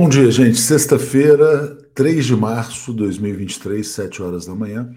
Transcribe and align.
Bom 0.00 0.08
dia, 0.08 0.30
gente. 0.30 0.58
Sexta-feira, 0.58 1.74
3 1.92 2.24
de 2.24 2.36
março 2.36 2.92
de 2.92 2.98
2023, 2.98 3.84
7 3.84 4.22
horas 4.22 4.46
da 4.46 4.54
manhã. 4.54 4.94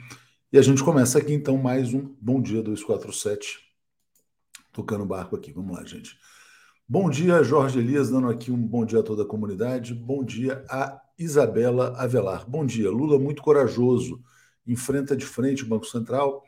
E 0.53 0.59
a 0.59 0.61
gente 0.61 0.83
começa 0.83 1.17
aqui 1.17 1.33
então 1.33 1.57
mais 1.57 1.91
um 1.91 2.13
Bom 2.21 2.39
Dia 2.39 2.61
247. 2.61 3.57
Tocando 4.71 5.03
barco 5.03 5.35
aqui. 5.35 5.51
Vamos 5.51 5.75
lá, 5.75 5.83
gente. 5.83 6.19
Bom 6.87 7.09
dia, 7.09 7.41
Jorge 7.41 7.79
Elias, 7.79 8.11
dando 8.11 8.29
aqui 8.29 8.51
um 8.51 8.61
bom 8.61 8.85
dia 8.85 8.99
a 8.99 9.03
toda 9.03 9.23
a 9.23 9.25
comunidade. 9.25 9.95
Bom 9.95 10.23
dia 10.23 10.63
a 10.69 11.01
Isabela 11.17 11.95
Avelar. 11.97 12.47
Bom 12.47 12.63
dia. 12.63 12.91
Lula 12.91 13.17
muito 13.17 13.41
corajoso. 13.41 14.21
Enfrenta 14.67 15.17
de 15.17 15.25
frente 15.25 15.63
o 15.63 15.67
Banco 15.67 15.87
Central, 15.87 16.43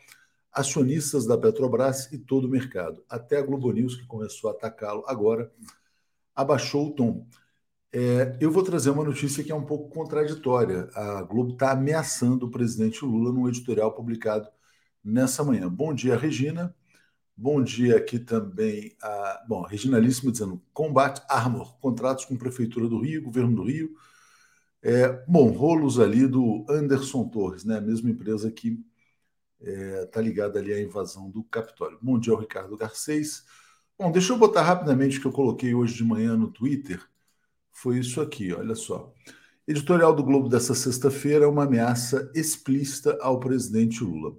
acionistas 0.51 1.25
da 1.25 1.39
Petrobras 1.39 2.07
e 2.11 2.19
todo 2.19 2.45
o 2.45 2.51
mercado. 2.51 3.03
Até 3.09 3.39
a 3.39 3.41
Globo 3.41 3.71
News, 3.71 3.95
que 3.95 4.05
começou 4.05 4.51
a 4.51 4.53
atacá-lo 4.53 5.03
agora, 5.07 5.51
abaixou 6.35 6.89
o 6.89 6.91
tom. 6.91 7.27
É, 7.95 8.35
eu 8.41 8.49
vou 8.51 8.63
trazer 8.63 8.89
uma 8.89 9.03
notícia 9.03 9.43
que 9.43 9.51
é 9.51 9.55
um 9.55 9.65
pouco 9.65 9.87
contraditória. 9.89 10.89
A 10.95 11.21
Globo 11.21 11.53
está 11.53 11.71
ameaçando 11.71 12.47
o 12.47 12.51
presidente 12.51 13.05
Lula 13.05 13.31
num 13.31 13.47
editorial 13.47 13.93
publicado 13.93 14.49
nessa 15.03 15.43
manhã. 15.43 15.69
Bom 15.69 15.93
dia, 15.93 16.17
Regina. 16.17 16.75
Bom 17.37 17.63
dia 17.63 17.97
aqui 17.97 18.19
também 18.19 18.95
a. 19.01 19.45
Bom, 19.47 19.61
Regina 19.63 20.01
dizendo: 20.01 20.61
combate 20.73 21.21
Armor, 21.29 21.77
contratos 21.79 22.25
com 22.25 22.35
Prefeitura 22.37 22.87
do 22.87 22.99
Rio, 22.99 23.23
Governo 23.23 23.55
do 23.55 23.63
Rio. 23.63 23.95
É, 24.81 25.09
bom, 25.27 25.51
rolos 25.51 25.99
ali 25.99 26.27
do 26.27 26.65
Anderson 26.69 27.27
Torres, 27.29 27.63
né? 27.65 27.77
A 27.77 27.81
mesma 27.81 28.09
empresa 28.09 28.51
que 28.51 28.79
está 29.59 29.71
é, 29.71 30.05
tá 30.07 30.21
ligada 30.21 30.59
ali 30.59 30.73
à 30.73 30.81
invasão 30.81 31.29
do 31.29 31.43
Capitólio. 31.43 31.99
Bom 32.01 32.19
dia 32.19 32.37
Ricardo 32.39 32.77
Garcês. 32.77 33.45
Bom, 33.97 34.11
deixa 34.11 34.33
eu 34.33 34.37
botar 34.37 34.63
rapidamente 34.63 35.17
o 35.19 35.21
que 35.21 35.27
eu 35.27 35.31
coloquei 35.31 35.73
hoje 35.75 35.95
de 35.95 36.03
manhã 36.03 36.35
no 36.35 36.51
Twitter 36.51 37.01
foi 37.73 37.99
isso 37.99 38.21
aqui, 38.21 38.53
olha 38.53 38.75
só. 38.75 39.13
Editorial 39.67 40.13
do 40.13 40.23
Globo 40.23 40.47
dessa 40.47 40.75
sexta-feira 40.75 41.45
é 41.45 41.47
uma 41.47 41.63
ameaça 41.63 42.31
explícita 42.35 43.17
ao 43.19 43.39
presidente 43.39 44.03
Lula. 44.03 44.37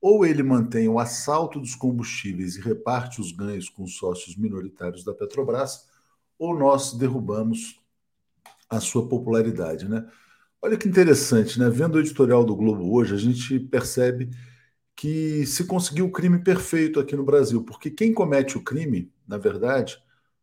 Ou 0.00 0.26
ele 0.26 0.42
mantém 0.42 0.88
o 0.88 0.98
assalto 0.98 1.60
dos 1.60 1.74
combustíveis 1.74 2.56
e 2.56 2.60
reparte 2.60 3.20
os 3.20 3.32
ganhos 3.32 3.70
com 3.70 3.84
os 3.84 3.96
sócios 3.96 4.36
minoritários 4.36 5.04
da 5.04 5.14
Petrobras, 5.14 5.88
ou 6.38 6.58
nós 6.58 6.92
derrubamos 6.92 7.80
a 8.68 8.80
sua 8.80 9.08
popularidade, 9.08 9.88
né? 9.88 10.06
Olha 10.60 10.76
que 10.76 10.88
interessante, 10.88 11.58
né? 11.58 11.70
Vendo 11.70 11.94
o 11.94 12.00
editorial 12.00 12.44
do 12.44 12.56
Globo 12.56 12.92
hoje, 12.92 13.14
a 13.14 13.18
gente 13.18 13.60
percebe 13.60 14.30
que 14.96 15.46
se 15.46 15.66
conseguiu 15.66 16.06
o 16.06 16.12
crime 16.12 16.38
perfeito 16.42 16.98
aqui 16.98 17.14
no 17.14 17.24
Brasil, 17.24 17.62
porque 17.64 17.90
quem 17.90 18.14
comete 18.14 18.56
o 18.56 18.62
crime, 18.62 19.12
na 19.26 19.36
verdade, 19.36 19.98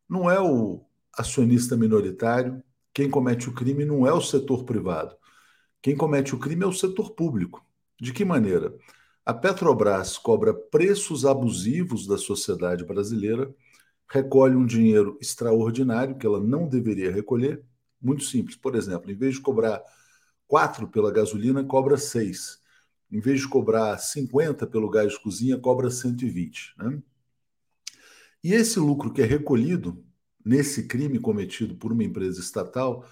não 0.08 0.30
é 0.30 0.40
o 0.40 0.86
acionista 1.18 1.76
minoritário, 1.76 2.64
quem 2.94 3.10
comete 3.10 3.50
o 3.50 3.54
crime 3.54 3.86
não 3.86 4.06
é 4.06 4.14
o 4.14 4.22
setor 4.22 4.64
privado. 4.64 5.16
Quem 5.82 5.96
comete 5.96 6.36
o 6.36 6.40
crime 6.40 6.64
é 6.64 6.68
o 6.68 6.74
setor 6.74 7.12
público. 7.12 7.66
De 8.00 8.12
que 8.14 8.26
maneira? 8.26 8.76
A 9.26 9.34
Petrobras 9.34 10.18
cobra 10.18 10.54
preços 10.54 11.26
abusivos 11.26 12.08
da 12.08 12.18
sociedade 12.18 12.84
brasileira, 12.84 13.54
recolhe 14.10 14.56
um 14.56 14.66
dinheiro 14.66 15.18
extraordinário 15.22 16.18
que 16.18 16.26
ela 16.26 16.40
não 16.40 16.68
deveria 16.68 17.12
recolher. 17.12 17.64
Muito 18.02 18.24
simples. 18.24 18.56
Por 18.56 18.76
exemplo, 18.76 19.12
em 19.12 19.16
vez 19.16 19.36
de 19.36 19.42
cobrar 19.42 19.82
4 20.48 20.88
pela 20.88 21.12
gasolina, 21.12 21.64
cobra 21.64 21.98
6. 21.98 22.60
Em 23.12 23.20
vez 23.20 23.42
de 23.42 23.48
cobrar 23.48 23.98
50 23.98 24.68
pelo 24.68 24.90
gás 24.90 25.14
de 25.14 25.20
cozinha, 25.22 25.58
cobra 25.58 25.90
120. 25.90 26.74
Né? 26.78 27.02
E 28.44 28.54
esse 28.54 28.80
lucro 28.80 29.14
que 29.14 29.22
é 29.22 29.26
recolhido 29.26 30.04
nesse 30.46 30.88
crime 30.88 31.20
cometido 31.20 31.76
por 31.76 31.92
uma 31.92 32.04
empresa 32.04 32.40
estatal, 32.40 33.06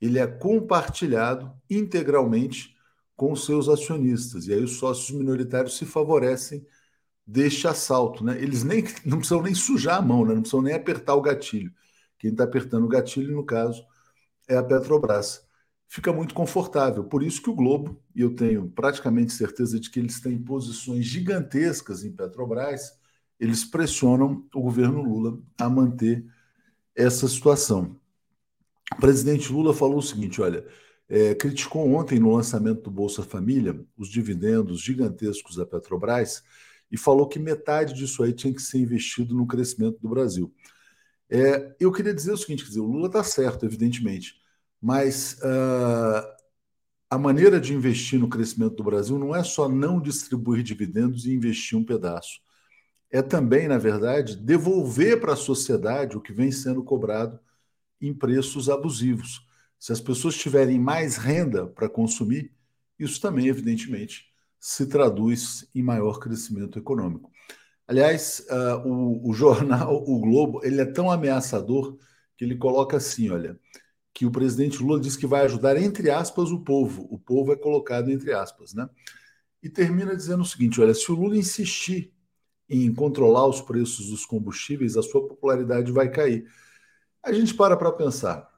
ele 0.00 0.18
é 0.18 0.26
compartilhado 0.26 1.52
integralmente 1.70 2.76
com 3.16 3.34
seus 3.34 3.68
acionistas. 3.68 4.46
E 4.46 4.52
aí 4.52 4.62
os 4.62 4.76
sócios 4.76 5.10
minoritários 5.16 5.76
se 5.76 5.86
favorecem 5.86 6.66
deste 7.26 7.66
assalto. 7.66 8.24
Né? 8.24 8.40
Eles 8.40 8.62
nem 8.62 8.84
não 9.04 9.18
precisam 9.18 9.42
nem 9.42 9.54
sujar 9.54 9.98
a 9.98 10.02
mão, 10.02 10.24
né? 10.24 10.34
não 10.34 10.42
precisam 10.42 10.62
nem 10.62 10.74
apertar 10.74 11.14
o 11.14 11.22
gatilho. 11.22 11.72
Quem 12.18 12.30
está 12.30 12.44
apertando 12.44 12.84
o 12.84 12.88
gatilho, 12.88 13.34
no 13.34 13.44
caso, 13.44 13.84
é 14.48 14.56
a 14.56 14.62
Petrobras. 14.62 15.44
Fica 15.88 16.12
muito 16.12 16.34
confortável. 16.34 17.04
Por 17.04 17.22
isso 17.22 17.42
que 17.42 17.50
o 17.50 17.54
Globo, 17.54 18.02
e 18.14 18.20
eu 18.20 18.34
tenho 18.34 18.68
praticamente 18.70 19.32
certeza 19.32 19.78
de 19.78 19.90
que 19.90 20.00
eles 20.00 20.20
têm 20.20 20.38
posições 20.42 21.04
gigantescas 21.04 22.04
em 22.04 22.12
Petrobras, 22.12 22.92
eles 23.38 23.64
pressionam 23.64 24.46
o 24.54 24.62
governo 24.62 25.02
Lula 25.02 25.38
a 25.58 25.68
manter 25.68 26.26
essa 26.96 27.28
situação. 27.28 27.96
O 28.94 29.00
presidente 29.00 29.52
Lula 29.52 29.74
falou 29.74 29.98
o 29.98 30.02
seguinte: 30.02 30.40
olha, 30.40 30.66
é, 31.08 31.34
criticou 31.34 31.92
ontem 31.92 32.18
no 32.18 32.34
lançamento 32.34 32.82
do 32.82 32.90
Bolsa 32.90 33.22
Família 33.22 33.78
os 33.96 34.08
dividendos 34.08 34.80
gigantescos 34.80 35.56
da 35.56 35.66
Petrobras 35.66 36.42
e 36.90 36.96
falou 36.96 37.28
que 37.28 37.38
metade 37.38 37.92
disso 37.92 38.22
aí 38.22 38.32
tinha 38.32 38.54
que 38.54 38.62
ser 38.62 38.78
investido 38.78 39.34
no 39.34 39.46
crescimento 39.46 39.98
do 40.00 40.08
Brasil. 40.08 40.52
É, 41.28 41.74
eu 41.78 41.92
queria 41.92 42.14
dizer 42.14 42.32
o 42.32 42.36
seguinte: 42.36 42.64
dizer, 42.64 42.80
o 42.80 42.86
Lula 42.86 43.08
está 43.08 43.22
certo, 43.22 43.66
evidentemente, 43.66 44.40
mas 44.80 45.34
uh, 45.42 46.26
a 47.10 47.18
maneira 47.18 47.60
de 47.60 47.74
investir 47.74 48.18
no 48.18 48.28
crescimento 48.28 48.76
do 48.76 48.84
Brasil 48.84 49.18
não 49.18 49.34
é 49.34 49.42
só 49.42 49.68
não 49.68 50.00
distribuir 50.00 50.62
dividendos 50.62 51.26
e 51.26 51.32
investir 51.32 51.76
um 51.76 51.84
pedaço 51.84 52.45
é 53.10 53.22
também, 53.22 53.68
na 53.68 53.78
verdade, 53.78 54.36
devolver 54.36 55.20
para 55.20 55.32
a 55.32 55.36
sociedade 55.36 56.16
o 56.16 56.20
que 56.20 56.32
vem 56.32 56.50
sendo 56.50 56.82
cobrado 56.82 57.38
em 58.00 58.12
preços 58.12 58.68
abusivos. 58.68 59.46
Se 59.78 59.92
as 59.92 60.00
pessoas 60.00 60.36
tiverem 60.36 60.78
mais 60.78 61.16
renda 61.16 61.66
para 61.66 61.88
consumir, 61.88 62.52
isso 62.98 63.20
também, 63.20 63.48
evidentemente, 63.48 64.26
se 64.58 64.86
traduz 64.86 65.68
em 65.74 65.82
maior 65.82 66.18
crescimento 66.18 66.78
econômico. 66.78 67.30
Aliás, 67.86 68.44
uh, 68.50 68.88
o, 68.88 69.30
o, 69.30 69.32
jornal 69.32 70.02
O 70.06 70.18
Globo 70.18 70.60
ele 70.64 70.80
é 70.80 70.84
tão 70.84 71.10
ameaçador 71.10 71.96
que 72.36 72.44
ele 72.44 72.56
coloca 72.56 72.96
assim: 72.96 73.30
olha, 73.30 73.58
que 74.12 74.26
o 74.26 74.30
presidente 74.30 74.82
Lula 74.82 74.98
diz 74.98 75.16
que 75.16 75.26
vai 75.26 75.44
ajudar, 75.44 75.76
entre 75.76 76.10
aspas, 76.10 76.50
o 76.50 76.64
povo. 76.64 77.06
O 77.10 77.18
povo 77.18 77.52
é 77.52 77.56
colocado 77.56 78.10
entre 78.10 78.32
aspas, 78.32 78.74
né? 78.74 78.88
E 79.62 79.68
termina 79.68 80.16
dizendo 80.16 80.42
o 80.42 80.46
seguinte: 80.46 80.80
olha, 80.80 80.94
se 80.94 81.10
o 81.12 81.14
Lula 81.14 81.36
insistir 81.36 82.12
em 82.68 82.92
controlar 82.92 83.46
os 83.46 83.60
preços 83.60 84.10
dos 84.10 84.26
combustíveis, 84.26 84.96
a 84.96 85.02
sua 85.02 85.26
popularidade 85.26 85.92
vai 85.92 86.08
cair. 86.08 86.46
A 87.22 87.32
gente 87.32 87.54
para 87.54 87.76
para 87.76 87.92
pensar. 87.92 88.54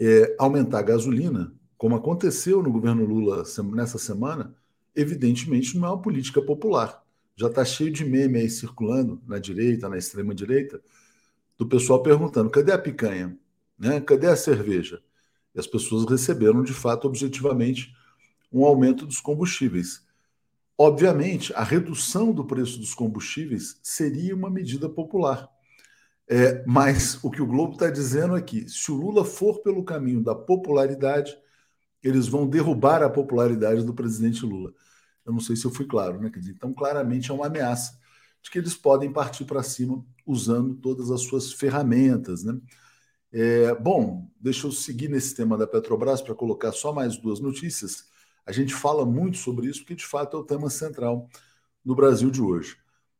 É, 0.00 0.36
aumentar 0.38 0.78
a 0.78 0.82
gasolina, 0.82 1.52
como 1.76 1.96
aconteceu 1.96 2.62
no 2.62 2.70
governo 2.70 3.04
Lula 3.04 3.42
nessa 3.72 3.98
semana, 3.98 4.54
evidentemente 4.94 5.76
não 5.76 5.88
é 5.88 5.90
uma 5.90 6.02
política 6.02 6.40
popular. 6.40 7.04
Já 7.36 7.46
está 7.46 7.64
cheio 7.64 7.92
de 7.92 8.04
meme 8.04 8.38
aí 8.38 8.50
circulando 8.50 9.20
na 9.26 9.38
direita, 9.38 9.88
na 9.88 9.96
extrema 9.96 10.34
direita, 10.34 10.80
do 11.56 11.66
pessoal 11.66 12.02
perguntando: 12.02 12.50
cadê 12.50 12.72
a 12.72 12.78
picanha? 12.78 13.38
Né? 13.78 14.00
Cadê 14.00 14.26
a 14.26 14.36
cerveja? 14.36 15.00
E 15.54 15.60
as 15.60 15.66
pessoas 15.66 16.04
receberam, 16.08 16.62
de 16.62 16.72
fato, 16.72 17.06
objetivamente, 17.06 17.94
um 18.52 18.64
aumento 18.64 19.06
dos 19.06 19.20
combustíveis. 19.20 20.04
Obviamente, 20.80 21.52
a 21.54 21.64
redução 21.64 22.32
do 22.32 22.44
preço 22.44 22.78
dos 22.78 22.94
combustíveis 22.94 23.80
seria 23.82 24.34
uma 24.36 24.48
medida 24.48 24.88
popular. 24.88 25.50
É, 26.30 26.62
mas 26.66 27.18
o 27.24 27.30
que 27.30 27.42
o 27.42 27.46
Globo 27.46 27.72
está 27.72 27.90
dizendo 27.90 28.36
é 28.36 28.40
que, 28.42 28.68
se 28.68 28.92
o 28.92 28.94
Lula 28.94 29.24
for 29.24 29.60
pelo 29.60 29.82
caminho 29.82 30.22
da 30.22 30.34
popularidade, 30.36 31.36
eles 32.02 32.28
vão 32.28 32.46
derrubar 32.46 33.02
a 33.02 33.10
popularidade 33.10 33.84
do 33.84 33.94
presidente 33.94 34.46
Lula. 34.46 34.72
Eu 35.26 35.32
não 35.32 35.40
sei 35.40 35.56
se 35.56 35.64
eu 35.64 35.70
fui 35.70 35.86
claro, 35.86 36.20
né? 36.20 36.30
Dizer, 36.30 36.52
então, 36.52 36.72
claramente 36.72 37.30
é 37.30 37.34
uma 37.34 37.46
ameaça 37.46 37.98
de 38.42 38.50
que 38.50 38.58
eles 38.58 38.74
podem 38.74 39.12
partir 39.12 39.44
para 39.44 39.62
cima 39.62 40.04
usando 40.24 40.76
todas 40.76 41.10
as 41.10 41.22
suas 41.22 41.52
ferramentas, 41.52 42.44
né? 42.44 42.58
É, 43.32 43.74
bom, 43.74 44.30
deixa 44.40 44.66
eu 44.66 44.72
seguir 44.72 45.08
nesse 45.08 45.34
tema 45.34 45.58
da 45.58 45.66
Petrobras 45.66 46.22
para 46.22 46.34
colocar 46.34 46.72
só 46.72 46.92
mais 46.92 47.16
duas 47.18 47.40
notícias. 47.40 48.06
A 48.48 48.52
gente 48.52 48.72
fala 48.74 49.04
muito 49.04 49.36
sobre 49.36 49.66
isso 49.68 49.80
porque, 49.80 49.94
de 49.94 50.06
fato, 50.06 50.34
é 50.34 50.40
o 50.40 50.42
tema 50.42 50.70
central 50.70 51.28
no 51.84 51.94
Brasil 51.94 52.30
de 52.30 52.40
hoje. 52.40 52.78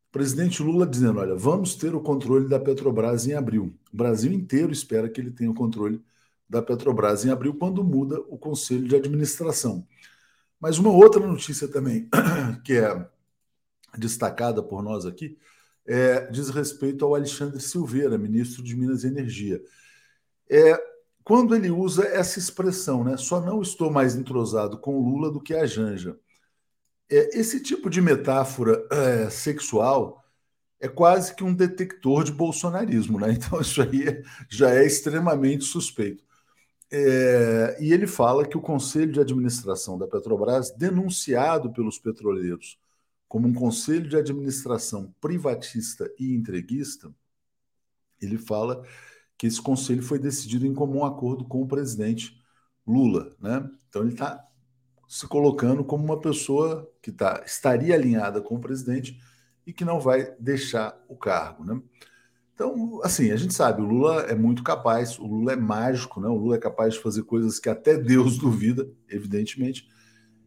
O 0.08 0.11
presidente 0.11 0.62
Lula 0.62 0.87
dizendo: 0.87 1.20
olha, 1.20 1.37
vamos 1.37 1.75
ter 1.75 1.94
o 1.94 2.00
controle 2.00 2.49
da 2.49 2.58
Petrobras 2.58 3.26
em 3.26 3.35
abril. 3.35 3.75
O 3.92 3.97
Brasil 3.97 4.32
inteiro 4.32 4.73
espera 4.73 5.06
que 5.06 5.20
ele 5.20 5.30
tenha 5.30 5.50
o 5.50 5.54
controle 5.54 6.02
da 6.49 6.62
Petrobras 6.62 7.26
em 7.26 7.30
abril, 7.30 7.52
quando 7.52 7.85
muda 7.85 8.18
o 8.20 8.38
conselho 8.38 8.88
de 8.88 8.97
administração. 8.97 9.87
Mas 10.58 10.78
uma 10.78 10.90
outra 10.90 11.20
notícia 11.26 11.68
também, 11.68 12.08
que 12.64 12.78
é 12.78 13.06
destacada 13.99 14.62
por 14.62 14.82
nós 14.82 15.04
aqui, 15.04 15.37
é, 15.87 16.26
diz 16.30 16.49
respeito 16.49 17.04
ao 17.04 17.14
Alexandre 17.14 17.61
Silveira, 17.61 18.16
ministro 18.16 18.62
de 18.62 18.75
Minas 18.75 19.04
e 19.04 19.08
Energia. 19.08 19.62
É, 20.49 20.82
quando 21.28 21.54
ele 21.54 21.70
usa 21.70 22.06
essa 22.06 22.38
expressão, 22.38 23.04
né? 23.04 23.18
Só 23.18 23.38
não 23.38 23.61
estou 23.61 23.90
mais 23.90 24.16
entrosado 24.16 24.78
com 24.78 24.99
Lula 24.99 25.30
do 25.30 25.42
que 25.42 25.54
a 25.54 25.66
Janja. 25.66 26.18
É, 27.11 27.38
esse 27.38 27.62
tipo 27.62 27.90
de 27.90 28.00
metáfora 28.00 28.82
é, 28.90 29.28
sexual 29.28 30.25
é 30.80 30.88
quase 30.88 31.35
que 31.35 31.44
um 31.44 31.52
detector 31.54 32.25
de 32.25 32.32
bolsonarismo, 32.32 33.20
né? 33.20 33.32
Então 33.37 33.61
isso 33.61 33.82
aí 33.82 34.25
já 34.49 34.70
é 34.70 34.87
extremamente 34.87 35.64
suspeito. 35.64 36.25
É, 36.90 37.76
e 37.78 37.92
ele 37.92 38.06
fala 38.06 38.47
que 38.49 38.56
o 38.56 38.62
conselho 38.62 39.12
de 39.12 39.20
administração 39.20 39.99
da 39.99 40.06
Petrobras, 40.08 40.70
denunciado 40.70 41.70
pelos 41.75 41.99
petroleiros 41.99 42.78
como 43.28 43.47
um 43.47 43.52
conselho 43.52 44.08
de 44.08 44.16
administração 44.16 45.14
privatista 45.20 46.11
e 46.18 46.35
entreguista, 46.35 47.14
ele 48.18 48.38
fala 48.38 48.82
que 49.38 49.47
esse 49.47 49.62
conselho 49.62 50.02
foi 50.02 50.18
decidido 50.18 50.66
em 50.66 50.75
comum 50.75 51.04
acordo 51.04 51.45
com 51.45 51.62
o 51.62 51.68
presidente 51.68 52.37
Lula. 52.85 53.37
Né? 53.40 53.64
Então 53.88 54.02
ele 54.02 54.12
está 54.12 54.45
se 55.07 55.26
colocando 55.26 55.85
como 55.85 56.04
uma 56.04 56.21
pessoa 56.21 56.90
que 57.00 57.12
tá, 57.12 57.42
estaria 57.47 57.95
alinhada 57.95 58.42
com 58.42 58.57
o 58.57 58.61
presidente 58.61 59.18
e 59.64 59.73
que 59.73 59.85
não 59.85 60.00
vai 60.00 60.35
deixar 60.40 61.00
o 61.09 61.16
cargo. 61.16 61.64
Né? 61.64 61.80
Então, 62.52 63.00
assim, 63.04 63.30
a 63.30 63.37
gente 63.37 63.54
sabe, 63.54 63.80
o 63.80 63.85
Lula 63.85 64.23
é 64.23 64.35
muito 64.35 64.64
capaz, 64.64 65.16
o 65.18 65.26
Lula 65.26 65.52
é 65.52 65.57
mágico, 65.57 66.21
né? 66.21 66.26
o 66.26 66.35
Lula 66.35 66.57
é 66.57 66.59
capaz 66.59 66.95
de 66.95 67.00
fazer 67.00 67.23
coisas 67.23 67.61
que 67.61 67.68
até 67.68 67.97
Deus 67.97 68.37
duvida, 68.37 68.90
evidentemente. 69.09 69.88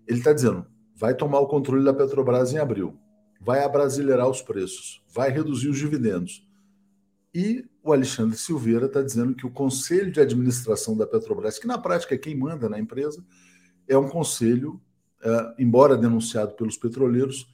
Ele 0.05 0.19
está 0.19 0.33
dizendo, 0.33 0.65
vai 0.93 1.15
tomar 1.15 1.39
o 1.39 1.47
controle 1.47 1.85
da 1.85 1.93
Petrobras 1.93 2.51
em 2.51 2.57
abril, 2.57 2.99
vai 3.39 3.63
abrasileirar 3.63 4.27
os 4.27 4.41
preços, 4.41 5.01
vai 5.07 5.31
reduzir 5.31 5.69
os 5.69 5.77
dividendos. 5.77 6.45
E 7.33 7.65
o 7.83 7.91
Alexandre 7.91 8.37
Silveira 8.37 8.85
está 8.85 9.01
dizendo 9.01 9.33
que 9.33 9.45
o 9.45 9.51
conselho 9.51 10.11
de 10.11 10.19
administração 10.19 10.95
da 10.95 11.07
Petrobras, 11.07 11.57
que 11.57 11.67
na 11.67 11.77
prática 11.77 12.15
é 12.15 12.17
quem 12.17 12.35
manda 12.35 12.69
na 12.69 12.79
empresa, 12.79 13.23
é 13.87 13.97
um 13.97 14.07
conselho, 14.07 14.79
é, 15.21 15.55
embora 15.59 15.97
denunciado 15.97 16.53
pelos 16.53 16.77
petroleiros, 16.77 17.47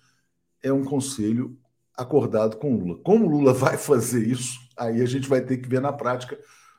é 0.61 0.71
um 0.71 0.83
conselho 0.83 1.57
acordado 1.95 2.57
com 2.57 2.75
Lula. 2.75 2.99
Como 3.03 3.27
Lula 3.27 3.53
vai 3.53 3.77
fazer 3.77 4.27
isso, 4.27 4.59
aí 4.77 5.01
a 5.01 5.05
gente 5.05 5.27
vai 5.27 5.41
ter 5.41 5.57
que 5.57 5.67
ver 5.67 5.81
na 5.81 5.93
prática. 5.93 6.37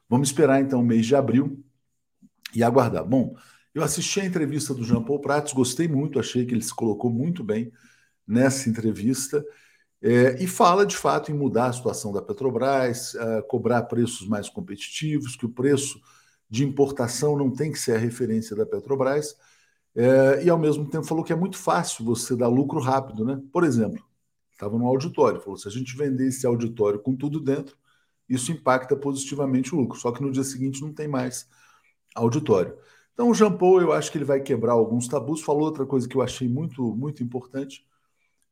Vamos 0.09 0.29
esperar 0.29 0.61
então 0.61 0.81
o 0.81 0.85
mês 0.85 1.07
de 1.07 1.17
abril 1.17 1.63
e 2.55 2.63
aguardar. 2.63 3.05
Bom, 3.05 3.35
eu 3.75 3.83
assisti 3.83 4.21
a 4.21 4.25
entrevista 4.25 4.75
do 4.75 4.85
Jean 4.85 5.03
Paul 5.03 5.21
Prats, 5.21 5.53
gostei 5.53 5.89
muito, 5.89 6.19
achei 6.19 6.45
que 6.47 6.55
ele 6.55 6.63
se 6.63 6.75
colocou 6.75 7.11
muito 7.11 7.43
bem 7.43 7.73
nessa 8.27 8.69
entrevista. 8.69 9.45
É, 10.01 10.43
e 10.43 10.47
fala 10.47 10.87
de 10.87 10.97
fato 10.97 11.33
em 11.33 11.35
mudar 11.35 11.67
a 11.67 11.73
situação 11.73 12.13
da 12.13 12.23
Petrobras, 12.23 13.15
uh, 13.15 13.43
cobrar 13.49 13.83
preços 13.85 14.29
mais 14.29 14.49
competitivos, 14.49 15.35
que 15.35 15.45
o 15.45 15.49
preço 15.49 16.01
de 16.49 16.65
importação 16.65 17.37
não 17.37 17.51
tem 17.51 17.73
que 17.73 17.79
ser 17.79 17.97
a 17.97 17.99
referência 17.99 18.55
da 18.55 18.65
Petrobras, 18.65 19.37
é, 19.95 20.45
e 20.45 20.51
ao 20.51 20.59
mesmo 20.59 20.89
tempo 20.89 21.05
falou 21.07 21.25
que 21.25 21.33
é 21.33 21.37
muito 21.37 21.59
fácil 21.59 22.05
você 22.05 22.37
dar 22.37 22.49
lucro 22.49 22.79
rápido, 22.79 23.25
né? 23.25 23.41
Por 23.53 23.65
exemplo, 23.65 24.03
estava 24.53 24.79
no 24.79 24.87
auditório, 24.87 25.41
falou: 25.41 25.57
se 25.57 25.67
a 25.67 25.71
gente 25.71 25.97
vender 25.97 26.29
esse 26.29 26.47
auditório 26.47 27.01
com 27.01 27.17
tudo 27.17 27.41
dentro, 27.41 27.77
isso 28.29 28.53
impacta 28.53 28.97
positivamente 28.97 29.75
o 29.75 29.79
lucro. 29.79 29.99
Só 29.99 30.13
que 30.13 30.23
no 30.23 30.31
dia 30.31 30.45
seguinte 30.45 30.83
não 30.83 30.93
tem 30.93 31.09
mais 31.09 31.49
auditório. 32.15 32.77
Então, 33.13 33.31
o 33.31 33.35
Jean 33.35 33.57
Paul, 33.57 33.81
eu 33.81 33.93
acho 33.93 34.13
que 34.13 34.19
ele 34.19 34.25
vai 34.25 34.41
quebrar 34.41 34.73
alguns 34.73 35.09
tabus. 35.09 35.43
Falou 35.43 35.63
outra 35.63 35.87
coisa 35.87 36.09
que 36.09 36.17
eu 36.17 36.23
achei 36.23 36.49
muito, 36.49 36.83
muito 36.95 37.23
importante, 37.23 37.85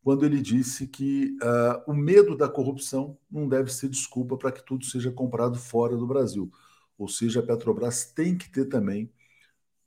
quando 0.06 0.24
ele 0.24 0.40
disse 0.40 0.86
que 0.86 1.36
uh, 1.42 1.90
o 1.90 1.92
medo 1.92 2.36
da 2.36 2.48
corrupção 2.48 3.18
não 3.28 3.48
deve 3.48 3.72
ser 3.72 3.88
desculpa 3.88 4.36
para 4.36 4.52
que 4.52 4.64
tudo 4.64 4.84
seja 4.84 5.10
comprado 5.10 5.58
fora 5.58 5.96
do 5.96 6.06
Brasil. 6.06 6.48
Ou 6.96 7.08
seja, 7.08 7.40
a 7.40 7.42
Petrobras 7.42 8.04
tem 8.12 8.38
que 8.38 8.48
ter 8.48 8.66
também 8.66 9.12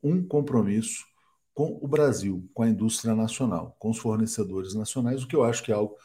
um 0.03 0.21
compromisso 0.21 1.05
com 1.53 1.79
o 1.81 1.87
Brasil, 1.87 2.45
com 2.53 2.63
a 2.63 2.67
indústria 2.67 3.15
nacional, 3.15 3.77
com 3.79 3.91
os 3.91 3.97
fornecedores 3.97 4.73
nacionais, 4.73 5.23
o 5.23 5.27
que 5.27 5.37
eu 5.37 5.45
acho 5.45 5.63
que 5.63 5.71
é 5.71 5.75
algo 5.75 5.95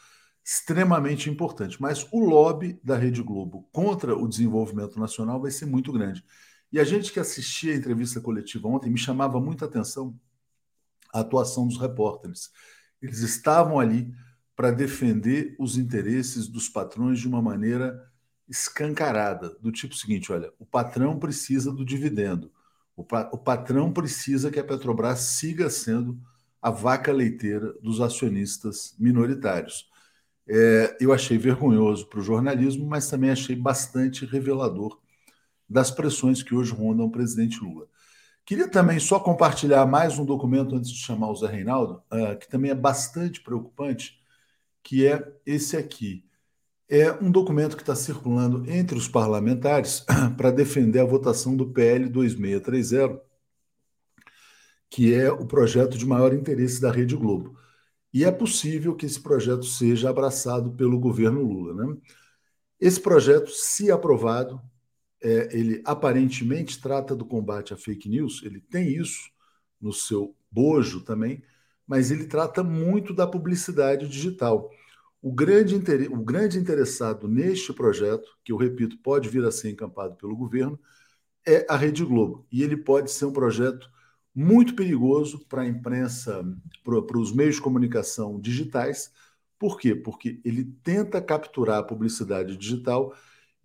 extremamente 0.41 1.29
importante. 1.29 1.81
Mas 1.81 2.07
o 2.09 2.21
lobby 2.21 2.79
da 2.81 2.95
Rede 2.95 3.21
Globo 3.21 3.67
contra 3.69 4.15
o 4.15 4.29
desenvolvimento 4.29 4.97
nacional 4.97 5.41
vai 5.41 5.51
ser 5.51 5.65
muito 5.65 5.91
grande. 5.91 6.23
E 6.71 6.79
a 6.79 6.85
gente 6.85 7.11
que 7.11 7.19
assistia 7.19 7.73
a 7.73 7.75
entrevista 7.75 8.21
coletiva 8.21 8.69
ontem 8.69 8.89
me 8.89 8.97
chamava 8.97 9.41
muita 9.41 9.65
atenção 9.65 10.17
a 11.13 11.19
atuação 11.19 11.67
dos 11.67 11.77
repórteres. 11.77 12.49
Eles 13.01 13.19
estavam 13.19 13.79
ali 13.79 14.13
para 14.55 14.71
defender 14.71 15.55
os 15.59 15.77
interesses 15.77 16.47
dos 16.47 16.69
patrões 16.69 17.19
de 17.19 17.27
uma 17.27 17.41
maneira 17.41 18.09
escancarada, 18.47 19.49
do 19.61 19.71
tipo 19.71 19.95
seguinte: 19.95 20.31
olha, 20.31 20.51
o 20.59 20.65
patrão 20.65 21.19
precisa 21.19 21.71
do 21.71 21.85
dividendo, 21.85 22.51
o, 22.95 23.01
o 23.03 23.37
patrão 23.37 23.91
precisa 23.91 24.49
que 24.49 24.59
a 24.59 24.63
Petrobras 24.63 25.19
siga 25.19 25.69
sendo 25.69 26.19
a 26.61 26.69
vaca 26.71 27.11
leiteira 27.11 27.73
dos 27.81 28.01
acionistas 28.01 28.95
minoritários. 28.97 29.87
É, 30.47 30.97
eu 30.99 31.11
achei 31.11 31.37
vergonhoso 31.37 32.07
para 32.07 32.19
o 32.19 32.23
jornalismo, 32.23 32.85
mas 32.85 33.09
também 33.09 33.31
achei 33.31 33.55
bastante 33.55 34.25
revelador 34.25 34.99
das 35.67 35.91
pressões 35.91 36.43
que 36.43 36.53
hoje 36.55 36.71
rondam 36.71 37.07
o 37.07 37.11
presidente 37.11 37.59
Lula. 37.59 37.87
Queria 38.45 38.69
também 38.69 38.99
só 38.99 39.19
compartilhar 39.19 39.87
mais 39.87 40.19
um 40.19 40.25
documento 40.25 40.75
antes 40.75 40.91
de 40.91 40.99
chamar 40.99 41.31
o 41.31 41.35
Zé 41.35 41.47
Reinaldo, 41.47 42.03
uh, 42.13 42.37
que 42.37 42.47
também 42.47 42.69
é 42.69 42.75
bastante 42.75 43.41
preocupante, 43.41 44.21
que 44.83 45.07
é 45.07 45.33
esse 45.45 45.75
aqui. 45.75 46.23
É 46.87 47.11
um 47.11 47.31
documento 47.31 47.75
que 47.75 47.81
está 47.81 47.95
circulando 47.95 48.69
entre 48.69 48.95
os 48.95 49.07
parlamentares 49.07 50.05
para 50.37 50.51
defender 50.51 50.99
a 50.99 51.05
votação 51.05 51.57
do 51.57 51.71
PL 51.71 52.07
2630, 52.07 53.19
que 54.91 55.11
é 55.11 55.31
o 55.31 55.47
projeto 55.47 55.97
de 55.97 56.05
maior 56.05 56.31
interesse 56.31 56.79
da 56.79 56.91
Rede 56.91 57.15
Globo. 57.15 57.57
E 58.13 58.23
é 58.23 58.31
possível 58.31 58.95
que 58.95 59.07
esse 59.07 59.19
projeto 59.19 59.65
seja 59.65 60.11
abraçado 60.11 60.71
pelo 60.73 60.99
governo 60.99 61.41
Lula. 61.41 61.73
Né? 61.73 61.97
Esse 62.79 62.99
projeto, 63.01 63.49
se 63.49 63.91
aprovado, 63.91 64.61
é, 65.25 65.49
ele 65.57 65.81
aparentemente 65.83 66.79
trata 66.79 67.15
do 67.15 67.25
combate 67.25 67.73
à 67.73 67.77
fake 67.77 68.07
news, 68.07 68.43
ele 68.43 68.61
tem 68.61 68.95
isso 68.95 69.31
no 69.81 69.91
seu 69.91 70.35
bojo 70.51 71.01
também, 71.01 71.41
mas 71.87 72.11
ele 72.11 72.27
trata 72.27 72.63
muito 72.63 73.11
da 73.11 73.25
publicidade 73.25 74.07
digital. 74.07 74.69
O 75.19 75.33
grande, 75.33 75.75
o 76.11 76.23
grande 76.23 76.59
interessado 76.59 77.27
neste 77.27 77.73
projeto, 77.73 78.29
que 78.43 78.51
eu 78.51 78.57
repito, 78.57 78.99
pode 78.99 79.27
vir 79.27 79.43
a 79.43 79.51
ser 79.51 79.71
encampado 79.71 80.15
pelo 80.15 80.35
governo, 80.35 80.79
é 81.47 81.65
a 81.67 81.75
Rede 81.75 82.05
Globo. 82.05 82.45
E 82.51 82.61
ele 82.61 82.77
pode 82.77 83.11
ser 83.11 83.25
um 83.25 83.33
projeto 83.33 83.89
muito 84.33 84.75
perigoso 84.75 85.43
para 85.47 85.63
a 85.63 85.67
imprensa, 85.67 86.45
para 86.83 87.17
os 87.17 87.33
meios 87.33 87.55
de 87.55 87.61
comunicação 87.61 88.39
digitais. 88.39 89.11
Por 89.57 89.79
quê? 89.79 89.95
Porque 89.95 90.39
ele 90.45 90.65
tenta 90.83 91.19
capturar 91.19 91.79
a 91.79 91.83
publicidade 91.83 92.55
digital 92.55 93.15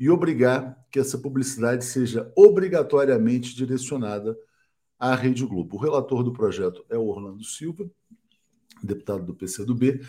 e 0.00 0.08
obrigar 0.08 0.82
que 0.90 0.98
essa 0.98 1.18
publicidade 1.18 1.84
seja 1.84 2.32
obrigatoriamente 2.34 3.54
direcionada 3.54 4.34
à 4.98 5.14
Rede 5.14 5.44
Globo. 5.44 5.76
O 5.76 5.78
relator 5.78 6.24
do 6.24 6.32
projeto 6.32 6.82
é 6.88 6.96
o 6.96 7.06
Orlando 7.06 7.44
Silva, 7.44 7.88
deputado 8.82 9.22
do 9.24 9.34
PCdoB. 9.34 10.00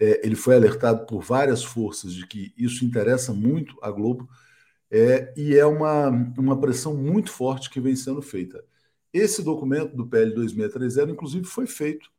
É, 0.00 0.26
ele 0.26 0.34
foi 0.34 0.56
alertado 0.56 1.06
por 1.06 1.22
várias 1.22 1.62
forças 1.62 2.12
de 2.12 2.26
que 2.26 2.52
isso 2.58 2.84
interessa 2.84 3.32
muito 3.32 3.78
à 3.80 3.90
Globo 3.90 4.28
é, 4.90 5.32
e 5.36 5.54
é 5.54 5.64
uma, 5.64 6.08
uma 6.36 6.60
pressão 6.60 6.94
muito 6.94 7.30
forte 7.30 7.70
que 7.70 7.80
vem 7.80 7.94
sendo 7.94 8.20
feita. 8.20 8.64
Esse 9.12 9.42
documento 9.42 9.96
do 9.96 10.08
PL 10.08 10.34
2630, 10.34 11.12
inclusive, 11.12 11.44
foi 11.46 11.66
feito 11.66 12.10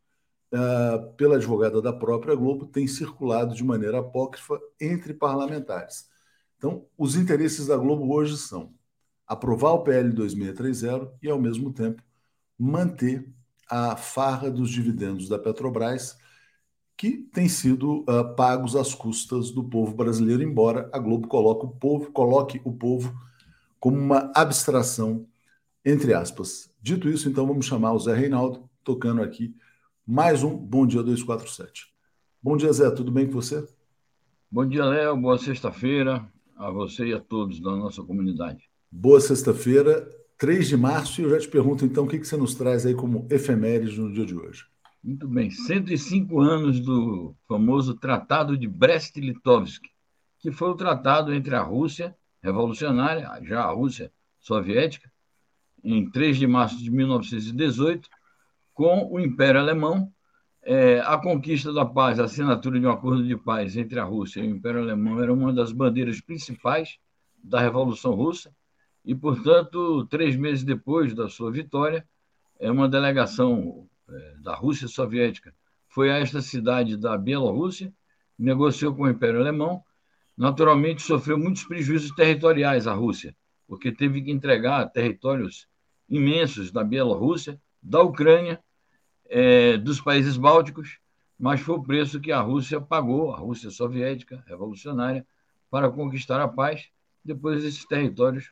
uh, 0.53 1.13
pela 1.15 1.36
advogada 1.36 1.81
da 1.81 1.91
própria 1.91 2.36
Globo, 2.36 2.65
tem 2.65 2.88
circulado 2.88 3.53
de 3.53 3.63
maneira 3.63 4.00
apócrifa 4.00 4.60
entre 4.79 5.13
parlamentares. 5.13 6.10
Então, 6.58 6.88
os 6.98 7.16
interesses 7.16 7.68
da 7.68 7.78
Globo 7.78 8.12
hoje 8.12 8.36
são 8.38 8.74
aprovar 9.28 9.74
o 9.74 9.84
PL 9.84 10.12
2630 10.12 11.14
e, 11.22 11.30
ao 11.30 11.40
mesmo 11.40 11.72
tempo, 11.72 12.02
manter 12.58 13.30
a 13.70 13.96
farra 13.96 14.50
dos 14.50 14.70
dividendos 14.70 15.30
da 15.30 15.38
Petrobras, 15.38 16.18
que 16.96 17.18
tem 17.18 17.48
sido 17.48 18.00
uh, 18.02 18.36
pagos 18.36 18.76
às 18.76 18.96
custas 18.96 19.52
do 19.52 19.64
povo 19.64 19.94
brasileiro, 19.94 20.42
embora 20.42 20.90
a 20.92 20.98
Globo 20.98 21.28
coloque 21.28 21.66
o 21.66 21.70
povo, 21.70 22.12
coloque 22.12 22.62
o 22.64 22.72
povo 22.72 23.14
como 23.80 23.98
uma 23.98 24.32
abstração, 24.34 25.28
entre 25.86 26.14
aspas. 26.14 26.74
Dito 26.82 27.08
isso, 27.08 27.30
então 27.30 27.46
vamos 27.46 27.68
chamar 27.68 27.94
o 27.94 28.00
Zé 28.00 28.16
Reinaldo, 28.16 28.68
tocando 28.84 29.22
aqui 29.22 29.56
mais 30.06 30.42
um 30.42 30.58
Bom 30.58 30.88
Dia 30.88 31.04
247. 31.04 31.94
Bom 32.42 32.58
dia, 32.58 32.72
Zé, 32.72 32.90
tudo 32.90 33.12
bem 33.12 33.28
com 33.28 33.34
você? 33.34 33.68
Bom 34.50 34.66
dia, 34.66 34.86
Léo, 34.86 35.18
boa 35.18 35.38
sexta-feira 35.38 36.28
a 36.58 36.72
você 36.72 37.08
e 37.08 37.14
a 37.14 37.20
todos 37.20 37.60
da 37.60 37.76
nossa 37.76 38.04
comunidade. 38.04 38.70
Boa 38.92 39.20
sexta-feira, 39.20 40.10
3 40.38 40.68
de 40.68 40.78
março, 40.78 41.22
e 41.22 41.24
eu 41.24 41.30
já 41.30 41.40
te 41.40 41.48
pergunto 41.48 41.86
então 41.86 42.06
o 42.06 42.08
que, 42.08 42.20
que 42.20 42.28
você 42.28 42.38
nos 42.38 42.56
traz 42.56 42.86
aí 42.86 42.94
como 42.94 43.28
efemérides 43.30 43.98
no 43.98 44.12
dia 44.12 44.26
de 44.26 44.36
hoje. 44.36 44.66
Muito 45.04 45.28
bem, 45.28 45.50
105 45.50 46.40
anos 46.40 46.80
do 46.80 47.36
famoso 47.48 47.94
Tratado 47.96 48.58
de 48.58 48.68
Brest-Litovsk, 48.68 49.84
que 50.40 50.52
foi 50.52 50.70
o 50.70 50.76
tratado 50.76 51.34
entre 51.34 51.56
a 51.56 51.62
Rússia 51.62 52.16
revolucionária, 52.42 53.30
já 53.44 53.62
a 53.62 53.72
Rússia 53.72 54.12
soviética, 54.40 55.12
em 55.84 56.10
3 56.10 56.38
de 56.38 56.48
março 56.48 56.78
de 56.78 56.90
1918, 56.90 58.10
com 58.74 59.10
o 59.12 59.20
Império 59.20 59.60
Alemão. 59.60 60.12
É, 60.69 61.00
a 61.00 61.17
conquista 61.17 61.71
da 61.71 61.86
paz, 61.86 62.19
a 62.19 62.25
assinatura 62.25 62.77
de 62.77 62.86
um 62.86 62.91
acordo 62.91 63.25
de 63.25 63.38
paz 63.38 63.77
entre 63.77 64.00
a 64.00 64.03
Rússia 64.03 64.41
e 64.41 64.47
o 64.47 64.51
Império 64.51 64.81
Alemão 64.81 65.21
era 65.24 65.33
uma 65.33 65.53
das 65.53 65.71
bandeiras 65.71 66.19
principais 66.19 66.97
da 67.41 67.62
Revolução 67.62 68.13
Russa 68.13 68.53
e, 69.05 69.15
portanto, 69.15 70.05
três 70.07 70.36
meses 70.36 70.65
depois 70.65 71.13
da 71.13 71.29
sua 71.29 71.50
vitória, 71.51 72.05
é 72.59 72.69
uma 72.69 72.89
delegação 72.89 73.88
é, 74.09 74.36
da 74.41 74.53
Rússia 74.55 74.89
soviética 74.89 75.53
foi 75.97 76.12
a 76.12 76.19
esta 76.19 76.41
cidade 76.41 76.95
da 76.95 77.17
Bielorrússia, 77.17 77.91
negociou 78.38 78.93
com 78.93 79.03
o 79.03 79.09
Império 79.09 79.39
Alemão, 79.39 79.81
naturalmente 80.38 81.01
sofreu 81.01 81.39
muitos 81.39 81.63
prejuízos 81.63 82.12
territoriais 82.12 82.86
à 82.86 82.93
Rússia, 82.93 83.36
porque 83.67 83.91
teve 83.91 84.21
que 84.21 84.29
entregar 84.29 84.86
territórios 84.91 85.67
imensos 86.07 86.71
da 86.71 86.83
Bielorrússia, 86.83 87.59
da 87.81 88.01
Ucrânia, 88.03 88.63
é, 89.29 89.77
dos 89.77 90.01
países 90.01 90.38
bálticos, 90.38 91.00
mas 91.39 91.62
foi 91.62 91.75
o 91.75 91.84
preço 91.84 92.19
que 92.19 92.31
a 92.31 92.41
Rússia 92.41 92.81
pagou, 92.81 93.31
a 93.31 93.38
Rússia 93.38 93.69
soviética, 93.69 94.43
revolucionária, 94.48 95.25
para 95.69 95.89
conquistar 95.89 96.41
a 96.41 96.48
paz. 96.48 96.89
Depois 97.24 97.63
esses 97.63 97.86
territórios 97.86 98.51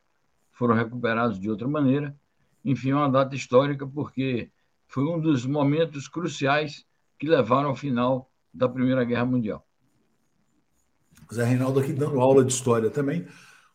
foram 0.52 0.76
recuperados 0.76 1.40
de 1.40 1.50
outra 1.50 1.68
maneira. 1.68 2.16
Enfim, 2.64 2.92
é 2.92 2.96
uma 2.96 3.10
data 3.10 3.36
histórica 3.36 3.88
porque 3.88 4.50
foi 4.88 5.04
um 5.04 5.20
dos 5.20 5.46
momentos 5.46 6.08
cruciais 6.08 6.86
que 7.18 7.28
levaram 7.28 7.70
ao 7.70 7.76
final 7.76 8.30
da 8.54 8.68
Primeira 8.70 9.04
Guerra 9.04 9.26
Mundial. 9.26 9.66
Zé 11.34 11.44
Reinaldo 11.44 11.80
aqui 11.80 11.94
dando 11.94 12.20
aula 12.20 12.44
de 12.44 12.54
história 12.54 12.90
também. 12.90 13.28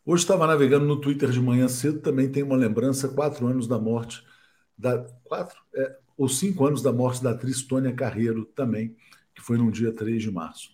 Hoje 0.04 0.22
estava 0.22 0.46
navegando 0.46 0.86
no 0.86 1.00
Twitter 1.00 1.30
de 1.30 1.40
manhã 1.40 1.68
cedo, 1.68 2.00
também 2.00 2.30
tem 2.30 2.42
uma 2.42 2.56
lembrança, 2.56 3.08
quatro 3.08 3.46
anos 3.46 3.66
da 3.66 3.78
morte 3.78 4.24
da. 4.76 4.98
Quatro? 5.24 5.60
É, 5.74 5.98
ou 6.20 6.28
cinco 6.28 6.66
anos 6.66 6.82
da 6.82 6.92
morte 6.92 7.22
da 7.22 7.30
atriz 7.30 7.62
Tônia 7.62 7.94
Carreiro 7.94 8.44
também, 8.54 8.94
que 9.34 9.40
foi 9.40 9.56
no 9.56 9.72
dia 9.72 9.90
3 9.90 10.20
de 10.20 10.30
março. 10.30 10.68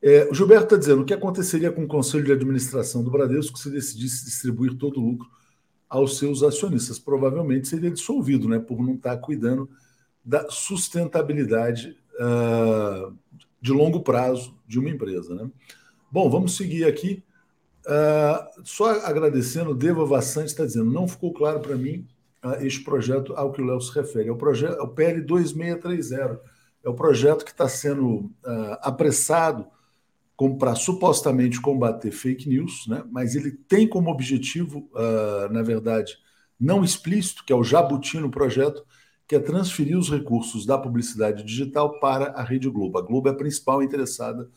É, 0.00 0.26
o 0.30 0.34
Gilberto 0.34 0.64
está 0.64 0.76
dizendo 0.78 1.02
o 1.02 1.04
que 1.04 1.12
aconteceria 1.12 1.70
com 1.70 1.84
o 1.84 1.86
Conselho 1.86 2.24
de 2.24 2.32
Administração 2.32 3.04
do 3.04 3.10
Bradesco 3.10 3.58
se 3.58 3.70
decidisse 3.70 4.24
distribuir 4.24 4.78
todo 4.78 4.98
o 4.98 5.04
lucro 5.04 5.28
aos 5.86 6.16
seus 6.16 6.42
acionistas. 6.42 6.98
Provavelmente 6.98 7.68
seria 7.68 7.90
dissolvido, 7.90 8.48
né, 8.48 8.58
por 8.58 8.82
não 8.82 8.94
estar 8.94 9.16
tá 9.16 9.20
cuidando 9.20 9.68
da 10.24 10.48
sustentabilidade 10.48 11.94
uh, 12.14 13.14
de 13.60 13.72
longo 13.72 14.00
prazo 14.00 14.56
de 14.66 14.78
uma 14.78 14.88
empresa. 14.88 15.34
Né? 15.34 15.50
Bom, 16.10 16.30
vamos 16.30 16.56
seguir 16.56 16.86
aqui. 16.86 17.22
Uh, 17.84 18.64
só 18.64 18.92
agradecendo, 19.04 19.74
Deva 19.74 20.06
Vassante 20.06 20.46
está 20.46 20.64
dizendo, 20.64 20.90
não 20.90 21.06
ficou 21.06 21.34
claro 21.34 21.60
para 21.60 21.76
mim 21.76 22.08
uh, 22.44 22.64
este 22.64 22.82
projeto 22.82 23.34
ao 23.34 23.52
que 23.52 23.60
o 23.60 23.64
Léo 23.64 23.80
se 23.80 23.94
refere. 23.94 24.28
É 24.28 24.32
o, 24.32 24.36
projeto, 24.36 24.78
é 24.78 24.82
o 24.82 24.88
PL 24.88 25.20
2630. 25.22 26.40
É 26.82 26.88
o 26.88 26.94
projeto 26.94 27.44
que 27.44 27.50
está 27.50 27.68
sendo 27.68 28.32
apressado 28.80 29.66
para 30.58 30.74
supostamente 30.74 31.60
combater 31.60 32.10
fake 32.10 32.48
news, 32.48 32.86
né? 32.88 33.04
mas 33.10 33.34
ele 33.34 33.50
tem 33.50 33.86
como 33.86 34.10
objetivo, 34.10 34.88
uh, 34.94 35.52
na 35.52 35.62
verdade, 35.62 36.16
não 36.58 36.82
explícito, 36.82 37.44
que 37.44 37.52
é 37.52 37.56
o 37.56 37.62
jabuti 37.62 38.18
no 38.18 38.30
projeto, 38.30 38.84
que 39.28 39.36
é 39.36 39.38
transferir 39.38 39.98
os 39.98 40.10
recursos 40.10 40.64
da 40.64 40.78
publicidade 40.78 41.44
digital 41.44 42.00
para 42.00 42.30
a 42.30 42.42
Rede 42.42 42.70
Globo. 42.70 42.98
A 42.98 43.02
Globo 43.02 43.28
é 43.28 43.32
a 43.32 43.36
principal 43.36 43.82
interessada 43.82 44.48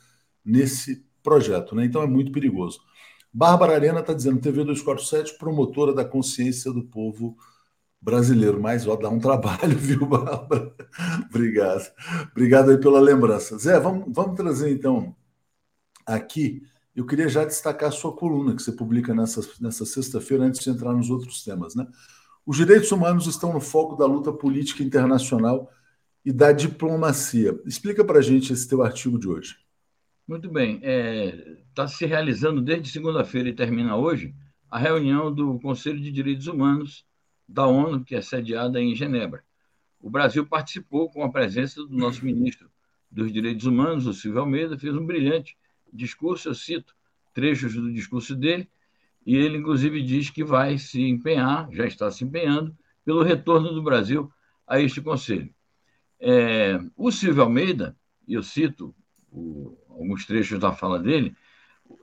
nesse 0.44 1.06
projeto, 1.22 1.76
né? 1.76 1.86
então 1.86 2.02
é 2.02 2.08
muito 2.08 2.32
perigoso. 2.32 2.80
Bárbara 3.32 3.74
Arena 3.74 4.00
está 4.00 4.14
dizendo, 4.14 4.40
TV 4.40 4.64
247, 4.64 5.38
promotora 5.38 5.94
da 5.94 6.06
consciência 6.06 6.72
do 6.72 6.84
povo 6.84 7.36
brasileiro. 8.04 8.62
Mas, 8.62 8.86
ó, 8.88 8.96
dá 8.96 9.10
um 9.10 9.20
trabalho, 9.20 9.76
viu, 9.80 10.06
Bárbara? 10.06 10.74
Obrigado. 11.30 11.92
Obrigado 12.32 12.72
aí 12.72 12.78
pela 12.78 13.00
lembrança. 13.00 13.58
Zé, 13.58 13.80
vamos, 13.80 14.06
vamos 14.14 14.36
trazer 14.36 14.72
então 14.72 15.16
aqui, 16.06 16.64
eu 16.96 17.06
queria 17.06 17.28
já 17.28 17.44
destacar 17.44 17.90
a 17.90 17.92
sua 17.92 18.16
coluna 18.16 18.56
que 18.56 18.62
você 18.62 18.72
publica 18.72 19.16
nessa, 19.16 19.42
nessa 19.60 19.86
sexta-feira, 19.86 20.44
antes 20.44 20.62
de 20.62 20.70
entrar 20.70 20.94
nos 20.94 21.10
outros 21.10 21.44
temas. 21.44 21.76
Né? 21.76 21.88
Os 22.46 22.58
direitos 22.58 22.92
humanos 22.92 23.26
estão 23.26 23.54
no 23.54 23.62
foco 23.62 23.96
da 23.96 24.06
luta 24.06 24.32
política 24.32 24.84
internacional 24.84 25.72
e 26.26 26.32
da 26.32 26.52
diplomacia. 26.52 27.60
Explica 27.66 28.04
para 28.04 28.20
a 28.20 28.22
gente 28.22 28.54
esse 28.54 28.68
teu 28.68 28.84
artigo 28.84 29.18
de 29.18 29.28
hoje. 29.28 29.56
Muito 30.28 30.50
bem. 30.50 30.76
Está 30.76 30.88
é, 30.88 31.58
tá 31.74 31.88
se 31.88 32.06
realizando 32.06 32.62
desde 32.62 32.90
segunda-feira 32.90 33.50
e 33.50 33.56
termina 33.56 33.96
hoje 33.96 34.34
a 34.70 34.78
reunião 34.78 35.34
do 35.34 35.60
Conselho 35.60 36.00
de 36.00 36.12
Direitos 36.12 36.48
Humanos 36.48 37.06
da 37.54 37.68
ONU, 37.68 38.04
que 38.04 38.16
é 38.16 38.22
sediada 38.22 38.82
em 38.82 38.96
Genebra. 38.96 39.44
O 40.02 40.10
Brasil 40.10 40.44
participou 40.44 41.08
com 41.12 41.24
a 41.24 41.32
presença 41.32 41.86
do 41.86 41.96
nosso 41.96 42.26
ministro 42.26 42.68
dos 43.12 43.32
Direitos 43.32 43.68
Humanos, 43.68 44.08
o 44.08 44.14
Silvio 44.14 44.42
Almeida, 44.42 44.78
fez 44.78 44.96
um 44.96 45.06
brilhante 45.06 45.56
discurso, 45.94 46.50
eu 46.50 46.56
cito 46.56 46.96
trechos 47.32 47.76
do 47.76 47.94
discurso 47.94 48.36
dele, 48.36 48.68
e 49.24 49.36
ele, 49.36 49.60
inclusive, 49.60 50.02
diz 50.02 50.32
que 50.32 50.44
vai 50.44 50.80
se 50.80 51.00
empenhar, 51.04 51.70
já 51.72 51.86
está 51.86 52.10
se 52.10 52.24
empenhando, 52.24 52.76
pelo 53.06 53.22
retorno 53.22 53.72
do 53.72 53.84
Brasil 53.84 54.32
a 54.66 54.82
este 54.82 55.00
Conselho. 55.00 55.54
É, 56.20 56.80
o 56.98 57.12
Silvio 57.12 57.44
Almeida, 57.44 57.96
e 58.28 58.34
eu 58.34 58.42
cito 58.42 58.96
o, 59.32 59.78
alguns 59.90 60.26
trechos 60.26 60.60
da 60.60 60.74
fala 60.74 61.00
dele, 61.00 61.36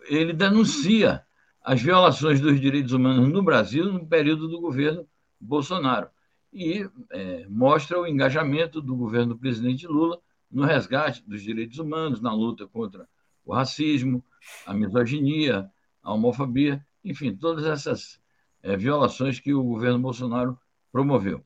ele 0.09 0.33
denuncia 0.33 1.25
as 1.61 1.83
violações 1.83 2.40
dos 2.40 2.61
direitos 2.61 2.92
humanos 2.92 3.29
no 3.29 3.42
Brasil 3.42 3.92
no 3.92 4.07
período 4.07 4.46
do 4.46 4.61
governo 4.61 5.07
Bolsonaro 5.40 6.09
e 6.53 6.88
é, 7.11 7.46
mostra 7.48 8.00
o 8.00 8.07
engajamento 8.07 8.81
do 8.81 8.96
governo 8.96 9.35
do 9.35 9.38
presidente 9.38 9.87
Lula 9.87 10.20
no 10.50 10.64
resgate 10.64 11.22
dos 11.26 11.42
direitos 11.42 11.79
humanos, 11.79 12.20
na 12.20 12.35
luta 12.35 12.66
contra 12.66 13.09
o 13.44 13.55
racismo, 13.55 14.24
a 14.66 14.74
misoginia, 14.74 15.70
a 16.03 16.12
homofobia, 16.12 16.85
enfim, 17.05 17.35
todas 17.35 17.64
essas 17.64 18.20
é, 18.62 18.76
violações 18.76 19.38
que 19.38 19.55
o 19.55 19.62
governo 19.62 19.98
Bolsonaro 19.98 20.59
promoveu. 20.90 21.44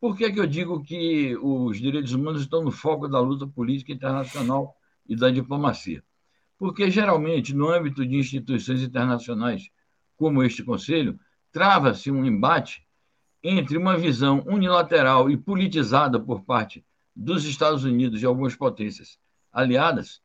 Por 0.00 0.16
que, 0.16 0.30
que 0.30 0.40
eu 0.40 0.46
digo 0.46 0.82
que 0.82 1.36
os 1.36 1.78
direitos 1.78 2.12
humanos 2.12 2.42
estão 2.42 2.62
no 2.62 2.70
foco 2.70 3.08
da 3.08 3.20
luta 3.20 3.46
política 3.46 3.92
internacional 3.92 4.76
e 5.06 5.16
da 5.16 5.30
diplomacia? 5.30 6.02
Porque, 6.56 6.90
geralmente, 6.90 7.54
no 7.54 7.68
âmbito 7.68 8.06
de 8.06 8.16
instituições 8.16 8.82
internacionais 8.82 9.70
como 10.16 10.42
este 10.42 10.62
Conselho, 10.62 11.18
trava-se 11.52 12.10
um 12.10 12.24
embate 12.24 12.86
entre 13.42 13.76
uma 13.76 13.96
visão 13.96 14.42
unilateral 14.46 15.30
e 15.30 15.36
politizada 15.36 16.18
por 16.18 16.42
parte 16.42 16.84
dos 17.14 17.44
Estados 17.44 17.84
Unidos 17.84 18.22
e 18.22 18.26
algumas 18.26 18.54
potências 18.54 19.18
aliadas 19.52 20.20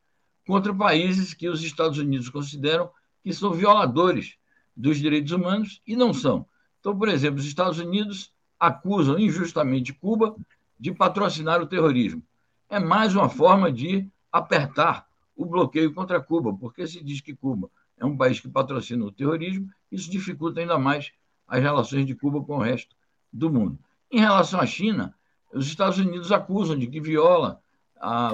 contra 0.46 0.74
países 0.74 1.32
que 1.32 1.48
os 1.48 1.62
Estados 1.62 1.98
Unidos 1.98 2.28
consideram 2.28 2.90
que 3.22 3.32
são 3.32 3.52
violadores 3.52 4.36
dos 4.76 4.98
direitos 4.98 5.32
humanos 5.32 5.80
e 5.86 5.96
não 5.96 6.12
são. 6.12 6.46
Então, 6.80 6.96
por 6.96 7.08
exemplo, 7.08 7.40
os 7.40 7.46
Estados 7.46 7.78
Unidos 7.78 8.32
acusam 8.58 9.18
injustamente 9.18 9.92
Cuba 9.92 10.36
de 10.78 10.92
patrocinar 10.92 11.62
o 11.62 11.66
terrorismo. 11.66 12.22
É 12.68 12.78
mais 12.78 13.14
uma 13.14 13.28
forma 13.28 13.72
de 13.72 14.06
apertar 14.30 15.06
o 15.36 15.46
bloqueio 15.46 15.94
contra 15.94 16.20
Cuba, 16.20 16.52
porque 16.54 16.86
se 16.86 17.02
diz 17.02 17.20
que 17.20 17.34
Cuba 17.34 17.70
é 17.96 18.04
um 18.04 18.16
país 18.16 18.40
que 18.40 18.48
patrocina 18.48 19.04
o 19.04 19.12
terrorismo, 19.12 19.70
isso 19.90 20.10
dificulta 20.10 20.60
ainda 20.60 20.78
mais 20.78 21.12
as 21.46 21.62
relações 21.62 22.04
de 22.06 22.14
Cuba 22.14 22.42
com 22.42 22.56
o 22.56 22.62
resto 22.62 22.94
do 23.34 23.50
mundo. 23.50 23.76
Em 24.10 24.20
relação 24.20 24.60
à 24.60 24.66
China, 24.66 25.12
os 25.52 25.66
Estados 25.66 25.98
Unidos 25.98 26.30
acusam 26.30 26.78
de 26.78 26.86
que 26.86 27.00
viola 27.00 27.60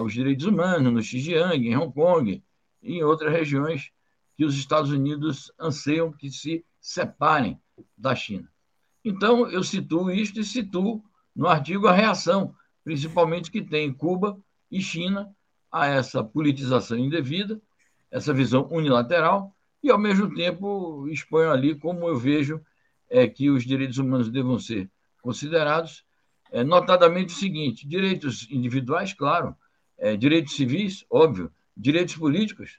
os 0.03 0.13
direitos 0.13 0.45
humanos 0.47 0.93
no 0.93 1.03
Xinjiang, 1.03 1.67
em 1.67 1.77
Hong 1.77 1.93
Kong 1.93 2.43
e 2.83 2.95
em 2.95 3.03
outras 3.03 3.33
regiões 3.33 3.91
que 4.37 4.45
os 4.45 4.55
Estados 4.57 4.91
Unidos 4.91 5.51
anseiam 5.59 6.13
que 6.13 6.31
se 6.31 6.65
separem 6.81 7.59
da 7.97 8.15
China. 8.15 8.49
Então, 9.05 9.49
eu 9.49 9.63
situo 9.63 10.11
isto 10.11 10.41
e 10.41 10.45
situo 10.45 11.03
no 11.35 11.47
artigo 11.47 11.87
a 11.87 11.93
reação, 11.93 12.55
principalmente 12.85 13.51
que 13.51 13.63
tem 13.63 13.93
Cuba 13.93 14.39
e 14.71 14.81
China 14.81 15.35
a 15.71 15.87
essa 15.87 16.23
politização 16.23 16.99
indevida, 16.99 17.61
essa 18.11 18.35
visão 18.35 18.69
unilateral, 18.71 19.55
e, 19.83 19.91
ao 19.91 19.99
mesmo 19.99 20.35
tempo, 20.35 21.07
exponho 21.09 21.51
ali 21.51 21.75
como 21.75 22.09
eu 22.09 22.19
vejo 22.19 22.61
é, 23.11 23.27
que 23.27 23.51
os 23.51 23.65
direitos 23.65 23.99
humanos 23.99 24.31
devam 24.31 24.59
ser 24.59 24.89
considerados 25.21 26.05
é, 26.53 26.63
notadamente 26.65 27.35
o 27.35 27.37
seguinte: 27.37 27.87
direitos 27.87 28.49
individuais, 28.51 29.13
claro, 29.13 29.55
é, 29.99 30.17
direitos 30.17 30.55
civis, 30.55 31.05
óbvio, 31.11 31.53
direitos 31.77 32.17
políticos, 32.17 32.79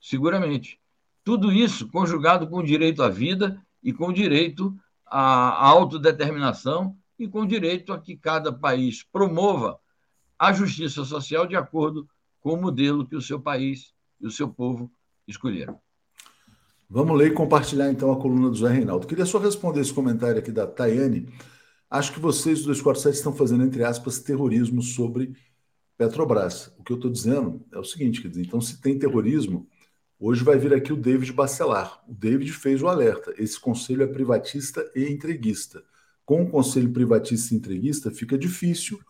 seguramente. 0.00 0.78
Tudo 1.24 1.52
isso 1.52 1.88
conjugado 1.88 2.46
com 2.48 2.58
o 2.58 2.64
direito 2.64 3.02
à 3.02 3.08
vida 3.08 3.60
e 3.82 3.92
com 3.92 4.08
o 4.08 4.12
direito 4.12 4.78
à 5.06 5.66
autodeterminação 5.68 6.96
e 7.18 7.28
com 7.28 7.40
o 7.40 7.46
direito 7.46 7.92
a 7.92 8.00
que 8.00 8.16
cada 8.16 8.52
país 8.52 9.02
promova 9.02 9.78
a 10.38 10.52
justiça 10.52 11.04
social 11.04 11.46
de 11.46 11.56
acordo 11.56 12.08
com 12.40 12.54
o 12.54 12.60
modelo 12.60 13.06
que 13.06 13.16
o 13.16 13.20
seu 13.20 13.38
país 13.38 13.92
e 14.18 14.26
o 14.26 14.30
seu 14.30 14.48
povo 14.48 14.90
escolheram. 15.28 15.78
Vamos 16.90 17.16
ler 17.16 17.30
e 17.30 17.34
compartilhar 17.34 17.90
então 17.90 18.10
a 18.10 18.20
coluna 18.20 18.50
do 18.50 18.56
Zé 18.56 18.68
Reinaldo. 18.68 19.06
Queria 19.06 19.24
só 19.24 19.38
responder 19.38 19.80
esse 19.80 19.92
comentário 19.92 20.38
aqui 20.38 20.50
da 20.50 20.66
Tayane 20.66 21.28
Acho 21.88 22.12
que 22.12 22.20
vocês 22.20 22.60
do 22.60 22.66
247 22.66 23.16
estão 23.16 23.32
fazendo, 23.32 23.64
entre 23.64 23.82
aspas, 23.82 24.20
terrorismo 24.20 24.80
sobre 24.82 25.32
Petrobras. 25.96 26.72
O 26.78 26.84
que 26.84 26.92
eu 26.92 26.96
estou 26.96 27.10
dizendo 27.10 27.64
é 27.72 27.78
o 27.78 27.84
seguinte, 27.84 28.22
quer 28.22 28.28
dizer, 28.28 28.42
então 28.42 28.60
se 28.60 28.80
tem 28.80 28.96
terrorismo, 28.98 29.66
Hoje 30.22 30.44
vai 30.44 30.58
vir 30.58 30.74
aqui 30.74 30.92
o 30.92 30.98
David 30.98 31.32
Bacelar. 31.32 32.04
O 32.06 32.12
David 32.12 32.52
fez 32.52 32.82
o 32.82 32.88
alerta. 32.88 33.32
Esse 33.38 33.58
conselho 33.58 34.02
é 34.02 34.06
privatista 34.06 34.86
e 34.94 35.08
entreguista. 35.10 35.82
Com 36.26 36.42
o 36.42 36.50
conselho 36.50 36.92
privatista 36.92 37.54
e 37.54 37.56
entreguista, 37.56 38.10
fica 38.10 38.36
difícil 38.36 39.00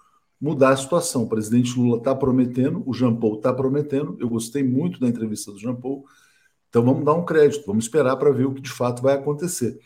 mudar 0.41 0.69
a 0.69 0.77
situação. 0.77 1.25
O 1.25 1.29
presidente 1.29 1.77
Lula 1.77 1.99
está 1.99 2.15
prometendo, 2.15 2.85
o 2.87 2.95
Jean 2.95 3.17
Paul 3.17 3.39
está 3.39 3.53
prometendo. 3.53 4.17
Eu 4.21 4.29
gostei 4.29 4.63
muito 4.63 5.01
da 5.01 5.09
entrevista 5.09 5.51
do 5.51 5.59
Jean 5.59 5.75
Paul. 5.75 6.07
Então 6.71 6.83
vamos 6.83 7.05
dar 7.05 7.15
um 7.15 7.25
crédito, 7.25 7.67
vamos 7.67 7.85
esperar 7.85 8.17
para 8.17 8.31
ver 8.31 8.47
o 8.47 8.55
que 8.55 8.63
de 8.63 8.71
fato 8.71 9.03
vai 9.03 9.15
acontecer. 9.15 9.79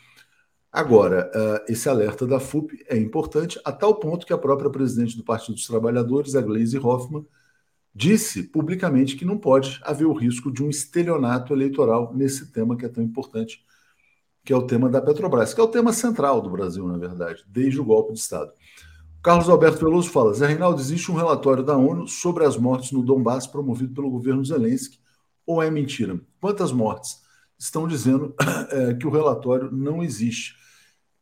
Agora, 0.71 1.31
uh, 1.33 1.71
esse 1.71 1.89
alerta 1.89 2.27
da 2.27 2.39
FUP 2.39 2.85
é 2.87 2.97
importante, 2.97 3.59
a 3.65 3.71
tal 3.71 3.95
ponto 3.95 4.25
que 4.25 4.33
a 4.33 4.37
própria 4.37 4.69
presidente 4.69 5.17
do 5.17 5.23
Partido 5.23 5.55
dos 5.55 5.65
Trabalhadores, 5.65 6.35
a 6.35 6.41
Gleisi 6.41 6.77
Hoffmann, 6.77 7.25
disse 7.93 8.43
publicamente 8.43 9.15
que 9.15 9.23
não 9.23 9.37
pode 9.37 9.79
haver 9.83 10.05
o 10.05 10.13
risco 10.13 10.51
de 10.51 10.61
um 10.61 10.69
estelionato 10.69 11.53
eleitoral 11.53 12.13
nesse 12.13 12.51
tema 12.51 12.75
que 12.75 12.85
é 12.85 12.89
tão 12.89 13.01
importante, 13.01 13.63
que 14.43 14.51
é 14.51 14.55
o 14.55 14.67
tema 14.67 14.89
da 14.89 15.01
Petrobras, 15.01 15.53
que 15.53 15.61
é 15.61 15.63
o 15.63 15.67
tema 15.69 15.93
central 15.93 16.41
do 16.41 16.49
Brasil, 16.49 16.85
na 16.87 16.97
verdade, 16.97 17.43
desde 17.47 17.79
o 17.79 17.85
golpe 17.85 18.13
de 18.13 18.19
Estado. 18.19 18.51
Carlos 19.23 19.49
Alberto 19.49 19.79
Veloso 19.79 20.09
fala: 20.09 20.33
Zé 20.33 20.45
Reinaldo, 20.45 20.79
existe 20.79 21.09
um 21.11 21.15
relatório 21.15 21.63
da 21.63 21.75
ONU 21.75 22.07
sobre 22.07 22.43
as 22.43 22.57
mortes 22.57 22.91
no 22.91 23.01
Donbass 23.01 23.47
promovido 23.47 23.93
pelo 23.93 24.11
governo 24.11 24.43
Zelensky, 24.43 24.99
ou 25.47 25.63
é 25.63 25.71
mentira? 25.71 26.19
Quantas 26.45 26.71
mortes? 26.71 27.23
Estão 27.57 27.87
dizendo 27.87 28.35
é, 28.69 28.93
que 29.01 29.07
o 29.07 29.09
relatório 29.09 29.71
não 29.71 30.03
existe. 30.03 30.55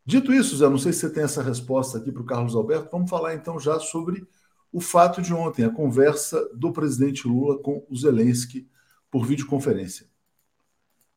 Dito 0.05 0.33
isso, 0.33 0.57
Zé, 0.57 0.67
não 0.67 0.77
sei 0.77 0.91
se 0.91 0.99
você 0.99 1.13
tem 1.13 1.23
essa 1.23 1.41
resposta 1.41 1.97
aqui 1.97 2.11
para 2.11 2.21
o 2.21 2.25
Carlos 2.25 2.53
Alberto, 2.53 2.89
vamos 2.91 3.09
falar 3.09 3.33
então 3.33 3.57
já 3.57 3.79
sobre 3.79 4.27
o 4.69 4.81
fato 4.81 5.21
de 5.21 5.33
ontem, 5.33 5.63
a 5.63 5.69
conversa 5.69 6.45
do 6.53 6.73
presidente 6.73 7.25
Lula 7.25 7.57
com 7.57 7.87
o 7.89 7.95
Zelensky 7.95 8.67
por 9.09 9.25
videoconferência. 9.25 10.07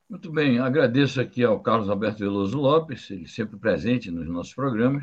Muito 0.09 0.31
bem, 0.31 0.61
agradeço 0.61 1.21
aqui 1.21 1.43
ao 1.43 1.59
Carlos 1.59 1.91
Alberto 1.91 2.21
Veloso 2.21 2.57
Lopes, 2.57 3.11
ele 3.11 3.27
sempre 3.27 3.59
presente 3.59 4.09
nos 4.09 4.29
nossos 4.29 4.55
programas. 4.55 5.03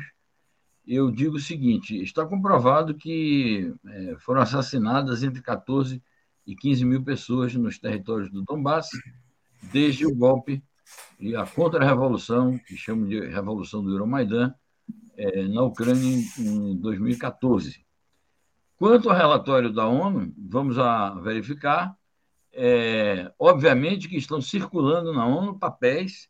Eu 0.86 1.10
digo 1.10 1.36
o 1.36 1.40
seguinte: 1.40 2.02
está 2.02 2.24
comprovado 2.24 2.94
que 2.94 3.70
é, 3.86 4.16
foram 4.20 4.40
assassinadas 4.40 5.22
entre 5.22 5.42
14 5.42 5.96
e 5.96 6.02
15 6.54 6.84
mil 6.84 7.02
pessoas 7.02 7.54
nos 7.54 7.78
territórios 7.78 8.30
do 8.30 8.42
Donbass 8.42 8.90
desde 9.72 10.06
o 10.06 10.14
golpe 10.14 10.62
e 11.18 11.34
a 11.34 11.46
contra-revolução, 11.46 12.58
que 12.58 12.76
chamam 12.76 13.06
de 13.06 13.20
Revolução 13.20 13.82
do 13.82 13.90
Euromaidan, 13.90 14.52
é, 15.16 15.46
na 15.48 15.62
Ucrânia 15.62 16.22
em 16.38 16.76
2014. 16.76 17.84
Quanto 18.76 19.08
ao 19.08 19.16
relatório 19.16 19.72
da 19.72 19.86
ONU, 19.86 20.32
vamos 20.36 20.78
a 20.78 21.10
verificar. 21.20 21.96
É, 22.52 23.32
obviamente 23.38 24.08
que 24.08 24.16
estão 24.16 24.40
circulando 24.40 25.12
na 25.12 25.26
ONU 25.26 25.58
papéis, 25.58 26.28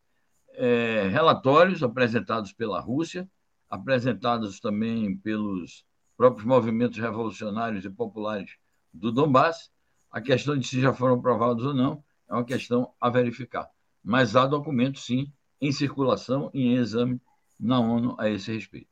é, 0.53 1.09
relatórios 1.09 1.83
apresentados 1.83 2.53
pela 2.53 2.81
Rússia, 2.81 3.29
apresentados 3.69 4.61
também 4.61 5.17
pelos 5.17 5.85
próprios 6.17 6.47
movimentos 6.47 6.99
revolucionários 6.99 7.85
e 7.85 7.91
populares 7.91 8.57
do 8.93 9.11
Donbass. 9.11 9.71
A 10.15 10.21
questão 10.21 10.57
de 10.57 10.67
se 10.67 10.81
já 10.81 10.95
foram 10.95 11.17
aprovados 11.17 11.65
ou 11.65 11.75
não 11.75 12.03
é 12.31 12.35
uma 12.35 12.45
questão 12.45 12.95
a 13.01 13.11
verificar 13.11 13.69
mas 14.05 14.37
há 14.37 14.47
documentos, 14.47 15.07
sim, 15.07 15.33
em 15.59 15.73
circulação 15.73 16.51
e 16.53 16.67
em 16.67 16.75
exame 16.75 17.19
na 17.59 17.81
ONU 17.81 18.15
a 18.19 18.29
esse 18.29 18.53
respeito. 18.53 18.89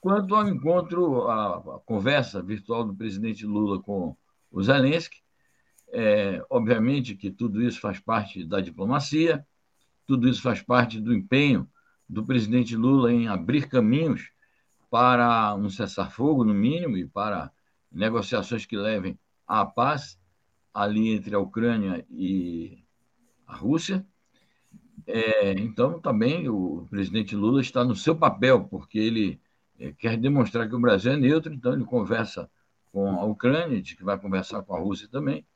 Quanto 0.00 0.34
ao 0.34 0.48
encontro, 0.48 1.28
a, 1.28 1.80
conversa 1.86 2.42
virtual 2.42 2.84
do 2.84 2.94
presidente 2.94 3.46
Lula 3.46 3.80
com 3.80 4.16
o 4.50 4.62
Zelensky, 4.62 5.22
é, 5.92 6.44
obviamente 6.50 7.14
que 7.14 7.30
tudo 7.30 7.62
isso 7.62 7.80
faz 7.80 8.00
parte 8.00 8.44
da 8.44 8.60
diplomacia, 8.60 9.46
tudo 10.04 10.28
isso 10.28 10.42
faz 10.42 10.60
parte 10.60 11.00
do 11.00 11.14
empenho 11.14 11.70
do 12.08 12.24
presidente 12.24 12.76
Lula 12.76 13.12
em 13.12 13.28
abrir 13.28 13.68
caminhos 13.68 14.30
para 14.90 15.54
um 15.54 15.70
cessar-fogo, 15.70 16.44
no 16.44 16.52
mínimo, 16.52 16.96
e 16.96 17.06
para 17.06 17.52
negociações 17.90 18.66
que 18.66 18.76
levem 18.76 19.18
à 19.46 19.64
paz 19.64 20.18
ali 20.74 21.14
entre 21.14 21.34
a 21.34 21.38
Ucrânia 21.38 22.04
e 22.10 22.82
a 23.46 23.54
Rússia. 23.54 24.04
É, 25.06 25.52
então, 25.52 26.00
também 26.00 26.48
o 26.48 26.86
presidente 26.90 27.36
Lula 27.36 27.60
está 27.60 27.84
no 27.84 27.94
seu 27.94 28.16
papel, 28.16 28.64
porque 28.64 28.98
ele 28.98 29.40
é, 29.78 29.92
quer 29.92 30.16
demonstrar 30.16 30.68
que 30.68 30.74
o 30.74 30.80
Brasil 30.80 31.12
é 31.12 31.16
neutro, 31.16 31.52
então 31.52 31.72
ele 31.72 31.84
conversa 31.84 32.50
com 32.90 33.08
a 33.08 33.24
Ucrânia, 33.24 33.80
diz 33.80 33.94
que 33.94 34.04
vai 34.04 34.18
conversar 34.18 34.62
com 34.62 34.74
a 34.74 34.80
Rússia 34.80 35.08
também. 35.08 35.46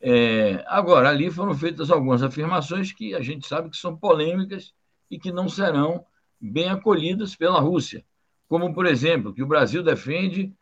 É, 0.00 0.64
agora, 0.66 1.08
ali 1.08 1.30
foram 1.30 1.54
feitas 1.54 1.90
algumas 1.90 2.22
afirmações 2.22 2.92
que 2.92 3.14
a 3.14 3.20
gente 3.20 3.46
sabe 3.46 3.70
que 3.70 3.76
são 3.76 3.96
polêmicas 3.96 4.74
e 5.10 5.18
que 5.18 5.32
não 5.32 5.48
serão 5.48 6.04
bem 6.40 6.68
acolhidas 6.68 7.34
pela 7.34 7.60
Rússia, 7.60 8.04
como, 8.48 8.74
por 8.74 8.86
exemplo, 8.86 9.32
que 9.32 9.42
o 9.42 9.46
Brasil 9.46 9.82
defende 9.82 10.52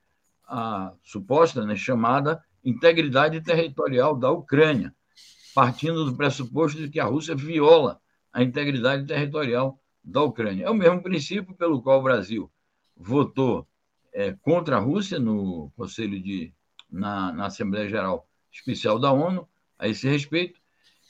a 0.47 0.93
suposta, 1.03 1.65
né, 1.65 1.75
chamada 1.75 2.43
integridade 2.64 3.40
territorial 3.40 4.16
da 4.16 4.31
Ucrânia 4.31 4.94
partindo 5.55 6.05
do 6.05 6.16
pressuposto 6.16 6.79
de 6.79 6.88
que 6.88 7.01
a 7.01 7.05
Rússia 7.05 7.35
viola 7.35 8.01
a 8.33 8.42
integridade 8.42 9.07
territorial 9.07 9.79
da 10.03 10.22
Ucrânia. 10.22 10.64
É 10.64 10.70
o 10.70 10.75
mesmo 10.75 11.03
princípio 11.03 11.55
pelo 11.55 11.83
qual 11.83 12.01
o 12.01 12.03
Brasil 12.03 12.51
votou 12.96 13.68
é, 14.12 14.33
contra 14.33 14.77
a 14.77 14.81
Rússia 14.81 15.18
no 15.18 15.70
Conselho 15.77 16.20
de 16.20 16.53
na, 16.90 17.33
na 17.33 17.46
Assembleia 17.46 17.88
Geral 17.88 18.29
Especial 18.51 18.98
da 18.98 19.12
ONU 19.12 19.48
a 19.79 19.88
esse 19.88 20.09
respeito 20.09 20.61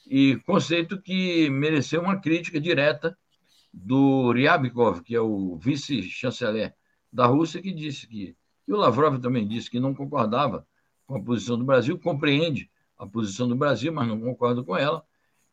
e 0.06 0.36
conceito 0.46 1.00
que 1.00 1.48
mereceu 1.50 2.00
uma 2.00 2.20
crítica 2.20 2.60
direta 2.60 3.16
do 3.72 4.32
Ryabkov, 4.32 5.02
que 5.02 5.14
é 5.14 5.20
o 5.20 5.56
vice-chanceler 5.56 6.74
da 7.12 7.26
Rússia, 7.26 7.62
que 7.62 7.72
disse 7.72 8.06
que 8.06 8.36
e 8.66 8.72
o 8.72 8.76
Lavrov 8.76 9.18
também 9.18 9.46
disse 9.46 9.68
que 9.68 9.80
não 9.80 9.92
concordava 9.92 10.64
com 11.06 11.16
a 11.16 11.22
posição 11.22 11.58
do 11.58 11.64
Brasil, 11.64 11.98
compreende 11.98 12.70
a 12.98 13.06
posição 13.06 13.48
do 13.48 13.56
Brasil, 13.56 13.92
mas 13.92 14.06
não 14.08 14.20
concordo 14.20 14.64
com 14.64 14.76
ela. 14.76 15.04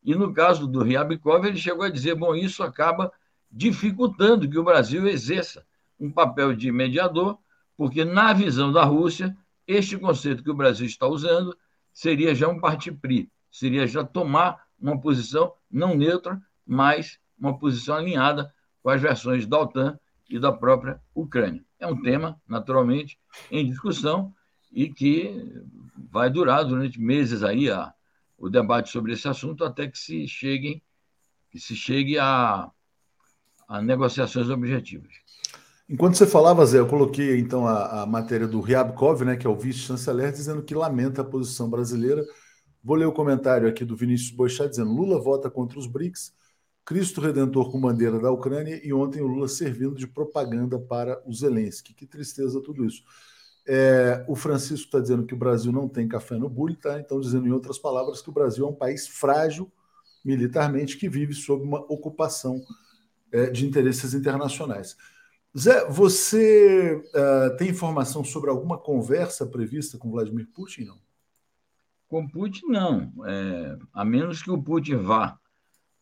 E 0.03 0.15
no 0.15 0.33
caso 0.33 0.67
do 0.67 0.83
Ryabkov, 0.83 1.45
ele 1.45 1.57
chegou 1.57 1.83
a 1.83 1.89
dizer: 1.89 2.15
bom, 2.15 2.35
isso 2.35 2.63
acaba 2.63 3.11
dificultando 3.51 4.49
que 4.49 4.57
o 4.57 4.63
Brasil 4.63 5.07
exerça 5.07 5.65
um 5.99 6.11
papel 6.11 6.55
de 6.55 6.71
mediador, 6.71 7.37
porque, 7.75 8.05
na 8.05 8.31
visão 8.33 8.71
da 8.71 8.83
Rússia, 8.83 9.35
este 9.67 9.97
conceito 9.97 10.43
que 10.43 10.51
o 10.51 10.55
Brasil 10.55 10.85
está 10.85 11.07
usando 11.07 11.55
seria 11.93 12.33
já 12.33 12.47
um 12.47 12.59
parti-pri, 12.59 13.29
seria 13.51 13.85
já 13.87 14.03
tomar 14.03 14.63
uma 14.79 14.99
posição 14.99 15.53
não 15.69 15.95
neutra, 15.95 16.41
mas 16.65 17.19
uma 17.37 17.57
posição 17.57 17.95
alinhada 17.95 18.53
com 18.81 18.89
as 18.89 19.01
versões 19.01 19.45
da 19.45 19.59
OTAN 19.59 19.99
e 20.29 20.39
da 20.39 20.51
própria 20.51 21.01
Ucrânia. 21.13 21.63
É 21.79 21.87
um 21.87 22.01
tema, 22.01 22.39
naturalmente, 22.47 23.19
em 23.51 23.67
discussão 23.67 24.33
e 24.71 24.89
que 24.89 25.51
vai 26.11 26.29
durar 26.29 26.63
durante 26.63 26.99
meses 26.99 27.43
aí 27.43 27.69
a, 27.69 27.93
o 28.37 28.49
debate 28.49 28.89
sobre 28.89 29.13
esse 29.13 29.27
assunto 29.27 29.63
até 29.63 29.87
que 29.87 29.97
se 29.97 30.27
cheguem 30.27 30.81
que 31.51 31.59
se 31.59 31.75
chegue 31.75 32.17
a, 32.19 32.69
a 33.67 33.81
negociações 33.81 34.49
objetivas. 34.49 35.11
Enquanto 35.89 36.15
você 36.15 36.27
falava, 36.27 36.63
Zé, 36.65 36.77
eu 36.77 36.87
coloquei 36.87 37.39
então 37.39 37.67
a, 37.67 38.03
a 38.03 38.05
matéria 38.05 38.47
do 38.47 38.61
Ryabkov, 38.61 39.25
né, 39.25 39.35
que 39.35 39.47
é 39.47 39.49
o 39.49 39.57
vice-chanceler, 39.57 40.31
dizendo 40.31 40.61
que 40.61 40.75
lamenta 40.75 41.21
a 41.21 41.25
posição 41.25 41.67
brasileira. 41.67 42.23
Vou 42.83 42.95
ler 42.95 43.05
o 43.05 43.11
comentário 43.11 43.67
aqui 43.67 43.83
do 43.83 43.95
Vinícius 43.95 44.29
Boixá 44.29 44.67
dizendo: 44.67 44.93
Lula 44.93 45.19
vota 45.19 45.49
contra 45.49 45.79
os 45.79 45.87
BRICS, 45.87 46.31
Cristo 46.85 47.19
Redentor 47.19 47.71
com 47.71 47.81
bandeira 47.81 48.19
da 48.19 48.31
Ucrânia 48.31 48.79
e 48.83 48.93
ontem 48.93 49.21
o 49.21 49.27
Lula 49.27 49.47
servindo 49.47 49.95
de 49.95 50.07
propaganda 50.07 50.79
para 50.79 51.21
o 51.25 51.33
Zelensky. 51.33 51.93
Que 51.93 52.05
tristeza 52.05 52.61
tudo 52.61 52.85
isso. 52.85 53.03
É, 53.71 54.25
o 54.27 54.35
Francisco 54.35 54.87
está 54.87 54.99
dizendo 54.99 55.27
que 55.27 55.33
o 55.35 55.37
Brasil 55.37 55.71
não 55.71 55.87
tem 55.87 56.07
café 56.07 56.35
no 56.35 56.49
bule, 56.49 56.75
tá? 56.75 56.99
Então, 56.99 57.19
dizendo 57.19 57.47
em 57.47 57.51
outras 57.51 57.77
palavras 57.77 58.19
que 58.19 58.29
o 58.29 58.33
Brasil 58.33 58.65
é 58.65 58.69
um 58.69 58.73
país 58.73 59.07
frágil 59.07 59.71
militarmente 60.25 60.97
que 60.97 61.07
vive 61.07 61.35
sob 61.35 61.63
uma 61.63 61.79
ocupação 61.81 62.59
é, 63.31 63.51
de 63.51 63.67
interesses 63.67 64.15
internacionais. 64.15 64.97
Zé, 65.55 65.87
você 65.87 66.95
uh, 66.95 67.57
tem 67.57 67.69
informação 67.69 68.23
sobre 68.23 68.49
alguma 68.49 68.75
conversa 68.75 69.45
prevista 69.45 69.99
com 69.99 70.09
Vladimir 70.09 70.47
Putin? 70.51 70.85
Não? 70.85 70.97
Com 72.07 72.27
Putin, 72.27 72.65
não. 72.69 73.13
É, 73.27 73.77
a 73.93 74.03
menos 74.03 74.41
que 74.41 74.49
o 74.49 74.59
Putin 74.59 74.95
vá 74.95 75.37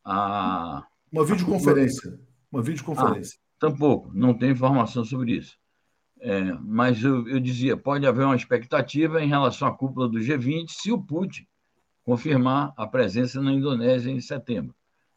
a. 0.06 0.88
Uma 1.12 1.26
videoconferência. 1.26 2.18
Uma 2.50 2.62
videoconferência. 2.62 3.38
Ah, 3.38 3.60
tampouco, 3.60 4.10
não 4.14 4.34
tem 4.34 4.52
informação 4.52 5.04
sobre 5.04 5.34
isso. 5.34 5.58
É, 6.20 6.42
mas 6.62 7.04
eu, 7.04 7.28
eu, 7.28 7.40
dizia, 7.40 7.78
pode 7.78 8.06
haver 8.06 8.26
uma 8.26 8.36
expectativa 8.36 9.22
em 9.22 9.28
relação 9.28 9.68
à 9.68 9.72
cúpula 9.72 10.10
do 10.10 10.18
G20 10.18 10.70
se 10.70 10.92
o 10.92 11.00
Putin 11.00 11.46
confirmar 12.04 12.74
a 12.76 12.88
presença 12.88 13.42
na 13.42 13.52
Indonésia 13.52 14.12
em 14.12 14.20
setembro. 14.20 14.74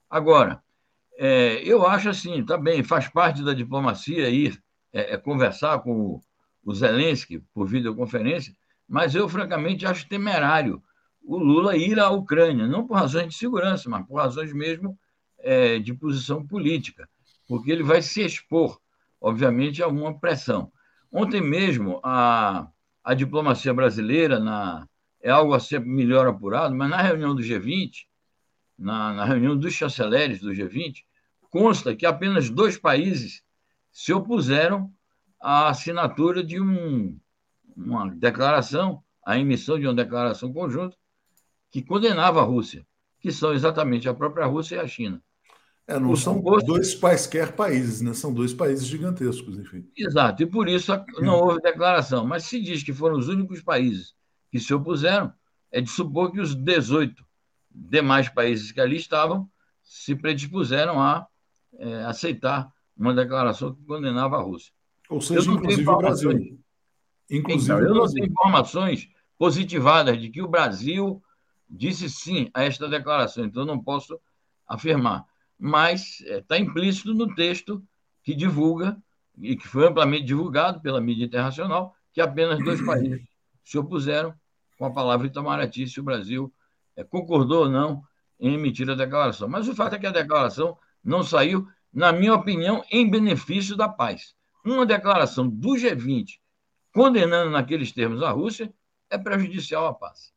Agora, 0.08 0.62
é, 1.16 1.62
eu 1.64 1.86
acho 1.86 2.08
assim, 2.08 2.44
tá 2.44 2.58
bem, 2.58 2.82
faz 2.82 3.08
parte 3.08 3.42
da 3.42 3.54
diplomacia 3.54 4.28
ir 4.28 4.62
é, 4.92 5.14
é 5.14 5.16
conversar 5.16 5.78
com 5.80 5.92
o, 5.92 6.20
o 6.64 6.74
Zelensky 6.74 7.42
por 7.54 7.66
videoconferência, 7.66 8.54
mas 8.88 9.14
eu, 9.14 9.28
francamente, 9.28 9.86
acho 9.86 10.08
temerário 10.08 10.82
o 11.22 11.38
Lula 11.38 11.76
ir 11.76 11.98
à 12.00 12.10
Ucrânia, 12.10 12.66
não 12.66 12.86
por 12.86 12.94
razões 12.94 13.28
de 13.28 13.34
segurança, 13.34 13.88
mas 13.88 14.04
por 14.06 14.16
razões 14.16 14.52
mesmo 14.52 14.98
é, 15.38 15.78
de 15.78 15.94
posição 15.94 16.44
política, 16.46 17.08
porque 17.46 17.70
ele 17.70 17.82
vai 17.82 18.02
se 18.02 18.22
expor, 18.22 18.80
obviamente, 19.20 19.82
a 19.82 19.88
uma 19.88 20.18
pressão. 20.18 20.72
Ontem 21.12 21.40
mesmo, 21.40 22.00
a, 22.04 22.68
a 23.02 23.14
diplomacia 23.14 23.74
brasileira, 23.74 24.38
na, 24.38 24.86
é 25.20 25.30
algo 25.30 25.54
a 25.54 25.60
ser 25.60 25.80
melhor 25.80 26.26
apurado, 26.26 26.74
mas 26.74 26.88
na 26.88 27.02
reunião 27.02 27.34
do 27.34 27.42
G20, 27.42 28.06
na, 28.78 29.12
na 29.12 29.24
reunião 29.24 29.56
dos 29.56 29.74
chanceleres 29.74 30.40
do 30.40 30.52
G20, 30.52 31.04
consta 31.50 31.94
que 31.96 32.06
apenas 32.06 32.48
dois 32.48 32.78
países 32.78 33.42
se 33.90 34.12
opuseram 34.12 34.92
à 35.40 35.68
assinatura 35.68 36.44
de 36.44 36.60
um, 36.60 37.18
uma 37.76 38.08
declaração, 38.10 39.02
à 39.24 39.38
emissão 39.38 39.78
de 39.78 39.86
uma 39.86 39.94
declaração 39.94 40.52
conjunta 40.52 40.96
que 41.70 41.82
condenava 41.82 42.40
a 42.40 42.44
Rússia, 42.44 42.86
que 43.20 43.32
são 43.32 43.52
exatamente 43.52 44.08
a 44.08 44.14
própria 44.14 44.46
Rússia 44.46 44.76
e 44.76 44.78
a 44.78 44.86
China. 44.86 45.22
É, 45.90 45.98
não 45.98 46.14
são 46.14 46.40
dois 46.40 46.94
quaisquer 46.94 47.56
países, 47.56 48.00
né? 48.00 48.14
são 48.14 48.32
dois 48.32 48.54
países 48.54 48.86
gigantescos, 48.86 49.58
enfim. 49.58 49.84
Exato, 49.96 50.40
e 50.40 50.46
por 50.46 50.68
isso 50.68 50.92
não 51.18 51.40
houve 51.40 51.60
declaração. 51.60 52.24
Mas 52.24 52.44
se 52.44 52.62
diz 52.62 52.84
que 52.84 52.92
foram 52.92 53.18
os 53.18 53.26
únicos 53.26 53.60
países 53.60 54.14
que 54.52 54.60
se 54.60 54.72
opuseram, 54.72 55.32
é 55.72 55.80
de 55.80 55.90
supor 55.90 56.30
que 56.30 56.40
os 56.40 56.54
18 56.54 57.24
demais 57.68 58.28
países 58.28 58.70
que 58.70 58.80
ali 58.80 58.96
estavam 58.96 59.50
se 59.82 60.14
predispuseram 60.14 61.02
a 61.02 61.26
é, 61.76 62.04
aceitar 62.04 62.72
uma 62.96 63.12
declaração 63.12 63.74
que 63.74 63.84
condenava 63.84 64.36
a 64.36 64.42
Rússia. 64.42 64.72
Ou 65.08 65.20
seja, 65.20 65.50
inclusive 65.50 65.88
o 65.88 65.96
Brasil. 65.96 66.60
Inclusive 67.28 67.72
então, 67.72 67.78
eu 67.80 67.94
não 67.94 68.06
tenho 68.06 68.26
informações 68.26 69.08
positivadas 69.36 70.20
de 70.20 70.30
que 70.30 70.40
o 70.40 70.48
Brasil 70.48 71.20
disse 71.68 72.08
sim 72.08 72.48
a 72.54 72.62
esta 72.62 72.88
declaração, 72.88 73.44
então 73.44 73.64
não 73.64 73.82
posso 73.82 74.20
afirmar. 74.68 75.24
Mas 75.60 76.20
está 76.22 76.56
é, 76.56 76.60
implícito 76.60 77.12
no 77.12 77.34
texto 77.34 77.82
que 78.22 78.34
divulga, 78.34 78.96
e 79.38 79.56
que 79.56 79.68
foi 79.68 79.86
amplamente 79.86 80.24
divulgado 80.24 80.80
pela 80.80 81.00
mídia 81.00 81.24
internacional, 81.24 81.94
que 82.12 82.20
apenas 82.20 82.62
dois 82.64 82.80
países 82.84 83.22
se 83.64 83.78
opuseram 83.78 84.34
com 84.78 84.86
a 84.86 84.92
palavra 84.92 85.26
Itamaraty 85.26 85.86
se 85.86 86.00
o 86.00 86.02
Brasil 86.02 86.52
é, 86.96 87.04
concordou 87.04 87.64
ou 87.64 87.68
não 87.68 88.02
em 88.38 88.54
emitir 88.54 88.88
a 88.88 88.94
declaração. 88.94 89.48
Mas 89.48 89.68
o 89.68 89.74
fato 89.74 89.94
é 89.94 89.98
que 89.98 90.06
a 90.06 90.12
declaração 90.12 90.76
não 91.04 91.22
saiu, 91.22 91.68
na 91.92 92.12
minha 92.12 92.34
opinião, 92.34 92.82
em 92.90 93.08
benefício 93.08 93.76
da 93.76 93.88
paz. 93.88 94.34
Uma 94.64 94.86
declaração 94.86 95.46
do 95.48 95.70
G20 95.70 96.40
condenando 96.92 97.50
naqueles 97.50 97.92
termos 97.92 98.22
a 98.22 98.30
Rússia 98.30 98.72
é 99.08 99.18
prejudicial 99.18 99.86
à 99.86 99.94
paz. 99.94 100.32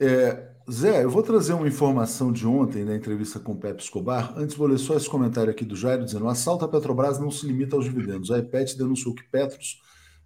É, 0.00 0.54
Zé, 0.70 1.02
eu 1.02 1.08
vou 1.08 1.22
trazer 1.22 1.54
uma 1.54 1.66
informação 1.66 2.30
de 2.30 2.46
ontem 2.46 2.84
na 2.84 2.94
entrevista 2.94 3.40
com 3.40 3.52
o 3.52 3.56
Pepe 3.56 3.82
Escobar. 3.82 4.34
Antes, 4.36 4.54
vou 4.54 4.66
ler 4.66 4.76
só 4.76 4.94
esse 4.94 5.08
comentário 5.08 5.50
aqui 5.50 5.64
do 5.64 5.74
Jairo 5.74 6.04
dizendo: 6.04 6.26
o 6.26 6.28
assalto 6.28 6.62
à 6.62 6.68
Petrobras 6.68 7.18
não 7.18 7.30
se 7.30 7.46
limita 7.46 7.74
aos 7.74 7.86
dividendos. 7.86 8.30
A 8.30 8.38
IPET 8.38 8.76
denunciou 8.76 9.14
que 9.14 9.22
Petros 9.22 9.80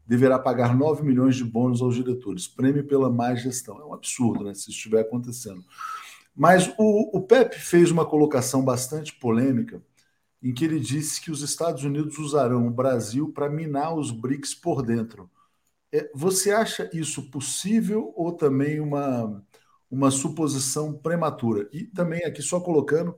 deverá 0.04 0.40
pagar 0.40 0.76
9 0.76 1.04
milhões 1.04 1.36
de 1.36 1.44
bônus 1.44 1.80
aos 1.80 1.94
diretores, 1.94 2.48
prêmio 2.48 2.84
pela 2.84 3.08
má 3.08 3.32
gestão. 3.36 3.80
É 3.80 3.84
um 3.84 3.94
absurdo, 3.94 4.42
né? 4.42 4.52
Se 4.52 4.70
estiver 4.70 5.02
acontecendo. 5.02 5.64
Mas 6.34 6.74
o, 6.76 7.16
o 7.16 7.22
Pepe 7.22 7.60
fez 7.60 7.92
uma 7.92 8.04
colocação 8.04 8.64
bastante 8.64 9.14
polêmica, 9.14 9.80
em 10.42 10.52
que 10.52 10.64
ele 10.64 10.80
disse 10.80 11.20
que 11.20 11.30
os 11.30 11.42
Estados 11.42 11.84
Unidos 11.84 12.18
usarão 12.18 12.66
o 12.66 12.70
Brasil 12.70 13.30
para 13.32 13.48
minar 13.48 13.94
os 13.94 14.10
BRICS 14.10 14.56
por 14.56 14.82
dentro. 14.82 15.30
É, 15.92 16.10
você 16.12 16.50
acha 16.50 16.90
isso 16.92 17.30
possível 17.30 18.12
ou 18.16 18.32
também 18.32 18.80
uma 18.80 19.40
uma 19.92 20.10
suposição 20.10 20.94
prematura. 20.94 21.68
E 21.70 21.84
também 21.84 22.24
aqui 22.24 22.40
só 22.40 22.58
colocando, 22.58 23.14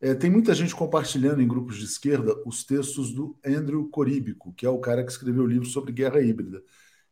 é, 0.00 0.14
tem 0.14 0.30
muita 0.30 0.54
gente 0.54 0.74
compartilhando 0.74 1.42
em 1.42 1.46
grupos 1.46 1.76
de 1.76 1.84
esquerda 1.84 2.34
os 2.46 2.64
textos 2.64 3.12
do 3.12 3.38
Andrew 3.44 3.86
Coríbico, 3.90 4.54
que 4.54 4.64
é 4.64 4.68
o 4.70 4.80
cara 4.80 5.04
que 5.04 5.12
escreveu 5.12 5.44
o 5.44 5.46
livro 5.46 5.66
sobre 5.66 5.92
guerra 5.92 6.22
híbrida, 6.22 6.62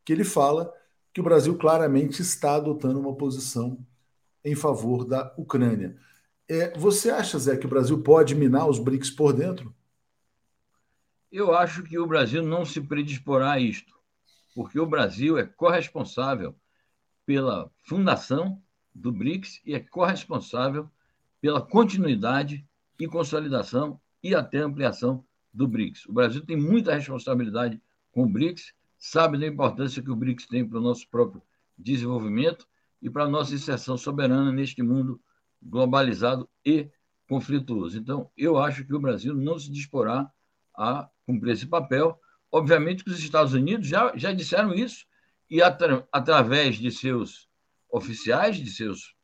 que 0.02 0.10
ele 0.10 0.24
fala 0.24 0.72
que 1.12 1.20
o 1.20 1.24
Brasil 1.24 1.54
claramente 1.58 2.22
está 2.22 2.56
adotando 2.56 2.98
uma 2.98 3.14
posição 3.14 3.78
em 4.42 4.54
favor 4.54 5.04
da 5.04 5.34
Ucrânia. 5.36 5.98
É, 6.48 6.76
você 6.78 7.10
acha, 7.10 7.38
Zé, 7.38 7.58
que 7.58 7.66
o 7.66 7.70
Brasil 7.70 8.02
pode 8.02 8.34
minar 8.34 8.66
os 8.66 8.78
BRICS 8.78 9.10
por 9.10 9.34
dentro? 9.34 9.74
Eu 11.30 11.54
acho 11.54 11.82
que 11.82 11.98
o 11.98 12.06
Brasil 12.06 12.42
não 12.42 12.64
se 12.64 12.80
predisporá 12.80 13.52
a 13.52 13.60
isto, 13.60 13.94
porque 14.54 14.80
o 14.80 14.86
Brasil 14.86 15.36
é 15.36 15.44
corresponsável 15.44 16.54
pela 17.26 17.70
fundação 17.82 18.63
do 18.94 19.10
BRICS 19.10 19.60
e 19.64 19.74
é 19.74 19.80
corresponsável 19.80 20.88
pela 21.40 21.60
continuidade 21.60 22.66
e 22.98 23.06
consolidação 23.06 24.00
e 24.22 24.34
até 24.34 24.58
ampliação 24.58 25.24
do 25.52 25.66
BRICS. 25.66 26.06
O 26.06 26.12
Brasil 26.12 26.44
tem 26.44 26.56
muita 26.56 26.94
responsabilidade 26.94 27.80
com 28.12 28.22
o 28.22 28.28
BRICS, 28.28 28.72
sabe 28.96 29.38
da 29.38 29.46
importância 29.46 30.02
que 30.02 30.10
o 30.10 30.16
BRICS 30.16 30.46
tem 30.46 30.66
para 30.66 30.78
o 30.78 30.82
nosso 30.82 31.08
próprio 31.08 31.42
desenvolvimento 31.76 32.66
e 33.02 33.10
para 33.10 33.24
a 33.24 33.28
nossa 33.28 33.54
inserção 33.54 33.96
soberana 33.98 34.52
neste 34.52 34.82
mundo 34.82 35.20
globalizado 35.62 36.48
e 36.64 36.88
conflituoso. 37.28 37.98
Então, 37.98 38.30
eu 38.36 38.58
acho 38.58 38.84
que 38.84 38.94
o 38.94 39.00
Brasil 39.00 39.34
não 39.34 39.58
se 39.58 39.70
disporá 39.70 40.30
a 40.74 41.08
cumprir 41.26 41.52
esse 41.52 41.66
papel. 41.66 42.18
Obviamente 42.50 43.04
que 43.04 43.10
os 43.10 43.18
Estados 43.18 43.52
Unidos 43.52 43.86
já, 43.86 44.12
já 44.16 44.32
disseram 44.32 44.74
isso, 44.74 45.06
e 45.50 45.60
atra, 45.60 46.06
através 46.10 46.76
de 46.76 46.90
seus 46.90 47.48
oficiais, 47.94 48.56
de 48.56 48.70
seus 48.70 49.14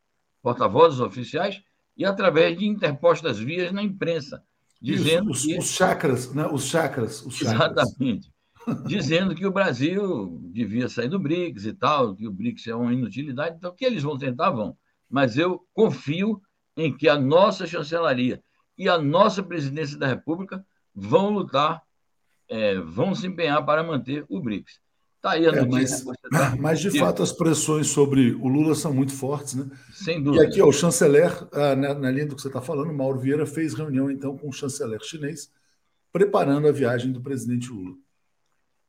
porta-vozes 0.41 1.01
oficiais, 1.01 1.61
e 1.97 2.05
através 2.05 2.57
de 2.57 2.65
interpostas 2.65 3.37
vias 3.37 3.71
na 3.73 3.83
imprensa, 3.83 4.43
dizendo 4.81 5.31
Isso, 5.31 5.41
os, 5.41 5.45
que... 5.45 5.59
Os 5.59 5.71
chakras, 5.71 6.33
né? 6.33 6.47
Os 6.47 6.65
chakras. 6.65 7.25
Os 7.25 7.35
chakras. 7.35 7.89
Exatamente. 7.89 8.31
dizendo 8.87 9.35
que 9.35 9.45
o 9.45 9.51
Brasil 9.51 10.39
devia 10.53 10.87
sair 10.87 11.09
do 11.09 11.19
BRICS 11.19 11.65
e 11.65 11.73
tal, 11.73 12.15
que 12.15 12.25
o 12.25 12.31
BRICS 12.31 12.67
é 12.67 12.75
uma 12.75 12.93
inutilidade, 12.93 13.57
então 13.57 13.75
que 13.75 13.83
eles 13.83 14.03
vão 14.03 14.17
tentar, 14.17 14.51
vão. 14.51 14.77
Mas 15.09 15.37
eu 15.37 15.65
confio 15.73 16.41
em 16.77 16.95
que 16.95 17.09
a 17.09 17.19
nossa 17.19 17.67
chancelaria 17.67 18.41
e 18.77 18.87
a 18.87 18.97
nossa 18.97 19.43
presidência 19.43 19.97
da 19.97 20.07
República 20.07 20.65
vão 20.95 21.29
lutar, 21.29 21.81
é, 22.47 22.79
vão 22.79 23.13
se 23.13 23.27
empenhar 23.27 23.65
para 23.65 23.83
manter 23.83 24.25
o 24.29 24.39
BRICS. 24.39 24.79
Tá 25.21 25.31
aí 25.31 25.45
a 25.45 25.51
é, 25.51 25.63
notícia. 25.63 26.03
Mas, 26.31 26.55
mas, 26.59 26.79
de 26.79 26.97
fato, 26.97 27.21
as 27.21 27.31
pressões 27.31 27.87
sobre 27.87 28.33
o 28.33 28.47
Lula 28.47 28.73
são 28.73 28.91
muito 28.91 29.13
fortes, 29.13 29.53
né? 29.53 29.69
Sem 29.93 30.21
dúvida. 30.21 30.43
E 30.43 30.47
aqui, 30.47 30.61
ó, 30.61 30.67
o 30.67 30.73
chanceler, 30.73 31.31
ah, 31.51 31.75
na, 31.75 31.93
na, 31.93 32.11
linha 32.11 32.25
do 32.25 32.35
que 32.35 32.41
você 32.41 32.47
está 32.47 32.61
falando, 32.61 32.91
Mauro 32.91 33.19
Vieira 33.19 33.45
fez 33.45 33.75
reunião, 33.75 34.09
então, 34.09 34.35
com 34.35 34.49
o 34.49 34.53
chanceler 34.53 34.99
chinês, 35.03 35.51
preparando 36.11 36.67
a 36.67 36.71
viagem 36.71 37.11
do 37.11 37.21
presidente 37.21 37.69
Lula. 37.69 37.95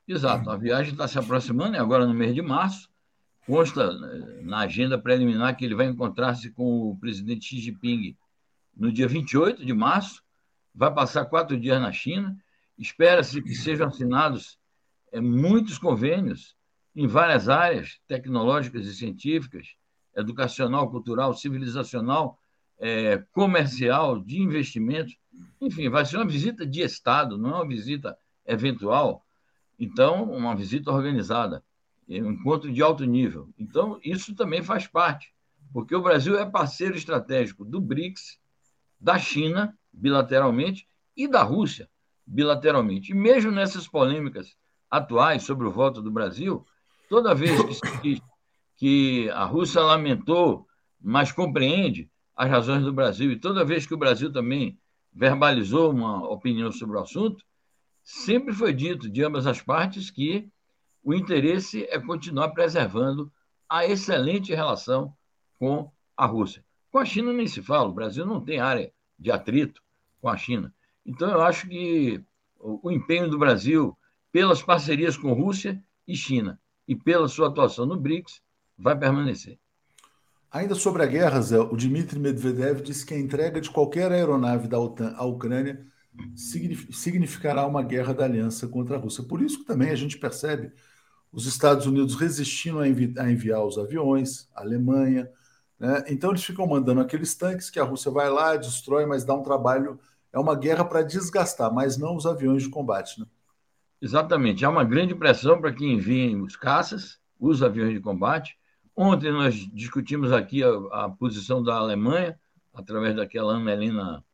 Exato, 0.08 0.50
a 0.50 0.56
viagem 0.56 0.92
está 0.92 1.06
se 1.06 1.18
aproximando, 1.18 1.76
agora 1.76 2.06
no 2.06 2.14
mês 2.14 2.34
de 2.34 2.42
março. 2.42 2.90
Consta 3.46 3.92
né, 3.92 4.40
na 4.42 4.60
agenda 4.60 4.98
preliminar 4.98 5.56
que 5.56 5.64
ele 5.64 5.74
vai 5.74 5.86
encontrar-se 5.86 6.50
com 6.50 6.90
o 6.90 6.96
presidente 6.96 7.46
Xi 7.46 7.58
Jinping 7.58 8.16
no 8.74 8.90
dia 8.90 9.06
28 9.06 9.64
de 9.64 9.72
março, 9.74 10.22
vai 10.74 10.92
passar 10.92 11.26
quatro 11.26 11.58
dias 11.58 11.80
na 11.80 11.92
China. 11.92 12.36
Espera-se 12.78 13.42
que 13.42 13.54
sejam 13.54 13.88
assinados 13.88 14.58
muitos 15.20 15.78
convênios 15.78 16.56
em 16.94 17.06
várias 17.06 17.48
áreas 17.48 18.00
tecnológicas 18.06 18.86
e 18.86 18.94
científicas, 18.94 19.74
educacional, 20.14 20.90
cultural, 20.90 21.34
civilizacional, 21.34 22.38
é, 22.78 23.18
comercial, 23.32 24.18
de 24.20 24.40
investimentos. 24.40 25.16
Enfim, 25.60 25.88
vai 25.88 26.04
ser 26.04 26.16
uma 26.16 26.26
visita 26.26 26.66
de 26.66 26.82
Estado, 26.82 27.38
não 27.38 27.50
é 27.50 27.54
uma 27.54 27.68
visita 27.68 28.16
eventual. 28.46 29.24
Então, 29.78 30.24
uma 30.30 30.54
visita 30.54 30.90
organizada, 30.90 31.64
um 32.08 32.32
encontro 32.32 32.72
de 32.72 32.82
alto 32.82 33.04
nível. 33.04 33.48
Então, 33.58 33.98
isso 34.04 34.34
também 34.34 34.62
faz 34.62 34.86
parte, 34.86 35.32
porque 35.72 35.94
o 35.94 36.02
Brasil 36.02 36.38
é 36.38 36.44
parceiro 36.44 36.96
estratégico 36.96 37.64
do 37.64 37.80
BRICS, 37.80 38.38
da 39.00 39.18
China, 39.18 39.76
bilateralmente, 39.92 40.88
e 41.16 41.26
da 41.26 41.42
Rússia, 41.42 41.88
bilateralmente. 42.26 43.12
E 43.12 43.14
mesmo 43.14 43.50
nessas 43.50 43.88
polêmicas 43.88 44.56
atuais 44.92 45.42
sobre 45.42 45.66
o 45.66 45.72
voto 45.72 46.02
do 46.02 46.10
Brasil, 46.10 46.66
toda 47.08 47.34
vez 47.34 47.62
que 47.62 47.74
se 47.74 48.02
diz 48.02 48.20
que 48.76 49.30
a 49.30 49.44
Rússia 49.44 49.80
lamentou, 49.80 50.66
mas 51.00 51.32
compreende 51.32 52.10
as 52.36 52.50
razões 52.50 52.84
do 52.84 52.92
Brasil, 52.92 53.32
e 53.32 53.40
toda 53.40 53.64
vez 53.64 53.86
que 53.86 53.94
o 53.94 53.96
Brasil 53.98 54.30
também 54.30 54.78
verbalizou 55.10 55.90
uma 55.90 56.28
opinião 56.28 56.70
sobre 56.70 56.98
o 56.98 57.00
assunto, 57.00 57.42
sempre 58.04 58.52
foi 58.52 58.74
dito 58.74 59.08
de 59.08 59.24
ambas 59.24 59.46
as 59.46 59.62
partes 59.62 60.10
que 60.10 60.46
o 61.02 61.14
interesse 61.14 61.84
é 61.84 61.98
continuar 61.98 62.50
preservando 62.50 63.32
a 63.66 63.86
excelente 63.86 64.54
relação 64.54 65.16
com 65.58 65.90
a 66.14 66.26
Rússia. 66.26 66.62
Com 66.90 66.98
a 66.98 67.04
China 67.06 67.32
nem 67.32 67.46
se 67.46 67.62
fala, 67.62 67.88
o 67.88 67.94
Brasil 67.94 68.26
não 68.26 68.42
tem 68.42 68.60
área 68.60 68.92
de 69.18 69.30
atrito 69.30 69.82
com 70.20 70.28
a 70.28 70.36
China. 70.36 70.72
Então, 71.06 71.30
eu 71.30 71.40
acho 71.40 71.66
que 71.66 72.22
o 72.58 72.90
empenho 72.90 73.30
do 73.30 73.38
Brasil 73.38 73.96
pelas 74.32 74.62
parcerias 74.62 75.16
com 75.16 75.32
Rússia 75.32 75.80
e 76.08 76.16
China 76.16 76.58
e 76.88 76.96
pela 76.96 77.28
sua 77.28 77.48
atuação 77.48 77.86
no 77.86 78.00
BRICS, 78.00 78.40
vai 78.76 78.98
permanecer. 78.98 79.58
Ainda 80.50 80.74
sobre 80.74 81.02
a 81.02 81.06
guerra, 81.06 81.40
Zé, 81.40 81.58
o 81.58 81.76
Dmitry 81.76 82.18
Medvedev 82.18 82.82
disse 82.82 83.06
que 83.06 83.14
a 83.14 83.18
entrega 83.18 83.60
de 83.60 83.70
qualquer 83.70 84.10
aeronave 84.10 84.68
da 84.68 84.78
OTAN 84.78 85.14
à 85.16 85.24
Ucrânia 85.24 85.86
significará 86.90 87.66
uma 87.66 87.82
guerra 87.82 88.12
da 88.12 88.24
aliança 88.24 88.68
contra 88.68 88.96
a 88.96 88.98
Rússia. 88.98 89.24
Por 89.24 89.40
isso 89.40 89.60
que 89.60 89.64
também 89.64 89.90
a 89.90 89.94
gente 89.94 90.18
percebe 90.18 90.72
os 91.32 91.46
Estados 91.46 91.86
Unidos 91.86 92.14
resistindo 92.16 92.80
a, 92.80 92.88
envi 92.88 93.14
a 93.16 93.30
enviar 93.30 93.64
os 93.64 93.78
aviões, 93.78 94.48
a 94.54 94.60
Alemanha. 94.60 95.30
Né? 95.78 96.04
Então 96.08 96.30
eles 96.30 96.44
ficam 96.44 96.66
mandando 96.66 97.00
aqueles 97.00 97.34
tanques 97.34 97.70
que 97.70 97.80
a 97.80 97.84
Rússia 97.84 98.10
vai 98.10 98.28
lá, 98.28 98.56
destrói, 98.56 99.06
mas 99.06 99.24
dá 99.24 99.34
um 99.34 99.42
trabalho. 99.42 99.98
É 100.30 100.38
uma 100.38 100.54
guerra 100.54 100.84
para 100.84 101.02
desgastar, 101.02 101.72
mas 101.72 101.96
não 101.96 102.14
os 102.14 102.26
aviões 102.26 102.62
de 102.62 102.68
combate. 102.68 103.18
Né? 103.20 103.26
Exatamente. 104.02 104.64
Há 104.64 104.68
uma 104.68 104.82
grande 104.82 105.14
pressão 105.14 105.60
para 105.60 105.72
que 105.72 105.86
enviem 105.86 106.42
os 106.42 106.56
caças, 106.56 107.20
os 107.38 107.62
aviões 107.62 107.94
de 107.94 108.00
combate. 108.00 108.58
Ontem 108.96 109.30
nós 109.30 109.54
discutimos 109.72 110.32
aqui 110.32 110.60
a, 110.64 111.04
a 111.04 111.08
posição 111.08 111.62
da 111.62 111.76
Alemanha, 111.76 112.36
através 112.74 113.14
daquela 113.14 113.52
Ana 113.52 113.72
Helena 113.72 114.24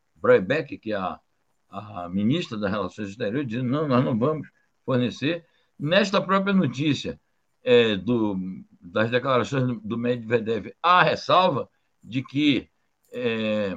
que 0.80 0.92
é 0.92 0.96
a, 0.96 1.20
a 1.68 2.08
ministra 2.08 2.56
das 2.56 2.70
Relações 2.70 3.10
Exteriores, 3.10 3.46
dizendo: 3.46 3.68
não, 3.68 3.86
nós 3.86 4.02
não 4.02 4.18
vamos 4.18 4.48
fornecer. 4.86 5.44
Nesta 5.78 6.18
própria 6.18 6.54
notícia 6.54 7.20
é, 7.62 7.94
do, 7.94 8.38
das 8.80 9.10
declarações 9.10 9.78
do 9.82 9.98
Medvedev, 9.98 10.72
há 10.82 11.02
ressalva 11.02 11.68
de 12.02 12.22
que 12.22 12.70
é, 13.12 13.76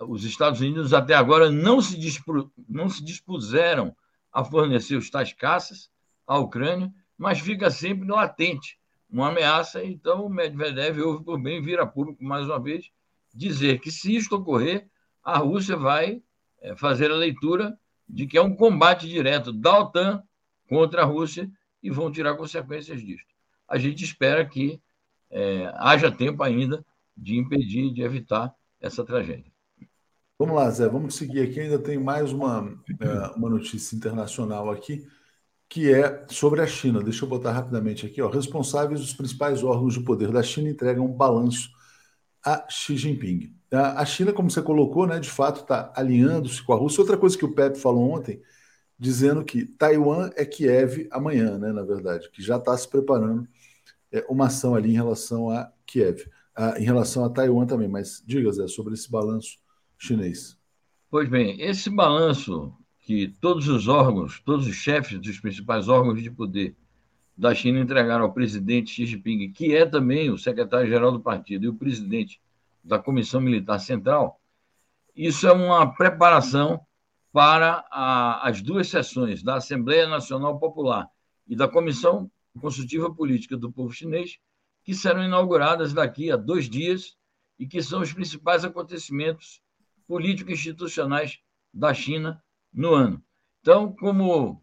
os 0.00 0.24
Estados 0.24 0.60
Unidos 0.60 0.92
até 0.92 1.14
agora 1.14 1.52
não 1.52 1.80
se, 1.80 1.96
dispu, 1.96 2.50
não 2.68 2.88
se 2.88 3.02
dispuseram 3.02 3.94
a 4.34 4.44
fornecer 4.44 4.96
os 4.96 5.08
tais 5.08 5.32
caças 5.32 5.88
à 6.26 6.36
Ucrânia, 6.36 6.92
mas 7.16 7.38
fica 7.38 7.70
sempre 7.70 8.08
latente 8.08 8.76
uma 9.08 9.28
ameaça. 9.28 9.84
Então, 9.84 10.26
o 10.26 10.28
Medvedev 10.28 11.00
houve 11.00 11.24
por 11.24 11.40
bem 11.40 11.62
vir 11.62 11.78
a 11.78 11.86
público, 11.86 12.24
mais 12.24 12.46
uma 12.46 12.60
vez, 12.60 12.90
dizer 13.32 13.78
que, 13.78 13.92
se 13.92 14.14
isto 14.14 14.34
ocorrer, 14.34 14.88
a 15.22 15.38
Rússia 15.38 15.76
vai 15.76 16.20
é, 16.60 16.74
fazer 16.74 17.12
a 17.12 17.16
leitura 17.16 17.78
de 18.08 18.26
que 18.26 18.36
é 18.36 18.42
um 18.42 18.54
combate 18.54 19.08
direto 19.08 19.52
da 19.52 19.78
OTAN 19.78 20.22
contra 20.68 21.02
a 21.02 21.04
Rússia 21.04 21.48
e 21.80 21.88
vão 21.90 22.10
tirar 22.10 22.34
consequências 22.34 23.00
disso. 23.00 23.24
A 23.68 23.78
gente 23.78 24.02
espera 24.02 24.44
que 24.44 24.80
é, 25.30 25.72
haja 25.76 26.10
tempo 26.10 26.42
ainda 26.42 26.84
de 27.16 27.36
impedir, 27.36 27.92
de 27.92 28.02
evitar 28.02 28.52
essa 28.80 29.04
tragédia. 29.04 29.53
Vamos 30.36 30.56
lá, 30.56 30.68
Zé, 30.70 30.88
vamos 30.88 31.14
seguir 31.14 31.42
aqui. 31.42 31.60
Ainda 31.60 31.78
tem 31.78 31.96
mais 31.96 32.32
uma, 32.32 32.76
é, 33.00 33.36
uma 33.36 33.48
notícia 33.48 33.94
internacional 33.94 34.68
aqui, 34.68 35.06
que 35.68 35.92
é 35.92 36.26
sobre 36.28 36.60
a 36.60 36.66
China. 36.66 37.02
Deixa 37.02 37.24
eu 37.24 37.28
botar 37.28 37.52
rapidamente 37.52 38.04
aqui. 38.04 38.20
Ó. 38.20 38.28
Responsáveis 38.28 39.00
dos 39.00 39.12
principais 39.14 39.62
órgãos 39.62 39.94
de 39.94 40.00
poder 40.02 40.32
da 40.32 40.42
China 40.42 40.68
entregam 40.68 41.06
um 41.06 41.12
balanço 41.12 41.70
a 42.44 42.66
Xi 42.68 42.96
Jinping. 42.96 43.54
A 43.70 44.04
China, 44.04 44.32
como 44.32 44.50
você 44.50 44.60
colocou, 44.60 45.06
né, 45.06 45.18
de 45.20 45.30
fato 45.30 45.62
está 45.62 45.92
alinhando-se 45.96 46.62
com 46.62 46.72
a 46.72 46.76
Rússia. 46.76 47.00
Outra 47.00 47.16
coisa 47.16 47.38
que 47.38 47.44
o 47.44 47.54
Pepe 47.54 47.78
falou 47.78 48.10
ontem 48.10 48.42
dizendo 48.98 49.44
que 49.44 49.64
Taiwan 49.64 50.30
é 50.36 50.44
Kiev 50.44 51.08
amanhã, 51.10 51.58
né, 51.58 51.72
na 51.72 51.82
verdade, 51.82 52.30
que 52.30 52.42
já 52.42 52.56
está 52.56 52.76
se 52.76 52.88
preparando 52.88 53.48
é, 54.12 54.24
uma 54.28 54.46
ação 54.46 54.74
ali 54.74 54.90
em 54.90 54.94
relação 54.94 55.50
a 55.50 55.72
Kiev, 55.86 56.24
a, 56.54 56.78
em 56.78 56.84
relação 56.84 57.24
a 57.24 57.30
Taiwan 57.30 57.66
também. 57.66 57.88
Mas 57.88 58.22
diga, 58.26 58.52
Zé, 58.52 58.66
sobre 58.68 58.94
esse 58.94 59.10
balanço 59.10 59.63
chinês. 60.04 60.58
Pois 61.10 61.28
bem, 61.28 61.60
esse 61.60 61.88
balanço 61.88 62.72
que 63.00 63.28
todos 63.40 63.68
os 63.68 63.88
órgãos, 63.88 64.40
todos 64.40 64.66
os 64.66 64.74
chefes 64.74 65.18
dos 65.20 65.38
principais 65.38 65.88
órgãos 65.88 66.22
de 66.22 66.30
poder 66.30 66.76
da 67.36 67.54
China 67.54 67.80
entregaram 67.80 68.24
ao 68.24 68.32
presidente 68.32 68.90
Xi 68.90 69.06
Jinping, 69.06 69.52
que 69.52 69.74
é 69.74 69.84
também 69.84 70.30
o 70.30 70.38
secretário-geral 70.38 71.12
do 71.12 71.20
partido 71.20 71.64
e 71.64 71.68
o 71.68 71.74
presidente 71.74 72.40
da 72.82 72.98
Comissão 72.98 73.40
Militar 73.40 73.78
Central, 73.78 74.40
isso 75.16 75.46
é 75.46 75.52
uma 75.52 75.94
preparação 75.94 76.80
para 77.32 77.84
a, 77.90 78.48
as 78.48 78.60
duas 78.60 78.88
sessões 78.88 79.42
da 79.42 79.56
Assembleia 79.56 80.06
Nacional 80.06 80.58
Popular 80.58 81.08
e 81.46 81.56
da 81.56 81.68
Comissão 81.68 82.30
Consultiva 82.60 83.12
Política 83.12 83.56
do 83.56 83.72
Povo 83.72 83.92
Chinês, 83.92 84.38
que 84.84 84.94
serão 84.94 85.24
inauguradas 85.24 85.92
daqui 85.92 86.30
a 86.30 86.36
dois 86.36 86.68
dias 86.68 87.16
e 87.58 87.66
que 87.66 87.82
são 87.82 88.00
os 88.00 88.12
principais 88.12 88.64
acontecimentos 88.64 89.60
político-institucionais 90.06 91.40
da 91.72 91.92
China 91.92 92.42
no 92.72 92.94
ano. 92.94 93.22
Então, 93.60 93.92
como 93.92 94.62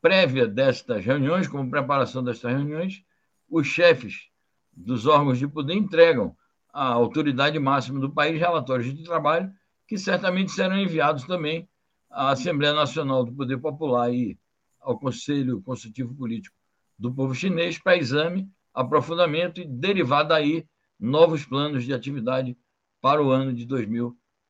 prévia 0.00 0.46
destas 0.46 1.04
reuniões, 1.04 1.48
como 1.48 1.70
preparação 1.70 2.22
destas 2.22 2.52
reuniões, 2.52 3.04
os 3.48 3.66
chefes 3.66 4.28
dos 4.72 5.06
órgãos 5.06 5.38
de 5.38 5.46
poder 5.46 5.74
entregam 5.74 6.36
à 6.72 6.86
autoridade 6.86 7.58
máxima 7.58 8.00
do 8.00 8.10
país 8.10 8.38
relatórios 8.38 8.94
de 8.94 9.04
trabalho 9.04 9.52
que 9.86 9.98
certamente 9.98 10.52
serão 10.52 10.78
enviados 10.78 11.24
também 11.24 11.68
à 12.10 12.30
Assembleia 12.30 12.72
Nacional 12.72 13.24
do 13.24 13.32
Poder 13.32 13.58
Popular 13.58 14.12
e 14.12 14.38
ao 14.80 14.98
Conselho 14.98 15.62
Consultivo 15.62 16.14
Político 16.14 16.56
do 16.98 17.12
Povo 17.12 17.34
Chinês 17.34 17.78
para 17.78 17.96
exame, 17.96 18.48
aprofundamento 18.72 19.60
e 19.60 19.66
derivar 19.66 20.24
daí 20.24 20.66
novos 20.98 21.44
planos 21.44 21.84
de 21.84 21.92
atividade 21.92 22.56
para 23.00 23.22
o 23.22 23.30
ano 23.30 23.52
de 23.52 23.66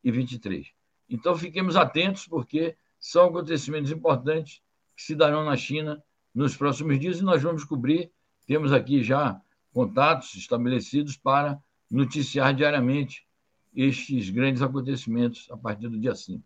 2023. 0.03 0.69
Então, 1.09 1.37
fiquemos 1.37 1.77
atentos, 1.77 2.27
porque 2.27 2.77
são 2.99 3.27
acontecimentos 3.27 3.91
importantes 3.91 4.63
que 4.97 5.03
se 5.03 5.15
darão 5.15 5.45
na 5.45 5.57
China 5.57 6.03
nos 6.35 6.57
próximos 6.57 6.99
dias 6.99 7.19
e 7.19 7.23
nós 7.23 7.43
vamos 7.43 7.65
cobrir. 7.65 8.11
Temos 8.47 8.73
aqui 8.73 9.03
já 9.03 9.41
contatos 9.73 10.35
estabelecidos 10.35 11.17
para 11.17 11.59
noticiar 11.91 12.55
diariamente 12.55 13.27
estes 13.75 14.31
grandes 14.31 14.63
acontecimentos 14.63 15.49
a 15.51 15.57
partir 15.57 15.89
do 15.89 15.99
dia 15.99 16.15
5. 16.15 16.43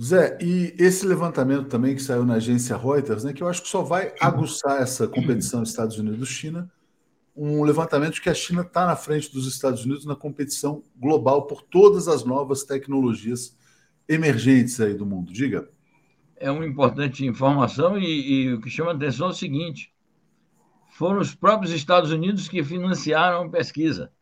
Zé, 0.00 0.38
e 0.40 0.74
esse 0.78 1.06
levantamento 1.06 1.68
também 1.68 1.94
que 1.94 2.02
saiu 2.02 2.24
na 2.24 2.34
agência 2.34 2.76
Reuters, 2.76 3.24
né, 3.24 3.32
que 3.32 3.42
eu 3.42 3.48
acho 3.48 3.62
que 3.62 3.68
só 3.68 3.82
vai 3.82 4.14
aguçar 4.20 4.80
essa 4.80 5.06
competição 5.06 5.62
Estados 5.62 5.98
Unidos-China, 5.98 6.70
um 7.34 7.62
levantamento 7.62 8.14
de 8.14 8.20
que 8.20 8.28
a 8.28 8.34
China 8.34 8.62
está 8.62 8.86
na 8.86 8.96
frente 8.96 9.32
dos 9.32 9.46
Estados 9.46 9.84
Unidos 9.84 10.04
na 10.04 10.14
competição 10.14 10.82
global 10.96 11.46
por 11.46 11.62
todas 11.62 12.08
as 12.08 12.24
novas 12.24 12.62
tecnologias 12.62 13.56
emergentes 14.08 14.80
aí 14.80 14.94
do 14.94 15.06
mundo. 15.06 15.32
Diga. 15.32 15.70
É 16.36 16.50
uma 16.50 16.66
importante 16.66 17.24
informação 17.24 17.98
e, 17.98 18.44
e 18.44 18.52
o 18.52 18.60
que 18.60 18.68
chama 18.68 18.90
a 18.90 18.94
atenção 18.94 19.28
é 19.28 19.30
o 19.30 19.34
seguinte: 19.34 19.92
foram 20.90 21.20
os 21.20 21.34
próprios 21.34 21.72
Estados 21.72 22.10
Unidos 22.10 22.48
que 22.48 22.62
financiaram 22.62 23.44
a 23.44 23.48
pesquisa. 23.48 24.12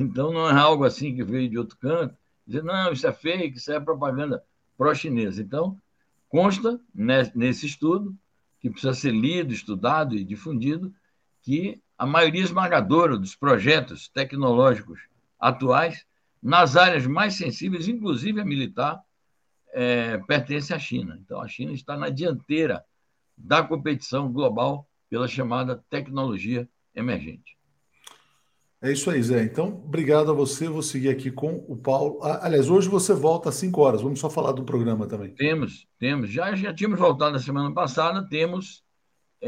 Então 0.00 0.32
não 0.32 0.50
é 0.50 0.52
algo 0.52 0.82
assim 0.82 1.14
que 1.14 1.22
veio 1.22 1.48
de 1.48 1.56
outro 1.56 1.76
canto, 1.78 2.16
dizer, 2.44 2.64
não, 2.64 2.92
isso 2.92 3.06
é 3.06 3.12
fake, 3.12 3.56
isso 3.56 3.70
é 3.70 3.78
propaganda 3.78 4.42
pró-chinesa. 4.76 5.40
Então, 5.40 5.80
consta 6.28 6.80
nesse 6.92 7.66
estudo, 7.66 8.16
que 8.60 8.68
precisa 8.68 8.94
ser 8.94 9.12
lido, 9.12 9.52
estudado 9.52 10.16
e 10.16 10.24
difundido, 10.24 10.92
que 11.40 11.80
a 11.98 12.06
maioria 12.06 12.42
esmagadora 12.42 13.16
dos 13.16 13.34
projetos 13.34 14.08
tecnológicos 14.08 15.00
atuais, 15.38 16.04
nas 16.42 16.76
áreas 16.76 17.06
mais 17.06 17.34
sensíveis, 17.34 17.88
inclusive 17.88 18.40
a 18.40 18.44
militar, 18.44 19.00
é, 19.72 20.18
pertence 20.18 20.72
à 20.72 20.78
China. 20.78 21.18
Então, 21.20 21.40
a 21.40 21.48
China 21.48 21.72
está 21.72 21.96
na 21.96 22.08
dianteira 22.08 22.84
da 23.36 23.62
competição 23.62 24.32
global 24.32 24.88
pela 25.10 25.28
chamada 25.28 25.82
tecnologia 25.90 26.68
emergente. 26.94 27.56
É 28.80 28.92
isso 28.92 29.10
aí, 29.10 29.22
Zé. 29.22 29.42
Então, 29.42 29.82
obrigado 29.84 30.30
a 30.30 30.34
você. 30.34 30.68
Vou 30.68 30.82
seguir 30.82 31.08
aqui 31.08 31.30
com 31.30 31.64
o 31.66 31.76
Paulo. 31.76 32.20
Ah, 32.22 32.46
aliás, 32.46 32.68
hoje 32.68 32.88
você 32.88 33.14
volta 33.14 33.48
às 33.48 33.54
5 33.56 33.80
horas. 33.80 34.02
Vamos 34.02 34.20
só 34.20 34.28
falar 34.28 34.52
do 34.52 34.64
programa 34.64 35.06
também. 35.06 35.30
Temos, 35.30 35.88
temos. 35.98 36.30
Já, 36.30 36.54
já 36.54 36.74
tínhamos 36.74 36.98
voltado 36.98 37.32
na 37.32 37.38
semana 37.38 37.72
passada. 37.72 38.26
Temos 38.28 38.84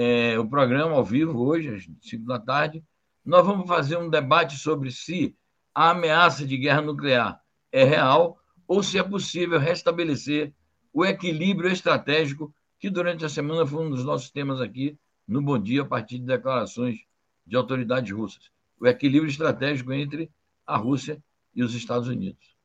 é, 0.01 0.39
o 0.39 0.47
programa 0.47 0.95
ao 0.95 1.05
vivo 1.05 1.45
hoje, 1.45 1.75
às 1.75 2.09
5 2.09 2.25
da 2.25 2.39
tarde. 2.39 2.85
Nós 3.25 3.45
vamos 3.45 3.67
fazer 3.67 3.97
um 3.97 4.09
debate 4.09 4.57
sobre 4.57 4.93
se 4.93 5.35
a 5.75 5.91
ameaça 5.91 6.47
de 6.47 6.57
guerra 6.57 6.81
nuclear 6.81 7.41
é 7.73 7.83
real 7.83 8.39
ou 8.65 8.81
se 8.81 8.97
é 8.97 9.03
possível 9.03 9.59
restabelecer 9.59 10.55
o 10.93 11.05
equilíbrio 11.05 11.69
estratégico, 11.69 12.55
que 12.79 12.89
durante 12.89 13.25
a 13.25 13.29
semana 13.29 13.67
foi 13.67 13.85
um 13.85 13.91
dos 13.91 14.05
nossos 14.05 14.31
temas 14.31 14.61
aqui 14.61 14.97
no 15.27 15.43
Bom 15.43 15.59
Dia, 15.59 15.83
a 15.83 15.85
partir 15.85 16.21
de 16.21 16.27
declarações 16.27 16.99
de 17.45 17.57
autoridades 17.57 18.13
russas. 18.13 18.53
O 18.81 18.87
equilíbrio 18.87 19.29
estratégico 19.29 19.93
entre 19.93 20.31
a 20.65 20.77
Rússia 20.77 21.21
e 21.53 21.61
os 21.61 21.75
Estados 21.75 22.07
Unidos. 22.07 22.57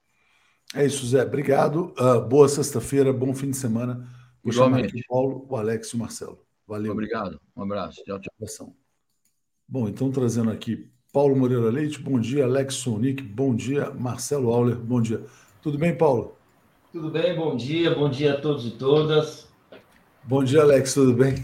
É 0.75 0.85
isso, 0.85 1.03
Zé. 1.07 1.23
Obrigado. 1.23 1.95
Uh, 1.97 2.21
boa 2.21 2.47
sexta-feira, 2.47 3.11
bom 3.11 3.33
fim 3.33 3.49
de 3.49 3.57
semana. 3.57 4.07
Vou 4.43 4.53
chamar 4.53 4.83
aqui 4.83 4.99
o 4.99 5.07
Paulo, 5.07 5.47
o 5.49 5.55
Alex 5.55 5.89
e 5.89 5.95
o 5.95 5.99
Marcelo. 5.99 6.43
Valeu. 6.67 6.91
Obrigado. 6.91 7.39
Um 7.55 7.63
abraço. 7.63 8.03
Tchau, 8.03 8.19
tchau. 8.19 8.75
Bom, 9.67 9.87
então 9.87 10.11
trazendo 10.11 10.51
aqui 10.51 10.89
Paulo 11.11 11.35
Moreira 11.35 11.69
Leite, 11.69 11.99
bom 11.99 12.19
dia. 12.19 12.45
Alex 12.45 12.75
Sonic, 12.75 13.21
bom 13.21 13.55
dia. 13.55 13.91
Marcelo 13.91 14.51
Auler, 14.51 14.75
bom 14.75 15.01
dia. 15.01 15.23
Tudo 15.61 15.77
bem, 15.77 15.97
Paulo? 15.97 16.37
Tudo 16.91 17.09
bem, 17.09 17.35
bom 17.35 17.55
dia, 17.55 17.93
bom 17.95 18.09
dia 18.09 18.33
a 18.33 18.41
todos 18.41 18.65
e 18.65 18.71
todas. 18.71 19.47
Bom 20.23 20.43
dia, 20.43 20.61
Alex, 20.61 20.93
tudo 20.93 21.13
bem? 21.13 21.35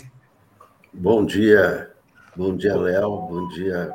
Bom 0.93 1.25
dia, 1.25 1.91
bom 2.35 2.55
dia, 2.55 2.75
Léo, 2.75 3.27
bom 3.27 3.47
dia, 3.49 3.93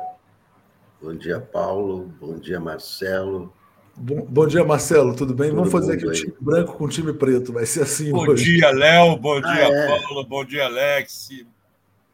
Bom 1.05 1.13
dia, 1.13 1.39
Paulo. 1.39 2.07
Bom 2.19 2.39
dia, 2.39 2.59
Marcelo. 2.59 3.53
Bom, 3.97 4.25
bom 4.29 4.45
dia, 4.45 4.63
Marcelo. 4.63 5.15
Tudo 5.15 5.33
bem? 5.33 5.49
Todo 5.49 5.57
Vamos 5.57 5.71
fazer 5.71 5.93
aqui 5.93 6.05
o 6.05 6.11
time 6.11 6.33
branco 6.39 6.73
com 6.73 6.85
o 6.85 6.89
time 6.89 7.13
preto. 7.13 7.53
Vai 7.53 7.65
ser 7.65 7.83
assim 7.83 8.11
bom 8.11 8.27
hoje. 8.27 8.27
Bom 8.27 8.57
dia, 8.57 8.71
Léo. 8.71 9.15
Bom 9.17 9.37
ah, 9.37 9.53
dia, 9.53 9.63
é. 9.63 9.87
Paulo. 9.87 10.25
Bom 10.25 10.43
dia, 10.43 10.65
Alex. 10.65 11.29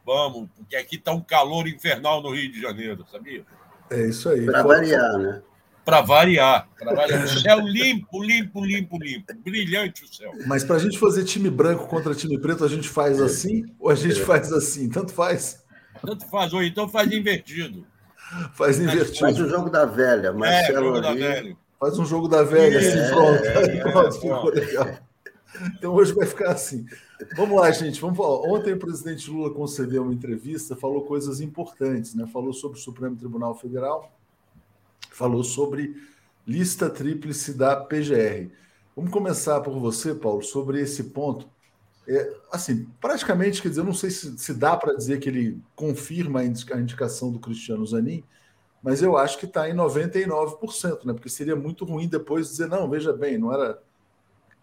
Vamos, 0.04 0.48
porque 0.56 0.76
aqui 0.76 0.96
está 0.96 1.12
um 1.12 1.20
calor 1.20 1.66
infernal 1.68 2.22
no 2.22 2.30
Rio 2.30 2.50
de 2.50 2.60
Janeiro, 2.60 3.04
sabia? 3.10 3.44
É 3.90 4.06
isso 4.06 4.28
aí. 4.28 4.46
Para 4.46 4.62
variar, 4.62 5.18
né? 5.18 5.42
Para 5.84 6.00
variar, 6.00 6.68
variar. 6.80 7.28
céu 7.28 7.58
limpo, 7.60 8.22
limpo, 8.22 8.64
limpo, 8.64 8.98
limpo. 8.98 9.34
Brilhante 9.44 10.04
o 10.04 10.12
céu. 10.12 10.32
Mas 10.46 10.62
para 10.62 10.76
a 10.76 10.78
gente 10.78 10.98
fazer 10.98 11.24
time 11.24 11.50
branco 11.50 11.86
contra 11.88 12.14
time 12.14 12.38
preto, 12.38 12.64
a 12.64 12.68
gente 12.68 12.88
faz 12.88 13.20
é. 13.20 13.24
assim 13.24 13.64
ou 13.78 13.90
a 13.90 13.94
gente 13.94 14.20
é. 14.20 14.24
faz 14.24 14.52
assim? 14.52 14.88
Tanto 14.88 15.12
faz. 15.12 15.62
Tanto 16.04 16.28
faz, 16.28 16.52
ou 16.52 16.62
então 16.62 16.88
faz 16.88 17.10
invertido. 17.12 17.84
Faz 18.54 18.78
invertido. 18.78 19.18
Faz 19.18 19.38
o 19.38 19.48
jogo 19.48 19.70
da 19.70 19.84
velha, 19.84 20.28
é, 20.28 20.32
Marcelo. 20.32 20.78
É, 20.78 20.82
jogo 20.82 21.00
da 21.00 21.14
velha. 21.14 21.56
Faz 21.82 21.98
um 21.98 22.06
jogo 22.06 22.28
da 22.28 22.44
velha, 22.44 22.78
assim, 22.78 22.96
é, 22.96 23.08
pronto. 23.10 23.44
É, 23.44 23.80
pronto, 23.90 24.12
ficou 24.12 24.50
legal. 24.50 24.98
Então 25.76 25.92
hoje 25.92 26.12
vai 26.12 26.28
ficar 26.28 26.52
assim. 26.52 26.86
Vamos 27.36 27.60
lá, 27.60 27.72
gente. 27.72 28.00
Vamos 28.00 28.16
falar. 28.16 28.36
Ontem 28.48 28.72
o 28.72 28.78
presidente 28.78 29.28
Lula 29.28 29.52
concedeu 29.52 30.04
uma 30.04 30.14
entrevista, 30.14 30.76
falou 30.76 31.02
coisas 31.02 31.40
importantes, 31.40 32.14
né? 32.14 32.24
Falou 32.32 32.52
sobre 32.52 32.78
o 32.78 32.80
Supremo 32.80 33.16
Tribunal 33.16 33.58
Federal, 33.58 34.16
falou 35.10 35.42
sobre 35.42 35.96
lista 36.46 36.88
tríplice 36.88 37.52
da 37.52 37.74
PGR. 37.74 38.52
Vamos 38.94 39.10
começar 39.10 39.60
por 39.60 39.76
você, 39.76 40.14
Paulo, 40.14 40.44
sobre 40.44 40.80
esse 40.80 41.02
ponto. 41.02 41.48
É, 42.06 42.32
assim, 42.52 42.86
praticamente, 43.00 43.60
quer 43.60 43.70
dizer, 43.70 43.80
eu 43.80 43.86
não 43.86 43.92
sei 43.92 44.10
se, 44.10 44.38
se 44.38 44.54
dá 44.54 44.76
para 44.76 44.94
dizer 44.94 45.18
que 45.18 45.28
ele 45.28 45.60
confirma 45.74 46.42
a 46.42 46.44
indicação 46.44 47.32
do 47.32 47.40
Cristiano 47.40 47.84
Zanin, 47.84 48.22
mas 48.82 49.00
eu 49.00 49.16
acho 49.16 49.38
que 49.38 49.46
está 49.46 49.70
em 49.70 49.74
99%, 49.74 51.04
né? 51.04 51.12
Porque 51.12 51.28
seria 51.28 51.54
muito 51.54 51.84
ruim 51.84 52.08
depois 52.08 52.48
dizer, 52.48 52.68
não, 52.68 52.90
veja 52.90 53.12
bem, 53.12 53.38
não 53.38 53.52
era. 53.52 53.80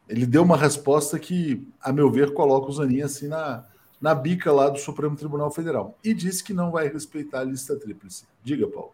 Ele 0.10 0.26
deu 0.26 0.44
uma 0.44 0.58
resposta 0.58 1.18
que, 1.18 1.66
a 1.80 1.94
meu 1.94 2.12
ver, 2.12 2.34
coloca 2.34 2.68
o 2.68 2.72
Zanin 2.72 3.02
assim 3.02 3.28
na, 3.28 3.66
na 4.02 4.14
bica 4.14 4.52
lá 4.52 4.70
do 4.70 4.78
Supremo 4.78 5.16
Tribunal 5.16 5.50
Federal. 5.52 5.98
E 6.04 6.14
disse 6.14 6.44
que 6.44 6.54
não 6.54 6.70
vai 6.70 6.90
respeitar 6.90 7.40
a 7.40 7.44
lista 7.44 7.80
tríplice. 7.80 8.26
Diga, 8.44 8.68
Paulo. 8.68 8.94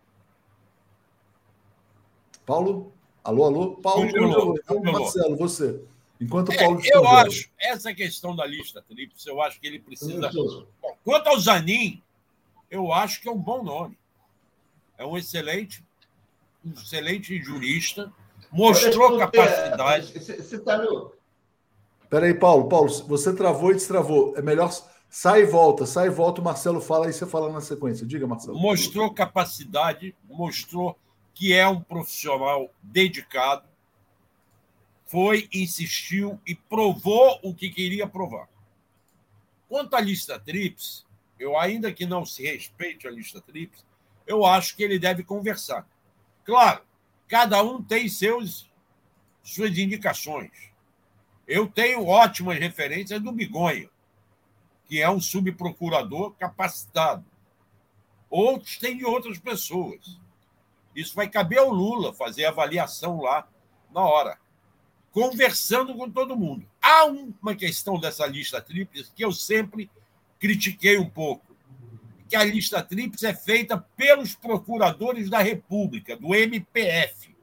Paulo? 2.45 2.93
Alô, 3.23 3.45
alô? 3.45 3.75
Paulo. 3.77 4.05
Marcelo, 4.83 5.35
você. 5.35 5.81
Enquanto 6.21 6.49
o 6.49 6.53
é, 6.53 6.57
Paulo. 6.57 6.81
Eu 6.83 7.07
acho, 7.07 7.49
essa 7.59 7.93
questão 7.95 8.35
da 8.35 8.45
lista 8.45 8.83
tríplice, 8.87 9.27
eu 9.27 9.41
acho 9.41 9.59
que 9.59 9.65
ele 9.65 9.79
precisa. 9.79 10.29
Bom, 10.31 10.97
quanto 11.03 11.27
ao 11.27 11.39
Zanin, 11.39 12.03
eu 12.69 12.93
acho 12.93 13.21
que 13.21 13.27
é 13.27 13.31
um 13.31 13.39
bom 13.39 13.63
nome. 13.63 13.97
É 14.97 15.05
um 15.05 15.17
excelente, 15.17 15.83
um 16.63 16.71
excelente 16.71 17.41
jurista, 17.41 18.11
mostrou 18.51 19.17
capacidade. 19.17 20.13
Você 20.13 20.55
está 20.55 20.77
no. 20.77 21.13
Peraí, 22.09 22.33
Paulo, 22.33 22.69
Paulo, 22.69 22.89
você 23.07 23.35
travou 23.35 23.71
e 23.71 23.75
destravou. 23.75 24.33
É 24.37 24.41
melhor. 24.41 24.71
Sai 25.09 25.41
e 25.41 25.45
volta, 25.45 25.85
sai 25.85 26.07
e 26.07 26.09
volta, 26.09 26.41
o 26.41 26.43
Marcelo 26.43 26.81
fala 26.81 27.09
e 27.09 27.13
você 27.13 27.25
fala 27.25 27.51
na 27.51 27.61
sequência. 27.61 28.05
Diga, 28.05 28.27
Marcelo. 28.27 28.57
Mostrou 28.57 29.13
capacidade, 29.13 30.15
mostrou 30.27 30.97
que 31.33 31.53
é 31.53 31.67
um 31.67 31.81
profissional 31.81 32.69
dedicado, 32.81 33.67
foi, 35.05 35.47
insistiu 35.53 36.39
e 36.47 36.55
provou 36.55 37.39
o 37.43 37.53
que 37.53 37.69
queria 37.69 38.07
provar. 38.07 38.49
Quanto 39.69 39.95
à 39.95 40.01
lista 40.01 40.39
TRIPS, 40.39 41.05
eu 41.39 41.57
ainda 41.57 41.91
que 41.91 42.05
não 42.05 42.25
se 42.25 42.43
respeite 42.43 43.07
a 43.07 43.11
lista 43.11 43.41
TRIPS, 43.41 43.85
eu 44.25 44.45
acho 44.45 44.75
que 44.75 44.83
ele 44.83 44.99
deve 44.99 45.23
conversar. 45.23 45.87
Claro, 46.43 46.81
cada 47.27 47.61
um 47.63 47.81
tem 47.81 48.07
seus 48.09 48.69
suas 49.43 49.77
indicações. 49.77 50.51
Eu 51.47 51.67
tenho 51.67 52.05
ótimas 52.05 52.57
referências 52.57 53.21
do 53.21 53.31
Bigonha, 53.31 53.89
que 54.87 55.01
é 55.01 55.09
um 55.09 55.19
subprocurador 55.19 56.33
capacitado. 56.33 57.23
Outros 58.29 58.77
têm 58.77 58.97
de 58.97 59.05
outras 59.05 59.37
pessoas. 59.37 60.19
Isso 60.95 61.15
vai 61.15 61.29
caber 61.29 61.59
ao 61.59 61.69
Lula 61.69 62.13
fazer 62.13 62.45
avaliação 62.45 63.21
lá 63.21 63.47
na 63.91 64.01
hora 64.01 64.39
conversando 65.15 65.95
com 65.95 66.11
todo 66.11 66.35
mundo. 66.35 66.67
Há 66.81 67.05
uma 67.05 67.55
questão 67.55 67.97
dessa 67.97 68.27
lista 68.27 68.61
tríplice 68.61 69.13
que 69.15 69.23
eu 69.23 69.31
sempre 69.31 69.89
critiquei 70.37 70.97
um 70.97 71.09
pouco, 71.09 71.44
que 72.27 72.35
a 72.35 72.43
lista 72.43 72.81
tríplice 72.81 73.27
é 73.27 73.33
feita 73.33 73.77
pelos 73.95 74.35
procuradores 74.35 75.29
da 75.29 75.39
República, 75.39 76.15
do 76.17 76.33
MPF. 76.33 77.35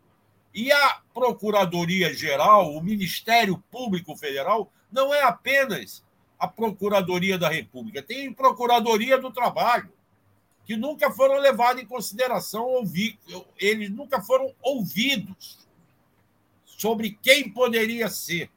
E 0.55 0.71
a 0.71 1.01
Procuradoria 1.15 2.13
Geral, 2.13 2.75
o 2.75 2.83
Ministério 2.83 3.63
Público 3.71 4.17
Federal, 4.17 4.71
não 4.91 5.15
é 5.15 5.23
apenas 5.23 6.05
a 6.39 6.47
Procuradoria 6.49 7.39
da 7.39 7.49
República, 7.49 8.03
tem 8.03 8.33
Procuradoria 8.33 9.17
do 9.17 9.31
Trabalho, 9.31 9.93
que 10.65 10.77
nunca 10.77 11.11
foram 11.11 11.39
levados 11.39 11.83
em 11.83 11.87
consideração, 11.87 12.65
ouvir, 12.65 13.19
eles 13.59 13.91
nunca 13.91 14.21
foram 14.21 14.53
ouvidos 14.61 15.59
sobre 16.65 17.19
quem 17.23 17.49
poderia 17.49 18.09
ser. 18.09 18.51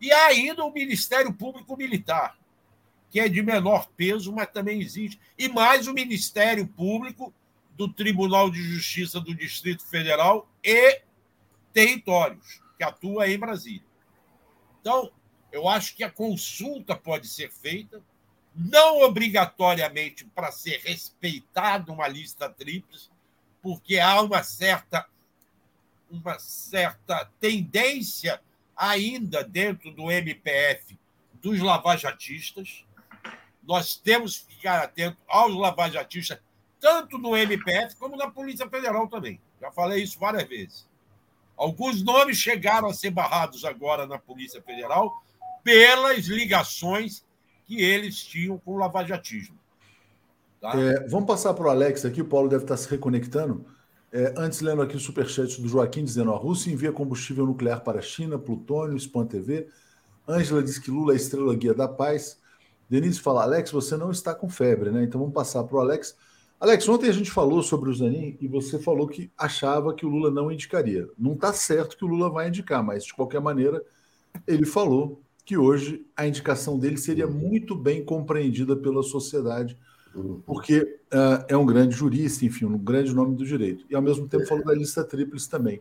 E 0.00 0.12
há 0.12 0.26
ainda 0.26 0.64
o 0.64 0.72
Ministério 0.72 1.32
Público 1.32 1.76
Militar, 1.76 2.38
que 3.10 3.20
é 3.20 3.28
de 3.28 3.42
menor 3.42 3.88
peso, 3.96 4.32
mas 4.32 4.48
também 4.50 4.80
existe. 4.80 5.20
E 5.36 5.48
mais 5.48 5.86
o 5.86 5.92
Ministério 5.94 6.66
Público 6.66 7.34
do 7.76 7.88
Tribunal 7.88 8.50
de 8.50 8.62
Justiça 8.62 9.20
do 9.20 9.34
Distrito 9.34 9.84
Federal 9.84 10.48
e 10.62 11.02
Territórios, 11.72 12.60
que 12.76 12.84
atua 12.84 13.28
em 13.28 13.38
Brasília. 13.38 13.84
Então, 14.80 15.10
eu 15.50 15.68
acho 15.68 15.96
que 15.96 16.04
a 16.04 16.10
consulta 16.10 16.94
pode 16.94 17.28
ser 17.28 17.50
feita, 17.50 18.02
não 18.54 19.02
obrigatoriamente 19.02 20.24
para 20.26 20.52
ser 20.52 20.80
respeitada 20.84 21.92
uma 21.92 22.06
lista 22.06 22.48
tríplice, 22.48 23.08
porque 23.62 23.98
há 23.98 24.20
uma 24.20 24.42
certa 24.42 25.06
uma 26.10 26.38
certa 26.40 27.30
tendência 27.38 28.42
ainda 28.76 29.44
dentro 29.44 29.92
do 29.92 30.10
MPF 30.10 30.98
dos 31.34 31.60
lavajatistas. 31.60 32.84
Nós 33.70 33.94
temos 33.94 34.38
que 34.38 34.56
ficar 34.56 34.82
atentos 34.82 35.20
aos 35.28 35.54
lavajatistas, 35.54 36.40
tanto 36.80 37.16
no 37.16 37.36
MPF 37.36 37.94
como 37.94 38.16
na 38.16 38.28
Polícia 38.28 38.68
Federal 38.68 39.06
também. 39.06 39.40
Já 39.60 39.70
falei 39.70 40.02
isso 40.02 40.18
várias 40.18 40.48
vezes. 40.48 40.88
Alguns 41.56 42.02
nomes 42.02 42.36
chegaram 42.36 42.88
a 42.88 42.92
ser 42.92 43.12
barrados 43.12 43.64
agora 43.64 44.08
na 44.08 44.18
Polícia 44.18 44.60
Federal 44.60 45.22
pelas 45.62 46.26
ligações 46.26 47.24
que 47.64 47.80
eles 47.80 48.16
tinham 48.24 48.58
com 48.58 48.72
o 48.72 48.76
lavajatismo. 48.76 49.56
Tá? 50.60 50.72
É, 50.74 51.06
vamos 51.06 51.28
passar 51.28 51.54
para 51.54 51.68
o 51.68 51.70
Alex 51.70 52.04
aqui, 52.04 52.22
o 52.22 52.26
Paulo 52.26 52.48
deve 52.48 52.64
estar 52.64 52.76
se 52.76 52.90
reconectando. 52.90 53.64
É, 54.12 54.34
antes, 54.36 54.62
lendo 54.62 54.82
aqui 54.82 54.96
o 54.96 55.00
superchat 55.00 55.62
do 55.62 55.68
Joaquim, 55.68 56.02
dizendo: 56.02 56.32
a 56.32 56.36
Rússia 56.36 56.72
envia 56.72 56.90
combustível 56.90 57.46
nuclear 57.46 57.84
para 57.84 58.00
a 58.00 58.02
China, 58.02 58.36
plutônio, 58.36 58.96
Spam 58.96 59.26
TV. 59.26 59.68
Ângela 60.28 60.60
diz 60.60 60.76
que 60.76 60.90
Lula 60.90 61.12
é 61.12 61.16
estrela 61.16 61.54
guia 61.54 61.72
da 61.72 61.86
paz. 61.86 62.40
Denise 62.90 63.20
fala: 63.20 63.42
Alex, 63.42 63.70
você 63.70 63.96
não 63.96 64.10
está 64.10 64.34
com 64.34 64.50
febre, 64.50 64.90
né? 64.90 65.04
Então 65.04 65.20
vamos 65.20 65.34
passar 65.34 65.64
para 65.64 65.76
o 65.76 65.80
Alex. 65.80 66.16
Alex, 66.58 66.86
ontem 66.88 67.08
a 67.08 67.12
gente 67.12 67.30
falou 67.30 67.62
sobre 67.62 67.88
o 67.88 67.94
Zanin 67.94 68.36
e 68.38 68.46
você 68.46 68.78
falou 68.78 69.06
que 69.06 69.30
achava 69.38 69.94
que 69.94 70.04
o 70.04 70.08
Lula 70.10 70.30
não 70.30 70.52
indicaria. 70.52 71.08
Não 71.18 71.32
está 71.32 71.52
certo 71.54 71.96
que 71.96 72.04
o 72.04 72.08
Lula 72.08 72.28
vai 72.28 72.48
indicar, 72.48 72.84
mas 72.84 73.04
de 73.04 73.14
qualquer 73.14 73.40
maneira, 73.40 73.82
ele 74.46 74.66
falou 74.66 75.22
que 75.44 75.56
hoje 75.56 76.04
a 76.14 76.26
indicação 76.26 76.78
dele 76.78 76.98
seria 76.98 77.26
muito 77.26 77.74
bem 77.74 78.04
compreendida 78.04 78.76
pela 78.76 79.02
sociedade 79.02 79.78
porque 80.44 80.80
uh, 81.12 81.44
é 81.48 81.56
um 81.56 81.64
grande 81.64 81.94
jurista, 81.94 82.44
enfim, 82.44 82.64
um 82.64 82.78
grande 82.78 83.14
nome 83.14 83.36
do 83.36 83.44
direito. 83.44 83.84
E 83.88 83.94
ao 83.94 84.02
mesmo 84.02 84.28
tempo 84.28 84.46
falou 84.46 84.64
da 84.64 84.74
lista 84.74 85.04
tríplice 85.04 85.48
também. 85.48 85.80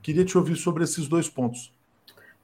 Queria 0.00 0.24
te 0.24 0.36
ouvir 0.38 0.56
sobre 0.56 0.84
esses 0.84 1.08
dois 1.08 1.28
pontos. 1.28 1.72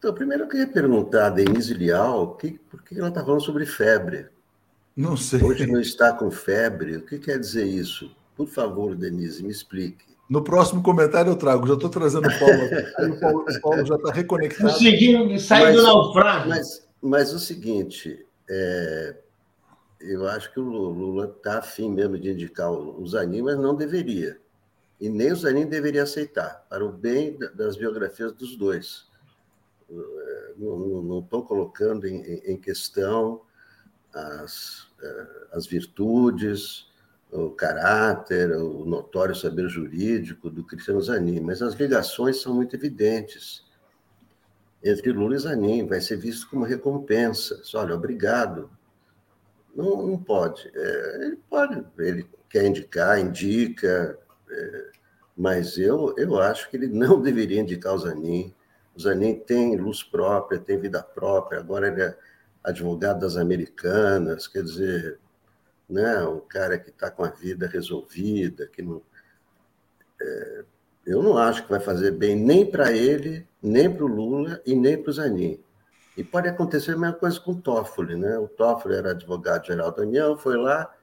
Então, 0.01 0.15
primeiro 0.15 0.45
eu 0.45 0.49
queria 0.49 0.67
perguntar 0.67 1.27
a 1.27 1.29
Denise 1.31 1.75
Lial 1.75 2.35
que, 2.37 2.53
por 2.53 2.83
que 2.83 2.99
ela 2.99 3.11
está 3.11 3.23
falando 3.23 3.43
sobre 3.43 3.67
febre. 3.67 4.29
Não 4.97 5.15
sei. 5.15 5.43
Hoje 5.45 5.67
não 5.67 5.79
está 5.79 6.11
com 6.11 6.31
febre. 6.31 6.97
O 6.97 7.05
que 7.05 7.19
quer 7.19 7.39
dizer 7.39 7.67
isso? 7.67 8.11
Por 8.35 8.49
favor, 8.49 8.97
Denise, 8.97 9.43
me 9.43 9.51
explique. 9.51 10.07
No 10.27 10.43
próximo 10.43 10.83
comentário 10.83 11.31
eu 11.31 11.37
trago. 11.37 11.67
Já 11.67 11.75
estou 11.75 11.91
trazendo 11.91 12.29
o 12.29 12.39
Paulo. 12.39 13.13
o 13.15 13.21
Paulo, 13.21 13.45
o 13.47 13.61
Paulo 13.61 13.85
já 13.85 13.95
está 13.97 14.11
reconectado. 14.11 14.73
Conseguindo 14.73 15.39
sair 15.39 15.75
do 15.75 15.83
naufrágio. 15.83 16.49
Mas, 16.49 16.89
mas 17.03 17.35
o 17.35 17.39
seguinte, 17.39 18.25
é, 18.49 19.17
eu 20.01 20.27
acho 20.29 20.51
que 20.51 20.61
o 20.61 20.63
Lula 20.63 21.35
está 21.37 21.59
afim 21.59 21.91
mesmo 21.91 22.19
de 22.19 22.31
indicar 22.31 22.73
o 22.73 23.07
Zanin, 23.07 23.43
mas 23.43 23.59
não 23.59 23.75
deveria. 23.75 24.39
E 24.99 25.11
nem 25.11 25.31
o 25.31 25.37
Zanin 25.37 25.67
deveria 25.67 26.05
aceitar, 26.05 26.65
para 26.71 26.83
o 26.83 26.91
bem 26.91 27.39
das 27.55 27.77
biografias 27.77 28.33
dos 28.33 28.57
dois. 28.57 29.10
Não 30.57 31.21
estou 31.21 31.45
colocando 31.45 32.07
em, 32.07 32.23
em, 32.23 32.57
questão 32.57 33.43
as, 34.13 34.89
eh, 35.03 35.47
as 35.53 35.67
virtudes, 35.67 36.89
o 37.33 37.51
caráter, 37.51 38.53
o 38.53 38.85
notório 38.85 39.35
saber 39.35 39.69
jurídico 39.69 40.51
do 40.51 40.65
Cristiano 40.65 41.01
Zanin, 41.01 41.41
mas 41.41 41.63
as 41.63 41.75
ligações 41.75 42.41
são 42.41 42.55
muito 42.55 42.75
evidentes 42.77 43.65
entre 44.83 45.13
Lula 45.13 45.37
e 45.37 45.39
Zanin, 45.39 45.87
vai 45.87 46.01
ser 46.01 46.17
visto 46.17 46.49
como 46.49 46.65
recompensa. 46.65 47.63
Olha, 47.75 47.95
obrigado. 47.95 48.71
Não, 49.75 50.07
não 50.07 50.19
pode. 50.19 50.71
É, 50.75 51.25
ele 51.27 51.37
pode, 51.49 51.85
ele 51.99 52.29
quer 52.49 52.67
indicar, 52.67 53.21
indica, 53.21 54.19
é, 54.51 54.91
mas 55.37 55.79
eu, 55.79 56.15
eu 56.17 56.39
acho 56.39 56.71
que 56.71 56.77
ele 56.77 56.89
não 56.89 57.21
deveria 57.23 57.61
indicar 57.61 57.95
o 57.95 57.99
Zanin. 57.99 58.55
Zanin 59.01 59.41
tem 59.41 59.77
luz 59.77 60.03
própria, 60.03 60.59
tem 60.59 60.79
vida 60.79 61.03
própria, 61.03 61.61
agora 61.61 61.89
ele 61.89 62.03
é 62.03 62.17
advogado 62.63 63.21
das 63.21 63.37
americanas, 63.37 64.47
quer 64.47 64.63
dizer, 64.63 65.19
né, 65.89 66.23
um 66.23 66.41
cara 66.41 66.79
que 66.79 66.91
está 66.91 67.11
com 67.11 67.25
a 67.25 67.31
vida 67.31 67.67
resolvida, 67.67 68.67
que 68.69 68.83
não. 68.83 69.03
É, 70.21 70.65
eu 71.07 71.23
não 71.23 71.37
acho 71.37 71.65
que 71.65 71.71
vai 71.71 71.81
fazer 71.81 72.13
bem 72.13 72.37
nem 72.37 72.71
para 72.71 72.93
ele, 72.93 73.49
nem 73.63 73.93
para 73.93 74.05
o 74.05 74.09
Lula 74.09 74.61
e 74.65 74.75
nem 74.77 75.03
para 75.03 75.11
o 75.11 75.13
Zanin. 75.13 75.63
E 76.17 76.23
pode 76.23 76.49
acontecer 76.49 76.93
a 76.93 76.97
mesma 76.97 77.17
coisa 77.17 77.41
com 77.41 77.53
o 77.53 77.61
Toffoli, 77.61 78.15
né? 78.15 78.39
O 78.39 78.47
Toffoli 78.47 78.95
era 78.95 79.13
advogado-geral 79.13 79.91
da 79.91 80.03
União, 80.03 80.37
foi 80.37 80.57
lá, 80.57 80.95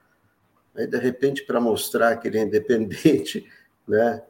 aí 0.74 0.86
de 0.86 0.98
repente, 0.98 1.44
para 1.44 1.60
mostrar 1.60 2.16
que 2.16 2.28
ele 2.28 2.38
é 2.38 2.42
independente, 2.42 3.50
né? 3.86 4.22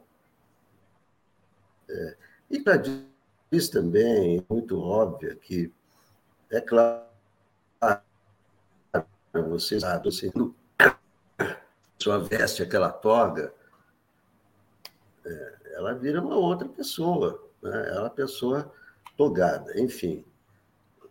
É, 1.87 2.15
e 2.49 2.59
para 2.59 2.81
isso 3.51 3.71
também, 3.71 4.37
é 4.37 4.43
muito 4.49 4.79
óbvio 4.79 5.35
que, 5.37 5.71
é 6.51 6.61
claro, 6.61 7.03
você 9.33 9.79
sabe, 9.79 10.03
você 10.03 10.31
só 11.97 12.19
veste 12.19 12.61
aquela 12.61 12.91
toga, 12.91 13.53
é, 15.25 15.57
ela 15.73 15.93
vira 15.93 16.21
uma 16.21 16.35
outra 16.35 16.67
pessoa, 16.67 17.43
né? 17.61 17.89
ela 17.89 18.07
é 18.07 18.09
pessoa 18.09 18.71
togada, 19.17 19.79
enfim, 19.79 20.23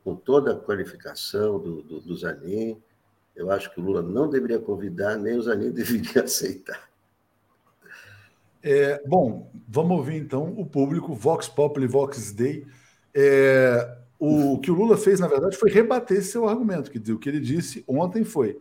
com 0.05 0.14
toda 0.14 0.53
a 0.53 0.59
qualificação 0.59 1.59
do, 1.59 1.82
do, 1.82 2.01
do 2.01 2.16
Zanin, 2.16 2.80
eu 3.36 3.51
acho 3.51 3.72
que 3.72 3.80
o 3.80 3.82
Lula 3.82 4.03
não 4.03 4.28
deveria 4.28 4.59
convidar, 4.59 5.16
nem 5.16 5.36
o 5.36 5.43
Zanin 5.43 5.70
deveria 5.72 6.22
aceitar. 6.22 6.88
É, 8.63 9.03
bom, 9.07 9.51
vamos 9.69 9.97
ouvir 9.97 10.17
então 10.17 10.55
o 10.57 10.67
público, 10.67 11.15
Vox 11.15 11.49
Populi, 11.49 11.87
Vox 11.87 12.33
Dei. 12.33 12.67
É, 13.15 13.97
o 14.19 14.59
que 14.59 14.71
o 14.71 14.75
Lula 14.75 14.97
fez, 14.97 15.21
na 15.21 15.29
verdade, 15.29 15.57
foi 15.57 15.71
rebater 15.71 16.23
seu 16.23 16.49
argumento, 16.49 16.91
que 16.91 17.13
o 17.13 17.19
que 17.19 17.29
ele 17.29 17.41
disse 17.41 17.85
ontem 17.87 18.25
foi 18.25 18.61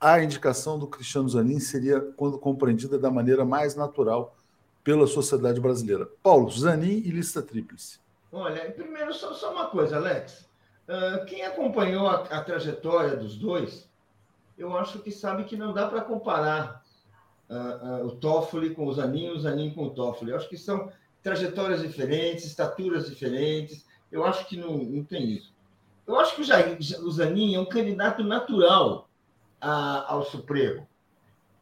a 0.00 0.20
indicação 0.20 0.78
do 0.78 0.88
Cristiano 0.88 1.28
Zanin 1.28 1.60
seria 1.60 2.00
quando 2.16 2.36
compreendida 2.38 2.98
da 2.98 3.10
maneira 3.10 3.44
mais 3.44 3.76
natural 3.76 4.36
pela 4.82 5.06
sociedade 5.06 5.60
brasileira. 5.60 6.08
Paulo, 6.22 6.50
Zanin 6.50 7.02
e 7.04 7.10
lista 7.10 7.40
tríplice. 7.40 8.00
Olha, 8.32 8.68
primeiro 8.72 9.14
só, 9.14 9.32
só 9.32 9.52
uma 9.52 9.66
coisa, 9.66 9.96
Alex. 9.96 10.48
Uh, 10.88 11.24
quem 11.26 11.44
acompanhou 11.44 12.08
a, 12.08 12.24
a, 12.24 12.42
trajetória 12.42 13.16
dos 13.16 13.36
dois, 13.36 13.88
eu 14.58 14.76
acho 14.76 14.98
que 14.98 15.12
sabe 15.12 15.44
que 15.44 15.56
não 15.56 15.72
dá 15.72 15.86
para 15.86 16.00
comparar 16.00 16.81
uh, 17.52 18.06
o 18.06 18.12
Toffoli 18.16 18.74
com 18.74 18.86
o 18.86 18.92
Zanin 18.92 19.30
o 19.30 19.38
Zanin 19.38 19.70
com 19.70 19.84
o 19.84 19.90
Toffoli. 19.90 20.30
Eu 20.30 20.36
acho 20.36 20.48
que 20.48 20.56
são 20.56 20.90
trajetórias 21.22 21.82
diferentes, 21.82 22.44
estaturas 22.44 23.08
diferentes. 23.08 23.86
Eu 24.10 24.24
acho 24.24 24.46
que 24.46 24.56
não, 24.56 24.78
não 24.78 25.04
tem 25.04 25.30
isso. 25.30 25.52
Eu 26.06 26.18
acho 26.18 26.34
que 26.34 26.42
o, 26.42 26.44
Jair, 26.44 26.78
o 26.78 27.10
Zanin 27.10 27.54
é 27.54 27.60
um 27.60 27.66
candidato 27.66 28.24
natural 28.24 29.08
a, 29.60 30.12
ao 30.12 30.24
Supremo. 30.24 30.86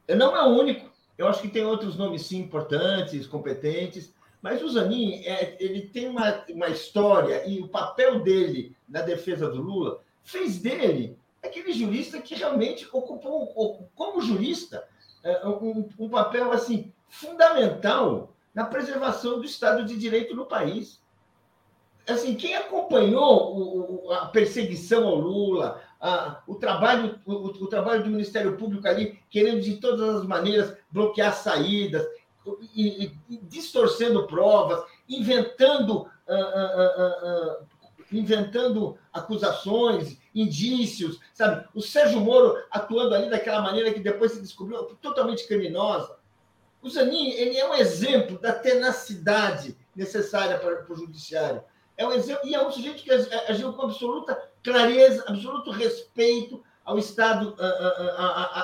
Não 0.09 0.37
é 0.37 0.43
o 0.43 0.59
único. 0.59 0.91
Eu 1.19 1.29
acho 1.29 1.43
que 1.43 1.49
tem 1.49 1.65
outros 1.65 1.97
nomes, 1.97 2.23
sim, 2.23 2.39
importantes, 2.39 3.27
competentes. 3.27 4.13
Mas 4.41 4.63
o 4.63 4.71
Zanin, 4.71 5.23
é, 5.25 5.57
ele 5.61 5.83
tem 5.83 6.09
uma, 6.09 6.45
uma 6.49 6.69
história 6.69 7.47
e 7.47 7.61
o 7.61 7.69
papel 7.69 8.21
dele 8.21 8.75
na 8.89 9.03
defesa 9.03 9.49
do 9.51 9.61
Lula 9.61 10.01
fez 10.23 10.59
dele 10.59 11.19
aquele 11.43 11.73
jurista 11.73 12.21
que 12.21 12.35
realmente 12.35 12.89
ocupou, 12.93 13.89
como 13.95 14.21
jurista, 14.21 14.87
um, 15.45 15.89
um 15.99 16.09
papel 16.09 16.53
assim 16.53 16.93
fundamental 17.09 18.33
na 18.55 18.65
preservação 18.65 19.39
do 19.39 19.45
Estado 19.45 19.85
de 19.85 19.97
Direito 19.97 20.35
no 20.35 20.47
país. 20.47 21.01
Assim, 22.09 22.35
quem 22.35 22.57
acompanhou 22.57 24.07
o, 24.07 24.13
a 24.13 24.27
perseguição 24.27 25.07
ao 25.07 25.17
Lula, 25.17 25.81
a, 26.01 26.41
o, 26.47 26.55
trabalho, 26.55 27.19
o, 27.27 27.33
o, 27.33 27.67
trabalho 27.67 28.03
do 28.03 28.11
Ministério 28.11 28.57
Público 28.57 28.89
ali, 28.89 29.19
querendo 29.31 29.61
de 29.61 29.77
todas 29.77 30.17
as 30.17 30.27
maneiras 30.27 30.77
bloquear 30.91 31.35
saídas, 31.35 32.07
e, 32.75 33.13
e, 33.29 33.37
distorcendo 33.43 34.27
provas, 34.27 34.83
inventando, 35.09 35.99
uh, 35.99 36.35
uh, 36.35 37.63
uh, 37.63 37.67
inventando 38.13 38.99
acusações, 39.13 40.19
indícios, 40.35 41.19
sabe? 41.33 41.67
O 41.75 41.81
Sérgio 41.81 42.21
Moro 42.21 42.57
atuando 42.71 43.15
ali 43.15 43.29
daquela 43.31 43.63
maneira 43.63 43.93
que 43.93 44.01
depois 44.01 44.33
se 44.33 44.41
descobriu 44.41 44.85
totalmente 45.01 45.47
criminosa. 45.47 46.17
O 46.83 46.89
Zanin, 46.89 47.31
ele 47.31 47.57
é 47.57 47.69
um 47.69 47.75
exemplo 47.75 48.39
da 48.39 48.53
tenacidade 48.53 49.77
necessária 49.95 50.59
para, 50.59 50.77
para 50.77 50.93
o 50.93 50.97
judiciário. 50.97 51.63
É 51.97 52.07
um 52.07 52.13
exemplo, 52.13 52.49
e 52.49 52.55
é 52.55 52.67
um 52.67 52.73
sujeito 52.73 53.03
que 53.03 53.11
agiu 53.11 53.73
com 53.75 53.83
absoluta 53.83 54.41
clareza, 54.63 55.25
absoluto 55.29 55.71
respeito 55.71 56.63
ao 56.85 56.99
Estado, 56.99 57.55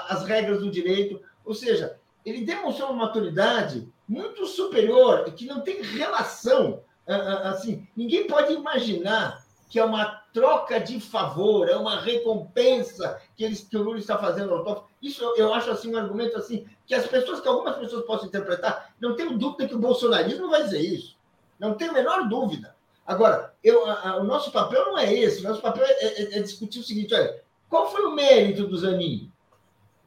às 0.09 0.25
regras 0.25 0.61
do 0.61 0.71
direito. 0.71 1.21
Ou 1.45 1.55
seja, 1.55 1.99
ele 2.25 2.45
demonstrou 2.45 2.91
uma 2.91 3.07
maturidade 3.07 3.93
muito 4.09 4.47
superior, 4.47 5.25
que 5.33 5.45
não 5.45 5.61
tem 5.61 5.83
relação. 5.83 6.83
Assim, 7.07 7.87
ninguém 7.97 8.27
pode 8.27 8.53
imaginar 8.53 9.45
que 9.69 9.79
é 9.79 9.85
uma 9.85 10.23
troca 10.33 10.79
de 10.79 11.01
favor, 11.01 11.69
é 11.69 11.77
uma 11.77 12.01
recompensa 12.01 13.21
que, 13.37 13.45
eles, 13.45 13.61
que 13.61 13.77
o 13.77 13.83
Lula 13.83 13.99
está 13.99 14.17
fazendo 14.17 14.53
ao 14.53 14.65
Toffoli. 14.65 14.87
Isso 15.03 15.25
eu, 15.37 15.53
acho 15.53 15.71
assim 15.71 15.93
um 15.93 15.99
argumento 15.99 16.37
assim 16.37 16.67
que 16.87 16.95
as 16.95 17.07
pessoas, 17.07 17.41
que 17.41 17.49
algumas 17.49 17.77
pessoas 17.77 18.05
possam 18.05 18.29
interpretar, 18.29 18.95
não 19.01 19.17
tenho 19.17 19.37
dúvida 19.37 19.67
que 19.67 19.75
o 19.75 19.79
bolsonarismo 19.79 20.49
vai 20.49 20.63
dizer 20.63 20.81
isso. 20.81 21.17
Não 21.59 21.75
tenho 21.75 21.91
a 21.91 21.95
menor 21.95 22.29
dúvida. 22.29 22.77
Agora, 23.05 23.55
eu, 23.63 23.87
a, 23.87 24.11
a, 24.11 24.17
o 24.19 24.25
nosso 24.25 24.51
papel 24.53 24.85
não 24.87 24.99
é 24.99 25.13
esse. 25.13 25.41
O 25.41 25.49
nosso 25.49 25.63
papel 25.63 25.85
é, 25.85 26.05
é, 26.05 26.39
é, 26.39 26.43
discutir 26.43 26.81
o 26.81 26.85
seguinte: 26.85 27.15
olha, 27.15 27.43
qual 27.69 27.91
foi 27.91 28.05
o 28.05 28.15
mérito 28.15 28.67
do 28.67 28.77
Zanin? 28.77 29.33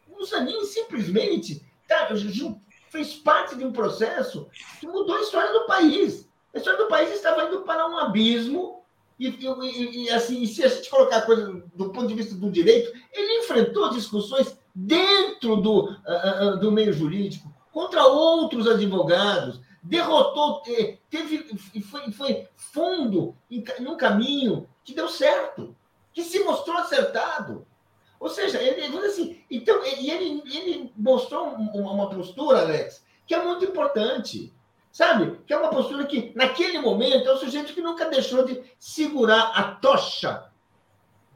O 0.09 0.25
Zanin 0.25 0.63
simplesmente 0.65 1.65
tá, 1.87 2.09
fez 2.89 3.15
parte 3.15 3.55
de 3.55 3.65
um 3.65 3.71
processo 3.71 4.47
que 4.79 4.87
mudou 4.87 5.15
a 5.15 5.21
história 5.21 5.51
do 5.53 5.65
país. 5.65 6.28
A 6.53 6.57
história 6.57 6.79
do 6.79 6.87
país 6.87 7.13
estava 7.13 7.45
indo 7.45 7.61
para 7.61 7.87
um 7.87 7.97
abismo. 7.97 8.79
E, 9.19 9.27
e, 9.27 10.03
e 10.05 10.09
assim, 10.11 10.45
se 10.45 10.63
a 10.63 10.69
gente 10.69 10.89
colocar 10.89 11.17
a 11.17 11.21
coisa 11.21 11.61
do 11.75 11.89
ponto 11.89 12.07
de 12.07 12.13
vista 12.13 12.35
do 12.35 12.49
direito, 12.49 12.97
ele 13.11 13.39
enfrentou 13.39 13.89
discussões 13.89 14.57
dentro 14.73 15.57
do, 15.57 15.89
uh, 15.89 16.53
uh, 16.53 16.57
do 16.57 16.71
meio 16.71 16.93
jurídico, 16.93 17.53
contra 17.71 18.05
outros 18.05 18.65
advogados, 18.65 19.59
derrotou, 19.83 20.61
teve, 21.09 21.45
foi, 21.81 22.11
foi 22.11 22.47
fundo 22.55 23.35
em, 23.49 23.63
num 23.79 23.97
caminho 23.97 24.67
que 24.83 24.93
deu 24.93 25.09
certo, 25.09 25.75
que 26.13 26.23
se 26.23 26.39
mostrou 26.39 26.77
acertado. 26.77 27.65
Ou 28.19 28.29
seja, 28.29 28.61
ele, 28.61 28.97
assim, 29.05 29.41
então, 29.49 29.83
ele, 29.85 30.41
ele 30.45 30.91
mostrou 30.95 31.47
uma 31.53 32.09
postura, 32.09 32.61
Alex, 32.61 33.03
que 33.25 33.33
é 33.33 33.43
muito 33.43 33.63
importante. 33.63 34.53
Sabe? 34.91 35.39
Que 35.45 35.53
é 35.53 35.57
uma 35.57 35.69
postura 35.69 36.05
que, 36.05 36.31
naquele 36.35 36.79
momento, 36.79 37.27
é 37.27 37.31
o 37.31 37.37
sujeito 37.37 37.73
que 37.73 37.81
nunca 37.81 38.09
deixou 38.09 38.45
de 38.45 38.61
segurar 38.79 39.51
a 39.55 39.75
tocha 39.75 40.49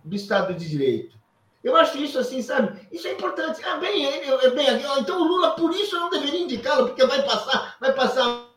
do 0.03 0.15
Estado 0.15 0.53
de 0.53 0.67
Direito. 0.67 1.17
Eu 1.63 1.77
acho 1.77 1.97
isso 1.97 2.19
assim, 2.19 2.41
sabe? 2.41 2.87
Isso 2.91 3.07
é 3.07 3.13
importante. 3.13 3.63
Ah, 3.63 3.77
bem, 3.77 4.03
ele, 4.03 4.49
bem, 4.49 4.67
então 4.99 5.21
o 5.21 5.23
Lula, 5.23 5.51
por 5.51 5.73
isso, 5.73 5.95
eu 5.95 6.01
não 6.01 6.09
deveria 6.09 6.41
indicá-lo, 6.41 6.87
porque 6.87 7.05
vai 7.05 7.23
passar, 7.23 7.77
vai 7.79 7.93
passar 7.93 8.49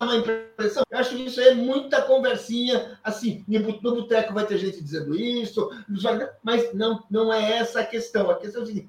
uma 0.00 0.16
impressão. 0.16 0.82
Eu 0.90 0.98
acho 0.98 1.10
que 1.10 1.26
isso 1.26 1.40
é 1.40 1.54
muita 1.54 2.02
conversinha, 2.02 2.98
assim, 3.04 3.44
no 3.46 3.94
boteco 3.94 4.34
vai 4.34 4.44
ter 4.44 4.58
gente 4.58 4.82
dizendo 4.82 5.14
isso, 5.14 5.70
mas 6.42 6.74
não, 6.74 7.04
não 7.08 7.32
é 7.32 7.58
essa 7.58 7.80
a 7.80 7.86
questão. 7.86 8.28
A 8.28 8.36
questão 8.36 8.62
é 8.62 8.64
a 8.64 8.66
seguinte, 8.66 8.88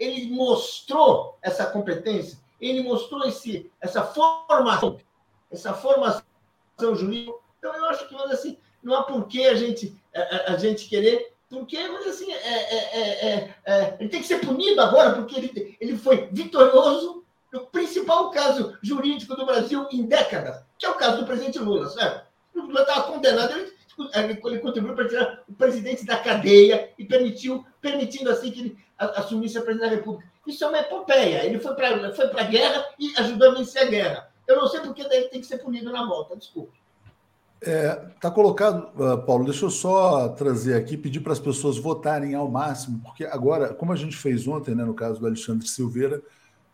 ele 0.00 0.28
mostrou 0.30 1.38
essa 1.40 1.66
competência, 1.66 2.38
ele 2.60 2.82
mostrou 2.82 3.24
esse, 3.26 3.70
essa 3.80 4.02
formação, 4.02 4.98
essa 5.50 5.74
formação 5.74 6.22
jurídica. 6.94 7.36
Então, 7.58 7.74
eu 7.74 7.84
acho 7.86 8.08
que, 8.08 8.14
assim, 8.14 8.58
não 8.82 8.94
há 8.94 9.02
por 9.02 9.26
que 9.26 9.46
a 9.46 9.54
gente, 9.54 9.96
a, 10.14 10.52
a 10.52 10.56
gente 10.56 10.88
querer 10.88 11.36
porque, 11.48 11.78
mas 11.88 12.06
assim, 12.08 12.32
é, 12.32 12.74
é, 12.74 13.54
é, 13.64 13.96
ele 14.00 14.08
tem 14.08 14.20
que 14.20 14.26
ser 14.26 14.40
punido 14.40 14.80
agora, 14.80 15.14
porque 15.14 15.36
ele, 15.38 15.76
ele 15.80 15.96
foi 15.96 16.28
vitorioso 16.32 17.24
no 17.52 17.66
principal 17.66 18.30
caso 18.30 18.76
jurídico 18.82 19.36
do 19.36 19.46
Brasil 19.46 19.86
em 19.92 20.02
décadas, 20.06 20.64
que 20.76 20.84
é 20.84 20.90
o 20.90 20.94
caso 20.94 21.18
do 21.18 21.26
presidente 21.26 21.58
Lula, 21.58 21.88
certo? 21.88 22.26
O 22.54 22.62
Lula 22.62 22.80
estava 22.80 23.12
condenado, 23.12 23.52
ele, 23.52 23.72
ele 24.44 24.58
contribuiu 24.58 24.94
para 24.94 25.08
tirar 25.08 25.44
o 25.48 25.54
presidente 25.54 26.04
da 26.04 26.18
cadeia 26.18 26.90
e 26.98 27.04
permitiu, 27.04 27.64
permitindo 27.80 28.28
assim 28.28 28.50
que 28.50 28.60
ele 28.60 28.78
assumisse 28.98 29.58
a 29.58 29.62
presidência 29.62 29.90
da 29.90 29.96
República. 29.96 30.30
Isso 30.46 30.64
é 30.64 30.68
uma 30.68 30.78
epopeia. 30.78 31.44
Ele 31.44 31.58
foi 31.58 31.74
para 31.74 32.12
foi 32.12 32.26
a 32.26 32.44
guerra 32.44 32.84
e 32.98 33.12
ajudou 33.18 33.50
a 33.50 33.54
vencer 33.54 33.82
a 33.82 33.86
guerra. 33.86 34.28
Eu 34.46 34.56
não 34.56 34.68
sei 34.68 34.80
porque 34.80 35.02
ele 35.02 35.28
tem 35.28 35.40
que 35.40 35.46
ser 35.46 35.58
punido 35.58 35.90
na 35.90 36.06
volta, 36.06 36.36
desculpe. 36.36 36.72
Está 37.60 37.72
é, 37.72 37.94
tá 38.20 38.30
colocado, 38.30 38.90
uh, 39.00 39.18
Paulo, 39.24 39.44
deixa 39.44 39.64
eu 39.64 39.70
só 39.70 40.28
trazer 40.28 40.74
aqui, 40.74 40.96
pedir 40.96 41.20
para 41.20 41.32
as 41.32 41.40
pessoas 41.40 41.78
votarem 41.78 42.34
ao 42.34 42.48
máximo, 42.48 43.00
porque 43.02 43.24
agora, 43.24 43.72
como 43.72 43.92
a 43.92 43.96
gente 43.96 44.16
fez 44.16 44.46
ontem, 44.46 44.74
né, 44.74 44.84
no 44.84 44.94
caso 44.94 45.18
do 45.18 45.26
Alexandre 45.26 45.66
Silveira, 45.66 46.22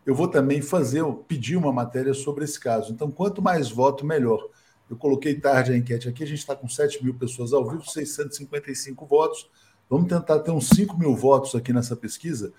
eu 0.04 0.14
vou 0.14 0.26
também 0.26 0.60
fazer, 0.60 1.04
pedir 1.28 1.56
uma 1.56 1.72
matéria 1.72 2.12
sobre 2.12 2.44
esse 2.44 2.58
caso. 2.58 2.92
Então, 2.92 3.10
quanto 3.10 3.40
mais 3.40 3.70
voto, 3.70 4.04
melhor. 4.04 4.44
Eu 4.90 4.96
coloquei 4.96 5.38
tarde 5.38 5.72
a 5.72 5.76
enquete 5.76 6.08
aqui, 6.08 6.24
a 6.24 6.26
gente 6.26 6.40
está 6.40 6.56
com 6.56 6.68
7 6.68 7.02
mil 7.02 7.14
pessoas 7.14 7.52
ao 7.52 7.66
vivo, 7.66 7.88
655 7.88 9.06
votos. 9.06 9.48
Vamos 9.92 10.08
tentar 10.08 10.38
ter 10.38 10.50
uns 10.50 10.70
5 10.70 10.98
mil 10.98 11.14
votos 11.14 11.54
aqui 11.54 11.70
nessa 11.70 11.94
pesquisa. 11.94 12.54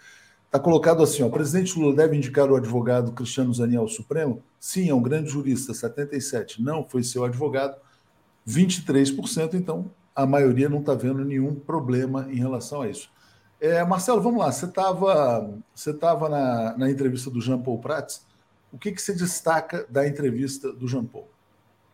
Está 0.46 0.60
colocado 0.60 1.02
assim: 1.02 1.24
ó, 1.24 1.26
o 1.26 1.32
presidente 1.32 1.80
Lula 1.80 1.96
deve 1.96 2.16
indicar 2.16 2.48
o 2.48 2.56
advogado 2.56 3.12
Cristiano 3.12 3.52
Zanin 3.52 3.78
ao 3.78 3.88
Supremo? 3.88 4.44
Sim, 4.60 4.88
é 4.88 4.94
um 4.94 5.02
grande 5.02 5.32
jurista, 5.32 5.74
77. 5.74 6.62
Não, 6.62 6.88
foi 6.88 7.02
seu 7.02 7.26
advogado, 7.26 7.76
23%. 8.48 9.56
Então, 9.56 9.90
a 10.16 10.28
maioria 10.28 10.70
não 10.70 10.82
está 10.82 10.94
vendo 10.94 11.26
nenhum 11.26 11.56
problema 11.56 12.28
em 12.30 12.36
relação 12.36 12.84
a 12.84 12.88
isso. 12.88 13.10
É, 13.60 13.84
Marcelo, 13.84 14.22
vamos 14.22 14.40
lá. 14.40 14.52
Você 14.52 14.66
estava 14.66 15.60
você 15.74 15.92
tava 15.92 16.30
na, 16.30 16.78
na 16.78 16.92
entrevista 16.92 17.32
do 17.32 17.42
Jean 17.42 17.60
Paul 17.60 17.80
Prats. 17.80 18.28
O 18.72 18.78
que, 18.78 18.92
que 18.92 19.02
você 19.02 19.12
destaca 19.12 19.88
da 19.90 20.08
entrevista 20.08 20.72
do 20.72 20.88
Jean 20.88 21.06
Paul? 21.06 21.28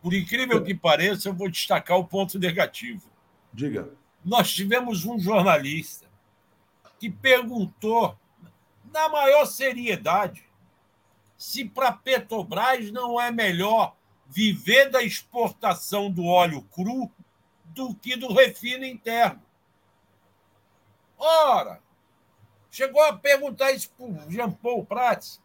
Por 0.02 0.12
incrível 0.12 0.62
que 0.62 0.74
pareça, 0.74 1.30
eu 1.30 1.34
vou 1.34 1.50
destacar 1.50 1.96
o 1.96 2.04
ponto 2.04 2.38
negativo. 2.38 3.08
Diga. 3.54 3.88
Nós 4.24 4.52
tivemos 4.52 5.04
um 5.04 5.18
jornalista 5.18 6.06
que 6.98 7.10
perguntou, 7.10 8.16
na 8.92 9.08
maior 9.08 9.46
seriedade, 9.46 10.44
se 11.38 11.64
para 11.64 11.92
Petrobras 11.92 12.90
não 12.90 13.20
é 13.20 13.30
melhor 13.30 13.96
viver 14.26 14.90
da 14.90 15.02
exportação 15.02 16.10
do 16.10 16.24
óleo 16.26 16.62
cru 16.70 17.10
do 17.64 17.94
que 17.94 18.16
do 18.16 18.32
refino 18.32 18.84
interno. 18.84 19.42
Ora, 21.16 21.80
chegou 22.70 23.02
a 23.04 23.16
perguntar 23.16 23.72
isso 23.72 23.90
para 23.90 24.06
o 24.06 24.30
Jean 24.30 24.50
Paul 24.50 24.84
Prats 24.84 25.40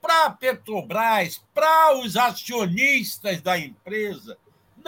para 0.00 0.26
a 0.26 0.30
Petrobras, 0.30 1.42
para 1.52 1.98
os 1.98 2.16
acionistas 2.16 3.40
da 3.42 3.58
empresa, 3.58 4.38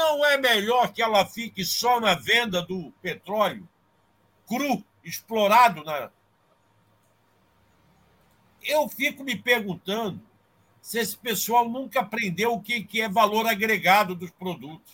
não 0.00 0.24
é 0.24 0.38
melhor 0.38 0.92
que 0.92 1.02
ela 1.02 1.26
fique 1.26 1.62
só 1.62 2.00
na 2.00 2.14
venda 2.14 2.62
do 2.62 2.90
petróleo 3.02 3.68
cru, 4.46 4.82
explorado 5.04 5.84
na. 5.84 6.10
Eu 8.62 8.88
fico 8.88 9.22
me 9.22 9.36
perguntando 9.36 10.20
se 10.80 10.98
esse 10.98 11.16
pessoal 11.16 11.68
nunca 11.68 12.00
aprendeu 12.00 12.54
o 12.54 12.62
que 12.62 13.00
é 13.00 13.08
valor 13.08 13.46
agregado 13.46 14.14
dos 14.14 14.30
produtos. 14.30 14.92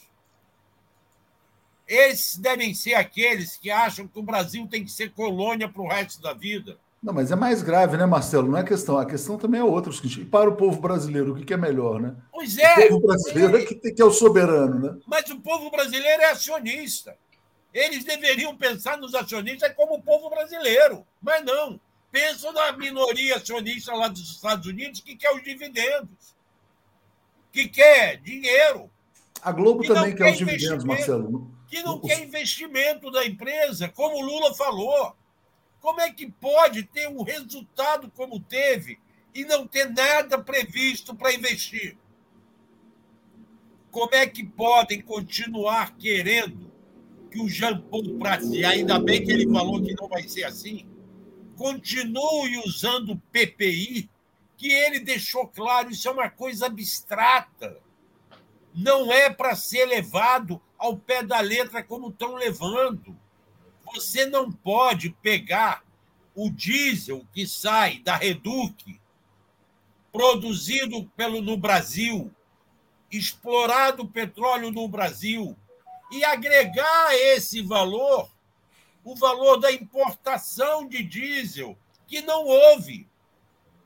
Esses 1.87 2.37
devem 2.37 2.75
ser 2.75 2.95
aqueles 2.95 3.57
que 3.57 3.71
acham 3.71 4.09
que 4.09 4.19
o 4.19 4.23
Brasil 4.23 4.67
tem 4.67 4.85
que 4.85 4.91
ser 4.91 5.13
colônia 5.13 5.69
para 5.69 5.83
o 5.83 5.89
resto 5.89 6.21
da 6.21 6.35
vida. 6.35 6.79
Não, 7.03 7.13
mas 7.13 7.31
é 7.31 7.37
mais 7.37 7.63
grave, 7.63 7.97
né, 7.97 8.07
Marcelo? 8.07 8.51
Não 8.51 8.59
é 8.59 8.65
questão. 8.65 8.99
A 8.99 9.07
questão 9.07 9.39
também 9.39 9.61
é 9.61 9.65
outra. 9.65 9.93
E 10.05 10.25
para 10.25 10.51
o 10.51 10.57
povo 10.57 10.81
brasileiro, 10.81 11.33
o 11.33 11.45
que 11.45 11.55
é 11.55 11.57
melhor, 11.57 12.01
né? 12.01 12.17
Pois 12.33 12.59
é. 12.59 12.87
O 12.87 12.89
povo 12.89 13.07
brasileiro 13.07 13.57
é, 13.57 13.65
que, 13.65 13.75
que 13.93 14.03
é 14.03 14.05
o 14.05 14.11
soberano, 14.11 14.79
né? 14.81 15.01
Mas 15.07 15.31
o 15.31 15.41
povo 15.41 15.71
brasileiro 15.71 16.23
é 16.23 16.31
acionista. 16.31 17.17
Eles 17.73 18.05
deveriam 18.05 18.57
pensar 18.57 18.97
nos 18.99 19.15
acionistas 19.15 19.73
como 19.75 19.97
o 19.97 20.03
povo 20.03 20.31
brasileiro. 20.31 21.07
Mas 21.21 21.45
não. 21.45 21.79
Pensam 22.11 22.53
na 22.53 22.73
minoria 22.73 23.37
acionista 23.37 23.95
lá 23.95 24.09
dos 24.09 24.31
Estados 24.31 24.67
Unidos 24.67 25.01
que 25.01 25.15
quer 25.15 25.35
os 25.35 25.43
dividendos. 25.43 26.35
Que 27.53 27.69
quer 27.69 28.17
dinheiro. 28.17 28.91
A 29.43 29.53
Globo 29.53 29.83
que 29.83 29.89
também 29.89 30.15
quer 30.15 30.33
os 30.33 30.39
dividendos, 30.39 30.85
Marcelo. 30.85 31.51
Que 31.69 31.83
não 31.83 32.01
quer 32.01 32.23
investimento 32.23 33.11
da 33.11 33.27
empresa, 33.27 33.89
como 33.89 34.17
o 34.17 34.23
Lula 34.23 34.55
falou. 34.55 35.15
Como 35.87 36.01
é 36.01 36.13
que 36.13 36.29
pode 36.29 36.83
ter 36.83 37.09
um 37.09 37.23
resultado 37.23 38.11
como 38.11 38.41
teve 38.41 38.99
e 39.33 39.45
não 39.45 39.69
ter 39.69 39.89
nada 39.89 40.37
previsto 40.37 41.15
para 41.15 41.33
investir? 41.33 41.97
Como 43.93 44.13
é 44.13 44.27
que 44.27 44.45
podem 44.45 45.01
continuar 45.01 45.97
querendo 45.97 46.73
que 47.31 47.41
o 47.41 47.49
Jean 47.49 47.81
Paul 47.83 48.19
Prats, 48.19 48.49
e 48.51 48.65
ainda 48.65 48.99
bem 48.99 49.25
que 49.25 49.31
ele 49.31 49.49
falou 49.49 49.81
que 49.81 49.95
não 49.95 50.09
vai 50.09 50.27
ser 50.27 50.43
assim, 50.43 50.89
continue 51.55 52.59
usando 52.67 53.13
o 53.13 53.23
PPI, 53.31 54.11
que 54.57 54.73
ele 54.73 54.99
deixou 54.99 55.47
claro, 55.47 55.93
isso 55.93 56.09
é 56.09 56.11
uma 56.11 56.29
coisa 56.29 56.67
abstrata. 56.67 57.81
Não 58.75 59.13
é 59.13 59.31
para 59.31 59.55
ser 59.55 59.87
levado 59.87 60.61
ao 60.77 60.97
pé 60.97 61.23
da 61.23 61.39
letra 61.39 61.81
como 61.81 62.09
estão 62.09 62.35
levando. 62.35 63.17
Você 63.93 64.27
não 64.27 64.51
pode 64.51 65.11
pegar 65.11 65.83
o 66.35 66.51
diesel 66.51 67.27
que 67.33 67.47
sai 67.47 67.99
da 68.01 68.17
Reduc, 68.17 69.01
produzido 70.13 71.07
pelo, 71.17 71.41
no 71.41 71.57
Brasil, 71.57 72.31
explorado 73.11 74.03
o 74.03 74.09
petróleo 74.09 74.71
no 74.71 74.89
Brasil, 74.89 75.57
e 76.11 76.25
agregar 76.25 77.15
esse 77.15 77.63
valor 77.63 78.31
o 79.07 79.15
valor 79.15 79.59
da 79.59 79.71
importação 79.71 80.89
de 80.89 81.01
diesel, 81.01 81.79
que 82.09 82.21
não 82.23 82.45
houve. 82.45 83.09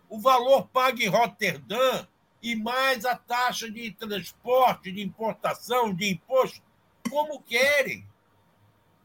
O 0.08 0.18
valor 0.18 0.66
pago 0.68 1.02
em 1.02 1.08
Roterdã 1.08 2.06
e 2.42 2.56
mais 2.56 3.04
a 3.04 3.14
taxa 3.14 3.70
de 3.70 3.92
transporte, 3.92 4.90
de 4.90 5.02
importação, 5.02 5.94
de 5.94 6.08
imposto, 6.08 6.62
como 7.10 7.42
querem 7.42 8.08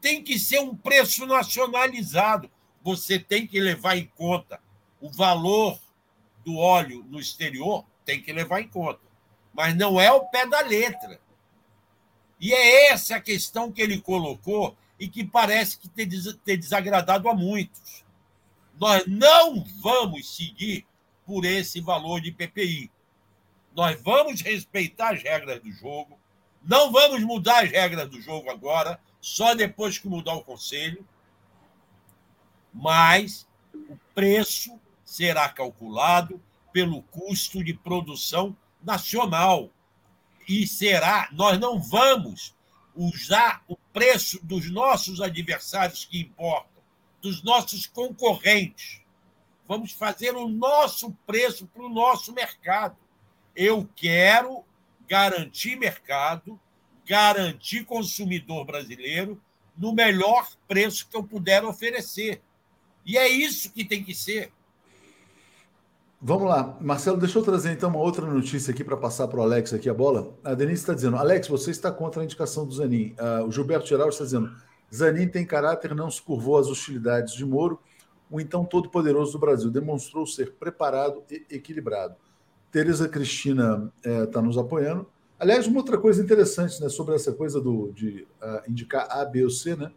tem 0.06 0.22
que 0.22 0.38
ser 0.38 0.60
um 0.60 0.76
preço 0.76 1.26
nacionalizado. 1.26 2.48
Você 2.80 3.18
tem 3.18 3.44
que 3.44 3.58
levar 3.58 3.96
em 3.96 4.06
conta 4.06 4.60
o 5.00 5.10
valor 5.10 5.80
do 6.44 6.58
óleo 6.58 7.04
no 7.08 7.18
exterior, 7.18 7.84
tem 8.04 8.22
que 8.22 8.32
levar 8.32 8.60
em 8.60 8.68
conta. 8.68 9.00
Mas 9.52 9.74
não 9.74 10.00
é 10.00 10.12
o 10.12 10.24
pé 10.26 10.46
da 10.46 10.60
letra. 10.60 11.20
E 12.38 12.54
é 12.54 12.92
essa 12.92 13.16
a 13.16 13.20
questão 13.20 13.72
que 13.72 13.82
ele 13.82 14.00
colocou 14.00 14.76
e 14.96 15.08
que 15.08 15.24
parece 15.24 15.76
que 15.76 15.88
ter 15.88 16.56
desagradado 16.56 17.28
a 17.28 17.34
muitos. 17.34 18.04
Nós 18.78 19.02
não 19.08 19.64
vamos 19.82 20.36
seguir 20.36 20.86
por 21.24 21.44
esse 21.44 21.80
valor 21.80 22.20
de 22.20 22.30
PPI. 22.30 22.92
Nós 23.74 24.00
vamos 24.00 24.40
respeitar 24.40 25.14
as 25.14 25.22
regras 25.24 25.60
do 25.60 25.72
jogo, 25.72 26.16
não 26.62 26.92
vamos 26.92 27.24
mudar 27.24 27.64
as 27.64 27.72
regras 27.72 28.08
do 28.08 28.20
jogo 28.20 28.48
agora, 28.48 29.00
só 29.20 29.54
depois 29.54 29.98
que 29.98 30.08
mudar 30.08 30.34
o 30.34 30.44
conselho, 30.44 31.06
mas 32.72 33.46
o 33.74 33.96
preço 34.14 34.78
será 35.04 35.48
calculado 35.48 36.40
pelo 36.72 37.02
custo 37.04 37.64
de 37.64 37.72
produção 37.72 38.56
nacional. 38.82 39.70
E 40.48 40.66
será, 40.66 41.28
nós 41.32 41.58
não 41.58 41.80
vamos 41.80 42.54
usar 42.94 43.62
o 43.66 43.76
preço 43.92 44.38
dos 44.44 44.70
nossos 44.70 45.20
adversários 45.20 46.04
que 46.04 46.20
importam, 46.20 46.82
dos 47.20 47.42
nossos 47.42 47.86
concorrentes. 47.86 49.00
Vamos 49.66 49.92
fazer 49.92 50.36
o 50.36 50.48
nosso 50.48 51.12
preço 51.26 51.66
para 51.66 51.82
o 51.82 51.88
nosso 51.88 52.32
mercado. 52.32 52.96
Eu 53.54 53.88
quero 53.96 54.64
garantir 55.08 55.76
mercado, 55.76 56.60
garantir 57.06 57.84
consumidor 57.84 58.64
brasileiro 58.64 59.40
no 59.76 59.92
melhor 59.92 60.48
preço 60.66 61.08
que 61.08 61.16
eu 61.16 61.22
puder 61.22 61.64
oferecer. 61.64 62.40
E 63.04 63.16
é 63.16 63.28
isso 63.28 63.72
que 63.72 63.84
tem 63.84 64.02
que 64.02 64.14
ser. 64.14 64.50
Vamos 66.20 66.48
lá, 66.48 66.76
Marcelo, 66.80 67.18
deixa 67.18 67.38
eu 67.38 67.42
trazer 67.42 67.72
então 67.72 67.90
uma 67.90 68.00
outra 68.00 68.26
notícia 68.26 68.72
aqui 68.72 68.82
para 68.82 68.96
passar 68.96 69.28
para 69.28 69.38
o 69.38 69.42
Alex 69.42 69.72
aqui 69.74 69.88
a 69.88 69.94
bola. 69.94 70.34
A 70.42 70.54
Denise 70.54 70.80
está 70.80 70.94
dizendo, 70.94 71.16
Alex, 71.16 71.46
você 71.46 71.70
está 71.70 71.92
contra 71.92 72.22
a 72.22 72.24
indicação 72.24 72.66
do 72.66 72.74
Zanin. 72.74 73.14
Uh, 73.18 73.46
o 73.46 73.52
Gilberto 73.52 73.86
Geral 73.86 74.08
está 74.08 74.24
dizendo, 74.24 74.50
Zanin 74.92 75.28
tem 75.28 75.44
caráter, 75.44 75.94
não 75.94 76.10
se 76.10 76.20
curvou 76.20 76.58
às 76.58 76.68
hostilidades 76.68 77.34
de 77.34 77.44
Moro, 77.44 77.78
o 78.30 78.40
então 78.40 78.64
todo-poderoso 78.64 79.32
do 79.32 79.38
Brasil, 79.38 79.70
demonstrou 79.70 80.26
ser 80.26 80.52
preparado 80.54 81.22
e 81.30 81.44
equilibrado. 81.50 82.16
Tereza 82.72 83.08
Cristina 83.08 83.92
está 84.02 84.40
eh, 84.40 84.42
nos 84.42 84.58
apoiando. 84.58 85.06
Aliás, 85.38 85.66
uma 85.66 85.78
outra 85.78 85.98
coisa 85.98 86.22
interessante 86.22 86.80
né, 86.80 86.88
sobre 86.88 87.14
essa 87.14 87.32
coisa 87.32 87.60
do, 87.60 87.92
de 87.92 88.26
uh, 88.42 88.70
indicar 88.70 89.06
A, 89.10 89.24
B 89.24 89.44
ou 89.44 89.50
C, 89.50 89.76
né, 89.76 89.92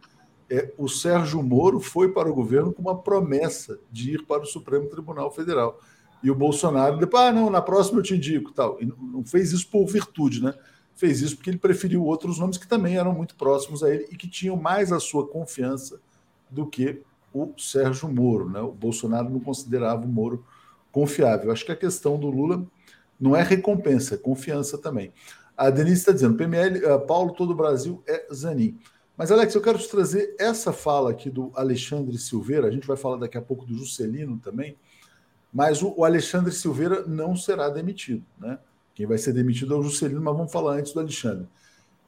é, 0.49 0.73
o 0.77 0.89
Sérgio 0.89 1.41
Moro 1.43 1.79
foi 1.79 2.11
para 2.11 2.29
o 2.29 2.33
governo 2.33 2.73
com 2.73 2.81
uma 2.81 2.97
promessa 2.97 3.79
de 3.91 4.15
ir 4.15 4.25
para 4.25 4.41
o 4.41 4.47
Supremo 4.47 4.87
Tribunal 4.87 5.31
Federal. 5.31 5.79
E 6.23 6.29
o 6.29 6.35
Bolsonaro, 6.35 6.97
depois, 6.97 7.23
ah, 7.23 7.31
não, 7.31 7.49
na 7.49 7.61
próxima 7.61 7.99
eu 7.99 8.03
te 8.03 8.15
indico. 8.15 8.51
tal. 8.51 8.77
E 8.81 8.85
não 8.85 9.23
fez 9.23 9.53
isso 9.53 9.69
por 9.69 9.85
virtude, 9.85 10.43
né? 10.43 10.53
Fez 10.95 11.21
isso 11.21 11.37
porque 11.37 11.49
ele 11.49 11.57
preferiu 11.57 12.03
outros 12.03 12.39
nomes 12.39 12.57
que 12.57 12.67
também 12.67 12.97
eram 12.97 13.13
muito 13.13 13.35
próximos 13.35 13.83
a 13.83 13.93
ele 13.93 14.07
e 14.11 14.17
que 14.17 14.27
tinham 14.27 14.57
mais 14.57 14.91
a 14.91 14.99
sua 14.99 15.25
confiança 15.25 16.01
do 16.49 16.65
que 16.65 17.01
o 17.33 17.53
Sérgio 17.57 18.09
Moro. 18.09 18.49
Né? 18.49 18.59
O 18.59 18.71
Bolsonaro 18.71 19.29
não 19.29 19.39
considerava 19.39 20.03
o 20.03 20.09
Moro 20.09 20.43
confiável. 20.91 21.51
Acho 21.51 21.63
que 21.63 21.71
a 21.71 21.75
questão 21.75 22.19
do 22.19 22.29
Lula 22.29 22.65
não 23.19 23.35
é 23.35 23.43
recompensa, 23.43 24.15
é 24.15 24.17
confiança 24.17 24.77
também. 24.77 25.11
A 25.57 25.69
Denise 25.69 25.97
está 25.97 26.11
dizendo: 26.11 26.37
PML, 26.37 26.85
uh, 26.85 26.99
Paulo, 27.05 27.33
todo 27.33 27.51
o 27.51 27.55
Brasil 27.55 28.01
é 28.07 28.25
Zanin. 28.33 28.79
Mas, 29.17 29.29
Alex, 29.31 29.53
eu 29.53 29.61
quero 29.61 29.77
te 29.77 29.89
trazer 29.89 30.33
essa 30.39 30.71
fala 30.71 31.11
aqui 31.11 31.29
do 31.29 31.51
Alexandre 31.53 32.17
Silveira. 32.17 32.67
A 32.67 32.71
gente 32.71 32.87
vai 32.87 32.95
falar 32.95 33.17
daqui 33.17 33.37
a 33.37 33.41
pouco 33.41 33.65
do 33.65 33.75
Juscelino 33.75 34.39
também. 34.39 34.77
Mas 35.53 35.81
o, 35.81 35.93
o 35.97 36.05
Alexandre 36.05 36.53
Silveira 36.53 37.05
não 37.05 37.35
será 37.35 37.67
demitido. 37.67 38.23
Né? 38.39 38.57
Quem 38.95 39.05
vai 39.05 39.17
ser 39.17 39.33
demitido 39.33 39.73
é 39.73 39.77
o 39.77 39.83
Juscelino, 39.83 40.21
mas 40.21 40.37
vamos 40.37 40.51
falar 40.51 40.75
antes 40.75 40.93
do 40.93 41.01
Alexandre. 41.01 41.45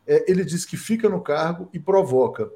É, 0.07 0.31
ele 0.31 0.45
diz 0.45 0.63
que 0.63 0.77
fica 0.77 1.09
no 1.09 1.19
cargo 1.19 1.67
e 1.73 1.79
provoca. 1.79 2.49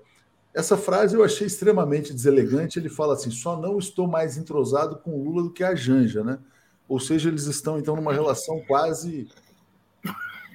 Essa 0.53 0.78
frase 0.78 1.18
eu 1.18 1.24
achei 1.26 1.45
extremamente 1.47 2.14
deselegante. 2.14 2.80
Ele 2.80 2.88
fala 2.88 3.16
assim: 3.16 3.32
só 3.32 3.60
não 3.60 3.78
estou 3.78 4.08
mais 4.08 4.38
entrosado 4.38 4.95
com 4.99 5.12
o 5.12 5.22
Lula 5.22 5.43
do 5.43 5.51
que 5.51 5.66
a 5.66 5.76
Janja, 5.76 6.24
né? 6.24 6.39
Ou 6.88 6.99
seja, 6.99 7.29
eles 7.29 7.45
estão 7.45 7.79
então 7.79 7.95
numa 7.95 8.13
relação 8.13 8.61
quase 8.67 9.27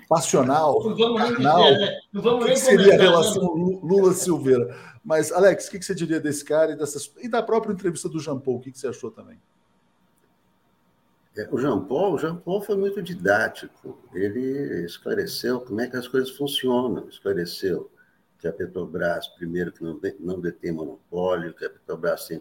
passional, 0.09 0.83
não 0.83 1.15
carnal. 1.15 1.63
Dizer, 1.63 1.79
né? 1.79 2.01
não 2.13 2.23
vamos 2.23 2.45
o 2.45 2.47
que, 2.47 2.53
que 2.55 2.59
seria 2.59 2.95
a 2.95 2.97
né? 2.99 3.03
relação 3.05 3.45
Lula-Silveira? 3.45 4.77
Mas, 5.05 5.31
Alex, 5.31 5.69
o 5.69 5.71
que 5.71 5.83
você 5.83 5.95
diria 5.95 6.21
desse 6.21 6.45
cara 6.45 6.73
e, 6.73 6.77
dessas, 6.77 7.13
e 7.21 7.29
da 7.29 7.43
própria 7.43 7.73
entrevista 7.73 8.09
do 8.09 8.19
Jean 8.19 8.39
Paul? 8.39 8.57
O 8.57 8.61
que 8.61 8.77
você 8.77 8.89
achou 8.89 9.11
também? 9.11 9.41
É, 11.37 11.49
o 11.51 11.59
Jean 11.59 11.81
Paul, 11.85 12.15
o 12.15 12.19
Jean 12.19 12.37
Paul 12.37 12.61
foi 12.61 12.77
muito 12.77 13.01
didático. 13.01 13.99
Ele 14.13 14.85
esclareceu 14.85 15.61
como 15.61 15.81
é 15.81 15.87
que 15.87 15.97
as 15.97 16.09
coisas 16.09 16.31
funcionam, 16.31 17.09
esclareceu 17.09 17.91
que 18.41 18.49
a 18.49 18.53
Petrobras, 18.53 19.29
primeiro, 19.29 19.71
que 19.71 19.85
não, 19.85 20.01
não 20.19 20.41
detém 20.41 20.73
monopólio, 20.73 21.55
que 21.55 21.65
a 21.65 21.71
Petrobras 21.71 22.27
tem 22.27 22.41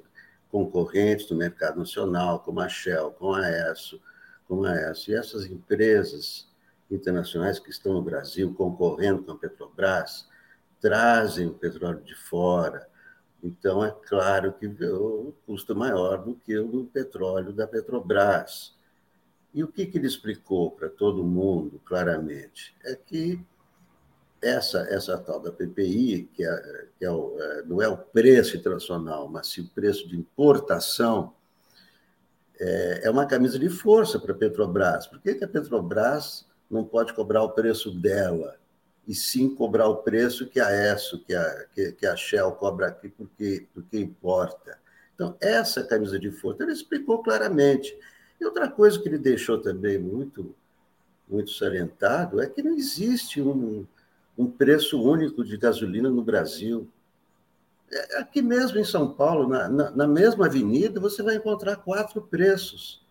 concorrentes 0.49 1.29
no 1.29 1.37
mercado 1.37 1.79
nacional, 1.79 2.39
como 2.39 2.59
a 2.59 2.67
Shell, 2.67 3.11
como 3.11 3.35
a 3.35 3.49
ESSO, 3.49 4.01
como 4.47 4.65
a 4.65 4.75
ESSO. 4.75 5.11
E 5.11 5.15
essas 5.15 5.45
empresas 5.45 6.49
internacionais 6.89 7.59
que 7.59 7.69
estão 7.69 7.93
no 7.93 8.01
Brasil 8.01 8.53
concorrendo 8.53 9.23
com 9.23 9.31
a 9.31 9.37
Petrobras 9.37 10.27
trazem 10.81 11.47
o 11.47 11.53
petróleo 11.53 12.01
de 12.01 12.15
fora. 12.15 12.87
Então, 13.43 13.85
é 13.85 13.91
claro 13.91 14.53
que 14.53 14.67
o 14.67 15.33
custo 15.45 15.73
é 15.73 15.75
maior 15.75 16.23
do 16.23 16.35
que 16.35 16.57
o 16.57 16.67
do 16.67 16.85
petróleo 16.85 17.53
da 17.53 17.67
Petrobras. 17.67 18.75
E 19.53 19.63
o 19.63 19.67
que, 19.67 19.85
que 19.85 19.97
ele 19.97 20.07
explicou 20.07 20.71
para 20.71 20.89
todo 20.89 21.23
mundo 21.23 21.79
claramente? 21.85 22.75
É 22.83 22.95
que 22.95 23.39
essa, 24.41 24.79
essa 24.89 25.17
tal 25.17 25.39
da 25.39 25.51
PPI, 25.51 26.29
que, 26.33 26.45
é, 26.45 26.85
que 26.97 27.05
é 27.05 27.11
o, 27.11 27.35
é, 27.39 27.63
não 27.63 27.81
é 27.81 27.87
o 27.87 27.97
preço 27.97 28.55
internacional, 28.57 29.27
mas 29.27 29.47
sim 29.47 29.61
o 29.61 29.69
preço 29.69 30.07
de 30.07 30.17
importação, 30.17 31.33
é, 32.59 33.01
é 33.03 33.09
uma 33.09 33.25
camisa 33.25 33.57
de 33.57 33.69
força 33.69 34.19
para 34.19 34.33
a 34.33 34.37
Petrobras. 34.37 35.07
Por 35.07 35.19
que, 35.19 35.35
que 35.35 35.43
a 35.43 35.47
Petrobras 35.47 36.45
não 36.69 36.83
pode 36.83 37.13
cobrar 37.13 37.43
o 37.43 37.51
preço 37.51 37.91
dela, 37.91 38.59
e 39.09 39.15
sim 39.15 39.55
cobrar 39.55 39.87
o 39.87 40.03
preço 40.03 40.47
que 40.47 40.59
a 40.59 40.93
ESSO, 40.93 41.19
que 41.25 41.33
a, 41.33 41.65
que, 41.73 41.91
que 41.93 42.05
a 42.05 42.15
Shell 42.15 42.51
cobra 42.51 42.89
aqui, 42.89 43.09
porque, 43.09 43.65
porque 43.73 43.99
importa. 43.99 44.77
Então, 45.15 45.35
essa 45.41 45.83
camisa 45.83 46.19
de 46.19 46.29
força, 46.29 46.61
ele 46.61 46.73
explicou 46.73 47.23
claramente. 47.23 47.97
E 48.39 48.45
outra 48.45 48.69
coisa 48.69 48.99
que 49.01 49.09
ele 49.09 49.17
deixou 49.17 49.57
também 49.57 49.97
muito, 49.97 50.55
muito 51.27 51.49
salientado 51.49 52.39
é 52.39 52.47
que 52.47 52.61
não 52.61 52.75
existe 52.75 53.41
um, 53.41 53.83
um 54.39 54.49
preço 54.49 54.99
único 54.99 55.43
de 55.43 55.55
gasolina 55.55 56.09
no 56.09 56.23
Brasil. 56.23 56.89
É, 57.91 58.19
aqui 58.19 58.41
mesmo 58.41 58.79
em 58.79 58.83
São 58.83 59.13
Paulo, 59.13 59.47
na, 59.47 59.69
na, 59.69 59.91
na 59.91 60.07
mesma 60.07 60.47
avenida, 60.47 60.99
você 60.99 61.21
vai 61.21 61.35
encontrar 61.35 61.75
quatro 61.75 62.21
preços 62.21 63.07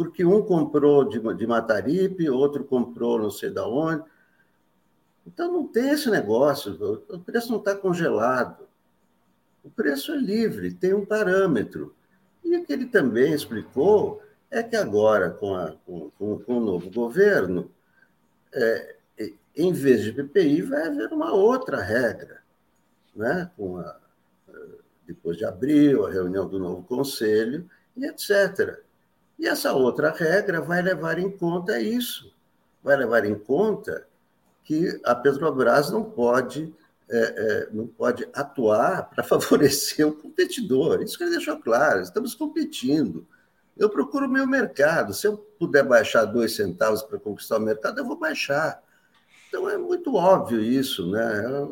porque 0.00 0.24
um 0.24 0.40
comprou 0.40 1.04
de, 1.04 1.20
de 1.34 1.46
Mataripe, 1.46 2.30
outro 2.30 2.64
comprou 2.64 3.18
não 3.18 3.30
sei 3.30 3.50
da 3.50 3.68
onde. 3.68 4.02
Então 5.26 5.52
não 5.52 5.66
tem 5.66 5.90
esse 5.90 6.10
negócio, 6.10 7.04
o 7.06 7.18
preço 7.18 7.50
não 7.50 7.58
está 7.58 7.76
congelado. 7.76 8.66
O 9.62 9.68
preço 9.68 10.10
é 10.12 10.16
livre, 10.16 10.72
tem 10.72 10.94
um 10.94 11.04
parâmetro. 11.04 11.94
E 12.42 12.56
o 12.56 12.64
que 12.64 12.72
ele 12.72 12.86
também 12.86 13.34
explicou 13.34 14.22
é 14.50 14.62
que 14.62 14.74
agora, 14.74 15.28
com, 15.28 15.54
a, 15.54 15.74
com, 15.84 16.10
com 16.38 16.56
o 16.56 16.60
novo 16.60 16.90
governo, 16.90 17.70
é, 18.54 18.96
em 19.56 19.72
vez 19.72 20.02
de 20.02 20.12
PPI, 20.12 20.62
vai 20.62 20.86
haver 20.86 21.12
uma 21.12 21.32
outra 21.32 21.82
regra. 21.82 22.42
Né? 23.14 23.50
A, 23.58 23.96
depois 25.06 25.36
de 25.36 25.44
abril, 25.44 26.06
a 26.06 26.10
reunião 26.10 26.48
do 26.48 26.58
novo 26.58 26.82
conselho, 26.84 27.68
e 27.96 28.06
etc. 28.06 28.80
E 29.38 29.46
essa 29.46 29.72
outra 29.72 30.10
regra 30.10 30.60
vai 30.60 30.82
levar 30.82 31.18
em 31.18 31.30
conta 31.30 31.80
isso, 31.80 32.32
vai 32.82 32.96
levar 32.96 33.24
em 33.24 33.34
conta 33.34 34.06
que 34.62 35.00
a 35.04 35.14
Petrobras 35.14 35.90
não 35.90 36.04
pode, 36.04 36.72
é, 37.08 37.18
é, 37.18 37.68
não 37.72 37.86
pode 37.86 38.28
atuar 38.32 39.08
para 39.10 39.24
favorecer 39.24 40.06
o 40.06 40.12
competidor. 40.12 41.02
Isso 41.02 41.18
que 41.18 41.24
ele 41.24 41.32
deixou 41.32 41.58
claro, 41.58 42.00
estamos 42.00 42.34
competindo. 42.34 43.26
Eu 43.76 43.88
procuro 43.88 44.26
o 44.26 44.30
meu 44.30 44.46
mercado. 44.46 45.14
Se 45.14 45.26
eu 45.26 45.38
puder 45.58 45.82
baixar 45.82 46.26
dois 46.26 46.54
centavos 46.54 47.02
para 47.02 47.18
conquistar 47.18 47.56
o 47.56 47.60
mercado, 47.60 47.98
eu 47.98 48.04
vou 48.04 48.18
baixar. 48.18 48.82
Então 49.50 49.68
é 49.68 49.76
muito 49.76 50.14
óbvio 50.14 50.62
isso, 50.62 51.10
né? 51.10 51.68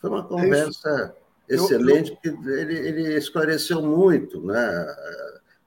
Foi 0.00 0.10
uma 0.10 0.20
é 0.20 0.22
conversa 0.24 1.14
é 1.48 1.54
excelente, 1.54 2.18
eu, 2.24 2.32
eu... 2.32 2.40
que 2.42 2.50
ele, 2.50 2.74
ele 2.74 3.16
esclareceu 3.16 3.80
muito, 3.80 4.44
né? 4.44 4.86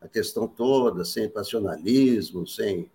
a 0.02 0.08
questão 0.08 0.48
toda, 0.48 1.04
sem 1.06 1.30
passionalismo, 1.30 2.46
sem. 2.48 2.90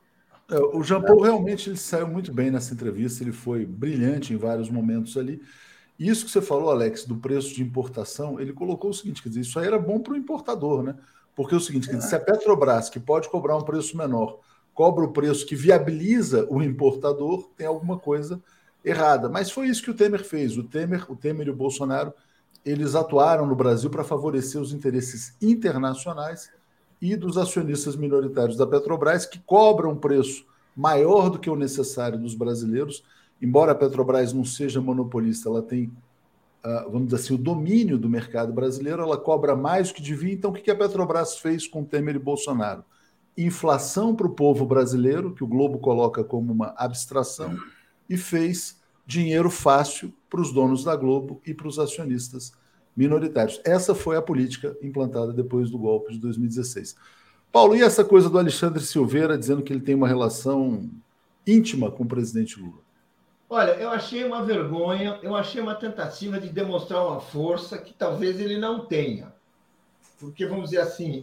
É, 0.51 0.59
o 0.59 0.83
Jean 0.83 1.01
Paul 1.01 1.23
realmente 1.23 1.71
ele 1.71 1.77
saiu 1.77 2.07
muito 2.07 2.33
bem 2.33 2.51
nessa 2.51 2.75
entrevista, 2.75 3.23
ele 3.23 3.33
foi 3.33 3.65
brilhante 3.65 4.33
em 4.33 4.37
vários 4.37 4.69
momentos 4.69 5.17
ali. 5.17 5.41
Isso 5.99 6.25
que 6.25 6.31
você 6.31 6.43
falou, 6.43 6.71
Alex, 6.71 7.05
do 7.05 7.17
preço 7.17 7.55
de 7.55 7.63
importação, 7.63 8.41
ele 8.41 8.53
colocou 8.53 8.91
o 8.91 8.95
seguinte: 8.95 9.23
quer 9.23 9.29
dizer, 9.29 9.43
isso 9.43 9.59
aí 9.59 9.67
era 9.67 9.79
bom 9.79 10.01
para 10.01 10.15
o 10.15 10.17
importador, 10.17 10.83
né? 10.83 10.97
Porque 11.35 11.55
é 11.55 11.57
o 11.57 11.61
seguinte, 11.61 11.87
dizer, 11.87 12.03
se 12.03 12.15
a 12.15 12.21
Petrobras, 12.21 12.91
que 12.91 13.01
pode 13.01 13.29
cobrar 13.29 13.57
um 13.57 13.63
preço 13.63 13.97
menor, 13.97 14.41
cobra 14.75 15.05
o 15.05 15.13
preço 15.13 15.47
que 15.47 15.55
viabiliza 15.55 16.47
o 16.51 16.63
importador, 16.63 17.49
tem 17.57 17.67
alguma 17.67 17.99
coisa 17.99 18.41
errada. 18.85 19.29
Mas 19.29 19.51
foi 19.51 19.69
isso 19.69 19.83
que 19.83 19.91
o 19.91 19.95
Temer 19.95 20.25
fez. 20.25 20.57
O 20.57 20.65
Temer, 20.65 21.11
o 21.11 21.17
Temer 21.17 21.47
e 21.47 21.51
o 21.51 21.57
Bolsonaro, 21.57 22.13
eles 22.65 22.95
atuaram 22.95 23.47
no 23.47 23.57
Brasil 23.57 23.91
para 23.91 24.05
favorecer 24.05 24.61
os 24.61 24.73
interesses 24.73 25.35
internacionais 25.41 26.51
e 27.01 27.17
dos 27.17 27.37
acionistas 27.37 27.97
minoritários 27.97 28.57
da 28.57 28.67
Petrobras, 28.67 29.27
que 29.27 29.41
cobram 29.41 29.91
um 29.91 29.97
preço 29.97 30.47
maior 30.77 31.29
do 31.29 31.39
que 31.39 31.51
o 31.51 31.57
necessário 31.57 32.19
dos 32.19 32.35
brasileiros. 32.35 33.03
Embora 33.41 33.73
a 33.73 33.75
Petrobras 33.75 34.33
não 34.33 34.45
seja 34.45 34.81
monopolista, 34.81 35.49
ela 35.49 35.63
tem, 35.63 35.91
ah, 36.63 36.87
vamos 36.89 37.09
dizer 37.09 37.17
assim, 37.17 37.35
o 37.35 37.39
domínio 37.39 37.99
do 37.99 38.09
mercado 38.09 38.53
brasileiro, 38.53 39.03
ela 39.03 39.19
cobra 39.19 39.57
mais 39.57 39.89
do 39.89 39.95
que 39.95 40.03
devia. 40.03 40.33
Então, 40.33 40.53
o 40.53 40.55
que 40.55 40.71
a 40.71 40.77
Petrobras 40.77 41.37
fez 41.39 41.67
com 41.67 41.85
Temer 41.85 42.15
e 42.15 42.21
Bolsonaro? 42.21 42.85
Inflação 43.37 44.15
para 44.15 44.27
o 44.27 44.35
povo 44.35 44.67
brasileiro, 44.67 45.35
que 45.35 45.43
o 45.43 45.47
Globo 45.47 45.79
coloca 45.79 46.23
como 46.23 46.53
uma 46.53 46.75
abstração, 46.77 47.57
e 48.09 48.17
fez 48.17 48.81
dinheiro 49.07 49.51
fácil 49.51 50.13
para 50.29 50.41
os 50.41 50.53
donos 50.53 50.85
da 50.85 50.95
Globo 50.95 51.41
e 51.47 51.55
para 51.55 51.69
os 51.69 51.79
acionistas 51.79 52.53
minoritários. 52.97 53.61
Essa 53.65 53.95
foi 53.95 54.17
a 54.17 54.23
política 54.23 54.77
implantada 54.83 55.33
depois 55.33 55.71
do 55.71 55.79
golpe 55.79 56.13
de 56.13 56.19
2016. 56.19 56.95
Paulo, 57.51 57.77
e 57.77 57.83
essa 57.83 58.05
coisa 58.05 58.31
do 58.31 58.39
Alexandre 58.39 58.83
Silveira 58.83 59.37
dizendo 59.37 59.63
que 59.63 59.73
ele 59.73 59.81
tem 59.81 59.95
uma 59.95 60.09
relação 60.09 60.89
íntima 61.47 61.91
com 61.91 62.05
o 62.05 62.09
presidente 62.09 62.61
Lula? 62.61 62.81
Olha, 63.49 63.73
eu 63.73 63.91
achei 63.91 64.25
uma 64.25 64.43
vergonha, 64.43 65.19
eu 65.23 65.37
achei 65.37 65.61
uma 65.61 65.75
tentativa 65.75 66.41
de 66.41 66.49
demonstrar 66.49 67.07
uma 67.07 67.21
força 67.21 67.77
que 67.77 67.93
talvez 67.93 68.41
ele 68.41 68.57
não 68.57 68.87
tenha. 68.87 69.35
Porque, 70.19 70.47
vamos 70.47 70.71
dizer 70.71 70.81
assim, 70.81 71.23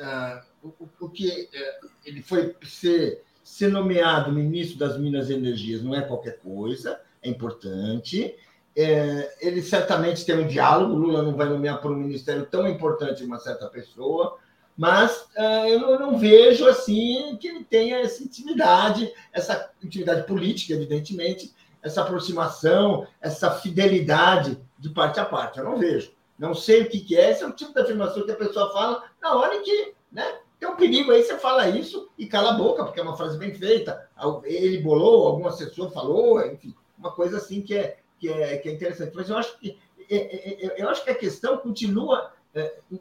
uh, 0.00 0.40
o, 0.62 0.88
o, 1.00 1.08
que 1.08 1.28
uh, 1.28 1.90
ele 2.04 2.22
foi 2.22 2.54
ser, 2.62 3.22
ser 3.44 3.68
nomeado 3.68 4.32
ministro 4.32 4.78
das 4.78 4.98
Minas 4.98 5.30
e 5.30 5.34
Energias 5.34 5.82
não 5.82 5.94
é 5.94 6.02
qualquer 6.02 6.38
coisa, 6.38 7.00
é 7.22 7.28
importante, 7.28 8.34
é, 8.76 9.34
ele 9.40 9.62
certamente 9.62 10.24
tem 10.24 10.38
um 10.38 10.46
diálogo. 10.46 10.94
Lula 10.94 11.22
não 11.22 11.36
vai 11.36 11.48
nomear 11.48 11.80
para 11.80 11.90
um 11.90 11.96
ministério 11.96 12.46
tão 12.46 12.68
importante 12.68 13.24
uma 13.24 13.38
certa 13.38 13.66
pessoa, 13.66 14.38
mas 14.76 15.28
uh, 15.36 15.66
eu, 15.68 15.80
não, 15.80 15.90
eu, 15.90 15.98
não, 15.98 16.18
vejo 16.18 16.66
assim 16.66 17.36
que 17.38 17.48
ele 17.48 17.64
tenha 17.64 17.98
essa 17.98 18.22
intimidade, 18.22 19.12
essa 19.32 19.70
intimidade 19.82 20.26
política, 20.26 20.72
evidentemente, 20.72 21.52
essa 21.82 22.02
aproximação, 22.02 23.06
essa 23.20 23.50
fidelidade 23.50 24.58
de 24.78 24.88
parte 24.88 25.20
a 25.20 25.24
parte. 25.24 25.58
Eu 25.58 25.64
não 25.64 25.78
vejo. 25.78 26.12
Não 26.40 26.54
sei 26.54 26.82
o 26.82 26.88
que, 26.88 27.00
que 27.00 27.16
é. 27.16 27.30
Esse 27.30 27.44
é 27.44 27.46
o 27.46 27.52
tipo 27.52 27.74
de 27.74 27.80
afirmação 27.80 28.24
que 28.24 28.32
a 28.32 28.36
pessoa 28.36 28.72
fala 28.72 29.04
na 29.20 29.34
hora 29.34 29.60
que 29.60 29.92
né, 30.10 30.38
tem 30.58 30.66
um 30.66 30.74
perigo 30.74 31.12
aí, 31.12 31.22
você 31.22 31.36
fala 31.36 31.68
isso 31.68 32.10
e 32.16 32.26
cala 32.26 32.52
a 32.52 32.54
boca, 32.54 32.82
porque 32.82 32.98
é 32.98 33.02
uma 33.02 33.16
frase 33.16 33.36
bem 33.36 33.52
feita. 33.52 34.08
Ele 34.44 34.78
bolou, 34.78 35.28
algum 35.28 35.46
assessor 35.46 35.90
falou, 35.90 36.42
enfim, 36.46 36.74
uma 36.98 37.12
coisa 37.12 37.36
assim 37.36 37.60
que 37.60 37.74
é, 37.74 37.98
que 38.18 38.30
é, 38.30 38.56
que 38.56 38.70
é 38.70 38.72
interessante. 38.72 39.12
Mas 39.14 39.28
eu 39.28 39.36
acho 39.36 39.58
que, 39.58 39.78
é, 40.08 40.16
é, 40.16 40.66
é, 40.66 40.82
eu 40.82 40.88
acho 40.88 41.04
que 41.04 41.10
a 41.10 41.14
questão 41.14 41.58
continua 41.58 42.32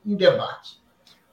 em 0.05 0.15
debate. 0.15 0.81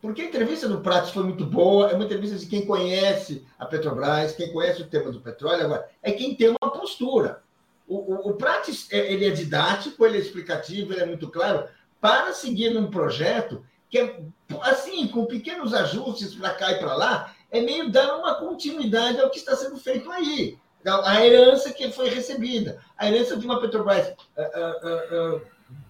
Porque 0.00 0.22
a 0.22 0.26
entrevista 0.26 0.68
do 0.68 0.80
Prates 0.80 1.10
foi 1.10 1.24
muito 1.24 1.44
boa, 1.44 1.90
é 1.90 1.94
uma 1.94 2.04
entrevista 2.04 2.36
de 2.36 2.46
quem 2.46 2.64
conhece 2.64 3.44
a 3.58 3.66
Petrobras, 3.66 4.32
quem 4.32 4.52
conhece 4.52 4.80
o 4.80 4.86
tema 4.86 5.10
do 5.10 5.20
petróleo, 5.20 5.64
agora, 5.64 5.90
é 6.00 6.12
quem 6.12 6.36
tem 6.36 6.50
uma 6.50 6.70
postura. 6.70 7.42
O, 7.88 7.96
o, 7.96 8.30
o 8.30 8.34
Prates, 8.34 8.86
ele 8.92 9.26
é 9.26 9.30
didático, 9.30 10.06
ele 10.06 10.18
é 10.18 10.20
explicativo, 10.20 10.92
ele 10.92 11.02
é 11.02 11.06
muito 11.06 11.28
claro, 11.28 11.68
para 12.06 12.32
seguir 12.32 12.70
num 12.70 12.88
projeto 12.88 13.64
que 13.90 13.98
é, 13.98 14.20
assim, 14.62 15.08
com 15.08 15.26
pequenos 15.26 15.74
ajustes 15.74 16.36
para 16.36 16.54
cá 16.54 16.70
e 16.70 16.78
para 16.78 16.94
lá, 16.94 17.34
é 17.50 17.60
meio 17.60 17.90
dar 17.90 18.16
uma 18.16 18.36
continuidade 18.36 19.20
ao 19.20 19.28
que 19.28 19.38
está 19.38 19.56
sendo 19.56 19.76
feito 19.76 20.08
aí. 20.12 20.56
A 20.86 21.26
herança 21.26 21.72
que 21.72 21.90
foi 21.90 22.08
recebida, 22.08 22.78
a 22.96 23.10
herança 23.10 23.36
de 23.36 23.44
uma 23.44 23.60
Petrobras 23.60 24.06
uh, 24.06 25.34
uh, 25.34 25.34
uh, 25.34 25.42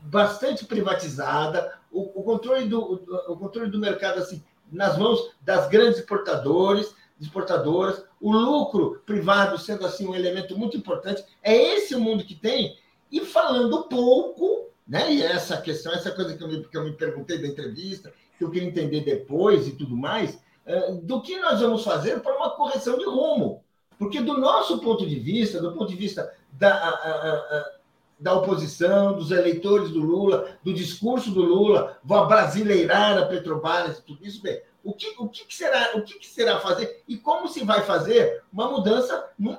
bastante 0.04 0.64
privatizada, 0.64 1.78
o, 1.92 2.20
o 2.20 2.22
controle 2.22 2.66
do, 2.66 2.94
o 3.28 3.36
controle 3.36 3.70
do 3.70 3.78
mercado 3.78 4.18
assim 4.18 4.42
nas 4.72 4.96
mãos 4.96 5.32
das 5.42 5.68
grandes 5.68 5.98
exportadores, 5.98 6.94
exportadoras, 7.20 8.02
o 8.18 8.32
lucro 8.32 9.02
privado 9.04 9.58
sendo 9.58 9.84
assim 9.84 10.08
um 10.08 10.14
elemento 10.14 10.56
muito 10.56 10.78
importante. 10.78 11.22
É 11.42 11.54
esse 11.54 11.94
o 11.94 12.00
mundo 12.00 12.24
que 12.24 12.34
tem. 12.34 12.78
E 13.12 13.20
falando 13.20 13.84
pouco, 13.84 14.66
né? 14.87 15.12
E 15.12 15.22
essa 15.22 15.61
questão, 15.61 15.93
essa 15.93 16.11
coisa 16.11 16.37
que 16.37 16.43
eu 16.43 16.49
me, 16.49 16.64
que 16.64 16.76
eu 16.76 16.84
me 16.84 16.93
perguntei 16.93 17.39
da 17.39 17.49
entrevista, 17.49 18.12
que 18.39 18.45
eu 18.45 18.51
queria 18.51 18.68
entender 18.68 19.01
depois 19.03 19.66
e 19.66 19.72
tudo 19.72 19.97
mais, 19.97 20.39
é, 20.64 20.93
do 20.93 21.20
que 21.22 21.39
nós 21.39 21.61
vamos 21.61 21.82
fazer 21.82 22.20
para 22.20 22.37
uma 22.37 22.51
correção 22.51 22.99
de 22.99 23.05
rumo. 23.05 23.64
Porque, 23.99 24.20
do 24.20 24.39
nosso 24.39 24.78
ponto 24.80 25.07
de 25.07 25.18
vista, 25.18 25.61
do 25.61 25.72
ponto 25.72 25.89
de 25.89 25.97
vista 25.97 26.32
da, 26.53 26.74
a, 26.74 26.89
a, 26.89 27.32
a, 27.32 27.72
da 28.20 28.34
oposição, 28.34 29.14
dos 29.14 29.30
eleitores 29.30 29.91
do 29.91 30.01
Lula, 30.01 30.59
do 30.62 30.72
discurso 30.72 31.30
do 31.30 31.43
Lula, 31.43 31.99
vão 32.05 32.26
brasileirar 32.26 33.18
a 33.18 33.26
Petrobras, 33.26 34.01
tudo 34.01 34.24
isso, 34.24 34.43
bem, 34.43 34.61
o 34.84 34.93
que, 34.93 35.14
o 35.18 35.28
que, 35.28 35.55
será, 35.55 35.97
o 35.97 36.03
que, 36.03 36.26
será 36.26 36.61
fazer 36.61 37.03
e 37.09 37.16
como 37.16 37.49
se 37.49 37.64
vai 37.64 37.82
fazer 37.82 38.43
uma 38.53 38.70
mudança 38.70 39.30
num, 39.37 39.59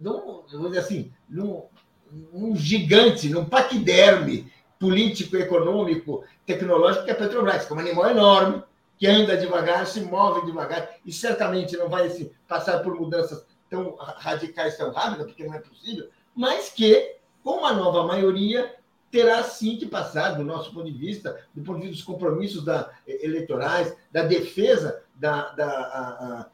num 0.00 0.42
vamos 0.50 0.68
dizer 0.68 0.78
assim, 0.78 1.12
num, 1.28 1.64
num 2.32 2.56
gigante, 2.56 3.28
num 3.28 3.44
paquiderme 3.44 4.50
político, 4.82 5.36
econômico, 5.36 6.24
tecnológico 6.44 7.04
que 7.04 7.12
é 7.12 7.14
a 7.14 7.16
Petrobras, 7.16 7.64
que 7.64 7.72
é 7.72 7.76
um 7.76 7.78
animal 7.78 8.10
enorme, 8.10 8.62
que 8.98 9.06
anda 9.06 9.36
devagar, 9.36 9.86
se 9.86 10.00
move 10.00 10.44
devagar, 10.44 10.96
e 11.06 11.12
certamente 11.12 11.76
não 11.76 11.88
vai 11.88 12.08
assim, 12.08 12.32
passar 12.48 12.80
por 12.80 12.96
mudanças 12.96 13.46
tão 13.70 13.94
radicais, 13.94 14.76
tão 14.76 14.90
rápidas, 14.90 15.26
porque 15.26 15.46
não 15.46 15.54
é 15.54 15.60
possível, 15.60 16.08
mas 16.34 16.68
que, 16.68 17.14
com 17.44 17.58
uma 17.58 17.72
nova 17.72 18.04
maioria, 18.04 18.74
terá 19.08 19.44
sim 19.44 19.76
que 19.76 19.86
passar, 19.86 20.32
do 20.32 20.42
nosso 20.42 20.74
ponto 20.74 20.90
de 20.90 20.98
vista, 20.98 21.40
do 21.54 21.62
ponto 21.62 21.76
de 21.76 21.86
vista 21.86 21.96
dos 21.98 22.04
compromissos 22.04 22.64
da, 22.64 22.90
eleitorais, 23.06 23.96
da 24.10 24.24
defesa 24.24 25.00
da, 25.14 25.50
da, 25.52 25.68
a, 25.68 26.08
a, 26.40 26.46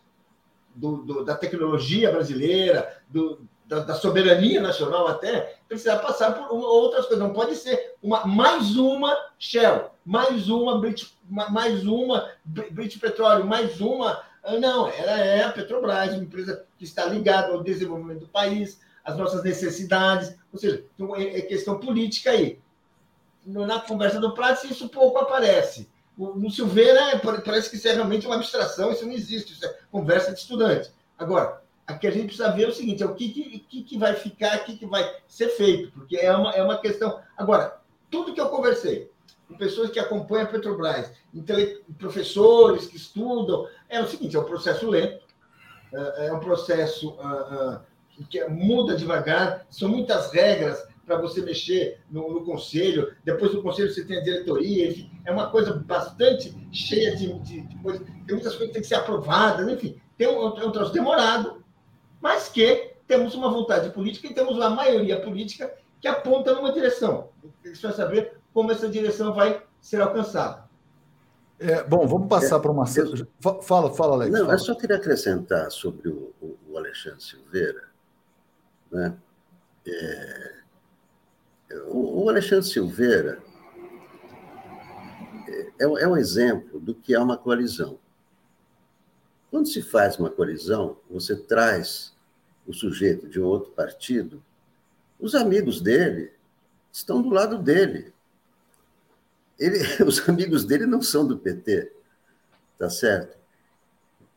do, 0.74 0.99
do, 0.99 1.24
da 1.24 1.35
tecnologia 1.35 2.12
brasileira, 2.12 3.01
do, 3.09 3.47
da, 3.69 3.81
da, 3.81 3.95
soberania 3.95 4.62
nacional 4.62 5.07
até, 5.07 5.59
precisar 5.69 5.99
passar 5.99 6.33
por 6.33 6.57
uma, 6.57 6.66
outras 6.66 7.07
coisas. 7.07 7.23
Não 7.23 7.35
pode 7.35 7.55
ser 7.55 7.95
uma, 8.03 8.27
mais 8.27 8.77
uma 8.77 9.14
Shell, 9.39 9.91
mais 10.05 10.49
uma 10.49 10.81
British, 10.81 11.14
mais 11.29 11.87
uma 11.87 12.31
British 12.45 12.99
Petróleo, 12.99 13.45
mais 13.45 13.79
uma. 13.81 14.23
Ah, 14.43 14.57
não, 14.59 14.89
ela 14.89 15.21
é 15.21 15.45
a 15.45 15.53
Petrobras, 15.53 16.14
uma 16.14 16.23
empresa 16.23 16.64
que 16.79 16.85
está 16.85 17.05
ligada 17.05 17.53
ao 17.53 17.62
desenvolvimento 17.62 18.21
do 18.21 18.29
país, 18.29 18.81
às 19.05 19.16
nossas 19.19 19.45
necessidades. 19.45 20.35
Ou 20.51 20.59
seja, 20.59 20.83
então 20.95 21.14
é, 21.14 21.39
é 21.39 21.43
questão 21.43 21.79
política 21.79 22.31
aí. 22.31 22.59
Na 23.45 23.81
conversa 23.81 24.19
do 24.19 24.33
Prats, 24.33 24.64
isso 24.64 24.89
pouco 24.89 25.19
aparece. 25.19 25.89
No 26.16 26.51
Silveira, 26.51 27.21
parece 27.45 27.71
que 27.71 27.77
isso 27.77 27.87
é 27.87 27.93
realmente 27.93 28.27
uma 28.27 28.35
abstração, 28.35 28.91
isso 28.91 29.07
não 29.07 29.12
existe, 29.12 29.53
isso 29.53 29.64
é 29.64 29.77
conversa 29.91 30.33
de 30.33 30.41
estudante. 30.41 30.91
Agora, 31.16 31.62
Aqui 31.89 32.07
a 32.07 32.11
gente 32.11 32.26
precisa 32.26 32.53
ver 32.53 32.68
o 32.68 32.72
seguinte: 32.72 33.03
é 33.03 33.07
o 33.07 33.14
que, 33.14 33.64
que, 33.66 33.82
que 33.82 33.99
vai 33.99 34.14
ficar, 34.14 34.59
o 34.59 34.64
que, 34.64 34.76
que 34.76 34.84
vai 34.84 35.11
ser 35.26 35.49
feito, 35.49 35.91
porque 35.93 36.18
é 36.18 36.30
uma, 36.36 36.53
é 36.53 36.62
uma 36.62 36.76
questão. 36.76 37.18
Agora, 37.34 37.80
tudo 38.11 38.34
que 38.34 38.41
eu 38.41 38.51
conversei 38.51 39.11
com 39.49 39.57
pessoas 39.57 39.91
que 39.91 39.99
acompanham 39.99 40.45
a 40.45 40.51
Petrobras, 40.51 41.11
professores 41.97 42.86
que 42.86 42.97
estudam, 42.99 43.66
é 43.89 44.03
o 44.03 44.07
seguinte: 44.07 44.36
é 44.36 44.39
um 44.39 44.45
processo 44.45 44.86
lento, 44.86 45.24
é, 45.91 46.26
é 46.26 46.32
um 46.32 46.41
processo 46.41 47.09
uh, 47.12 47.78
uh, 47.78 48.24
que 48.28 48.45
muda 48.45 48.95
devagar, 48.95 49.66
são 49.70 49.89
muitas 49.89 50.30
regras 50.30 50.86
para 51.07 51.16
você 51.16 51.41
mexer 51.41 52.03
no, 52.11 52.34
no, 52.34 52.45
conselho, 52.45 53.16
depois 53.24 53.53
do 53.53 53.62
conselho 53.62 53.91
você 53.91 54.05
tem 54.05 54.18
a 54.18 54.22
diretoria, 54.22 54.91
enfim, 54.91 55.11
é 55.24 55.32
uma 55.32 55.51
coisa 55.51 55.72
bastante 55.72 56.55
cheia 56.70 57.16
de, 57.16 57.32
de, 57.39 57.62
de 57.62 57.78
coisas, 57.78 58.07
tem 58.07 58.34
muitas 58.34 58.55
coisas 58.55 58.66
que 58.66 58.72
têm 58.74 58.82
que 58.82 58.89
ser 58.89 58.97
aprovadas, 58.97 59.66
enfim, 59.66 59.99
tem 60.18 60.28
um, 60.28 60.59
é 60.59 60.66
um 60.66 60.70
troço 60.70 60.93
demorado, 60.93 61.64
mas 62.21 62.49
que 62.49 62.95
temos 63.07 63.35
uma 63.35 63.51
vontade 63.51 63.91
política 63.91 64.29
e 64.29 64.35
temos 64.35 64.57
uma 64.57 64.71
maioria 64.71 65.21
política 65.21 65.73
que 66.01 66.07
aponta 66.07 66.55
numa 66.55 66.73
direção. 66.73 67.31
Você 67.64 67.87
vai 67.87 67.93
saber 67.93 68.39
como 68.53 68.71
essa 68.73 68.89
direção 68.89 69.33
vai 69.33 69.62
ser 69.81 70.01
alcançada. 70.01 70.69
É, 71.59 71.83
bom, 71.83 72.07
vamos 72.07 72.29
passar 72.29 72.57
é, 72.57 72.59
para 72.61 72.71
uma. 72.71 72.85
Eu... 72.97 73.62
Fala, 73.62 73.93
fala, 73.93 74.14
Alex. 74.14 74.33
Não, 74.33 74.41
fala. 74.41 74.55
eu 74.55 74.59
só 74.59 74.75
queria 74.75 74.97
acrescentar 74.97 75.71
sobre 75.73 76.09
o, 76.09 76.33
o 76.69 76.79
Alexandre 76.79 77.23
Silveira. 77.23 77.89
Né? 78.93 79.16
É, 79.87 80.53
o, 81.89 82.25
o 82.25 82.29
Alexandre 82.29 82.66
Silveira 82.66 83.43
é, 85.81 85.85
é 85.85 86.09
um 86.09 86.16
exemplo 86.16 86.79
do 86.79 86.95
que 86.95 87.14
é 87.14 87.19
uma 87.19 87.37
coalizão. 87.37 87.99
Quando 89.51 89.68
se 89.68 89.82
faz 89.82 90.18
uma 90.18 90.30
colisão, 90.30 90.99
você 91.09 91.34
traz 91.34 92.14
o 92.66 92.72
sujeito 92.72 93.26
de 93.26 93.40
um 93.40 93.44
outro 93.44 93.70
partido, 93.72 94.42
os 95.18 95.34
amigos 95.34 95.80
dele 95.80 96.32
estão 96.92 97.22
do 97.22 97.30
lado 97.30 97.59
dele. 97.59 98.12
Ele, 99.59 99.78
os 100.07 100.28
amigos 100.28 100.64
dele 100.64 100.86
não 100.86 101.01
são 101.01 101.26
do 101.26 101.38
PT, 101.38 101.90
tá 102.78 102.90
certo? 102.90 103.38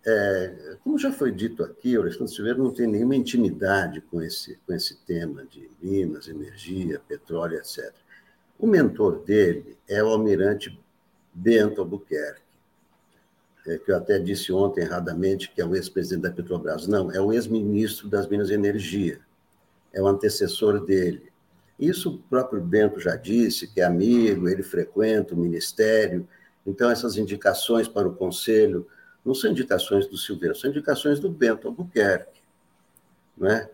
É, 0.03 0.77
como 0.83 0.97
já 0.97 1.11
foi 1.11 1.31
dito 1.31 1.63
aqui, 1.63 1.95
o 1.95 2.01
Alexandre 2.01 2.33
Silveira 2.33 2.57
não 2.57 2.73
tem 2.73 2.87
nenhuma 2.87 3.15
intimidade 3.15 4.01
com 4.01 4.21
esse, 4.21 4.57
com 4.65 4.73
esse 4.73 4.95
tema 5.05 5.45
de 5.45 5.69
Minas, 5.79 6.27
energia, 6.27 6.99
petróleo, 7.07 7.57
etc. 7.57 7.93
O 8.57 8.65
mentor 8.65 9.19
dele 9.19 9.77
é 9.87 10.03
o 10.03 10.07
almirante 10.07 10.79
Bento 11.33 11.81
Albuquerque 11.81 12.50
é, 13.67 13.77
que 13.77 13.91
eu 13.91 13.95
até 13.95 14.17
disse 14.17 14.51
ontem 14.51 14.81
erradamente 14.81 15.51
que 15.51 15.61
é 15.61 15.65
o 15.65 15.75
ex-presidente 15.75 16.23
da 16.23 16.31
Petrobras. 16.31 16.87
Não, 16.87 17.11
é 17.11 17.21
o 17.21 17.31
ex-ministro 17.31 18.09
das 18.09 18.27
Minas 18.27 18.49
e 18.49 18.53
Energia, 18.53 19.19
é 19.93 20.01
o 20.01 20.07
antecessor 20.07 20.83
dele. 20.85 21.31
Isso 21.79 22.09
o 22.09 22.17
próprio 22.17 22.61
Bento 22.61 22.99
já 22.99 23.15
disse, 23.15 23.67
que 23.67 23.81
é 23.81 23.83
amigo, 23.83 24.47
ele 24.47 24.61
frequenta 24.61 25.33
o 25.33 25.37
ministério. 25.37 26.27
Então, 26.65 26.91
essas 26.91 27.17
indicações 27.17 27.87
para 27.87 28.07
o 28.07 28.15
conselho 28.15 28.87
não 29.25 29.33
são 29.33 29.51
indicações 29.51 30.07
do 30.07 30.17
Silveira, 30.17 30.53
são 30.53 30.69
indicações 30.69 31.19
do 31.19 31.29
Bento 31.29 31.67
Albuquerque. 31.67 32.39
Não 33.35 33.49
é? 33.49 33.69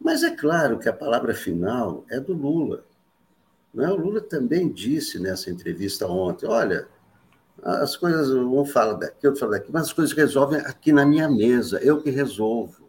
Mas 0.00 0.22
é 0.22 0.30
claro 0.30 0.78
que 0.78 0.88
a 0.88 0.92
palavra 0.92 1.34
final 1.34 2.04
é 2.10 2.18
do 2.18 2.32
Lula. 2.32 2.84
Não 3.72 3.84
é? 3.84 3.90
O 3.90 3.96
Lula 3.96 4.20
também 4.20 4.68
disse 4.68 5.18
nessa 5.18 5.50
entrevista 5.50 6.06
ontem: 6.06 6.46
olha, 6.46 6.88
as 7.62 7.96
coisas, 7.96 8.30
um 8.30 8.64
fala 8.64 8.94
daqui, 8.94 9.26
outro 9.26 9.40
fala 9.40 9.52
daqui, 9.52 9.70
mas 9.72 9.82
as 9.82 9.92
coisas 9.92 10.14
resolvem 10.14 10.60
aqui 10.60 10.92
na 10.92 11.04
minha 11.04 11.28
mesa, 11.28 11.78
eu 11.82 12.00
que 12.00 12.10
resolvo. 12.10 12.82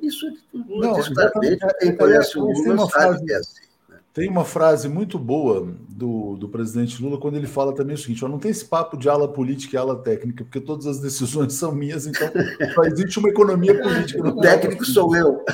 Isso 0.00 0.26
é 0.26 0.32
tudo 0.50 0.76
não, 0.76 0.94
claramente, 0.94 1.66
quem 1.80 1.96
conhece 1.96 2.38
é, 2.38 2.40
o 2.40 2.44
Lula 2.44 2.88
sabe 2.88 2.90
frase, 2.90 3.24
que 3.24 3.32
é 3.32 3.36
assim. 3.36 3.60
Né? 3.88 3.96
Tem 4.14 4.28
uma 4.28 4.44
frase 4.44 4.88
muito 4.88 5.18
boa 5.18 5.72
do, 5.88 6.36
do 6.36 6.48
presidente 6.48 7.02
Lula 7.02 7.18
quando 7.18 7.36
ele 7.36 7.46
fala 7.46 7.74
também 7.74 7.94
o 7.94 7.98
seguinte: 7.98 8.24
ó, 8.24 8.28
não 8.28 8.38
tem 8.38 8.50
esse 8.50 8.64
papo 8.64 8.96
de 8.96 9.08
ala 9.08 9.26
política 9.26 9.76
e 9.76 9.78
ala 9.78 9.96
técnica, 9.96 10.44
porque 10.44 10.60
todas 10.60 10.86
as 10.86 11.00
decisões 11.00 11.54
são 11.54 11.72
minhas, 11.72 12.06
então 12.06 12.28
só 12.74 12.82
existe 12.84 13.18
uma 13.18 13.28
economia 13.28 13.80
política. 13.80 14.22
o 14.28 14.40
técnico 14.40 14.84
sou 14.84 15.16
eu. 15.16 15.44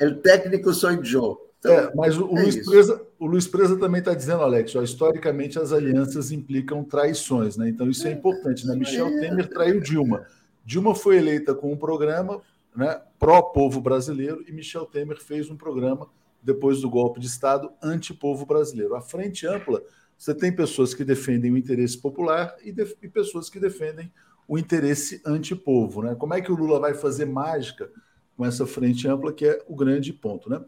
É. 0.00 0.04
O 0.06 0.14
técnico 0.16 0.72
sou 0.72 0.90
eu. 0.90 1.53
Então, 1.64 1.74
é, 1.74 1.92
mas 1.94 2.18
o, 2.18 2.28
é 2.36 2.42
Luiz 2.42 2.66
Presa, 2.66 3.02
o, 3.18 3.26
Luiz 3.26 3.48
Presa, 3.48 3.78
também 3.78 4.00
está 4.00 4.12
dizendo, 4.12 4.42
Alex, 4.42 4.76
ó, 4.76 4.82
historicamente 4.82 5.58
as 5.58 5.72
alianças 5.72 6.30
implicam 6.30 6.84
traições, 6.84 7.56
né? 7.56 7.70
Então 7.70 7.88
isso 7.88 8.06
é, 8.06 8.10
é 8.10 8.12
importante. 8.12 8.66
Né? 8.66 8.76
Michel. 8.76 9.08
Temer 9.18 9.48
traiu 9.48 9.80
Dilma. 9.80 10.26
Dilma 10.62 10.94
foi 10.94 11.16
eleita 11.16 11.54
com 11.54 11.72
um 11.72 11.76
programa 11.76 12.42
né, 12.76 13.00
pró-povo 13.18 13.80
brasileiro 13.80 14.44
e 14.46 14.52
Michel 14.52 14.84
Temer 14.84 15.18
fez 15.18 15.48
um 15.48 15.56
programa, 15.56 16.08
depois 16.42 16.82
do 16.82 16.90
golpe 16.90 17.18
de 17.18 17.26
Estado, 17.26 17.72
anti-povo 17.82 18.44
brasileiro. 18.44 18.94
A 18.94 19.00
frente 19.00 19.46
ampla, 19.46 19.82
você 20.18 20.34
tem 20.34 20.54
pessoas 20.54 20.92
que 20.92 21.04
defendem 21.04 21.50
o 21.50 21.56
interesse 21.56 21.96
popular 21.96 22.54
e, 22.62 22.74
e 23.02 23.08
pessoas 23.08 23.48
que 23.48 23.58
defendem 23.58 24.12
o 24.46 24.58
interesse 24.58 25.22
anti-povo. 25.24 26.02
Né? 26.02 26.14
Como 26.14 26.34
é 26.34 26.42
que 26.42 26.52
o 26.52 26.54
Lula 26.56 26.78
vai 26.78 26.92
fazer 26.92 27.24
mágica 27.24 27.90
com 28.36 28.44
essa 28.44 28.66
frente 28.66 29.08
ampla, 29.08 29.32
que 29.32 29.46
é 29.46 29.62
o 29.66 29.74
grande 29.74 30.12
ponto. 30.12 30.50
Né? 30.50 30.60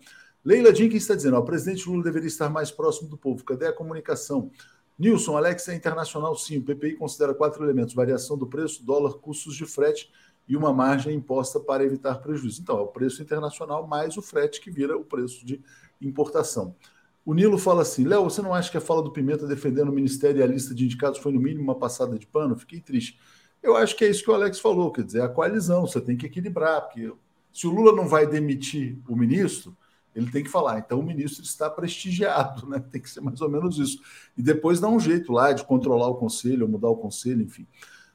Leila 0.46 0.72
Jenkins 0.72 1.02
está 1.02 1.16
dizendo: 1.16 1.34
ó, 1.34 1.40
o 1.40 1.44
presidente 1.44 1.88
Lula 1.88 2.04
deveria 2.04 2.28
estar 2.28 2.48
mais 2.48 2.70
próximo 2.70 3.08
do 3.08 3.18
povo. 3.18 3.42
Cadê 3.44 3.66
a 3.66 3.72
comunicação? 3.72 4.48
Nilson, 4.96 5.36
Alex 5.36 5.66
é 5.68 5.74
internacional 5.74 6.36
sim. 6.36 6.58
O 6.58 6.62
PPI 6.62 6.94
considera 6.94 7.34
quatro 7.34 7.64
elementos: 7.64 7.92
variação 7.92 8.38
do 8.38 8.46
preço, 8.46 8.86
dólar, 8.86 9.14
custos 9.14 9.56
de 9.56 9.66
frete 9.66 10.08
e 10.48 10.56
uma 10.56 10.72
margem 10.72 11.16
imposta 11.16 11.58
para 11.58 11.84
evitar 11.84 12.20
prejuízo. 12.20 12.62
Então, 12.62 12.78
é 12.78 12.80
o 12.80 12.86
preço 12.86 13.20
internacional 13.20 13.88
mais 13.88 14.16
o 14.16 14.22
frete 14.22 14.60
que 14.60 14.70
vira 14.70 14.96
o 14.96 15.04
preço 15.04 15.44
de 15.44 15.60
importação. 16.00 16.76
O 17.24 17.34
Nilo 17.34 17.58
fala 17.58 17.82
assim: 17.82 18.04
Léo, 18.04 18.22
você 18.22 18.40
não 18.40 18.54
acha 18.54 18.70
que 18.70 18.76
a 18.76 18.80
fala 18.80 19.02
do 19.02 19.10
Pimenta 19.10 19.48
defendendo 19.48 19.88
o 19.88 19.92
Ministério 19.92 20.38
e 20.38 20.42
a 20.44 20.46
lista 20.46 20.72
de 20.72 20.84
indicados 20.84 21.18
foi, 21.18 21.32
no 21.32 21.40
mínimo, 21.40 21.64
uma 21.64 21.74
passada 21.74 22.16
de 22.16 22.24
pano? 22.24 22.56
Fiquei 22.56 22.80
triste. 22.80 23.18
Eu 23.60 23.76
acho 23.76 23.96
que 23.96 24.04
é 24.04 24.08
isso 24.08 24.22
que 24.22 24.30
o 24.30 24.34
Alex 24.34 24.60
falou, 24.60 24.92
quer 24.92 25.02
dizer, 25.02 25.22
a 25.22 25.28
coalizão, 25.28 25.88
você 25.88 26.00
tem 26.00 26.16
que 26.16 26.24
equilibrar, 26.24 26.82
porque 26.82 27.12
se 27.52 27.66
o 27.66 27.70
Lula 27.70 27.90
não 27.90 28.06
vai 28.06 28.28
demitir 28.28 28.96
o 29.08 29.16
ministro, 29.16 29.76
ele 30.16 30.30
tem 30.30 30.42
que 30.42 30.50
falar, 30.50 30.78
então 30.78 30.98
o 30.98 31.02
ministro 31.02 31.44
está 31.44 31.68
prestigiado, 31.68 32.66
né? 32.66 32.82
Tem 32.90 33.00
que 33.00 33.10
ser 33.10 33.20
mais 33.20 33.40
ou 33.42 33.50
menos 33.50 33.78
isso. 33.78 34.00
E 34.36 34.42
depois 34.42 34.80
dá 34.80 34.88
um 34.88 34.98
jeito 34.98 35.30
lá 35.30 35.52
de 35.52 35.62
controlar 35.62 36.08
o 36.08 36.14
conselho, 36.14 36.66
mudar 36.66 36.88
o 36.88 36.96
conselho, 36.96 37.42
enfim. 37.42 37.66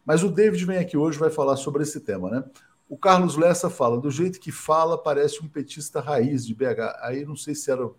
Mas 0.03 0.23
o 0.23 0.31
David 0.31 0.65
vem 0.65 0.79
aqui 0.79 0.97
hoje 0.97 1.19
vai 1.19 1.29
falar 1.29 1.55
sobre 1.57 1.83
esse 1.83 1.99
tema, 1.99 2.29
né? 2.31 2.43
O 2.89 2.97
Carlos 2.97 3.37
Lessa 3.37 3.69
fala, 3.69 3.99
do 3.99 4.09
jeito 4.09 4.39
que 4.39 4.51
fala, 4.51 4.97
parece 4.97 5.41
um 5.43 5.47
petista 5.47 6.01
raiz 6.01 6.45
de 6.45 6.55
BH. 6.55 6.97
Aí 7.03 7.23
não 7.23 7.35
sei 7.35 7.53
se 7.53 7.71
era. 7.71 7.89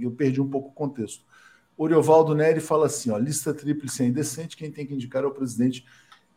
Eu 0.00 0.10
perdi 0.10 0.40
um 0.40 0.48
pouco 0.48 0.70
o 0.70 0.72
contexto. 0.72 1.24
Oriovaldo 1.76 2.34
Neri 2.34 2.60
fala 2.60 2.86
assim: 2.86 3.10
ó, 3.10 3.18
lista 3.18 3.52
tríplice 3.52 4.02
é 4.02 4.06
indecente, 4.06 4.56
quem 4.56 4.70
tem 4.70 4.86
que 4.86 4.94
indicar 4.94 5.24
é 5.24 5.26
o 5.26 5.30
presidente 5.30 5.84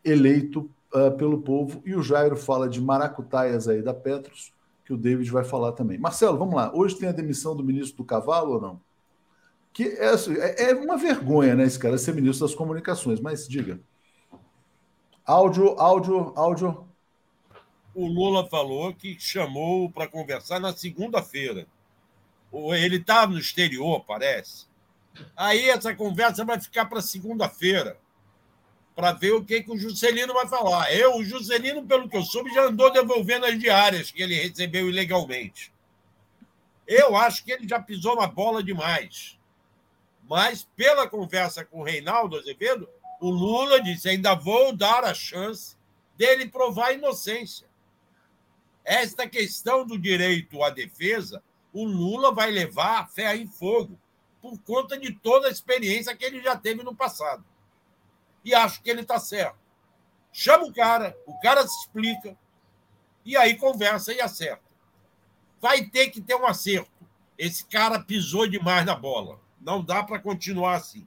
eleito 0.04 0.70
uh, 0.94 1.16
pelo 1.16 1.40
povo. 1.40 1.82
E 1.84 1.94
o 1.94 2.02
Jairo 2.02 2.36
fala 2.36 2.68
de 2.68 2.80
maracutaias 2.80 3.68
aí 3.68 3.82
da 3.82 3.94
Petros, 3.94 4.52
que 4.86 4.92
o 4.92 4.96
David 4.96 5.28
vai 5.32 5.44
falar 5.44 5.72
também. 5.72 5.98
Marcelo, 5.98 6.38
vamos 6.38 6.54
lá. 6.54 6.72
Hoje 6.72 6.96
tem 6.96 7.08
a 7.08 7.12
demissão 7.12 7.56
do 7.56 7.64
ministro 7.64 7.96
do 7.96 8.04
Cavalo 8.04 8.54
ou 8.54 8.60
não? 8.60 8.80
Que 9.72 9.88
é, 9.98 10.10
assim, 10.10 10.34
é, 10.36 10.70
é 10.70 10.74
uma 10.74 10.96
vergonha, 10.96 11.56
né, 11.56 11.64
esse 11.64 11.78
cara 11.78 11.98
ser 11.98 12.14
ministro 12.14 12.46
das 12.46 12.54
comunicações, 12.54 13.20
mas 13.20 13.48
diga. 13.48 13.80
Áudio, 15.24 15.78
áudio, 15.78 16.32
áudio. 16.36 16.86
O 17.92 18.06
Lula 18.06 18.46
falou 18.46 18.94
que 18.94 19.18
chamou 19.18 19.90
para 19.90 20.06
conversar 20.06 20.60
na 20.60 20.72
segunda-feira. 20.72 21.66
Ele 22.52 22.96
estava 22.96 23.32
no 23.32 23.38
exterior, 23.40 24.04
parece. 24.06 24.66
Aí 25.36 25.68
essa 25.68 25.94
conversa 25.96 26.44
vai 26.44 26.60
ficar 26.60 26.86
para 26.86 27.02
segunda-feira 27.02 27.98
para 28.96 29.12
ver 29.12 29.34
o 29.34 29.44
que, 29.44 29.62
que 29.62 29.70
o 29.70 29.78
Juscelino 29.78 30.32
vai 30.32 30.48
falar. 30.48 30.90
Eu, 30.90 31.16
o 31.16 31.22
Juscelino, 31.24 31.86
pelo 31.86 32.08
que 32.08 32.16
eu 32.16 32.22
soube, 32.22 32.52
já 32.54 32.64
andou 32.64 32.90
devolvendo 32.90 33.44
as 33.44 33.58
diárias 33.58 34.10
que 34.10 34.22
ele 34.22 34.34
recebeu 34.34 34.88
ilegalmente. 34.88 35.70
Eu 36.86 37.14
acho 37.14 37.44
que 37.44 37.52
ele 37.52 37.68
já 37.68 37.78
pisou 37.78 38.16
na 38.16 38.26
bola 38.26 38.62
demais. 38.62 39.38
Mas, 40.26 40.66
pela 40.74 41.06
conversa 41.06 41.62
com 41.62 41.80
o 41.80 41.82
Reinaldo 41.84 42.38
Azevedo, 42.38 42.88
o 43.20 43.28
Lula 43.28 43.82
disse: 43.82 44.08
ainda 44.08 44.34
vou 44.34 44.74
dar 44.74 45.04
a 45.04 45.12
chance 45.12 45.76
dele 46.16 46.48
provar 46.48 46.86
a 46.86 46.92
inocência. 46.94 47.66
Esta 48.82 49.28
questão 49.28 49.86
do 49.86 49.98
direito 49.98 50.62
à 50.62 50.70
defesa, 50.70 51.42
o 51.70 51.84
Lula 51.84 52.32
vai 52.32 52.50
levar 52.50 53.00
a 53.00 53.06
fé 53.06 53.36
em 53.36 53.46
fogo, 53.46 54.00
por 54.40 54.58
conta 54.60 54.98
de 54.98 55.12
toda 55.12 55.48
a 55.48 55.50
experiência 55.50 56.16
que 56.16 56.24
ele 56.24 56.40
já 56.40 56.56
teve 56.56 56.82
no 56.82 56.94
passado 56.94 57.44
e 58.46 58.54
acho 58.54 58.80
que 58.80 58.88
ele 58.88 59.00
está 59.00 59.18
certo. 59.18 59.58
Chama 60.32 60.66
o 60.66 60.72
cara, 60.72 61.16
o 61.26 61.36
cara 61.40 61.66
se 61.66 61.76
explica, 61.80 62.38
e 63.24 63.36
aí 63.36 63.56
conversa 63.56 64.12
e 64.12 64.20
acerta. 64.20 64.62
Vai 65.60 65.84
ter 65.84 66.10
que 66.10 66.20
ter 66.20 66.36
um 66.36 66.46
acerto. 66.46 66.90
Esse 67.36 67.64
cara 67.66 67.98
pisou 67.98 68.46
demais 68.46 68.86
na 68.86 68.94
bola. 68.94 69.40
Não 69.60 69.82
dá 69.82 70.04
para 70.04 70.20
continuar 70.20 70.76
assim. 70.76 71.04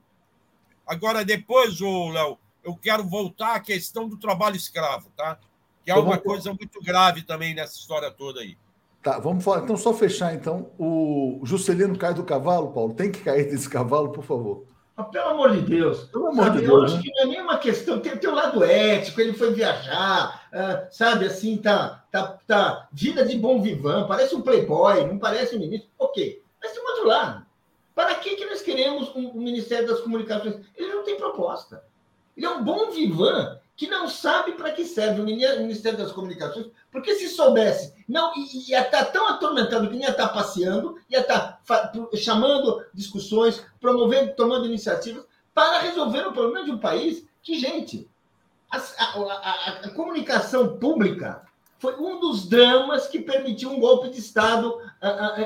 Agora, 0.86 1.24
depois, 1.24 1.80
Léo, 1.80 2.36
eu 2.62 2.76
quero 2.76 3.08
voltar 3.08 3.54
à 3.54 3.60
questão 3.60 4.06
do 4.06 4.18
trabalho 4.18 4.56
escravo, 4.56 5.08
tá? 5.16 5.38
Que 5.82 5.90
é 5.90 5.94
uma 5.94 6.18
coisa 6.18 6.52
muito 6.52 6.78
grave 6.82 7.22
também 7.22 7.54
nessa 7.54 7.78
história 7.78 8.10
toda 8.10 8.40
aí. 8.40 8.58
Tá, 9.02 9.18
vamos 9.18 9.42
falar. 9.42 9.62
Então, 9.62 9.78
só 9.78 9.94
fechar, 9.94 10.34
então. 10.34 10.70
O 10.78 11.40
Juscelino 11.44 11.96
cai 11.96 12.12
do 12.12 12.22
cavalo, 12.22 12.70
Paulo. 12.72 12.92
Tem 12.92 13.10
que 13.10 13.20
cair 13.20 13.48
desse 13.48 13.70
cavalo, 13.70 14.10
por 14.10 14.24
favor. 14.24 14.66
Mas, 15.00 15.10
pelo 15.10 15.28
amor 15.30 15.52
de 15.52 15.62
Deus. 15.62 16.04
Pelo 16.04 16.28
amor 16.28 16.44
sabe, 16.44 16.60
de 16.60 16.66
Deus. 16.66 16.78
Eu 16.78 16.84
acho 16.84 16.96
né? 16.96 17.02
que 17.02 17.10
não 17.10 17.22
é 17.22 17.26
nenhuma 17.26 17.58
questão. 17.58 18.00
Tem, 18.00 18.16
tem 18.16 18.30
o 18.30 18.34
lado 18.34 18.64
ético, 18.64 19.20
ele 19.20 19.32
foi 19.32 19.52
viajar, 19.52 20.48
uh, 20.52 20.94
sabe, 20.94 21.26
assim, 21.26 21.56
tá, 21.56 22.04
tá, 22.10 22.38
tá. 22.46 22.88
Vida 22.92 23.24
de 23.24 23.36
bom 23.36 23.60
vivan, 23.60 24.06
parece 24.06 24.34
um 24.34 24.42
playboy, 24.42 25.06
não 25.06 25.18
parece 25.18 25.56
um 25.56 25.60
ministro. 25.60 25.88
Ok. 25.98 26.42
Mas 26.62 26.72
tem 26.72 26.82
um 26.82 26.86
outro 26.86 27.06
lado. 27.06 27.46
Para 27.94 28.14
que, 28.14 28.36
que 28.36 28.46
nós 28.46 28.62
queremos 28.62 29.14
um 29.14 29.32
Ministério 29.34 29.88
das 29.88 30.00
Comunicações? 30.00 30.56
Ele 30.76 30.94
não 30.94 31.04
tem 31.04 31.16
proposta. 31.16 31.84
Ele 32.36 32.46
é 32.46 32.50
um 32.50 32.64
bom 32.64 32.90
vivan 32.90 33.58
que 33.76 33.86
não 33.86 34.08
sabe 34.08 34.52
para 34.52 34.72
que 34.72 34.84
serve 34.84 35.22
o 35.22 35.24
Ministério 35.24 35.98
das 35.98 36.12
Comunicações, 36.12 36.66
porque 36.92 37.14
se 37.14 37.28
soubesse, 37.28 37.94
não 38.06 38.32
ia 38.68 38.82
estar 38.82 39.06
tão 39.06 39.26
atormentado 39.26 39.88
que 39.88 39.94
nem 39.94 40.04
ia 40.04 40.10
estar 40.10 40.28
passeando, 40.28 40.98
ia 41.08 41.20
estar 41.20 41.59
chamando 42.16 42.84
discussões, 42.92 43.64
promovendo, 43.80 44.34
tomando 44.34 44.66
iniciativas 44.66 45.24
para 45.54 45.80
resolver 45.80 46.26
o 46.26 46.32
problema 46.32 46.64
de 46.64 46.70
um 46.70 46.78
país 46.78 47.26
que, 47.42 47.58
gente, 47.58 48.08
a, 48.70 48.78
a, 48.78 49.70
a, 49.84 49.90
comunicação 49.90 50.78
pública 50.78 51.42
foi 51.78 51.96
um 51.96 52.20
dos 52.20 52.48
dramas 52.48 53.08
que 53.08 53.20
permitiu 53.20 53.70
um 53.70 53.80
golpe 53.80 54.10
de 54.10 54.20
Estado 54.20 54.78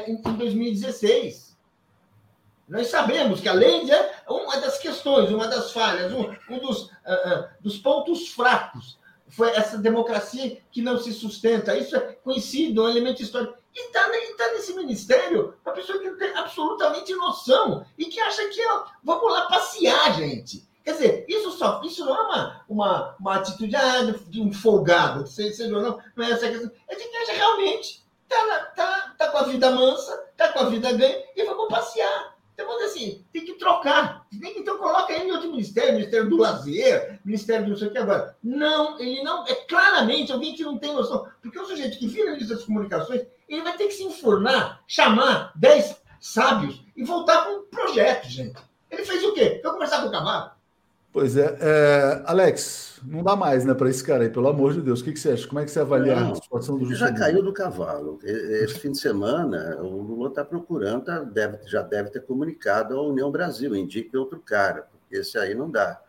em 0.07 0.21
2016. 0.21 1.57
Nós 2.69 2.89
sabemos 2.89 3.41
que 3.41 3.49
a 3.49 3.53
lei 3.53 3.91
é 3.91 4.15
uma 4.29 4.59
das 4.59 4.79
questões, 4.79 5.31
uma 5.31 5.47
das 5.47 5.71
falhas, 5.73 6.13
um, 6.13 6.35
um 6.51 6.59
dos, 6.59 6.91
dos 7.61 7.79
pontos 7.79 8.29
fracos. 8.29 8.99
Foi 9.29 9.51
essa 9.51 9.79
democracia 9.79 10.59
que 10.71 10.83
não 10.83 10.99
se 10.99 11.13
sustenta. 11.13 11.77
Isso 11.77 11.97
é 11.97 12.01
conhecido, 12.01 12.85
um 12.85 12.89
elemento 12.89 13.23
histórico. 13.23 13.57
E 13.75 13.87
está 13.87 14.03
tá 14.37 14.53
nesse 14.53 14.73
ministério 14.75 15.55
uma 15.65 15.75
pessoa 15.75 15.99
que 15.99 16.09
não 16.09 16.17
tem 16.17 16.35
absolutamente 16.37 17.15
noção 17.15 17.85
e 17.99 18.07
que 18.07 18.21
acha 18.21 18.49
que, 18.49 18.65
ó, 18.69 18.85
vamos 19.03 19.33
lá 19.33 19.47
passear, 19.47 20.15
gente. 20.15 20.67
Quer 20.85 20.93
dizer, 20.93 21.25
isso, 21.29 21.51
só, 21.53 21.81
isso 21.83 22.05
não 22.05 22.15
é 22.15 22.21
uma, 22.21 22.65
uma, 22.69 23.17
uma 23.19 23.35
atitude 23.37 23.75
ah, 23.75 24.03
de 24.29 24.41
um 24.41 24.53
folgado, 24.53 25.27
seja 25.27 25.65
ou 25.65 25.83
não, 25.83 25.99
não 26.15 26.25
é 26.25 26.31
essa 26.31 26.49
questão. 26.49 26.71
É 26.87 26.95
de 26.95 27.05
quem 27.05 27.23
acha 27.23 27.33
realmente 27.33 28.05
está 28.23 28.59
tá, 28.77 29.15
tá 29.17 29.29
com 29.29 29.39
a 29.39 29.43
vida 29.45 29.71
mansa, 29.71 30.13
está 30.31 30.53
com 30.53 30.61
a 30.61 30.69
vida 30.69 30.93
ganha 30.93 31.25
e 31.35 31.45
vamos 31.45 31.69
passear. 31.69 32.34
Então, 32.55 32.67
vamos 32.67 32.85
assim, 32.85 33.25
tem 33.33 33.45
que 33.45 33.55
trocar. 33.55 34.27
Então, 34.33 34.79
coloca 34.79 35.13
ele 35.13 35.25
em 35.25 35.33
outro 35.33 35.51
ministério, 35.51 35.95
Ministério 35.95 36.31
do 36.31 36.37
Lazer, 36.37 37.21
Ministério 37.25 37.65
do 37.65 37.71
não 37.71 37.77
sei 37.77 37.89
o 37.89 37.91
que 37.91 37.99
agora. 37.99 38.37
Não, 38.43 38.99
ele 38.99 39.23
não. 39.23 39.45
É 39.47 39.55
claramente 39.55 40.33
alguém 40.33 40.55
que 40.55 40.63
não 40.63 40.79
tem 40.79 40.93
noção. 40.93 41.29
Porque 41.43 41.59
o 41.59 41.67
sujeito 41.67 41.99
que 41.99 42.07
vira 42.07 42.31
ministro 42.31 42.57
das 42.57 42.65
comunicações, 42.65 43.23
ele 43.49 43.63
vai 43.63 43.77
ter 43.77 43.89
que 43.89 43.95
se 43.95 44.05
enfornar, 44.05 44.83
chamar 44.87 45.53
10 45.57 46.01
sábios 46.21 46.81
e 46.97 47.05
voltar 47.05 47.45
com 47.45 47.59
um 47.59 47.67
projeto, 47.67 48.29
gente. 48.29 48.57
Ele 48.89 49.05
fez 49.05 49.25
o 49.25 49.35
quê? 49.35 49.61
Foi 49.63 49.73
conversar 49.73 50.03
com 50.03 50.09
o 50.09 50.13
cavalo. 50.13 50.53
Pois 51.15 51.37
é, 51.37 51.57
é, 51.61 52.23
Alex, 52.27 53.01
não 53.07 53.23
dá 53.23 53.37
mais, 53.37 53.65
né, 53.65 53.73
para 53.73 53.89
esse 53.89 54.03
cara 54.03 54.25
aí, 54.25 54.29
pelo 54.29 54.49
amor 54.49 54.73
de 54.73 54.83
Deus. 54.83 55.01
O 55.01 55.05
que, 55.05 55.13
que 55.13 55.21
você 55.21 55.31
acha? 55.31 55.47
Como 55.47 55.61
é 55.61 55.65
que 55.65 55.71
você 55.71 55.79
avalia 55.79 56.17
não, 56.17 56.33
a 56.33 56.35
situação 56.35 56.77
do 56.77 56.87
Juscelino? 56.87 57.17
Já 57.17 57.25
caiu 57.25 57.41
do 57.41 57.53
cavalo. 57.53 58.19
Esse 58.25 58.81
fim 58.81 58.91
de 58.91 58.99
semana, 58.99 59.79
o 59.81 60.03
Lula 60.03 60.31
está 60.31 60.45
procurando, 60.45 61.05
tá, 61.05 61.21
deve, 61.21 61.61
já 61.69 61.83
deve 61.83 62.11
ter 62.11 62.21
comunicado 62.23 62.99
à 62.99 63.01
União 63.01 63.31
Brasil, 63.31 63.77
indique 63.77 64.17
outro 64.17 64.41
cara, 64.41 64.89
porque 64.91 65.19
esse 65.19 65.39
aí 65.39 65.55
não 65.55 65.71
dá. 65.71 66.03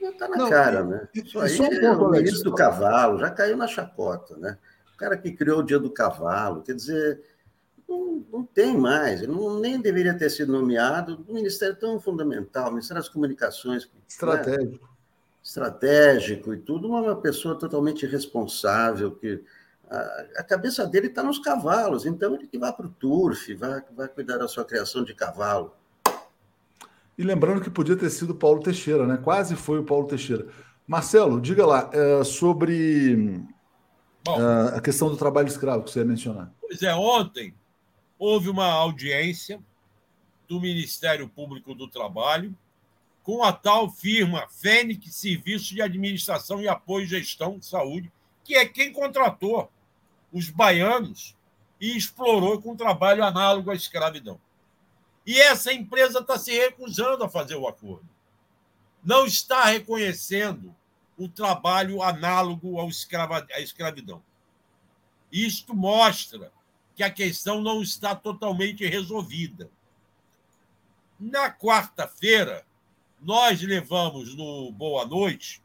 Está 0.00 0.28
na 0.28 0.36
não, 0.36 0.48
cara, 0.48 0.84
né? 0.84 1.08
Isso 1.12 1.40
aí 1.40 1.58
é 1.58 1.90
um 1.90 2.00
o 2.00 2.10
ministro 2.10 2.44
do 2.44 2.54
cavalo, 2.54 3.18
já 3.18 3.30
caiu 3.30 3.56
na 3.56 3.66
chacota, 3.66 4.36
né? 4.36 4.56
O 4.94 4.96
cara 4.96 5.16
que 5.16 5.32
criou 5.32 5.58
o 5.58 5.64
dia 5.64 5.80
do 5.80 5.90
cavalo, 5.90 6.62
quer 6.62 6.76
dizer, 6.76 7.20
não, 7.88 8.24
não 8.30 8.44
tem 8.44 8.76
mais, 8.76 9.26
não, 9.26 9.58
nem 9.58 9.80
deveria 9.80 10.16
ter 10.16 10.28
sido 10.30 10.52
nomeado 10.52 11.24
um 11.28 11.32
ministério 11.32 11.74
tão 11.74 11.98
fundamental, 11.98 12.68
o 12.68 12.72
Ministério 12.72 13.02
das 13.02 13.08
Comunicações. 13.08 13.84
Né? 13.86 13.90
Estratégico. 14.06 14.84
Né? 14.84 14.90
Estratégico 15.42 16.54
e 16.54 16.58
tudo, 16.58 16.88
uma 16.88 17.16
pessoa 17.16 17.58
totalmente 17.58 18.04
irresponsável, 18.04 19.12
que 19.12 19.42
a, 19.88 19.96
a 20.36 20.44
cabeça 20.44 20.86
dele 20.86 21.06
está 21.06 21.22
nos 21.22 21.38
cavalos, 21.38 22.04
então 22.04 22.34
ele 22.34 22.46
que 22.46 22.58
vai 22.58 22.72
para 22.72 22.86
o 22.86 22.90
turf, 22.90 23.54
vai, 23.54 23.82
vai 23.96 24.08
cuidar 24.08 24.36
da 24.36 24.46
sua 24.46 24.64
criação 24.64 25.02
de 25.02 25.14
cavalo. 25.14 25.72
E 27.16 27.22
lembrando 27.24 27.62
que 27.62 27.70
podia 27.70 27.96
ter 27.96 28.10
sido 28.10 28.34
Paulo 28.34 28.62
Teixeira, 28.62 29.06
né? 29.06 29.16
Quase 29.16 29.56
foi 29.56 29.78
o 29.78 29.84
Paulo 29.84 30.06
Teixeira. 30.06 30.46
Marcelo, 30.86 31.40
diga 31.40 31.66
lá 31.66 31.90
é, 31.92 32.22
sobre 32.22 33.42
Bom, 34.24 34.40
é, 34.40 34.76
a 34.76 34.80
questão 34.80 35.08
do 35.08 35.16
trabalho 35.16 35.48
escravo 35.48 35.82
que 35.82 35.90
você 35.90 36.00
ia 36.00 36.04
mencionar. 36.04 36.52
Pois 36.60 36.82
é, 36.82 36.94
ontem 36.94 37.54
houve 38.18 38.48
uma 38.48 38.66
audiência 38.66 39.60
do 40.48 40.60
Ministério 40.60 41.28
Público 41.28 41.74
do 41.74 41.86
Trabalho 41.86 42.56
com 43.22 43.44
a 43.44 43.52
tal 43.52 43.90
firma 43.90 44.48
Fênix 44.48 45.14
Serviço 45.14 45.74
de 45.74 45.82
Administração 45.82 46.60
e 46.60 46.68
Apoio 46.68 47.04
e 47.04 47.08
Gestão 47.08 47.58
de 47.58 47.66
Saúde, 47.66 48.10
que 48.42 48.54
é 48.54 48.66
quem 48.66 48.92
contratou 48.92 49.70
os 50.32 50.48
baianos 50.48 51.36
e 51.80 51.96
explorou 51.96 52.60
com 52.60 52.74
trabalho 52.74 53.22
análogo 53.22 53.70
à 53.70 53.74
escravidão. 53.74 54.40
E 55.26 55.38
essa 55.38 55.72
empresa 55.72 56.20
está 56.20 56.38
se 56.38 56.52
recusando 56.52 57.22
a 57.22 57.28
fazer 57.28 57.56
o 57.56 57.68
acordo. 57.68 58.08
não 59.04 59.26
está 59.26 59.66
reconhecendo 59.66 60.74
o 61.16 61.28
trabalho 61.28 62.02
análogo 62.02 62.80
à 62.80 63.60
escravidão. 63.60 64.22
Isto 65.30 65.74
mostra 65.74 66.50
que 66.98 67.04
a 67.04 67.10
questão 67.10 67.60
não 67.60 67.80
está 67.80 68.12
totalmente 68.12 68.84
resolvida. 68.84 69.70
Na 71.16 71.48
quarta-feira, 71.48 72.66
nós 73.22 73.62
levamos 73.62 74.34
no 74.34 74.72
Boa 74.72 75.06
Noite 75.06 75.62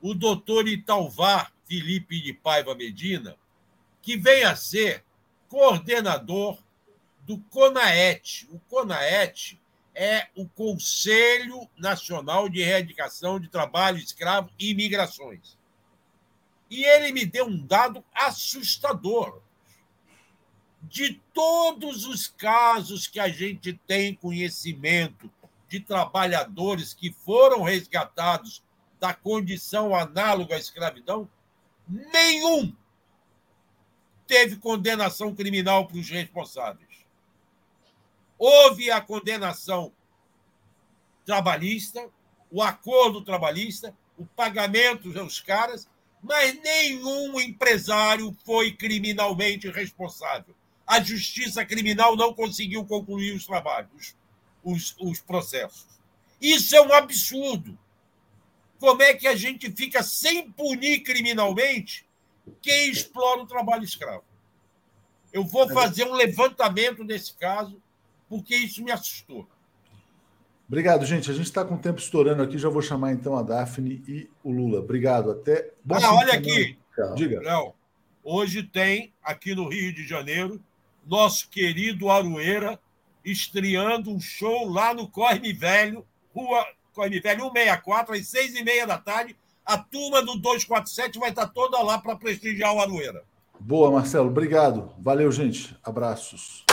o 0.00 0.12
doutor 0.12 0.66
Italvar 0.66 1.52
Felipe 1.66 2.20
de 2.20 2.32
Paiva 2.32 2.74
Medina, 2.74 3.36
que 4.02 4.16
vem 4.16 4.42
a 4.42 4.56
ser 4.56 5.04
coordenador 5.48 6.58
do 7.20 7.38
CONAET. 7.38 8.48
O 8.50 8.58
CONAET 8.68 9.60
é 9.94 10.26
o 10.34 10.48
Conselho 10.48 11.70
Nacional 11.78 12.48
de 12.48 12.60
Erradicação 12.60 13.38
de 13.38 13.46
Trabalho 13.46 13.98
Escravo 13.98 14.50
e 14.58 14.70
Imigrações. 14.70 15.56
E 16.68 16.84
ele 16.84 17.12
me 17.12 17.24
deu 17.24 17.46
um 17.46 17.64
dado 17.64 18.04
assustador. 18.12 19.40
De 20.82 21.20
todos 21.32 22.06
os 22.06 22.26
casos 22.26 23.06
que 23.06 23.20
a 23.20 23.28
gente 23.28 23.72
tem 23.86 24.14
conhecimento 24.14 25.30
de 25.68 25.80
trabalhadores 25.80 26.92
que 26.92 27.12
foram 27.12 27.62
resgatados 27.62 28.62
da 29.00 29.14
condição 29.14 29.94
análoga 29.94 30.54
à 30.54 30.58
escravidão, 30.58 31.28
nenhum 31.88 32.74
teve 34.26 34.56
condenação 34.56 35.34
criminal 35.34 35.86
para 35.86 35.98
os 35.98 36.08
responsáveis. 36.08 37.06
Houve 38.38 38.90
a 38.90 39.00
condenação 39.00 39.92
trabalhista, 41.24 42.08
o 42.50 42.62
acordo 42.62 43.22
trabalhista, 43.22 43.96
o 44.18 44.26
pagamento 44.26 45.18
aos 45.18 45.40
caras, 45.40 45.88
mas 46.22 46.60
nenhum 46.62 47.40
empresário 47.40 48.36
foi 48.44 48.72
criminalmente 48.72 49.68
responsável. 49.70 50.54
A 50.92 51.00
justiça 51.00 51.64
criminal 51.64 52.14
não 52.16 52.34
conseguiu 52.34 52.84
concluir 52.84 53.34
os 53.34 53.46
trabalhos, 53.46 54.14
os, 54.62 54.94
os 55.00 55.22
processos. 55.22 55.86
Isso 56.38 56.76
é 56.76 56.82
um 56.82 56.92
absurdo. 56.92 57.78
Como 58.78 59.02
é 59.02 59.14
que 59.14 59.26
a 59.26 59.34
gente 59.34 59.72
fica 59.72 60.02
sem 60.02 60.52
punir 60.52 61.02
criminalmente 61.02 62.06
quem 62.60 62.90
explora 62.90 63.40
o 63.40 63.46
trabalho 63.46 63.84
escravo? 63.84 64.22
Eu 65.32 65.46
vou 65.46 65.66
fazer 65.70 66.04
um 66.04 66.12
levantamento 66.12 67.02
nesse 67.02 67.32
caso, 67.38 67.80
porque 68.28 68.54
isso 68.54 68.84
me 68.84 68.92
assustou. 68.92 69.48
Obrigado, 70.68 71.06
gente. 71.06 71.30
A 71.30 71.34
gente 71.34 71.46
está 71.46 71.64
com 71.64 71.76
o 71.76 71.78
tempo 71.78 72.00
estourando 72.00 72.42
aqui. 72.42 72.58
Já 72.58 72.68
vou 72.68 72.82
chamar 72.82 73.12
então 73.12 73.34
a 73.34 73.42
Daphne 73.42 74.04
e 74.06 74.28
o 74.44 74.52
Lula. 74.52 74.80
Obrigado. 74.80 75.30
Até. 75.30 75.70
Bom 75.82 75.94
ah, 75.94 76.16
olha 76.16 76.34
aqui. 76.34 76.76
Diga. 77.14 77.40
Hoje 78.22 78.62
tem, 78.62 79.14
aqui 79.22 79.54
no 79.54 79.70
Rio 79.70 79.90
de 79.94 80.06
Janeiro, 80.06 80.62
nosso 81.06 81.48
querido 81.48 82.10
Aroeira 82.10 82.78
estreando 83.24 84.10
um 84.10 84.20
show 84.20 84.68
lá 84.68 84.92
no 84.92 85.08
Corne 85.08 85.52
Velho, 85.52 86.04
Rua 86.34 86.64
Corne 86.92 87.20
Velho 87.20 87.44
164, 87.44 88.14
às 88.14 88.26
seis 88.26 88.54
e 88.54 88.64
meia 88.64 88.86
da 88.86 88.98
tarde. 88.98 89.36
A 89.64 89.78
turma 89.78 90.20
do 90.22 90.36
247 90.36 91.18
vai 91.18 91.30
estar 91.30 91.46
toda 91.46 91.80
lá 91.82 91.98
para 91.98 92.16
prestigiar 92.16 92.74
o 92.74 92.80
Aroeira. 92.80 93.22
Boa, 93.60 93.92
Marcelo. 93.92 94.28
Obrigado. 94.28 94.92
Valeu, 94.98 95.30
gente. 95.30 95.76
Abraços. 95.84 96.64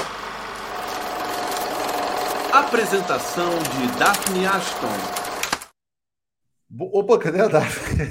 Apresentação 2.51 3.51
de 3.59 3.99
Daphne 3.99 4.47
Ashton. 4.47 4.88
Opa, 6.80 7.19
cadê 7.19 7.41
a 7.41 7.47
Daphne? 7.47 8.09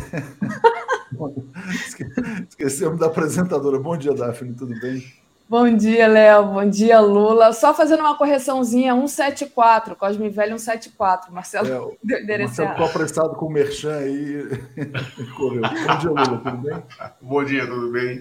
Esquecemos 2.48 3.00
da 3.00 3.06
apresentadora. 3.06 3.80
Bom 3.80 3.96
dia, 3.96 4.14
Daphne, 4.14 4.54
tudo 4.54 4.78
bem? 4.80 5.04
Bom 5.48 5.74
dia, 5.74 6.06
Léo. 6.06 6.52
Bom 6.52 6.68
dia, 6.68 7.00
Lula. 7.00 7.54
Só 7.54 7.72
fazendo 7.72 8.00
uma 8.00 8.18
correçãozinha, 8.18 8.92
174, 8.92 9.96
Cosme 9.96 10.28
Velho 10.28 10.58
174. 10.58 11.32
Marcelo 11.32 11.66
é, 11.66 11.96
deu 12.04 12.20
endereço 12.20 12.60
Marcelo 12.60 12.70
ficou 12.72 12.86
apressado 12.86 13.34
com 13.34 13.46
o 13.46 13.50
Merchan 13.50 13.96
aí. 13.96 14.46
Correu. 15.34 15.62
Bom 15.62 15.98
dia, 15.98 16.10
Lula, 16.10 16.38
tudo 16.38 16.56
bem? 16.58 16.82
Bom 17.22 17.44
dia, 17.44 17.66
tudo 17.66 17.90
bem? 17.90 18.20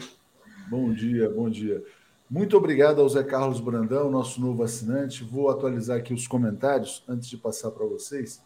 Bom 0.69 0.93
dia, 0.93 1.29
bom 1.29 1.49
dia. 1.49 1.83
Muito 2.29 2.55
obrigado 2.55 3.01
ao 3.01 3.09
Zé 3.09 3.23
Carlos 3.23 3.59
Brandão, 3.59 4.09
nosso 4.09 4.39
novo 4.39 4.63
assinante. 4.63 5.25
Vou 5.25 5.49
atualizar 5.49 5.97
aqui 5.97 6.13
os 6.13 6.27
comentários 6.27 7.03
antes 7.09 7.27
de 7.27 7.35
passar 7.35 7.71
para 7.71 7.85
vocês. 7.85 8.41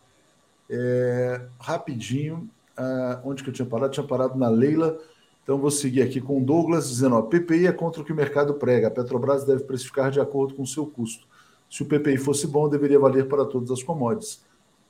É, 0.68 1.40
rapidinho, 1.60 2.50
ah, 2.76 3.22
onde 3.24 3.44
que 3.44 3.50
eu 3.50 3.54
tinha 3.54 3.66
parado? 3.66 3.94
tinha 3.94 4.08
parado 4.08 4.40
na 4.40 4.50
Leila. 4.50 4.98
Então 5.44 5.58
vou 5.58 5.72
seguir 5.72 6.02
aqui 6.02 6.22
com 6.22 6.42
o 6.42 6.46
Douglas 6.46 6.90
dizendo: 6.90 7.16
ó, 7.16 7.22
PPI 7.22 7.68
é 7.68 7.72
contra 7.72 8.02
o 8.02 8.06
que 8.06 8.14
o 8.14 8.16
mercado 8.16 8.54
prega. 8.54 8.88
A 8.88 8.92
Petrobras 8.92 9.44
deve 9.44 9.64
precificar 9.64 10.12
de 10.12 10.20
acordo 10.20 10.54
com 10.54 10.64
o 10.64 10.68
seu 10.68 10.86
custo. 10.86 11.28
Se 11.70 11.84
o 11.84 11.86
PPI 11.86 12.18
fosse 12.18 12.48
bom, 12.48 12.68
deveria 12.68 13.00
valer 13.00 13.28
para 13.28 13.46
todas 13.46 13.72
as 13.72 13.82
commodities. 13.82 14.42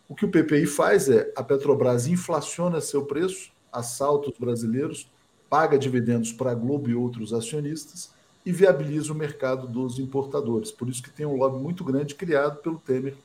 O 0.10 0.16
que 0.16 0.26
o 0.26 0.30
PPI 0.30 0.66
faz 0.66 1.10
é 1.10 1.32
a 1.36 1.44
Petrobras 1.44 2.08
inflaciona 2.08 2.82
seu 2.82 3.06
preço, 3.06 3.52
assalta 3.72 4.30
os 4.30 4.38
brasileiros, 4.38 5.10
paga 5.50 5.78
dividendos 5.78 6.34
para 6.34 6.52
a 6.52 6.56
Globo 6.56 6.90
e 6.90 6.96
outros 6.96 7.34
acionistas 7.34 8.12
e 8.46 8.52
viabiliza 8.52 9.14
o 9.14 9.16
mercado 9.16 9.68
dos 9.68 10.00
importadores. 10.00 10.72
Por 10.72 10.90
isso 10.90 11.04
que 11.04 11.12
tem 11.12 11.26
um 11.26 11.38
lobby 11.38 11.62
muito 11.62 11.84
grande 11.84 12.16
criado 12.16 12.62
pelo 12.62 12.80
Temer 12.80 13.16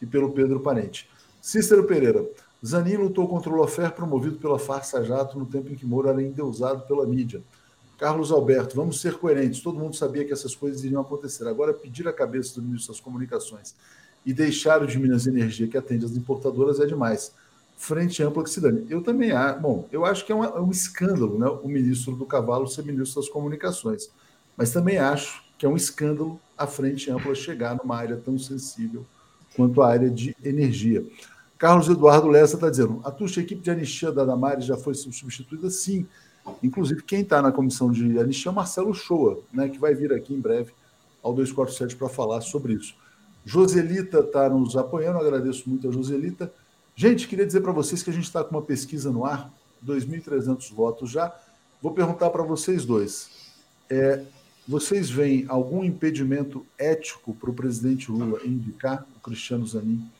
e 0.00 0.06
pelo 0.06 0.30
Pedro 0.32 0.60
Parente. 0.60 1.08
Cícero 1.40 1.84
Pereira. 1.84 2.26
Zanin 2.64 2.96
lutou 2.96 3.26
contra 3.26 3.50
o 3.50 3.56
Lofer 3.56 3.92
promovido 3.92 4.36
pela 4.36 4.58
farsa 4.58 5.02
jato 5.02 5.38
no 5.38 5.46
tempo 5.46 5.72
em 5.72 5.74
que 5.74 5.86
Moro 5.86 6.08
era 6.08 6.22
endeusado 6.22 6.82
pela 6.86 7.06
mídia. 7.06 7.42
Carlos 7.96 8.32
Alberto, 8.32 8.76
vamos 8.76 9.00
ser 9.00 9.18
coerentes. 9.18 9.60
Todo 9.60 9.78
mundo 9.78 9.94
sabia 9.94 10.24
que 10.24 10.32
essas 10.32 10.54
coisas 10.54 10.82
iriam 10.84 11.02
acontecer. 11.02 11.46
Agora, 11.46 11.72
pedir 11.72 12.08
a 12.08 12.12
cabeça 12.12 12.54
do 12.54 12.62
ministro 12.62 12.92
das 12.92 13.00
Comunicações 13.00 13.74
e 14.24 14.32
deixar 14.32 14.82
o 14.82 14.86
de 14.86 14.98
Minas 14.98 15.26
Energia, 15.26 15.68
que 15.68 15.76
atende 15.76 16.04
as 16.04 16.12
importadoras, 16.12 16.80
é 16.80 16.86
demais. 16.86 17.34
Frente 17.76 18.22
ampla 18.22 18.42
que 18.42 18.50
se 18.50 18.60
dane. 18.60 18.86
Eu 18.90 19.02
também 19.02 19.32
acho. 19.32 19.60
Bom, 19.60 19.86
eu 19.90 20.04
acho 20.04 20.24
que 20.24 20.32
é 20.32 20.34
um, 20.34 20.44
é 20.44 20.60
um 20.60 20.70
escândalo 20.70 21.38
né, 21.38 21.46
o 21.46 21.68
ministro 21.68 22.14
do 22.14 22.26
Cavalo 22.26 22.66
ser 22.66 22.84
ministro 22.84 23.20
das 23.20 23.30
Comunicações. 23.30 24.10
Mas 24.56 24.70
também 24.70 24.98
acho 24.98 25.42
que 25.58 25.64
é 25.64 25.68
um 25.68 25.76
escândalo 25.76 26.40
a 26.56 26.66
frente 26.66 27.10
ampla 27.10 27.34
chegar 27.34 27.74
numa 27.74 27.96
área 27.96 28.16
tão 28.16 28.38
sensível 28.38 29.04
quanto 29.56 29.82
a 29.82 29.88
área 29.88 30.10
de 30.10 30.34
energia. 30.42 31.04
Carlos 31.60 31.90
Eduardo 31.90 32.26
Lessa 32.26 32.54
está 32.54 32.70
dizendo: 32.70 33.02
a 33.04 33.10
tuxa 33.10 33.42
equipe 33.42 33.60
de 33.60 33.70
anistia 33.70 34.10
da 34.10 34.24
Damares 34.24 34.64
já 34.64 34.78
foi 34.78 34.94
substituída? 34.94 35.68
Sim. 35.68 36.06
Inclusive, 36.62 37.02
quem 37.02 37.20
está 37.20 37.42
na 37.42 37.52
comissão 37.52 37.92
de 37.92 38.18
anistia 38.18 38.48
é 38.48 38.52
o 38.52 38.54
Marcelo 38.54 38.94
Shoa, 38.94 39.40
né, 39.52 39.68
que 39.68 39.78
vai 39.78 39.94
vir 39.94 40.10
aqui 40.10 40.32
em 40.32 40.40
breve 40.40 40.72
ao 41.22 41.34
247 41.34 41.96
para 41.96 42.08
falar 42.08 42.40
sobre 42.40 42.72
isso. 42.72 42.94
Joselita 43.44 44.20
está 44.20 44.48
nos 44.48 44.74
apoiando, 44.74 45.18
agradeço 45.18 45.68
muito 45.68 45.86
a 45.86 45.92
Joselita. 45.92 46.50
Gente, 46.96 47.28
queria 47.28 47.44
dizer 47.44 47.60
para 47.60 47.72
vocês 47.72 48.02
que 48.02 48.08
a 48.08 48.12
gente 48.12 48.24
está 48.24 48.42
com 48.42 48.56
uma 48.56 48.62
pesquisa 48.62 49.10
no 49.10 49.26
ar, 49.26 49.52
2.300 49.86 50.72
votos 50.72 51.10
já. 51.10 51.30
Vou 51.82 51.92
perguntar 51.92 52.30
para 52.30 52.42
vocês 52.42 52.86
dois. 52.86 53.28
É, 53.90 54.24
vocês 54.66 55.10
veem 55.10 55.44
algum 55.46 55.84
impedimento 55.84 56.64
ético 56.78 57.34
para 57.34 57.50
o 57.50 57.54
presidente 57.54 58.10
Lula 58.10 58.40
indicar 58.46 59.06
o 59.14 59.20
Cristiano 59.20 59.66
Zanin 59.66 60.10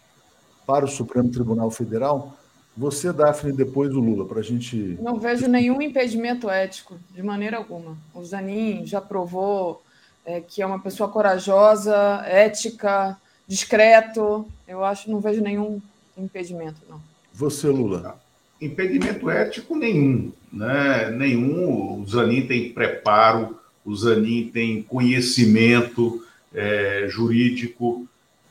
para 0.66 0.84
o 0.84 0.88
Supremo 0.88 1.30
Tribunal 1.30 1.70
Federal? 1.70 2.36
Você, 2.76 3.12
Daphne, 3.12 3.52
depois 3.52 3.90
do 3.90 4.00
Lula, 4.00 4.24
para 4.24 4.40
a 4.40 4.42
gente. 4.42 4.98
Não 5.00 5.18
vejo 5.18 5.48
nenhum 5.48 5.82
impedimento 5.82 6.48
ético, 6.48 6.98
de 7.11 7.22
maneira 7.22 7.56
alguma. 7.56 7.96
O 8.14 8.24
Zanin 8.24 8.87
já 8.87 9.00
provou 9.00 9.82
é, 10.24 10.41
que 10.41 10.62
é 10.62 10.66
uma 10.66 10.78
pessoa 10.78 11.08
corajosa, 11.08 11.96
ética, 12.24 13.18
discreto. 13.46 14.46
Eu 14.66 14.84
acho, 14.84 15.11
não 15.11 15.20
vejo 15.20 15.42
nenhum 15.42 15.80
impedimento, 16.16 16.80
não. 16.88 17.00
Você, 17.32 17.68
Lula? 17.68 18.20
Impedimento 18.61 19.28
ético 19.28 19.74
nenhum, 19.74 20.32
né? 20.53 21.11
Nenhum. 21.11 22.00
O 22.00 22.07
Zanin 22.07 22.46
tem 22.46 22.72
preparo 22.72 23.61
o 23.84 23.96
Zanin 23.96 24.50
tem 24.53 24.82
conhecimento 24.82 26.24
é, 26.54 27.07
jurídico. 27.08 28.07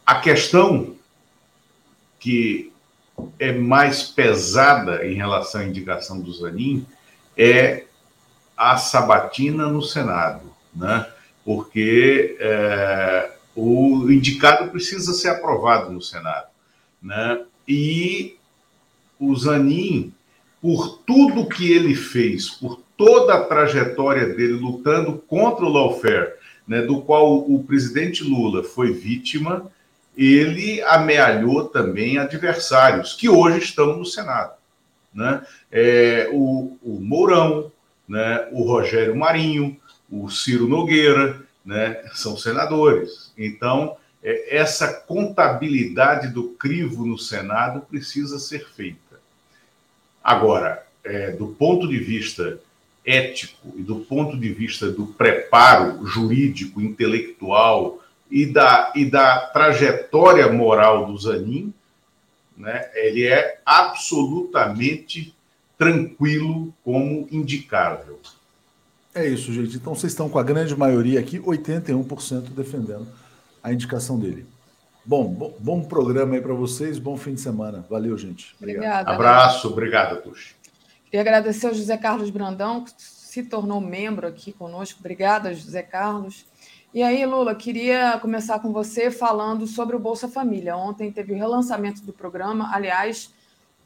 A 0.05 0.15
questão 0.15 0.95
que 2.19 2.71
é 3.37 3.51
mais 3.51 4.03
pesada 4.03 5.05
em 5.05 5.13
relação 5.13 5.61
à 5.61 5.65
indicação 5.65 6.19
do 6.19 6.31
Zanin 6.31 6.85
é 7.37 7.85
a 8.55 8.77
sabatina 8.77 9.67
no 9.67 9.81
Senado, 9.81 10.51
né? 10.75 11.07
porque 11.45 12.37
é, 12.39 13.31
o 13.55 14.11
indicado 14.11 14.69
precisa 14.69 15.13
ser 15.13 15.29
aprovado 15.29 15.91
no 15.91 16.01
Senado. 16.01 16.47
Né? 17.01 17.41
E 17.67 18.37
o 19.19 19.35
Zanin, 19.35 20.13
por 20.61 20.99
tudo 20.99 21.47
que 21.47 21.71
ele 21.71 21.95
fez, 21.95 22.49
por 22.49 22.81
toda 22.97 23.35
a 23.35 23.43
trajetória 23.45 24.27
dele 24.27 24.53
lutando 24.53 25.13
contra 25.27 25.65
o 25.65 25.69
lawfare, 25.69 26.33
né, 26.67 26.81
do 26.81 27.01
qual 27.01 27.39
o 27.49 27.63
presidente 27.63 28.23
Lula 28.23 28.63
foi 28.63 28.91
vítima, 28.91 29.71
ele 30.27 30.81
amealhou 30.81 31.69
também 31.69 32.17
adversários 32.17 33.13
que 33.13 33.29
hoje 33.29 33.59
estão 33.59 33.95
no 33.95 34.05
Senado. 34.05 34.53
Né? 35.13 35.41
É, 35.71 36.29
o, 36.33 36.77
o 36.83 36.99
Mourão, 36.99 37.71
né? 38.05 38.47
o 38.51 38.63
Rogério 38.63 39.15
Marinho, 39.15 39.79
o 40.11 40.29
Ciro 40.29 40.67
Nogueira, 40.67 41.41
né? 41.65 42.03
são 42.13 42.35
senadores. 42.35 43.31
Então, 43.37 43.95
é, 44.21 44.57
essa 44.57 44.93
contabilidade 44.93 46.27
do 46.27 46.49
crivo 46.49 47.05
no 47.05 47.17
Senado 47.17 47.79
precisa 47.79 48.39
ser 48.39 48.67
feita. 48.67 49.21
Agora, 50.21 50.85
é, 51.01 51.31
do 51.31 51.47
ponto 51.47 51.87
de 51.87 51.97
vista 51.97 52.59
ético 53.05 53.73
e 53.77 53.81
do 53.81 53.95
ponto 54.01 54.37
de 54.37 54.51
vista 54.51 54.91
do 54.91 55.07
preparo 55.07 56.05
jurídico, 56.05 56.81
intelectual 56.81 58.03
e 58.29 58.45
da, 58.45 58.93
e 58.95 59.09
da 59.09 59.47
trajetória 59.47 60.51
moral 60.51 61.05
do 61.05 61.17
Zanin, 61.17 61.73
né, 62.55 62.89
ele 62.93 63.25
é 63.25 63.59
absolutamente 63.65 65.33
tranquilo 65.77 66.73
como 66.83 67.27
indicável. 67.31 68.19
É 69.15 69.27
isso, 69.27 69.51
gente. 69.51 69.77
Então 69.77 69.95
vocês 69.95 70.11
estão 70.11 70.29
com 70.29 70.37
a 70.37 70.43
grande 70.43 70.75
maioria 70.75 71.19
aqui, 71.19 71.39
81% 71.39 72.49
defendendo 72.49 73.07
a 73.63 73.73
indicação 73.73 74.19
dele. 74.19 74.45
Bom, 75.05 75.25
bom, 75.27 75.55
bom 75.59 75.83
programa 75.83 76.35
aí 76.35 76.41
para 76.41 76.53
vocês, 76.53 76.99
bom 76.99 77.17
fim 77.17 77.33
de 77.33 77.41
semana. 77.41 77.85
Valeu, 77.89 78.17
gente. 78.17 78.55
Obrigada. 78.59 79.09
Abraço, 79.09 79.69
obrigado, 79.69 80.21
Tuxi. 80.21 80.53
Queria 81.05 81.21
agradecer 81.21 81.67
ao 81.67 81.73
José 81.73 81.97
Carlos 81.97 82.29
Brandão, 82.29 82.83
que 82.83 82.91
se 82.97 83.43
tornou 83.43 83.81
membro 83.81 84.27
aqui 84.27 84.51
conosco. 84.51 84.99
Obrigada, 84.99 85.53
José 85.53 85.81
Carlos. 85.81 86.45
E 86.91 87.03
aí, 87.03 87.23
Lula, 87.23 87.53
queria 87.53 88.17
começar 88.19 88.59
com 88.59 88.73
você 88.73 89.11
falando 89.11 89.67
sobre 89.67 89.95
o 89.95 89.99
Bolsa 89.99 90.27
Família. 90.27 90.75
Ontem 90.75 91.11
teve 91.11 91.33
o 91.33 91.35
relançamento 91.35 92.01
do 92.01 92.11
programa, 92.11 92.71
aliás, 92.73 93.31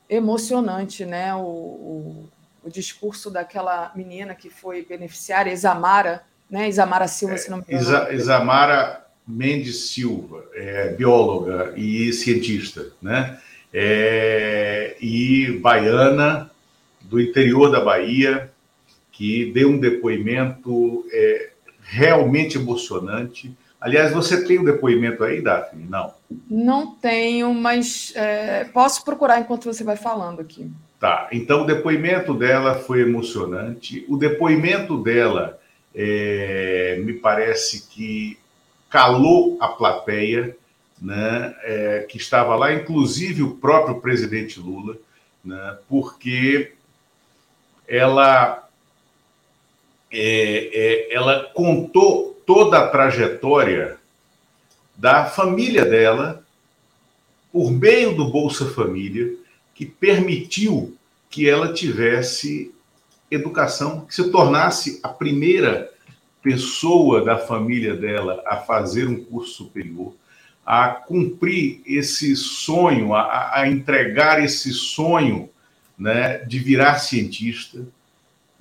emocionante, 0.09 1.05
né? 1.05 1.35
O, 1.35 1.39
o, 1.41 2.29
o 2.63 2.69
discurso 2.69 3.29
daquela 3.29 3.91
menina 3.93 4.33
que 4.33 4.49
foi 4.49 4.85
beneficiária, 4.85 5.51
Isamara, 5.51 6.23
né? 6.49 6.69
Isamara 6.69 7.05
Silva, 7.09 7.37
se 7.37 7.51
não 7.51 7.57
me 7.57 7.63
engano. 7.67 7.81
Isa, 7.81 8.13
Isamara 8.13 9.05
Mendes 9.27 9.89
Silva, 9.89 10.45
é, 10.53 10.93
bióloga 10.93 11.73
e 11.75 12.13
cientista, 12.13 12.87
né? 13.01 13.37
É, 13.73 14.95
e 15.01 15.59
baiana 15.61 16.49
do 17.01 17.19
interior 17.19 17.69
da 17.69 17.81
Bahia, 17.81 18.49
que 19.11 19.51
deu 19.51 19.69
um 19.69 19.77
depoimento 19.77 21.05
é, 21.11 21.52
realmente 21.93 22.57
emocionante. 22.57 23.55
Aliás, 23.79 24.11
você 24.11 24.43
tem 24.43 24.57
o 24.57 24.61
um 24.61 24.65
depoimento 24.65 25.23
aí, 25.23 25.41
Daphne? 25.41 25.85
Não. 25.87 26.13
Não 26.49 26.95
tenho, 26.95 27.53
mas 27.53 28.11
é, 28.15 28.63
posso 28.65 29.05
procurar 29.05 29.39
enquanto 29.39 29.65
você 29.65 29.83
vai 29.83 29.95
falando 29.95 30.39
aqui. 30.39 30.71
Tá, 30.99 31.27
então 31.31 31.63
o 31.63 31.65
depoimento 31.65 32.33
dela 32.33 32.75
foi 32.75 33.01
emocionante. 33.01 34.05
O 34.07 34.17
depoimento 34.17 34.97
dela 35.03 35.59
é, 35.93 36.99
me 37.03 37.13
parece 37.13 37.87
que 37.89 38.39
calou 38.89 39.57
a 39.59 39.67
plateia, 39.67 40.55
né, 41.01 41.53
é, 41.63 42.05
que 42.09 42.17
estava 42.17 42.55
lá, 42.55 42.73
inclusive 42.73 43.43
o 43.43 43.55
próprio 43.55 43.99
presidente 43.99 44.59
Lula, 44.59 44.95
né, 45.43 45.77
porque 45.89 46.71
ela, 47.87 48.62
é, 50.13 51.09
é, 51.09 51.13
ela 51.13 51.49
contou 51.53 52.39
toda 52.45 52.77
a 52.77 52.87
trajetória 52.87 53.97
da 54.95 55.25
família 55.25 55.83
dela 55.83 56.45
por 57.51 57.71
meio 57.71 58.15
do 58.15 58.29
Bolsa 58.29 58.69
Família, 58.69 59.35
que 59.73 59.85
permitiu 59.85 60.95
que 61.29 61.49
ela 61.49 61.73
tivesse 61.73 62.71
educação, 63.29 64.01
que 64.01 64.13
se 64.13 64.29
tornasse 64.29 64.99
a 65.01 65.09
primeira 65.09 65.91
pessoa 66.43 67.23
da 67.23 67.37
família 67.37 67.95
dela 67.95 68.43
a 68.45 68.57
fazer 68.57 69.07
um 69.07 69.23
curso 69.23 69.63
superior, 69.63 70.13
a 70.65 70.89
cumprir 70.89 71.81
esse 71.85 72.35
sonho, 72.35 73.15
a, 73.15 73.59
a 73.59 73.67
entregar 73.67 74.43
esse 74.43 74.71
sonho 74.71 75.49
né, 75.97 76.39
de 76.39 76.59
virar 76.59 76.99
cientista. 76.99 77.85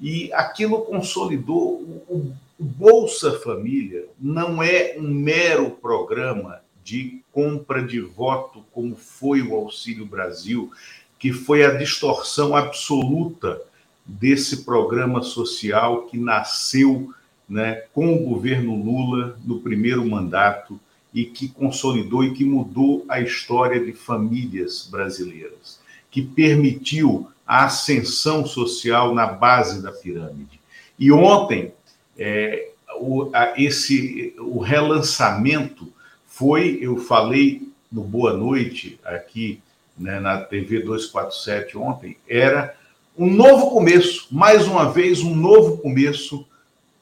E 0.02 0.32
aquilo 0.32 0.82
consolidou 0.82 1.74
o, 1.74 2.02
o 2.10 2.34
Bolsa 2.58 3.38
Família 3.38 4.04
não 4.20 4.60
é 4.60 4.96
um 4.98 5.08
mero 5.08 5.70
programa 5.70 6.60
de 6.82 7.22
compra 7.30 7.80
de 7.80 8.00
voto, 8.00 8.64
como 8.72 8.96
foi 8.96 9.42
o 9.42 9.54
Auxílio 9.54 10.04
Brasil, 10.04 10.72
que 11.20 11.32
foi 11.32 11.64
a 11.64 11.74
distorção 11.74 12.56
absoluta 12.56 13.62
desse 14.04 14.64
programa 14.64 15.22
social 15.22 16.02
que 16.06 16.18
nasceu 16.18 17.14
né, 17.48 17.84
com 17.92 18.12
o 18.12 18.26
governo 18.26 18.74
Lula 18.74 19.38
no 19.44 19.60
primeiro 19.60 20.04
mandato 20.04 20.80
e 21.14 21.24
que 21.24 21.46
consolidou 21.46 22.24
e 22.24 22.32
que 22.32 22.44
mudou 22.44 23.04
a 23.08 23.20
história 23.20 23.78
de 23.78 23.92
famílias 23.92 24.88
brasileiras, 24.90 25.78
que 26.10 26.22
permitiu 26.22 27.28
a 27.52 27.66
ascensão 27.66 28.46
social 28.46 29.14
na 29.14 29.26
base 29.26 29.82
da 29.82 29.92
pirâmide. 29.92 30.58
E 30.98 31.12
ontem, 31.12 31.74
é, 32.18 32.70
o, 32.98 33.28
a, 33.30 33.52
esse, 33.60 34.34
o 34.38 34.58
relançamento 34.58 35.92
foi, 36.26 36.78
eu 36.80 36.96
falei 36.96 37.70
no 37.92 38.02
Boa 38.04 38.32
Noite, 38.32 38.98
aqui 39.04 39.60
né, 39.98 40.18
na 40.18 40.40
TV 40.40 40.80
247 40.80 41.76
ontem, 41.76 42.16
era 42.26 42.74
um 43.18 43.30
novo 43.30 43.70
começo, 43.70 44.28
mais 44.30 44.66
uma 44.66 44.90
vez, 44.90 45.20
um 45.20 45.36
novo 45.36 45.76
começo 45.76 46.46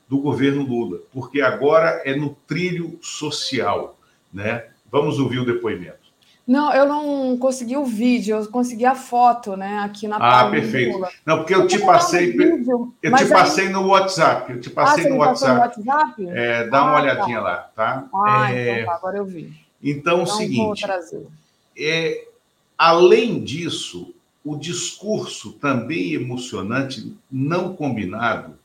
do 0.09 0.19
governo 0.19 0.65
Lula, 0.65 0.99
porque 1.13 1.41
agora 1.41 2.03
é 2.05 2.17
no 2.17 2.37
trilho 2.49 2.99
social, 3.01 3.97
né? 4.35 4.67
Vamos 4.91 5.21
ouvir 5.21 5.39
o 5.39 5.47
depoimento. 5.47 6.00
Não, 6.51 6.75
eu 6.75 6.85
não 6.85 7.39
consegui 7.39 7.77
o 7.77 7.85
vídeo, 7.85 8.37
eu 8.37 8.45
consegui 8.49 8.85
a 8.85 8.97
foto, 8.97 9.57
né, 9.57 9.79
aqui 9.85 10.09
na 10.09 10.17
Ah, 10.17 10.51
perfeito. 10.51 11.01
Não, 11.25 11.37
porque 11.37 11.55
eu 11.55 11.65
te 11.69 11.79
passei, 11.79 12.37
um 12.37 12.93
eu 13.01 13.15
te 13.15 13.27
passei 13.27 13.67
aí... 13.69 13.73
no 13.73 13.87
WhatsApp, 13.87 14.53
eu 14.55 14.61
te 14.61 14.69
passei 14.69 15.07
ah, 15.07 15.11
no, 15.11 15.17
WhatsApp. 15.19 15.79
no 15.79 15.87
WhatsApp. 15.87 16.29
É, 16.31 16.67
dá 16.67 16.83
uma 16.83 16.91
ah, 16.91 17.03
olhadinha 17.03 17.37
tá. 17.37 17.45
lá, 17.45 17.57
tá? 17.77 18.09
Ah, 18.13 18.53
é... 18.53 18.81
então 18.81 18.87
tá, 18.87 18.95
agora 18.97 19.19
eu 19.19 19.25
vi. 19.25 19.55
Então, 19.81 20.23
então 20.23 20.23
o 20.25 20.27
seguinte, 20.27 20.85
é, 21.79 22.25
além 22.77 23.45
disso, 23.45 24.13
o 24.45 24.57
discurso 24.57 25.53
também 25.53 26.15
emocionante, 26.15 27.17
não 27.31 27.77
combinado, 27.77 28.59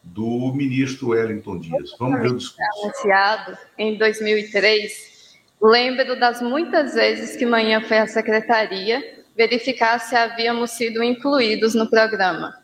do 0.00 0.52
ministro 0.54 1.08
Wellington 1.08 1.58
Dias. 1.58 1.96
Vamos 1.98 2.20
ver 2.20 2.30
o 2.30 2.36
discurso. 2.36 2.82
Anunciado 2.84 3.58
em 3.76 3.98
2003, 3.98 5.11
lembro 5.62 6.18
das 6.18 6.42
muitas 6.42 6.94
vezes 6.94 7.36
que 7.36 7.46
manhã 7.46 7.80
foi 7.80 7.98
à 7.98 8.06
secretaria 8.06 9.22
verificar 9.36 9.98
se 10.00 10.16
havíamos 10.16 10.72
sido 10.72 11.02
incluídos 11.02 11.74
no 11.74 11.88
programa. 11.88 12.54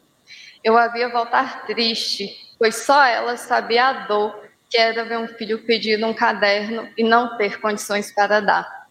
Eu 0.62 0.76
havia 0.76 1.08
voltar 1.08 1.64
triste, 1.66 2.28
pois 2.58 2.74
só 2.76 3.04
ela 3.06 3.36
sabia 3.36 3.86
a 3.86 3.92
dor 4.06 4.42
que 4.68 4.76
era 4.76 5.04
ver 5.04 5.18
um 5.18 5.28
filho 5.28 5.64
pedindo 5.64 6.06
um 6.06 6.12
caderno 6.12 6.88
e 6.96 7.02
não 7.02 7.38
ter 7.38 7.60
condições 7.60 8.12
para 8.12 8.40
dar. 8.40 8.86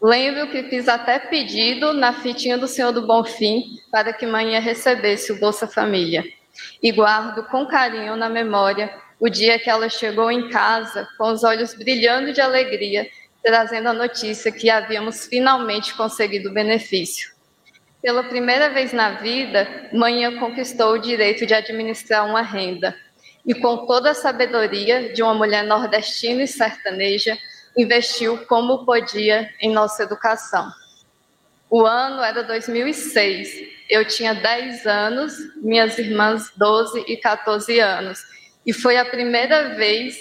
Lembro 0.00 0.48
que 0.50 0.64
fiz 0.64 0.88
até 0.88 1.18
pedido 1.18 1.92
na 1.92 2.12
fitinha 2.12 2.56
do 2.56 2.66
Senhor 2.66 2.92
do 2.92 3.06
Bonfim 3.06 3.78
para 3.90 4.12
que 4.12 4.26
manhã 4.26 4.58
recebesse 4.58 5.32
o 5.32 5.38
Bolsa 5.38 5.66
Família 5.66 6.24
e 6.82 6.90
guardo 6.90 7.44
com 7.44 7.66
carinho 7.66 8.16
na 8.16 8.28
memória 8.28 8.92
o 9.20 9.28
dia 9.28 9.58
que 9.58 9.70
ela 9.70 9.88
chegou 9.88 10.30
em 10.30 10.48
casa 10.48 11.06
com 11.16 11.30
os 11.30 11.44
olhos 11.44 11.74
brilhando 11.74 12.32
de 12.32 12.40
alegria, 12.40 13.08
trazendo 13.42 13.88
a 13.88 13.92
notícia 13.92 14.52
que 14.52 14.70
havíamos 14.70 15.26
finalmente 15.26 15.94
conseguido 15.94 16.50
o 16.50 16.52
benefício. 16.52 17.32
Pela 18.00 18.24
primeira 18.24 18.70
vez 18.70 18.92
na 18.92 19.12
vida, 19.12 19.88
Manhã 19.92 20.38
conquistou 20.38 20.94
o 20.94 20.98
direito 20.98 21.46
de 21.46 21.54
administrar 21.54 22.26
uma 22.26 22.42
renda 22.42 22.96
e, 23.46 23.54
com 23.54 23.86
toda 23.86 24.10
a 24.10 24.14
sabedoria 24.14 25.12
de 25.12 25.22
uma 25.22 25.34
mulher 25.34 25.64
nordestina 25.64 26.42
e 26.42 26.48
sertaneja, 26.48 27.36
investiu 27.76 28.38
como 28.46 28.84
podia 28.84 29.50
em 29.60 29.72
nossa 29.72 30.02
educação. 30.02 30.70
O 31.70 31.86
ano 31.86 32.22
era 32.22 32.42
2006 32.42 33.82
eu 33.92 34.06
tinha 34.06 34.34
10 34.34 34.86
anos, 34.86 35.34
minhas 35.56 35.98
irmãs 35.98 36.50
12 36.56 37.04
e 37.06 37.14
14 37.18 37.78
anos. 37.78 38.20
E 38.64 38.72
foi 38.72 38.96
a 38.96 39.04
primeira 39.04 39.74
vez 39.74 40.16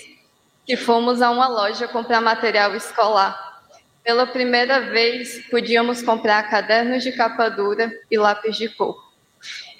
que 0.65 0.75
fomos 0.77 1.21
a 1.21 1.31
uma 1.31 1.47
loja 1.47 1.87
comprar 1.87 2.21
material 2.21 2.75
escolar. 2.75 3.61
Pela 4.03 4.25
primeira 4.25 4.79
vez, 4.79 5.45
podíamos 5.49 6.01
comprar 6.01 6.49
cadernos 6.49 7.03
de 7.03 7.11
capa 7.11 7.49
dura 7.49 7.91
e 8.09 8.17
lápis 8.17 8.57
de 8.57 8.69
cor. 8.69 8.95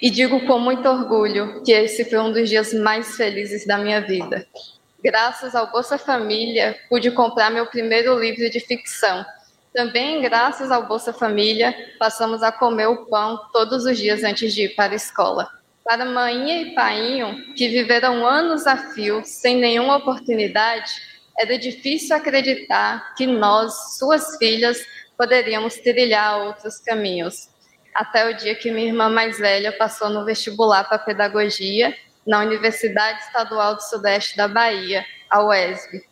E 0.00 0.10
digo 0.10 0.44
com 0.46 0.58
muito 0.58 0.88
orgulho 0.88 1.62
que 1.64 1.72
esse 1.72 2.04
foi 2.04 2.18
um 2.18 2.32
dos 2.32 2.48
dias 2.48 2.72
mais 2.72 3.16
felizes 3.16 3.66
da 3.66 3.78
minha 3.78 4.00
vida. 4.00 4.46
Graças 5.02 5.54
ao 5.54 5.70
Bolsa 5.70 5.98
Família, 5.98 6.78
pude 6.88 7.10
comprar 7.10 7.50
meu 7.50 7.66
primeiro 7.66 8.18
livro 8.18 8.48
de 8.48 8.60
ficção. 8.60 9.24
Também, 9.72 10.20
graças 10.20 10.70
ao 10.70 10.86
Bolsa 10.86 11.12
Família, 11.12 11.74
passamos 11.98 12.42
a 12.42 12.52
comer 12.52 12.86
o 12.86 13.06
pão 13.06 13.40
todos 13.52 13.84
os 13.84 13.96
dias 13.98 14.22
antes 14.22 14.54
de 14.54 14.64
ir 14.64 14.74
para 14.76 14.92
a 14.92 14.96
escola. 14.96 15.48
Para 15.84 16.04
Maninha 16.04 16.62
e 16.62 16.74
Painho, 16.74 17.54
que 17.54 17.68
viveram 17.68 18.24
anos 18.24 18.66
a 18.66 18.76
fio 18.76 19.22
sem 19.24 19.56
nenhuma 19.56 19.96
oportunidade, 19.96 20.92
era 21.36 21.58
difícil 21.58 22.14
acreditar 22.14 23.14
que 23.14 23.26
nós, 23.26 23.96
suas 23.98 24.36
filhas, 24.36 24.84
poderíamos 25.18 25.74
trilhar 25.76 26.38
outros 26.38 26.78
caminhos. 26.78 27.48
Até 27.94 28.30
o 28.30 28.36
dia 28.36 28.54
que 28.54 28.70
minha 28.70 28.86
irmã 28.86 29.08
mais 29.08 29.38
velha 29.38 29.72
passou 29.72 30.08
no 30.08 30.24
vestibular 30.24 30.84
para 30.84 30.98
pedagogia 30.98 31.94
na 32.26 32.40
Universidade 32.40 33.20
Estadual 33.20 33.74
do 33.74 33.82
Sudeste 33.82 34.36
da 34.36 34.46
Bahia, 34.46 35.04
a 35.28 35.44
UESB. 35.44 36.04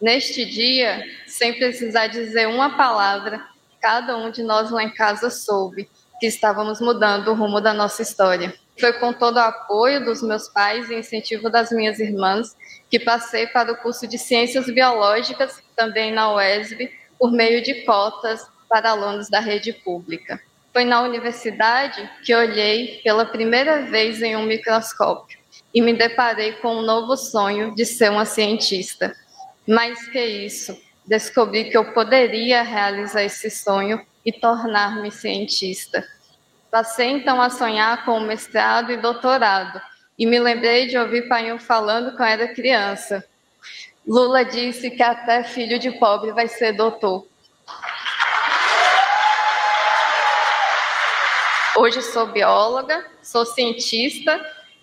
Neste 0.00 0.44
dia, 0.44 1.04
sem 1.26 1.54
precisar 1.54 2.08
dizer 2.08 2.48
uma 2.48 2.76
palavra, 2.76 3.40
cada 3.80 4.16
um 4.16 4.30
de 4.30 4.42
nós 4.42 4.70
lá 4.70 4.82
em 4.82 4.92
casa 4.92 5.30
soube 5.30 5.88
que 6.18 6.26
estávamos 6.26 6.80
mudando 6.80 7.28
o 7.28 7.34
rumo 7.34 7.60
da 7.60 7.72
nossa 7.72 8.02
história. 8.02 8.52
Foi 8.78 8.92
com 8.94 9.12
todo 9.12 9.36
o 9.36 9.40
apoio 9.40 10.04
dos 10.04 10.22
meus 10.22 10.48
pais 10.48 10.90
e 10.90 10.94
incentivo 10.94 11.50
das 11.50 11.70
minhas 11.70 12.00
irmãs 12.00 12.56
que 12.90 12.98
passei 12.98 13.46
para 13.46 13.72
o 13.72 13.76
curso 13.76 14.06
de 14.06 14.18
Ciências 14.18 14.66
Biológicas, 14.66 15.62
também 15.76 16.12
na 16.12 16.34
UESB, 16.34 16.90
por 17.18 17.30
meio 17.30 17.62
de 17.62 17.82
cotas 17.84 18.46
para 18.68 18.90
alunos 18.90 19.28
da 19.28 19.40
rede 19.40 19.72
pública. 19.72 20.40
Foi 20.72 20.84
na 20.84 21.02
universidade 21.02 22.08
que 22.24 22.34
olhei 22.34 23.00
pela 23.04 23.26
primeira 23.26 23.82
vez 23.82 24.22
em 24.22 24.34
um 24.34 24.44
microscópio 24.44 25.38
e 25.74 25.80
me 25.80 25.92
deparei 25.92 26.52
com 26.54 26.76
um 26.76 26.82
novo 26.82 27.16
sonho 27.16 27.74
de 27.74 27.84
ser 27.84 28.10
uma 28.10 28.24
cientista. 28.24 29.14
Mais 29.68 30.08
que 30.08 30.24
isso, 30.24 30.76
descobri 31.06 31.70
que 31.70 31.76
eu 31.76 31.92
poderia 31.92 32.62
realizar 32.62 33.22
esse 33.22 33.50
sonho 33.50 34.00
e 34.24 34.32
tornar-me 34.32 35.10
cientista. 35.10 36.04
Passei 36.72 37.10
então 37.10 37.38
a 37.38 37.50
sonhar 37.50 38.02
com 38.06 38.18
mestrado 38.20 38.90
e 38.90 38.96
doutorado, 38.96 39.78
e 40.18 40.24
me 40.24 40.40
lembrei 40.40 40.86
de 40.86 40.96
ouvir 40.96 41.28
pai 41.28 41.58
falando 41.58 42.16
quando 42.16 42.30
era 42.30 42.54
criança. 42.54 43.22
Lula 44.08 44.42
disse 44.42 44.90
que 44.90 45.02
até 45.02 45.44
filho 45.44 45.78
de 45.78 45.90
pobre 45.90 46.32
vai 46.32 46.48
ser 46.48 46.72
doutor. 46.72 47.26
Hoje 51.76 52.00
sou 52.00 52.28
bióloga, 52.28 53.04
sou 53.22 53.44
cientista, 53.44 54.40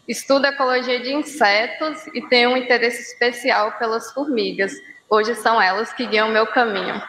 estudo 0.08 0.46
ecologia 0.46 1.00
de 1.00 1.12
insetos 1.12 2.06
e 2.14 2.22
tenho 2.28 2.52
um 2.52 2.58
interesse 2.58 3.02
especial 3.02 3.72
pelas 3.80 4.14
formigas. 4.14 4.74
Hoje 5.10 5.34
são 5.34 5.60
elas 5.60 5.92
que 5.92 6.06
guiam 6.06 6.30
meu 6.30 6.46
caminho. 6.46 7.02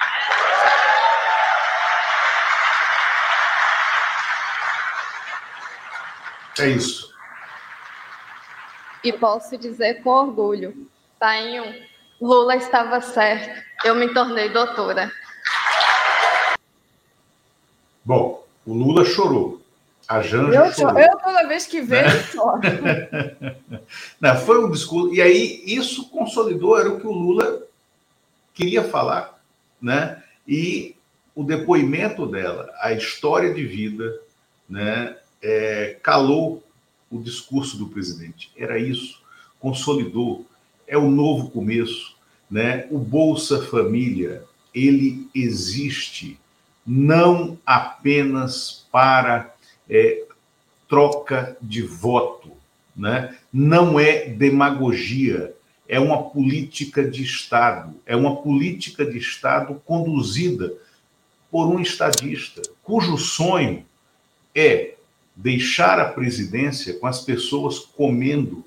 É 6.58 6.68
isso. 6.68 7.12
E 9.02 9.12
posso 9.12 9.56
dizer 9.56 10.02
com 10.02 10.10
orgulho, 10.10 10.86
Painho, 11.18 11.64
Lula 12.20 12.56
estava 12.56 13.00
certo. 13.00 13.62
Eu 13.84 13.94
me 13.94 14.12
tornei 14.12 14.50
doutora. 14.50 15.10
Bom, 18.04 18.44
o 18.66 18.74
Lula 18.74 19.04
chorou. 19.04 19.60
A 20.08 20.22
Janja 20.22 20.58
eu, 20.58 20.72
chorou. 20.72 20.98
eu 20.98 21.18
toda 21.18 21.46
vez 21.46 21.66
que 21.66 21.80
vejo 21.80 22.16
né? 22.16 22.22
choro. 22.24 22.60
Não, 24.20 24.36
foi 24.36 24.64
um 24.64 24.70
discurso. 24.70 25.14
E 25.14 25.22
aí 25.22 25.62
isso 25.64 26.10
consolidou, 26.10 26.78
era 26.78 26.88
o 26.90 26.98
que 26.98 27.06
o 27.06 27.12
Lula 27.12 27.62
queria 28.52 28.82
falar, 28.82 29.40
né? 29.80 30.22
E 30.46 30.96
o 31.34 31.44
depoimento 31.44 32.26
dela, 32.26 32.70
a 32.80 32.92
história 32.92 33.54
de 33.54 33.64
vida, 33.64 34.20
né? 34.68 35.16
É, 35.42 35.98
calou 36.02 36.62
o 37.10 37.18
discurso 37.18 37.76
do 37.76 37.88
presidente. 37.88 38.52
Era 38.56 38.78
isso, 38.78 39.20
consolidou. 39.58 40.46
É 40.86 40.96
o 40.98 41.10
novo 41.10 41.50
começo, 41.50 42.16
né? 42.50 42.86
O 42.90 42.98
Bolsa 42.98 43.62
Família 43.62 44.44
ele 44.74 45.28
existe 45.34 46.38
não 46.86 47.58
apenas 47.64 48.86
para 48.90 49.54
é, 49.88 50.24
troca 50.88 51.56
de 51.60 51.82
voto, 51.82 52.50
né? 52.96 53.36
não 53.52 53.98
é 53.98 54.26
demagogia, 54.28 55.54
é 55.88 55.98
uma 55.98 56.30
política 56.30 57.08
de 57.08 57.22
Estado, 57.22 57.94
é 58.06 58.14
uma 58.14 58.36
política 58.36 59.04
de 59.04 59.18
Estado 59.18 59.80
conduzida 59.84 60.72
por 61.50 61.66
um 61.66 61.80
estadista, 61.80 62.62
cujo 62.82 63.18
sonho 63.18 63.84
é 64.54 64.94
deixar 65.42 65.98
a 65.98 66.04
presidência 66.04 66.94
com 66.94 67.06
as 67.06 67.22
pessoas 67.22 67.78
comendo 67.78 68.62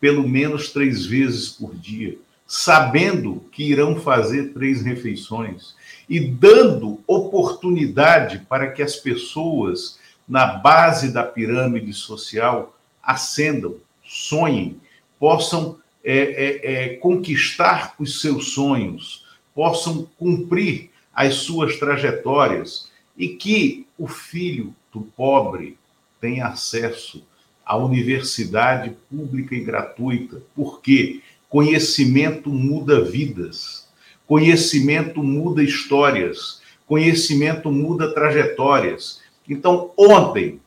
pelo 0.00 0.26
menos 0.26 0.70
três 0.70 1.04
vezes 1.04 1.50
por 1.50 1.74
dia, 1.74 2.16
sabendo 2.46 3.44
que 3.52 3.62
irão 3.62 4.00
fazer 4.00 4.52
três 4.52 4.82
refeições 4.82 5.74
e 6.08 6.20
dando 6.20 7.00
oportunidade 7.06 8.44
para 8.48 8.70
que 8.70 8.82
as 8.82 8.96
pessoas 8.96 9.98
na 10.26 10.46
base 10.46 11.12
da 11.12 11.22
pirâmide 11.22 11.92
social 11.92 12.74
ascendam, 13.02 13.76
sonhem, 14.02 14.80
possam 15.18 15.78
é, 16.02 16.18
é, 16.18 16.72
é, 16.72 16.88
conquistar 16.96 17.94
os 17.98 18.20
seus 18.20 18.52
sonhos, 18.52 19.26
possam 19.54 20.08
cumprir 20.18 20.90
as 21.14 21.34
suas 21.36 21.76
trajetórias 21.76 22.90
e 23.16 23.28
que 23.28 23.86
o 23.98 24.06
filho 24.08 24.74
do 24.92 25.02
pobre 25.02 25.78
tenha 26.24 26.46
acesso 26.46 27.22
à 27.66 27.76
universidade 27.76 28.96
pública 29.10 29.54
e 29.54 29.60
gratuita, 29.60 30.40
porque 30.56 31.20
conhecimento 31.50 32.48
muda 32.48 33.04
vidas, 33.04 33.86
conhecimento 34.26 35.22
muda 35.22 35.62
histórias, 35.62 36.62
conhecimento 36.86 37.70
muda 37.70 38.14
trajetórias. 38.14 39.20
Então, 39.46 39.90
ontem, 39.98 40.60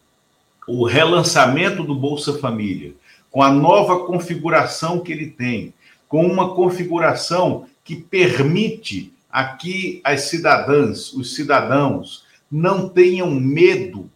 o 0.68 0.86
relançamento 0.86 1.84
do 1.84 1.96
Bolsa 1.96 2.38
Família, 2.38 2.94
com 3.32 3.42
a 3.42 3.52
nova 3.52 4.06
configuração 4.06 5.00
que 5.00 5.12
ele 5.12 5.32
tem, 5.32 5.74
com 6.08 6.24
uma 6.24 6.54
configuração 6.54 7.66
que 7.84 7.96
permite 7.96 9.12
aqui 9.28 10.02
as 10.04 10.22
cidadãs, 10.22 11.12
os 11.14 11.34
cidadãos, 11.34 12.26
não 12.50 12.88
tenham 12.88 13.32
medo 13.32 14.08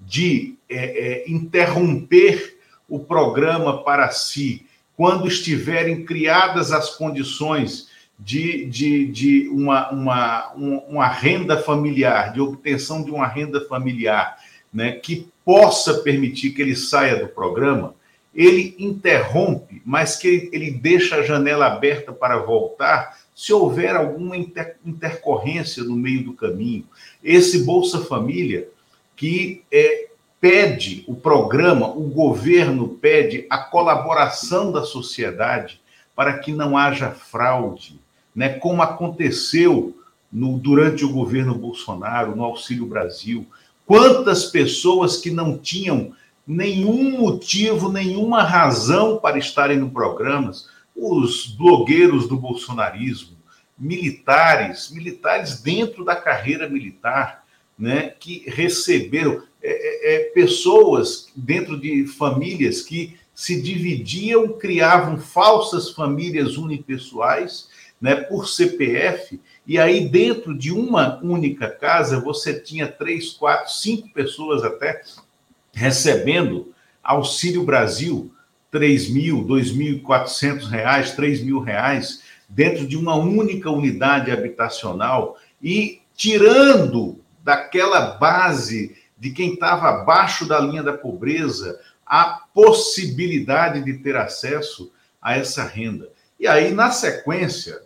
de 0.00 0.55
é, 0.68 0.76
é, 0.76 1.30
interromper 1.30 2.58
o 2.88 2.98
programa 2.98 3.82
para 3.82 4.10
si, 4.10 4.66
quando 4.96 5.28
estiverem 5.28 6.04
criadas 6.04 6.72
as 6.72 6.90
condições 6.90 7.88
de, 8.18 8.64
de, 8.66 9.06
de 9.06 9.48
uma, 9.48 9.90
uma, 9.90 10.52
uma 10.54 11.08
renda 11.08 11.58
familiar, 11.58 12.32
de 12.32 12.40
obtenção 12.40 13.04
de 13.04 13.10
uma 13.10 13.26
renda 13.26 13.60
familiar, 13.66 14.38
né, 14.72 14.92
que 14.92 15.28
possa 15.44 15.94
permitir 15.98 16.50
que 16.50 16.62
ele 16.62 16.74
saia 16.74 17.16
do 17.16 17.28
programa, 17.28 17.94
ele 18.34 18.74
interrompe, 18.78 19.80
mas 19.84 20.16
que 20.16 20.50
ele 20.52 20.70
deixa 20.70 21.16
a 21.16 21.22
janela 21.22 21.66
aberta 21.66 22.12
para 22.12 22.38
voltar 22.38 23.18
se 23.34 23.52
houver 23.52 23.94
alguma 23.94 24.36
inter, 24.36 24.76
intercorrência 24.84 25.82
no 25.84 25.94
meio 25.94 26.24
do 26.24 26.32
caminho. 26.32 26.84
Esse 27.22 27.64
Bolsa 27.64 28.04
Família 28.04 28.68
que 29.14 29.62
é, 29.72 30.08
pede 30.48 31.02
o 31.08 31.14
programa, 31.16 31.88
o 31.88 32.02
governo 32.02 32.86
pede 32.86 33.48
a 33.50 33.58
colaboração 33.58 34.70
da 34.70 34.84
sociedade 34.84 35.80
para 36.14 36.38
que 36.38 36.52
não 36.52 36.78
haja 36.78 37.10
fraude, 37.10 37.98
né, 38.32 38.50
como 38.50 38.80
aconteceu 38.80 39.98
no, 40.30 40.56
durante 40.56 41.04
o 41.04 41.12
governo 41.12 41.52
Bolsonaro, 41.56 42.36
no 42.36 42.44
Auxílio 42.44 42.86
Brasil. 42.86 43.44
Quantas 43.84 44.44
pessoas 44.44 45.16
que 45.16 45.32
não 45.32 45.58
tinham 45.58 46.12
nenhum 46.46 47.18
motivo, 47.18 47.90
nenhuma 47.90 48.44
razão 48.44 49.18
para 49.18 49.38
estarem 49.38 49.78
no 49.78 49.90
programa, 49.90 50.52
os 50.94 51.46
blogueiros 51.48 52.28
do 52.28 52.36
bolsonarismo, 52.36 53.36
militares, 53.76 54.92
militares 54.92 55.60
dentro 55.60 56.04
da 56.04 56.14
carreira 56.14 56.68
militar, 56.68 57.45
né, 57.78 58.14
que 58.18 58.44
receberam. 58.46 59.42
É, 59.62 59.70
é, 59.70 60.14
é 60.14 60.18
pessoas 60.30 61.28
dentro 61.34 61.78
de 61.78 62.06
famílias 62.06 62.82
que 62.82 63.16
se 63.34 63.60
dividiam, 63.60 64.48
criavam 64.48 65.18
falsas 65.18 65.90
famílias 65.90 66.56
unipessoais 66.56 67.68
né, 68.00 68.16
por 68.16 68.48
CPF, 68.48 69.40
e 69.66 69.78
aí 69.78 70.08
dentro 70.08 70.56
de 70.56 70.70
uma 70.70 71.18
única 71.22 71.68
casa 71.68 72.20
você 72.20 72.58
tinha 72.58 72.86
três, 72.86 73.30
quatro, 73.32 73.72
cinco 73.72 74.08
pessoas 74.12 74.62
até 74.62 75.02
recebendo 75.72 76.72
Auxílio 77.02 77.62
Brasil, 77.62 78.32
3 78.70 79.10
mil, 79.10 79.44
2.400 79.44 80.68
reais, 80.68 81.12
3 81.12 81.42
mil 81.42 81.60
reais 81.60 82.22
dentro 82.48 82.86
de 82.86 82.96
uma 82.96 83.14
única 83.14 83.70
unidade 83.70 84.30
habitacional 84.30 85.36
e 85.62 86.00
tirando 86.14 87.20
daquela 87.46 88.00
base 88.16 88.96
de 89.16 89.30
quem 89.30 89.54
estava 89.54 89.88
abaixo 89.88 90.44
da 90.46 90.58
linha 90.58 90.82
da 90.82 90.92
pobreza 90.92 91.80
a 92.04 92.40
possibilidade 92.52 93.84
de 93.84 93.98
ter 93.98 94.16
acesso 94.16 94.92
a 95.22 95.36
essa 95.36 95.62
renda. 95.62 96.10
E 96.40 96.48
aí, 96.48 96.74
na 96.74 96.90
sequência 96.90 97.82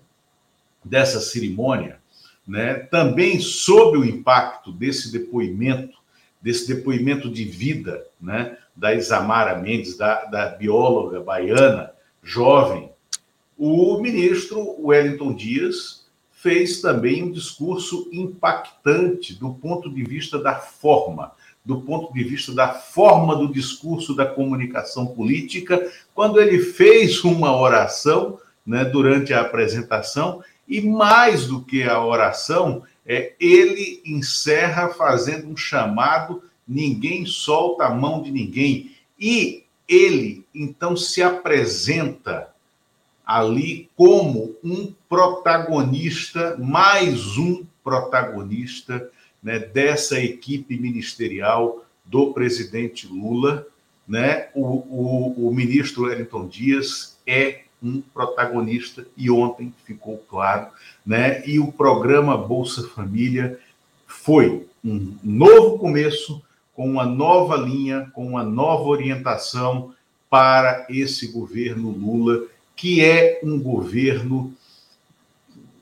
dessa 0.83 1.21
cerimônia, 1.21 2.01
né, 2.49 2.73
também 2.91 3.39
sob 3.39 3.99
o 3.99 4.05
impacto 4.05 4.73
desse 4.73 5.13
depoimento, 5.13 5.99
desse 6.41 6.67
depoimento 6.67 7.31
de 7.31 7.45
vida 7.45 8.07
né, 8.19 8.57
da 8.75 8.95
Isamara 8.95 9.59
Mendes, 9.59 9.95
da, 9.95 10.25
da 10.25 10.49
bióloga 10.49 11.21
baiana, 11.21 11.93
jovem, 12.23 12.91
o 13.59 14.01
ministro 14.01 14.75
Wellington 14.81 15.35
Dias 15.35 16.00
fez 16.43 16.81
também 16.81 17.23
um 17.23 17.31
discurso 17.31 18.09
impactante 18.11 19.35
do 19.35 19.53
ponto 19.53 19.93
de 19.93 20.03
vista 20.03 20.39
da 20.39 20.55
forma, 20.55 21.33
do 21.63 21.83
ponto 21.83 22.13
de 22.15 22.25
vista 22.25 22.53
da 22.55 22.69
forma 22.69 23.37
do 23.37 23.53
discurso 23.53 24.15
da 24.15 24.25
comunicação 24.25 25.07
política, 25.09 25.91
quando 26.15 26.41
ele 26.41 26.59
fez 26.59 27.23
uma 27.25 27.55
oração 27.55 28.39
né, 28.65 28.87
durante 28.87 29.35
a 29.35 29.43
apresentação, 29.43 30.43
e 30.67 30.81
mais 30.81 31.47
do 31.47 31.61
que 31.63 31.83
a 31.83 32.03
oração, 32.03 32.85
é, 33.05 33.35
ele 33.39 34.01
encerra 34.07 34.89
fazendo 34.89 35.49
um 35.49 35.57
chamado: 35.57 36.43
ninguém 36.67 37.27
solta 37.27 37.85
a 37.85 37.95
mão 37.95 38.23
de 38.23 38.31
ninguém. 38.31 38.93
E 39.19 39.65
ele, 39.87 40.47
então, 40.55 40.97
se 40.97 41.23
apresenta 41.23 42.49
ali 43.27 43.91
como 43.95 44.57
um 44.65 44.95
protagonista, 45.11 46.57
mais 46.57 47.37
um 47.37 47.67
protagonista 47.83 49.11
né, 49.43 49.59
dessa 49.59 50.21
equipe 50.21 50.79
ministerial 50.79 51.85
do 52.05 52.33
presidente 52.33 53.09
Lula. 53.09 53.67
Né? 54.07 54.51
O, 54.55 54.63
o, 54.63 55.49
o 55.49 55.53
ministro 55.53 56.05
Wellington 56.05 56.47
Dias 56.47 57.19
é 57.27 57.63
um 57.83 58.01
protagonista 58.01 59.05
e 59.17 59.29
ontem 59.29 59.75
ficou 59.85 60.19
claro, 60.29 60.69
né? 61.05 61.43
E 61.47 61.59
o 61.59 61.73
programa 61.73 62.37
Bolsa 62.37 62.87
Família 62.89 63.59
foi 64.07 64.67
um 64.85 65.17
novo 65.25 65.79
começo 65.79 66.43
com 66.75 66.87
uma 66.89 67.07
nova 67.07 67.57
linha, 67.57 68.11
com 68.13 68.27
uma 68.27 68.45
nova 68.45 68.85
orientação 68.85 69.95
para 70.29 70.87
esse 70.91 71.29
governo 71.29 71.91
Lula, 71.91 72.45
que 72.77 73.03
é 73.03 73.41
um 73.43 73.59
governo 73.59 74.55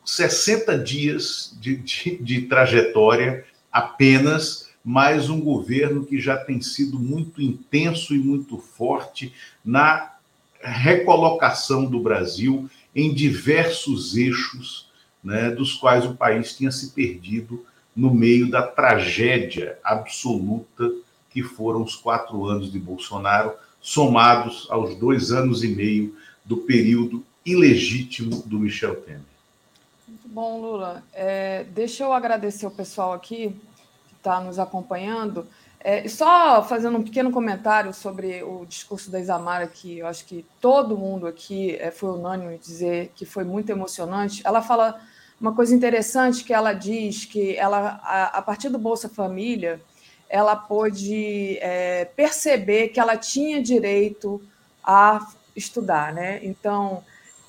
60 0.08 0.78
dias 0.78 1.54
de, 1.60 1.76
de, 1.76 2.16
de 2.16 2.40
trajetória 2.42 3.44
apenas, 3.70 4.70
mas 4.82 5.28
um 5.28 5.38
governo 5.38 6.02
que 6.02 6.18
já 6.18 6.34
tem 6.34 6.62
sido 6.62 6.98
muito 6.98 7.42
intenso 7.42 8.14
e 8.14 8.18
muito 8.18 8.56
forte 8.56 9.34
na 9.62 10.14
recolocação 10.62 11.84
do 11.84 12.00
Brasil 12.00 12.70
em 12.96 13.12
diversos 13.12 14.16
eixos, 14.16 14.88
né, 15.22 15.50
dos 15.50 15.74
quais 15.74 16.06
o 16.06 16.14
país 16.14 16.56
tinha 16.56 16.70
se 16.72 16.92
perdido 16.92 17.66
no 17.94 18.12
meio 18.12 18.50
da 18.50 18.62
tragédia 18.62 19.78
absoluta 19.84 20.90
que 21.28 21.42
foram 21.42 21.82
os 21.82 21.94
quatro 21.94 22.46
anos 22.46 22.72
de 22.72 22.78
Bolsonaro, 22.78 23.52
somados 23.78 24.66
aos 24.70 24.96
dois 24.96 25.32
anos 25.32 25.62
e 25.62 25.68
meio 25.68 26.16
do 26.46 26.56
período 26.56 27.22
ilegítimo 27.44 28.42
do 28.46 28.58
Michel 28.58 28.96
Temer. 29.02 29.27
Bom, 30.40 30.60
Lula. 30.60 31.02
É, 31.12 31.64
deixa 31.64 32.04
eu 32.04 32.12
agradecer 32.12 32.64
o 32.64 32.70
pessoal 32.70 33.12
aqui 33.12 33.60
que 34.06 34.14
está 34.14 34.40
nos 34.40 34.60
acompanhando. 34.60 35.48
É, 35.80 36.06
só 36.06 36.62
fazendo 36.62 36.96
um 36.96 37.02
pequeno 37.02 37.32
comentário 37.32 37.92
sobre 37.92 38.44
o 38.44 38.64
discurso 38.64 39.10
da 39.10 39.18
Isamara, 39.18 39.66
que 39.66 39.98
eu 39.98 40.06
acho 40.06 40.24
que 40.24 40.46
todo 40.60 40.96
mundo 40.96 41.26
aqui 41.26 41.74
é, 41.80 41.90
foi 41.90 42.10
unânime 42.10 42.54
em 42.54 42.58
dizer 42.58 43.10
que 43.16 43.26
foi 43.26 43.42
muito 43.42 43.70
emocionante. 43.70 44.40
Ela 44.46 44.62
fala 44.62 45.00
uma 45.40 45.52
coisa 45.52 45.74
interessante 45.74 46.44
que 46.44 46.54
ela 46.54 46.72
diz 46.72 47.24
que 47.24 47.56
ela, 47.56 48.00
a, 48.04 48.38
a 48.38 48.40
partir 48.40 48.68
do 48.68 48.78
Bolsa 48.78 49.08
Família, 49.08 49.80
ela 50.28 50.54
pôde 50.54 51.58
é, 51.60 52.04
perceber 52.04 52.90
que 52.90 53.00
ela 53.00 53.16
tinha 53.16 53.60
direito 53.60 54.40
a 54.84 55.18
estudar, 55.56 56.12
né? 56.12 56.38
Então, 56.44 57.02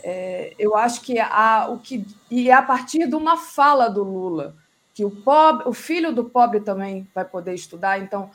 é, 0.03 0.53
eu 0.57 0.75
acho 0.75 1.01
que 1.01 1.19
a, 1.19 1.67
o 1.69 1.79
que 1.79 2.05
e 2.29 2.49
é 2.49 2.53
a 2.53 2.61
partir 2.61 3.07
de 3.07 3.15
uma 3.15 3.37
fala 3.37 3.89
do 3.89 4.03
Lula 4.03 4.55
que 4.93 5.05
o 5.05 5.11
pobre, 5.11 5.67
o 5.67 5.73
filho 5.73 6.13
do 6.13 6.25
pobre 6.25 6.59
também 6.59 7.07
vai 7.15 7.23
poder 7.23 7.53
estudar. 7.53 7.99
Então, 7.99 8.29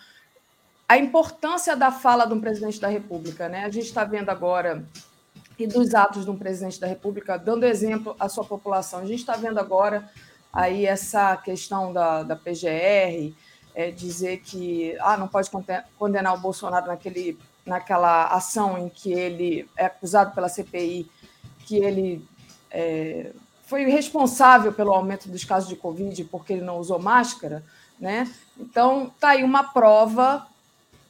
a 0.89 0.97
importância 0.97 1.77
da 1.77 1.91
fala 1.93 2.25
de 2.25 2.33
um 2.33 2.41
presidente 2.41 2.81
da 2.81 2.89
República, 2.89 3.49
né? 3.49 3.65
A 3.65 3.71
gente 3.71 3.87
está 3.87 4.05
vendo 4.05 4.31
agora 4.31 4.83
e 5.59 5.67
dos 5.67 5.95
atos 5.95 6.25
de 6.25 6.31
um 6.31 6.37
presidente 6.37 6.81
da 6.81 6.87
República 6.87 7.39
dando 7.39 7.65
exemplo 7.65 8.17
à 8.19 8.29
sua 8.29 8.45
população. 8.45 9.01
A 9.01 9.05
gente 9.05 9.21
está 9.21 9.37
vendo 9.37 9.59
agora 9.59 10.09
aí 10.53 10.87
essa 10.87 11.37
questão 11.37 11.93
da, 11.93 12.23
da 12.23 12.37
PGR, 12.37 13.35
é, 13.75 13.91
dizer 13.91 14.39
que 14.39 14.97
ah, 15.01 15.17
não 15.17 15.29
pode 15.29 15.51
condenar 15.99 16.35
o 16.35 16.41
Bolsonaro 16.41 16.87
naquele, 16.87 17.39
naquela 17.67 18.29
ação 18.29 18.79
em 18.79 18.89
que 18.89 19.13
ele 19.13 19.69
é 19.77 19.87
acusado 19.87 20.35
pela 20.35 20.49
CPI, 20.49 21.11
que 21.67 21.77
ele 21.77 22.25
é, 22.71 23.33
foi 23.67 23.85
responsável 23.85 24.73
pelo 24.73 24.93
aumento 24.93 25.29
dos 25.29 25.45
casos 25.45 25.69
de 25.69 25.77
Covid 25.77 26.25
porque 26.25 26.53
ele 26.53 26.63
não 26.63 26.79
usou 26.79 26.99
máscara, 26.99 27.65
né? 27.99 28.31
Então, 28.59 29.07
está 29.15 29.31
aí 29.31 29.43
uma 29.43 29.65
prova, 29.65 30.47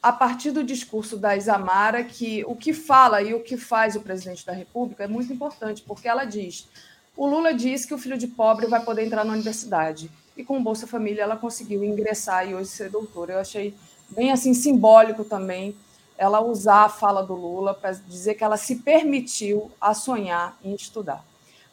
a 0.02 0.12
partir 0.12 0.50
do 0.50 0.62
discurso 0.62 1.16
da 1.16 1.36
Isamara, 1.36 2.04
que 2.04 2.44
o 2.46 2.54
que 2.54 2.72
fala 2.72 3.22
e 3.22 3.34
o 3.34 3.40
que 3.40 3.56
faz 3.56 3.96
o 3.96 4.00
presidente 4.00 4.44
da 4.44 4.52
República 4.52 5.04
é 5.04 5.08
muito 5.08 5.32
importante, 5.32 5.82
porque 5.82 6.06
ela 6.06 6.24
diz: 6.24 6.68
o 7.16 7.26
Lula 7.26 7.52
diz 7.54 7.84
que 7.84 7.94
o 7.94 7.98
filho 7.98 8.18
de 8.18 8.26
pobre 8.26 8.66
vai 8.66 8.84
poder 8.84 9.04
entrar 9.04 9.24
na 9.24 9.32
universidade. 9.32 10.10
E 10.36 10.44
com 10.44 10.58
o 10.58 10.62
Bolsa 10.62 10.86
Família 10.86 11.22
ela 11.22 11.36
conseguiu 11.36 11.84
ingressar 11.84 12.48
e 12.48 12.54
hoje 12.54 12.68
ser 12.68 12.90
doutora. 12.90 13.34
Eu 13.34 13.38
achei 13.38 13.74
bem 14.10 14.30
assim 14.32 14.52
simbólico 14.52 15.24
também 15.24 15.74
ela 16.16 16.40
usar 16.40 16.84
a 16.84 16.88
fala 16.88 17.22
do 17.22 17.34
Lula 17.34 17.74
para 17.74 17.92
dizer 17.92 18.34
que 18.34 18.44
ela 18.44 18.56
se 18.56 18.76
permitiu 18.76 19.70
a 19.80 19.94
sonhar 19.94 20.56
em 20.62 20.74
estudar. 20.74 21.24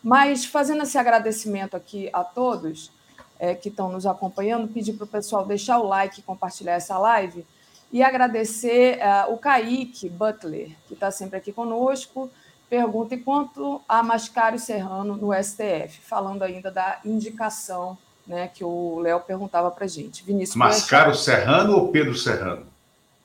Mas, 0.03 0.45
fazendo 0.45 0.83
esse 0.83 0.97
agradecimento 0.97 1.75
aqui 1.75 2.09
a 2.11 2.23
todos 2.23 2.91
é, 3.39 3.53
que 3.53 3.69
estão 3.69 3.91
nos 3.91 4.05
acompanhando, 4.05 4.67
pedir 4.67 4.93
para 4.93 5.05
o 5.05 5.07
pessoal 5.07 5.45
deixar 5.45 5.79
o 5.79 5.87
like 5.87 6.19
e 6.19 6.23
compartilhar 6.23 6.73
essa 6.73 6.97
live 6.97 7.45
e 7.91 8.01
agradecer 8.01 8.99
uh, 8.99 9.33
o 9.33 9.37
Kaique 9.37 10.09
Butler, 10.09 10.71
que 10.87 10.93
está 10.93 11.11
sempre 11.11 11.37
aqui 11.37 11.51
conosco. 11.51 12.29
Pergunta: 12.69 13.17
quanto 13.17 13.81
a 13.87 14.01
Mascário 14.01 14.57
Serrano 14.57 15.17
no 15.17 15.33
STF? 15.33 15.99
Falando 16.01 16.43
ainda 16.43 16.71
da 16.71 16.99
indicação 17.03 17.97
né, 18.25 18.47
que 18.47 18.63
o 18.63 18.99
Léo 18.99 19.19
perguntava 19.19 19.69
para 19.69 19.85
a 19.85 19.87
gente. 19.87 20.23
Vinícius 20.23 20.55
Mascaro 20.55 21.13
Serrano 21.13 21.75
ou 21.75 21.89
Pedro 21.89 22.15
Serrano? 22.15 22.70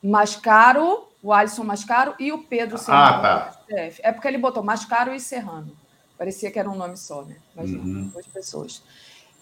Mascaro, 0.02 1.08
o 1.22 1.32
Alisson 1.32 1.64
Mascaro 1.64 2.14
e 2.18 2.32
o 2.32 2.44
Pedro 2.44 2.76
ah, 2.76 2.78
Serrano. 2.78 3.04
Ah, 3.04 3.20
tá. 3.20 3.52
STF. 3.62 4.00
É 4.02 4.12
porque 4.12 4.28
ele 4.28 4.38
botou 4.38 4.62
Mascaro 4.62 5.14
e 5.14 5.20
Serrano. 5.20 5.76
Parecia 6.16 6.50
que 6.50 6.58
era 6.58 6.70
um 6.70 6.76
nome 6.76 6.96
só, 6.96 7.22
né? 7.22 7.36
Mas 7.54 7.70
uhum. 7.70 7.82
não, 7.84 8.08
duas 8.08 8.26
pessoas. 8.26 8.82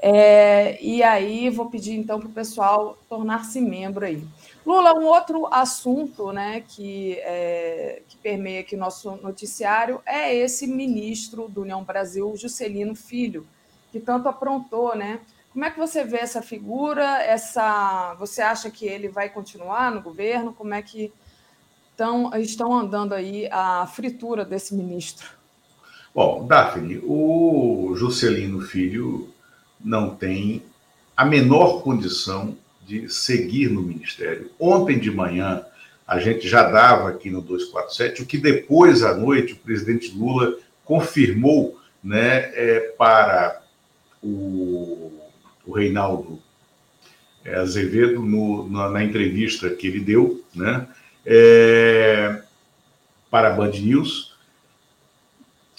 É, 0.06 0.82
e 0.82 1.02
aí 1.02 1.48
vou 1.48 1.70
pedir 1.70 1.94
então 1.94 2.18
para 2.18 2.28
o 2.28 2.32
pessoal 2.32 2.98
tornar-se 3.08 3.60
membro 3.60 4.04
aí. 4.04 4.22
Lula, 4.66 4.94
um 4.94 5.04
outro 5.04 5.46
assunto 5.46 6.32
né, 6.32 6.62
que, 6.66 7.18
é, 7.20 8.02
que 8.08 8.16
permeia 8.16 8.60
aqui 8.60 8.76
nosso 8.76 9.16
noticiário 9.16 10.00
é 10.04 10.34
esse 10.34 10.66
ministro 10.66 11.48
do 11.48 11.62
União 11.62 11.82
Brasil, 11.84 12.34
Juscelino 12.36 12.94
Filho, 12.94 13.46
que 13.92 14.00
tanto 14.00 14.28
aprontou, 14.28 14.96
né? 14.96 15.20
Como 15.54 15.64
é 15.64 15.70
que 15.70 15.78
você 15.78 16.02
vê 16.02 16.16
essa 16.16 16.42
figura? 16.42 17.22
Essa, 17.22 18.16
você 18.18 18.42
acha 18.42 18.68
que 18.72 18.86
ele 18.86 19.06
vai 19.06 19.28
continuar 19.28 19.92
no 19.92 20.02
governo? 20.02 20.52
Como 20.52 20.74
é 20.74 20.82
que 20.82 21.12
tão, 21.96 22.34
estão 22.34 22.76
andando 22.76 23.14
aí 23.14 23.48
a 23.52 23.86
fritura 23.86 24.44
desse 24.44 24.74
ministro? 24.74 25.28
Bom, 26.12 26.44
Daphne, 26.44 27.00
o 27.04 27.94
Juscelino 27.94 28.62
Filho 28.62 29.32
não 29.80 30.16
tem 30.16 30.60
a 31.16 31.24
menor 31.24 31.84
condição 31.84 32.58
de 32.84 33.08
seguir 33.08 33.70
no 33.70 33.80
ministério. 33.80 34.50
Ontem 34.58 34.98
de 34.98 35.12
manhã, 35.12 35.64
a 36.04 36.18
gente 36.18 36.48
já 36.48 36.68
dava 36.68 37.10
aqui 37.10 37.30
no 37.30 37.40
247, 37.40 38.22
o 38.22 38.26
que 38.26 38.38
depois 38.38 39.04
à 39.04 39.14
noite 39.14 39.52
o 39.52 39.58
presidente 39.58 40.10
Lula 40.10 40.58
confirmou 40.84 41.78
né, 42.02 42.50
é, 42.56 42.92
para 42.98 43.62
o, 44.20 45.12
o 45.66 45.72
Reinaldo 45.72 46.40
é, 47.44 47.56
Azevedo 47.56 48.20
no, 48.20 48.68
na, 48.68 48.88
na, 48.88 49.04
entrevista 49.04 49.68
que 49.70 49.86
ele 49.86 50.00
deu, 50.00 50.42
né, 50.54 50.86
é, 51.26 52.42
para 53.30 53.48
a 53.48 53.52
Band 53.52 53.72
News. 53.72 54.34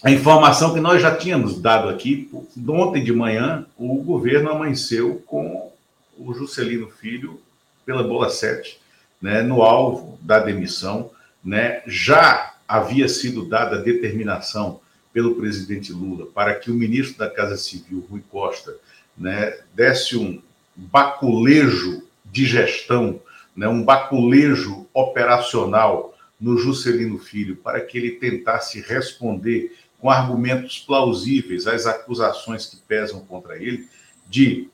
A 0.04 0.12
informação 0.12 0.74
que 0.74 0.80
nós 0.80 1.02
já 1.02 1.16
tínhamos 1.16 1.60
dado 1.60 1.90
aqui, 1.90 2.30
ontem 2.68 3.04
de 3.04 3.12
manhã, 3.12 3.66
o 3.78 3.96
governo 4.04 4.52
amanheceu 4.52 5.24
com 5.26 5.72
o 6.18 6.34
Juscelino 6.34 6.90
Filho 6.90 7.42
pela 7.86 8.04
bola 8.04 8.30
7, 8.30 8.80
né, 9.22 9.42
no 9.42 9.64
alvo 9.64 10.20
da 10.22 10.40
demissão. 10.40 11.10
Né, 11.44 11.82
já 11.88 12.56
havia 12.68 13.08
sido 13.08 13.46
dada 13.46 13.82
determinação 13.82 14.80
pelo 15.14 15.36
presidente 15.36 15.94
Lula 15.94 16.26
para 16.26 16.56
que 16.56 16.70
o 16.70 16.74
ministro 16.74 17.18
da 17.18 17.30
Casa 17.30 17.56
Civil, 17.56 18.06
Rui 18.10 18.22
Costa, 18.30 18.76
né, 19.18 19.58
desse 19.74 20.18
um 20.18 20.42
baculejo 20.76 22.04
de 22.26 22.46
gestão, 22.46 23.22
né, 23.56 23.68
um 23.68 23.84
baculejo 23.84 24.88
operacional 24.94 26.18
no 26.40 26.58
Juscelino 26.58 27.18
Filho, 27.18 27.56
para 27.56 27.80
que 27.80 27.98
ele 27.98 28.12
tentasse 28.12 28.82
responder 28.82 29.76
com 30.00 30.10
argumentos 30.10 30.80
plausíveis 30.80 31.66
às 31.66 31.86
acusações 31.86 32.66
que 32.66 32.76
pesam 32.78 33.22
contra 33.22 33.56
ele 33.56 33.88
de 34.28 34.70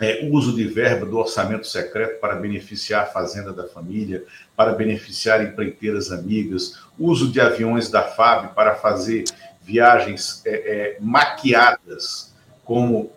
é, 0.00 0.28
uso 0.30 0.54
de 0.54 0.64
verba 0.64 1.06
do 1.06 1.16
orçamento 1.16 1.66
secreto 1.66 2.20
para 2.20 2.34
beneficiar 2.34 3.04
a 3.04 3.06
fazenda 3.06 3.52
da 3.52 3.68
família, 3.68 4.24
para 4.56 4.72
beneficiar 4.72 5.44
empreiteiras 5.44 6.10
amigas, 6.10 6.80
uso 6.98 7.30
de 7.30 7.40
aviões 7.40 7.88
da 7.88 8.02
FAB 8.02 8.54
para 8.54 8.74
fazer 8.74 9.24
viagens 9.62 10.42
é, 10.44 10.50
é, 10.50 10.96
maquiadas 11.00 12.34
como 12.64 13.12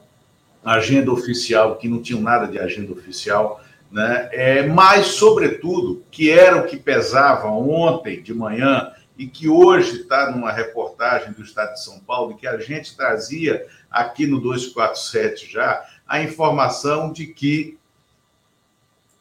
agenda 0.73 1.11
oficial, 1.11 1.77
que 1.77 1.87
não 1.87 2.01
tinham 2.01 2.21
nada 2.21 2.47
de 2.47 2.59
agenda 2.59 2.91
oficial, 2.91 3.63
né? 3.91 4.29
É, 4.31 4.67
mas, 4.67 5.07
sobretudo, 5.07 6.03
que 6.11 6.29
era 6.29 6.57
o 6.57 6.67
que 6.67 6.77
pesava 6.77 7.47
ontem 7.47 8.21
de 8.21 8.33
manhã 8.33 8.91
e 9.17 9.27
que 9.27 9.47
hoje 9.47 10.01
está 10.01 10.29
numa 10.29 10.51
reportagem 10.51 11.31
do 11.31 11.41
Estado 11.41 11.73
de 11.73 11.83
São 11.83 11.99
Paulo, 11.99 12.35
que 12.35 12.45
a 12.45 12.57
gente 12.57 12.95
trazia 12.95 13.65
aqui 13.89 14.27
no 14.27 14.39
247 14.39 15.51
já, 15.51 15.83
a 16.05 16.21
informação 16.21 17.11
de 17.11 17.27
que 17.27 17.77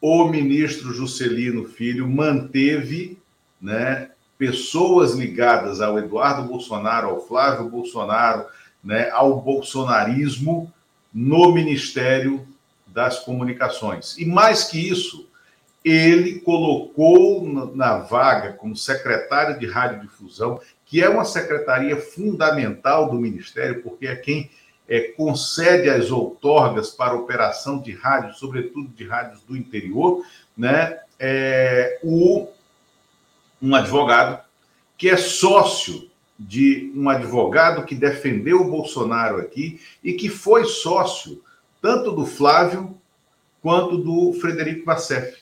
o 0.00 0.24
ministro 0.26 0.92
Juscelino 0.92 1.64
Filho 1.64 2.08
manteve 2.08 3.18
né, 3.60 4.10
pessoas 4.36 5.14
ligadas 5.14 5.80
ao 5.80 5.98
Eduardo 5.98 6.46
Bolsonaro, 6.46 7.08
ao 7.08 7.20
Flávio 7.20 7.68
Bolsonaro, 7.70 8.46
né, 8.84 9.08
ao 9.10 9.40
bolsonarismo 9.40 10.72
no 11.16 11.50
Ministério 11.50 12.46
das 12.86 13.20
Comunicações. 13.20 14.18
E 14.18 14.26
mais 14.26 14.64
que 14.64 14.78
isso, 14.78 15.26
ele 15.82 16.40
colocou 16.40 17.42
na 17.74 17.96
vaga 17.96 18.52
como 18.52 18.76
secretário 18.76 19.58
de 19.58 19.64
radiodifusão, 19.64 20.60
que 20.84 21.02
é 21.02 21.08
uma 21.08 21.24
secretaria 21.24 21.96
fundamental 21.96 23.08
do 23.08 23.18
Ministério, 23.18 23.82
porque 23.82 24.06
é 24.06 24.14
quem 24.14 24.50
é, 24.86 25.00
concede 25.16 25.88
as 25.88 26.10
outorgas 26.10 26.90
para 26.90 27.14
operação 27.14 27.80
de 27.80 27.92
rádio, 27.92 28.34
sobretudo 28.34 28.88
de 28.90 29.06
rádios 29.06 29.40
do 29.40 29.56
interior, 29.56 30.22
né? 30.54 31.00
É, 31.18 31.98
o, 32.02 32.46
um 33.62 33.74
advogado 33.74 34.44
que 34.98 35.08
é 35.08 35.16
sócio 35.16 36.10
de 36.38 36.92
um 36.94 37.08
advogado 37.08 37.84
que 37.84 37.94
defendeu 37.94 38.60
o 38.60 38.70
Bolsonaro 38.70 39.38
aqui 39.38 39.80
e 40.02 40.12
que 40.12 40.28
foi 40.28 40.64
sócio 40.64 41.42
tanto 41.80 42.12
do 42.12 42.26
Flávio 42.26 42.96
quanto 43.62 43.96
do 43.96 44.32
Frederico 44.34 44.84
Vassef. 44.84 45.38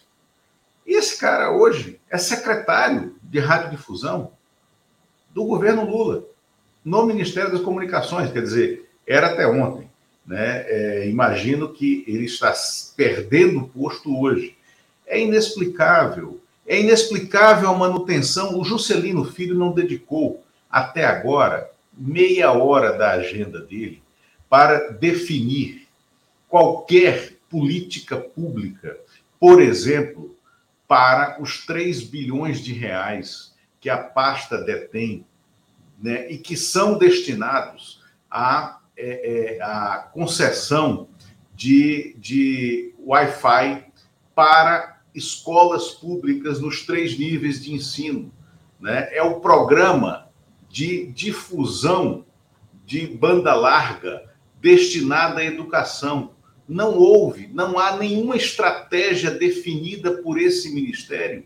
E 0.87 0.95
esse 0.95 1.19
cara 1.19 1.51
hoje 1.51 2.01
é 2.11 2.19
secretário 2.19 3.17
de 3.23 3.39
radiodifusão 3.39 4.33
do 5.33 5.45
governo 5.45 5.85
Lula, 5.85 6.25
no 6.85 7.07
Ministério 7.07 7.51
das 7.51 7.63
Comunicações, 7.63 8.31
quer 8.31 8.43
dizer, 8.43 8.89
era 9.07 9.29
até 9.29 9.47
ontem. 9.47 9.91
Né? 10.27 10.65
É, 10.69 11.09
imagino 11.09 11.73
que 11.73 12.05
ele 12.07 12.27
está 12.27 12.55
perdendo 12.97 13.61
o 13.61 13.69
posto 13.69 14.17
hoje. 14.19 14.57
É 15.07 15.21
inexplicável. 15.21 16.41
É 16.67 16.79
inexplicável 16.79 17.69
a 17.69 17.77
manutenção. 17.77 18.59
O 18.59 18.65
Juscelino 18.65 19.25
Filho 19.25 19.55
não 19.55 19.73
dedicou 19.73 20.44
até 20.75 21.05
agora 21.05 21.71
meia 21.97 22.51
hora 22.51 22.99
da 22.99 23.13
agenda 23.13 23.61
dele 23.61 24.03
para 24.51 24.91
definir 24.91 25.87
qualquer 26.49 27.35
política 27.49 28.17
pública, 28.17 28.99
por 29.39 29.63
exemplo, 29.63 30.37
para 30.89 31.41
os 31.41 31.65
3 31.65 32.03
bilhões 32.03 32.59
de 32.59 32.73
reais 32.73 33.55
que 33.81 33.89
a 33.89 33.97
pasta 33.97 34.65
detém 34.65 35.25
né, 36.03 36.29
e 36.29 36.39
que 36.39 36.57
são 36.57 36.99
destinados 36.99 38.03
a 38.29 38.81
é, 38.97 39.59
é, 39.59 39.63
a 39.63 40.09
concessão 40.13 41.09
de, 41.55 42.17
de 42.19 42.93
Wi-Fi 42.99 43.85
para 44.35 45.01
escolas 45.15 45.91
públicas 45.91 46.61
nos 46.61 46.85
três 46.85 47.17
níveis 47.17 47.63
de 47.63 47.73
ensino. 47.73 48.33
Né? 48.81 49.09
É 49.13 49.23
o 49.23 49.39
programa 49.39 50.24
de 50.75 51.07
difusão 51.07 52.25
de 52.85 53.07
banda 53.07 53.55
larga 53.55 54.25
destinada 54.61 55.41
à 55.41 55.45
educação. 55.45 56.33
Não 56.69 56.99
houve, 56.99 57.49
não 57.53 57.79
há 57.79 57.97
nenhuma 57.97 58.37
estratégia 58.37 59.31
definida 59.31 60.23
por 60.23 60.39
esse 60.39 60.75
ministério 60.75 61.45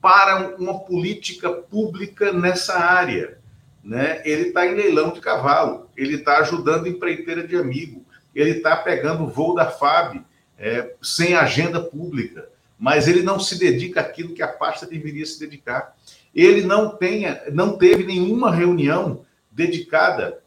para 0.00 0.56
uma 0.56 0.80
política 0.80 1.50
pública 1.50 2.32
nessa 2.32 2.78
área 2.78 3.42
né? 3.82 4.22
Ele 4.24 4.48
está 4.48 4.66
em 4.66 4.74
leilão 4.74 5.12
de 5.12 5.20
cavalo, 5.20 5.90
ele 5.96 6.16
está 6.16 6.38
ajudando 6.38 6.86
empreiteira 6.86 7.46
de 7.46 7.56
amigo, 7.56 8.04
ele 8.34 8.50
está 8.50 8.76
pegando 8.76 9.24
o 9.24 9.28
voo 9.28 9.54
da 9.54 9.70
FAB 9.70 10.24
é, 10.56 10.94
sem 11.02 11.34
agenda 11.34 11.80
pública, 11.80 12.48
mas 12.78 13.08
ele 13.08 13.22
não 13.22 13.40
se 13.40 13.58
dedica 13.58 14.00
àquilo 14.00 14.34
que 14.34 14.42
a 14.42 14.48
pasta 14.48 14.86
deveria 14.86 15.26
se 15.26 15.38
dedicar. 15.40 15.96
Ele 16.34 16.62
não, 16.62 16.96
tenha, 16.96 17.42
não 17.52 17.76
teve 17.76 18.04
nenhuma 18.04 18.50
reunião 18.50 19.24
dedicada 19.50 20.40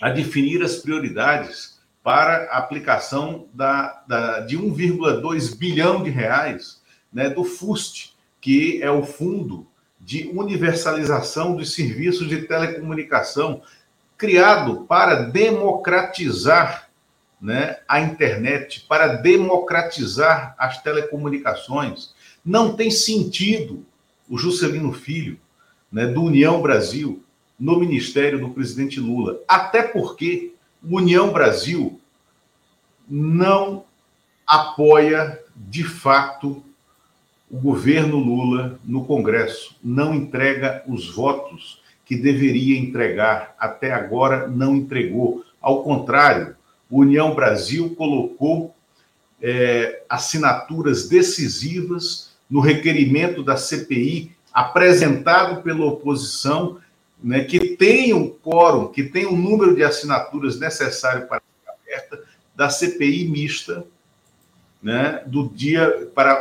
a 0.00 0.10
definir 0.10 0.62
as 0.62 0.76
prioridades 0.76 1.78
para 2.02 2.46
a 2.50 2.58
aplicação 2.58 3.46
da, 3.52 4.02
da 4.08 4.40
de 4.40 4.58
1,2 4.58 5.56
bilhão 5.56 6.02
de 6.02 6.10
reais 6.10 6.80
né, 7.12 7.28
do 7.28 7.44
FUST, 7.44 8.16
que 8.40 8.82
é 8.82 8.90
o 8.90 9.04
Fundo 9.04 9.66
de 10.00 10.28
universalização 10.34 11.54
dos 11.54 11.74
serviços 11.74 12.28
de 12.28 12.42
telecomunicação, 12.42 13.62
criado 14.16 14.86
para 14.86 15.24
democratizar 15.24 16.90
né, 17.40 17.78
a 17.86 18.00
internet, 18.00 18.84
para 18.88 19.08
democratizar 19.14 20.54
as 20.58 20.82
telecomunicações. 20.82 22.14
Não 22.44 22.74
tem 22.74 22.90
sentido 22.90 23.86
o 24.30 24.38
Juscelino 24.38 24.92
Filho, 24.92 25.36
né, 25.90 26.06
do 26.06 26.22
União 26.22 26.62
Brasil, 26.62 27.22
no 27.58 27.78
ministério 27.78 28.38
do 28.38 28.50
presidente 28.50 29.00
Lula. 29.00 29.40
Até 29.46 29.82
porque 29.82 30.54
o 30.82 30.96
União 30.96 31.32
Brasil 31.32 32.00
não 33.08 33.84
apoia, 34.46 35.38
de 35.54 35.84
fato, 35.84 36.62
o 37.50 37.58
governo 37.58 38.16
Lula 38.16 38.78
no 38.84 39.04
Congresso 39.04 39.76
não 39.82 40.14
entrega 40.14 40.84
os 40.86 41.10
votos 41.10 41.82
que 42.06 42.16
deveria 42.16 42.78
entregar, 42.78 43.54
até 43.58 43.92
agora 43.92 44.46
não 44.46 44.76
entregou. 44.76 45.44
Ao 45.60 45.82
contrário, 45.82 46.56
o 46.88 47.00
União 47.00 47.34
Brasil 47.34 47.94
colocou 47.96 48.74
é, 49.42 50.02
assinaturas 50.08 51.08
decisivas 51.08 52.29
no 52.50 52.60
requerimento 52.60 53.42
da 53.42 53.56
CPI 53.56 54.34
apresentado 54.52 55.62
pela 55.62 55.86
oposição, 55.86 56.78
né, 57.22 57.44
que 57.44 57.76
tem 57.76 58.12
o 58.12 58.30
quórum, 58.30 58.88
que 58.88 59.04
tem 59.04 59.26
o 59.26 59.36
número 59.36 59.74
de 59.74 59.84
assinaturas 59.84 60.58
necessário 60.58 61.28
para 61.28 61.42
a 61.66 61.72
aberta 61.72 62.24
da 62.56 62.68
CPI 62.68 63.28
mista 63.28 63.84
né, 64.82 65.22
do 65.26 65.48
dia 65.48 66.10
para 66.14 66.32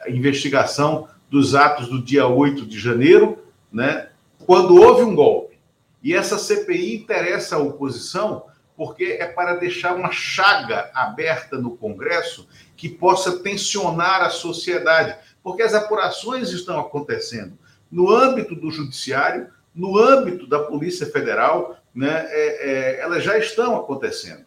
a 0.00 0.10
investigação 0.10 1.08
dos 1.30 1.54
atos 1.54 1.88
do 1.88 2.02
dia 2.02 2.26
8 2.26 2.66
de 2.66 2.78
janeiro, 2.78 3.38
né, 3.72 4.08
quando 4.44 4.76
houve 4.76 5.02
um 5.02 5.14
golpe. 5.14 5.58
E 6.02 6.14
essa 6.14 6.38
CPI 6.38 6.96
interessa 6.96 7.56
à 7.56 7.58
oposição 7.58 8.44
porque 8.76 9.16
é 9.18 9.26
para 9.26 9.56
deixar 9.56 9.96
uma 9.96 10.12
chaga 10.12 10.88
aberta 10.94 11.58
no 11.58 11.76
Congresso 11.76 12.48
que 12.76 12.88
possa 12.88 13.40
tensionar 13.40 14.22
a 14.22 14.30
sociedade, 14.30 15.16
porque 15.42 15.62
as 15.62 15.74
apurações 15.74 16.50
estão 16.50 16.78
acontecendo 16.78 17.58
no 17.90 18.10
âmbito 18.10 18.54
do 18.54 18.70
judiciário, 18.70 19.48
no 19.74 19.98
âmbito 19.98 20.46
da 20.46 20.60
Polícia 20.60 21.06
Federal, 21.06 21.78
né, 21.94 22.26
é, 22.28 22.70
é, 22.70 23.00
elas 23.00 23.22
já 23.24 23.38
estão 23.38 23.76
acontecendo. 23.76 24.44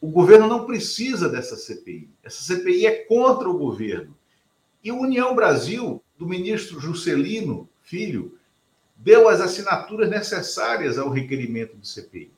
O 0.00 0.08
governo 0.08 0.46
não 0.46 0.64
precisa 0.64 1.28
dessa 1.28 1.56
CPI. 1.56 2.08
Essa 2.22 2.42
CPI 2.42 2.86
é 2.86 3.04
contra 3.04 3.48
o 3.48 3.58
governo. 3.58 4.16
E 4.82 4.90
a 4.90 4.94
União 4.94 5.34
Brasil, 5.34 6.02
do 6.18 6.26
ministro 6.26 6.80
Juscelino 6.80 7.68
Filho 7.82 8.38
deu 8.96 9.28
as 9.28 9.40
assinaturas 9.40 10.08
necessárias 10.10 10.98
ao 10.98 11.08
requerimento 11.08 11.76
do 11.76 11.86
CPI. 11.86 12.30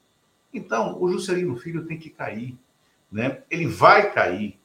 Então, 0.54 1.00
o 1.00 1.10
Juscelino 1.10 1.56
Filho 1.56 1.84
tem 1.86 1.98
que 1.98 2.10
cair. 2.10 2.56
Né? 3.10 3.42
Ele 3.50 3.66
vai 3.66 4.12
cair. 4.12 4.58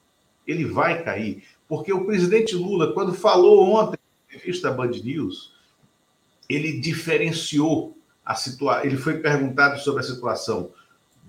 Ele 0.45 0.65
vai 0.65 1.03
cair. 1.03 1.43
Porque 1.67 1.91
o 1.91 2.05
presidente 2.05 2.55
Lula, 2.55 2.93
quando 2.93 3.13
falou 3.13 3.61
ontem 3.73 3.97
na 3.99 4.35
entrevista 4.35 4.71
Band 4.71 4.91
News, 5.03 5.53
ele 6.49 6.79
diferenciou 6.79 7.97
a 8.25 8.35
situação. 8.35 8.85
Ele 8.85 8.97
foi 8.97 9.19
perguntado 9.19 9.79
sobre 9.79 10.01
a 10.01 10.05
situação 10.05 10.71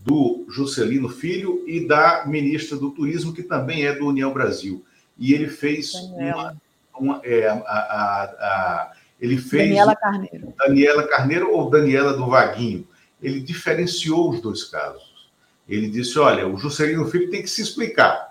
do 0.04 0.46
Juscelino 0.48 1.08
Filho 1.08 1.64
e 1.66 1.86
da 1.86 2.24
ministra 2.26 2.76
do 2.76 2.90
Turismo, 2.90 3.32
que 3.32 3.42
também 3.42 3.84
é 3.84 3.94
do 3.94 4.06
União 4.06 4.32
Brasil. 4.32 4.84
E 5.18 5.34
ele 5.34 5.48
fez 5.48 5.94
uma, 5.94 6.56
uma 6.98 7.20
é, 7.24 7.48
a, 7.48 7.54
a, 7.54 8.24
a, 8.24 8.92
ele 9.20 9.36
fez 9.36 9.68
Daniela 9.68 9.96
Carneiro. 9.96 10.54
Daniela 10.56 11.08
Carneiro 11.08 11.52
ou 11.52 11.68
Daniela 11.68 12.16
do 12.16 12.26
Vaguinho. 12.26 12.86
Ele 13.20 13.40
diferenciou 13.40 14.30
os 14.30 14.40
dois 14.40 14.64
casos. 14.64 15.28
Ele 15.68 15.88
disse: 15.88 16.18
olha, 16.18 16.46
o 16.46 16.56
Juscelino 16.56 17.06
Filho 17.06 17.30
tem 17.30 17.42
que 17.42 17.50
se 17.50 17.60
explicar. 17.60 18.27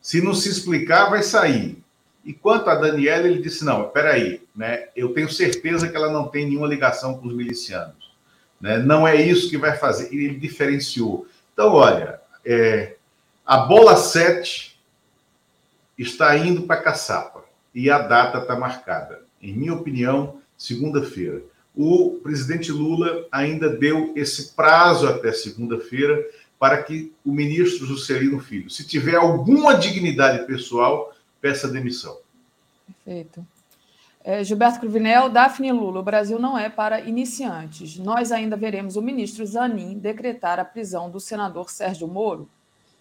Se 0.00 0.20
não 0.22 0.34
se 0.34 0.48
explicar, 0.48 1.10
vai 1.10 1.22
sair. 1.22 1.82
E 2.24 2.32
quanto 2.32 2.68
a 2.68 2.74
Daniela, 2.74 3.26
ele 3.26 3.42
disse: 3.42 3.64
não, 3.64 3.88
peraí, 3.88 4.42
né? 4.54 4.88
Eu 4.94 5.12
tenho 5.14 5.30
certeza 5.30 5.88
que 5.88 5.96
ela 5.96 6.12
não 6.12 6.28
tem 6.28 6.46
nenhuma 6.46 6.66
ligação 6.66 7.18
com 7.18 7.26
os 7.26 7.34
milicianos. 7.34 8.12
Né? 8.60 8.78
Não 8.78 9.06
é 9.06 9.16
isso 9.16 9.48
que 9.48 9.56
vai 9.56 9.76
fazer. 9.76 10.12
E 10.12 10.24
ele 10.24 10.38
diferenciou. 10.38 11.26
Então, 11.52 11.72
olha, 11.72 12.20
é, 12.44 12.96
a 13.44 13.58
bola 13.58 13.96
7 13.96 14.78
está 15.96 16.36
indo 16.36 16.62
para 16.62 16.82
caçapa 16.82 17.44
e 17.74 17.90
a 17.90 17.98
data 17.98 18.38
está 18.38 18.56
marcada. 18.56 19.22
Em 19.40 19.54
minha 19.54 19.74
opinião, 19.74 20.40
segunda-feira. 20.56 21.42
O 21.74 22.18
presidente 22.22 22.72
Lula 22.72 23.26
ainda 23.30 23.68
deu 23.68 24.12
esse 24.16 24.54
prazo 24.54 25.06
até 25.08 25.32
segunda-feira 25.32 26.24
para 26.58 26.82
que 26.82 27.12
o 27.24 27.32
ministro 27.32 27.86
Juscelino 27.86 28.40
Filho, 28.40 28.68
se 28.68 28.86
tiver 28.86 29.14
alguma 29.14 29.74
dignidade 29.74 30.44
pessoal, 30.46 31.12
peça 31.40 31.68
demissão. 31.68 32.18
Perfeito. 33.04 33.46
É, 34.24 34.42
Gilberto 34.42 34.80
Cruvinel, 34.80 35.30
Daphne 35.30 35.72
Lula, 35.72 36.00
o 36.00 36.02
Brasil 36.02 36.38
não 36.38 36.58
é 36.58 36.68
para 36.68 37.00
iniciantes. 37.00 37.96
Nós 37.96 38.32
ainda 38.32 38.56
veremos 38.56 38.96
o 38.96 39.02
ministro 39.02 39.46
Zanin 39.46 39.98
decretar 39.98 40.58
a 40.58 40.64
prisão 40.64 41.08
do 41.08 41.20
senador 41.20 41.70
Sérgio 41.70 42.08
Moro? 42.08 42.48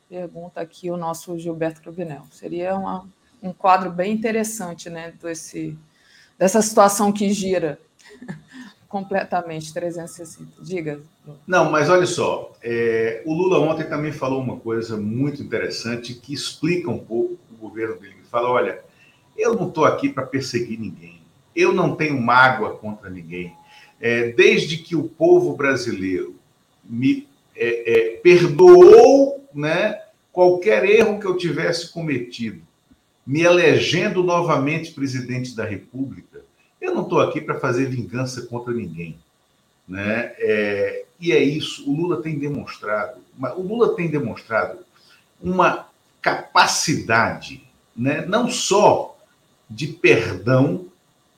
Pergunta 0.08 0.62
aqui 0.62 0.90
o 0.90 0.96
nosso 0.96 1.38
Gilberto 1.38 1.82
Cruvinel. 1.82 2.24
Seria 2.32 2.76
uma, 2.78 3.06
um 3.42 3.52
quadro 3.52 3.92
bem 3.92 4.14
interessante, 4.14 4.90
né, 4.90 5.14
desse, 5.22 5.78
dessa 6.38 6.62
situação 6.62 7.12
que 7.12 7.30
gira 7.34 7.78
completamente 8.88 9.74
360. 9.74 10.62
Diga. 10.62 11.00
Não, 11.46 11.70
mas 11.70 11.90
olha 11.90 12.06
só, 12.06 12.54
é, 12.64 13.22
o 13.26 13.34
Lula 13.34 13.60
ontem 13.60 13.84
também 13.84 14.12
falou 14.12 14.42
uma 14.42 14.58
coisa 14.58 14.98
muito 14.98 15.42
interessante 15.42 16.14
que 16.14 16.34
explica 16.34 16.90
um 16.90 17.00
pouco 17.00 17.38
o 17.52 17.56
governo 17.58 17.98
dele. 17.98 18.16
Ele 18.18 18.28
fala, 18.30 18.50
olha, 18.50 18.82
eu 19.38 19.56
não 19.56 19.68
estou 19.68 19.86
aqui 19.86 20.10
para 20.10 20.26
perseguir 20.26 20.80
ninguém. 20.80 21.22
Eu 21.56 21.74
não 21.74 21.96
tenho 21.96 22.20
mágoa 22.20 22.76
contra 22.78 23.10
ninguém. 23.10 23.54
É, 24.00 24.30
desde 24.32 24.78
que 24.78 24.96
o 24.96 25.04
povo 25.04 25.56
brasileiro 25.56 26.36
me 26.84 27.28
é, 27.56 28.16
é, 28.16 28.18
perdoou 28.18 29.44
né, 29.54 30.02
qualquer 30.32 30.86
erro 30.86 31.20
que 31.20 31.26
eu 31.26 31.36
tivesse 31.36 31.92
cometido, 31.92 32.62
me 33.26 33.42
elegendo 33.42 34.24
novamente 34.24 34.94
presidente 34.94 35.56
da 35.56 35.66
República, 35.66 36.27
eu 36.88 36.96
não 36.96 37.04
estou 37.04 37.22
aqui 37.22 37.42
para 37.42 37.60
fazer 37.60 37.86
vingança 37.86 38.44
contra 38.44 38.74
ninguém. 38.74 39.18
Né? 39.88 40.34
É, 40.40 41.06
e 41.20 41.32
é 41.32 41.42
isso, 41.42 41.90
o 41.90 41.96
Lula 41.96 42.22
tem 42.22 42.38
demonstrado, 42.38 43.20
o 43.56 43.62
Lula 43.62 43.96
tem 43.96 44.10
demonstrado 44.10 44.80
uma 45.42 45.88
capacidade, 46.22 47.64
né, 47.96 48.26
não 48.26 48.50
só 48.50 49.18
de 49.70 49.88
perdão 49.88 50.86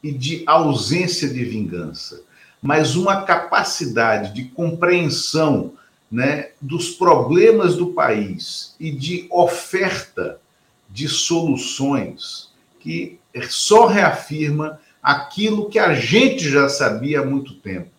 e 0.01 0.11
de 0.11 0.43
ausência 0.45 1.30
de 1.30 1.43
vingança, 1.43 2.23
mas 2.61 2.95
uma 2.95 3.23
capacidade 3.23 4.34
de 4.34 4.45
compreensão 4.45 5.73
né, 6.11 6.49
dos 6.61 6.89
problemas 6.89 7.76
do 7.76 7.93
país 7.93 8.76
e 8.80 8.91
de 8.91 9.27
oferta 9.30 10.39
de 10.89 11.07
soluções 11.07 12.49
que 12.80 13.19
só 13.49 13.85
reafirma 13.85 14.80
aquilo 15.10 15.69
que 15.69 15.80
a 15.80 15.95
gente 15.95 16.48
já 16.48 16.69
sabia 16.69 17.22
há 17.22 17.26
muito 17.26 17.56
tempo. 17.56 17.90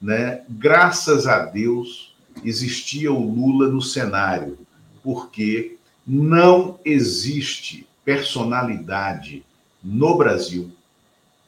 Né? 0.00 0.42
Graças 0.48 1.26
a 1.26 1.44
Deus 1.44 2.14
existia 2.44 3.12
o 3.12 3.20
Lula 3.20 3.68
no 3.68 3.82
cenário, 3.82 4.56
porque 5.02 5.76
não 6.06 6.78
existe 6.84 7.84
personalidade 8.04 9.44
no 9.82 10.16
Brasil, 10.16 10.70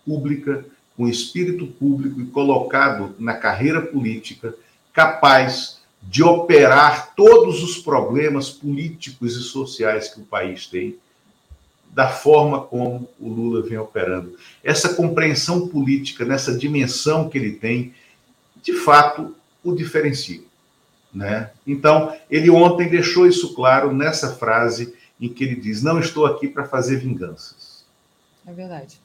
pública, 0.04 0.64
com 0.96 1.08
espírito 1.08 1.66
público 1.66 2.20
e 2.20 2.26
colocado 2.26 3.14
na 3.18 3.34
carreira 3.34 3.80
política, 3.82 4.54
capaz 4.92 5.80
de 6.02 6.24
operar 6.24 7.14
todos 7.14 7.62
os 7.62 7.78
problemas 7.78 8.50
políticos 8.50 9.36
e 9.36 9.42
sociais 9.42 10.12
que 10.12 10.20
o 10.20 10.24
país 10.24 10.66
tem, 10.66 10.96
da 11.94 12.08
forma 12.08 12.60
como 12.60 13.08
o 13.20 13.28
Lula 13.28 13.62
vem 13.62 13.78
operando. 13.78 14.36
Essa 14.64 14.94
compreensão 14.94 15.68
política, 15.68 16.24
nessa 16.24 16.56
dimensão 16.58 17.28
que 17.28 17.38
ele 17.38 17.52
tem, 17.52 17.94
de 18.60 18.72
fato 18.72 19.34
o 19.62 19.74
diferencia. 19.74 20.42
Né? 21.14 21.50
Então, 21.64 22.14
ele 22.28 22.50
ontem 22.50 22.88
deixou 22.88 23.28
isso 23.28 23.54
claro 23.54 23.94
nessa 23.94 24.34
frase 24.34 24.92
em 25.20 25.28
que 25.28 25.44
ele 25.44 25.54
diz: 25.54 25.80
Não 25.80 26.00
estou 26.00 26.26
aqui 26.26 26.48
para 26.48 26.64
fazer 26.64 26.96
vinganças. 26.96 27.84
É 28.44 28.52
verdade. 28.52 28.98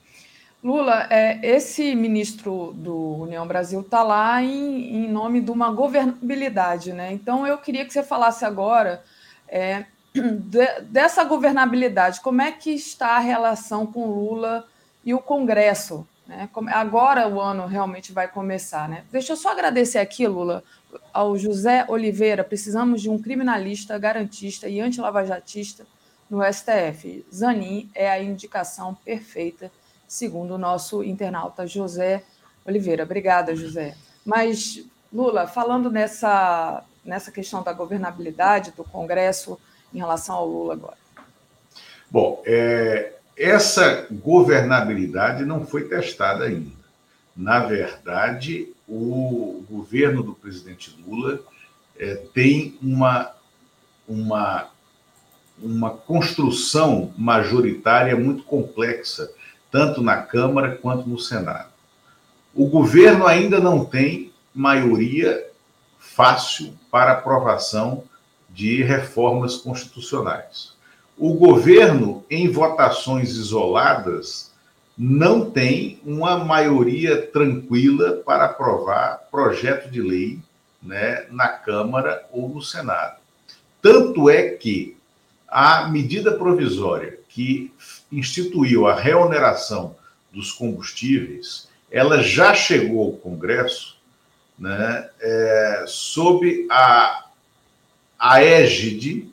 Lula, 0.63 1.07
é, 1.09 1.39
esse 1.41 1.95
ministro 1.95 2.73
do 2.75 3.21
União 3.21 3.47
Brasil 3.47 3.79
está 3.79 4.03
lá 4.03 4.41
em, 4.41 5.05
em, 5.05 5.07
nome 5.07 5.39
de 5.39 5.51
uma 5.51 5.71
governabilidade, 5.71 6.91
né? 6.91 7.13
Então 7.13 7.47
eu 7.47 7.57
queria 7.59 7.85
que 7.85 7.93
você 7.93 8.03
falasse 8.03 8.43
agora 8.43 9.01
é, 9.47 9.85
de, 10.13 10.81
dessa 10.81 11.23
governabilidade, 11.23 12.21
como 12.21 12.41
é 12.41 12.51
que 12.51 12.71
está 12.71 13.17
a 13.17 13.19
relação 13.19 13.85
com 13.85 14.07
Lula 14.07 14.65
e 15.03 15.13
o 15.13 15.19
Congresso? 15.19 16.07
Né? 16.27 16.47
Agora 16.67 17.27
o 17.27 17.41
ano 17.41 17.65
realmente 17.65 18.11
vai 18.11 18.27
começar, 18.27 18.87
né? 18.87 19.03
Deixa 19.11 19.33
eu 19.33 19.37
só 19.37 19.51
agradecer 19.51 19.97
aqui, 19.97 20.27
Lula, 20.27 20.63
ao 21.11 21.35
José 21.35 21.85
Oliveira. 21.87 22.43
Precisamos 22.43 23.01
de 23.01 23.09
um 23.09 23.19
criminalista, 23.19 23.97
garantista 23.97 24.69
e 24.69 24.79
antilavajatista 24.79 25.87
no 26.29 26.41
STF. 26.43 27.25
Zanin 27.33 27.89
é 27.95 28.09
a 28.09 28.21
indicação 28.21 28.93
perfeita, 28.93 29.71
segundo 30.07 30.51
o 30.51 30.57
nosso 30.57 31.03
internauta 31.03 31.65
José 31.65 32.23
Oliveira. 32.63 33.03
Obrigada, 33.03 33.55
José. 33.55 33.95
Mas, 34.23 34.85
Lula, 35.11 35.47
falando 35.47 35.89
nessa, 35.89 36.83
nessa 37.03 37.31
questão 37.31 37.63
da 37.63 37.73
governabilidade 37.73 38.71
do 38.71 38.83
Congresso 38.83 39.59
em 39.93 39.97
relação 39.97 40.35
ao 40.35 40.47
Lula 40.47 40.73
agora. 40.73 40.97
Bom, 42.09 42.41
é, 42.45 43.13
essa 43.37 44.07
governabilidade 44.11 45.45
não 45.45 45.65
foi 45.65 45.87
testada 45.87 46.45
ainda. 46.45 46.79
Na 47.35 47.59
verdade, 47.59 48.73
o 48.87 49.63
governo 49.69 50.23
do 50.23 50.33
presidente 50.33 50.95
Lula 51.05 51.39
é, 51.97 52.15
tem 52.33 52.77
uma, 52.81 53.31
uma 54.07 54.69
uma 55.61 55.91
construção 55.91 57.13
majoritária 57.17 58.15
muito 58.15 58.43
complexa, 58.43 59.29
tanto 59.71 60.01
na 60.01 60.17
Câmara 60.17 60.75
quanto 60.75 61.07
no 61.07 61.19
Senado. 61.19 61.69
O 62.55 62.67
governo 62.67 63.27
ainda 63.27 63.59
não 63.59 63.85
tem 63.85 64.31
maioria 64.53 65.47
fácil 65.99 66.73
para 66.89 67.11
aprovação 67.11 68.03
de 68.59 68.83
reformas 68.83 69.55
constitucionais. 69.55 70.73
O 71.17 71.33
governo, 71.33 72.25
em 72.29 72.51
votações 72.51 73.29
isoladas, 73.29 74.51
não 74.97 75.49
tem 75.49 75.97
uma 76.05 76.43
maioria 76.43 77.25
tranquila 77.25 78.21
para 78.25 78.43
aprovar 78.43 79.29
projeto 79.31 79.89
de 79.89 80.01
lei 80.01 80.39
né, 80.83 81.25
na 81.31 81.47
Câmara 81.47 82.27
ou 82.33 82.49
no 82.49 82.61
Senado. 82.61 83.21
Tanto 83.81 84.29
é 84.29 84.49
que 84.49 84.97
a 85.47 85.87
medida 85.87 86.33
provisória 86.33 87.17
que 87.29 87.71
instituiu 88.11 88.87
a 88.87 88.93
reoneração 88.93 89.95
dos 90.33 90.51
combustíveis, 90.51 91.69
ela 91.89 92.21
já 92.21 92.53
chegou 92.53 93.05
ao 93.05 93.13
Congresso 93.13 93.97
né, 94.59 95.09
é, 95.21 95.85
sob 95.87 96.67
a, 96.69 97.28
a 98.19 98.43
égide 98.43 99.31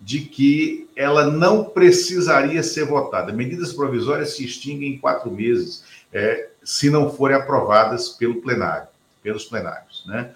de 0.00 0.20
que 0.20 0.88
ela 0.94 1.30
não 1.30 1.64
precisaria 1.64 2.62
ser 2.62 2.84
votada. 2.84 3.32
Medidas 3.32 3.72
provisórias 3.72 4.36
se 4.36 4.44
extinguem 4.44 4.94
em 4.94 4.98
quatro 4.98 5.30
meses. 5.30 5.82
é, 6.12 6.50
se 6.62 6.90
não 6.90 7.12
forem 7.12 7.36
aprovadas 7.36 8.08
pelo 8.08 8.40
plenário, 8.40 8.88
pelos 9.22 9.44
plenários. 9.44 10.04
Né? 10.06 10.34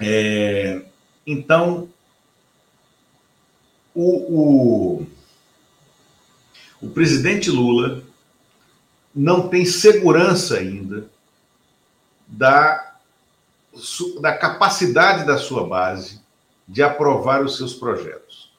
É, 0.00 0.82
então, 1.24 1.88
o, 3.94 5.02
o, 5.02 5.06
o 6.80 6.90
presidente 6.90 7.50
Lula 7.50 8.02
não 9.14 9.48
tem 9.48 9.64
segurança 9.64 10.56
ainda 10.56 11.08
da, 12.26 12.96
da 14.20 14.36
capacidade 14.36 15.24
da 15.24 15.38
sua 15.38 15.64
base 15.64 16.23
de 16.66 16.82
aprovar 16.82 17.44
os 17.44 17.56
seus 17.56 17.74
projetos. 17.74 18.52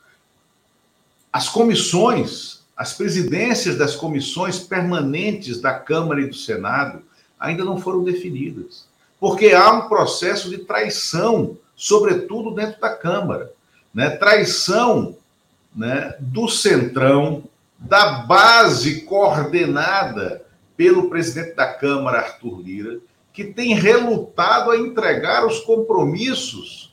As 1.31 1.49
comissões, 1.49 2.63
as 2.77 2.93
presidências 2.93 3.77
das 3.77 3.95
comissões 3.95 4.59
permanentes 4.59 5.59
da 5.59 5.73
Câmara 5.73 6.21
e 6.21 6.27
do 6.27 6.35
Senado 6.35 7.01
ainda 7.39 7.65
não 7.65 7.77
foram 7.77 8.03
definidas, 8.03 8.87
porque 9.19 9.51
há 9.51 9.71
um 9.71 9.89
processo 9.89 10.49
de 10.49 10.59
traição, 10.59 11.57
sobretudo 11.75 12.51
dentro 12.51 12.79
da 12.79 12.95
Câmara, 12.95 13.51
né? 13.93 14.09
Traição, 14.11 15.17
né, 15.75 16.15
do 16.19 16.47
centrão, 16.47 17.43
da 17.77 18.19
base 18.19 19.01
coordenada 19.01 20.45
pelo 20.77 21.09
presidente 21.09 21.55
da 21.55 21.73
Câmara, 21.73 22.19
Arthur 22.19 22.61
Lira, 22.61 22.99
que 23.33 23.43
tem 23.43 23.75
relutado 23.75 24.71
a 24.71 24.77
entregar 24.77 25.45
os 25.45 25.59
compromissos 25.59 26.84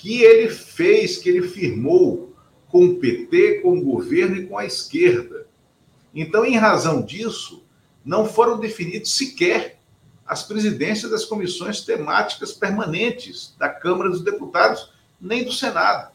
que 0.00 0.22
ele 0.22 0.48
fez, 0.48 1.18
que 1.18 1.28
ele 1.28 1.46
firmou 1.46 2.34
com 2.68 2.86
o 2.86 2.94
PT, 2.96 3.60
com 3.60 3.76
o 3.76 3.84
governo 3.84 4.36
e 4.36 4.46
com 4.46 4.56
a 4.56 4.64
esquerda. 4.64 5.46
Então, 6.14 6.42
em 6.42 6.56
razão 6.56 7.02
disso, 7.02 7.62
não 8.02 8.24
foram 8.24 8.58
definidos 8.58 9.14
sequer 9.14 9.78
as 10.26 10.42
presidências 10.42 11.10
das 11.10 11.26
comissões 11.26 11.82
temáticas 11.82 12.52
permanentes 12.52 13.54
da 13.58 13.68
Câmara 13.68 14.08
dos 14.08 14.24
Deputados, 14.24 14.90
nem 15.20 15.44
do 15.44 15.52
Senado. 15.52 16.12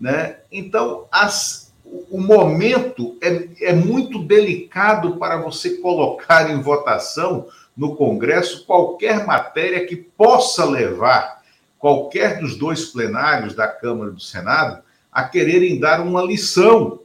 Né? 0.00 0.38
Então, 0.50 1.06
as, 1.12 1.70
o 1.84 2.18
momento 2.18 3.18
é, 3.20 3.48
é 3.60 3.72
muito 3.74 4.24
delicado 4.24 5.18
para 5.18 5.36
você 5.36 5.76
colocar 5.76 6.50
em 6.50 6.62
votação 6.62 7.46
no 7.76 7.94
Congresso 7.94 8.64
qualquer 8.64 9.26
matéria 9.26 9.86
que 9.86 9.96
possa 9.96 10.64
levar 10.64 11.41
qualquer 11.82 12.38
dos 12.38 12.56
dois 12.56 12.84
plenários 12.84 13.56
da 13.56 13.66
Câmara 13.66 14.12
e 14.12 14.14
do 14.14 14.20
Senado 14.20 14.84
a 15.10 15.24
quererem 15.24 15.80
dar 15.80 16.00
uma 16.00 16.22
lição 16.22 17.00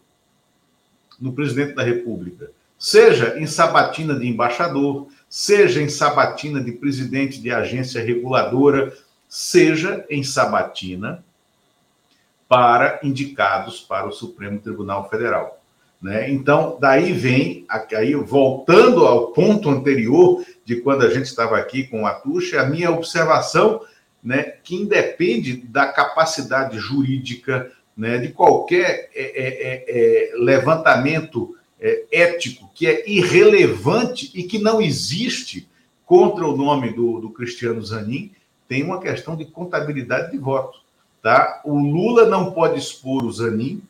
no 1.20 1.34
presidente 1.34 1.74
da 1.74 1.82
República, 1.82 2.52
seja 2.78 3.40
em 3.40 3.48
sabatina 3.48 4.14
de 4.14 4.28
embaixador, 4.28 5.08
seja 5.28 5.82
em 5.82 5.90
sabatina 5.90 6.64
de 6.64 6.74
presidente 6.74 7.41
de 7.41 7.52
agência 7.52 8.04
reguladora, 8.04 8.94
seja 9.28 10.06
em 10.12 10.24
sabatina 10.24 11.26
para 12.48 12.99
indicados 13.02 13.80
para 13.80 14.08
o 14.08 14.12
Supremo 14.12 14.60
Tribunal 14.60 15.10
Federal. 15.10 15.60
Né? 15.99 16.30
Então, 16.30 16.78
daí 16.80 17.14
vem, 17.14 17.66
aí, 17.98 18.14
voltando 18.14 19.08
ao 19.08 19.32
ponto 19.32 19.72
anterior 19.72 20.45
de 20.64 20.76
quando 20.82 21.04
a 21.04 21.10
gente 21.10 21.26
estava 21.26 21.58
aqui 21.58 21.88
com 21.88 22.06
a 22.06 22.14
Tuxa, 22.14 22.62
a 22.62 22.66
minha 22.68 22.91
observação 22.91 23.82
né, 24.23 24.44
que 24.64 24.76
independe 24.76 25.57
da 25.57 25.88
capacidade 25.88 26.77
jurídica 26.77 27.72
né, 27.95 28.18
de 28.18 28.30
qualquer 28.30 29.10
é, 29.14 29.23
é, 29.23 29.48
é, 29.48 30.31
é 30.31 30.35
levantamento 30.35 31.56
é, 31.80 32.06
ético 32.11 32.69
que 32.73 32.88
é 32.88 33.10
irrelevante 33.10 34.31
e 34.34 34.44
que 34.44 34.60
não 34.60 34.81
existe 34.81 35.68
contra 36.06 36.48
o 36.48 36.56
nome 36.56 36.94
do, 36.94 37.19
do 37.19 37.30
Cristiano 37.30 37.84
Zanin, 37.84 38.31
tem 38.68 38.84
uma 38.84 38.99
questão 38.99 39.35
de 39.35 39.45
contabilidade 39.45 40.31
de 40.31 40.38
voto. 40.38 40.80
Tá? 41.22 41.61
O 41.65 41.77
Lula 41.77 42.26
não 42.26 42.52
pode 42.52 42.80
expor 42.80 43.23
o 43.26 43.31
Zanin 43.31 43.81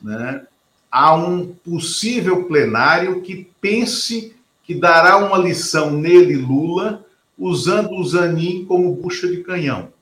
né, 0.00 0.46
a 0.90 1.14
um 1.14 1.48
possível 1.48 2.44
plenário 2.44 3.20
que 3.20 3.50
pense 3.60 4.34
que 4.64 4.74
dará 4.74 5.18
uma 5.18 5.38
lição 5.38 5.90
nele, 5.90 6.36
Lula, 6.36 7.04
usando 7.38 7.92
o 7.92 8.04
Zanin 8.04 8.64
como 8.64 8.94
bucha 8.94 9.28
de 9.28 9.42
canhão. 9.42 9.92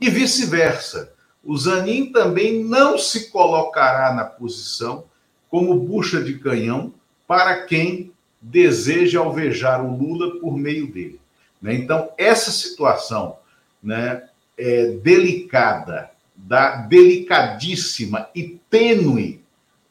E 0.00 0.10
vice-versa. 0.10 1.12
O 1.44 1.56
Zanin 1.56 2.12
também 2.12 2.62
não 2.64 2.98
se 2.98 3.30
colocará 3.30 4.14
na 4.14 4.24
posição 4.24 5.04
como 5.50 5.78
bucha 5.78 6.22
de 6.22 6.38
canhão 6.38 6.92
para 7.26 7.64
quem 7.64 8.12
deseja 8.40 9.20
alvejar 9.20 9.84
o 9.84 9.96
Lula 9.96 10.38
por 10.40 10.56
meio 10.56 10.90
dele. 10.92 11.20
Né? 11.60 11.74
Então, 11.74 12.10
essa 12.18 12.50
situação 12.50 13.36
né, 13.82 14.28
é, 14.58 14.86
delicada, 15.02 16.10
da 16.34 16.76
delicadíssima 16.76 18.28
e 18.34 18.58
tênue 18.68 19.40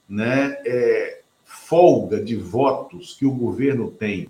né, 0.08 0.58
é, 0.66 1.22
folga 1.46 2.22
de 2.22 2.36
votos 2.36 3.16
que 3.18 3.26
o 3.26 3.32
governo 3.32 3.90
tem 3.90 4.28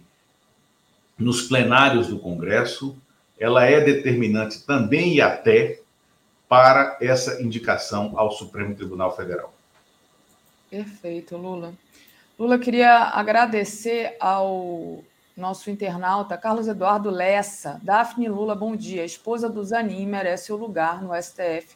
nos 1.21 1.43
plenários 1.43 2.07
do 2.07 2.19
Congresso, 2.19 2.97
ela 3.39 3.65
é 3.65 3.79
determinante 3.79 4.65
também 4.65 5.15
e 5.15 5.21
até 5.21 5.79
para 6.49 6.97
essa 6.99 7.41
indicação 7.41 8.13
ao 8.17 8.31
Supremo 8.31 8.75
Tribunal 8.75 9.15
Federal. 9.15 9.53
Perfeito, 10.69 11.37
Lula. 11.37 11.73
Lula, 12.37 12.57
queria 12.57 13.03
agradecer 13.13 14.17
ao 14.19 15.03
nosso 15.35 15.69
internauta 15.69 16.37
Carlos 16.37 16.67
Eduardo 16.67 17.09
Lessa. 17.09 17.79
Daphne 17.83 18.27
Lula, 18.27 18.55
bom 18.55 18.75
dia. 18.75 19.03
A 19.03 19.05
esposa 19.05 19.49
do 19.49 19.63
Zanin 19.63 20.05
merece 20.05 20.51
o 20.51 20.57
lugar 20.57 21.01
no 21.01 21.13
STF, 21.13 21.75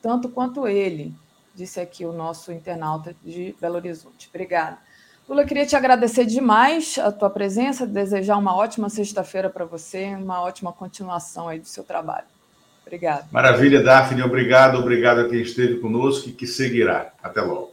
tanto 0.00 0.28
quanto 0.28 0.66
ele, 0.66 1.14
disse 1.54 1.80
aqui 1.80 2.04
o 2.04 2.12
nosso 2.12 2.52
internauta 2.52 3.16
de 3.22 3.54
Belo 3.60 3.76
Horizonte. 3.76 4.28
Obrigada. 4.28 4.78
Lula, 5.28 5.44
queria 5.44 5.66
te 5.66 5.74
agradecer 5.74 6.24
demais 6.24 6.98
a 6.98 7.10
tua 7.10 7.28
presença, 7.28 7.84
desejar 7.84 8.36
uma 8.36 8.54
ótima 8.54 8.88
sexta-feira 8.88 9.50
para 9.50 9.64
você, 9.64 10.14
uma 10.14 10.40
ótima 10.40 10.72
continuação 10.72 11.48
aí 11.48 11.58
do 11.58 11.66
seu 11.66 11.82
trabalho. 11.82 12.26
Obrigado. 12.86 13.26
Maravilha, 13.32 13.82
Daphne. 13.82 14.22
Obrigado, 14.22 14.78
obrigado 14.78 15.22
a 15.22 15.28
quem 15.28 15.40
esteve 15.40 15.80
conosco 15.80 16.28
e 16.28 16.32
que 16.32 16.46
seguirá. 16.46 17.12
Até 17.20 17.40
logo. 17.40 17.72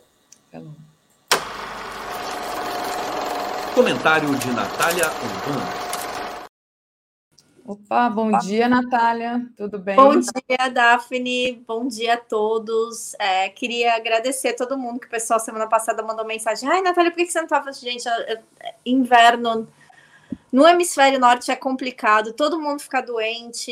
Até 0.49 0.57
logo. 0.57 0.75
Comentário 3.75 4.35
de 4.35 4.51
Natália 4.51 5.05
Urbano. 5.05 5.92
Opa, 7.65 8.09
bom 8.09 8.37
dia, 8.39 8.67
Natália. 8.67 9.47
Tudo 9.55 9.79
bem? 9.79 9.95
Bom 9.95 10.19
dia, 10.19 10.69
Daphne. 10.69 11.63
Bom 11.65 11.87
dia 11.87 12.15
a 12.15 12.17
todos. 12.17 13.13
É, 13.17 13.47
queria 13.49 13.95
agradecer 13.95 14.49
a 14.49 14.55
todo 14.55 14.77
mundo 14.77 14.99
que 14.99 15.07
o 15.07 15.09
pessoal 15.09 15.39
semana 15.39 15.67
passada 15.67 16.03
mandou 16.03 16.25
mensagem. 16.25 16.67
Ai, 16.67 16.81
Natália, 16.81 17.11
por 17.11 17.17
que 17.17 17.31
você 17.31 17.37
não 17.37 17.45
estava? 17.45 17.71
Gente, 17.71 18.03
inverno 18.85 19.67
no 20.53 20.67
hemisfério 20.67 21.19
norte 21.19 21.49
é 21.49 21.55
complicado, 21.55 22.31
todo 22.31 22.61
mundo 22.61 22.79
fica 22.79 23.01
doente, 23.01 23.71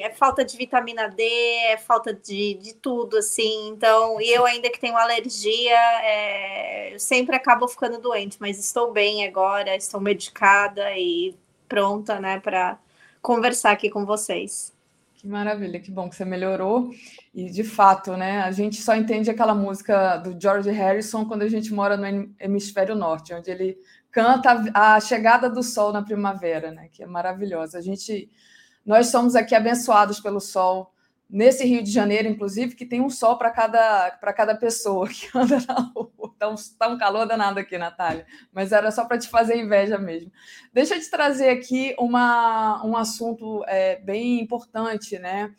é 0.00 0.10
falta 0.10 0.42
de 0.42 0.56
vitamina 0.56 1.06
D, 1.06 1.22
é 1.22 1.76
falta 1.76 2.14
de, 2.14 2.54
de 2.54 2.72
tudo, 2.74 3.18
assim. 3.18 3.68
Então, 3.68 4.18
e 4.20 4.30
eu 4.32 4.46
ainda 4.46 4.70
que 4.70 4.80
tenho 4.80 4.96
alergia, 4.96 5.78
é, 6.02 6.94
eu 6.94 6.98
sempre 6.98 7.36
acabo 7.36 7.68
ficando 7.68 7.98
doente, 7.98 8.38
mas 8.40 8.58
estou 8.58 8.90
bem 8.90 9.26
agora, 9.26 9.76
estou 9.76 10.00
medicada 10.00 10.96
e 10.96 11.36
pronta, 11.68 12.18
né, 12.18 12.40
para 12.40 12.78
conversar 13.24 13.70
aqui 13.70 13.88
com 13.88 14.04
vocês. 14.04 14.70
Que 15.14 15.26
maravilha, 15.26 15.80
que 15.80 15.90
bom 15.90 16.10
que 16.10 16.14
você 16.14 16.26
melhorou. 16.26 16.90
E 17.34 17.50
de 17.50 17.64
fato, 17.64 18.14
né, 18.18 18.42
a 18.42 18.52
gente 18.52 18.82
só 18.82 18.94
entende 18.94 19.30
aquela 19.30 19.54
música 19.54 20.18
do 20.18 20.38
George 20.38 20.70
Harrison 20.70 21.24
quando 21.24 21.40
a 21.40 21.48
gente 21.48 21.72
mora 21.72 21.96
no 21.96 22.30
hemisfério 22.38 22.94
norte, 22.94 23.32
onde 23.32 23.50
ele 23.50 23.78
canta 24.10 24.70
a 24.74 25.00
chegada 25.00 25.48
do 25.48 25.62
sol 25.62 25.90
na 25.90 26.02
primavera, 26.02 26.70
né, 26.70 26.88
que 26.92 27.02
é 27.02 27.06
maravilhosa. 27.06 27.78
A 27.78 27.80
gente 27.80 28.30
nós 28.84 29.06
somos 29.06 29.34
aqui 29.34 29.54
abençoados 29.54 30.20
pelo 30.20 30.40
sol 30.40 30.92
nesse 31.34 31.66
Rio 31.66 31.82
de 31.82 31.90
Janeiro, 31.90 32.28
inclusive, 32.28 32.76
que 32.76 32.86
tem 32.86 33.00
um 33.00 33.10
sol 33.10 33.36
para 33.36 33.50
cada, 33.50 34.08
cada 34.12 34.54
pessoa 34.54 35.08
que 35.08 35.28
anda 35.36 35.58
na 35.66 35.74
rua. 35.74 36.12
Está 36.32 36.48
um, 36.48 36.54
tá 36.78 36.88
um 36.88 36.96
calor 36.96 37.26
danado 37.26 37.58
aqui, 37.58 37.76
Natália, 37.76 38.24
mas 38.52 38.70
era 38.70 38.92
só 38.92 39.04
para 39.04 39.18
te 39.18 39.28
fazer 39.28 39.56
inveja 39.56 39.98
mesmo. 39.98 40.30
Deixa 40.72 40.94
eu 40.94 41.00
te 41.00 41.10
trazer 41.10 41.48
aqui 41.48 41.92
uma, 41.98 42.84
um 42.86 42.96
assunto 42.96 43.64
é, 43.66 43.96
bem 43.96 44.40
importante, 44.40 45.18
né? 45.18 45.52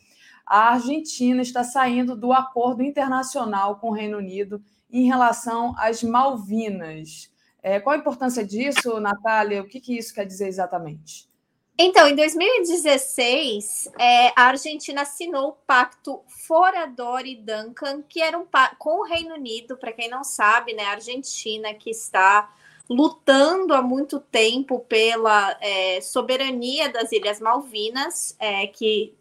A 0.46 0.74
Argentina 0.74 1.42
está 1.42 1.64
saindo 1.64 2.16
do 2.16 2.32
acordo 2.32 2.82
internacional 2.82 3.78
com 3.78 3.90
o 3.90 3.94
Reino 3.94 4.18
Unido 4.18 4.64
em 4.90 5.06
relação 5.06 5.76
às 5.78 6.02
Malvinas. 6.02 7.30
É, 7.62 7.82
qual 7.82 7.96
a 7.96 8.00
importância 8.00 8.46
disso, 8.46 9.00
Natália? 9.02 9.62
O 9.62 9.68
que, 9.68 9.82
que 9.82 9.98
isso 9.98 10.14
quer 10.14 10.26
dizer 10.26 10.48
exatamente? 10.48 11.28
Então, 11.78 12.08
em 12.08 12.16
2016, 12.16 13.92
é, 14.00 14.28
a 14.30 14.46
Argentina 14.46 15.02
assinou 15.02 15.50
o 15.50 15.58
pacto 15.68 16.22
Foradori-Duncan, 16.28 18.02
que 18.08 18.22
era 18.22 18.40
um 18.40 18.46
com 18.80 19.02
o 19.02 19.04
Reino 19.04 19.36
Unido, 19.36 19.76
para 19.76 19.92
quem 19.92 20.10
não 20.10 20.24
sabe, 20.24 20.74
né, 20.74 20.86
a 20.86 20.92
Argentina 20.92 21.74
que 21.74 21.90
está 21.90 22.50
lutando 22.90 23.74
há 23.74 23.82
muito 23.82 24.22
tempo 24.22 24.80
pela 24.82 25.58
é, 25.60 26.00
soberania 26.00 26.88
das 26.88 27.12
Ilhas 27.12 27.42
Malvinas, 27.42 28.38
é, 28.40 28.68
que 28.68 29.14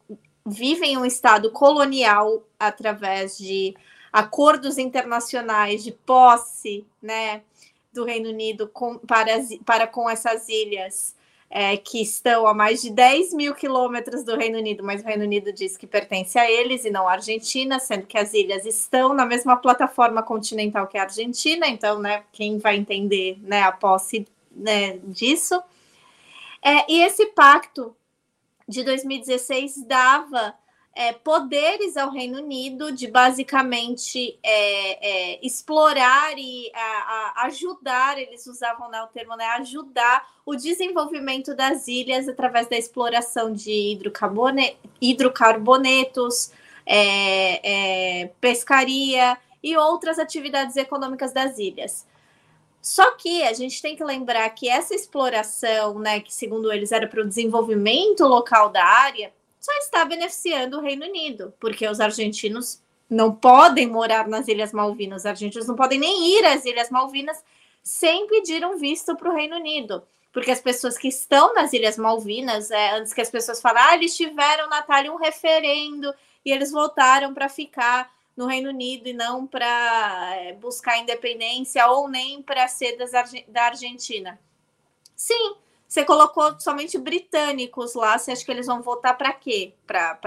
vivem 0.47 0.97
um 0.97 1.05
estado 1.05 1.51
colonial 1.51 2.45
através 2.57 3.37
de 3.37 3.75
acordos 4.13 4.79
internacionais 4.79 5.83
de 5.83 5.91
posse, 5.91 6.87
né, 7.03 7.43
do 7.93 8.05
Reino 8.05 8.29
Unido 8.29 8.69
com, 8.69 8.97
para, 8.99 9.33
para 9.65 9.89
com 9.89 10.09
essas 10.09 10.49
ilhas 10.49 11.17
é, 11.57 11.77
que 11.77 12.03
estão 12.03 12.49
a 12.49 12.53
mais 12.53 12.83
de 12.83 12.91
10 12.91 13.33
mil 13.33 13.55
quilômetros 13.55 14.25
do 14.25 14.37
Reino 14.37 14.59
Unido, 14.59 14.83
mas 14.83 15.01
o 15.01 15.05
Reino 15.05 15.23
Unido 15.23 15.53
diz 15.53 15.77
que 15.77 15.87
pertence 15.87 16.37
a 16.37 16.51
eles 16.51 16.85
e 16.85 16.91
não 16.91 17.09
à 17.09 17.13
Argentina, 17.13 17.79
sendo 17.79 18.07
que 18.07 18.19
as 18.19 18.35
ilhas 18.35 18.67
estão 18.67 19.15
na 19.15 19.25
mesma 19.25 19.57
plataforma 19.57 20.21
continental 20.21 20.89
que 20.89 20.99
a 20.99 21.05
Argentina, 21.05 21.69
então, 21.69 22.01
né, 22.01 22.25
quem 22.33 22.59
vai 22.59 22.75
entender 22.75 23.39
né, 23.41 23.63
a 23.63 23.71
posse 23.71 24.27
né, 24.51 24.99
disso? 25.05 25.63
É, 26.61 26.91
e 26.93 27.01
esse 27.03 27.27
pacto 27.27 27.95
de 28.67 28.83
2016 28.83 29.87
dava 29.87 30.57
é, 30.95 31.13
poderes 31.13 31.97
ao 31.97 32.11
Reino 32.11 32.39
Unido 32.39 32.93
de 32.93 33.09
basicamente 33.09 34.39
é, 34.43 35.33
é, 35.33 35.41
explorar 35.45 36.39
e 36.39 36.71
a, 36.73 36.79
a 36.79 37.47
ajudar, 37.47 38.17
eles 38.19 38.47
usavam 38.47 38.89
né, 38.89 39.03
o 39.03 39.09
termo, 39.09 39.35
né, 39.37 39.45
ajudar 39.59 40.25
o 40.47 40.55
desenvolvimento 40.55 41.55
das 41.55 41.89
ilhas 41.89 42.29
através 42.29 42.69
da 42.69 42.77
exploração 42.77 43.53
de 43.53 43.99
hidrocarbonetos, 45.01 46.53
é, 46.87 48.23
é, 48.23 48.27
pescaria 48.41 49.37
e 49.63 49.77
outras 49.77 50.19
atividades 50.19 50.77
econômicas 50.77 51.33
das 51.33 51.59
ilhas. 51.59 52.07
Só 52.81 53.13
que 53.13 53.43
a 53.43 53.53
gente 53.53 53.83
tem 53.83 53.97
que 53.97 54.05
lembrar 54.05 54.49
que 54.51 54.69
essa 54.69 54.95
exploração, 54.95 55.99
né, 55.99 56.21
que 56.21 56.33
segundo 56.33 56.71
eles 56.71 56.93
era 56.93 57.09
para 57.09 57.23
o 57.23 57.27
desenvolvimento 57.27 58.25
local 58.27 58.69
da 58.69 58.85
área, 58.85 59.33
só 59.65 59.73
está 59.79 60.05
beneficiando 60.05 60.77
o 60.77 60.81
Reino 60.83 61.07
Unido, 61.07 61.55
porque 61.59 61.89
os 61.89 61.99
argentinos 61.99 62.83
não 63.09 63.35
podem 63.35 63.87
morar 63.87 64.29
nas 64.29 64.47
Ilhas 64.47 64.75
Malvinas, 64.75 65.23
os 65.23 65.27
argentinos 65.27 65.67
não 65.67 65.75
podem 65.75 65.99
nem 65.99 66.37
ir 66.37 66.45
às 66.45 66.67
Ilhas 66.67 66.91
Malvinas 66.91 67.43
sem 67.83 68.27
pedir 68.27 68.63
um 68.63 68.77
visto 68.77 69.17
para 69.17 69.31
o 69.31 69.35
Reino 69.35 69.57
Unido. 69.57 70.03
Porque 70.31 70.51
as 70.51 70.61
pessoas 70.61 70.99
que 70.99 71.09
estão 71.09 71.55
nas 71.55 71.73
Ilhas 71.73 71.97
Malvinas, 71.97 72.71
é, 72.71 72.91
antes 72.91 73.15
que 73.15 73.23
as 73.23 73.31
pessoas 73.31 73.63
falem, 73.63 73.83
ah, 73.83 73.95
eles 73.95 74.15
tiveram, 74.15 74.69
Natália, 74.69 75.11
um 75.11 75.17
referendo 75.17 76.13
e 76.45 76.53
eles 76.53 76.71
voltaram 76.71 77.33
para 77.33 77.49
ficar 77.49 78.13
no 78.37 78.47
Reino 78.47 78.69
Unido 78.69 79.09
e 79.09 79.15
não 79.15 79.47
para 79.47 80.37
é, 80.43 80.53
buscar 80.53 80.99
independência 80.99 81.87
ou 81.87 82.07
nem 82.07 82.43
para 82.43 82.69
ser 82.69 82.99
das, 82.99 83.13
da 83.49 83.63
Argentina. 83.63 84.39
Sim, 85.17 85.57
você 85.95 86.05
colocou 86.05 86.59
somente 86.59 86.99
britânicos 86.99 87.95
lá, 87.95 88.19
você 88.19 88.33
acha 88.33 88.45
que 88.45 88.51
eles 88.51 88.67
vão 88.67 88.83
voltar 88.83 89.15
para 89.15 89.33
quê? 89.33 89.75
Para 89.87 90.19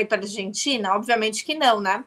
ir 0.00 0.06
para 0.06 0.16
a 0.16 0.20
Argentina? 0.20 0.94
Obviamente 0.94 1.44
que 1.44 1.54
não, 1.54 1.78
né? 1.78 2.02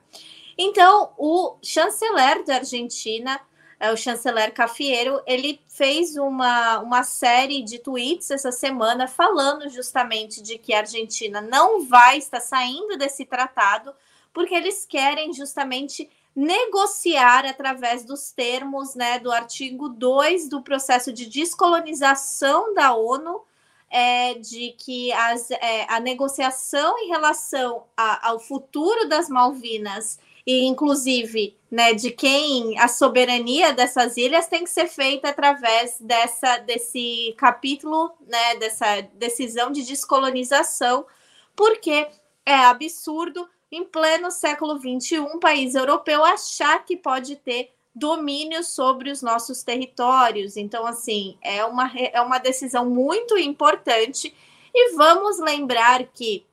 Então, 0.57 1.13
o 1.15 1.57
chanceler 1.61 2.43
da 2.43 2.55
Argentina, 2.55 3.39
é, 3.79 3.91
o 3.91 3.95
chanceler 3.95 4.51
Cafiero, 4.51 5.21
ele 5.27 5.61
fez 5.67 6.15
uma, 6.15 6.79
uma 6.79 7.03
série 7.03 7.61
de 7.61 7.77
tweets 7.77 8.31
essa 8.31 8.51
semana 8.51 9.07
falando 9.07 9.69
justamente 9.69 10.41
de 10.41 10.57
que 10.57 10.73
a 10.73 10.79
Argentina 10.79 11.41
não 11.41 11.85
vai 11.85 12.17
estar 12.17 12.39
saindo 12.39 12.97
desse 12.97 13.25
tratado, 13.25 13.93
porque 14.33 14.55
eles 14.55 14.87
querem 14.87 15.31
justamente 15.33 16.09
negociar 16.35 17.45
através 17.45 18.03
dos 18.03 18.31
termos 18.31 18.93
né, 18.93 19.19
do 19.19 19.31
artigo 19.31 19.87
2 19.87 20.49
do 20.49 20.61
processo 20.61 21.13
de 21.13 21.27
descolonização 21.27 22.73
da 22.73 22.93
ONU, 22.93 23.41
é, 23.89 24.33
de 24.33 24.75
que 24.77 25.13
as, 25.13 25.49
é, 25.51 25.85
a 25.87 25.99
negociação 25.99 26.97
em 26.99 27.07
relação 27.07 27.85
a, 27.95 28.29
ao 28.29 28.39
futuro 28.39 29.07
das 29.07 29.29
Malvinas 29.29 30.19
e 30.45 30.65
inclusive 30.65 31.57
né, 31.71 31.93
de 31.93 32.11
quem 32.11 32.77
a 32.77 32.87
soberania 32.87 33.73
dessas 33.73 34.17
ilhas 34.17 34.47
tem 34.47 34.63
que 34.63 34.69
ser 34.69 34.87
feita 34.87 35.29
através 35.29 35.97
dessa, 35.99 36.57
desse 36.57 37.33
capítulo, 37.37 38.11
né, 38.27 38.55
dessa 38.57 39.01
decisão 39.13 39.71
de 39.71 39.83
descolonização, 39.83 41.05
porque 41.55 42.07
é 42.45 42.55
absurdo 42.55 43.49
em 43.71 43.83
pleno 43.83 44.31
século 44.31 44.77
XXI, 44.77 45.19
um 45.19 45.39
país 45.39 45.75
europeu 45.75 46.23
achar 46.23 46.85
que 46.85 46.95
pode 46.95 47.35
ter 47.35 47.73
domínio 47.93 48.63
sobre 48.63 49.09
os 49.09 49.21
nossos 49.21 49.63
territórios. 49.63 50.57
Então, 50.57 50.85
assim, 50.85 51.37
é 51.41 51.63
uma, 51.65 51.91
é 51.95 52.21
uma 52.21 52.37
decisão 52.37 52.89
muito 52.89 53.37
importante. 53.37 54.35
E 54.73 54.93
vamos 54.95 55.39
lembrar 55.39 56.03
que 56.03 56.45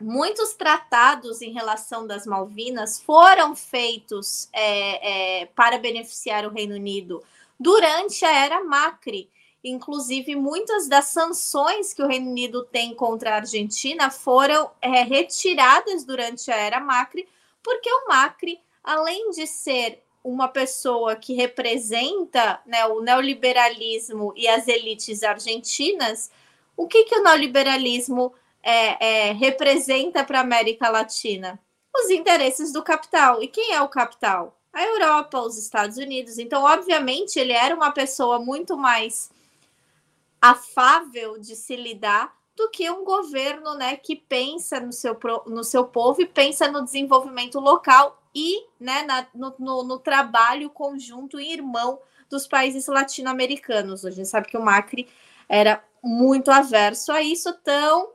muitos 0.00 0.54
tratados 0.54 1.40
em 1.40 1.52
relação 1.52 2.06
das 2.06 2.26
Malvinas 2.26 3.00
foram 3.00 3.54
feitos 3.54 4.48
é, 4.52 5.42
é, 5.42 5.46
para 5.46 5.78
beneficiar 5.78 6.44
o 6.44 6.50
Reino 6.50 6.74
Unido 6.74 7.22
durante 7.58 8.24
a 8.24 8.32
era 8.32 8.64
Macri. 8.64 9.30
Inclusive, 9.64 10.36
muitas 10.36 10.86
das 10.86 11.06
sanções 11.06 11.94
que 11.94 12.02
o 12.02 12.06
Reino 12.06 12.30
Unido 12.30 12.64
tem 12.64 12.94
contra 12.94 13.30
a 13.30 13.36
Argentina 13.36 14.10
foram 14.10 14.70
é, 14.82 15.02
retiradas 15.02 16.04
durante 16.04 16.50
a 16.50 16.54
era 16.54 16.78
Macri, 16.78 17.26
porque 17.62 17.90
o 17.90 18.06
Macri, 18.06 18.60
além 18.82 19.30
de 19.30 19.46
ser 19.46 20.02
uma 20.22 20.48
pessoa 20.48 21.16
que 21.16 21.32
representa 21.32 22.60
né, 22.66 22.84
o 22.84 23.00
neoliberalismo 23.00 24.34
e 24.36 24.46
as 24.46 24.68
elites 24.68 25.22
argentinas, 25.22 26.30
o 26.76 26.86
que, 26.86 27.04
que 27.04 27.16
o 27.16 27.22
neoliberalismo 27.22 28.34
é, 28.62 29.28
é, 29.28 29.32
representa 29.32 30.22
para 30.24 30.40
a 30.40 30.42
América 30.42 30.90
Latina? 30.90 31.58
Os 31.94 32.10
interesses 32.10 32.70
do 32.70 32.82
capital. 32.82 33.42
E 33.42 33.48
quem 33.48 33.72
é 33.72 33.80
o 33.80 33.88
capital? 33.88 34.58
A 34.72 34.84
Europa, 34.84 35.40
os 35.40 35.56
Estados 35.56 35.96
Unidos. 35.96 36.38
Então, 36.38 36.64
obviamente, 36.64 37.38
ele 37.38 37.52
era 37.52 37.74
uma 37.74 37.92
pessoa 37.92 38.38
muito 38.38 38.76
mais 38.76 39.30
afável 40.44 41.38
de 41.38 41.56
se 41.56 41.74
lidar 41.74 42.36
do 42.54 42.68
que 42.68 42.90
um 42.90 43.02
governo 43.02 43.72
né, 43.72 43.96
que 43.96 44.14
pensa 44.14 44.78
no 44.78 44.92
seu, 44.92 45.18
no 45.46 45.64
seu 45.64 45.86
povo 45.86 46.20
e 46.20 46.26
pensa 46.26 46.68
no 46.68 46.84
desenvolvimento 46.84 47.58
local 47.58 48.22
e 48.34 48.66
né, 48.78 49.02
na, 49.04 49.26
no, 49.34 49.54
no, 49.58 49.82
no, 49.82 49.98
trabalho 49.98 50.68
conjunto 50.68 51.40
e 51.40 51.50
irmão 51.50 51.98
dos 52.28 52.46
países 52.46 52.86
latino-americanos. 52.88 54.04
A 54.04 54.10
gente 54.10 54.28
sabe 54.28 54.48
que 54.48 54.58
o 54.58 54.62
Macri 54.62 55.08
era 55.48 55.82
muito 56.02 56.50
averso 56.50 57.10
a 57.10 57.22
isso, 57.22 57.50
tão 57.64 58.10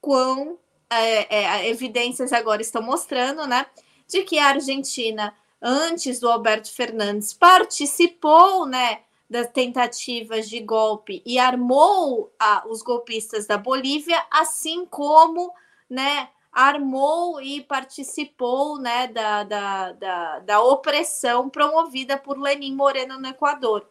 quão 0.00 0.58
é, 0.90 1.36
é, 1.36 1.68
evidências 1.68 2.32
agora 2.32 2.62
estão 2.62 2.82
mostrando 2.82 3.46
né, 3.46 3.64
de 4.08 4.24
que 4.24 4.40
a 4.40 4.48
Argentina, 4.48 5.32
antes 5.62 6.18
do 6.18 6.28
Alberto 6.28 6.72
Fernandes, 6.72 7.32
participou 7.32 8.66
né, 8.66 9.03
das 9.28 9.48
tentativas 9.50 10.48
de 10.48 10.60
golpe 10.60 11.22
e 11.24 11.38
armou 11.38 12.32
a, 12.38 12.64
os 12.68 12.82
golpistas 12.82 13.46
da 13.46 13.56
Bolívia, 13.56 14.24
assim 14.30 14.84
como 14.86 15.52
né, 15.88 16.28
armou 16.52 17.40
e 17.40 17.60
participou 17.62 18.78
né, 18.78 19.08
da, 19.08 19.42
da, 19.42 19.92
da, 19.92 20.38
da 20.40 20.62
opressão 20.62 21.50
promovida 21.50 22.16
por 22.16 22.38
Lenin 22.38 22.74
Moreno 22.74 23.18
no 23.18 23.28
Equador. 23.28 23.88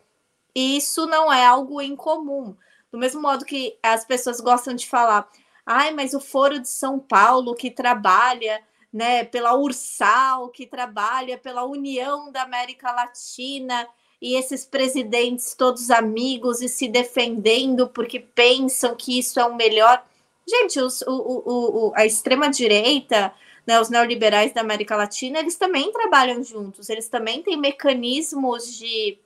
E 0.55 0.77
isso 0.77 1.05
não 1.07 1.31
é 1.31 1.45
algo 1.45 1.81
incomum. 1.81 2.55
Do 2.91 2.97
mesmo 2.97 3.21
modo 3.21 3.43
que 3.43 3.77
as 3.81 4.05
pessoas 4.05 4.39
gostam 4.39 4.75
de 4.75 4.87
falar, 4.87 5.27
ai, 5.65 5.91
mas 5.91 6.13
o 6.13 6.19
Foro 6.19 6.59
de 6.59 6.69
São 6.69 6.99
Paulo 6.99 7.55
que 7.55 7.71
trabalha 7.71 8.63
né, 8.93 9.23
pela 9.23 9.55
Ursal, 9.55 10.49
que 10.49 10.67
trabalha 10.67 11.37
pela 11.37 11.65
União 11.65 12.31
da 12.31 12.43
América 12.43 12.91
Latina, 12.91 13.87
e 14.23 14.35
esses 14.35 14.65
presidentes 14.65 15.53
todos 15.53 15.91
amigos 15.91 16.61
e 16.61 16.69
se 16.69 16.87
defendendo 16.87 17.89
porque 17.89 18.21
pensam 18.21 18.95
que 18.95 19.19
isso 19.19 19.37
é 19.37 19.45
o 19.45 19.53
melhor. 19.53 20.01
Gente, 20.47 20.79
os, 20.79 21.01
o, 21.01 21.11
o, 21.11 21.87
o, 21.89 21.93
a 21.93 22.05
extrema-direita, 22.05 23.33
né, 23.67 23.81
os 23.81 23.89
neoliberais 23.89 24.53
da 24.53 24.61
América 24.61 24.95
Latina, 24.95 25.39
eles 25.39 25.57
também 25.57 25.91
trabalham 25.91 26.41
juntos, 26.41 26.89
eles 26.89 27.09
também 27.09 27.43
têm 27.43 27.57
mecanismos 27.57 28.77
de 28.77 29.19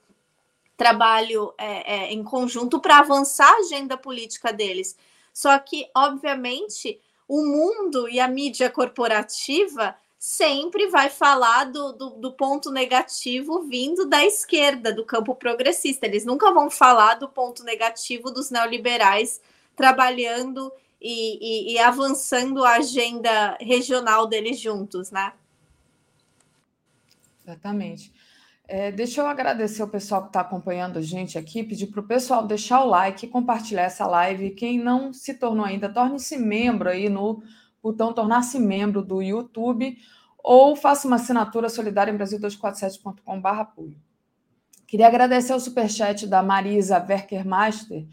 trabalho 0.76 1.54
é, 1.56 1.94
é, 1.94 2.12
em 2.12 2.24
conjunto 2.24 2.80
para 2.80 2.98
avançar 2.98 3.48
a 3.52 3.58
agenda 3.58 3.96
política 3.96 4.52
deles. 4.52 4.96
Só 5.32 5.56
que, 5.60 5.88
obviamente, 5.94 7.00
o 7.28 7.44
mundo 7.44 8.08
e 8.08 8.18
a 8.18 8.26
mídia 8.26 8.68
corporativa 8.68 9.94
sempre 10.18 10.88
vai 10.88 11.08
falar 11.08 11.64
do, 11.64 11.92
do, 11.92 12.10
do, 12.10 12.32
ponto 12.32 12.72
negativo 12.72 13.62
vindo 13.62 14.04
da 14.04 14.24
esquerda, 14.24 14.92
do 14.92 15.04
campo 15.04 15.34
progressista. 15.34 16.06
Eles 16.06 16.24
nunca 16.24 16.52
vão 16.52 16.68
falar 16.68 17.14
do 17.14 17.28
ponto 17.28 17.62
negativo 17.62 18.30
dos 18.30 18.50
neoliberais 18.50 19.40
trabalhando 19.76 20.72
e, 21.00 21.70
e, 21.70 21.72
e 21.74 21.78
avançando 21.78 22.64
a 22.64 22.76
agenda 22.76 23.56
regional 23.60 24.26
deles 24.26 24.58
juntos, 24.58 25.12
né? 25.12 25.32
Exatamente. 27.44 28.12
É, 28.66 28.92
deixa 28.92 29.22
eu 29.22 29.26
agradecer 29.26 29.82
o 29.82 29.88
pessoal 29.88 30.22
que 30.22 30.28
está 30.28 30.40
acompanhando 30.40 30.98
a 30.98 31.02
gente 31.02 31.38
aqui, 31.38 31.62
pedir 31.62 31.86
para 31.86 32.00
o 32.00 32.06
pessoal 32.06 32.46
deixar 32.46 32.82
o 32.82 32.88
like, 32.88 33.26
compartilhar 33.28 33.84
essa 33.84 34.06
live. 34.06 34.50
Quem 34.50 34.78
não 34.78 35.12
se 35.12 35.32
tornou 35.34 35.64
ainda, 35.64 35.88
torne-se 35.88 36.36
membro 36.36 36.90
aí 36.90 37.08
no 37.08 37.42
botão 37.82 38.12
tornar-se 38.12 38.58
membro 38.58 39.02
do 39.02 39.22
YouTube 39.22 39.98
ou 40.38 40.74
faça 40.76 41.06
uma 41.06 41.16
assinatura 41.16 41.68
solidária 41.68 42.12
em 42.12 42.16
brasil247.com.br 42.16 43.48
apoio. 43.48 43.96
Queria 44.86 45.06
agradecer 45.06 45.52
o 45.52 45.60
superchat 45.60 46.26
da 46.26 46.42
Marisa 46.42 47.04
Werkermaster. 47.06 48.06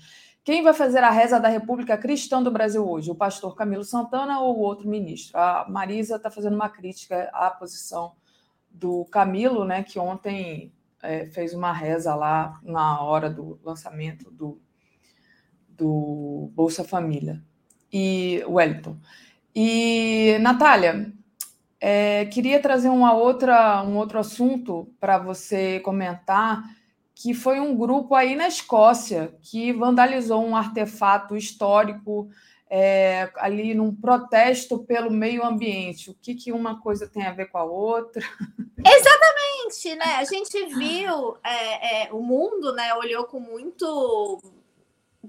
Quem 0.43 0.61
vai 0.61 0.73
fazer 0.73 0.99
a 0.99 1.09
reza 1.09 1.39
da 1.39 1.47
República 1.47 1.97
Cristã 1.97 2.43
do 2.43 2.51
Brasil 2.51 2.87
hoje? 2.87 3.09
O 3.09 3.15
pastor 3.15 3.55
Camilo 3.55 3.83
Santana 3.83 4.41
ou 4.41 4.59
outro 4.59 4.87
ministro? 4.87 5.39
A 5.39 5.65
Marisa 5.69 6.17
está 6.17 6.29
fazendo 6.29 6.53
uma 6.55 6.69
crítica 6.69 7.29
à 7.33 7.49
posição 7.49 8.13
do 8.69 9.05
Camilo, 9.05 9.63
né, 9.63 9.83
que 9.83 9.97
ontem 9.97 10.73
é, 11.01 11.25
fez 11.27 11.53
uma 11.53 11.71
reza 11.71 12.13
lá 12.13 12.59
na 12.61 13.01
hora 13.01 13.29
do 13.29 13.59
lançamento 13.63 14.29
do, 14.29 14.61
do 15.69 16.51
Bolsa 16.53 16.83
Família. 16.83 17.41
E 17.91 18.43
Wellington. 18.47 18.97
E, 19.55 20.37
Natália, 20.41 21.13
é, 21.79 22.25
queria 22.25 22.59
trazer 22.59 22.89
uma 22.89 23.13
outra, 23.13 23.81
um 23.83 23.95
outro 23.95 24.19
assunto 24.19 24.91
para 24.99 25.17
você 25.17 25.79
comentar, 25.79 26.63
que 27.13 27.33
foi 27.33 27.61
um 27.61 27.75
grupo 27.75 28.13
aí 28.13 28.35
na 28.35 28.47
Escócia 28.47 29.33
que 29.41 29.71
vandalizou 29.71 30.43
um 30.43 30.57
artefato 30.57 31.37
histórico 31.37 32.29
é, 32.69 33.31
ali 33.37 33.73
num 33.73 33.95
protesto 33.95 34.79
pelo 34.79 35.09
meio 35.09 35.45
ambiente. 35.45 36.09
O 36.09 36.15
que, 36.21 36.35
que 36.35 36.51
uma 36.51 36.81
coisa 36.81 37.07
tem 37.07 37.23
a 37.23 37.31
ver 37.31 37.45
com 37.45 37.57
a 37.57 37.63
outra? 37.63 38.21
Exatamente, 38.85 39.95
né? 39.95 40.15
A 40.17 40.25
gente 40.25 40.65
viu 40.75 41.37
é, 41.43 42.03
é, 42.03 42.13
o 42.13 42.21
mundo, 42.21 42.73
né? 42.73 42.93
Olhou 42.95 43.23
com 43.25 43.39
muito 43.39 44.41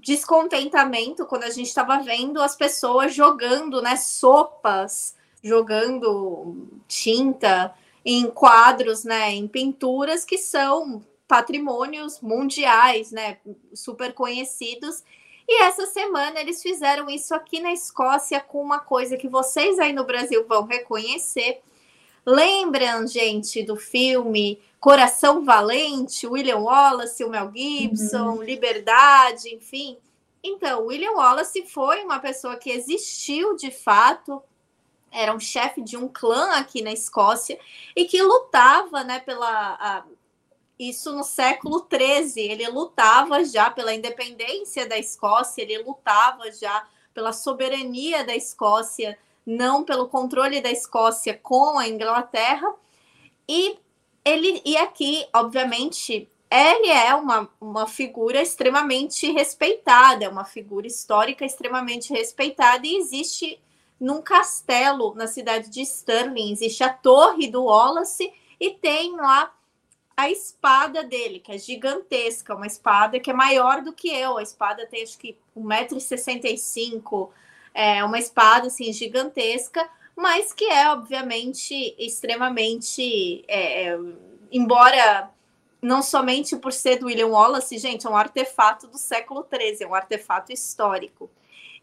descontentamento 0.01 1.25
quando 1.25 1.43
a 1.43 1.49
gente 1.49 1.67
estava 1.67 1.99
vendo 1.99 2.41
as 2.41 2.55
pessoas 2.55 3.13
jogando, 3.13 3.81
né? 3.81 3.95
Sopas, 3.95 5.15
jogando 5.43 6.67
tinta 6.87 7.73
em 8.05 8.29
quadros, 8.29 9.03
né? 9.03 9.31
Em 9.31 9.47
pinturas 9.47 10.25
que 10.25 10.37
são 10.37 11.03
patrimônios 11.27 12.21
mundiais, 12.21 13.11
né? 13.11 13.37
Super 13.73 14.13
conhecidos 14.13 15.03
e 15.47 15.61
essa 15.61 15.85
semana 15.85 16.41
eles 16.41 16.61
fizeram 16.61 17.09
isso 17.09 17.33
aqui 17.33 17.61
na 17.61 17.71
Escócia 17.71 18.41
com 18.41 18.61
uma 18.61 18.79
coisa 18.79 19.15
que 19.15 19.29
vocês 19.29 19.79
aí 19.79 19.93
no 19.93 20.03
Brasil 20.03 20.45
vão 20.45 20.65
reconhecer. 20.65 21.61
Lembram, 22.25 23.07
gente, 23.07 23.63
do 23.63 23.77
filme 23.77 24.59
Coração 24.79 25.43
Valente, 25.43 26.27
William 26.27 26.59
Wallace, 26.59 27.23
o 27.23 27.29
Mel 27.29 27.51
Gibson, 27.53 28.35
uhum. 28.35 28.43
Liberdade, 28.43 29.53
enfim. 29.53 29.97
Então, 30.43 30.85
William 30.85 31.13
Wallace 31.13 31.65
foi 31.65 32.03
uma 32.03 32.19
pessoa 32.19 32.55
que 32.55 32.69
existiu 32.69 33.55
de 33.55 33.71
fato, 33.71 34.41
era 35.11 35.33
um 35.33 35.39
chefe 35.39 35.81
de 35.81 35.97
um 35.97 36.07
clã 36.07 36.51
aqui 36.51 36.81
na 36.81 36.91
Escócia 36.91 37.59
e 37.95 38.05
que 38.05 38.21
lutava 38.21 39.03
né, 39.03 39.19
pela, 39.19 39.77
a, 39.79 40.03
isso 40.77 41.13
no 41.13 41.23
século 41.23 41.87
XIII. 41.91 42.51
Ele 42.51 42.67
lutava 42.67 43.43
já 43.43 43.69
pela 43.69 43.93
independência 43.93 44.87
da 44.87 44.97
Escócia, 44.97 45.63
ele 45.63 45.79
lutava 45.79 46.51
já 46.51 46.87
pela 47.13 47.33
soberania 47.33 48.23
da 48.23 48.35
Escócia, 48.35 49.17
não 49.45 49.83
pelo 49.83 50.07
controle 50.07 50.61
da 50.61 50.69
Escócia 50.69 51.37
com 51.41 51.79
a 51.79 51.87
Inglaterra. 51.87 52.71
E 53.49 53.79
ele 54.27 54.61
e 54.65 54.75
aqui, 54.77 55.25
obviamente, 55.33 56.29
ele 56.49 56.89
é 56.89 57.15
uma, 57.15 57.49
uma 57.59 57.87
figura 57.87 58.41
extremamente 58.41 59.31
respeitada, 59.31 60.25
é 60.25 60.29
uma 60.29 60.45
figura 60.45 60.85
histórica 60.85 61.45
extremamente 61.45 62.11
respeitada 62.11 62.85
e 62.85 62.97
existe 62.97 63.59
num 63.99 64.21
castelo 64.21 65.15
na 65.15 65.27
cidade 65.27 65.69
de 65.69 65.85
Stirling, 65.85 66.51
existe 66.51 66.83
a 66.83 66.89
Torre 66.89 67.47
do 67.47 67.63
Wallace 67.63 68.31
e 68.59 68.71
tem 68.71 69.15
lá 69.15 69.53
a 70.15 70.29
espada 70.29 71.03
dele, 71.03 71.39
que 71.39 71.51
é 71.51 71.57
gigantesca, 71.57 72.55
uma 72.55 72.67
espada 72.67 73.19
que 73.19 73.29
é 73.29 73.33
maior 73.33 73.81
do 73.81 73.93
que 73.93 74.09
eu. 74.09 74.37
A 74.37 74.43
espada 74.43 74.85
tem 74.87 75.03
acho 75.03 75.17
que 75.17 75.37
1,65m, 75.55 77.29
é 77.73 78.03
uma 78.03 78.17
espada 78.17 78.67
assim 78.67 78.91
gigantesca, 78.91 79.87
mas 80.17 80.51
que 80.51 80.65
é 80.65 80.89
obviamente 80.91 81.95
extremamente. 81.99 83.45
É, 83.47 83.89
é, 83.89 83.99
embora 84.51 85.29
não 85.79 86.01
somente 86.01 86.57
por 86.57 86.73
ser 86.73 86.97
do 86.97 87.05
William 87.05 87.27
Wallace, 87.27 87.77
gente, 87.77 88.07
é 88.07 88.09
um 88.09 88.17
artefato 88.17 88.87
do 88.87 88.97
século 88.97 89.45
XIII, 89.47 89.83
é 89.83 89.87
um 89.87 89.93
artefato 89.93 90.51
histórico. 90.51 91.29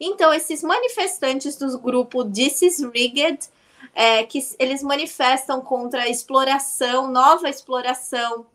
Então, 0.00 0.34
esses 0.34 0.64
manifestantes 0.64 1.56
do 1.56 1.78
grupo 1.78 2.24
This 2.24 2.62
is 2.62 2.80
Rigged 2.80 3.48
é, 3.94 4.24
que 4.24 4.40
eles 4.58 4.82
manifestam 4.82 5.60
contra 5.60 6.02
a 6.02 6.08
exploração, 6.08 7.08
nova 7.08 7.48
exploração 7.48 8.46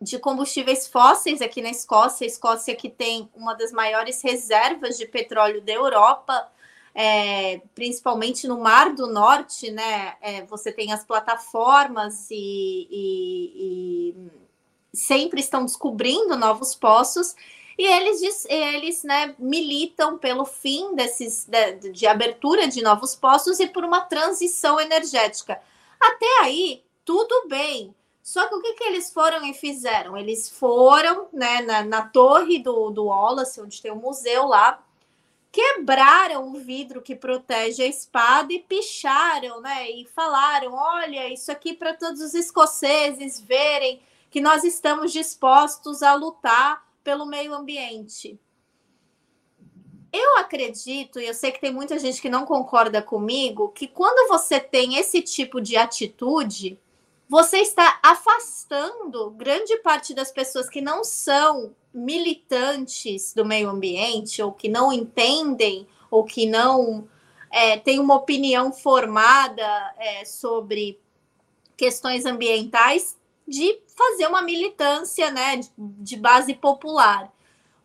de 0.00 0.18
combustíveis 0.18 0.88
fósseis 0.88 1.40
aqui 1.40 1.62
na 1.62 1.70
Escócia. 1.70 2.24
A 2.24 2.28
Escócia 2.28 2.74
que 2.74 2.88
tem 2.88 3.30
uma 3.34 3.54
das 3.54 3.70
maiores 3.70 4.20
reservas 4.22 4.98
de 4.98 5.06
petróleo 5.06 5.62
da 5.62 5.72
Europa, 5.72 6.50
é, 6.98 7.60
principalmente 7.74 8.48
no 8.48 8.58
Mar 8.58 8.94
do 8.94 9.06
Norte, 9.06 9.70
né? 9.70 10.16
É, 10.22 10.46
você 10.46 10.72
tem 10.72 10.94
as 10.94 11.04
plataformas 11.04 12.30
e, 12.30 12.88
e, 12.90 14.14
e 14.14 14.96
sempre 14.96 15.40
estão 15.40 15.66
descobrindo 15.66 16.38
novos 16.38 16.74
poços. 16.74 17.36
E 17.78 17.86
eles, 17.86 18.46
eles 18.46 19.04
né, 19.04 19.34
militam 19.38 20.16
pelo 20.16 20.46
fim 20.46 20.94
desses, 20.94 21.44
de, 21.44 21.90
de 21.92 22.06
abertura 22.06 22.66
de 22.66 22.80
novos 22.80 23.14
postos 23.14 23.60
e 23.60 23.66
por 23.66 23.84
uma 23.84 24.00
transição 24.00 24.80
energética. 24.80 25.60
Até 26.00 26.40
aí, 26.40 26.82
tudo 27.04 27.46
bem. 27.46 27.94
Só 28.22 28.48
que 28.48 28.54
o 28.54 28.62
que, 28.62 28.72
que 28.72 28.84
eles 28.84 29.12
foram 29.12 29.44
e 29.44 29.52
fizeram? 29.52 30.16
Eles 30.16 30.48
foram 30.48 31.28
né, 31.30 31.60
na, 31.60 31.84
na 31.84 32.08
torre 32.08 32.58
do, 32.58 32.88
do 32.88 33.04
Wallace, 33.04 33.60
onde 33.60 33.82
tem 33.82 33.90
o 33.90 33.96
um 33.96 34.00
museu 34.00 34.46
lá, 34.46 34.82
quebraram 35.56 36.50
o 36.50 36.58
vidro 36.58 37.00
que 37.00 37.16
protege 37.16 37.82
a 37.82 37.86
espada 37.86 38.52
e 38.52 38.58
picharam, 38.58 39.58
né? 39.62 39.90
E 39.90 40.04
falaram: 40.04 40.74
olha, 40.74 41.32
isso 41.32 41.50
aqui 41.50 41.72
para 41.72 41.94
todos 41.94 42.20
os 42.20 42.34
escoceses 42.34 43.40
verem 43.40 44.02
que 44.30 44.38
nós 44.38 44.64
estamos 44.64 45.14
dispostos 45.14 46.02
a 46.02 46.12
lutar 46.12 46.86
pelo 47.02 47.24
meio 47.24 47.54
ambiente. 47.54 48.38
Eu 50.12 50.36
acredito, 50.36 51.18
e 51.18 51.26
eu 51.26 51.32
sei 51.32 51.50
que 51.50 51.60
tem 51.60 51.72
muita 51.72 51.98
gente 51.98 52.20
que 52.20 52.28
não 52.28 52.44
concorda 52.44 53.00
comigo, 53.00 53.70
que 53.70 53.86
quando 53.86 54.28
você 54.28 54.60
tem 54.60 54.96
esse 54.96 55.22
tipo 55.22 55.58
de 55.58 55.74
atitude, 55.78 56.78
você 57.28 57.58
está 57.58 57.98
afastando 58.02 59.30
grande 59.30 59.76
parte 59.78 60.14
das 60.14 60.30
pessoas 60.30 60.68
que 60.68 60.80
não 60.80 61.02
são 61.02 61.74
militantes 61.92 63.32
do 63.34 63.44
meio 63.44 63.68
ambiente, 63.68 64.42
ou 64.42 64.52
que 64.52 64.68
não 64.68 64.92
entendem, 64.92 65.86
ou 66.10 66.24
que 66.24 66.46
não 66.46 67.08
é, 67.50 67.78
têm 67.78 67.98
uma 67.98 68.14
opinião 68.14 68.72
formada 68.72 69.94
é, 69.98 70.24
sobre 70.24 71.00
questões 71.76 72.24
ambientais, 72.24 73.16
de 73.46 73.80
fazer 73.96 74.26
uma 74.26 74.42
militância 74.42 75.30
né, 75.30 75.60
de 75.78 76.16
base 76.16 76.54
popular. 76.54 77.32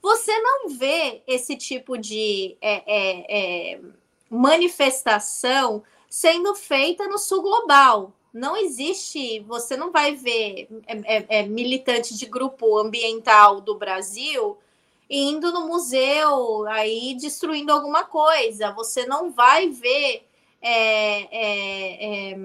Você 0.01 0.35
não 0.39 0.69
vê 0.69 1.21
esse 1.27 1.55
tipo 1.55 1.97
de 1.97 2.57
é, 2.59 2.83
é, 2.85 3.73
é, 3.73 3.81
manifestação 4.29 5.83
sendo 6.09 6.55
feita 6.55 7.07
no 7.07 7.19
sul 7.19 7.41
global. 7.41 8.11
Não 8.33 8.55
existe, 8.55 9.41
você 9.41 9.75
não 9.75 9.91
vai 9.91 10.15
ver 10.15 10.67
é, 10.87 11.17
é, 11.17 11.25
é, 11.39 11.43
militante 11.43 12.17
de 12.17 12.25
grupo 12.25 12.77
ambiental 12.77 13.59
do 13.59 13.75
Brasil 13.75 14.57
indo 15.09 15.51
no 15.51 15.67
museu 15.67 16.65
aí 16.69 17.13
destruindo 17.15 17.73
alguma 17.73 18.05
coisa. 18.05 18.71
Você 18.71 19.05
não 19.05 19.31
vai 19.31 19.67
ver 19.67 20.25
é, 20.61 22.37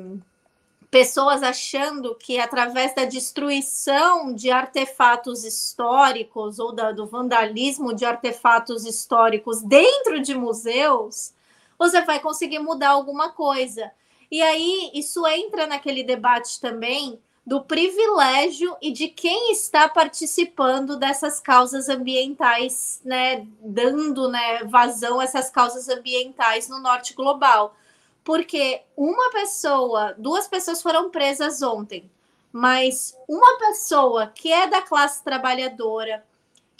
pessoas 0.91 1.43
achando 1.43 2.15
que 2.15 2.39
através 2.39 2.95
da 2.95 3.05
destruição 3.05 4.33
de 4.33 4.51
artefatos 4.51 5.45
históricos 5.45 6.59
ou 6.59 6.73
da, 6.73 6.91
do 6.91 7.07
vandalismo 7.07 7.95
de 7.95 8.05
artefatos 8.05 8.87
históricos 8.87 9.63
dentro 9.63 10.21
de 10.21 10.35
museus, 10.35 11.33
você 11.79 12.01
vai 12.03 12.19
conseguir 12.19 12.61
mudar 12.61 12.91
alguma 12.91 13.31
coisa. 13.31 13.93
E 14.31 14.43
aí 14.43 14.91
isso 14.95 15.27
entra 15.27 15.67
naquele 15.67 16.03
debate 16.03 16.61
também 16.61 17.19
do 17.47 17.63
privilégio 17.63 18.77
e 18.83 18.91
de 18.91 19.07
quem 19.07 19.53
está 19.53 19.89
participando 19.89 20.97
dessas 20.97 21.39
causas 21.39 21.89
ambientais, 21.89 23.01
né, 23.05 23.47
dando, 23.61 24.29
né, 24.29 24.65
vazão 24.65 25.21
a 25.21 25.25
essas 25.25 25.49
causas 25.49 25.89
ambientais 25.89 26.69
no 26.69 26.81
norte 26.81 27.15
global. 27.15 27.77
Porque 28.25 28.83
uma 28.97 29.31
pessoa, 29.31 30.13
duas 30.19 30.49
pessoas 30.49 30.83
foram 30.83 31.09
presas 31.09 31.63
ontem, 31.63 32.11
mas 32.53 33.17
uma 33.29 33.59
pessoa 33.59 34.27
que 34.35 34.53
é 34.53 34.67
da 34.67 34.83
classe 34.83 35.23
trabalhadora, 35.23 36.27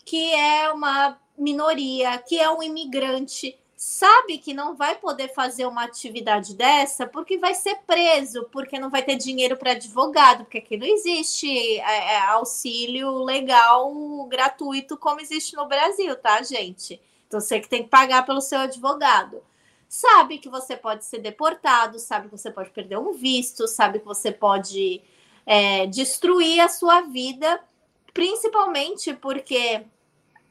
que 0.05 0.33
é 0.35 0.69
uma 0.73 1.17
minoria, 1.39 2.19
que 2.19 2.41
é 2.41 2.51
um 2.51 2.61
imigrante, 2.61 3.57
sabe 3.77 4.39
que 4.39 4.55
não 4.55 4.75
vai 4.75 4.97
poder 4.97 5.35
fazer 5.35 5.67
uma 5.67 5.85
atividade 5.85 6.55
dessa 6.55 7.07
porque 7.07 7.37
vai 7.37 7.55
ser 7.55 7.77
preso, 7.87 8.49
porque 8.51 8.79
não 8.79 8.89
vai 8.89 9.03
ter 9.03 9.17
dinheiro 9.17 9.57
para 9.57 9.73
advogado, 9.73 10.45
porque 10.45 10.59
aqui 10.59 10.79
não 10.79 10.87
existe 10.87 11.47
é, 11.81 12.15
é, 12.15 12.19
auxílio 12.29 13.23
legal 13.23 14.25
gratuito 14.25 14.97
como 14.97 15.21
existe 15.21 15.55
no 15.55 15.67
Brasil, 15.67 16.17
tá, 16.17 16.43
gente? 16.43 16.99
Então 17.29 17.39
você 17.39 17.61
que 17.61 17.69
tem 17.69 17.83
que 17.83 17.91
pagar 17.91 18.25
pelo 18.25 18.41
seu 18.41 18.61
advogado. 18.61 19.43
Sabe 19.89 20.39
que 20.39 20.49
você 20.49 20.77
pode 20.77 21.05
ser 21.05 21.19
deportado, 21.19 21.99
sabe 21.99 22.29
que 22.29 22.37
você 22.37 22.51
pode 22.51 22.71
perder 22.71 22.99
um 22.99 23.13
visto, 23.13 23.69
sabe 23.69 24.01
que 24.01 24.07
você 24.07 24.33
pode 24.33 25.03
é, 25.45 25.87
destruir 25.87 26.61
a 26.61 26.69
sua 26.69 27.03
vida, 27.03 27.61
principalmente 28.13 29.15
porque 29.15 29.85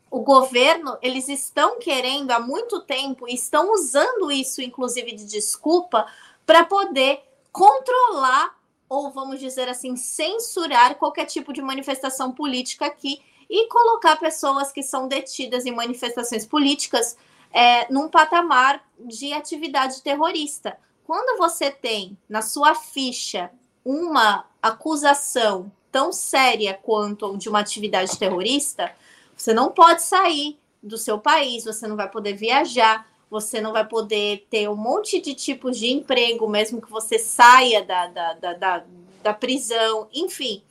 o 0.10 0.22
governo, 0.22 0.98
eles 1.02 1.28
estão 1.28 1.80
querendo 1.80 2.32
há 2.32 2.40
muito 2.40 2.82
tempo, 2.82 3.28
estão 3.28 3.74
usando 3.74 4.32
isso, 4.32 4.62
inclusive, 4.62 5.14
de 5.14 5.26
desculpa, 5.26 6.08
para 6.46 6.64
poder 6.64 7.22
controlar, 7.52 8.56
ou 8.88 9.12
vamos 9.12 9.40
dizer 9.40 9.68
assim, 9.68 9.96
censurar 9.96 10.96
qualquer 10.96 11.26
tipo 11.26 11.52
de 11.52 11.62
manifestação 11.62 12.32
política 12.32 12.86
aqui 12.86 13.22
e 13.50 13.68
colocar 13.68 14.18
pessoas 14.18 14.72
que 14.72 14.84
são 14.84 15.08
detidas 15.08 15.66
em 15.66 15.72
manifestações 15.72 16.46
políticas 16.46 17.18
é, 17.52 17.92
num 17.92 18.10
patamar 18.10 18.84
de 19.00 19.34
atividade 19.34 20.02
terrorista. 20.02 20.78
Quando 21.06 21.38
você 21.38 21.72
tem 21.72 22.18
na 22.28 22.42
sua 22.42 22.76
ficha 22.76 23.52
uma 23.84 24.46
acusação 24.62 25.72
tão 25.92 26.12
séria 26.12 26.74
quanto 26.74 27.38
de 27.38 27.48
uma 27.48 27.60
atividade 27.60 28.18
terrorista, 28.18 28.94
você 29.36 29.54
não 29.54 29.72
pode 29.72 30.02
sair 30.04 30.60
do 30.82 30.98
seu 30.98 31.20
país, 31.20 31.66
você 31.66 31.88
não 31.88 31.96
vai 31.96 32.10
poder 32.10 32.34
viajar, 32.34 33.08
você 33.30 33.60
não 33.60 33.74
vai 33.74 33.86
poder 33.86 34.46
ter 34.50 34.70
um 34.70 34.76
monte 34.76 35.20
de 35.20 35.34
tipos 35.34 35.78
de 35.78 35.92
emprego, 35.92 36.48
mesmo 36.48 36.82
que 36.82 36.90
você 36.90 37.18
saia 37.18 37.84
da, 37.84 38.08
da, 38.08 38.34
da, 38.34 38.54
da, 38.54 38.84
da 39.24 39.34
prisão, 39.34 40.08
enfim. 40.14 40.64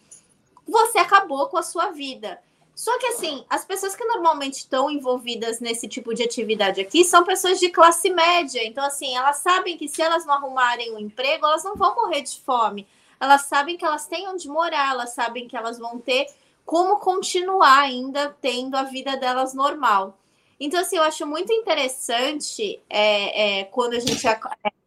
Você 0.66 0.98
acabou 0.98 1.48
com 1.48 1.58
a 1.58 1.62
sua 1.62 1.90
vida. 1.90 2.40
Só 2.74 2.98
que 2.98 3.06
assim, 3.06 3.44
as 3.48 3.64
pessoas 3.64 3.94
que 3.94 4.04
normalmente 4.04 4.54
estão 4.54 4.90
envolvidas 4.90 5.60
nesse 5.60 5.86
tipo 5.86 6.12
de 6.12 6.24
atividade 6.24 6.80
aqui 6.80 7.04
são 7.04 7.24
pessoas 7.24 7.60
de 7.60 7.70
classe 7.70 8.10
média. 8.10 8.64
Então, 8.64 8.84
assim, 8.84 9.16
elas 9.16 9.36
sabem 9.36 9.76
que 9.78 9.88
se 9.88 10.02
elas 10.02 10.26
não 10.26 10.34
arrumarem 10.34 10.92
um 10.92 10.98
emprego, 10.98 11.46
elas 11.46 11.62
não 11.62 11.76
vão 11.76 11.94
morrer 11.94 12.22
de 12.22 12.40
fome. 12.40 12.86
Elas 13.20 13.42
sabem 13.42 13.76
que 13.76 13.84
elas 13.84 14.06
têm 14.06 14.28
onde 14.28 14.48
morar, 14.48 14.90
elas 14.90 15.14
sabem 15.14 15.46
que 15.46 15.56
elas 15.56 15.78
vão 15.78 16.00
ter 16.00 16.26
como 16.64 16.98
continuar 16.98 17.80
ainda 17.80 18.34
tendo 18.40 18.76
a 18.76 18.84
vida 18.84 19.16
delas 19.16 19.54
normal. 19.54 20.18
Então, 20.58 20.80
assim, 20.80 20.96
eu 20.96 21.02
acho 21.02 21.26
muito 21.26 21.52
interessante 21.52 22.80
é, 22.88 23.60
é, 23.60 23.64
quando 23.64 23.94
a 23.94 24.00
gente 24.00 24.26
é, 24.26 24.38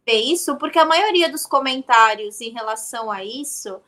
vê 0.06 0.14
isso, 0.14 0.56
porque 0.56 0.78
a 0.78 0.84
maioria 0.84 1.28
dos 1.28 1.46
comentários 1.46 2.40
em 2.40 2.50
relação 2.50 3.10
a 3.10 3.24
isso 3.24 3.80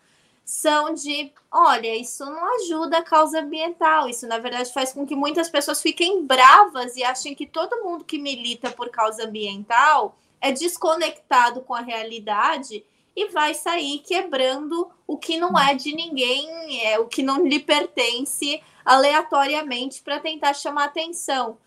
são 0.44 0.92
de: 0.92 1.32
olha, 1.50 1.96
isso 1.96 2.24
não 2.24 2.54
ajuda 2.56 2.98
a 2.98 3.02
causa 3.02 3.40
ambiental, 3.40 4.08
isso 4.08 4.26
na 4.26 4.38
verdade 4.38 4.72
faz 4.72 4.92
com 4.92 5.06
que 5.06 5.16
muitas 5.16 5.48
pessoas 5.48 5.80
fiquem 5.80 6.24
bravas 6.24 6.96
e 6.96 7.04
achem 7.04 7.34
que 7.34 7.46
todo 7.46 7.82
mundo 7.82 8.04
que 8.04 8.18
milita 8.18 8.70
por 8.70 8.90
causa 8.90 9.24
ambiental 9.24 10.16
é 10.40 10.52
desconectado 10.52 11.60
com 11.62 11.74
a 11.74 11.80
realidade 11.80 12.84
e 13.14 13.28
vai 13.28 13.54
sair 13.54 13.98
quebrando 14.00 14.90
o 15.06 15.16
que 15.16 15.36
não 15.38 15.58
é 15.58 15.74
de 15.74 15.94
ninguém, 15.94 16.86
é 16.86 16.98
o 16.98 17.06
que 17.06 17.22
não 17.22 17.46
lhe 17.46 17.58
pertence 17.58 18.62
aleatoriamente 18.84 20.02
para 20.02 20.20
tentar 20.20 20.54
chamar 20.54 20.84
atenção. 20.84 21.58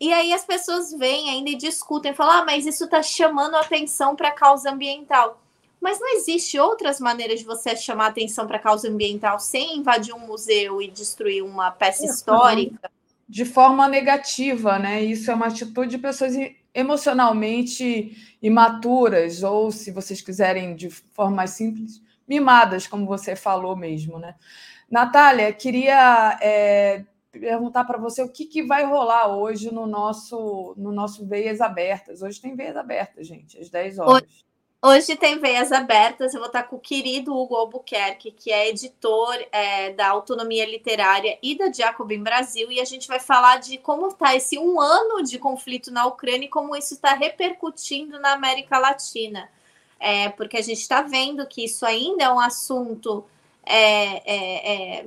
E 0.00 0.12
aí 0.12 0.32
as 0.32 0.44
pessoas 0.44 0.92
vêm 0.92 1.30
ainda 1.30 1.50
e 1.50 1.54
discutem, 1.54 2.14
falam, 2.14 2.42
ah, 2.42 2.44
mas 2.44 2.66
isso 2.66 2.84
está 2.84 3.02
chamando 3.02 3.54
atenção 3.54 4.16
para 4.16 4.28
a 4.28 4.32
causa 4.32 4.70
ambiental. 4.70 5.40
Mas 5.80 6.00
não 6.00 6.08
existe 6.16 6.58
outras 6.58 6.98
maneiras 6.98 7.40
de 7.40 7.44
você 7.44 7.76
chamar 7.76 8.06
atenção 8.06 8.46
para 8.46 8.56
a 8.56 8.60
causa 8.60 8.88
ambiental 8.88 9.38
sem 9.38 9.76
invadir 9.76 10.14
um 10.14 10.18
museu 10.18 10.80
e 10.80 10.90
destruir 10.90 11.44
uma 11.44 11.70
peça 11.70 12.04
histórica? 12.04 12.90
De 13.28 13.44
forma 13.44 13.86
negativa, 13.86 14.78
né? 14.78 15.02
Isso 15.02 15.30
é 15.30 15.34
uma 15.34 15.46
atitude 15.46 15.90
de 15.90 15.98
pessoas 15.98 16.34
emocionalmente 16.74 18.36
imaturas, 18.42 19.42
ou, 19.42 19.70
se 19.70 19.90
vocês 19.92 20.20
quiserem 20.20 20.74
de 20.74 20.90
forma 20.90 21.36
mais 21.36 21.50
simples, 21.50 22.02
mimadas, 22.26 22.86
como 22.86 23.06
você 23.06 23.36
falou 23.36 23.76
mesmo, 23.76 24.18
né? 24.18 24.34
Natália, 24.90 25.52
queria 25.52 26.38
é, 26.42 27.04
perguntar 27.30 27.84
para 27.84 27.98
você 27.98 28.22
o 28.22 28.28
que, 28.28 28.46
que 28.46 28.62
vai 28.62 28.84
rolar 28.84 29.28
hoje 29.36 29.72
no 29.72 29.86
nosso, 29.86 30.74
no 30.76 30.92
nosso 30.92 31.26
Veias 31.26 31.60
Abertas. 31.60 32.22
Hoje 32.22 32.40
tem 32.40 32.56
Veias 32.56 32.76
Abertas, 32.76 33.26
gente, 33.26 33.58
às 33.58 33.68
10 33.70 33.98
horas. 33.98 34.22
Hoje, 34.22 34.44
Hoje 34.86 35.16
tem 35.16 35.38
veias 35.38 35.72
abertas. 35.72 36.34
Eu 36.34 36.40
vou 36.40 36.48
estar 36.48 36.64
com 36.64 36.76
o 36.76 36.78
querido 36.78 37.34
Hugo 37.34 37.56
Albuquerque, 37.56 38.30
que 38.30 38.52
é 38.52 38.68
editor 38.68 39.34
é, 39.50 39.94
da 39.94 40.08
Autonomia 40.08 40.66
Literária 40.66 41.38
e 41.42 41.56
da 41.56 41.72
Jacobin 41.72 42.22
Brasil, 42.22 42.70
e 42.70 42.78
a 42.78 42.84
gente 42.84 43.08
vai 43.08 43.18
falar 43.18 43.60
de 43.60 43.78
como 43.78 44.08
está 44.08 44.36
esse 44.36 44.58
um 44.58 44.78
ano 44.78 45.22
de 45.22 45.38
conflito 45.38 45.90
na 45.90 46.04
Ucrânia 46.04 46.44
e 46.44 46.50
como 46.50 46.76
isso 46.76 46.92
está 46.92 47.14
repercutindo 47.14 48.20
na 48.20 48.34
América 48.34 48.76
Latina. 48.76 49.48
É, 49.98 50.28
porque 50.28 50.58
a 50.58 50.62
gente 50.62 50.82
está 50.82 51.00
vendo 51.00 51.46
que 51.46 51.64
isso 51.64 51.86
ainda 51.86 52.24
é 52.24 52.30
um 52.30 52.38
assunto 52.38 53.24
é, 53.64 54.16
é, 54.30 54.98
é 54.98 55.06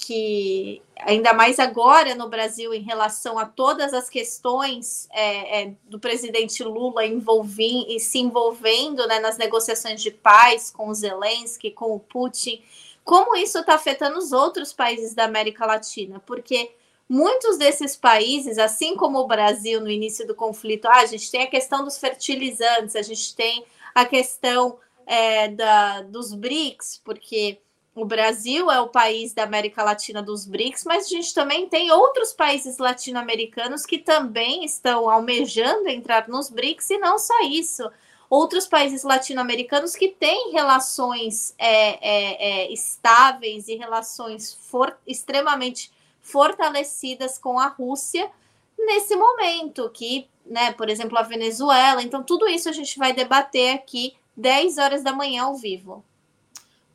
que 0.00 0.80
ainda 0.96 1.34
mais 1.34 1.58
agora 1.58 2.14
no 2.14 2.28
Brasil 2.28 2.72
em 2.72 2.80
relação 2.80 3.38
a 3.38 3.44
todas 3.44 3.92
as 3.92 4.08
questões 4.08 5.06
é, 5.12 5.62
é, 5.62 5.74
do 5.84 6.00
presidente 6.00 6.64
Lula 6.64 7.04
envolvendo 7.04 7.90
e 7.90 8.00
se 8.00 8.18
envolvendo 8.18 9.06
né, 9.06 9.20
nas 9.20 9.36
negociações 9.36 10.02
de 10.02 10.10
paz 10.10 10.70
com 10.70 10.88
o 10.88 10.94
Zelensky, 10.94 11.70
com 11.70 11.94
o 11.94 12.00
Putin, 12.00 12.62
como 13.04 13.36
isso 13.36 13.58
está 13.58 13.74
afetando 13.74 14.18
os 14.18 14.32
outros 14.32 14.72
países 14.72 15.14
da 15.14 15.24
América 15.24 15.66
Latina, 15.66 16.20
porque 16.24 16.74
muitos 17.06 17.58
desses 17.58 17.94
países, 17.94 18.56
assim 18.56 18.96
como 18.96 19.18
o 19.18 19.26
Brasil 19.26 19.82
no 19.82 19.90
início 19.90 20.26
do 20.26 20.34
conflito, 20.34 20.86
ah, 20.86 21.00
a 21.00 21.06
gente 21.06 21.30
tem 21.30 21.42
a 21.42 21.50
questão 21.50 21.84
dos 21.84 21.98
fertilizantes, 21.98 22.96
a 22.96 23.02
gente 23.02 23.36
tem 23.36 23.64
a 23.94 24.06
questão 24.06 24.78
é, 25.06 25.48
da, 25.48 26.02
dos 26.02 26.32
BRICS, 26.32 27.02
porque 27.04 27.58
o 27.94 28.04
Brasil 28.04 28.70
é 28.70 28.80
o 28.80 28.88
país 28.88 29.34
da 29.34 29.42
América 29.42 29.82
Latina 29.82 30.22
dos 30.22 30.46
BRICS, 30.46 30.84
mas 30.84 31.06
a 31.06 31.08
gente 31.08 31.34
também 31.34 31.68
tem 31.68 31.90
outros 31.90 32.32
países 32.32 32.78
latino-americanos 32.78 33.84
que 33.84 33.98
também 33.98 34.64
estão 34.64 35.10
almejando 35.10 35.88
entrar 35.88 36.28
nos 36.28 36.48
BRICS, 36.48 36.90
e 36.90 36.98
não 36.98 37.18
só 37.18 37.40
isso. 37.42 37.90
Outros 38.28 38.68
países 38.68 39.02
latino-americanos 39.02 39.96
que 39.96 40.08
têm 40.08 40.52
relações 40.52 41.52
é, 41.58 41.98
é, 42.00 42.50
é, 42.68 42.72
estáveis 42.72 43.66
e 43.66 43.74
relações 43.74 44.54
for, 44.54 44.96
extremamente 45.04 45.90
fortalecidas 46.20 47.38
com 47.38 47.58
a 47.58 47.66
Rússia 47.66 48.30
nesse 48.78 49.16
momento, 49.16 49.90
que, 49.90 50.28
né, 50.46 50.72
por 50.72 50.88
exemplo, 50.88 51.18
a 51.18 51.22
Venezuela. 51.22 52.02
Então, 52.04 52.22
tudo 52.22 52.46
isso 52.46 52.68
a 52.68 52.72
gente 52.72 52.96
vai 52.96 53.12
debater 53.12 53.74
aqui 53.74 54.14
10 54.36 54.78
horas 54.78 55.02
da 55.02 55.12
manhã 55.12 55.42
ao 55.42 55.56
vivo. 55.56 56.04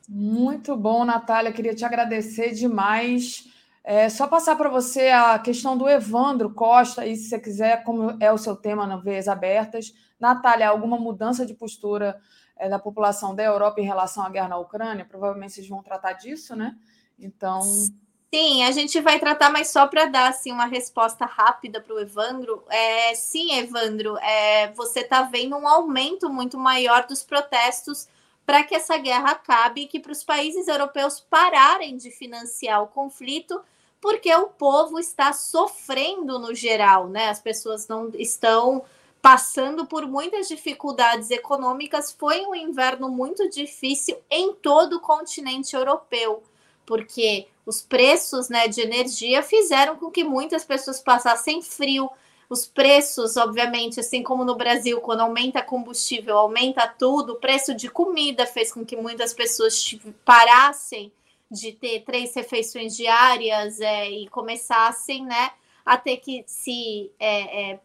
Muito 0.07 0.75
bom, 0.75 1.03
Natália. 1.03 1.51
Queria 1.51 1.75
te 1.75 1.83
agradecer 1.83 2.51
demais. 2.51 3.45
É, 3.83 4.09
só 4.09 4.27
passar 4.27 4.55
para 4.55 4.69
você 4.69 5.09
a 5.09 5.37
questão 5.37 5.77
do 5.77 5.87
Evandro 5.87 6.53
Costa, 6.53 7.05
e 7.05 7.15
se 7.15 7.29
você 7.29 7.39
quiser, 7.39 7.83
como 7.83 8.17
é 8.19 8.31
o 8.31 8.37
seu 8.37 8.55
tema 8.55 8.87
na 8.87 8.97
Veias 8.97 9.27
Abertas. 9.27 9.93
Natália, 10.19 10.69
alguma 10.69 10.97
mudança 10.97 11.45
de 11.45 11.53
postura 11.53 12.19
é, 12.57 12.67
da 12.67 12.79
população 12.79 13.35
da 13.35 13.43
Europa 13.43 13.79
em 13.79 13.85
relação 13.85 14.23
à 14.23 14.29
guerra 14.29 14.49
na 14.49 14.57
Ucrânia? 14.57 15.05
Provavelmente 15.05 15.53
vocês 15.53 15.67
vão 15.67 15.83
tratar 15.83 16.13
disso, 16.13 16.55
né? 16.55 16.75
Então. 17.19 17.61
Sim, 17.61 18.63
a 18.63 18.71
gente 18.71 18.99
vai 19.01 19.19
tratar, 19.19 19.51
mas 19.51 19.69
só 19.69 19.87
para 19.87 20.05
dar 20.05 20.29
assim, 20.29 20.51
uma 20.51 20.65
resposta 20.65 21.25
rápida 21.25 21.79
para 21.79 21.93
o 21.93 21.99
Evandro. 21.99 22.63
É, 22.69 23.13
sim, 23.13 23.53
Evandro, 23.53 24.17
é, 24.17 24.71
você 24.73 25.01
está 25.01 25.21
vendo 25.21 25.55
um 25.55 25.67
aumento 25.67 26.29
muito 26.29 26.57
maior 26.57 27.05
dos 27.05 27.23
protestos 27.23 28.07
para 28.45 28.63
que 28.63 28.75
essa 28.75 28.97
guerra 28.97 29.31
acabe 29.31 29.81
e 29.81 29.87
que 29.87 29.99
para 29.99 30.11
os 30.11 30.23
países 30.23 30.67
europeus 30.67 31.19
pararem 31.19 31.97
de 31.97 32.11
financiar 32.11 32.83
o 32.83 32.87
conflito, 32.87 33.59
porque 33.99 34.33
o 34.35 34.47
povo 34.47 34.99
está 34.99 35.33
sofrendo 35.33 36.37
no 36.37 36.53
geral, 36.53 37.07
né? 37.07 37.29
As 37.29 37.39
pessoas 37.39 37.87
não 37.87 38.11
estão 38.13 38.83
passando 39.25 39.87
por 39.87 40.05
muitas 40.05 40.47
dificuldades 40.47 41.31
econômicas. 41.31 42.11
Foi 42.11 42.45
um 42.45 42.53
inverno 42.53 43.09
muito 43.09 43.49
difícil 43.49 44.15
em 44.29 44.53
todo 44.53 44.97
o 44.97 44.99
continente 44.99 45.75
europeu, 45.75 46.43
porque 46.85 47.47
os 47.65 47.81
preços 47.81 48.47
né, 48.47 48.67
de 48.67 48.81
energia 48.81 49.41
fizeram 49.41 49.95
com 49.95 50.11
que 50.11 50.23
muitas 50.23 50.63
pessoas 50.63 51.01
passassem 51.01 51.63
frio, 51.63 52.07
os 52.49 52.65
preços, 52.65 53.37
obviamente, 53.37 53.99
assim 53.99 54.21
como 54.21 54.45
no 54.45 54.55
Brasil, 54.55 55.01
quando 55.01 55.21
aumenta 55.21 55.61
combustível, 55.61 56.37
aumenta 56.37 56.87
tudo, 56.87 57.33
o 57.33 57.39
preço 57.39 57.73
de 57.73 57.89
comida 57.89 58.45
fez 58.45 58.71
com 58.71 58.85
que 58.85 58.95
muitas 58.95 59.33
pessoas 59.33 59.95
parassem 60.23 61.11
de 61.49 61.71
ter 61.71 62.01
três 62.01 62.33
refeições 62.35 62.95
diárias 62.95 63.79
é, 63.79 64.09
e 64.09 64.27
começassem 64.29 65.25
né, 65.25 65.51
a 65.85 65.97
ter 65.97 66.17
que 66.17 66.43
se 66.47 67.11
é, 67.19 67.71
é, 67.71 67.79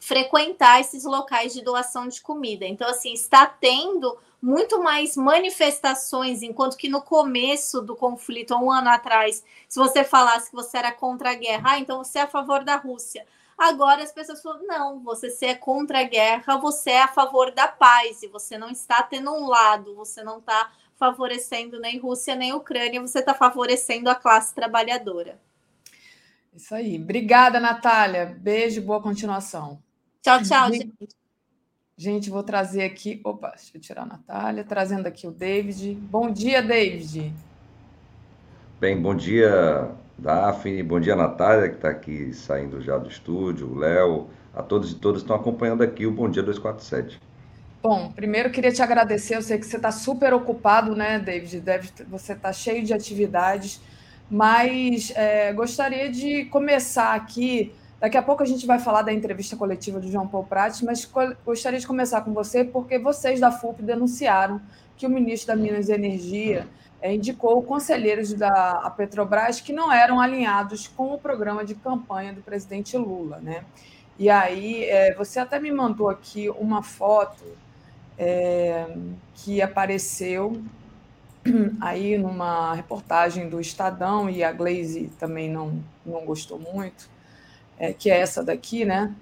frequentar 0.00 0.80
esses 0.80 1.04
locais 1.04 1.52
de 1.52 1.62
doação 1.62 2.08
de 2.08 2.20
comida. 2.20 2.66
Então, 2.66 2.88
assim, 2.88 3.12
está 3.12 3.46
tendo 3.46 4.18
muito 4.42 4.82
mais 4.82 5.16
manifestações, 5.16 6.42
enquanto 6.42 6.76
que 6.76 6.88
no 6.88 7.02
começo 7.02 7.82
do 7.82 7.94
conflito, 7.94 8.54
um 8.54 8.72
ano 8.72 8.88
atrás, 8.88 9.44
se 9.68 9.78
você 9.78 10.02
falasse 10.02 10.48
que 10.48 10.56
você 10.56 10.78
era 10.78 10.90
contra 10.90 11.32
a 11.32 11.34
guerra, 11.34 11.72
ah, 11.72 11.78
então 11.78 12.02
você 12.02 12.18
é 12.18 12.22
a 12.22 12.26
favor 12.26 12.64
da 12.64 12.76
Rússia. 12.76 13.26
Agora 13.60 14.02
as 14.02 14.10
pessoas 14.10 14.40
falam: 14.40 14.66
não, 14.66 15.00
você 15.00 15.44
é 15.44 15.54
contra 15.54 16.00
a 16.00 16.04
guerra, 16.04 16.56
você 16.56 16.92
é 16.92 17.02
a 17.02 17.08
favor 17.08 17.52
da 17.52 17.68
paz, 17.68 18.22
e 18.22 18.26
você 18.26 18.56
não 18.56 18.70
está 18.70 19.02
tendo 19.02 19.30
um 19.30 19.46
lado, 19.46 19.94
você 19.94 20.22
não 20.22 20.38
está 20.38 20.72
favorecendo 20.96 21.78
nem 21.78 21.98
Rússia 21.98 22.34
nem 22.34 22.54
Ucrânia, 22.54 23.02
você 23.02 23.18
está 23.18 23.34
favorecendo 23.34 24.08
a 24.08 24.14
classe 24.14 24.54
trabalhadora. 24.54 25.38
Isso 26.54 26.74
aí. 26.74 26.98
Obrigada, 26.98 27.60
Natália. 27.60 28.34
Beijo, 28.40 28.80
boa 28.80 29.02
continuação. 29.02 29.78
Tchau, 30.22 30.42
tchau, 30.42 30.72
gente. 30.72 31.08
Gente, 31.98 32.30
vou 32.30 32.42
trazer 32.42 32.82
aqui. 32.82 33.20
Opa, 33.22 33.50
deixa 33.50 33.76
eu 33.76 33.80
tirar 33.80 34.02
a 34.04 34.06
Natália, 34.06 34.64
trazendo 34.64 35.06
aqui 35.06 35.26
o 35.26 35.30
David. 35.30 35.94
Bom 35.94 36.30
dia, 36.30 36.62
David. 36.62 37.34
Bem, 38.80 38.98
bom 38.98 39.14
dia, 39.14 39.94
Daphne. 40.20 40.82
Bom 40.82 41.00
dia, 41.00 41.16
Natália, 41.16 41.68
que 41.68 41.76
está 41.76 41.88
aqui 41.88 42.32
saindo 42.32 42.80
já 42.80 42.98
do 42.98 43.08
estúdio, 43.08 43.68
o 43.68 43.78
Léo, 43.78 44.28
a 44.54 44.62
todos 44.62 44.92
e 44.92 44.94
todas 44.94 45.22
que 45.22 45.24
estão 45.24 45.36
acompanhando 45.36 45.82
aqui 45.82 46.06
o 46.06 46.10
Bom 46.10 46.28
Dia 46.28 46.42
247. 46.42 47.20
Bom, 47.82 48.12
primeiro 48.12 48.50
queria 48.50 48.70
te 48.70 48.82
agradecer. 48.82 49.36
Eu 49.36 49.42
sei 49.42 49.58
que 49.58 49.66
você 49.66 49.76
está 49.76 49.90
super 49.90 50.34
ocupado, 50.34 50.94
né, 50.94 51.18
David? 51.18 51.60
Deve, 51.60 51.88
você 52.08 52.34
está 52.34 52.52
cheio 52.52 52.84
de 52.84 52.92
atividades, 52.92 53.80
mas 54.30 55.12
é, 55.16 55.52
gostaria 55.52 56.10
de 56.10 56.44
começar 56.46 57.14
aqui 57.14 57.72
Daqui 58.00 58.16
a 58.16 58.22
pouco 58.22 58.42
a 58.42 58.46
gente 58.46 58.66
vai 58.66 58.78
falar 58.78 59.02
da 59.02 59.12
entrevista 59.12 59.54
coletiva 59.56 60.00
do 60.00 60.10
João 60.10 60.26
Paulo 60.26 60.46
Prates, 60.46 60.80
mas 60.80 61.08
gostaria 61.44 61.78
de 61.78 61.86
começar 61.86 62.22
com 62.22 62.32
você, 62.32 62.64
porque 62.64 62.98
vocês 62.98 63.38
da 63.38 63.52
FUP 63.52 63.82
denunciaram 63.82 64.58
que 64.96 65.06
o 65.06 65.10
ministro 65.10 65.48
da 65.48 65.56
Minas 65.56 65.90
e 65.90 65.92
Energia 65.92 66.66
indicou 67.02 67.62
conselheiros 67.62 68.32
da 68.34 68.92
Petrobras 68.96 69.60
que 69.60 69.72
não 69.72 69.92
eram 69.92 70.20
alinhados 70.20 70.88
com 70.88 71.14
o 71.14 71.18
programa 71.18 71.64
de 71.64 71.74
campanha 71.74 72.32
do 72.32 72.42
presidente 72.42 72.96
Lula. 72.96 73.38
Né? 73.38 73.64
E 74.18 74.28
aí, 74.28 74.84
é, 74.84 75.14
você 75.14 75.38
até 75.38 75.58
me 75.58 75.72
mandou 75.72 76.08
aqui 76.08 76.50
uma 76.50 76.82
foto 76.82 77.44
é, 78.18 78.86
que 79.34 79.62
apareceu 79.62 80.60
aí 81.80 82.18
numa 82.18 82.74
reportagem 82.74 83.48
do 83.48 83.60
Estadão, 83.60 84.28
e 84.28 84.44
a 84.44 84.52
Glaze 84.52 85.10
também 85.18 85.50
não, 85.50 85.82
não 86.04 86.24
gostou 86.26 86.58
muito 86.58 87.08
é, 87.80 87.94
que 87.94 88.10
é 88.10 88.20
essa 88.20 88.44
daqui, 88.44 88.84
né? 88.84 89.12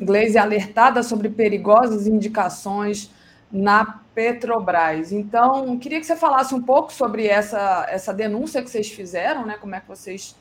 Glaze 0.00 0.38
alertada 0.38 1.02
sobre 1.02 1.28
perigosas 1.28 2.06
indicações 2.06 3.10
na 3.50 4.00
Petrobras. 4.14 5.12
Então, 5.12 5.78
queria 5.78 6.00
que 6.00 6.06
você 6.06 6.16
falasse 6.16 6.54
um 6.54 6.62
pouco 6.62 6.92
sobre 6.92 7.26
essa, 7.26 7.86
essa 7.88 8.12
denúncia 8.12 8.62
que 8.62 8.70
vocês 8.70 8.88
fizeram, 8.90 9.46
né? 9.46 9.56
Como 9.60 9.74
é 9.74 9.80
que 9.80 9.88
vocês 9.88 10.36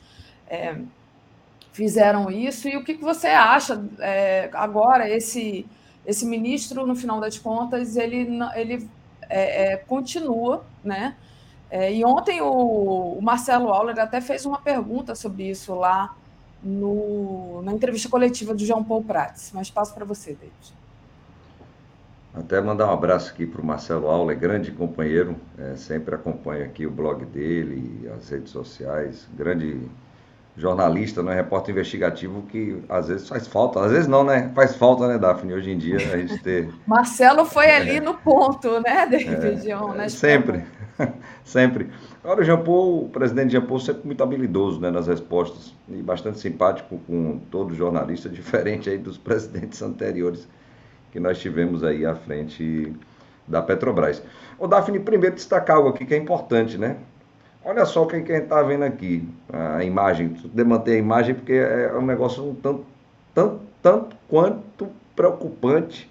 é, 0.50 0.76
fizeram 1.72 2.30
isso 2.32 2.68
e 2.68 2.76
o 2.76 2.84
que, 2.84 2.96
que 2.96 3.04
você 3.04 3.28
acha 3.28 3.84
é, 4.00 4.50
agora 4.54 5.10
esse 5.10 5.66
esse 6.06 6.26
ministro, 6.26 6.88
no 6.88 6.96
final 6.96 7.20
das 7.20 7.38
contas, 7.38 7.98
ele, 7.98 8.40
ele 8.56 8.90
é, 9.30 9.74
é 9.74 9.78
continua, 9.78 10.64
né? 10.82 11.18
É, 11.70 11.94
e 11.94 12.06
ontem 12.06 12.42
o, 12.42 13.18
o 13.18 13.22
Marcelo 13.22 13.74
Auler 13.74 14.00
até 14.00 14.22
fez 14.22 14.46
uma 14.46 14.58
pergunta 14.58 15.14
sobre 15.16 15.50
isso 15.50 15.76
lá 15.76 16.16
no, 16.64 17.62
na 17.62 17.74
entrevista 17.74 18.08
coletiva 18.08 18.54
do 18.56 18.66
João 18.66 18.84
Paulo 18.84 19.04
Prates. 19.04 19.52
Mas 19.54 19.70
passo 19.70 19.94
para 19.94 20.06
você, 20.06 20.32
David. 20.32 20.74
Até 22.38 22.62
mandar 22.62 22.88
um 22.88 22.94
abraço 22.94 23.32
aqui 23.32 23.48
para 23.48 23.62
o 23.62 23.66
Marcelo 23.66 24.08
Aula, 24.08 24.32
é 24.32 24.36
grande 24.36 24.72
companheiro, 24.72 25.36
é, 25.58 25.76
sempre 25.76 26.14
acompanha 26.14 26.66
aqui 26.66 26.86
o 26.86 26.92
blog 26.92 27.26
dele 27.26 28.08
as 28.16 28.30
redes 28.30 28.52
sociais, 28.52 29.28
grande 29.36 29.82
jornalista, 30.56 31.22
né, 31.24 31.36
repórter 31.36 31.72
investigativo 31.72 32.44
que 32.44 32.84
às 32.90 33.08
vezes 33.08 33.28
faz 33.28 33.48
falta, 33.48 33.80
às 33.80 33.92
vezes 33.92 34.08
não, 34.08 34.24
né? 34.24 34.52
Faz 34.56 34.76
falta, 34.76 35.08
né, 35.08 35.18
Daphne, 35.18 35.54
hoje 35.54 35.72
em 35.72 35.78
dia 35.78 35.98
a 35.98 36.18
gente 36.18 36.38
ter... 36.42 36.70
Marcelo 36.86 37.46
foi 37.46 37.70
ali 37.70 37.98
é, 37.98 38.00
no 38.00 38.16
ponto, 38.16 38.80
né, 38.82 39.06
David? 39.06 39.72
É, 40.00 40.10
sempre, 40.10 40.64
sempre. 41.44 41.90
Agora, 42.24 42.42
o 42.42 42.44
Jean 42.44 42.64
Paul, 42.64 43.06
o 43.06 43.10
presidente 43.10 43.52
Jean 43.52 43.62
Paul, 43.66 43.80
sempre 43.80 44.02
muito 44.06 44.22
habilidoso 44.22 44.80
né, 44.80 44.92
nas 44.92 45.08
respostas 45.08 45.74
e 45.90 46.02
bastante 46.02 46.40
simpático 46.40 47.00
com 47.08 47.40
todo 47.52 47.74
jornalista, 47.74 48.28
diferente 48.30 48.90
aí 48.90 48.98
dos 48.98 49.18
presidentes 49.18 49.82
anteriores 49.82 50.48
que 51.12 51.20
nós 51.20 51.40
tivemos 51.40 51.84
aí 51.84 52.06
à 52.06 52.16
frente 52.16 52.94
da 53.48 53.62
Petrobras. 53.62 54.22
O 54.60 54.68
Daphne, 54.68 55.00
primeiro 55.00 55.36
destacar 55.36 55.78
algo 55.78 55.90
aqui 55.90 56.06
que 56.06 56.14
é 56.14 56.18
importante, 56.18 56.78
né? 56.78 56.98
Olha 57.64 57.86
só 57.86 58.04
o 58.04 58.08
que 58.08 58.16
a 58.16 58.20
gente 58.20 58.32
está 58.32 58.62
vendo 58.62 58.84
aqui, 58.84 59.28
a 59.52 59.84
imagem, 59.84 60.30
de 60.30 60.64
manter 60.64 60.94
a 60.94 60.98
imagem 60.98 61.36
porque 61.36 61.54
é 61.54 61.94
um 61.94 62.06
negócio 62.06 62.44
um 62.44 62.56
tanto, 62.56 62.86
tanto, 63.34 63.60
tanto 63.82 64.16
quanto 64.28 64.88
preocupante 65.16 66.10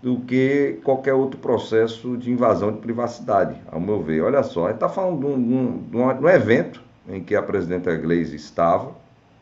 do 0.00 0.20
que 0.20 0.78
qualquer 0.84 1.14
outro 1.14 1.40
processo 1.40 2.16
de 2.16 2.30
invasão 2.30 2.70
de 2.70 2.78
privacidade, 2.78 3.60
ao 3.70 3.80
meu 3.80 4.00
ver. 4.00 4.22
Olha 4.22 4.42
só, 4.42 4.66
a 4.66 4.68
gente 4.68 4.76
está 4.76 4.88
falando 4.88 5.18
de 5.18 5.26
um, 5.26 5.78
de, 5.82 5.96
um, 5.96 6.16
de 6.16 6.24
um, 6.24 6.28
evento 6.28 6.80
em 7.08 7.22
que 7.22 7.34
a 7.34 7.42
presidenta 7.42 7.96
Gleisi 7.96 8.36
estava, 8.36 8.92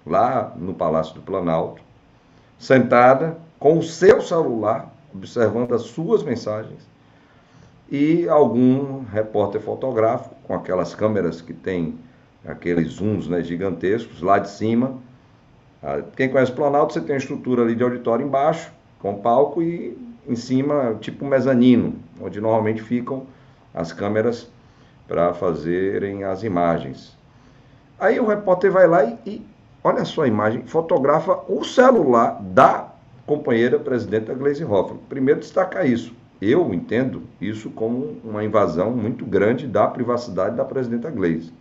lá 0.07 0.55
no 0.57 0.73
Palácio 0.73 1.15
do 1.15 1.21
Planalto, 1.21 1.83
sentada 2.59 3.37
com 3.59 3.79
o 3.79 3.83
seu 3.83 4.21
celular, 4.21 4.93
observando 5.15 5.75
as 5.75 5.83
suas 5.83 6.23
mensagens, 6.23 6.87
e 7.91 8.29
algum 8.29 9.05
repórter 9.05 9.61
fotográfico, 9.61 10.35
com 10.45 10.55
aquelas 10.55 10.95
câmeras 10.95 11.41
que 11.41 11.53
tem 11.53 11.99
aqueles 12.45 12.95
zooms 12.95 13.29
né, 13.29 13.43
gigantescos, 13.43 14.23
lá 14.23 14.39
de 14.39 14.51
cima. 14.51 14.95
Ah, 15.83 16.03
quem 16.17 16.29
conhece 16.29 16.53
o 16.53 16.55
Planalto, 16.55 16.93
você 16.93 17.01
tem 17.01 17.15
uma 17.15 17.19
estrutura 17.19 17.63
ali 17.63 17.75
de 17.75 17.83
auditório 17.83 18.27
embaixo, 18.27 18.73
com 19.01 19.15
palco 19.17 19.63
e 19.63 19.97
em 20.29 20.37
cima, 20.37 20.97
tipo 21.01 21.25
um 21.25 21.29
mezanino, 21.29 21.95
onde 22.21 22.41
normalmente 22.41 22.83
ficam 22.83 23.27
as 23.73 23.93
câmeras 23.93 24.49
para 25.07 25.33
fazerem 25.35 26.25
as 26.25 26.43
imagens. 26.43 27.17
Aí 27.99 28.19
o 28.19 28.27
repórter 28.27 28.73
vai 28.73 28.87
lá 28.87 29.05
e, 29.05 29.19
e, 29.25 29.47
olha 29.85 30.05
só 30.05 30.23
a 30.23 30.29
imagem, 30.29 30.67
fotografa 30.67 31.39
o 31.49 31.65
celular 31.65 32.43
da 32.43 32.93
companheira 33.27 33.79
presidenta 33.79 34.33
Gleisi 34.33 34.65
Hoffmann. 34.65 35.01
Primeiro 35.09 35.41
destacar 35.41 35.87
isso. 35.87 36.15
Eu 36.41 36.73
entendo 36.73 37.23
isso 37.41 37.71
como 37.71 38.19
uma 38.23 38.45
invasão 38.45 38.93
muito 38.93 39.25
grande 39.25 39.67
da 39.67 39.87
privacidade 39.89 40.57
da 40.57 40.65
presidenta 40.65 41.11
Gleisi. 41.11 41.53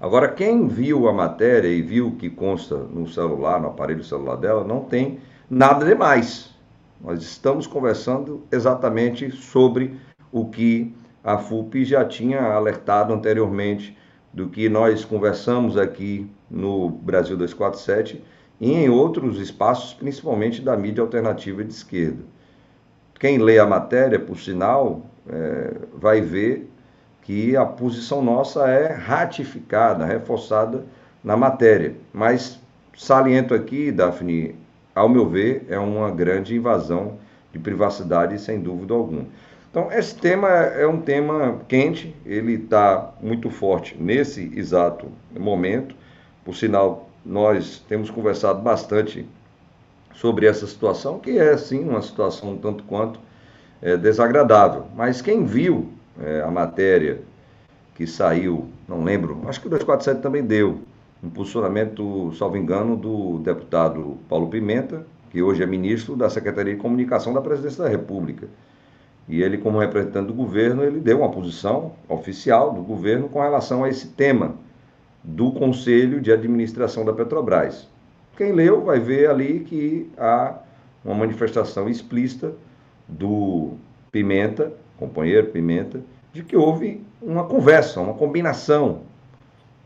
Agora, 0.00 0.28
quem 0.28 0.66
viu 0.66 1.08
a 1.08 1.12
matéria 1.12 1.68
e 1.68 1.82
viu 1.82 2.08
o 2.08 2.16
que 2.16 2.30
consta 2.30 2.76
no 2.76 3.08
celular, 3.08 3.60
no 3.60 3.68
aparelho 3.68 4.04
celular 4.04 4.36
dela, 4.36 4.64
não 4.64 4.80
tem 4.80 5.18
nada 5.48 5.84
demais. 5.84 6.54
Nós 7.00 7.22
estamos 7.22 7.66
conversando 7.66 8.42
exatamente 8.50 9.30
sobre 9.30 9.98
o 10.32 10.46
que 10.46 10.94
a 11.22 11.38
FUP 11.38 11.84
já 11.84 12.04
tinha 12.04 12.40
alertado 12.40 13.12
anteriormente, 13.12 13.96
do 14.32 14.48
que 14.48 14.68
nós 14.68 15.04
conversamos 15.04 15.78
aqui 15.78 16.28
no 16.50 16.88
Brasil 16.88 17.36
247 17.36 18.22
e 18.60 18.72
em 18.72 18.88
outros 18.88 19.38
espaços, 19.40 19.94
principalmente 19.94 20.62
da 20.62 20.76
mídia 20.76 21.02
alternativa 21.02 21.64
de 21.64 21.72
esquerda. 21.72 22.22
Quem 23.18 23.38
lê 23.38 23.58
a 23.58 23.66
matéria, 23.66 24.18
por 24.18 24.38
sinal, 24.38 25.02
é, 25.28 25.72
vai 25.94 26.20
ver 26.20 26.70
que 27.22 27.56
a 27.56 27.64
posição 27.64 28.22
nossa 28.22 28.68
é 28.68 28.92
ratificada, 28.92 30.04
reforçada 30.04 30.84
na 31.22 31.36
matéria. 31.36 31.94
Mas 32.12 32.60
saliento 32.96 33.54
aqui, 33.54 33.90
Daphne, 33.90 34.54
ao 34.94 35.08
meu 35.08 35.28
ver, 35.28 35.66
é 35.68 35.78
uma 35.78 36.10
grande 36.10 36.54
invasão 36.54 37.18
de 37.52 37.58
privacidade, 37.58 38.38
sem 38.40 38.60
dúvida 38.60 38.94
alguma. 38.94 39.26
Então, 39.70 39.90
esse 39.90 40.14
tema 40.14 40.48
é 40.48 40.86
um 40.86 41.00
tema 41.00 41.60
quente, 41.66 42.14
ele 42.24 42.54
está 42.54 43.12
muito 43.20 43.50
forte 43.50 43.96
nesse 43.98 44.52
exato 44.54 45.08
momento. 45.36 45.96
Por 46.44 46.54
sinal, 46.54 47.08
nós 47.24 47.82
temos 47.88 48.10
conversado 48.10 48.60
bastante 48.60 49.26
sobre 50.14 50.46
essa 50.46 50.66
situação, 50.66 51.18
que 51.18 51.38
é, 51.38 51.56
sim, 51.56 51.88
uma 51.88 52.02
situação 52.02 52.56
tanto 52.56 52.84
quanto 52.84 53.18
é, 53.80 53.96
desagradável. 53.96 54.86
Mas 54.94 55.22
quem 55.22 55.44
viu 55.44 55.88
é, 56.20 56.42
a 56.42 56.50
matéria 56.50 57.22
que 57.94 58.06
saiu, 58.06 58.68
não 58.88 59.02
lembro, 59.04 59.42
acho 59.46 59.60
que 59.60 59.66
o 59.66 59.70
247 59.70 60.20
também 60.20 60.42
deu, 60.42 60.80
um 61.22 61.30
posicionamento, 61.30 62.32
salvo 62.34 62.56
engano, 62.56 62.96
do 62.96 63.38
deputado 63.38 64.18
Paulo 64.28 64.48
Pimenta, 64.48 65.06
que 65.30 65.42
hoje 65.42 65.62
é 65.62 65.66
ministro 65.66 66.14
da 66.14 66.28
Secretaria 66.28 66.74
de 66.74 66.80
Comunicação 66.80 67.32
da 67.32 67.40
Presidência 67.40 67.82
da 67.82 67.88
República. 67.88 68.46
E 69.26 69.42
ele, 69.42 69.56
como 69.56 69.78
representante 69.78 70.26
do 70.26 70.34
governo, 70.34 70.84
ele 70.84 71.00
deu 71.00 71.20
uma 71.20 71.30
posição 71.30 71.92
oficial 72.08 72.74
do 72.74 72.82
governo 72.82 73.28
com 73.28 73.40
relação 73.40 73.82
a 73.82 73.88
esse 73.88 74.08
tema 74.08 74.54
do 75.24 75.50
Conselho 75.50 76.20
de 76.20 76.30
Administração 76.30 77.04
da 77.04 77.12
Petrobras. 77.12 77.88
Quem 78.36 78.52
leu 78.52 78.84
vai 78.84 79.00
ver 79.00 79.30
ali 79.30 79.60
que 79.60 80.10
há 80.18 80.58
uma 81.02 81.14
manifestação 81.14 81.88
explícita 81.88 82.52
do 83.08 83.72
Pimenta, 84.12 84.72
companheiro 84.98 85.46
Pimenta, 85.48 86.00
de 86.32 86.42
que 86.42 86.56
houve 86.56 87.02
uma 87.22 87.44
conversa, 87.44 88.00
uma 88.00 88.14
combinação. 88.14 89.02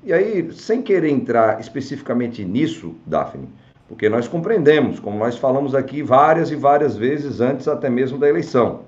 E 0.02 0.12
aí, 0.12 0.50
sem 0.52 0.82
querer 0.82 1.10
entrar 1.10 1.60
especificamente 1.60 2.44
nisso, 2.44 2.94
Daphne, 3.06 3.48
porque 3.88 4.08
nós 4.08 4.26
compreendemos, 4.26 4.98
como 4.98 5.18
nós 5.18 5.36
falamos 5.36 5.74
aqui 5.74 6.02
várias 6.02 6.50
e 6.50 6.56
várias 6.56 6.96
vezes 6.96 7.40
antes 7.40 7.68
até 7.68 7.88
mesmo 7.88 8.18
da 8.18 8.28
eleição, 8.28 8.80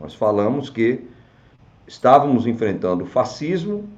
nós 0.00 0.14
falamos 0.14 0.70
que 0.70 1.04
estávamos 1.86 2.46
enfrentando 2.46 3.04
o 3.04 3.06
fascismo 3.06 3.88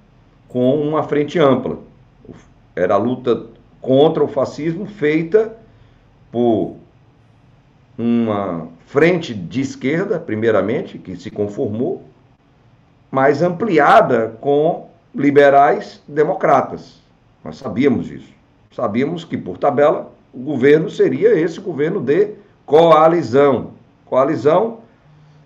com 0.56 0.80
uma 0.80 1.02
frente 1.02 1.38
ampla. 1.38 1.80
Era 2.74 2.94
a 2.94 2.96
luta 2.96 3.44
contra 3.78 4.24
o 4.24 4.26
fascismo 4.26 4.86
feita 4.86 5.54
por 6.32 6.76
uma 7.98 8.66
frente 8.86 9.34
de 9.34 9.60
esquerda, 9.60 10.18
primeiramente, 10.18 10.96
que 10.96 11.14
se 11.14 11.30
conformou, 11.30 12.04
mas 13.10 13.42
ampliada 13.42 14.34
com 14.40 14.88
liberais 15.14 16.02
democratas. 16.08 17.02
Nós 17.44 17.58
sabíamos 17.58 18.06
disso. 18.06 18.32
Sabíamos 18.72 19.26
que, 19.26 19.36
por 19.36 19.58
tabela, 19.58 20.10
o 20.32 20.38
governo 20.38 20.88
seria 20.88 21.38
esse 21.38 21.60
governo 21.60 22.00
de 22.00 22.30
coalizão. 22.64 23.72
Coalizão, 24.06 24.78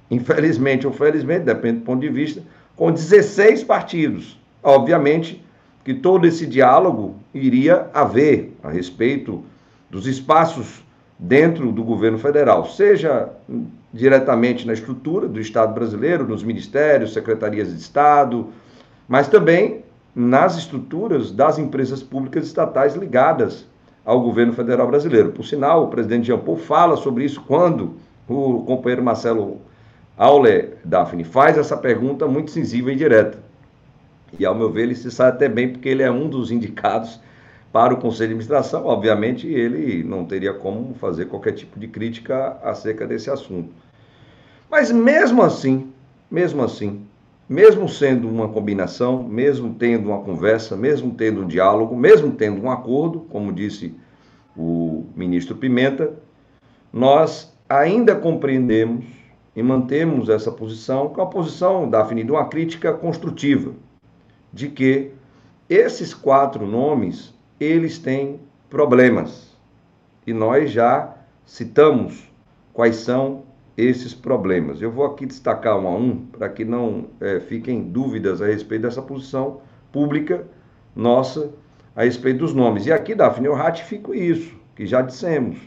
infelizmente 0.09 0.87
ou 0.87 0.93
felizmente, 0.93 1.47
depende 1.47 1.81
do 1.81 1.85
ponto 1.85 2.01
de 2.01 2.11
vista, 2.11 2.45
com 2.77 2.93
16 2.93 3.65
partidos. 3.65 4.39
Obviamente 4.63 5.45
que 5.85 5.95
todo 5.95 6.27
esse 6.27 6.47
diálogo 6.47 7.17
iria 7.33 7.89
haver 7.95 8.57
a 8.63 8.71
respeito 8.71 9.43
dos 9.91 10.07
espaços 10.07 10.85
dentro 11.19 11.73
do 11.73 11.83
governo 11.83 12.19
federal, 12.19 12.67
seja 12.67 13.29
diretamente 13.93 14.67
na 14.67 14.73
estrutura 14.73 15.29
do 15.29 15.41
Estado 15.41 15.75
brasileiro, 15.75 16.27
nos 16.27 16.43
ministérios, 16.43 17.13
secretarias 17.13 17.69
de 17.69 17.81
Estado, 17.81 18.49
mas 19.09 19.29
também 19.29 19.85
nas 20.15 20.57
estruturas 20.57 21.31
das 21.31 21.59
empresas 21.59 22.03
públicas 22.03 22.47
estatais 22.47 22.95
ligadas 22.95 23.67
ao 24.05 24.21
governo 24.21 24.53
federal 24.53 24.87
brasileiro. 24.87 25.33
Por 25.33 25.45
sinal, 25.45 25.85
o 25.85 25.89
presidente 25.89 26.27
Jean 26.27 26.39
Paul 26.39 26.57
fala 26.57 26.97
sobre 26.97 27.25
isso 27.25 27.43
quando 27.47 27.97
o 28.29 28.63
companheiro 28.65 29.03
Marcelo 29.03 29.59
Auler 30.17 30.79
Daphne 30.85 31.25
faz 31.25 31.59
essa 31.59 31.77
pergunta 31.77 32.27
muito 32.27 32.51
sensível 32.51 32.93
e 32.93 32.97
direta. 32.97 33.50
E, 34.39 34.47
ao 34.47 34.55
meu 34.55 34.71
ver, 34.71 34.83
ele 34.83 34.95
se 34.95 35.11
sai 35.11 35.29
até 35.29 35.49
bem 35.49 35.71
porque 35.71 35.89
ele 35.89 36.03
é 36.03 36.11
um 36.11 36.29
dos 36.29 36.51
indicados 36.51 37.21
para 37.73 37.95
o 37.95 37.97
Conselho 37.97 38.29
de 38.29 38.35
Administração. 38.35 38.87
Obviamente, 38.87 39.47
ele 39.47 40.03
não 40.03 40.25
teria 40.25 40.53
como 40.53 40.95
fazer 40.95 41.27
qualquer 41.27 41.53
tipo 41.53 41.79
de 41.79 41.89
crítica 41.89 42.59
acerca 42.63 43.07
desse 43.07 43.31
assunto. 43.31 43.71
Mas, 44.71 44.91
mesmo 44.91 45.43
assim, 45.43 45.93
mesmo 46.31 46.63
assim, 46.63 47.05
mesmo 47.49 47.89
sendo 47.89 48.29
uma 48.29 48.49
combinação, 48.49 49.23
mesmo 49.23 49.75
tendo 49.75 50.11
uma 50.11 50.21
conversa, 50.21 50.77
mesmo 50.77 51.13
tendo 51.15 51.43
um 51.43 51.47
diálogo, 51.47 51.97
mesmo 51.97 52.33
tendo 52.33 52.63
um 52.63 52.71
acordo, 52.71 53.21
como 53.29 53.53
disse 53.53 53.95
o 54.57 55.07
ministro 55.17 55.57
Pimenta, 55.57 56.15
nós 56.93 57.53
ainda 57.69 58.15
compreendemos 58.15 59.05
e 59.55 59.63
mantemos 59.63 60.29
essa 60.29 60.51
posição, 60.53 61.09
que 61.09 61.19
é 61.19 61.23
uma 61.23 61.31
posição, 61.31 61.89
Daphne, 61.89 62.23
de 62.23 62.31
uma 62.31 62.47
crítica 62.47 62.93
construtiva 62.93 63.73
de 64.53 64.69
que 64.69 65.13
esses 65.69 66.13
quatro 66.13 66.67
nomes, 66.67 67.35
eles 67.59 67.99
têm 67.99 68.41
problemas. 68.69 69.57
E 70.27 70.33
nós 70.33 70.71
já 70.71 71.15
citamos 71.45 72.31
quais 72.73 72.97
são 72.97 73.45
esses 73.77 74.13
problemas. 74.13 74.83
Eu 74.83 74.91
vou 74.91 75.07
aqui 75.07 75.27
destacar 75.27 75.79
um 75.79 75.89
a 75.89 75.97
um, 75.97 76.27
para 76.27 76.49
que 76.49 76.65
não 76.65 77.07
é, 77.21 77.41
fiquem 77.41 77.83
dúvidas 77.83 78.43
a 78.43 78.47
respeito 78.47 78.83
dessa 78.83 79.01
posição 79.01 79.61
pública 79.93 80.47
nossa 80.95 81.53
a 81.95 82.05
respeito 82.05 82.39
dos 82.39 82.55
nomes. 82.55 82.87
E 82.87 82.93
aqui, 82.93 83.15
Daphne, 83.15 83.47
eu 83.47 83.55
ratifico 83.55 84.15
isso, 84.15 84.55
que 84.75 84.87
já 84.87 85.03
dissemos. 85.03 85.59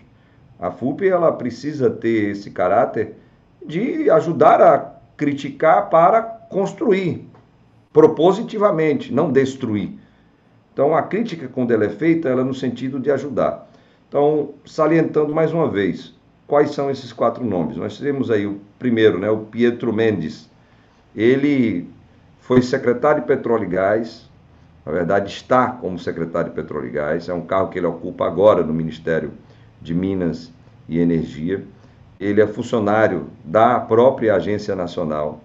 A 0.59 0.71
FUP 0.71 1.07
ela 1.07 1.31
precisa 1.31 1.89
ter 1.89 2.31
esse 2.31 2.51
caráter 2.51 3.15
de 3.65 4.09
ajudar 4.09 4.61
a 4.61 4.93
criticar 5.17 5.89
para 5.89 6.21
construir, 6.21 7.27
propositivamente, 7.93 9.13
não 9.13 9.31
destruir. 9.31 9.91
Então, 10.73 10.95
a 10.95 11.03
crítica, 11.03 11.47
quando 11.47 11.71
ela 11.71 11.85
é 11.85 11.89
feita, 11.89 12.27
ela 12.27 12.41
é 12.41 12.43
no 12.43 12.53
sentido 12.53 12.99
de 12.99 13.11
ajudar. 13.11 13.69
Então, 14.09 14.55
salientando 14.65 15.33
mais 15.33 15.53
uma 15.53 15.69
vez, 15.69 16.15
quais 16.47 16.71
são 16.71 16.89
esses 16.89 17.13
quatro 17.13 17.45
nomes? 17.45 17.77
Nós 17.77 17.99
temos 17.99 18.31
aí 18.31 18.47
o 18.47 18.59
primeiro, 18.79 19.19
né, 19.19 19.29
o 19.29 19.37
Pietro 19.37 19.93
Mendes. 19.93 20.49
Ele 21.15 21.87
foi 22.39 22.61
secretário 22.63 23.21
de 23.21 23.27
Petróleo 23.27 23.65
e 23.65 23.67
Gás, 23.67 24.27
na 24.85 24.91
verdade 24.91 25.31
está 25.31 25.67
como 25.67 25.97
secretário 25.97 26.49
de 26.49 26.55
Petróleo 26.55 26.87
e 26.87 26.91
Gás, 26.91 27.29
é 27.29 27.33
um 27.33 27.41
cargo 27.41 27.69
que 27.69 27.79
ele 27.79 27.87
ocupa 27.87 28.25
agora 28.25 28.63
no 28.63 28.73
Ministério 28.73 29.31
de 29.81 29.93
Minas 29.93 30.51
e 30.89 30.99
Energia. 30.99 31.63
Ele 32.19 32.41
é 32.41 32.47
funcionário 32.47 33.27
da 33.45 33.79
própria 33.79 34.35
Agência 34.35 34.75
Nacional 34.75 35.41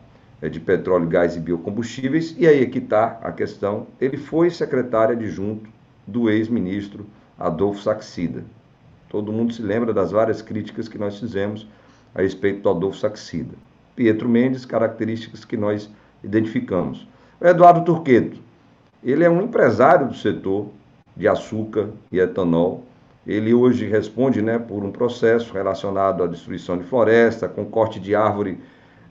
de 0.46 0.60
petróleo, 0.60 1.08
gás 1.08 1.34
e 1.34 1.40
biocombustíveis, 1.40 2.36
e 2.38 2.46
aí 2.46 2.62
é 2.62 2.66
que 2.66 2.78
está 2.78 3.18
a 3.22 3.32
questão. 3.32 3.88
Ele 4.00 4.16
foi 4.16 4.50
secretário 4.50 5.16
adjunto 5.16 5.68
do 6.06 6.30
ex-ministro 6.30 7.06
Adolfo 7.36 7.82
Saxida. 7.82 8.44
Todo 9.08 9.32
mundo 9.32 9.52
se 9.52 9.62
lembra 9.62 9.92
das 9.92 10.12
várias 10.12 10.40
críticas 10.40 10.86
que 10.86 10.98
nós 10.98 11.18
fizemos 11.18 11.66
a 12.14 12.22
respeito 12.22 12.62
do 12.62 12.70
Adolfo 12.70 12.98
Saxida. 12.98 13.54
Pietro 13.96 14.28
Mendes, 14.28 14.64
características 14.64 15.44
que 15.44 15.56
nós 15.56 15.90
identificamos. 16.22 17.08
O 17.40 17.46
Eduardo 17.46 17.84
Turqueto, 17.84 18.40
ele 19.02 19.24
é 19.24 19.30
um 19.30 19.42
empresário 19.42 20.08
do 20.08 20.14
setor 20.14 20.68
de 21.16 21.26
açúcar 21.26 21.90
e 22.12 22.20
etanol. 22.20 22.84
Ele 23.26 23.52
hoje 23.52 23.86
responde 23.86 24.40
né, 24.40 24.58
por 24.58 24.84
um 24.84 24.92
processo 24.92 25.52
relacionado 25.52 26.22
à 26.22 26.26
destruição 26.26 26.78
de 26.78 26.84
floresta, 26.84 27.48
com 27.48 27.64
corte 27.64 27.98
de 27.98 28.14
árvore 28.14 28.58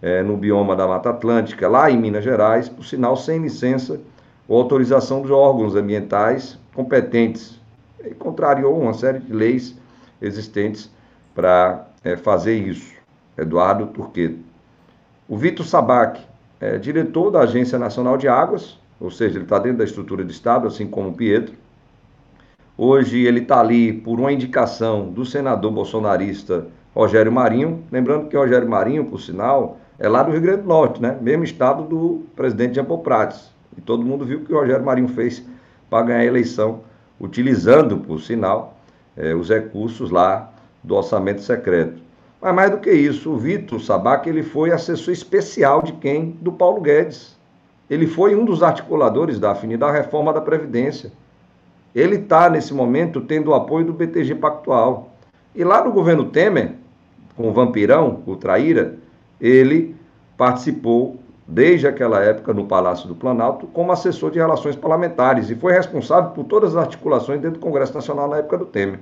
é, 0.02 0.22
no 0.22 0.38
bioma 0.38 0.76
da 0.76 0.88
Mata 0.88 1.10
Atlântica, 1.10 1.68
lá 1.68 1.90
em 1.90 1.98
Minas 1.98 2.24
Gerais, 2.24 2.69
por 2.69 2.86
sinal 2.86 3.15
sem 3.15 3.41
licença 3.41 3.99
ou 4.48 4.61
autorização 4.61 5.22
dos 5.22 5.32
órgãos 5.32 5.76
ambientais 5.76 6.57
competentes. 6.74 7.60
E 8.03 8.14
contrariou 8.14 8.80
uma 8.80 8.94
série 8.94 9.19
de 9.19 9.34
leis 9.34 9.76
existentes 10.22 10.90
para 11.34 11.88
é, 12.03 12.15
fazer 12.15 12.56
isso. 12.56 12.95
Eduardo 13.38 13.88
Turqueto. 13.88 14.40
O 15.28 15.38
Vitor 15.38 15.65
Sabac, 15.65 16.22
é 16.60 16.78
diretor 16.78 17.30
da 17.30 17.41
Agência 17.41 17.78
Nacional 17.78 18.18
de 18.18 18.28
Águas, 18.28 18.80
ou 18.99 19.11
seja, 19.11 19.36
ele 19.36 19.44
está 19.44 19.60
dentro 19.60 19.78
da 19.78 19.84
estrutura 19.84 20.26
de 20.26 20.32
Estado, 20.32 20.68
assim 20.68 20.88
como 20.88 21.10
o 21.10 21.14
Pietro. 21.14 21.53
Hoje 22.76 23.19
ele 23.26 23.41
está 23.41 23.60
ali 23.60 23.94
por 23.94 24.19
uma 24.19 24.32
indicação 24.32 25.10
do 25.10 25.24
senador 25.24 25.72
bolsonarista 25.72 26.65
Rogério 26.95 27.32
Marinho. 27.32 27.84
Lembrando 27.91 28.28
que 28.28 28.36
Rogério 28.36 28.68
Marinho, 28.68 29.06
por 29.06 29.19
sinal, 29.19 29.78
é 29.99 30.07
lá 30.07 30.22
do 30.22 30.32
Rio 30.32 30.41
Grande 30.41 30.61
do 30.61 30.68
Norte, 30.68 31.02
né? 31.02 31.18
Mesmo 31.22 31.44
estado 31.44 31.84
do 31.84 32.24
presidente 32.36 32.76
Jean 32.76 32.86
Paul. 32.86 33.03
E 33.78 33.82
todo 33.82 34.06
mundo 34.06 34.26
viu 34.26 34.40
o 34.40 34.45
que 34.45 34.53
o 34.53 34.60
Rogério 34.60 34.86
Marinho 34.86 35.07
fez 35.07 35.44
para 35.90 36.06
ganhar 36.06 36.19
a 36.19 36.26
eleição, 36.26 36.82
utilizando, 37.19 37.98
por 37.98 38.19
sinal, 38.22 38.78
é, 39.15 39.34
os 39.34 39.49
recursos 39.49 40.11
lá 40.11 40.52
do 40.84 40.95
orçamento 40.95 41.41
secreto. 41.41 42.02
Mas 42.41 42.53
mais 42.53 42.72
do 42.72 42.78
que 42.78 42.91
isso, 42.91 43.32
o 43.32 43.38
Vitor 43.38 43.80
Sabac 43.82 44.30
ele 44.30 44.44
foi 44.44 44.72
assessor 44.72 45.11
especial 45.11 45.82
de 45.82 45.94
quem? 45.94 46.38
Do 46.41 46.52
Paulo 46.52 46.82
Guedes. 46.82 47.36
Ele 47.90 48.06
foi 48.06 48.36
um 48.36 48.45
dos 48.45 48.61
articuladores 48.61 49.40
da 49.40 49.52
AFNI 49.52 49.78
da 49.78 49.91
reforma 49.91 50.32
da 50.32 50.41
Previdência. 50.41 51.11
Ele 51.95 52.18
está, 52.18 52.49
nesse 52.49 52.74
momento, 52.74 53.22
tendo 53.22 53.49
o 53.49 53.56
apoio 53.56 53.86
do 53.86 53.94
BTG 53.94 54.36
Pactual. 54.36 55.11
E 55.56 55.64
lá 55.64 55.84
no 55.84 55.91
governo 55.91 56.26
Temer, 56.26 56.74
com 57.36 57.49
o 57.49 57.53
Vampirão, 57.53 58.22
o 58.28 58.36
Traíra, 58.36 58.95
ele 59.39 59.95
participou 60.38 61.19
desde 61.47 61.88
aquela 61.88 62.22
época 62.22 62.53
no 62.53 62.65
Palácio 62.65 63.07
do 63.07 63.15
Planalto 63.15 63.68
como 63.68 63.91
assessor 63.91 64.31
de 64.31 64.38
relações 64.38 64.76
parlamentares 64.76 65.49
e 65.49 65.55
foi 65.55 65.73
responsável 65.73 66.31
por 66.31 66.43
todas 66.43 66.76
as 66.76 66.84
articulações 66.84 67.39
dentro 67.39 67.59
do 67.59 67.64
Congresso 67.64 67.93
Nacional 67.93 68.27
na 68.27 68.38
época 68.38 68.57
do 68.57 68.65
Temer. 68.65 68.99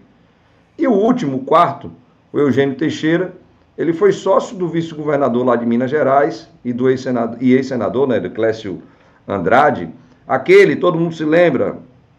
E 0.77 0.87
o 0.87 0.93
último, 0.93 1.39
quarto, 1.39 1.91
o 2.31 2.39
Eugênio 2.39 2.75
Teixeira, 2.75 3.33
ele 3.77 3.93
foi 3.93 4.11
sócio 4.11 4.55
do 4.55 4.67
vice-governador 4.67 5.45
lá 5.45 5.55
de 5.55 5.65
Minas 5.65 5.89
Gerais 5.89 6.49
e 6.63 6.71
do 6.71 6.89
ex-senador, 6.89 7.37
e 7.41 7.53
ex-senador, 7.53 8.07
né, 8.07 8.19
do 8.19 8.29
Clécio 8.29 8.81
Andrade, 9.27 9.89
aquele, 10.27 10.75
todo 10.75 10.99
mundo 10.99 11.15
se 11.15 11.25
lembra, 11.25 11.77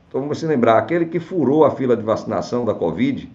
Então 0.09 0.21
vamos 0.21 0.39
se 0.39 0.47
lembrar, 0.47 0.79
aquele 0.79 1.07
que 1.07 1.21
furou 1.21 1.65
a 1.65 1.71
fila 1.71 1.97
de 1.97 2.03
vacinação 2.03 2.65
da 2.65 2.75
Covid, 2.75 3.31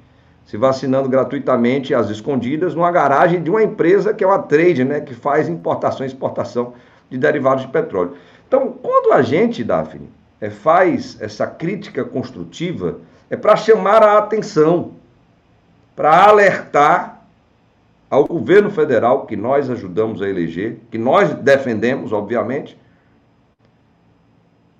se 0.51 0.57
vacinando 0.57 1.07
gratuitamente 1.07 1.95
às 1.95 2.09
escondidas 2.09 2.75
numa 2.75 2.91
garagem 2.91 3.41
de 3.41 3.49
uma 3.49 3.63
empresa 3.63 4.13
que 4.13 4.21
é 4.21 4.27
uma 4.27 4.39
trade, 4.39 4.83
né, 4.83 4.99
que 4.99 5.13
faz 5.13 5.47
importação 5.47 6.05
e 6.05 6.07
exportação 6.07 6.73
de 7.09 7.17
derivados 7.17 7.63
de 7.65 7.71
petróleo. 7.71 8.17
Então, 8.49 8.73
quando 8.83 9.13
a 9.13 9.21
gente, 9.21 9.63
Daphne, 9.63 10.09
é, 10.41 10.49
faz 10.49 11.17
essa 11.21 11.47
crítica 11.47 12.03
construtiva, 12.03 12.99
é 13.29 13.37
para 13.37 13.55
chamar 13.55 14.03
a 14.03 14.17
atenção, 14.17 14.91
para 15.95 16.21
alertar 16.25 17.21
ao 18.09 18.25
governo 18.25 18.69
federal 18.69 19.25
que 19.25 19.37
nós 19.37 19.69
ajudamos 19.69 20.21
a 20.21 20.27
eleger, 20.27 20.79
que 20.91 20.97
nós 20.97 21.33
defendemos, 21.33 22.11
obviamente, 22.11 22.77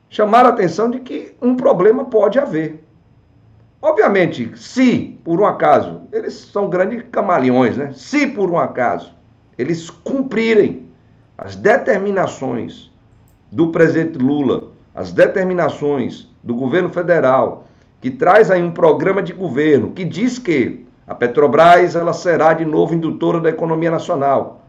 chamar 0.10 0.46
a 0.46 0.50
atenção 0.50 0.92
de 0.92 1.00
que 1.00 1.34
um 1.42 1.56
problema 1.56 2.04
pode 2.04 2.38
haver. 2.38 2.84
Obviamente, 3.82 4.52
se 4.56 5.20
por 5.24 5.42
um 5.42 5.46
acaso, 5.46 6.02
eles 6.12 6.34
são 6.34 6.70
grandes 6.70 7.04
camaleões, 7.12 7.76
né? 7.76 7.92
Se 7.96 8.28
por 8.28 8.52
um 8.52 8.60
acaso 8.60 9.12
eles 9.58 9.90
cumprirem 9.90 10.86
as 11.38 11.56
determinações 11.56 12.92
do 13.52 13.70
presidente 13.70 14.18
Lula, 14.18 14.70
as 14.94 15.12
determinações 15.12 16.30
do 16.44 16.54
governo 16.54 16.90
federal, 16.90 17.66
que 18.00 18.12
traz 18.12 18.52
aí 18.52 18.62
um 18.62 18.72
programa 18.72 19.22
de 19.22 19.34
governo 19.34 19.92
que 19.92 20.04
diz 20.06 20.38
que 20.38 20.86
a 21.08 21.16
Petrobras 21.16 21.96
ela 21.96 22.14
será 22.14 22.54
de 22.54 22.66
novo 22.66 22.94
indutora 22.94 23.40
da 23.40 23.50
economia 23.50 23.92
nacional, 23.92 24.64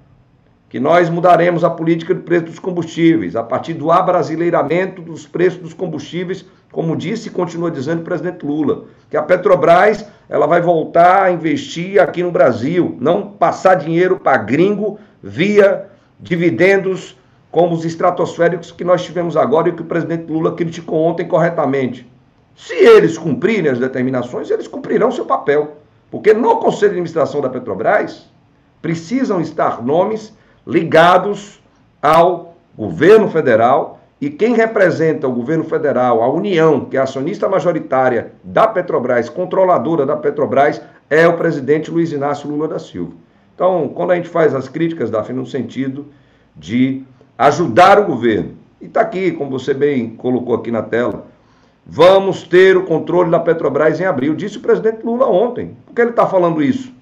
que 0.68 0.80
nós 0.80 1.10
mudaremos 1.10 1.64
a 1.64 1.70
política 1.70 2.14
de 2.14 2.22
preço 2.22 2.46
dos 2.46 2.58
combustíveis 2.58 3.36
a 3.36 3.42
partir 3.42 3.74
do 3.74 3.90
abrasileiramento 3.90 5.02
dos 5.02 5.26
preços 5.26 5.60
dos 5.60 5.74
combustíveis, 5.74 6.46
como 6.72 6.96
disse 6.96 7.28
e 7.28 7.30
continua 7.30 7.70
dizendo 7.70 8.00
o 8.00 8.04
presidente 8.04 8.44
Lula, 8.44 8.86
que 9.10 9.16
a 9.16 9.22
Petrobras 9.22 10.04
ela 10.28 10.46
vai 10.46 10.62
voltar 10.62 11.24
a 11.24 11.30
investir 11.30 12.00
aqui 12.00 12.22
no 12.22 12.32
Brasil, 12.32 12.96
não 12.98 13.28
passar 13.28 13.74
dinheiro 13.74 14.18
para 14.18 14.38
gringo 14.38 14.98
via 15.22 15.86
dividendos 16.18 17.16
como 17.50 17.74
os 17.74 17.84
estratosféricos 17.84 18.72
que 18.72 18.82
nós 18.82 19.04
tivemos 19.04 19.36
agora 19.36 19.68
e 19.68 19.72
que 19.72 19.82
o 19.82 19.86
presidente 19.86 20.32
Lula 20.32 20.54
criticou 20.54 20.98
ontem 21.00 21.28
corretamente. 21.28 22.10
Se 22.56 22.74
eles 22.74 23.18
cumprirem 23.18 23.70
as 23.70 23.78
determinações, 23.78 24.50
eles 24.50 24.66
cumprirão 24.66 25.10
seu 25.10 25.26
papel. 25.26 25.76
Porque 26.10 26.32
no 26.32 26.56
Conselho 26.56 26.92
de 26.92 26.98
Administração 26.98 27.40
da 27.42 27.50
Petrobras 27.50 28.30
precisam 28.80 29.40
estar 29.40 29.82
nomes 29.82 30.34
ligados 30.66 31.60
ao 32.00 32.56
governo 32.76 33.28
federal 33.28 34.00
e 34.22 34.30
quem 34.30 34.54
representa 34.54 35.26
o 35.26 35.32
governo 35.32 35.64
federal, 35.64 36.22
a 36.22 36.32
União, 36.32 36.84
que 36.84 36.96
é 36.96 37.00
acionista 37.00 37.48
majoritária 37.48 38.30
da 38.44 38.68
Petrobras, 38.68 39.28
controladora 39.28 40.06
da 40.06 40.14
Petrobras, 40.14 40.80
é 41.10 41.26
o 41.26 41.36
presidente 41.36 41.90
Luiz 41.90 42.12
Inácio 42.12 42.48
Lula 42.48 42.68
da 42.68 42.78
Silva. 42.78 43.14
Então, 43.52 43.88
quando 43.88 44.12
a 44.12 44.14
gente 44.14 44.28
faz 44.28 44.54
as 44.54 44.68
críticas, 44.68 45.10
Daphne, 45.10 45.36
no 45.36 45.44
sentido 45.44 46.06
de 46.54 47.02
ajudar 47.36 47.98
o 47.98 48.04
governo, 48.04 48.52
e 48.80 48.86
está 48.86 49.00
aqui, 49.00 49.32
como 49.32 49.50
você 49.50 49.74
bem 49.74 50.10
colocou 50.10 50.54
aqui 50.54 50.70
na 50.70 50.82
tela, 50.82 51.26
vamos 51.84 52.44
ter 52.44 52.76
o 52.76 52.84
controle 52.84 53.28
da 53.28 53.40
Petrobras 53.40 53.98
em 53.98 54.04
abril, 54.04 54.36
disse 54.36 54.56
o 54.56 54.60
presidente 54.60 55.04
Lula 55.04 55.26
ontem. 55.26 55.76
Por 55.84 55.96
que 55.96 56.00
ele 56.00 56.10
está 56.10 56.28
falando 56.28 56.62
isso? 56.62 56.92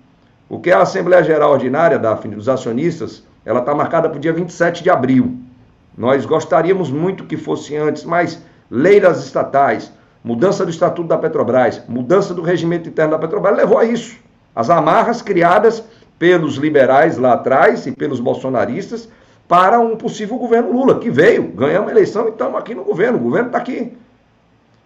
Porque 0.48 0.70
a 0.70 0.80
Assembleia 0.80 1.22
Geral 1.22 1.52
Ordinária, 1.52 1.98
Daphne, 1.98 2.34
dos 2.34 2.48
acionistas, 2.48 3.22
ela 3.44 3.60
está 3.60 3.74
marcada 3.74 4.08
para 4.08 4.16
o 4.16 4.20
dia 4.20 4.32
27 4.32 4.82
de 4.82 4.88
abril. 4.88 5.49
Nós 6.00 6.24
gostaríamos 6.24 6.90
muito 6.90 7.26
que 7.26 7.36
fosse 7.36 7.76
antes, 7.76 8.04
mas 8.04 8.42
lei 8.70 8.98
das 8.98 9.22
estatais, 9.22 9.92
mudança 10.24 10.64
do 10.64 10.70
estatuto 10.70 11.06
da 11.06 11.18
Petrobras, 11.18 11.82
mudança 11.86 12.32
do 12.32 12.40
regimento 12.40 12.88
interno 12.88 13.10
da 13.10 13.18
Petrobras 13.18 13.54
levou 13.54 13.76
a 13.76 13.84
isso. 13.84 14.16
As 14.56 14.70
amarras 14.70 15.20
criadas 15.20 15.84
pelos 16.18 16.54
liberais 16.54 17.18
lá 17.18 17.34
atrás 17.34 17.86
e 17.86 17.92
pelos 17.92 18.18
bolsonaristas 18.18 19.10
para 19.46 19.78
um 19.78 19.94
possível 19.94 20.38
governo 20.38 20.72
Lula, 20.72 20.98
que 20.98 21.10
veio, 21.10 21.48
ganhamos 21.48 21.90
a 21.90 21.92
eleição 21.92 22.28
e 22.28 22.30
estamos 22.30 22.58
aqui 22.58 22.74
no 22.74 22.82
governo, 22.82 23.18
o 23.18 23.20
governo 23.20 23.48
está 23.48 23.58
aqui. 23.58 23.92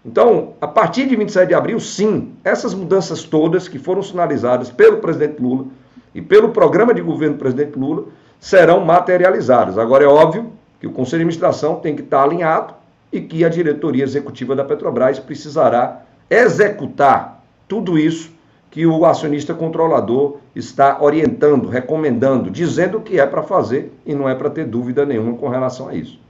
Então, 0.04 0.54
a 0.60 0.66
partir 0.66 1.06
de 1.06 1.14
27 1.14 1.46
de 1.46 1.54
abril, 1.54 1.78
sim, 1.78 2.32
essas 2.42 2.74
mudanças 2.74 3.22
todas 3.22 3.68
que 3.68 3.78
foram 3.78 4.02
sinalizadas 4.02 4.68
pelo 4.68 4.96
presidente 4.96 5.40
Lula 5.40 5.66
e 6.12 6.20
pelo 6.20 6.48
programa 6.48 6.92
de 6.92 7.00
governo 7.00 7.36
do 7.36 7.38
presidente 7.38 7.78
Lula, 7.78 8.06
serão 8.40 8.84
materializadas. 8.84 9.78
Agora 9.78 10.02
é 10.02 10.08
óbvio 10.08 10.50
que 10.84 10.88
o 10.88 10.92
Conselho 10.92 11.20
de 11.20 11.24
Administração 11.28 11.76
tem 11.76 11.96
que 11.96 12.02
estar 12.02 12.22
alinhado 12.22 12.74
e 13.10 13.18
que 13.18 13.42
a 13.42 13.48
diretoria 13.48 14.04
executiva 14.04 14.54
da 14.54 14.62
Petrobras 14.62 15.18
precisará 15.18 16.02
executar 16.28 17.42
tudo 17.66 17.98
isso 17.98 18.30
que 18.70 18.86
o 18.86 19.06
acionista 19.06 19.54
controlador 19.54 20.40
está 20.54 21.00
orientando, 21.00 21.68
recomendando, 21.68 22.50
dizendo 22.50 23.00
que 23.00 23.18
é 23.18 23.24
para 23.26 23.42
fazer 23.42 23.94
e 24.04 24.14
não 24.14 24.28
é 24.28 24.34
para 24.34 24.50
ter 24.50 24.66
dúvida 24.66 25.06
nenhuma 25.06 25.38
com 25.38 25.48
relação 25.48 25.88
a 25.88 25.94
isso. 25.94 26.20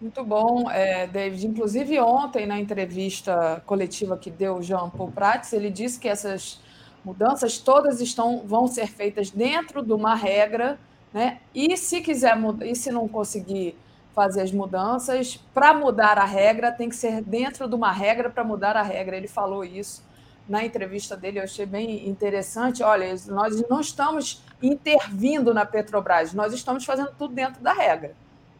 Muito 0.00 0.24
bom, 0.24 0.70
é, 0.70 1.06
David. 1.06 1.46
Inclusive, 1.46 2.00
ontem, 2.00 2.46
na 2.46 2.58
entrevista 2.58 3.62
coletiva 3.66 4.16
que 4.16 4.30
deu 4.30 4.56
o 4.56 4.62
Jean 4.62 4.88
Paul 4.88 5.10
Prats, 5.10 5.52
ele 5.52 5.68
disse 5.68 6.00
que 6.00 6.08
essas 6.08 6.62
mudanças 7.04 7.58
todas 7.58 8.00
estão, 8.00 8.42
vão 8.46 8.66
ser 8.66 8.86
feitas 8.86 9.30
dentro 9.30 9.84
de 9.84 9.92
uma 9.92 10.14
regra 10.14 10.78
né? 11.12 11.38
E 11.54 11.76
se 11.76 12.00
quiser 12.00 12.36
e 12.62 12.74
se 12.74 12.90
não 12.90 13.08
conseguir 13.08 13.76
fazer 14.14 14.42
as 14.42 14.52
mudanças, 14.52 15.36
para 15.54 15.72
mudar 15.72 16.18
a 16.18 16.24
regra, 16.24 16.72
tem 16.72 16.88
que 16.88 16.96
ser 16.96 17.22
dentro 17.22 17.68
de 17.68 17.74
uma 17.74 17.92
regra 17.92 18.28
para 18.28 18.44
mudar 18.44 18.76
a 18.76 18.82
regra. 18.82 19.16
Ele 19.16 19.28
falou 19.28 19.64
isso 19.64 20.02
na 20.48 20.64
entrevista 20.64 21.16
dele, 21.16 21.38
eu 21.38 21.44
achei 21.44 21.64
bem 21.64 22.08
interessante. 22.08 22.82
Olha, 22.82 23.14
nós 23.28 23.62
não 23.68 23.80
estamos 23.80 24.42
intervindo 24.60 25.54
na 25.54 25.64
Petrobras, 25.64 26.34
nós 26.34 26.52
estamos 26.52 26.84
fazendo 26.84 27.12
tudo 27.16 27.34
dentro 27.34 27.62
da 27.62 27.72
regra. 27.72 28.14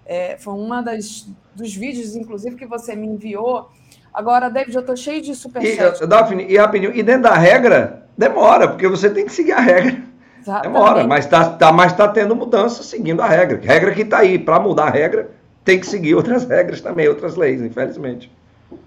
É, 0.06 0.36
foi 0.38 0.54
uma 0.54 0.80
das 0.82 1.28
dos 1.54 1.74
vídeos, 1.74 2.16
inclusive, 2.16 2.56
que 2.56 2.66
você 2.66 2.94
me 2.94 3.06
enviou. 3.06 3.70
Agora, 4.14 4.48
David, 4.48 4.74
eu 4.74 4.80
estou 4.80 4.96
cheio 4.96 5.20
de 5.20 5.34
superchat. 5.34 6.02
E, 6.02 6.06
Daphne, 6.06 6.44
e 6.44 6.98
e 6.98 7.02
dentro 7.02 7.22
da 7.22 7.34
regra, 7.34 8.06
demora, 8.16 8.68
porque 8.68 8.88
você 8.88 9.10
tem 9.10 9.26
que 9.26 9.32
seguir 9.32 9.52
a 9.52 9.60
regra. 9.60 10.09
Exatamente. 10.40 10.72
Demora, 10.72 11.06
mas 11.06 11.24
está 11.24 11.50
tá, 11.50 11.72
mas 11.72 11.92
tá 11.92 12.08
tendo 12.08 12.34
mudança 12.34 12.82
seguindo 12.82 13.20
a 13.20 13.28
regra. 13.28 13.60
Regra 13.62 13.94
que 13.94 14.02
está 14.02 14.18
aí. 14.18 14.38
Para 14.38 14.58
mudar 14.58 14.84
a 14.84 14.90
regra, 14.90 15.30
tem 15.64 15.78
que 15.78 15.86
seguir 15.86 16.14
outras 16.14 16.44
regras 16.44 16.80
também, 16.80 17.08
outras 17.08 17.36
leis, 17.36 17.60
infelizmente. 17.60 18.32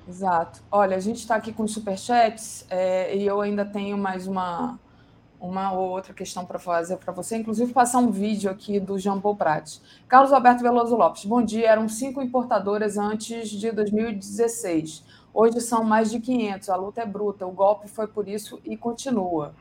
Exato. 0.08 0.62
Olha, 0.72 0.98
a 0.98 1.00
gente 1.00 1.18
está 1.18 1.36
aqui 1.36 1.54
com 1.54 1.68
superchats 1.68 2.66
é, 2.70 3.16
e 3.16 3.26
eu 3.26 3.40
ainda 3.42 3.64
tenho 3.64 3.98
mais 3.98 4.28
uma, 4.28 4.80
uma 5.40 5.72
ou 5.74 5.90
outra 5.90 6.14
questão 6.14 6.46
para 6.46 6.58
fazer 6.58 6.98
para 6.98 7.14
você, 7.14 7.38
inclusive 7.38 7.72
passar 7.72 8.00
um 8.00 8.12
vídeo 8.12 8.50
aqui 8.50 8.80
do 8.80 8.98
Jean 8.98 9.20
Paul 9.20 9.36
Prat. 9.36 9.80
Carlos 10.08 10.34
Alberto 10.34 10.64
Veloso 10.64 10.96
Lopes, 10.96 11.26
bom 11.26 11.42
dia. 11.42 11.70
Eram 11.70 11.88
cinco 11.88 12.22
importadoras 12.22 12.98
antes 12.98 13.50
de 13.50 13.72
2016. 13.72 15.04
Hoje 15.34 15.62
são 15.62 15.84
mais 15.84 16.12
de 16.12 16.20
500. 16.20 16.70
A 16.70 16.76
luta 16.76 17.02
é 17.02 17.06
bruta. 17.06 17.46
O 17.46 17.52
golpe 17.52 17.88
foi 17.88 18.08
por 18.08 18.28
isso 18.28 18.60
e 18.64 18.78
continua 18.78 19.54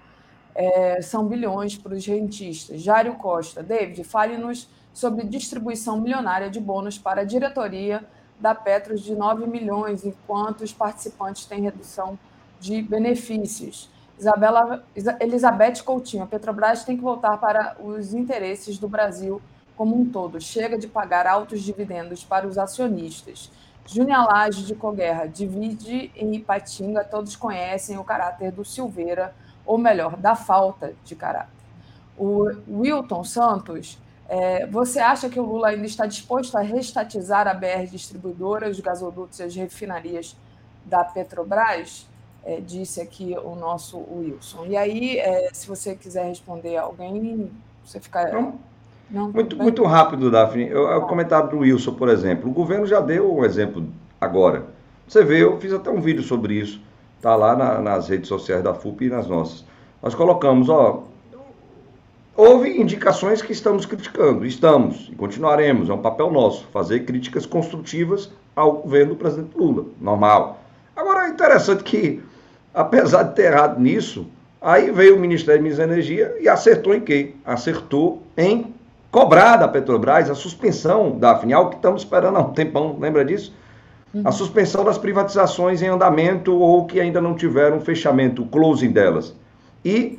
é, 0.54 1.00
são 1.02 1.26
bilhões 1.26 1.76
para 1.76 1.94
os 1.94 2.06
rentistas. 2.06 2.80
Jário 2.80 3.14
Costa, 3.14 3.62
David, 3.62 4.04
fale-nos 4.04 4.68
sobre 4.92 5.24
distribuição 5.24 6.00
milionária 6.00 6.50
de 6.50 6.60
bônus 6.60 6.98
para 6.98 7.22
a 7.22 7.24
diretoria 7.24 8.04
da 8.38 8.54
Petros 8.54 9.02
de 9.02 9.14
9 9.14 9.46
milhões, 9.46 10.04
enquanto 10.04 10.62
os 10.62 10.72
participantes 10.72 11.46
têm 11.46 11.62
redução 11.62 12.18
de 12.60 12.82
benefícios. 12.82 13.88
Isabela, 14.18 14.84
Elizabeth 15.20 15.82
Coutinho, 15.84 16.24
a 16.24 16.26
Petrobras 16.26 16.84
tem 16.84 16.96
que 16.96 17.02
voltar 17.02 17.38
para 17.38 17.76
os 17.82 18.12
interesses 18.12 18.78
do 18.78 18.88
Brasil 18.88 19.40
como 19.76 19.98
um 19.98 20.04
todo. 20.04 20.40
Chega 20.40 20.78
de 20.78 20.86
pagar 20.86 21.26
altos 21.26 21.62
dividendos 21.62 22.22
para 22.22 22.46
os 22.46 22.58
acionistas. 22.58 23.50
Júnior 23.86 24.26
Lage 24.26 24.64
de 24.64 24.74
Coguerra, 24.74 25.26
divide 25.26 26.12
em 26.14 26.36
Ipatinga, 26.36 27.02
todos 27.02 27.34
conhecem 27.34 27.98
o 27.98 28.04
caráter 28.04 28.52
do 28.52 28.64
Silveira, 28.64 29.34
ou 29.64 29.78
melhor, 29.78 30.16
da 30.16 30.34
falta 30.34 30.94
de 31.04 31.14
caráter. 31.14 31.50
O 32.16 32.50
Wilton 32.68 33.24
Santos, 33.24 33.98
é, 34.28 34.66
você 34.66 34.98
acha 34.98 35.28
que 35.28 35.40
o 35.40 35.44
Lula 35.44 35.68
ainda 35.68 35.86
está 35.86 36.06
disposto 36.06 36.56
a 36.56 36.60
restatizar 36.60 37.46
a 37.48 37.54
BR 37.54 37.86
distribuidora, 37.90 38.68
os 38.68 38.80
gasodutos 38.80 39.38
e 39.38 39.42
as 39.42 39.54
refinarias 39.54 40.36
da 40.84 41.04
Petrobras? 41.04 42.08
É, 42.44 42.60
disse 42.60 43.00
aqui 43.00 43.36
o 43.38 43.54
nosso 43.54 43.98
Wilson. 43.98 44.66
E 44.66 44.76
aí, 44.76 45.16
é, 45.18 45.50
se 45.52 45.68
você 45.68 45.94
quiser 45.94 46.26
responder 46.26 46.76
alguém, 46.76 47.52
você 47.84 48.00
fica. 48.00 48.32
Não. 48.32 48.58
Não, 49.08 49.30
muito, 49.30 49.56
muito 49.56 49.84
rápido, 49.84 50.30
Daphne. 50.30 50.68
Eu, 50.68 50.84
o 50.96 51.06
comentário 51.06 51.50
do 51.50 51.58
Wilson, 51.58 51.94
por 51.94 52.08
exemplo. 52.08 52.50
O 52.50 52.52
governo 52.52 52.86
já 52.86 52.98
deu 52.98 53.36
um 53.36 53.44
exemplo 53.44 53.86
agora. 54.18 54.64
Você 55.06 55.22
vê, 55.22 55.42
eu 55.42 55.60
fiz 55.60 55.72
até 55.72 55.90
um 55.90 56.00
vídeo 56.00 56.22
sobre 56.22 56.54
isso. 56.54 56.80
Está 57.22 57.36
lá 57.36 57.54
na, 57.54 57.80
nas 57.80 58.08
redes 58.08 58.26
sociais 58.26 58.64
da 58.64 58.74
FUP 58.74 59.04
e 59.04 59.08
nas 59.08 59.28
nossas. 59.28 59.64
Nós 60.02 60.12
colocamos, 60.12 60.68
ó. 60.68 61.04
Houve 62.36 62.80
indicações 62.80 63.40
que 63.40 63.52
estamos 63.52 63.86
criticando, 63.86 64.44
estamos 64.44 65.08
e 65.08 65.14
continuaremos, 65.14 65.88
é 65.88 65.92
um 65.92 66.02
papel 66.02 66.32
nosso, 66.32 66.66
fazer 66.72 67.04
críticas 67.04 67.46
construtivas 67.46 68.28
ao 68.56 68.72
governo 68.72 69.14
do 69.14 69.18
presidente 69.20 69.56
Lula, 69.56 69.84
normal. 70.00 70.58
interessante 71.28 71.84
que, 71.84 72.20
apesar 72.74 73.22
de 73.22 73.36
ter 73.36 73.52
errado 73.52 73.80
nisso, 73.80 74.26
aí 74.60 74.90
veio 74.90 75.14
o 75.14 75.20
Ministério 75.20 75.60
de 75.60 75.62
Minas 75.62 75.78
e 75.78 75.82
Energia 75.82 76.36
e 76.40 76.48
acertou 76.48 76.92
em 76.92 77.02
quê? 77.02 77.36
Acertou 77.44 78.20
em 78.36 78.74
cobrar 79.12 79.58
da 79.58 79.68
Petrobras 79.68 80.28
a 80.28 80.34
suspensão 80.34 81.16
da 81.16 81.36
Afinial, 81.36 81.70
que 81.70 81.76
estamos 81.76 82.02
esperando 82.02 82.36
há 82.36 82.40
um 82.40 82.52
tempão, 82.52 82.96
lembra 82.98 83.24
disso? 83.24 83.54
A 84.14 84.18
uhum. 84.18 84.32
suspensão 84.32 84.84
das 84.84 84.98
privatizações 84.98 85.80
em 85.80 85.88
andamento 85.88 86.54
ou 86.54 86.84
que 86.84 87.00
ainda 87.00 87.20
não 87.20 87.34
tiveram 87.34 87.80
fechamento, 87.80 88.42
o 88.42 88.46
closing 88.46 88.90
delas. 88.90 89.34
E 89.82 90.18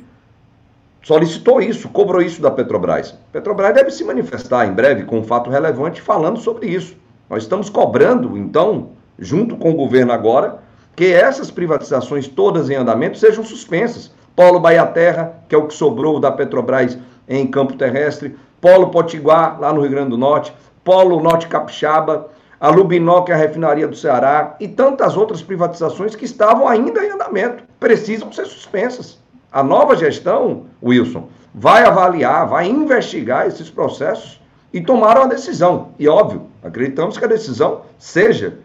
solicitou 1.02 1.60
isso, 1.60 1.88
cobrou 1.88 2.20
isso 2.20 2.42
da 2.42 2.50
Petrobras. 2.50 3.14
Petrobras 3.32 3.72
deve 3.72 3.90
se 3.92 4.02
manifestar 4.02 4.66
em 4.66 4.72
breve 4.72 5.04
com 5.04 5.20
um 5.20 5.24
fato 5.24 5.48
relevante 5.48 6.00
falando 6.00 6.40
sobre 6.40 6.66
isso. 6.66 6.96
Nós 7.30 7.44
estamos 7.44 7.70
cobrando, 7.70 8.36
então, 8.36 8.90
junto 9.18 9.56
com 9.56 9.70
o 9.70 9.76
governo 9.76 10.12
agora, 10.12 10.58
que 10.96 11.12
essas 11.12 11.50
privatizações 11.50 12.26
todas 12.26 12.70
em 12.70 12.74
andamento 12.74 13.18
sejam 13.18 13.44
suspensas. 13.44 14.10
Polo 14.34 14.58
Bahia 14.58 14.86
Terra, 14.86 15.34
que 15.48 15.54
é 15.54 15.58
o 15.58 15.68
que 15.68 15.74
sobrou 15.74 16.18
da 16.18 16.32
Petrobras 16.32 16.98
em 17.28 17.46
campo 17.46 17.74
terrestre, 17.74 18.36
Polo 18.60 18.88
Potiguar, 18.88 19.60
lá 19.60 19.72
no 19.72 19.82
Rio 19.82 19.90
Grande 19.90 20.10
do 20.10 20.18
Norte, 20.18 20.52
Polo 20.82 21.20
Norte 21.20 21.46
Capixaba, 21.46 22.28
a 22.64 22.70
Lubinó, 22.70 23.20
que 23.20 23.30
é 23.30 23.34
a 23.34 23.36
refinaria 23.36 23.86
do 23.86 23.94
Ceará, 23.94 24.56
e 24.58 24.66
tantas 24.66 25.18
outras 25.18 25.42
privatizações 25.42 26.16
que 26.16 26.24
estavam 26.24 26.66
ainda 26.66 27.04
em 27.04 27.10
andamento, 27.10 27.62
precisam 27.78 28.32
ser 28.32 28.46
suspensas. 28.46 29.18
A 29.52 29.62
nova 29.62 29.94
gestão, 29.94 30.64
Wilson, 30.82 31.28
vai 31.54 31.84
avaliar, 31.84 32.48
vai 32.48 32.66
investigar 32.66 33.46
esses 33.46 33.68
processos 33.68 34.40
e 34.72 34.80
tomar 34.80 35.18
uma 35.18 35.28
decisão. 35.28 35.90
E 35.98 36.08
óbvio, 36.08 36.46
acreditamos 36.62 37.18
que 37.18 37.24
a 37.26 37.28
decisão 37.28 37.82
seja 37.98 38.56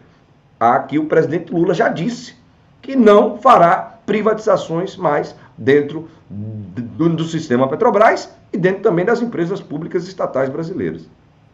a 0.58 0.78
que 0.78 0.98
o 0.98 1.04
presidente 1.04 1.52
Lula 1.52 1.74
já 1.74 1.88
disse, 1.88 2.34
que 2.80 2.96
não 2.96 3.36
fará 3.36 3.98
privatizações 4.06 4.96
mais 4.96 5.36
dentro 5.58 6.08
do, 6.30 7.10
do 7.10 7.24
sistema 7.24 7.68
Petrobras 7.68 8.30
e 8.50 8.56
dentro 8.56 8.80
também 8.80 9.04
das 9.04 9.20
empresas 9.20 9.60
públicas 9.60 10.08
estatais 10.08 10.48
brasileiras. 10.48 11.06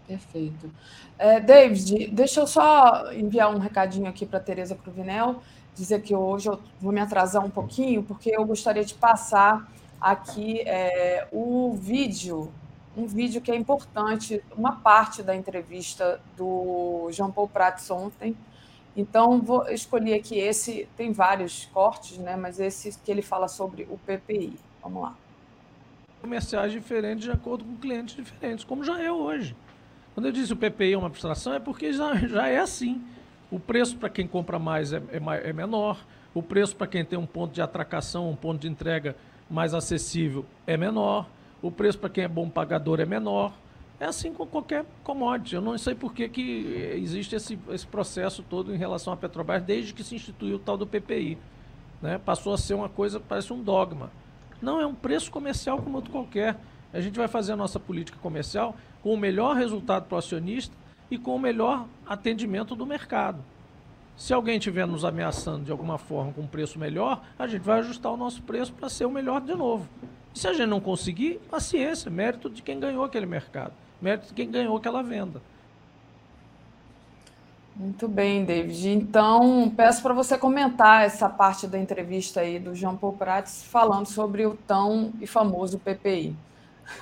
Perfeito. 0.06 0.70
É, 1.18 1.40
David, 1.40 2.08
deixa 2.08 2.40
eu 2.40 2.46
só 2.46 3.12
enviar 3.12 3.54
um 3.54 3.58
recadinho 3.58 4.08
aqui 4.08 4.24
para 4.24 4.38
a 4.38 4.42
Tereza 4.42 4.74
Cruvinel, 4.74 5.42
dizer 5.74 6.00
que 6.02 6.14
hoje 6.14 6.48
eu 6.48 6.60
vou 6.80 6.92
me 6.92 7.00
atrasar 7.00 7.44
um 7.44 7.50
pouquinho, 7.50 8.02
porque 8.02 8.30
eu 8.30 8.44
gostaria 8.44 8.84
de 8.84 8.94
passar 8.94 9.70
aqui 10.00 10.60
é, 10.60 11.26
o 11.32 11.74
vídeo, 11.74 12.52
um 12.96 13.06
vídeo 13.06 13.40
que 13.40 13.50
é 13.50 13.56
importante, 13.56 14.42
uma 14.56 14.76
parte 14.76 15.22
da 15.22 15.34
entrevista 15.34 16.20
do 16.36 17.08
Jean 17.10 17.30
Paul 17.30 17.48
Prats 17.48 17.90
ontem. 17.90 18.36
Então, 18.96 19.42
vou 19.42 19.68
escolher 19.68 20.14
aqui 20.14 20.38
esse, 20.38 20.88
tem 20.96 21.12
vários 21.12 21.66
cortes, 21.66 22.16
né, 22.16 22.36
mas 22.36 22.60
esse 22.60 22.98
que 22.98 23.10
ele 23.10 23.22
fala 23.22 23.48
sobre 23.48 23.82
o 23.90 23.98
PPI. 23.98 24.56
Vamos 24.82 25.02
lá 25.02 25.14
comerciais 26.26 26.72
diferentes 26.72 27.24
de 27.24 27.30
acordo 27.30 27.64
com 27.64 27.76
clientes 27.76 28.16
diferentes, 28.16 28.64
como 28.64 28.82
já 28.82 29.00
é 29.00 29.10
hoje. 29.10 29.54
Quando 30.16 30.24
eu 30.24 30.32
disse 30.32 30.50
o 30.50 30.56
PPI 30.56 30.94
é 30.94 30.96
uma 30.96 31.08
abstração, 31.08 31.52
é 31.52 31.60
porque 31.60 31.92
já, 31.92 32.14
já 32.14 32.48
é 32.48 32.56
assim. 32.56 33.04
O 33.50 33.60
preço 33.60 33.98
para 33.98 34.08
quem 34.08 34.26
compra 34.26 34.58
mais 34.58 34.94
é, 34.94 34.96
é, 34.96 35.50
é 35.50 35.52
menor, 35.52 35.98
o 36.32 36.42
preço 36.42 36.74
para 36.74 36.86
quem 36.86 37.04
tem 37.04 37.18
um 37.18 37.26
ponto 37.26 37.52
de 37.52 37.60
atracação, 37.60 38.30
um 38.30 38.34
ponto 38.34 38.62
de 38.62 38.66
entrega 38.66 39.14
mais 39.50 39.74
acessível 39.74 40.46
é 40.66 40.74
menor, 40.74 41.28
o 41.60 41.70
preço 41.70 41.98
para 41.98 42.08
quem 42.08 42.24
é 42.24 42.28
bom 42.28 42.48
pagador 42.48 42.98
é 42.98 43.04
menor. 43.04 43.52
É 44.00 44.06
assim 44.06 44.32
com 44.32 44.46
qualquer 44.46 44.86
commodity. 45.04 45.54
Eu 45.54 45.60
não 45.60 45.76
sei 45.76 45.94
por 45.94 46.14
que, 46.14 46.30
que 46.30 46.92
existe 46.94 47.36
esse, 47.36 47.58
esse 47.68 47.86
processo 47.86 48.42
todo 48.42 48.74
em 48.74 48.78
relação 48.78 49.12
à 49.12 49.18
Petrobras 49.18 49.62
desde 49.62 49.92
que 49.92 50.02
se 50.02 50.14
instituiu 50.14 50.56
o 50.56 50.58
tal 50.58 50.78
do 50.78 50.86
PPI. 50.86 51.36
Né? 52.00 52.16
Passou 52.16 52.54
a 52.54 52.58
ser 52.58 52.72
uma 52.72 52.88
coisa, 52.88 53.20
parece 53.20 53.52
um 53.52 53.62
dogma. 53.62 54.10
Não, 54.62 54.80
é 54.80 54.86
um 54.86 54.94
preço 54.94 55.30
comercial 55.30 55.76
como 55.82 55.96
outro 55.96 56.10
qualquer. 56.10 56.56
A 56.90 57.02
gente 57.02 57.18
vai 57.18 57.28
fazer 57.28 57.52
a 57.52 57.56
nossa 57.56 57.78
política 57.78 58.16
comercial 58.18 58.74
com 59.06 59.14
o 59.14 59.16
melhor 59.16 59.54
resultado 59.54 60.06
para 60.06 60.16
o 60.16 60.18
acionista 60.18 60.74
e 61.08 61.16
com 61.16 61.36
o 61.36 61.38
melhor 61.38 61.86
atendimento 62.04 62.74
do 62.74 62.84
mercado. 62.84 63.38
Se 64.16 64.34
alguém 64.34 64.56
estiver 64.58 64.84
nos 64.84 65.04
ameaçando 65.04 65.64
de 65.64 65.70
alguma 65.70 65.96
forma 65.96 66.32
com 66.32 66.40
um 66.40 66.46
preço 66.48 66.76
melhor, 66.76 67.22
a 67.38 67.46
gente 67.46 67.62
vai 67.62 67.78
ajustar 67.78 68.12
o 68.12 68.16
nosso 68.16 68.42
preço 68.42 68.72
para 68.72 68.88
ser 68.88 69.04
o 69.04 69.10
melhor 69.10 69.40
de 69.40 69.54
novo. 69.54 69.88
E 70.34 70.38
se 70.40 70.48
a 70.48 70.52
gente 70.52 70.66
não 70.66 70.80
conseguir, 70.80 71.38
paciência, 71.48 72.10
mérito 72.10 72.50
de 72.50 72.62
quem 72.62 72.80
ganhou 72.80 73.04
aquele 73.04 73.26
mercado, 73.26 73.72
mérito 74.02 74.26
de 74.26 74.34
quem 74.34 74.50
ganhou 74.50 74.76
aquela 74.76 75.04
venda. 75.04 75.40
Muito 77.76 78.08
bem, 78.08 78.44
David. 78.44 78.88
Então, 78.88 79.72
peço 79.76 80.02
para 80.02 80.14
você 80.14 80.36
comentar 80.36 81.04
essa 81.04 81.28
parte 81.28 81.68
da 81.68 81.78
entrevista 81.78 82.40
aí 82.40 82.58
do 82.58 82.74
João 82.74 82.96
Paul 82.96 83.12
Prats 83.12 83.62
falando 83.62 84.06
sobre 84.06 84.44
o 84.46 84.56
tão 84.66 85.12
e 85.20 85.28
famoso 85.28 85.78
PPI. 85.78 86.34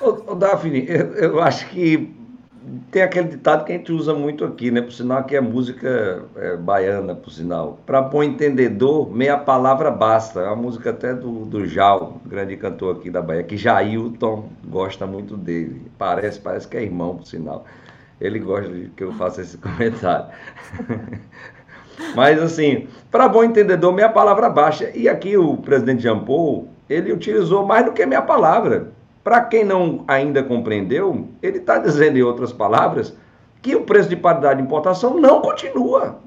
Ô, 0.01 0.33
ô 0.33 0.35
Daphne, 0.35 0.87
eu, 0.89 1.15
eu, 1.15 1.41
acho 1.43 1.69
que 1.69 2.15
tem 2.91 3.03
aquele 3.03 3.29
ditado 3.29 3.65
que 3.65 3.73
a 3.73 3.77
gente 3.77 3.93
usa 3.93 4.15
muito 4.15 4.45
aqui, 4.45 4.71
né? 4.71 4.81
Por 4.81 4.93
sinal, 4.93 5.25
que 5.25 5.37
é 5.37 5.41
música 5.41 6.25
é, 6.37 6.57
baiana, 6.57 7.15
por 7.15 7.31
sinal. 7.31 7.79
Para 7.85 8.01
bom 8.01 8.23
entendedor, 8.23 9.11
meia 9.11 9.37
palavra 9.37 9.91
basta. 9.91 10.41
É 10.41 10.47
uma 10.47 10.57
música 10.57 10.91
até 10.91 11.15
do, 11.15 11.45
do 11.45 11.67
Jal, 11.67 12.21
grande 12.25 12.57
cantor 12.57 12.97
aqui 12.97 13.11
da 13.11 13.21
Bahia, 13.21 13.43
que 13.43 13.57
Jailton 13.57 14.49
gosta 14.67 15.07
muito 15.07 15.37
dele. 15.37 15.83
Parece, 15.99 16.41
parece 16.41 16.67
que 16.67 16.77
é 16.77 16.83
irmão, 16.83 17.17
por 17.17 17.27
sinal. 17.27 17.65
Ele 18.21 18.39
gosta 18.39 18.73
de 18.73 18.89
que 18.91 19.05
eu 19.05 19.13
faça 19.13 19.43
esse 19.43 19.59
comentário. 19.59 20.27
Mas, 22.17 22.43
assim, 22.43 22.89
para 23.11 23.29
bom 23.29 23.45
entendedor, 23.45 23.93
minha 23.93 24.09
palavra 24.09 24.49
baixa. 24.49 24.91
E 24.95 25.09
aqui 25.09 25.37
o 25.37 25.57
presidente 25.59 26.03
Jean 26.03 26.21
Paul, 26.21 26.69
ele 26.89 27.13
utilizou 27.13 27.67
mais 27.67 27.85
do 27.85 27.93
que 27.93 28.05
minha 28.07 28.23
palavra. 28.23 28.94
Para 29.25 29.41
quem 29.41 29.65
não 29.65 30.05
ainda 30.07 30.43
compreendeu, 30.43 31.27
ele 31.43 31.59
está 31.59 31.79
dizendo, 31.79 32.19
em 32.19 32.23
outras 32.23 32.53
palavras, 32.53 33.17
que 33.63 33.75
o 33.75 33.81
preço 33.81 34.11
de 34.11 34.17
paridade 34.17 34.61
de 34.61 34.67
importação 34.67 35.19
não 35.19 35.41
continua. 35.41 36.19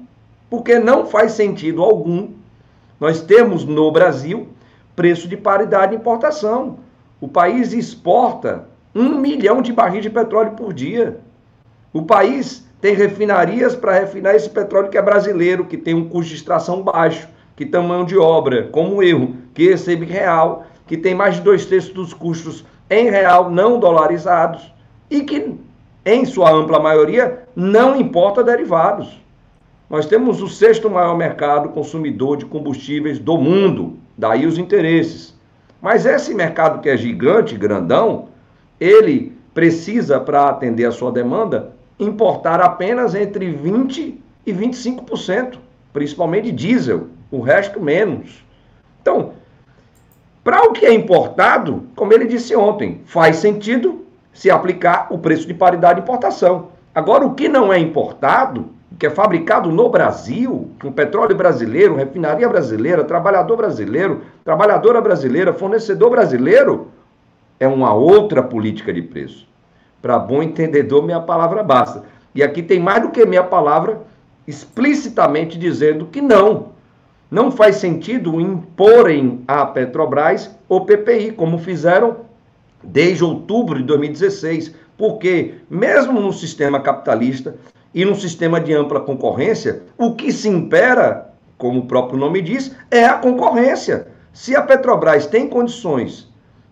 Porque 0.50 0.78
não 0.78 1.06
faz 1.06 1.32
sentido 1.32 1.82
algum 1.82 2.30
nós 3.00 3.20
temos 3.20 3.64
no 3.64 3.90
Brasil 3.92 4.48
preço 4.96 5.28
de 5.28 5.36
paridade 5.36 5.92
de 5.92 5.98
importação. 5.98 6.78
O 7.20 7.28
país 7.28 7.72
exporta 7.72 8.64
um 8.94 9.16
milhão 9.20 9.62
de 9.62 9.72
barris 9.72 10.02
de 10.02 10.10
petróleo 10.10 10.52
por 10.52 10.72
dia. 10.72 11.20
O 11.92 12.02
país 12.02 12.66
tem 12.80 12.94
refinarias 12.94 13.76
para 13.76 13.92
refinar 13.92 14.34
esse 14.34 14.50
petróleo 14.50 14.88
que 14.88 14.98
é 14.98 15.02
brasileiro, 15.02 15.64
que 15.66 15.76
tem 15.76 15.94
um 15.94 16.08
custo 16.08 16.30
de 16.30 16.36
extração 16.36 16.82
baixo, 16.82 17.28
que 17.54 17.64
tem 17.64 17.86
mão 17.86 18.04
de 18.04 18.18
obra, 18.18 18.68
como 18.72 19.02
eu, 19.02 19.34
que 19.54 19.68
recebe 19.68 20.04
real, 20.04 20.66
que 20.86 20.96
tem 20.96 21.14
mais 21.14 21.36
de 21.36 21.42
dois 21.42 21.66
terços 21.66 21.92
dos 21.92 22.12
custos 22.12 22.64
em 22.90 23.10
real, 23.10 23.50
não 23.50 23.78
dolarizados, 23.78 24.72
e 25.10 25.22
que, 25.22 25.54
em 26.04 26.24
sua 26.24 26.50
ampla 26.50 26.80
maioria, 26.80 27.44
não 27.54 27.96
importa 27.96 28.42
derivados. 28.42 29.20
Nós 29.88 30.06
temos 30.06 30.42
o 30.42 30.48
sexto 30.48 30.90
maior 30.90 31.16
mercado 31.16 31.70
consumidor 31.70 32.36
de 32.36 32.44
combustíveis 32.44 33.18
do 33.18 33.38
mundo, 33.38 33.96
daí 34.16 34.46
os 34.46 34.58
interesses. 34.58 35.34
Mas 35.80 36.04
esse 36.04 36.34
mercado 36.34 36.80
que 36.80 36.88
é 36.88 36.96
gigante, 36.96 37.56
grandão, 37.56 38.28
ele 38.78 39.32
precisa, 39.54 40.20
para 40.20 40.48
atender 40.48 40.84
a 40.84 40.92
sua 40.92 41.10
demanda, 41.10 41.72
importar 41.98 42.60
apenas 42.60 43.14
entre 43.14 43.52
20% 43.52 44.14
e 44.46 44.52
25%, 44.52 45.58
principalmente 45.92 46.52
diesel, 46.52 47.08
o 47.30 47.40
resto 47.40 47.80
menos. 47.80 48.44
Então, 49.00 49.32
para 50.42 50.62
o 50.62 50.72
que 50.72 50.86
é 50.86 50.92
importado, 50.92 51.84
como 51.94 52.12
ele 52.12 52.26
disse 52.26 52.54
ontem, 52.56 53.02
faz 53.04 53.36
sentido 53.36 54.06
se 54.32 54.50
aplicar 54.50 55.08
o 55.10 55.18
preço 55.18 55.46
de 55.46 55.54
paridade 55.54 55.96
de 55.96 56.02
importação. 56.02 56.68
Agora, 56.94 57.26
o 57.26 57.34
que 57.34 57.48
não 57.48 57.72
é 57.72 57.78
importado, 57.78 58.66
que 58.98 59.06
é 59.06 59.10
fabricado 59.10 59.70
no 59.70 59.88
Brasil, 59.88 60.70
com 60.80 60.90
petróleo 60.90 61.36
brasileiro, 61.36 61.94
refinaria 61.94 62.48
brasileira, 62.48 63.04
trabalhador 63.04 63.56
brasileiro, 63.56 64.22
trabalhadora 64.44 65.00
brasileira, 65.00 65.52
fornecedor 65.52 66.10
brasileiro, 66.10 66.88
é 67.60 67.66
uma 67.66 67.92
outra 67.92 68.42
política 68.42 68.92
de 68.92 69.02
preço. 69.02 69.46
Para 70.00 70.18
bom 70.18 70.42
entendedor, 70.42 71.04
minha 71.04 71.20
palavra 71.20 71.62
basta. 71.62 72.04
E 72.34 72.42
aqui 72.42 72.62
tem 72.62 72.78
mais 72.78 73.02
do 73.02 73.10
que 73.10 73.26
minha 73.26 73.42
palavra 73.42 74.00
explicitamente 74.46 75.58
dizendo 75.58 76.06
que 76.06 76.20
não. 76.20 76.77
Não 77.30 77.50
faz 77.50 77.76
sentido 77.76 78.40
imporem 78.40 79.42
à 79.46 79.66
Petrobras 79.66 80.50
o 80.66 80.80
PPI, 80.80 81.32
como 81.32 81.58
fizeram 81.58 82.16
desde 82.82 83.22
outubro 83.22 83.78
de 83.78 83.84
2016. 83.84 84.74
Porque, 84.96 85.56
mesmo 85.68 86.20
no 86.20 86.32
sistema 86.32 86.80
capitalista 86.80 87.54
e 87.94 88.02
no 88.02 88.14
sistema 88.14 88.58
de 88.58 88.72
ampla 88.72 89.00
concorrência, 89.00 89.82
o 89.98 90.14
que 90.14 90.32
se 90.32 90.48
impera, 90.48 91.34
como 91.58 91.80
o 91.80 91.86
próprio 91.86 92.18
nome 92.18 92.40
diz, 92.40 92.74
é 92.90 93.04
a 93.04 93.18
concorrência. 93.18 94.08
Se 94.32 94.56
a 94.56 94.62
Petrobras 94.62 95.26
tem 95.26 95.48
condições 95.48 96.26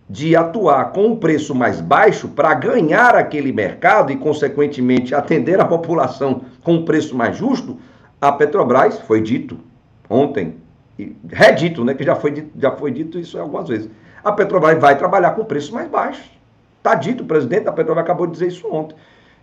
de 0.09 0.35
atuar 0.35 0.91
com 0.91 1.05
um 1.05 1.15
preço 1.17 1.53
mais 1.53 1.79
baixo 1.79 2.29
para 2.29 2.53
ganhar 2.55 3.13
aquele 3.15 3.51
mercado 3.51 4.11
e, 4.11 4.17
consequentemente, 4.17 5.13
atender 5.13 5.59
a 5.59 5.65
população 5.65 6.41
com 6.63 6.75
um 6.75 6.85
preço 6.85 7.15
mais 7.15 7.37
justo, 7.37 7.77
a 8.19 8.31
Petrobras, 8.31 8.99
foi 9.01 9.21
dito 9.21 9.66
ontem, 10.09 10.55
redito, 11.29 11.83
né, 11.83 11.93
que 11.93 12.03
já 12.03 12.15
foi, 12.15 12.31
dito, 12.31 12.51
já 12.59 12.71
foi 12.71 12.91
dito 12.91 13.19
isso 13.19 13.39
algumas 13.39 13.67
vezes. 13.67 13.89
A 14.23 14.31
Petrobras 14.31 14.79
vai 14.79 14.97
trabalhar 14.97 15.31
com 15.31 15.45
preços 15.45 15.69
mais 15.69 15.89
baixos. 15.89 16.25
Está 16.77 16.95
dito, 16.95 17.23
o 17.23 17.27
presidente 17.27 17.65
da 17.65 17.71
Petrobras 17.71 18.03
acabou 18.03 18.25
de 18.25 18.33
dizer 18.33 18.47
isso 18.47 18.67
ontem. 18.71 18.95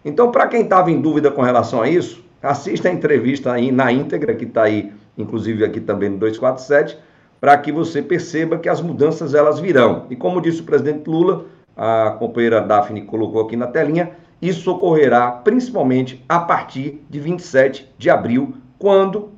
Então, 0.04 0.30
para 0.30 0.46
quem 0.46 0.62
estava 0.62 0.90
em 0.90 1.00
dúvida 1.00 1.30
com 1.30 1.42
relação 1.42 1.80
a 1.80 1.88
isso, 1.88 2.22
assista 2.42 2.88
a 2.88 2.92
entrevista 2.92 3.52
aí 3.52 3.72
na 3.72 3.90
íntegra, 3.90 4.34
que 4.34 4.44
está 4.44 4.64
aí, 4.64 4.92
inclusive 5.16 5.64
aqui 5.64 5.80
também 5.80 6.10
no 6.10 6.18
247, 6.18 6.98
para 7.40 7.56
que 7.58 7.72
você 7.72 8.02
perceba 8.02 8.58
que 8.58 8.68
as 8.68 8.80
mudanças 8.80 9.34
elas 9.34 9.60
virão. 9.60 10.06
E 10.10 10.16
como 10.16 10.40
disse 10.40 10.60
o 10.60 10.64
presidente 10.64 11.08
Lula, 11.08 11.46
a 11.76 12.16
companheira 12.18 12.60
Daphne 12.60 13.02
colocou 13.02 13.42
aqui 13.42 13.56
na 13.56 13.66
telinha, 13.66 14.12
isso 14.40 14.70
ocorrerá 14.70 15.30
principalmente 15.30 16.24
a 16.28 16.38
partir 16.38 17.02
de 17.08 17.18
27 17.18 17.92
de 17.96 18.10
abril, 18.10 18.54
quando 18.78 19.30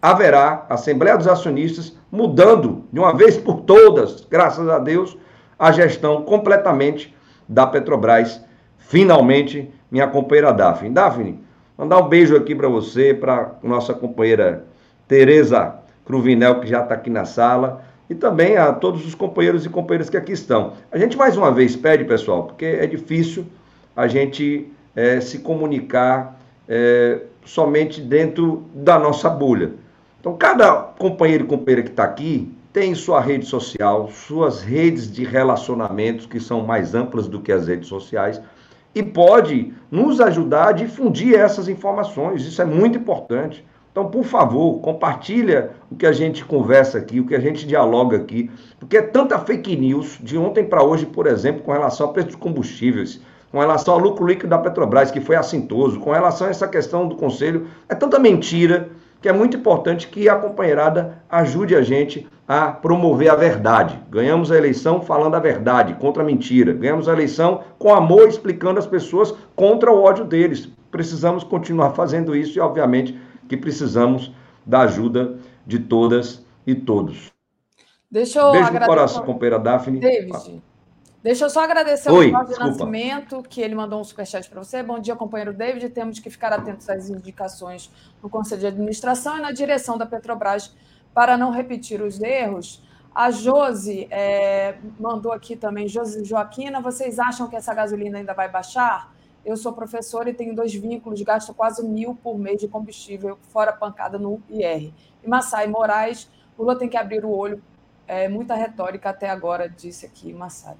haverá 0.00 0.66
Assembleia 0.68 1.16
dos 1.16 1.28
Acionistas 1.28 1.96
mudando 2.10 2.84
de 2.92 2.98
uma 2.98 3.16
vez 3.16 3.36
por 3.36 3.62
todas, 3.62 4.26
graças 4.30 4.68
a 4.68 4.78
Deus, 4.78 5.16
a 5.58 5.72
gestão 5.72 6.22
completamente 6.22 7.14
da 7.48 7.66
Petrobras. 7.66 8.40
Finalmente, 8.78 9.70
minha 9.90 10.06
companheira 10.06 10.52
Daphne. 10.52 10.90
Daphne, 10.90 11.40
mandar 11.76 11.98
um 11.98 12.08
beijo 12.08 12.36
aqui 12.36 12.54
para 12.54 12.68
você, 12.68 13.12
para 13.12 13.54
nossa 13.62 13.92
companheira 13.92 14.64
Tereza 15.06 15.74
Cruvinel, 16.04 16.60
que 16.60 16.66
já 16.66 16.82
está 16.82 16.94
aqui 16.94 17.10
na 17.10 17.24
sala, 17.24 17.82
e 18.08 18.14
também 18.14 18.56
a 18.56 18.72
todos 18.72 19.06
os 19.06 19.14
companheiros 19.14 19.66
e 19.66 19.68
companheiras 19.68 20.08
que 20.08 20.16
aqui 20.16 20.32
estão. 20.32 20.72
A 20.90 20.96
gente 20.96 21.16
mais 21.16 21.36
uma 21.36 21.52
vez 21.52 21.76
pede, 21.76 22.04
pessoal, 22.04 22.44
porque 22.44 22.64
é 22.64 22.86
difícil 22.86 23.44
a 23.94 24.06
gente 24.06 24.72
é, 24.96 25.20
se 25.20 25.40
comunicar 25.40 26.40
é, 26.66 27.20
somente 27.44 28.00
dentro 28.00 28.64
da 28.74 28.98
nossa 28.98 29.28
bolha. 29.28 29.72
Então, 30.20 30.36
cada 30.36 30.74
companheiro 30.98 31.44
e 31.44 31.46
companheira 31.46 31.82
que 31.82 31.90
está 31.90 32.04
aqui 32.04 32.52
tem 32.72 32.94
sua 32.94 33.20
rede 33.20 33.46
social, 33.46 34.08
suas 34.08 34.62
redes 34.62 35.10
de 35.10 35.24
relacionamentos 35.24 36.26
que 36.26 36.40
são 36.40 36.66
mais 36.66 36.94
amplas 36.94 37.28
do 37.28 37.40
que 37.40 37.52
as 37.52 37.68
redes 37.68 37.88
sociais 37.88 38.40
e 38.94 39.02
pode 39.02 39.72
nos 39.90 40.20
ajudar 40.20 40.68
a 40.68 40.72
difundir 40.72 41.38
essas 41.38 41.68
informações. 41.68 42.44
Isso 42.44 42.60
é 42.60 42.64
muito 42.64 42.98
importante. 42.98 43.64
Então, 43.92 44.10
por 44.10 44.24
favor, 44.24 44.80
compartilha 44.80 45.70
o 45.90 45.96
que 45.96 46.06
a 46.06 46.12
gente 46.12 46.44
conversa 46.44 46.98
aqui, 46.98 47.20
o 47.20 47.26
que 47.26 47.34
a 47.34 47.40
gente 47.40 47.66
dialoga 47.66 48.16
aqui, 48.16 48.50
porque 48.78 48.96
é 48.96 49.02
tanta 49.02 49.38
fake 49.38 49.76
news 49.76 50.18
de 50.20 50.36
ontem 50.36 50.64
para 50.64 50.82
hoje, 50.82 51.06
por 51.06 51.26
exemplo, 51.26 51.62
com 51.62 51.72
relação 51.72 52.06
ao 52.06 52.12
preço 52.12 52.28
dos 52.28 52.36
combustíveis, 52.36 53.20
com 53.50 53.58
relação 53.60 53.94
ao 53.94 54.00
lucro 54.00 54.26
líquido 54.26 54.50
da 54.50 54.58
Petrobras, 54.58 55.10
que 55.10 55.20
foi 55.20 55.36
assintoso, 55.36 55.98
com 56.00 56.12
relação 56.12 56.46
a 56.46 56.50
essa 56.50 56.68
questão 56.68 57.08
do 57.08 57.16
conselho, 57.16 57.66
é 57.88 57.94
tanta 57.94 58.18
mentira 58.18 58.90
que 59.20 59.28
é 59.28 59.32
muito 59.32 59.56
importante 59.56 60.08
que 60.08 60.28
a 60.28 60.36
companheirada 60.36 61.22
ajude 61.28 61.74
a 61.74 61.82
gente 61.82 62.26
a 62.46 62.68
promover 62.68 63.30
a 63.30 63.34
verdade. 63.34 64.00
Ganhamos 64.10 64.50
a 64.50 64.56
eleição 64.56 65.02
falando 65.02 65.34
a 65.34 65.40
verdade, 65.40 65.94
contra 65.94 66.22
a 66.22 66.26
mentira. 66.26 66.72
Ganhamos 66.72 67.08
a 67.08 67.12
eleição 67.12 67.62
com 67.78 67.94
amor, 67.94 68.28
explicando 68.28 68.78
às 68.78 68.86
pessoas 68.86 69.34
contra 69.54 69.92
o 69.92 70.02
ódio 70.02 70.24
deles. 70.24 70.68
Precisamos 70.90 71.44
continuar 71.44 71.90
fazendo 71.90 72.34
isso 72.34 72.56
e, 72.56 72.60
obviamente, 72.60 73.18
que 73.48 73.56
precisamos 73.56 74.32
da 74.64 74.80
ajuda 74.80 75.36
de 75.66 75.78
todas 75.78 76.44
e 76.66 76.74
todos. 76.74 77.30
Deixa 78.10 78.40
eu 78.40 78.52
Beijo 78.52 78.72
no 78.72 78.80
coração, 78.80 79.22
companheira 79.24 79.58
Daphne. 79.58 80.00
David. 80.00 80.62
Deixa 81.20 81.44
eu 81.44 81.50
só 81.50 81.64
agradecer 81.64 82.12
Oi, 82.12 82.32
ao 82.32 82.46
Jorge 82.46 82.60
Nascimento, 82.60 83.42
que 83.42 83.60
ele 83.60 83.74
mandou 83.74 84.00
um 84.00 84.04
superchat 84.04 84.48
para 84.48 84.62
você. 84.62 84.84
Bom 84.84 85.00
dia, 85.00 85.16
companheiro 85.16 85.52
David. 85.52 85.88
Temos 85.90 86.20
que 86.20 86.30
ficar 86.30 86.52
atentos 86.52 86.88
às 86.88 87.10
indicações 87.10 87.90
no 88.22 88.30
Conselho 88.30 88.60
de 88.60 88.66
Administração 88.68 89.36
e 89.36 89.40
na 89.40 89.50
direção 89.50 89.98
da 89.98 90.06
Petrobras 90.06 90.76
para 91.12 91.36
não 91.36 91.50
repetir 91.50 92.00
os 92.00 92.20
erros. 92.20 92.80
A 93.12 93.32
Josi 93.32 94.06
é, 94.12 94.76
mandou 94.98 95.32
aqui 95.32 95.56
também, 95.56 95.88
Josi 95.88 96.24
Joaquina, 96.24 96.80
vocês 96.80 97.18
acham 97.18 97.48
que 97.48 97.56
essa 97.56 97.74
gasolina 97.74 98.18
ainda 98.18 98.32
vai 98.32 98.48
baixar? 98.48 99.12
Eu 99.44 99.56
sou 99.56 99.72
professora 99.72 100.30
e 100.30 100.34
tenho 100.34 100.54
dois 100.54 100.72
vínculos, 100.72 101.20
gasto 101.22 101.52
quase 101.52 101.84
mil 101.84 102.14
por 102.14 102.38
mês 102.38 102.60
de 102.60 102.68
combustível, 102.68 103.36
fora 103.48 103.72
pancada 103.72 104.18
no 104.18 104.40
IR. 104.48 104.94
E 105.24 105.28
Massai 105.28 105.66
Moraes, 105.66 106.30
Lula 106.56 106.78
tem 106.78 106.88
que 106.88 106.96
abrir 106.96 107.24
o 107.24 107.30
olho, 107.30 107.60
é, 108.06 108.28
muita 108.28 108.54
retórica 108.54 109.10
até 109.10 109.28
agora, 109.28 109.68
disse 109.68 110.06
aqui 110.06 110.32
Massai. 110.32 110.76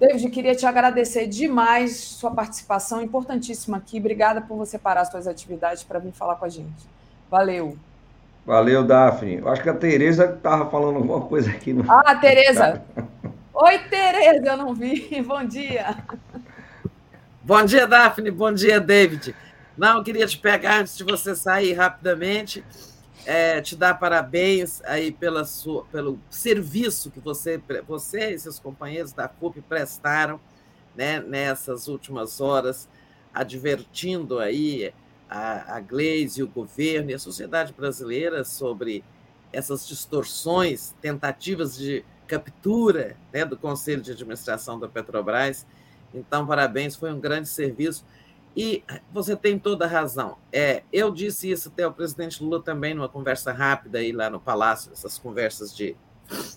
David, 0.00 0.30
queria 0.30 0.54
te 0.54 0.64
agradecer 0.64 1.26
demais 1.26 1.94
sua 1.98 2.30
participação, 2.30 3.02
importantíssima 3.02 3.76
aqui. 3.76 3.98
Obrigada 3.98 4.40
por 4.40 4.56
você 4.56 4.78
parar 4.78 5.04
suas 5.04 5.26
atividades 5.26 5.82
para 5.82 5.98
vir 5.98 6.10
falar 6.10 6.36
com 6.36 6.46
a 6.46 6.48
gente. 6.48 6.88
Valeu. 7.30 7.76
Valeu, 8.46 8.82
Daphne. 8.82 9.36
Eu 9.36 9.48
acho 9.50 9.62
que 9.62 9.68
a 9.68 9.74
Tereza 9.74 10.24
estava 10.24 10.70
falando 10.70 10.96
alguma 10.96 11.20
coisa 11.20 11.50
aqui. 11.50 11.74
No... 11.74 11.84
Ah, 11.86 12.14
Tereza. 12.14 12.82
Oi, 13.52 13.78
Tereza, 13.90 14.46
eu 14.46 14.56
não 14.56 14.74
vi. 14.74 15.20
Bom 15.20 15.44
dia. 15.44 15.94
Bom 17.42 17.62
dia, 17.62 17.86
Daphne. 17.86 18.30
Bom 18.30 18.54
dia, 18.54 18.80
David. 18.80 19.36
Não, 19.76 19.98
eu 19.98 20.02
queria 20.02 20.26
te 20.26 20.38
pegar 20.38 20.80
antes 20.80 20.96
de 20.96 21.04
você 21.04 21.36
sair 21.36 21.74
rapidamente 21.74 22.64
é, 23.24 23.60
te 23.60 23.76
dar 23.76 23.94
parabéns 23.94 24.82
aí 24.84 25.12
pela 25.12 25.44
sua, 25.44 25.84
pelo 25.86 26.18
serviço 26.30 27.10
que 27.10 27.20
você, 27.20 27.60
você 27.86 28.34
e 28.34 28.38
seus 28.38 28.58
companheiros 28.58 29.12
da 29.12 29.28
CUP 29.28 29.60
prestaram 29.62 30.40
né, 30.94 31.20
nessas 31.20 31.88
últimas 31.88 32.40
horas, 32.40 32.88
advertindo 33.32 34.38
aí 34.38 34.92
a, 35.28 35.76
a 35.76 35.80
Gleisi, 35.80 36.42
o 36.42 36.48
governo 36.48 37.10
e 37.10 37.14
a 37.14 37.18
sociedade 37.18 37.72
brasileira 37.72 38.42
sobre 38.44 39.04
essas 39.52 39.86
distorções, 39.86 40.94
tentativas 41.00 41.76
de 41.76 42.04
captura 42.26 43.16
né, 43.32 43.44
do 43.44 43.56
Conselho 43.56 44.02
de 44.02 44.12
Administração 44.12 44.78
da 44.78 44.88
Petrobras. 44.88 45.66
Então, 46.14 46.46
parabéns, 46.46 46.96
foi 46.96 47.12
um 47.12 47.20
grande 47.20 47.48
serviço. 47.48 48.04
E 48.56 48.82
você 49.12 49.36
tem 49.36 49.58
toda 49.58 49.84
a 49.84 49.88
razão. 49.88 50.36
É, 50.52 50.82
eu 50.92 51.10
disse 51.10 51.50
isso 51.50 51.68
até 51.68 51.86
o 51.86 51.92
presidente 51.92 52.42
Lula 52.42 52.60
também 52.60 52.94
numa 52.94 53.08
conversa 53.08 53.52
rápida 53.52 53.98
aí 53.98 54.12
lá 54.12 54.28
no 54.28 54.40
Palácio, 54.40 54.92
essas 54.92 55.18
conversas 55.18 55.74
de, 55.74 55.96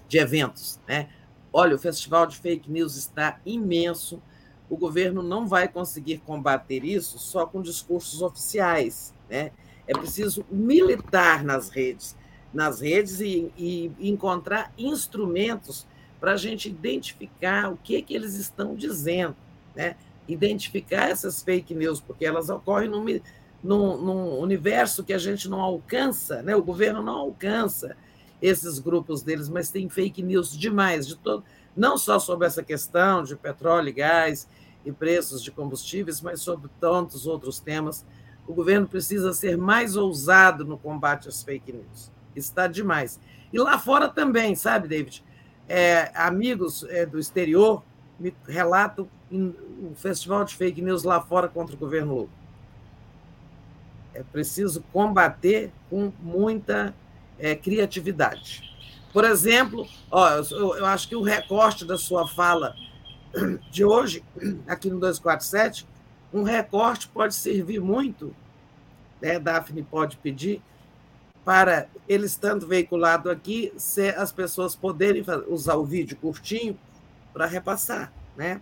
de 0.07 0.17
eventos. 0.17 0.79
Né? 0.87 1.09
Olha, 1.51 1.75
o 1.75 1.79
festival 1.79 2.25
de 2.25 2.37
fake 2.37 2.69
news 2.69 2.95
está 2.95 3.39
imenso. 3.45 4.21
O 4.69 4.75
governo 4.75 5.21
não 5.21 5.47
vai 5.47 5.67
conseguir 5.67 6.17
combater 6.19 6.83
isso 6.83 7.19
só 7.19 7.45
com 7.45 7.61
discursos 7.61 8.21
oficiais. 8.21 9.13
Né? 9.29 9.51
É 9.87 9.93
preciso 9.93 10.43
militar 10.49 11.43
nas 11.43 11.69
redes, 11.69 12.17
nas 12.51 12.81
redes 12.81 13.19
e, 13.19 13.51
e 13.55 13.91
encontrar 13.99 14.73
instrumentos 14.77 15.85
para 16.19 16.33
a 16.33 16.37
gente 16.37 16.69
identificar 16.69 17.71
o 17.71 17.77
que, 17.77 18.01
que 18.01 18.15
eles 18.15 18.33
estão 18.33 18.73
dizendo. 18.73 19.35
Né? 19.75 19.95
Identificar 20.27 21.09
essas 21.09 21.41
fake 21.41 21.73
news, 21.73 21.99
porque 21.99 22.25
elas 22.25 22.49
ocorrem 22.49 22.89
num, 22.89 23.05
num, 23.63 23.97
num, 23.97 24.39
universo 24.39 25.03
que 25.03 25.13
a 25.13 25.17
gente 25.17 25.49
não 25.49 25.61
alcança, 25.61 26.41
né? 26.41 26.55
o 26.55 26.63
governo 26.63 27.01
não 27.01 27.15
alcança 27.15 27.95
esses 28.41 28.79
grupos 28.79 29.21
deles, 29.21 29.47
mas 29.47 29.69
tem 29.69 29.89
fake 29.89 30.21
news 30.21 30.57
demais, 30.57 31.07
de 31.07 31.15
todo, 31.15 31.43
não 31.75 31.97
só 31.97 32.19
sobre 32.19 32.45
essa 32.45 32.61
questão 32.61 33.23
de 33.23 33.35
petróleo 33.35 33.89
e 33.89 33.93
gás 33.93 34.47
e 34.85 34.91
preços 34.91 35.41
de 35.41 35.51
combustíveis, 35.51 36.21
mas 36.21 36.41
sobre 36.41 36.69
tantos 36.79 37.25
outros 37.25 37.59
temas. 37.59 38.05
O 38.45 38.53
governo 38.53 38.87
precisa 38.87 39.33
ser 39.33 39.57
mais 39.57 39.95
ousado 39.95 40.65
no 40.65 40.77
combate 40.77 41.29
às 41.29 41.41
fake 41.41 41.71
news. 41.71 42.11
Está 42.35 42.67
demais. 42.67 43.19
E 43.51 43.57
lá 43.57 43.79
fora 43.79 44.09
também, 44.09 44.55
sabe, 44.55 44.87
David? 44.87 45.23
É, 45.69 46.11
amigos 46.13 46.83
é, 46.89 47.05
do 47.05 47.17
exterior 47.17 47.81
me 48.19 48.33
relatam 48.47 49.07
o 49.31 49.93
festival 49.95 50.45
de 50.45 50.55
fake 50.55 50.81
news 50.81 51.03
lá 51.03 51.19
fora 51.21 51.47
contra 51.47 51.75
o 51.75 51.79
governo 51.79 52.13
Lula. 52.13 52.29
É 54.13 54.21
preciso 54.23 54.83
combater 54.93 55.71
com 55.89 56.11
muita 56.19 56.93
é, 57.39 57.55
criatividade. 57.55 58.71
Por 59.11 59.23
exemplo, 59.23 59.87
ó, 60.09 60.29
eu, 60.29 60.75
eu 60.77 60.85
acho 60.85 61.07
que 61.07 61.15
o 61.15 61.21
recorte 61.21 61.85
da 61.85 61.97
sua 61.97 62.27
fala 62.27 62.75
de 63.71 63.83
hoje, 63.83 64.23
aqui 64.67 64.89
no 64.89 64.99
247, 64.99 65.87
um 66.31 66.43
recorte 66.43 67.07
pode 67.07 67.33
servir 67.35 67.79
muito, 67.79 68.35
né, 69.21 69.39
Daphne 69.39 69.83
pode 69.83 70.17
pedir, 70.17 70.61
para 71.45 71.87
ele 72.07 72.25
estando 72.25 72.65
veiculado 72.65 73.29
aqui, 73.29 73.73
as 74.17 74.31
pessoas 74.31 74.75
poderem 74.75 75.23
usar 75.47 75.75
o 75.75 75.85
vídeo 75.85 76.15
curtinho 76.17 76.77
para 77.33 77.45
repassar, 77.45 78.11
né? 78.37 78.61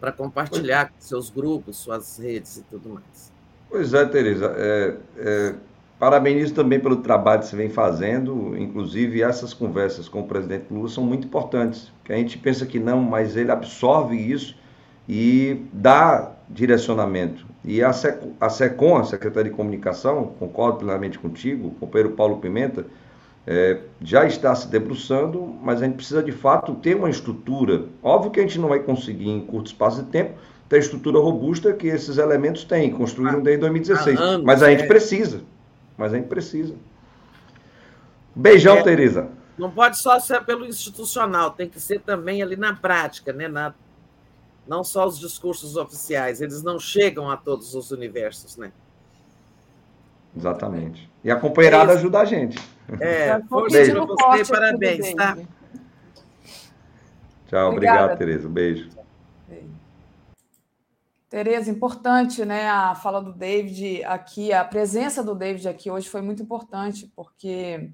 para 0.00 0.10
compartilhar 0.10 0.86
com 0.86 0.94
seus 0.98 1.28
grupos, 1.28 1.76
suas 1.76 2.18
redes 2.18 2.56
e 2.56 2.62
tudo 2.62 2.88
mais. 2.88 3.30
Pois 3.68 3.92
é, 3.92 4.04
Tereza. 4.06 4.52
É, 4.56 4.96
é, 5.18 5.54
parabenizo 5.98 6.54
também 6.54 6.80
pelo 6.80 6.96
trabalho 6.96 7.42
que 7.42 7.48
você 7.48 7.54
vem 7.54 7.68
fazendo. 7.68 8.56
Inclusive, 8.56 9.22
essas 9.22 9.52
conversas 9.52 10.08
com 10.08 10.20
o 10.20 10.26
presidente 10.26 10.66
Lula 10.70 10.88
são 10.88 11.04
muito 11.04 11.26
importantes. 11.26 11.92
Que 12.02 12.12
a 12.14 12.16
gente 12.16 12.38
pensa 12.38 12.64
que 12.64 12.80
não, 12.80 13.02
mas 13.02 13.36
ele 13.36 13.52
absorve 13.52 14.16
isso 14.16 14.56
e 15.06 15.66
dá 15.72 16.32
direcionamento. 16.48 17.46
E 17.62 17.82
a, 17.82 17.92
SECOM, 17.92 18.32
a 18.40 18.48
SECOM, 18.48 18.96
a 18.96 19.04
Secretaria 19.04 19.50
de 19.50 19.56
Comunicação, 19.56 20.32
concordo 20.38 20.78
plenamente 20.78 21.18
contigo, 21.18 21.68
o 21.68 21.70
companheiro 21.72 22.14
Paulo 22.14 22.38
Pimenta, 22.38 22.86
é, 23.52 23.80
já 24.00 24.24
está 24.26 24.54
se 24.54 24.68
debruçando, 24.68 25.42
mas 25.60 25.82
a 25.82 25.84
gente 25.84 25.96
precisa 25.96 26.22
de 26.22 26.30
fato 26.30 26.72
ter 26.76 26.94
uma 26.94 27.10
estrutura. 27.10 27.86
Óbvio 28.00 28.30
que 28.30 28.38
a 28.38 28.44
gente 28.44 28.60
não 28.60 28.68
vai 28.68 28.78
conseguir 28.78 29.28
em 29.28 29.40
curto 29.40 29.66
espaço 29.66 30.04
de 30.04 30.08
tempo 30.08 30.38
ter 30.68 30.76
a 30.76 30.78
estrutura 30.78 31.18
robusta 31.18 31.72
que 31.72 31.88
esses 31.88 32.16
elementos 32.16 32.62
têm, 32.62 32.92
construíram 32.92 33.40
ah, 33.40 33.42
desde 33.42 33.62
2016. 33.62 34.20
Anos, 34.20 34.46
mas 34.46 34.62
a 34.62 34.70
gente 34.70 34.84
é. 34.84 34.86
precisa. 34.86 35.42
Mas 35.98 36.14
a 36.14 36.16
gente 36.16 36.28
precisa. 36.28 36.76
Beijão, 38.36 38.76
é, 38.76 38.82
Tereza. 38.84 39.28
Não 39.58 39.68
pode 39.68 39.98
só 39.98 40.20
ser 40.20 40.44
pelo 40.44 40.64
institucional, 40.64 41.50
tem 41.50 41.68
que 41.68 41.80
ser 41.80 42.00
também 42.02 42.44
ali 42.44 42.54
na 42.54 42.72
prática, 42.72 43.32
né? 43.32 43.48
Na, 43.48 43.74
não 44.64 44.84
só 44.84 45.04
os 45.04 45.18
discursos 45.18 45.76
oficiais, 45.76 46.40
eles 46.40 46.62
não 46.62 46.78
chegam 46.78 47.28
a 47.28 47.36
todos 47.36 47.74
os 47.74 47.90
universos, 47.90 48.56
né? 48.56 48.70
Exatamente. 50.36 51.10
E 51.24 51.32
a 51.32 51.34
companheirada 51.34 51.90
é 51.90 51.96
ajuda 51.96 52.20
a 52.20 52.24
gente. 52.24 52.56
É, 53.00 53.40
força 53.48 53.78
para 53.84 54.04
você, 54.04 54.52
parabéns, 54.52 55.14
tá? 55.14 55.36
Tchau, 57.46 57.72
obrigado, 57.72 58.04
obrigado 58.04 58.18
Tereza. 58.18 58.48
Um 58.48 58.52
beijo. 58.52 58.90
Tereza, 61.28 61.70
importante, 61.70 62.44
né? 62.44 62.68
A 62.68 62.94
fala 62.96 63.20
do 63.22 63.32
David 63.32 64.02
aqui, 64.04 64.52
a 64.52 64.64
presença 64.64 65.22
do 65.22 65.34
David 65.34 65.68
aqui 65.68 65.88
hoje 65.88 66.08
foi 66.08 66.20
muito 66.20 66.42
importante, 66.42 67.10
porque 67.14 67.88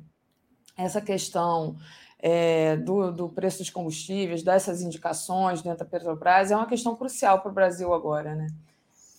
essa 0.76 1.02
questão 1.02 1.76
é, 2.18 2.76
do, 2.76 3.12
do, 3.12 3.28
preço 3.28 3.58
dos 3.58 3.68
combustíveis, 3.68 4.42
dessas 4.42 4.80
indicações 4.80 5.60
dentro 5.60 5.80
da 5.80 5.84
Petrobras, 5.84 6.50
é 6.50 6.56
uma 6.56 6.66
questão 6.66 6.96
crucial 6.96 7.40
para 7.40 7.50
o 7.50 7.54
Brasil 7.54 7.92
agora, 7.92 8.34
né? 8.34 8.46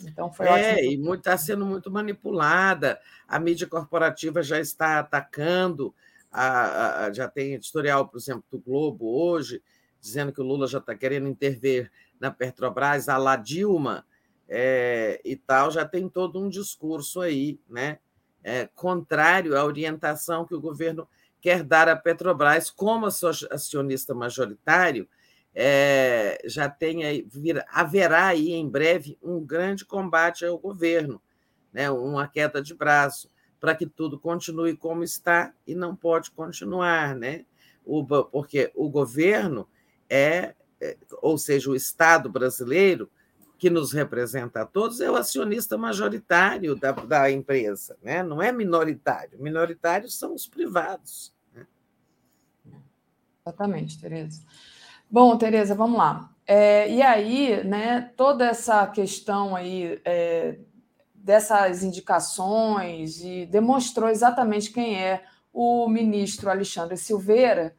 Então 0.04 0.32
foi 0.32 0.48
é, 0.48 0.74
ótimo. 0.76 1.14
e 1.14 1.18
está 1.18 1.38
sendo 1.38 1.66
muito 1.66 1.90
manipulada. 1.92 3.00
A 3.28 3.40
mídia 3.40 3.68
corporativa 3.68 4.44
já 4.44 4.60
está 4.60 5.00
atacando, 5.00 5.94
a, 6.32 7.06
a, 7.06 7.14
já 7.14 7.28
tem 7.28 7.54
editorial, 7.54 8.08
por 8.08 8.18
exemplo, 8.18 8.44
do 8.52 8.60
Globo 8.60 9.06
hoje, 9.08 9.62
dizendo 10.00 10.32
que 10.32 10.42
o 10.42 10.44
Lula 10.44 10.68
já 10.68 10.78
está 10.78 10.96
querendo 10.96 11.28
intervir 11.28 11.92
na 12.20 12.32
Petrobras, 12.32 13.10
a 13.10 13.18
La 13.18 13.36
Dilma 13.36 14.06
é, 14.48 15.22
e 15.24 15.36
tal, 15.36 15.72
já 15.72 15.86
tem 15.86 16.08
todo 16.08 16.42
um 16.42 16.50
discurso 16.50 17.22
aí, 17.22 17.60
né? 17.70 18.00
É, 18.44 18.68
contrário 18.76 19.58
à 19.58 19.66
orientação 19.66 20.46
que 20.46 20.56
o 20.56 20.62
governo 20.62 21.08
quer 21.42 21.64
dar 21.64 21.90
à 21.90 21.96
Petrobras 21.96 22.70
como 22.70 23.06
acionista 23.06 24.14
majoritário, 24.14 25.08
é, 25.60 26.40
já 26.46 26.70
tem 26.70 27.26
vir, 27.28 27.66
haverá 27.70 28.28
aí 28.28 28.52
em 28.52 28.70
breve 28.70 29.18
um 29.24 29.44
grande 29.44 29.84
combate 29.84 30.46
ao 30.46 30.60
governo, 30.60 31.20
né, 31.74 31.90
uma 31.90 32.28
queda 32.28 32.62
de 32.62 32.76
braço, 32.76 33.28
para 33.60 33.74
que 33.74 33.88
tudo 33.88 34.20
continue 34.20 34.78
como 34.78 35.04
está 35.04 35.52
e 35.66 35.74
não 35.74 35.96
pode 35.96 36.30
continuar, 36.30 37.16
né? 37.16 37.44
O, 37.84 38.06
porque 38.06 38.72
o 38.76 38.88
governo 38.88 39.68
é, 40.08 40.54
é, 40.80 40.96
ou 41.24 41.40
seja, 41.40 41.72
o 41.72 41.76
Estado 41.76 42.30
brasileiro, 42.30 43.10
que 43.58 43.72
nos 43.72 43.92
representa 43.92 44.62
a 44.62 44.66
todos, 44.66 45.02
é 45.02 45.10
o 45.10 45.16
acionista 45.16 45.76
majoritário 45.76 46.76
da, 46.76 46.92
da 46.92 47.32
empresa, 47.32 47.98
né? 48.04 48.22
não 48.22 48.44
é 48.44 48.52
minoritário. 48.52 49.42
Minoritários 49.42 50.20
são 50.20 50.36
os 50.36 50.46
privados. 50.46 51.34
Né? 51.52 51.66
Exatamente, 53.44 54.00
Tereza. 54.00 54.44
Bom, 55.10 55.38
Tereza, 55.38 55.74
vamos 55.74 55.98
lá. 55.98 56.30
É, 56.46 56.90
e 56.92 57.02
aí, 57.02 57.64
né, 57.64 58.12
toda 58.18 58.46
essa 58.46 58.86
questão 58.88 59.56
aí 59.56 60.02
é, 60.04 60.60
dessas 61.16 61.82
indicações 61.82 63.22
e 63.22 63.46
demonstrou 63.46 64.10
exatamente 64.10 64.72
quem 64.72 65.02
é 65.02 65.24
o 65.54 65.88
ministro 65.88 66.50
Alexandre 66.50 66.98
Silveira. 66.98 67.74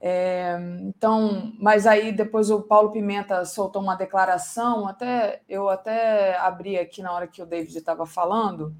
É, 0.00 0.58
então, 0.80 1.52
mas 1.60 1.86
aí 1.86 2.12
depois 2.12 2.50
o 2.50 2.60
Paulo 2.62 2.90
Pimenta 2.90 3.44
soltou 3.44 3.80
uma 3.80 3.94
declaração, 3.94 4.86
até 4.86 5.42
eu 5.48 5.68
até 5.68 6.36
abri 6.38 6.76
aqui 6.76 7.02
na 7.02 7.12
hora 7.12 7.28
que 7.28 7.40
o 7.40 7.46
David 7.46 7.78
estava 7.78 8.04
falando, 8.04 8.74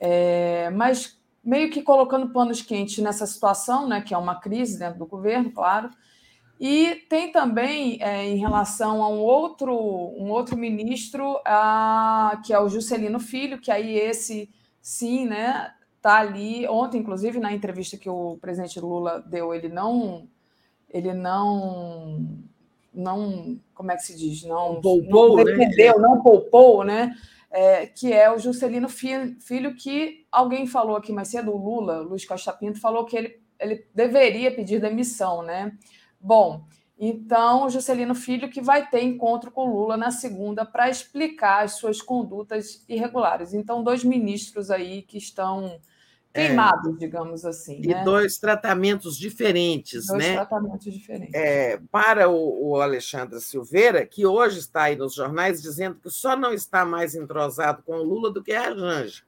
é, 0.00 0.70
mas 0.70 1.20
meio 1.44 1.68
que 1.70 1.82
colocando 1.82 2.32
panos 2.32 2.62
quentes 2.62 2.98
nessa 2.98 3.26
situação, 3.26 3.88
né, 3.88 4.00
que 4.00 4.14
é 4.14 4.18
uma 4.18 4.40
crise 4.40 4.78
dentro 4.78 5.00
do 5.00 5.06
governo, 5.06 5.50
claro, 5.52 5.90
e 6.60 7.06
tem 7.08 7.30
também, 7.30 8.02
é, 8.02 8.24
em 8.24 8.36
relação 8.36 9.02
a 9.02 9.08
um 9.08 9.18
outro, 9.18 9.72
um 9.72 10.30
outro 10.30 10.56
ministro, 10.56 11.40
a, 11.44 12.40
que 12.44 12.52
é 12.52 12.58
o 12.58 12.68
Juscelino 12.68 13.20
Filho, 13.20 13.60
que 13.60 13.70
aí 13.70 13.96
esse, 13.96 14.50
sim, 14.82 15.24
né, 15.24 15.72
tá 16.02 16.16
ali. 16.16 16.66
Ontem, 16.66 16.98
inclusive, 16.98 17.38
na 17.38 17.52
entrevista 17.52 17.96
que 17.96 18.10
o 18.10 18.38
presidente 18.40 18.80
Lula 18.80 19.24
deu, 19.24 19.54
ele 19.54 19.68
não, 19.68 20.26
ele 20.90 21.14
não, 21.14 22.26
não, 22.92 23.60
como 23.72 23.92
é 23.92 23.96
que 23.96 24.02
se 24.02 24.16
diz, 24.16 24.42
não, 24.42 24.80
poupou, 24.80 25.36
não 25.36 25.36
né? 25.36 25.44
defendeu, 25.44 26.00
né? 26.00 26.08
não 26.08 26.20
poupou, 26.20 26.82
né? 26.82 27.14
É, 27.52 27.86
que 27.86 28.12
é 28.12 28.30
o 28.30 28.38
Juscelino 28.38 28.88
Filho, 28.88 29.74
que 29.76 30.26
alguém 30.30 30.66
falou 30.66 30.96
aqui 30.96 31.12
mais 31.12 31.28
cedo, 31.28 31.52
o 31.52 31.56
Lula, 31.56 32.00
Luiz 32.00 32.24
Costa 32.24 32.52
Pinto, 32.52 32.80
falou 32.80 33.06
que 33.06 33.16
ele, 33.16 33.40
ele 33.60 33.86
deveria 33.94 34.54
pedir 34.54 34.80
demissão, 34.80 35.42
né? 35.42 35.72
Bom, 36.20 36.66
então, 36.98 37.70
Juscelino 37.70 38.14
Filho 38.14 38.50
que 38.50 38.60
vai 38.60 38.88
ter 38.90 39.02
encontro 39.02 39.52
com 39.52 39.70
Lula 39.70 39.96
na 39.96 40.10
segunda 40.10 40.66
para 40.66 40.90
explicar 40.90 41.62
as 41.62 41.74
suas 41.74 42.02
condutas 42.02 42.84
irregulares. 42.88 43.54
Então, 43.54 43.84
dois 43.84 44.02
ministros 44.02 44.68
aí 44.68 45.02
que 45.02 45.16
estão 45.16 45.80
queimados, 46.34 46.96
é, 46.96 46.98
digamos 46.98 47.44
assim. 47.44 47.80
E 47.84 47.88
né? 47.88 48.02
dois 48.02 48.38
tratamentos 48.38 49.16
diferentes, 49.16 50.08
dois 50.08 50.24
né? 50.24 50.34
tratamentos 50.34 50.92
diferentes. 50.92 51.34
É, 51.34 51.80
para 51.90 52.28
o, 52.28 52.70
o, 52.70 52.80
Alexandre 52.80 53.40
Silveira, 53.40 54.04
que 54.04 54.26
hoje 54.26 54.58
está 54.58 54.84
aí 54.84 54.96
nos 54.96 55.14
jornais 55.14 55.62
dizendo 55.62 56.00
que 56.00 56.10
só 56.10 56.36
não 56.36 56.52
está 56.52 56.84
mais 56.84 57.14
entrosado 57.14 57.80
com 57.84 57.92
o 57.92 58.02
Lula 58.02 58.32
do 58.32 58.42
que 58.42 58.52
a 58.52 58.74
Janja. 58.74 59.22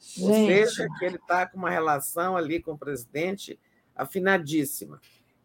Gente. 0.00 0.22
Ou 0.24 0.34
seja, 0.34 0.88
que 0.98 1.04
ele 1.04 1.16
está 1.16 1.46
com 1.46 1.56
uma 1.56 1.70
relação 1.70 2.36
ali 2.36 2.60
com 2.60 2.72
o 2.72 2.78
presidente 2.78 3.60
afinadíssima 3.94 5.00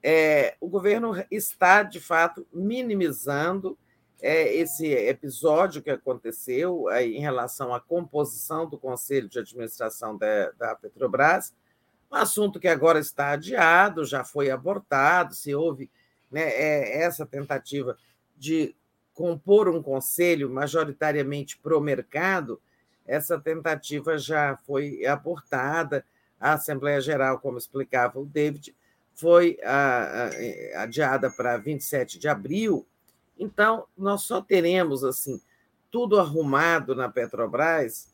é, 0.07 0.55
o 0.61 0.69
governo 0.69 1.15
está, 1.31 1.81
de 1.81 1.99
fato, 1.99 2.45
minimizando 2.53 3.75
é, 4.21 4.53
esse 4.53 4.85
episódio 4.85 5.81
que 5.81 5.89
aconteceu 5.89 6.87
aí, 6.89 7.15
em 7.15 7.21
relação 7.21 7.73
à 7.73 7.79
composição 7.79 8.69
do 8.69 8.77
Conselho 8.77 9.27
de 9.27 9.39
Administração 9.39 10.15
da, 10.15 10.51
da 10.51 10.75
Petrobras, 10.75 11.55
um 12.11 12.17
assunto 12.17 12.59
que 12.59 12.67
agora 12.67 12.99
está 12.99 13.31
adiado, 13.31 14.05
já 14.05 14.23
foi 14.23 14.51
abortado, 14.51 15.33
se 15.33 15.55
houve 15.55 15.89
né, 16.29 16.49
é, 16.49 17.01
essa 17.01 17.25
tentativa 17.25 17.97
de 18.37 18.75
compor 19.11 19.67
um 19.67 19.81
conselho 19.81 20.51
majoritariamente 20.51 21.57
pro 21.57 21.81
mercado, 21.81 22.61
essa 23.07 23.39
tentativa 23.39 24.19
já 24.19 24.55
foi 24.67 25.03
abortada. 25.03 26.05
A 26.39 26.53
Assembleia 26.53 27.01
Geral, 27.01 27.39
como 27.39 27.57
explicava 27.57 28.19
o 28.19 28.25
David, 28.25 28.75
foi 29.15 29.57
adiada 30.75 31.31
para 31.31 31.57
27 31.57 32.19
de 32.19 32.27
abril. 32.27 32.85
Então, 33.37 33.87
nós 33.97 34.21
só 34.21 34.41
teremos 34.41 35.03
assim 35.03 35.41
tudo 35.91 36.19
arrumado 36.19 36.93
na 36.93 37.07
Petrobras, 37.07 38.13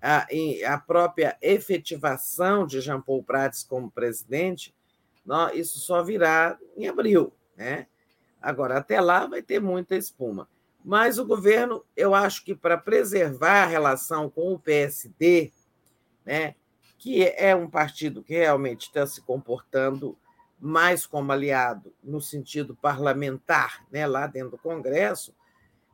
a, 0.00 0.26
a 0.66 0.78
própria 0.78 1.36
efetivação 1.42 2.66
de 2.66 2.80
Jean 2.80 3.02
Paul 3.02 3.22
Prats 3.22 3.62
como 3.62 3.90
presidente, 3.90 4.74
isso 5.52 5.78
só 5.78 6.02
virá 6.02 6.58
em 6.74 6.88
abril. 6.88 7.32
Né? 7.54 7.86
Agora, 8.40 8.78
até 8.78 8.98
lá 9.00 9.26
vai 9.26 9.42
ter 9.42 9.60
muita 9.60 9.94
espuma. 9.94 10.48
Mas 10.82 11.18
o 11.18 11.26
governo, 11.26 11.84
eu 11.94 12.14
acho 12.14 12.42
que 12.44 12.54
para 12.54 12.78
preservar 12.78 13.64
a 13.64 13.66
relação 13.66 14.30
com 14.30 14.54
o 14.54 14.58
PSD, 14.58 15.52
né, 16.24 16.54
que 16.96 17.24
é 17.24 17.54
um 17.54 17.68
partido 17.68 18.22
que 18.22 18.34
realmente 18.34 18.86
está 18.86 19.06
se 19.06 19.20
comportando 19.20 20.16
mais 20.60 21.06
como 21.06 21.30
aliado 21.30 21.92
no 22.02 22.20
sentido 22.20 22.74
parlamentar, 22.74 23.84
né, 23.90 24.06
lá 24.06 24.26
dentro 24.26 24.52
do 24.52 24.58
Congresso, 24.58 25.32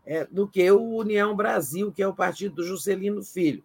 é, 0.06 0.26
do 0.26 0.46
que 0.48 0.70
o 0.70 0.96
União 0.96 1.34
Brasil, 1.34 1.92
que 1.92 2.02
é 2.02 2.08
o 2.08 2.14
partido 2.14 2.56
do 2.56 2.64
Juscelino 2.64 3.22
Filho. 3.22 3.62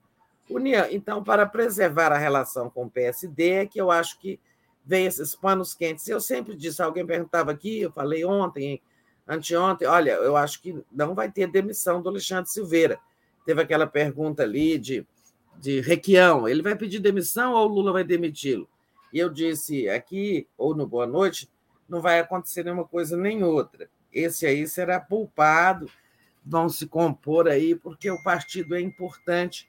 União, 0.49 0.87
então, 0.89 1.23
para 1.23 1.45
preservar 1.45 2.11
a 2.11 2.17
relação 2.17 2.69
com 2.69 2.85
o 2.85 2.89
PSD, 2.89 3.49
é 3.49 3.65
que 3.65 3.79
eu 3.79 3.91
acho 3.91 4.19
que 4.19 4.39
vem 4.83 5.05
esses 5.05 5.35
panos 5.35 5.73
quentes. 5.73 6.07
Eu 6.07 6.19
sempre 6.19 6.55
disse, 6.55 6.81
alguém 6.81 7.05
perguntava 7.05 7.51
aqui, 7.51 7.81
eu 7.81 7.91
falei 7.91 8.25
ontem, 8.25 8.81
anteontem, 9.27 9.87
olha, 9.87 10.11
eu 10.11 10.35
acho 10.35 10.61
que 10.61 10.83
não 10.91 11.13
vai 11.13 11.31
ter 11.31 11.47
demissão 11.47 12.01
do 12.01 12.09
Alexandre 12.09 12.49
Silveira. 12.49 12.99
Teve 13.45 13.61
aquela 13.61 13.85
pergunta 13.85 14.41
ali 14.43 14.79
de, 14.79 15.05
de 15.59 15.81
Requião, 15.81 16.47
ele 16.47 16.63
vai 16.63 16.75
pedir 16.75 16.99
demissão 16.99 17.53
ou 17.53 17.69
o 17.69 17.73
Lula 17.73 17.93
vai 17.93 18.03
demiti-lo? 18.03 18.67
E 19.11 19.19
eu 19.19 19.29
disse 19.29 19.89
aqui, 19.89 20.47
ou 20.57 20.75
no 20.75 20.85
Boa 20.85 21.07
Noite, 21.07 21.49
não 21.87 22.01
vai 22.01 22.19
acontecer 22.19 22.63
nenhuma 22.63 22.85
coisa 22.85 23.17
nem 23.17 23.43
outra. 23.43 23.89
Esse 24.13 24.45
aí 24.45 24.67
será 24.67 24.99
poupado, 24.99 25.89
vão 26.45 26.69
se 26.69 26.87
compor 26.87 27.47
aí, 27.47 27.75
porque 27.75 28.09
o 28.09 28.21
partido 28.23 28.75
é 28.75 28.81
importante 28.81 29.67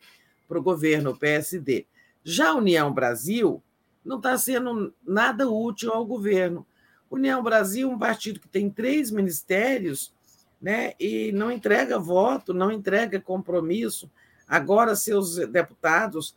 para 0.48 0.58
o 0.58 0.62
governo, 0.62 1.10
o 1.10 1.16
PSD. 1.16 1.86
Já 2.22 2.50
a 2.50 2.54
União 2.54 2.92
Brasil, 2.92 3.62
não 4.04 4.16
está 4.16 4.36
sendo 4.36 4.94
nada 5.06 5.48
útil 5.48 5.92
ao 5.92 6.04
governo. 6.04 6.66
União 7.10 7.42
Brasil, 7.42 7.90
um 7.90 7.98
partido 7.98 8.40
que 8.40 8.48
tem 8.48 8.70
três 8.70 9.10
ministérios, 9.10 10.14
né, 10.60 10.92
e 11.00 11.32
não 11.32 11.50
entrega 11.50 11.98
voto, 11.98 12.52
não 12.52 12.70
entrega 12.70 13.20
compromisso. 13.20 14.10
Agora, 14.46 14.94
seus 14.94 15.36
deputados 15.36 16.36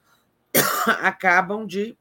acabam 1.02 1.66
de, 1.66 1.98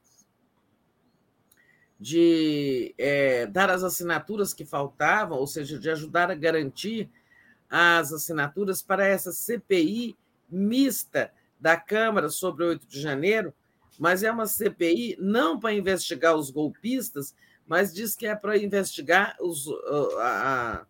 de 2.02 2.92
é, 2.98 3.46
dar 3.46 3.70
as 3.70 3.84
assinaturas 3.84 4.52
que 4.52 4.64
faltavam, 4.64 5.38
ou 5.38 5.46
seja, 5.46 5.78
de 5.78 5.88
ajudar 5.88 6.32
a 6.32 6.34
garantir 6.34 7.08
as 7.70 8.12
assinaturas 8.12 8.82
para 8.82 9.06
essa 9.06 9.30
CPI 9.30 10.16
mista 10.50 11.32
da 11.60 11.76
Câmara 11.76 12.28
sobre 12.28 12.64
o 12.64 12.68
8 12.70 12.88
de 12.88 13.00
janeiro, 13.00 13.54
mas 14.00 14.24
é 14.24 14.32
uma 14.32 14.46
CPI 14.46 15.16
não 15.20 15.60
para 15.60 15.72
investigar 15.72 16.34
os 16.34 16.50
golpistas, 16.50 17.36
mas 17.68 17.94
diz 17.94 18.16
que 18.16 18.26
é 18.26 18.34
para 18.34 18.58
investigar 18.58 19.36
os, 19.40 19.68
a, 20.18 20.84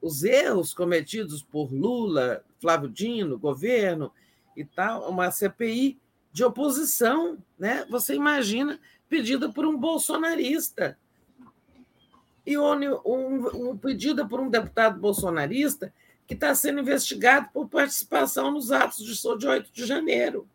os 0.00 0.22
erros 0.22 0.72
cometidos 0.72 1.42
por 1.42 1.72
Lula, 1.72 2.44
Flávio 2.60 2.88
Dino, 2.88 3.36
governo 3.36 4.12
e 4.56 4.64
tal, 4.64 5.10
uma 5.10 5.32
CPI 5.32 6.00
de 6.32 6.44
oposição, 6.44 7.38
né? 7.58 7.84
Você 7.90 8.14
imagina, 8.14 8.80
pedida 9.12 9.52
por 9.52 9.66
um 9.66 9.76
bolsonarista. 9.76 10.98
E 12.46 12.56
um, 12.56 13.70
um, 13.70 13.76
pedida 13.76 14.26
por 14.26 14.40
um 14.40 14.48
deputado 14.48 14.98
bolsonarista 14.98 15.92
que 16.26 16.32
está 16.32 16.54
sendo 16.54 16.80
investigado 16.80 17.50
por 17.52 17.68
participação 17.68 18.50
nos 18.50 18.72
atos 18.72 19.04
de, 19.04 19.38
de 19.38 19.46
8 19.46 19.70
de 19.70 19.84
janeiro. 19.84 20.48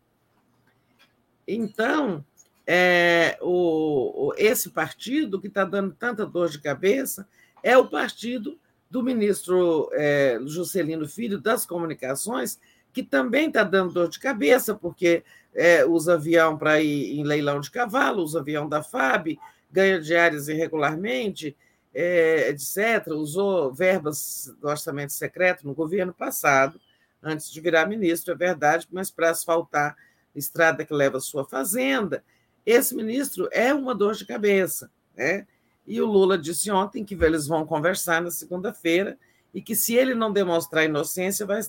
Então, 1.46 2.24
é, 2.66 3.38
o, 3.40 4.34
esse 4.36 4.70
partido 4.70 5.40
que 5.40 5.46
está 5.46 5.64
dando 5.64 5.94
tanta 5.94 6.26
dor 6.26 6.48
de 6.48 6.58
cabeça 6.58 7.28
é 7.62 7.78
o 7.78 7.88
partido 7.88 8.58
do 8.90 9.04
ministro 9.04 9.88
é, 9.92 10.40
Juscelino 10.46 11.06
Filho 11.06 11.40
das 11.40 11.64
Comunicações, 11.64 12.58
que 12.92 13.04
também 13.04 13.46
está 13.46 13.62
dando 13.62 13.92
dor 13.92 14.08
de 14.08 14.18
cabeça, 14.18 14.74
porque 14.74 15.22
é, 15.58 15.84
usa 15.84 16.14
avião 16.14 16.56
para 16.56 16.80
ir 16.80 17.18
em 17.18 17.24
leilão 17.24 17.58
de 17.60 17.68
cavalo, 17.68 18.22
usa 18.22 18.38
avião 18.38 18.68
da 18.68 18.80
FAB, 18.80 19.36
ganha 19.68 20.00
diárias 20.00 20.46
irregularmente, 20.46 21.56
é, 21.92 22.50
etc. 22.50 23.08
Usou 23.08 23.74
verbas 23.74 24.54
do 24.60 24.68
orçamento 24.68 25.12
secreto 25.12 25.66
no 25.66 25.74
governo 25.74 26.14
passado, 26.14 26.80
antes 27.20 27.50
de 27.50 27.60
virar 27.60 27.86
ministro, 27.86 28.32
é 28.32 28.36
verdade, 28.36 28.86
mas 28.92 29.10
para 29.10 29.30
asfaltar 29.30 29.96
estrada 30.32 30.84
que 30.84 30.94
leva 30.94 31.18
à 31.18 31.20
sua 31.20 31.44
fazenda. 31.44 32.22
Esse 32.64 32.94
ministro 32.94 33.48
é 33.50 33.74
uma 33.74 33.96
dor 33.96 34.14
de 34.14 34.24
cabeça, 34.24 34.88
né? 35.16 35.44
E 35.84 36.00
o 36.00 36.06
Lula 36.06 36.38
disse 36.38 36.70
ontem 36.70 37.04
que 37.04 37.14
eles 37.14 37.48
vão 37.48 37.66
conversar 37.66 38.22
na 38.22 38.30
segunda-feira 38.30 39.18
e 39.52 39.60
que, 39.60 39.74
se 39.74 39.96
ele 39.96 40.14
não 40.14 40.32
demonstrar 40.32 40.84
inocência, 40.84 41.44
vai, 41.44 41.60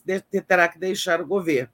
terá 0.45 0.67
que 0.67 0.77
deixar 0.77 1.21
o 1.21 1.25
governo. 1.25 1.73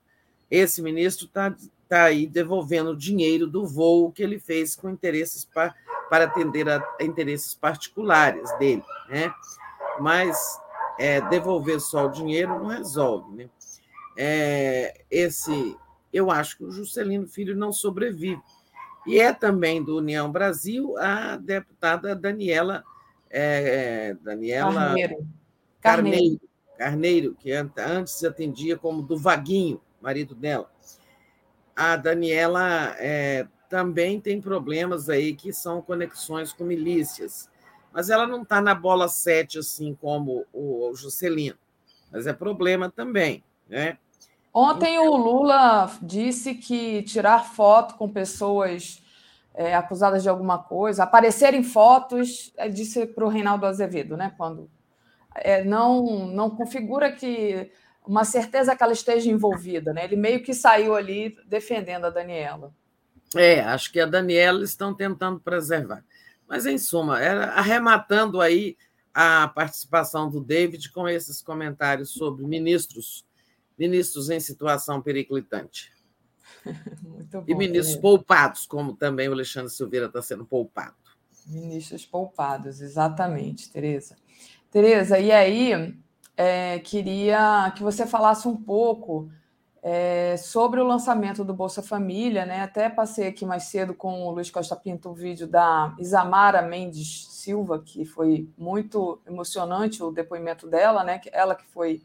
Esse 0.50 0.82
ministro 0.82 1.26
está 1.26 1.54
tá 1.88 2.04
aí 2.04 2.28
devolvendo 2.28 2.96
dinheiro 2.96 3.48
do 3.48 3.66
voo 3.66 4.12
que 4.12 4.24
ele 4.24 4.40
fez 4.40 4.76
com 4.76 4.90
interesses 4.90 5.46
para, 5.46 5.74
para 6.10 6.26
atender 6.26 6.68
a, 6.70 6.78
a, 7.00 7.04
interesses 7.04 7.54
particulares 7.54 8.52
dele. 8.58 8.84
Né? 9.10 9.34
Mas 10.00 10.60
é, 11.00 11.22
devolver 11.30 11.80
só 11.80 12.06
o 12.06 12.12
dinheiro 12.12 12.60
não 12.60 12.68
resolve. 12.68 13.36
Né? 13.36 13.50
É, 14.18 15.02
esse, 15.10 15.78
eu 16.12 16.32
acho 16.32 16.58
que 16.58 16.64
o 16.64 16.72
Juscelino 16.72 17.28
Filho 17.28 17.56
não 17.56 17.72
sobrevive 17.72 18.42
e 19.06 19.20
é 19.20 19.32
também 19.32 19.84
do 19.84 19.98
União 19.98 20.32
Brasil 20.32 20.98
a 20.98 21.38
deputada 21.38 22.16
Daniela, 22.16 22.84
é, 23.30 24.16
Daniela 24.22 24.74
Carneiro. 24.74 25.28
Carneiro, 25.80 26.42
Carneiro, 26.78 27.36
que 27.36 27.52
antes 27.52 28.24
atendia 28.24 28.76
como 28.76 29.04
do 29.04 29.16
Vaguinho, 29.16 29.80
marido 30.02 30.34
dela. 30.34 30.72
A 31.76 31.96
Daniela 31.96 32.96
é, 32.98 33.48
também 33.70 34.20
tem 34.20 34.40
problemas 34.40 35.10
aí 35.10 35.36
que 35.36 35.52
são 35.52 35.82
conexões 35.82 36.54
com 36.54 36.64
milícias, 36.64 37.50
mas 37.92 38.10
ela 38.10 38.26
não 38.26 38.44
está 38.44 38.62
na 38.62 38.74
bola 38.74 39.08
7 39.08 39.60
assim 39.60 39.94
como 40.00 40.46
o 40.54 40.92
Juscelino, 40.96 41.58
mas 42.12 42.28
é 42.28 42.34
problema 42.34 42.90
também, 42.90 43.44
né? 43.68 43.98
Ontem 44.54 44.98
o 45.00 45.18
Lula 45.18 45.92
disse 46.02 46.56
que 46.56 47.04
tirar 47.04 47.44
foto 47.44 47.96
com 47.96 48.08
pessoas 48.08 49.04
é, 49.54 49.76
acusadas 49.76 50.24
de 50.24 50.30
alguma 50.30 50.58
coisa, 50.58 51.04
aparecer 51.04 51.54
em 51.54 51.64
fotos, 51.64 52.54
é, 52.56 52.70
disse 52.70 53.06
para 53.06 53.26
o 53.26 53.30
Reinaldo 53.30 53.66
Azevedo, 53.66 54.16
né? 54.16 54.34
Quando 54.38 54.70
é, 55.36 55.64
não, 55.64 56.28
não 56.28 56.50
configura 56.50 57.12
que 57.12 57.70
uma 58.08 58.24
certeza 58.24 58.76
que 58.76 58.84
ela 58.84 58.94
esteja 58.94 59.30
envolvida, 59.30 59.94
né? 59.94 60.04
Ele 60.04 60.16
meio 60.16 60.44
que 60.44 60.54
saiu 60.54 60.96
ali 60.96 61.38
defendendo 61.46 62.06
a 62.06 62.10
Daniela. 62.10 62.74
É, 63.36 63.62
acho 63.62 63.92
que 63.92 64.00
a 64.00 64.06
Daniela 64.06 64.64
estão 64.64 64.94
tentando 64.94 65.40
preservar. 65.40 66.04
Mas, 66.48 66.66
em 66.66 66.78
suma, 66.78 67.22
era 67.22 67.54
arrematando 67.54 68.40
aí 68.40 68.78
a 69.14 69.48
participação 69.48 70.30
do 70.30 70.42
David 70.42 70.92
com 70.92 71.08
esses 71.08 71.42
comentários 71.42 72.12
sobre 72.12 72.46
ministros 72.46 73.26
ministros 73.78 74.30
em 74.30 74.40
situação 74.40 75.02
periclitante. 75.02 75.92
Bom, 77.32 77.44
e 77.48 77.54
ministros 77.54 77.98
poupados, 77.98 78.66
como 78.66 78.96
também 78.96 79.28
o 79.28 79.34
Alexandre 79.34 79.70
Silveira 79.70 80.08
está 80.08 80.22
sendo 80.22 80.46
poupado. 80.46 80.96
Ministros 81.46 82.06
poupados, 82.06 82.82
exatamente, 82.82 83.70
Tereza. 83.70 84.16
Tereza, 84.72 85.20
e 85.20 85.32
aí 85.32 85.96
é, 86.38 86.80
queria 86.80 87.72
que 87.76 87.84
você 87.84 88.06
falasse 88.06 88.48
um 88.48 88.56
pouco 88.56 89.30
é, 89.82 90.36
sobre 90.38 90.80
o 90.80 90.88
lançamento 90.88 91.44
do 91.44 91.54
Bolsa 91.54 91.82
Família, 91.82 92.46
né? 92.46 92.62
Até 92.62 92.90
passei 92.90 93.28
aqui 93.28 93.46
mais 93.46 93.64
cedo 93.64 93.94
com 93.94 94.26
o 94.26 94.32
Luiz 94.32 94.50
Costa 94.50 94.76
Pinto 94.76 95.10
o 95.10 95.14
vídeo 95.14 95.48
da 95.48 95.96
Isamara 96.00 96.62
Mendes 96.62 97.28
Silva, 97.30 97.80
que 97.86 98.04
foi 98.04 98.50
muito 98.58 99.22
emocionante 99.28 100.02
o 100.02 100.12
depoimento 100.12 100.68
dela, 100.68 101.04
né? 101.04 101.22
Ela 101.32 101.54
que 101.54 101.68
foi 101.68 102.02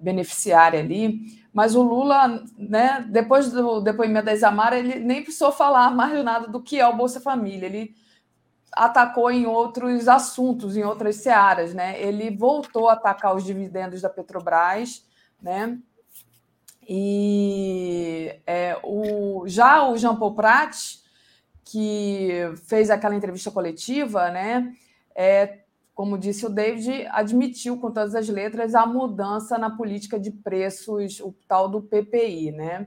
beneficiária 0.00 0.80
ali, 0.80 1.20
mas 1.52 1.74
o 1.74 1.82
Lula, 1.82 2.42
né, 2.56 3.04
depois 3.10 3.52
do 3.52 3.82
depoimento 3.82 4.24
da 4.24 4.32
Isamara, 4.32 4.78
ele 4.78 4.98
nem 4.98 5.22
precisou 5.22 5.52
falar 5.52 5.90
mais 5.90 6.24
nada 6.24 6.48
do 6.48 6.62
que 6.62 6.80
é 6.80 6.86
o 6.86 6.96
Bolsa 6.96 7.20
Família, 7.20 7.66
ele 7.66 7.94
atacou 8.72 9.30
em 9.30 9.46
outros 9.46 10.08
assuntos, 10.08 10.76
em 10.76 10.84
outras 10.84 11.16
searas, 11.16 11.74
né? 11.74 12.00
Ele 12.00 12.30
voltou 12.34 12.88
a 12.88 12.92
atacar 12.92 13.34
os 13.34 13.44
dividendos 13.44 14.00
da 14.00 14.08
Petrobras, 14.08 15.04
né? 15.40 15.78
E 16.88 18.34
é, 18.46 18.78
o, 18.82 19.44
já 19.46 19.88
o 19.88 19.96
Jean 19.96 20.16
Paul 20.16 20.34
Prat, 20.34 20.76
que 21.64 22.52
fez 22.66 22.90
aquela 22.90 23.14
entrevista 23.14 23.50
coletiva, 23.50 24.30
né? 24.30 24.74
É, 25.14 25.60
como 25.94 26.16
disse 26.16 26.46
o 26.46 26.50
David, 26.50 27.06
admitiu 27.10 27.78
com 27.78 27.90
todas 27.90 28.14
as 28.14 28.28
letras 28.28 28.74
a 28.74 28.86
mudança 28.86 29.58
na 29.58 29.70
política 29.70 30.18
de 30.18 30.30
preços, 30.30 31.20
o 31.20 31.34
tal 31.46 31.68
do 31.68 31.82
PPI, 31.82 32.52
né? 32.52 32.86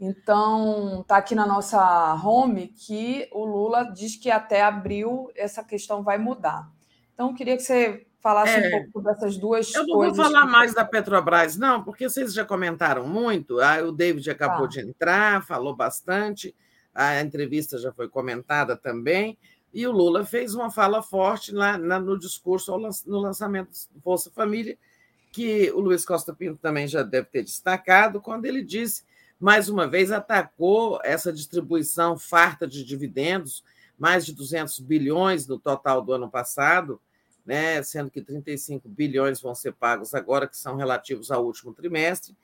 Então, 0.00 1.00
está 1.00 1.16
aqui 1.16 1.34
na 1.34 1.46
nossa 1.46 2.14
home 2.24 2.68
que 2.68 3.28
o 3.32 3.44
Lula 3.44 3.84
diz 3.84 4.14
que 4.16 4.30
até 4.30 4.62
abril 4.62 5.30
essa 5.34 5.64
questão 5.64 6.02
vai 6.02 6.18
mudar. 6.18 6.70
Então, 7.12 7.34
queria 7.34 7.56
que 7.56 7.62
você 7.64 8.06
falasse 8.20 8.52
é, 8.52 8.68
um 8.68 8.82
pouco 8.82 9.00
dessas 9.00 9.36
duas 9.36 9.72
coisas. 9.72 9.74
Eu 9.74 9.86
não 9.86 10.04
vou 10.04 10.14
falar 10.14 10.46
que... 10.46 10.52
mais 10.52 10.74
da 10.74 10.84
Petrobras, 10.84 11.56
não, 11.56 11.82
porque 11.82 12.08
vocês 12.08 12.32
já 12.32 12.44
comentaram 12.44 13.08
muito. 13.08 13.58
Ah, 13.60 13.82
o 13.82 13.90
David 13.90 14.30
acabou 14.30 14.68
tá. 14.68 14.74
de 14.74 14.80
entrar, 14.80 15.44
falou 15.44 15.74
bastante, 15.74 16.54
a 16.94 17.20
entrevista 17.20 17.76
já 17.76 17.92
foi 17.92 18.08
comentada 18.08 18.76
também. 18.76 19.36
E 19.72 19.86
o 19.86 19.92
Lula 19.92 20.24
fez 20.24 20.54
uma 20.54 20.70
fala 20.70 21.02
forte 21.02 21.52
lá, 21.52 21.76
no 21.76 22.18
discurso 22.18 22.76
no 23.06 23.18
lançamento 23.18 23.70
do 23.92 24.00
Bolsa 24.00 24.30
Família, 24.30 24.78
que 25.30 25.70
o 25.72 25.80
Luiz 25.80 26.04
Costa 26.04 26.32
Pinto 26.32 26.58
também 26.60 26.88
já 26.88 27.02
deve 27.02 27.26
ter 27.26 27.42
destacado, 27.42 28.20
quando 28.20 28.46
ele 28.46 28.62
disse, 28.62 29.02
mais 29.38 29.68
uma 29.68 29.86
vez, 29.86 30.10
atacou 30.10 31.00
essa 31.04 31.32
distribuição 31.32 32.18
farta 32.18 32.66
de 32.66 32.84
dividendos, 32.84 33.62
mais 33.98 34.24
de 34.26 34.32
200 34.32 34.78
bilhões 34.80 35.46
no 35.46 35.58
total 35.58 36.02
do 36.02 36.12
ano 36.12 36.30
passado, 36.30 37.00
né, 37.44 37.82
sendo 37.82 38.10
que 38.10 38.20
35 38.20 38.88
bilhões 38.88 39.40
vão 39.40 39.54
ser 39.54 39.72
pagos 39.72 40.12
agora, 40.14 40.46
que 40.46 40.56
são 40.56 40.76
relativos 40.76 41.30
ao 41.30 41.44
último 41.44 41.72
trimestre. 41.72 42.36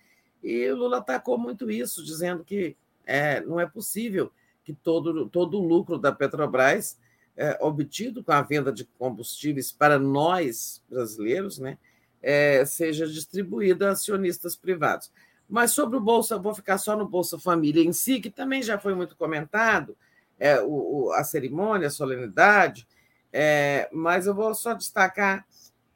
E 0.42 0.66
o 0.70 0.76
Lula 0.76 0.98
atacou 0.98 1.36
muito 1.36 1.70
isso, 1.70 2.04
dizendo 2.04 2.42
que 2.44 2.76
é, 3.06 3.40
não 3.40 3.60
é 3.60 3.66
possível 3.66 4.32
que 4.64 4.72
todo, 4.72 5.28
todo 5.28 5.60
o 5.60 5.66
lucro 5.66 5.98
da 5.98 6.10
Petrobras 6.10 6.98
é, 7.36 7.58
obtido 7.60 8.22
com 8.22 8.32
a 8.32 8.42
venda 8.42 8.72
de 8.72 8.84
combustíveis 8.84 9.70
para 9.72 9.98
nós 9.98 10.82
brasileiros, 10.88 11.58
né, 11.58 11.76
é, 12.22 12.64
seja 12.64 13.06
distribuído 13.06 13.84
a 13.84 13.90
acionistas 13.90 14.56
privados. 14.56 15.10
Mas 15.48 15.72
sobre 15.72 15.96
o 15.96 16.00
Bolsa, 16.00 16.38
vou 16.38 16.54
ficar 16.54 16.78
só 16.78 16.96
no 16.96 17.06
Bolsa 17.06 17.38
Família 17.38 17.82
em 17.82 17.92
si, 17.92 18.20
que 18.20 18.30
também 18.30 18.62
já 18.62 18.78
foi 18.78 18.94
muito 18.94 19.16
comentado, 19.16 19.96
é, 20.38 20.60
o, 20.60 21.06
o, 21.06 21.12
a 21.12 21.22
cerimônia, 21.22 21.88
a 21.88 21.90
solenidade, 21.90 22.86
é, 23.32 23.88
mas 23.92 24.26
eu 24.26 24.34
vou 24.34 24.54
só 24.54 24.74
destacar 24.74 25.46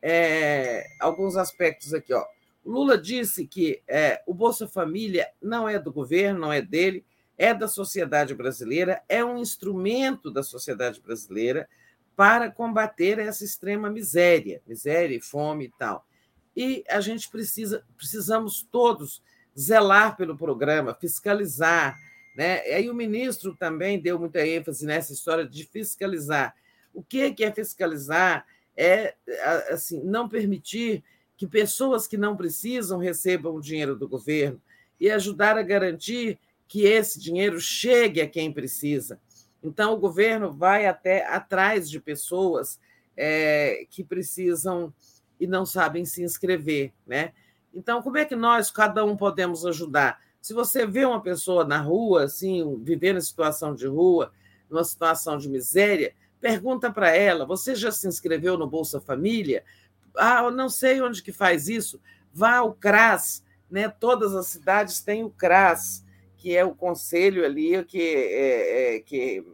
é, 0.03 0.87
alguns 1.01 1.37
aspectos 1.37 1.95
aqui. 1.95 2.13
Ó. 2.13 2.25
Lula 2.65 2.99
disse 2.99 3.47
que 3.47 3.83
é, 3.89 4.23
o 4.27 4.35
Bolsa 4.35 4.69
Família 4.69 5.29
não 5.41 5.69
é 5.69 5.79
do 5.79 5.93
governo, 5.93 6.41
não 6.41 6.53
é 6.53 6.61
dele, 6.61 7.05
é 7.37 7.55
da 7.55 7.69
sociedade 7.69 8.35
brasileira, 8.35 9.03
é 9.09 9.25
um 9.25 9.39
instrumento 9.39 10.31
da 10.31 10.43
sociedade 10.43 11.01
brasileira 11.01 11.69
para 12.17 12.51
combater 12.51 13.21
essa 13.21 13.45
extrema 13.45 13.89
miséria, 13.89 14.61
miséria 14.67 15.17
e 15.17 15.21
fome 15.21 15.67
e 15.67 15.73
tal. 15.79 16.05
E 16.57 16.83
a 16.89 17.01
gente 17.01 17.31
precisa, 17.31 17.85
precisamos 17.97 18.67
todos 18.73 19.23
zelar 19.59 20.17
pelo 20.17 20.37
programa, 20.37 20.95
fiscalizar, 20.95 21.99
né? 22.37 22.61
Aí 22.61 22.89
o 22.89 22.95
ministro 22.95 23.57
também 23.57 24.01
deu 24.01 24.19
muita 24.19 24.47
ênfase 24.47 24.87
nessa 24.87 25.13
história 25.13 25.45
de 25.45 25.65
fiscalizar. 25.65 26.55
O 26.95 27.03
que 27.03 27.35
é 27.43 27.53
fiscalizar? 27.53 28.47
É 28.77 29.15
assim, 29.71 30.01
não 30.05 30.29
permitir 30.29 31.03
que 31.37 31.47
pessoas 31.47 32.07
que 32.07 32.17
não 32.17 32.37
precisam 32.37 32.99
recebam 32.99 33.57
o 33.57 33.61
dinheiro 33.61 33.97
do 33.97 34.09
governo 34.09 34.61
e 35.01 35.11
ajudar 35.11 35.59
a 35.59 35.63
garantir 35.63 36.39
que 36.69 36.85
esse 36.85 37.19
dinheiro 37.19 37.61
chegue 37.61 38.21
a 38.21 38.29
quem 38.29 38.53
precisa. 38.53 39.19
Então, 39.63 39.93
o 39.93 39.99
governo 39.99 40.53
vai 40.53 40.87
até 40.87 41.27
atrás 41.27 41.91
de 41.91 41.99
pessoas 41.99 42.79
é, 43.17 43.87
que 43.91 44.05
precisam 44.05 44.93
e 45.41 45.47
não 45.47 45.67
sabem 45.67 46.05
se 46.05 46.23
inscrever. 46.23 46.93
Né? 47.07 47.33
Então, 47.73 48.03
como 48.03 48.19
é 48.19 48.25
que 48.25 48.37
nós, 48.37 48.71
cada 48.71 49.05
um, 49.05 49.17
podemos 49.17 49.65
ajudar? 49.67 50.21
Se 50.41 50.55
você 50.55 50.87
vê 50.87 51.05
uma 51.05 51.21
pessoa 51.21 51.65
na 51.65 51.81
rua, 51.81 52.25
assim, 52.25 52.81
vivendo 52.83 53.19
em 53.19 53.23
situação 53.23 53.75
de 53.75 53.87
rua, 53.87 54.33
numa 54.69 54.85
situação 54.85 55.37
de 55.37 55.49
miséria, 55.49 56.15
pergunta 56.41 56.91
para 56.91 57.11
ela: 57.15 57.47
você 57.47 57.75
já 57.75 57.91
se 57.91 58.07
inscreveu 58.07 58.57
no 58.57 58.67
Bolsa 58.67 59.01
Família? 59.01 59.65
Ah, 60.17 60.43
eu 60.45 60.51
não 60.51 60.69
sei 60.69 61.01
onde 61.01 61.23
que 61.23 61.33
faz 61.33 61.69
isso. 61.69 62.01
Vá 62.33 62.57
ao 62.57 62.73
CRAS, 62.73 63.45
né? 63.71 63.89
Todas 63.89 64.35
as 64.35 64.47
cidades 64.47 65.01
têm 65.01 65.25
o 65.25 65.31
CRAS 65.31 66.05
que 66.39 66.57
é 66.57 66.65
o 66.65 66.75
conselho 66.75 67.45
ali 67.45 67.85
que, 67.85 68.01
é, 68.01 68.97
é, 68.97 69.01
que 69.01 69.45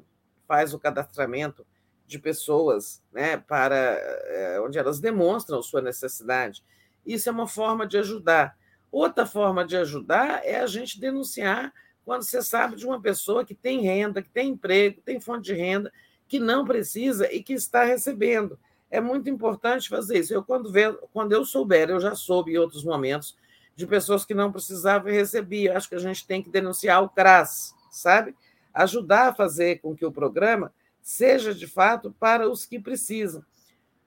faz 0.46 0.74
o 0.74 0.78
cadastramento 0.78 1.66
de 2.06 2.18
pessoas 2.18 3.02
né, 3.10 3.38
para 3.38 3.74
é, 3.74 4.60
onde 4.60 4.78
elas 4.78 5.00
demonstram 5.00 5.62
sua 5.62 5.80
necessidade. 5.80 6.62
Isso 7.06 7.28
é 7.28 7.32
uma 7.32 7.46
forma 7.46 7.86
de 7.86 7.98
ajudar. 7.98 8.56
Outra 8.90 9.26
forma 9.26 9.64
de 9.64 9.76
ajudar 9.76 10.44
é 10.44 10.60
a 10.60 10.66
gente 10.66 11.00
denunciar 11.00 11.72
quando 12.04 12.22
você 12.22 12.42
sabe 12.42 12.76
de 12.76 12.86
uma 12.86 13.00
pessoa 13.00 13.44
que 13.44 13.54
tem 13.54 13.80
renda, 13.80 14.22
que 14.22 14.28
tem 14.28 14.50
emprego, 14.50 15.00
tem 15.02 15.20
fonte 15.20 15.46
de 15.46 15.54
renda, 15.54 15.92
que 16.28 16.38
não 16.38 16.64
precisa 16.64 17.32
e 17.32 17.42
que 17.42 17.54
está 17.54 17.84
recebendo. 17.84 18.58
É 18.90 19.00
muito 19.00 19.28
importante 19.28 19.88
fazer 19.88 20.18
isso. 20.18 20.34
Eu, 20.34 20.44
quando, 20.44 20.70
ver, 20.70 20.96
quando 21.12 21.32
eu 21.32 21.44
souber, 21.44 21.90
eu 21.90 21.98
já 21.98 22.14
soube 22.14 22.52
em 22.52 22.58
outros 22.58 22.84
momentos, 22.84 23.36
de 23.74 23.86
pessoas 23.86 24.24
que 24.24 24.34
não 24.34 24.52
precisavam 24.52 25.10
e 25.10 25.14
recebiam. 25.14 25.76
Acho 25.76 25.88
que 25.88 25.94
a 25.94 26.00
gente 26.00 26.26
tem 26.26 26.42
que 26.42 26.50
denunciar 26.50 27.02
o 27.02 27.08
CRAS, 27.08 27.74
sabe? 27.90 28.34
Ajudar 28.72 29.28
a 29.28 29.34
fazer 29.34 29.80
com 29.80 29.96
que 29.96 30.06
o 30.06 30.12
programa 30.12 30.72
seja 31.02 31.54
de 31.54 31.66
fato 31.66 32.14
para 32.18 32.48
os 32.48 32.64
que 32.64 32.78
precisam. 32.78 33.44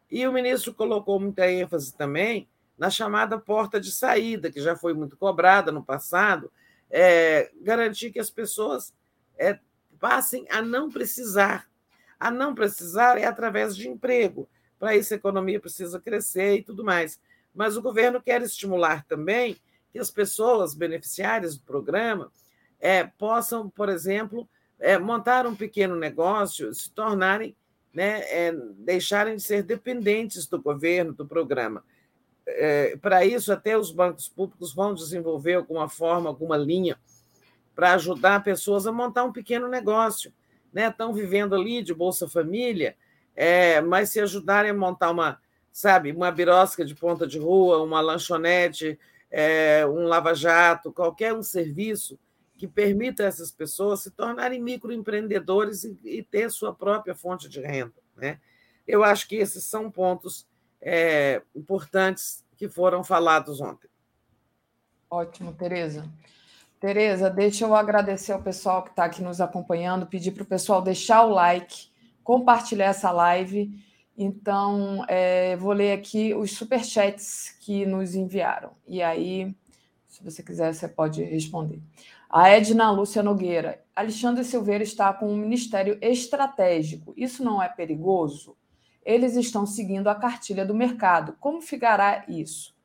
E 0.09 0.25
o 0.25 0.31
ministro 0.31 0.73
colocou 0.73 1.19
muita 1.19 1.51
ênfase 1.51 1.93
também 1.93 2.47
na 2.77 2.89
chamada 2.89 3.39
porta 3.39 3.79
de 3.79 3.91
saída, 3.91 4.51
que 4.51 4.61
já 4.61 4.75
foi 4.75 4.93
muito 4.93 5.17
cobrada 5.17 5.71
no 5.71 5.83
passado, 5.83 6.51
é, 6.89 7.51
garantir 7.61 8.11
que 8.11 8.19
as 8.19 8.29
pessoas 8.29 8.93
é, 9.37 9.59
passem 9.99 10.45
a 10.49 10.61
não 10.61 10.89
precisar. 10.89 11.67
A 12.19 12.29
não 12.29 12.53
precisar 12.53 13.17
é 13.17 13.25
através 13.25 13.75
de 13.75 13.87
emprego. 13.87 14.47
Para 14.79 14.95
isso, 14.95 15.13
a 15.13 15.17
economia 15.17 15.59
precisa 15.59 15.99
crescer 15.99 16.57
e 16.57 16.63
tudo 16.63 16.83
mais 16.83 17.19
mas 17.57 17.75
o 17.75 17.81
governo 17.81 18.21
quer 18.21 18.39
estimular 18.43 19.03
também 19.05 19.57
que 19.91 19.97
as 19.97 20.11
pessoas 20.11 20.75
beneficiárias 20.75 21.57
do 21.57 21.63
programa 21.63 22.31
é, 22.79 23.03
possam, 23.03 23.67
por 23.67 23.89
exemplo, 23.89 24.47
é, 24.79 24.95
montar 24.99 25.47
um 25.47 25.55
pequeno 25.55 25.95
negócio, 25.95 26.71
se 26.71 26.91
tornarem, 26.91 27.55
né, 27.91 28.19
é, 28.29 28.51
deixarem 28.77 29.37
de 29.37 29.41
ser 29.41 29.63
dependentes 29.63 30.45
do 30.45 30.61
governo, 30.61 31.13
do 31.13 31.25
programa. 31.25 31.83
É, 32.49 32.95
para 32.97 33.25
isso, 33.25 33.51
até 33.51 33.77
os 33.77 33.91
bancos 33.91 34.29
públicos 34.29 34.73
vão 34.73 34.93
desenvolver 34.93 35.55
alguma 35.55 35.89
forma, 35.89 36.29
alguma 36.29 36.55
linha 36.55 36.97
para 37.75 37.93
ajudar 37.93 38.43
pessoas 38.43 38.87
a 38.87 38.91
montar 38.91 39.23
um 39.23 39.31
pequeno 39.31 39.67
negócio. 39.67 40.33
Né? 40.73 40.87
Estão 40.87 41.13
vivendo 41.13 41.53
ali 41.53 41.83
de 41.83 41.93
Bolsa 41.93 42.27
Família, 42.27 42.95
é, 43.35 43.81
mas 43.81 44.09
se 44.09 44.19
ajudarem 44.19 44.71
a 44.71 44.73
montar 44.73 45.11
uma, 45.11 45.39
sabe, 45.71 46.11
uma 46.11 46.31
birosca 46.31 46.83
de 46.83 46.95
ponta 46.95 47.27
de 47.27 47.37
rua, 47.37 47.83
uma 47.83 48.01
lanchonete, 48.01 48.97
é, 49.29 49.85
um 49.85 50.07
lava-jato, 50.07 50.91
qualquer 50.91 51.33
um 51.33 51.43
serviço 51.43 52.17
que 52.57 52.67
permita 52.67 53.23
a 53.23 53.27
essas 53.27 53.51
pessoas 53.51 53.99
se 53.99 54.09
tornarem 54.09 54.59
microempreendedores 54.59 55.83
e, 55.83 55.99
e 56.03 56.23
ter 56.23 56.49
sua 56.49 56.73
própria 56.73 57.13
fonte 57.13 57.47
de 57.47 57.61
renda. 57.61 57.93
Né? 58.15 58.39
Eu 58.87 59.03
acho 59.03 59.27
que 59.27 59.35
esses 59.35 59.65
são 59.65 59.91
pontos 59.91 60.47
é, 60.81 61.41
importantes 61.55 62.43
que 62.55 62.67
foram 62.67 63.03
falados 63.03 63.61
ontem. 63.61 63.89
Ótimo, 65.09 65.53
Tereza. 65.53 66.07
Tereza, 66.79 67.29
deixa 67.29 67.65
eu 67.65 67.73
agradecer 67.73 68.33
ao 68.33 68.41
pessoal 68.41 68.83
que 68.83 68.89
está 68.89 69.05
aqui 69.05 69.21
nos 69.21 69.41
acompanhando, 69.41 70.05
pedir 70.05 70.31
para 70.31 70.43
o 70.43 70.45
pessoal 70.45 70.81
deixar 70.81 71.23
o 71.23 71.29
like, 71.29 71.89
compartilhar 72.23 72.85
essa 72.85 73.11
live 73.11 73.83
então, 74.17 75.05
é, 75.07 75.55
vou 75.57 75.71
ler 75.73 75.91
aqui 75.91 76.33
os 76.33 76.51
superchats 76.51 77.55
que 77.59 77.85
nos 77.85 78.15
enviaram. 78.15 78.71
E 78.87 79.03
aí, 79.03 79.55
se 80.07 80.23
você 80.23 80.41
quiser, 80.41 80.73
você 80.73 80.87
pode 80.87 81.23
responder. 81.23 81.79
A 82.27 82.49
Edna 82.49 82.89
Lúcia 82.89 83.21
Nogueira. 83.21 83.85
Alexandre 83.95 84.43
Silveira 84.43 84.83
está 84.83 85.13
com 85.13 85.31
um 85.31 85.37
ministério 85.37 85.99
estratégico. 86.01 87.13
Isso 87.15 87.43
não 87.43 87.61
é 87.61 87.69
perigoso? 87.69 88.57
Eles 89.07 89.37
estão 89.37 89.65
seguindo 89.65 90.09
a 90.09 90.15
cartilha 90.15 90.65
do 90.65 90.75
mercado. 90.75 91.37
Como 91.39 91.61
ficará 91.61 92.25
isso? 92.27 92.75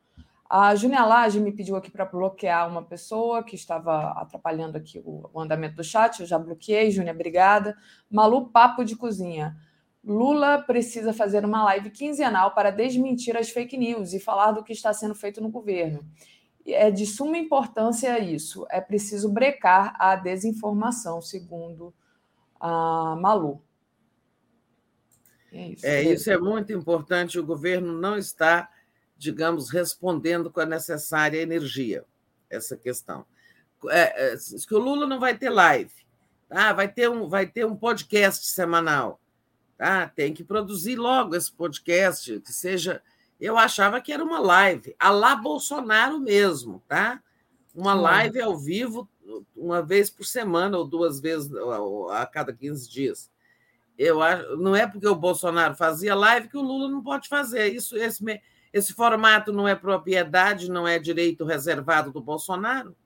A 0.49 0.73
Júnia 0.73 1.05
Lage 1.05 1.41
me 1.41 1.51
pediu 1.51 1.75
aqui 1.75 1.91
para 1.91 2.05
bloquear 2.05 2.68
uma 2.68 2.81
pessoa 2.81 3.42
que 3.42 3.57
estava 3.57 4.12
atrapalhando 4.12 4.78
aqui 4.78 5.02
o, 5.05 5.28
o 5.33 5.41
andamento 5.41 5.75
do 5.75 5.83
chat. 5.83 6.20
Eu 6.20 6.26
já 6.26 6.39
bloqueei, 6.39 6.92
Júnia, 6.92 7.12
obrigada. 7.12 7.76
Malu 8.09 8.51
Papo 8.51 8.84
de 8.84 8.94
Cozinha. 8.94 9.57
Lula 10.05 10.62
precisa 10.62 11.12
fazer 11.12 11.44
uma 11.44 11.65
live 11.65 11.91
quinzenal 11.91 12.55
para 12.55 12.70
desmentir 12.70 13.36
as 13.36 13.51
fake 13.51 13.76
news 13.76 14.12
e 14.12 14.20
falar 14.20 14.52
do 14.52 14.62
que 14.62 14.73
está 14.73 14.92
sendo 14.92 15.17
feito 15.17 15.41
no 15.41 15.51
governo. 15.51 16.07
É 16.65 16.89
de 16.89 17.05
suma 17.05 17.36
importância 17.36 18.17
isso. 18.20 18.65
É 18.70 18.81
preciso 18.81 19.28
brecar 19.28 19.97
a 19.99 20.15
desinformação, 20.15 21.20
segundo 21.20 21.92
a 22.60 23.17
Malu. 23.20 23.60
É 25.52 25.68
isso, 25.68 25.86
é, 25.86 26.02
isso 26.02 26.31
é 26.31 26.39
muito 26.39 26.72
importante. 26.72 27.39
O 27.39 27.47
governo 27.47 27.92
não 27.92 28.16
está, 28.16 28.70
digamos, 29.16 29.70
respondendo 29.70 30.50
com 30.50 30.60
a 30.60 30.66
necessária 30.66 31.40
energia 31.40 32.05
essa 32.48 32.76
questão. 32.76 33.24
É, 33.90 34.32
é, 34.32 34.36
que 34.66 34.74
o 34.74 34.78
Lula 34.78 35.06
não 35.06 35.18
vai 35.18 35.36
ter 35.36 35.50
live, 35.50 35.92
tá? 36.48 36.72
vai, 36.72 36.89
ter 36.89 37.10
um, 37.10 37.28
vai 37.28 37.47
ter 37.47 37.66
um 37.66 37.76
podcast 37.76 38.47
semanal 38.47 39.20
Tá? 39.82 40.06
Tem 40.06 40.32
que 40.32 40.44
produzir 40.44 40.94
logo 40.94 41.34
esse 41.34 41.50
podcast, 41.50 42.39
que 42.39 42.52
seja. 42.52 43.02
Eu 43.40 43.58
achava 43.58 44.00
que 44.00 44.12
era 44.12 44.22
uma 44.22 44.39
live, 44.39 44.94
a 44.97 45.10
lá 45.10 45.34
Bolsonaro 45.34 46.20
mesmo, 46.20 46.81
tá? 46.86 47.20
Uma 47.74 47.92
live 47.92 48.40
ao 48.40 48.56
vivo, 48.56 49.08
uma 49.56 49.82
vez 49.82 50.08
por 50.08 50.24
semana 50.24 50.78
ou 50.78 50.86
duas 50.86 51.18
vezes 51.18 51.50
a 52.12 52.24
cada 52.26 52.52
15 52.52 52.89
dias. 52.89 53.28
Eu 53.99 54.23
acho, 54.23 54.57
não 54.57 54.75
é 54.75 54.87
porque 54.87 55.07
o 55.07 55.15
Bolsonaro 55.15 55.75
fazia 55.75 56.15
live 56.15 56.49
que 56.49 56.57
o 56.57 56.62
Lula 56.62 56.89
não 56.89 57.03
pode 57.03 57.29
fazer. 57.29 57.69
Isso, 57.69 57.97
esse, 57.97 58.25
esse 58.73 58.93
formato 58.93 59.53
não 59.53 59.69
é 59.69 59.75
propriedade, 59.75 60.71
não 60.71 60.89
é 60.89 60.99
direito 60.99 61.45
reservado 61.45 62.11
do 62.11 62.21
Bolsonaro. 62.21 62.97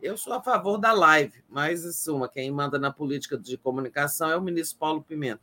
Eu 0.00 0.16
sou 0.16 0.32
a 0.32 0.42
favor 0.42 0.78
da 0.78 0.92
live, 0.92 1.44
mas, 1.48 1.84
em 1.84 1.92
suma, 1.92 2.28
quem 2.28 2.50
manda 2.50 2.78
na 2.78 2.92
política 2.92 3.38
de 3.38 3.56
comunicação 3.56 4.30
é 4.30 4.36
o 4.36 4.42
ministro 4.42 4.78
Paulo 4.78 5.02
Pimenta. 5.02 5.42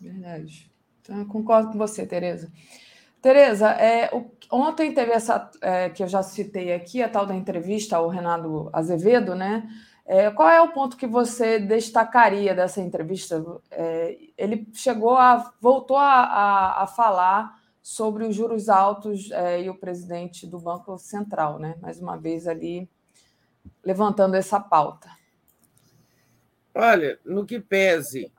Verdade. 0.00 0.70
Então, 1.00 1.24
concordo 1.26 1.72
com 1.72 1.78
você, 1.78 2.06
Tereza. 2.06 2.50
Tereza, 3.20 3.70
é, 3.70 4.14
o, 4.14 4.30
ontem 4.50 4.92
teve 4.92 5.12
essa 5.12 5.50
é, 5.60 5.88
que 5.88 6.02
eu 6.02 6.08
já 6.08 6.22
citei 6.22 6.72
aqui, 6.72 7.02
a 7.02 7.08
tal 7.08 7.26
da 7.26 7.34
entrevista 7.34 7.96
ao 7.96 8.08
Renato 8.08 8.68
Azevedo, 8.72 9.34
né? 9.34 9.66
É, 10.06 10.30
qual 10.30 10.48
é 10.50 10.60
o 10.60 10.72
ponto 10.72 10.96
que 10.96 11.06
você 11.06 11.58
destacaria 11.58 12.54
dessa 12.54 12.80
entrevista? 12.80 13.42
É, 13.70 14.18
ele 14.36 14.68
chegou 14.74 15.16
a 15.16 15.54
voltou 15.60 15.96
a, 15.96 16.24
a, 16.24 16.82
a, 16.82 16.86
falar 16.86 17.58
sobre 17.82 18.24
os 18.24 18.36
juros 18.36 18.68
altos 18.68 19.30
é, 19.30 19.62
e 19.62 19.70
o 19.70 19.78
presidente 19.78 20.46
do 20.46 20.58
Banco 20.58 20.98
Central, 20.98 21.58
né? 21.58 21.76
Mais 21.80 22.00
uma 22.00 22.18
vez 22.18 22.46
ali 22.46 22.88
levantando 23.82 24.34
essa 24.34 24.60
pauta. 24.60 25.08
Olha, 26.74 27.18
no 27.24 27.46
que 27.46 27.58
pese 27.58 28.30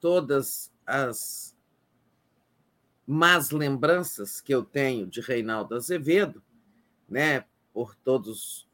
todas 0.00 0.70
as 0.86 1.56
más 3.06 3.50
lembranças 3.50 4.40
que 4.40 4.54
eu 4.54 4.62
tenho 4.64 5.06
de 5.06 5.20
Reinaldo 5.20 5.74
Azevedo, 5.74 6.42
né, 7.08 7.44
por 7.72 7.94
todos 7.96 8.68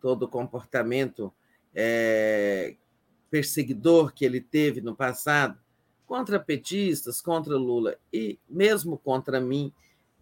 todo 0.00 0.24
o 0.24 0.28
comportamento 0.28 1.32
é, 1.78 2.74
perseguidor 3.30 4.14
que 4.14 4.24
ele 4.24 4.40
teve 4.40 4.80
no 4.80 4.96
passado 4.96 5.58
contra 6.06 6.40
petistas, 6.40 7.20
contra 7.20 7.54
Lula 7.56 7.98
e 8.10 8.38
mesmo 8.48 8.96
contra 8.96 9.38
mim, 9.40 9.70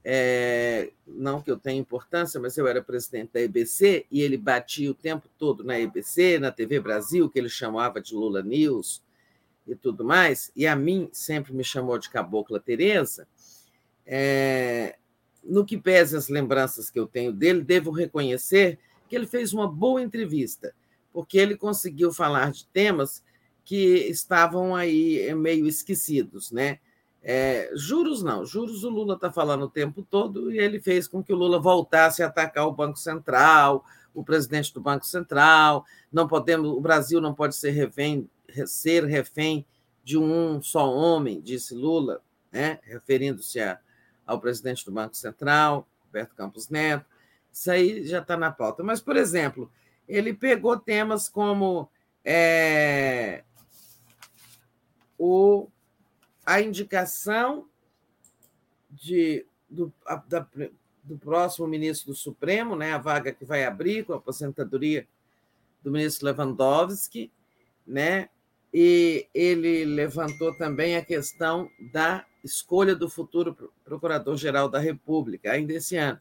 é, 0.02 0.90
não 1.06 1.40
que 1.40 1.50
eu 1.50 1.56
tenha 1.56 1.80
importância, 1.80 2.40
mas 2.40 2.58
eu 2.58 2.66
era 2.66 2.82
presidente 2.82 3.32
da 3.32 3.40
EBC 3.40 4.04
e 4.10 4.20
ele 4.20 4.36
batia 4.36 4.90
o 4.90 4.94
tempo 4.94 5.28
todo 5.38 5.62
na 5.62 5.78
EBC, 5.78 6.38
na 6.40 6.50
TV 6.50 6.80
Brasil, 6.80 7.30
que 7.30 7.38
ele 7.38 7.48
chamava 7.48 8.00
de 8.00 8.14
Lula 8.14 8.42
News 8.42 9.02
e 9.66 9.74
tudo 9.74 10.04
mais, 10.04 10.50
e 10.54 10.66
a 10.66 10.76
mim 10.76 11.08
sempre 11.12 11.54
me 11.54 11.64
chamou 11.64 11.98
de 11.98 12.10
Cabocla 12.10 12.60
Tereza. 12.60 13.26
É, 14.04 14.96
no 15.42 15.64
que 15.64 15.78
pese 15.78 16.16
as 16.16 16.28
lembranças 16.28 16.90
que 16.90 16.98
eu 16.98 17.06
tenho 17.06 17.32
dele, 17.32 17.62
devo 17.62 17.90
reconhecer 17.90 18.78
que 19.08 19.16
ele 19.16 19.26
fez 19.26 19.52
uma 19.52 19.68
boa 19.68 20.02
entrevista, 20.02 20.74
porque 21.14 21.38
ele 21.38 21.56
conseguiu 21.56 22.12
falar 22.12 22.50
de 22.50 22.66
temas 22.66 23.22
que 23.64 23.76
estavam 24.10 24.74
aí 24.74 25.32
meio 25.34 25.64
esquecidos, 25.64 26.50
né? 26.50 26.80
É, 27.22 27.70
juros 27.74 28.22
não, 28.22 28.44
juros 28.44 28.82
o 28.84 28.90
Lula 28.90 29.14
está 29.14 29.32
falando 29.32 29.62
o 29.62 29.70
tempo 29.70 30.02
todo 30.02 30.52
e 30.52 30.58
ele 30.58 30.78
fez 30.78 31.06
com 31.08 31.22
que 31.22 31.32
o 31.32 31.36
Lula 31.36 31.58
voltasse 31.58 32.22
a 32.22 32.26
atacar 32.26 32.66
o 32.66 32.72
Banco 32.72 32.98
Central, 32.98 33.82
o 34.12 34.24
presidente 34.24 34.74
do 34.74 34.80
Banco 34.80 35.06
Central. 35.06 35.86
Não 36.12 36.26
podemos, 36.26 36.68
o 36.68 36.80
Brasil 36.80 37.20
não 37.20 37.32
pode 37.32 37.54
ser 37.54 37.70
refém, 37.70 38.28
ser 38.66 39.04
refém 39.04 39.64
de 40.02 40.18
um 40.18 40.60
só 40.60 40.92
homem, 40.92 41.40
disse 41.40 41.74
Lula, 41.74 42.20
né? 42.52 42.80
referindo-se 42.82 43.58
ao 44.26 44.40
presidente 44.40 44.84
do 44.84 44.92
Banco 44.92 45.16
Central, 45.16 45.88
Roberto 46.06 46.34
Campos 46.34 46.68
Neto. 46.68 47.06
Isso 47.50 47.70
aí 47.70 48.04
já 48.04 48.18
está 48.18 48.36
na 48.36 48.50
pauta. 48.50 48.82
Mas, 48.82 49.00
por 49.00 49.16
exemplo, 49.16 49.70
ele 50.08 50.34
pegou 50.34 50.78
temas 50.78 51.28
como 51.28 51.88
é, 52.24 53.44
o 55.18 55.68
a 56.44 56.60
indicação 56.60 57.66
de, 58.90 59.46
do, 59.68 59.92
a, 60.06 60.16
da, 60.16 60.46
do 61.02 61.18
próximo 61.18 61.66
ministro 61.66 62.12
do 62.12 62.16
Supremo, 62.16 62.76
né, 62.76 62.92
a 62.92 62.98
vaga 62.98 63.32
que 63.32 63.44
vai 63.44 63.64
abrir 63.64 64.04
com 64.04 64.12
a 64.12 64.16
aposentadoria 64.16 65.06
do 65.82 65.90
ministro 65.90 66.26
Lewandowski, 66.26 67.30
né, 67.86 68.28
e 68.72 69.26
ele 69.32 69.84
levantou 69.84 70.54
também 70.56 70.96
a 70.96 71.04
questão 71.04 71.70
da 71.92 72.26
escolha 72.42 72.94
do 72.94 73.08
futuro 73.08 73.72
procurador-geral 73.84 74.68
da 74.68 74.78
República, 74.78 75.52
ainda 75.52 75.72
esse 75.72 75.96
ano. 75.96 76.20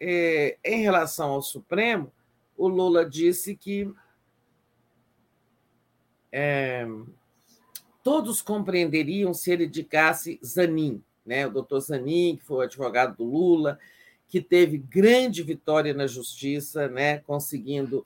E, 0.00 0.56
em 0.64 0.82
relação 0.82 1.30
ao 1.30 1.42
Supremo, 1.42 2.12
o 2.56 2.68
Lula 2.68 3.04
disse 3.04 3.56
que 3.56 3.92
é, 6.30 6.86
todos 8.02 8.40
compreenderiam 8.40 9.34
se 9.34 9.50
ele 9.50 9.66
indicasse 9.66 10.40
Zanin, 10.44 11.02
né? 11.24 11.46
o 11.46 11.50
doutor 11.50 11.80
Zanin, 11.80 12.36
que 12.36 12.44
foi 12.44 12.58
o 12.58 12.60
advogado 12.60 13.16
do 13.16 13.24
Lula, 13.24 13.78
que 14.28 14.40
teve 14.40 14.78
grande 14.78 15.42
vitória 15.42 15.92
na 15.92 16.06
justiça, 16.06 16.88
né? 16.88 17.18
conseguindo, 17.18 18.04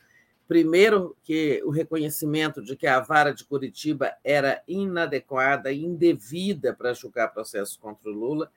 primeiro, 0.49 1.17
que 1.23 1.63
o 1.65 1.71
reconhecimento 1.71 2.63
de 2.63 2.77
que 2.77 2.87
a 2.87 3.01
vara 3.01 3.33
de 3.33 3.45
Curitiba 3.45 4.13
era 4.25 4.63
inadequada 4.67 5.73
indevida 5.73 6.75
para 6.75 6.93
julgar 6.93 7.33
processos 7.33 7.77
contra 7.77 8.11
o 8.11 8.15
Lula, 8.15 8.51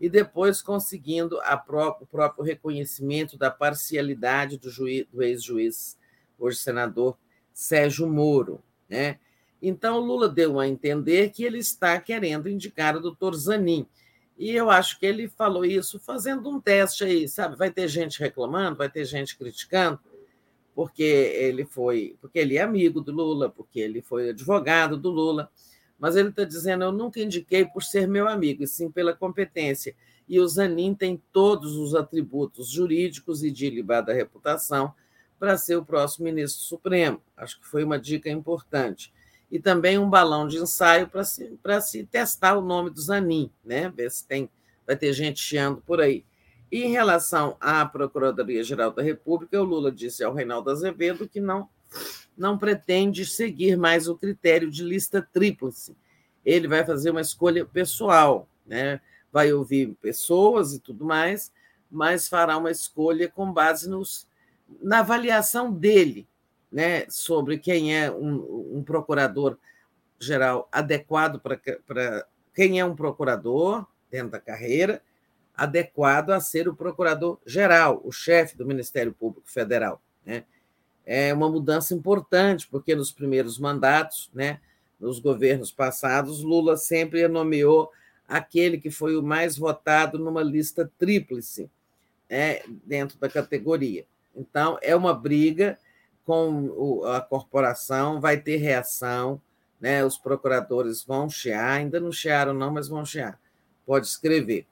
e 0.00 0.08
depois 0.08 0.60
conseguindo 0.60 1.38
pró 1.66 1.96
o 2.00 2.06
próprio 2.06 2.44
reconhecimento 2.44 3.36
da 3.38 3.50
parcialidade 3.50 4.58
do, 4.58 4.70
do 5.12 5.22
ex-juiz, 5.22 5.98
hoje 6.38 6.58
senador 6.58 7.16
Sérgio 7.52 8.08
Moro. 8.08 8.62
Né? 8.88 9.18
Então, 9.62 9.98
Lula 9.98 10.28
deu 10.28 10.58
a 10.58 10.68
entender 10.68 11.30
que 11.30 11.44
ele 11.44 11.58
está 11.58 11.98
querendo 12.00 12.48
indicar 12.48 12.96
o 12.96 13.00
doutor 13.00 13.34
Zanin. 13.34 13.86
E 14.36 14.50
eu 14.50 14.68
acho 14.68 14.98
que 14.98 15.06
ele 15.06 15.28
falou 15.28 15.64
isso 15.64 15.98
fazendo 16.00 16.50
um 16.50 16.60
teste 16.60 17.04
aí, 17.04 17.28
sabe? 17.28 17.56
Vai 17.56 17.70
ter 17.70 17.86
gente 17.88 18.18
reclamando, 18.18 18.76
vai 18.76 18.90
ter 18.90 19.04
gente 19.04 19.38
criticando, 19.38 20.00
porque 20.74 21.02
ele 21.02 21.64
foi, 21.64 22.16
porque 22.20 22.40
ele 22.40 22.56
é 22.56 22.62
amigo 22.62 23.00
do 23.00 23.12
Lula, 23.12 23.48
porque 23.48 23.78
ele 23.78 24.02
foi 24.02 24.30
advogado 24.30 24.96
do 24.96 25.08
Lula, 25.08 25.48
mas 25.98 26.16
ele 26.16 26.30
está 26.30 26.44
dizendo: 26.44 26.84
eu 26.84 26.92
nunca 26.92 27.20
indiquei 27.20 27.64
por 27.64 27.82
ser 27.82 28.06
meu 28.06 28.28
amigo, 28.28 28.62
e 28.62 28.66
sim 28.66 28.90
pela 28.90 29.12
competência. 29.12 29.94
E 30.28 30.40
o 30.40 30.48
Zanin 30.48 30.94
tem 30.94 31.22
todos 31.32 31.76
os 31.76 31.94
atributos 31.94 32.70
jurídicos 32.70 33.44
e 33.44 33.50
de 33.50 33.66
ilibada 33.66 34.12
reputação 34.12 34.94
para 35.38 35.58
ser 35.58 35.76
o 35.76 35.84
próximo 35.84 36.24
ministro 36.24 36.62
supremo. 36.62 37.20
Acho 37.36 37.60
que 37.60 37.66
foi 37.66 37.84
uma 37.84 37.98
dica 37.98 38.30
importante 38.30 39.12
e 39.50 39.58
também 39.60 39.98
um 39.98 40.08
balão 40.10 40.48
de 40.48 40.56
ensaio 40.56 41.06
para 41.06 41.22
se, 41.22 41.56
se 41.82 42.04
testar 42.04 42.56
o 42.56 42.60
nome 42.60 42.90
do 42.90 43.00
Zanin, 43.00 43.50
né? 43.64 43.88
ver 43.88 44.10
se 44.10 44.26
tem, 44.26 44.50
vai 44.86 44.96
ter 44.96 45.12
gente 45.12 45.40
chiando 45.40 45.80
por 45.80 46.00
aí. 46.00 46.24
E 46.72 46.82
em 46.82 46.90
relação 46.90 47.56
à 47.60 47.84
Procuradoria-Geral 47.86 48.90
da 48.90 49.00
República, 49.00 49.60
o 49.60 49.64
Lula 49.64 49.92
disse 49.92 50.24
ao 50.24 50.34
Reinaldo 50.34 50.70
Azevedo 50.70 51.28
que 51.28 51.40
não, 51.40 51.68
não 52.36 52.58
pretende 52.58 53.24
seguir 53.24 53.76
mais 53.76 54.08
o 54.08 54.16
critério 54.16 54.70
de 54.70 54.82
lista 54.82 55.26
tríplice. 55.32 55.96
Ele 56.44 56.68
vai 56.68 56.84
fazer 56.84 57.10
uma 57.10 57.20
escolha 57.20 57.64
pessoal, 57.64 58.48
né? 58.66 59.00
vai 59.34 59.52
ouvir 59.52 59.96
pessoas 60.00 60.74
e 60.74 60.78
tudo 60.78 61.04
mais, 61.04 61.52
mas 61.90 62.28
fará 62.28 62.56
uma 62.56 62.70
escolha 62.70 63.28
com 63.28 63.52
base 63.52 63.90
nos, 63.90 64.28
na 64.80 65.00
avaliação 65.00 65.72
dele, 65.72 66.28
né, 66.70 67.04
sobre 67.08 67.58
quem 67.58 67.96
é 67.96 68.08
um, 68.12 68.78
um 68.78 68.84
procurador-geral 68.84 70.68
adequado 70.70 71.40
para 71.40 72.26
quem 72.54 72.78
é 72.78 72.84
um 72.84 72.94
procurador 72.94 73.84
dentro 74.08 74.30
da 74.30 74.40
carreira, 74.40 75.02
adequado 75.56 76.30
a 76.30 76.38
ser 76.38 76.68
o 76.68 76.76
procurador-geral, 76.76 78.00
o 78.04 78.12
chefe 78.12 78.56
do 78.56 78.64
Ministério 78.64 79.12
Público 79.12 79.50
Federal. 79.50 80.00
Né? 80.24 80.44
É 81.06 81.32
uma 81.34 81.48
mudança 81.48 81.94
importante, 81.94 82.66
porque 82.68 82.94
nos 82.94 83.12
primeiros 83.12 83.58
mandatos, 83.58 84.30
né, 84.32 84.60
nos 84.98 85.18
governos 85.18 85.70
passados, 85.70 86.42
Lula 86.42 86.76
sempre 86.76 87.26
nomeou 87.28 87.90
aquele 88.26 88.78
que 88.78 88.90
foi 88.90 89.16
o 89.16 89.22
mais 89.22 89.58
votado 89.58 90.18
numa 90.18 90.42
lista 90.42 90.90
tríplice 90.98 91.70
né, 92.28 92.60
dentro 92.84 93.18
da 93.18 93.28
categoria. 93.28 94.06
Então, 94.34 94.78
é 94.82 94.96
uma 94.96 95.14
briga 95.14 95.78
com 96.24 97.04
a 97.04 97.20
corporação, 97.20 98.20
vai 98.20 98.38
ter 98.38 98.56
reação, 98.56 99.40
né? 99.80 100.04
os 100.04 100.16
procuradores 100.16 101.04
vão 101.04 101.28
chiar, 101.28 101.72
ainda 101.72 102.00
não 102.00 102.10
chiaram, 102.10 102.54
não, 102.54 102.72
mas 102.72 102.88
vão 102.88 103.04
chiar. 103.04 103.38
Pode 103.84 104.06
escrever. 104.06 104.66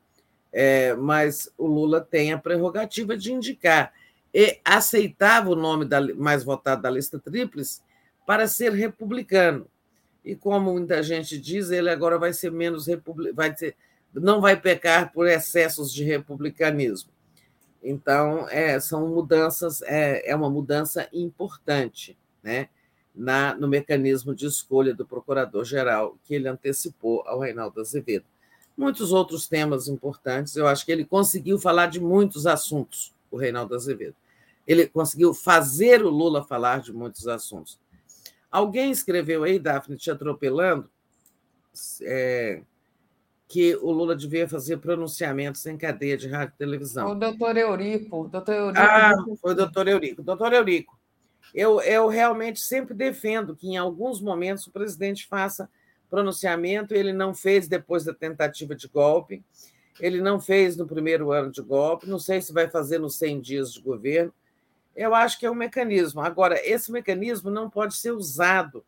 É, 0.51 0.95
mas 0.95 1.53
o 1.57 1.67
Lula 1.67 2.01
tem 2.01 2.33
a 2.33 2.39
prerrogativa 2.39 3.17
de 3.17 3.33
indicar. 3.33 3.93
E 4.35 4.61
aceitava 4.65 5.51
o 5.51 5.57
nome 5.57 5.85
da, 5.85 6.01
mais 6.15 6.43
votado 6.43 6.83
da 6.83 6.91
lista 6.91 7.19
tríplice 7.19 7.81
para 8.27 8.47
ser 8.47 8.73
republicano. 8.73 9.67
E 10.25 10.35
como 10.35 10.73
muita 10.73 11.03
gente 11.03 11.39
diz, 11.39 11.71
ele 11.71 11.91
agora 11.91 12.19
vai 12.19 12.33
ser 12.33 12.51
menos 12.51 12.87
vai 13.35 13.57
ser, 13.57 13.77
não 14.15 14.41
vai 14.41 14.59
pecar 14.59 15.13
por 15.13 15.27
excessos 15.27 15.93
de 15.93 16.05
republicanismo. 16.05 17.11
Então, 17.83 18.49
é, 18.49 18.79
são 18.79 19.09
mudanças, 19.09 19.83
é, 19.83 20.31
é 20.31 20.37
uma 20.37 20.49
mudança 20.49 21.09
importante 21.13 22.17
né, 22.43 22.69
na, 23.13 23.55
no 23.57 23.67
mecanismo 23.67 24.35
de 24.35 24.47
escolha 24.47 24.95
do 24.95 25.05
procurador-geral 25.05 26.17
que 26.25 26.35
ele 26.35 26.49
antecipou 26.49 27.23
ao 27.27 27.41
Reinaldo 27.41 27.81
Azevedo. 27.81 28.25
Muitos 28.77 29.13
outros 29.13 29.49
temas 29.49 29.89
importantes, 29.89 30.55
eu 30.55 30.67
acho 30.67 30.87
que 30.87 30.93
ele 30.93 31.05
conseguiu 31.05 31.59
falar 31.59 31.87
de 31.87 32.01
muitos 32.01 32.47
assuntos, 32.47 33.13
o 33.31 33.37
Reinaldo 33.37 33.75
Azevedo. 33.75 34.15
Ele 34.73 34.87
conseguiu 34.87 35.35
fazer 35.35 36.03
o 36.03 36.11
Lula 36.11 36.43
falar 36.43 36.81
de 36.81 36.93
muitos 36.93 37.29
assuntos. 37.29 37.79
Alguém 38.51 38.91
escreveu 38.91 39.45
aí, 39.45 39.59
Daphne, 39.59 39.97
te 39.97 40.11
atropelando, 40.11 40.91
é, 42.03 42.63
que 43.49 43.77
o 43.77 43.91
Lula 43.91 44.17
devia 44.17 44.49
fazer 44.49 44.79
pronunciamentos 44.79 45.65
em 45.67 45.77
cadeia 45.77 46.17
de 46.17 46.29
rádio 46.29 46.55
e 46.55 46.59
televisão. 46.59 47.11
O 47.11 47.15
doutor 47.15 47.57
Eurico. 47.57 48.29
Doutor 48.29 48.55
Eurico 48.55 48.81
ah, 48.81 49.13
foi 49.41 49.53
o 49.53 49.55
doutor 49.55 49.89
Eurico. 49.89 50.23
Doutor 50.23 50.53
Eurico, 50.53 50.99
eu, 51.55 51.81
eu 51.83 52.09
realmente 52.09 52.61
sempre 52.61 52.95
defendo 52.95 53.55
que, 53.55 53.69
em 53.69 53.77
alguns 53.77 54.21
momentos, 54.21 54.67
o 54.67 54.73
presidente 54.73 55.27
faça 55.27 55.69
pronunciamento. 56.09 56.95
Ele 56.95 57.13
não 57.13 57.35
fez 57.35 57.69
depois 57.69 58.05
da 58.05 58.15
tentativa 58.15 58.75
de 58.75 58.89
golpe, 58.89 59.45
ele 60.01 60.21
não 60.21 60.41
fez 60.41 60.77
no 60.77 60.87
primeiro 60.87 61.31
ano 61.31 61.51
de 61.51 61.61
golpe, 61.61 62.09
não 62.09 62.19
sei 62.19 62.41
se 62.41 62.53
vai 62.53 62.69
fazer 62.69 62.99
nos 62.99 63.17
100 63.17 63.41
dias 63.41 63.73
de 63.73 63.81
governo. 63.81 64.33
Eu 64.95 65.15
acho 65.15 65.39
que 65.39 65.47
é 65.47 65.51
um 65.51 65.55
mecanismo. 65.55 66.21
Agora, 66.21 66.61
esse 66.65 66.91
mecanismo 66.93 67.51
não 67.51 67.69
pode 67.69 67.97
ser 67.97 68.13
usado 68.13 68.85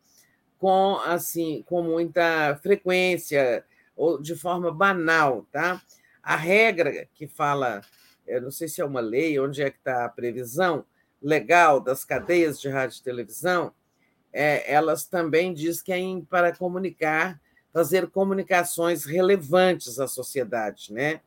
com 0.57 0.99
assim 1.05 1.63
com 1.67 1.81
muita 1.81 2.55
frequência 2.61 3.65
ou 3.95 4.21
de 4.21 4.35
forma 4.35 4.71
banal, 4.71 5.45
tá? 5.51 5.81
A 6.21 6.35
regra 6.35 7.07
que 7.13 7.27
fala, 7.27 7.81
eu 8.25 8.41
não 8.41 8.51
sei 8.51 8.67
se 8.67 8.81
é 8.81 8.85
uma 8.85 8.99
lei, 8.99 9.39
onde 9.39 9.61
é 9.61 9.69
que 9.69 9.77
está 9.77 10.05
a 10.05 10.09
previsão 10.09 10.85
legal 11.21 11.79
das 11.79 12.03
cadeias 12.03 12.59
de 12.59 12.69
rádio 12.69 12.99
e 12.99 13.03
televisão, 13.03 13.73
é, 14.31 14.71
elas 14.71 15.05
também 15.05 15.53
diz 15.53 15.81
que 15.81 15.93
é 15.93 15.99
para 16.29 16.55
comunicar, 16.55 17.39
fazer 17.71 18.09
comunicações 18.09 19.05
relevantes 19.05 19.99
à 19.99 20.07
sociedade, 20.07 20.91
né? 20.91 21.21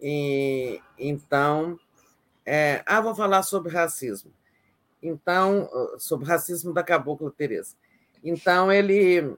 E, 0.00 0.80
então, 0.98 1.78
é, 2.50 2.82
ah, 2.86 3.00
vou 3.00 3.14
falar 3.14 3.42
sobre 3.42 3.70
racismo. 3.70 4.32
Então, 5.02 5.68
sobre 5.98 6.26
racismo 6.26 6.72
da 6.72 6.82
Cabocla 6.82 7.30
Teresa. 7.30 7.76
Então, 8.24 8.72
ele 8.72 9.36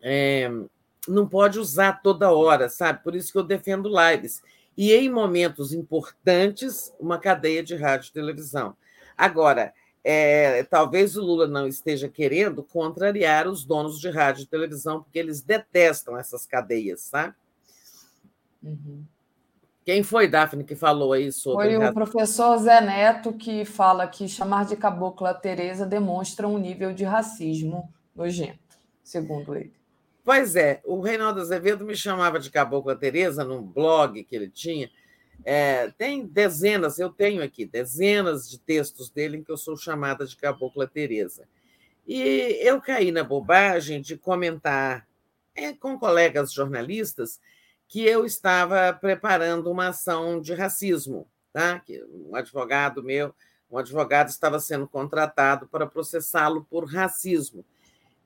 é, 0.00 0.48
não 1.08 1.28
pode 1.28 1.58
usar 1.58 2.00
toda 2.02 2.30
hora, 2.30 2.68
sabe? 2.68 3.02
Por 3.02 3.16
isso 3.16 3.32
que 3.32 3.38
eu 3.38 3.42
defendo 3.42 3.90
lives. 3.90 4.40
E 4.76 4.92
em 4.94 5.10
momentos 5.10 5.72
importantes, 5.72 6.94
uma 7.00 7.18
cadeia 7.18 7.64
de 7.64 7.74
rádio 7.74 8.10
e 8.10 8.12
televisão. 8.12 8.76
Agora, 9.18 9.74
é, 10.04 10.62
talvez 10.62 11.16
o 11.16 11.22
Lula 11.22 11.48
não 11.48 11.66
esteja 11.66 12.08
querendo 12.08 12.62
contrariar 12.62 13.48
os 13.48 13.64
donos 13.64 13.98
de 13.98 14.08
rádio 14.08 14.44
e 14.44 14.46
televisão, 14.46 15.02
porque 15.02 15.18
eles 15.18 15.40
detestam 15.42 16.16
essas 16.16 16.46
cadeias, 16.46 17.00
sabe? 17.00 17.34
Uhum. 18.62 19.04
Quem 19.86 20.02
foi, 20.02 20.26
Daphne, 20.26 20.64
que 20.64 20.74
falou 20.74 21.12
aí 21.12 21.30
sobre. 21.30 21.76
Foi 21.76 21.86
o 21.86 21.94
professor 21.94 22.58
Zé 22.58 22.80
Neto 22.80 23.32
que 23.32 23.64
fala 23.64 24.08
que 24.08 24.28
chamar 24.28 24.64
de 24.64 24.74
cabocla 24.74 25.32
Tereza 25.32 25.86
demonstra 25.86 26.48
um 26.48 26.58
nível 26.58 26.92
de 26.92 27.04
racismo 27.04 27.88
nojento, 28.12 28.76
segundo 29.04 29.54
ele. 29.54 29.72
Pois 30.24 30.56
é, 30.56 30.80
o 30.84 31.00
Reinaldo 31.00 31.40
Azevedo 31.40 31.84
me 31.84 31.94
chamava 31.94 32.40
de 32.40 32.50
Cabocla 32.50 32.96
Tereza 32.96 33.44
num 33.44 33.62
blog 33.62 34.24
que 34.24 34.34
ele 34.34 34.50
tinha. 34.50 34.90
É, 35.44 35.88
tem 35.96 36.26
dezenas, 36.26 36.98
eu 36.98 37.10
tenho 37.10 37.40
aqui 37.40 37.64
dezenas 37.64 38.50
de 38.50 38.58
textos 38.58 39.08
dele 39.08 39.36
em 39.36 39.44
que 39.44 39.52
eu 39.52 39.56
sou 39.56 39.76
chamada 39.76 40.26
de 40.26 40.36
Cabocla 40.36 40.88
Tereza. 40.88 41.46
E 42.04 42.58
eu 42.60 42.80
caí 42.80 43.12
na 43.12 43.22
bobagem 43.22 44.00
de 44.00 44.16
comentar 44.16 45.06
é, 45.54 45.72
com 45.72 45.96
colegas 45.96 46.52
jornalistas 46.52 47.38
que 47.88 48.04
eu 48.04 48.24
estava 48.24 48.92
preparando 48.92 49.70
uma 49.70 49.88
ação 49.88 50.40
de 50.40 50.54
racismo, 50.54 51.28
tá? 51.52 51.78
Que 51.80 52.04
um 52.04 52.34
advogado 52.34 53.02
meu, 53.02 53.34
um 53.70 53.78
advogado 53.78 54.28
estava 54.28 54.58
sendo 54.58 54.88
contratado 54.88 55.66
para 55.68 55.86
processá-lo 55.86 56.66
por 56.68 56.84
racismo. 56.84 57.64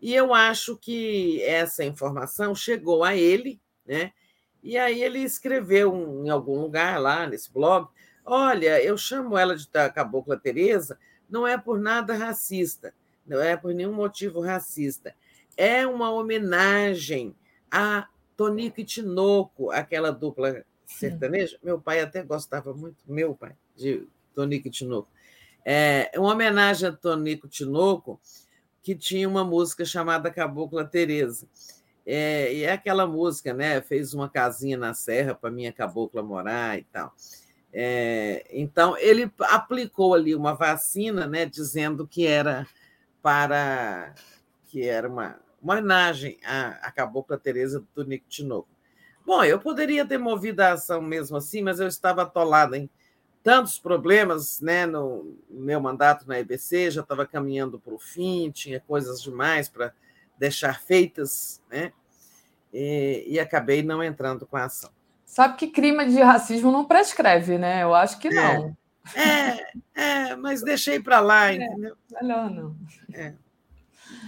E 0.00 0.14
eu 0.14 0.32
acho 0.32 0.76
que 0.76 1.42
essa 1.42 1.84
informação 1.84 2.54
chegou 2.54 3.04
a 3.04 3.14
ele, 3.14 3.60
né? 3.84 4.12
E 4.62 4.76
aí 4.78 5.02
ele 5.02 5.20
escreveu 5.20 5.94
em 6.24 6.28
algum 6.30 6.60
lugar 6.60 7.00
lá 7.00 7.26
nesse 7.26 7.52
blog: 7.52 7.88
olha, 8.24 8.82
eu 8.82 8.96
chamo 8.96 9.36
ela 9.36 9.54
de 9.54 9.66
Cabocla 9.94 10.38
Teresa, 10.38 10.98
não 11.28 11.46
é 11.46 11.56
por 11.56 11.78
nada 11.78 12.14
racista, 12.14 12.94
não 13.26 13.40
é 13.40 13.56
por 13.56 13.74
nenhum 13.74 13.92
motivo 13.92 14.40
racista. 14.40 15.14
É 15.56 15.86
uma 15.86 16.10
homenagem 16.10 17.34
a 17.70 18.08
Tonico 18.40 18.80
e 18.80 18.84
Tinoco, 18.84 19.70
aquela 19.70 20.10
dupla 20.10 20.64
sertaneja. 20.86 21.58
Meu 21.62 21.78
pai 21.78 22.00
até 22.00 22.22
gostava 22.22 22.72
muito, 22.72 22.96
meu 23.06 23.34
pai, 23.34 23.52
de 23.76 24.08
Tonico 24.34 24.66
e 24.66 24.70
Tinoco. 24.70 25.10
É 25.62 26.10
uma 26.16 26.32
homenagem 26.32 26.88
a 26.88 26.92
Tonico 26.92 27.46
Tinoco, 27.46 28.18
que 28.82 28.94
tinha 28.94 29.28
uma 29.28 29.44
música 29.44 29.84
chamada 29.84 30.30
Cabocla 30.30 30.86
Teresa. 30.86 31.46
É, 32.06 32.50
e 32.54 32.62
é 32.62 32.72
aquela 32.72 33.06
música, 33.06 33.52
né? 33.52 33.82
Fez 33.82 34.14
uma 34.14 34.26
casinha 34.26 34.78
na 34.78 34.94
serra 34.94 35.34
para 35.34 35.50
minha 35.50 35.70
cabocla 35.70 36.22
morar 36.22 36.78
e 36.78 36.84
tal. 36.84 37.14
É, 37.70 38.46
então, 38.50 38.96
ele 38.96 39.30
aplicou 39.40 40.14
ali 40.14 40.34
uma 40.34 40.54
vacina, 40.54 41.26
né, 41.26 41.44
dizendo 41.44 42.06
que 42.06 42.26
era 42.26 42.66
para 43.20 44.14
que 44.64 44.82
era 44.82 45.06
uma, 45.06 45.38
uma 45.62 45.74
homenagem 45.74 46.38
à, 46.44 46.70
à 46.82 46.90
cabocla 46.90 47.38
Teresa 47.38 47.84
do 47.94 48.04
Nico 48.04 48.26
Tinoco. 48.28 48.68
Bom, 49.24 49.44
eu 49.44 49.60
poderia 49.60 50.04
ter 50.06 50.18
movido 50.18 50.60
a 50.60 50.72
ação 50.72 51.00
mesmo 51.00 51.36
assim, 51.36 51.62
mas 51.62 51.78
eu 51.78 51.86
estava 51.86 52.22
atolada 52.22 52.76
em 52.76 52.88
tantos 53.42 53.78
problemas 53.78 54.60
né, 54.60 54.86
no 54.86 55.36
meu 55.48 55.80
mandato 55.80 56.26
na 56.26 56.38
EBC, 56.38 56.90
já 56.90 57.00
estava 57.00 57.26
caminhando 57.26 57.78
para 57.78 57.94
o 57.94 57.98
fim, 57.98 58.50
tinha 58.50 58.80
coisas 58.80 59.22
demais 59.22 59.68
para 59.68 59.92
deixar 60.38 60.80
feitas, 60.80 61.62
né? 61.70 61.92
E, 62.72 63.24
e, 63.26 63.40
acabei 63.40 63.82
não 63.82 64.02
entrando 64.02 64.46
com 64.46 64.56
a 64.56 64.64
ação. 64.64 64.90
Sabe 65.24 65.56
que 65.56 65.66
crime 65.68 66.06
de 66.06 66.20
racismo 66.20 66.70
não 66.70 66.84
prescreve, 66.84 67.58
né? 67.58 67.82
Eu 67.82 67.94
acho 67.94 68.18
que 68.18 68.28
é. 68.28 68.32
não. 68.32 68.76
É, 69.14 69.72
é, 69.94 70.36
mas 70.36 70.62
deixei 70.62 71.00
para 71.00 71.20
lá, 71.20 71.50
é, 71.50 71.56
entendeu? 71.56 71.96
Melhor 72.12 72.50
não. 72.50 72.76
É. 73.12 73.34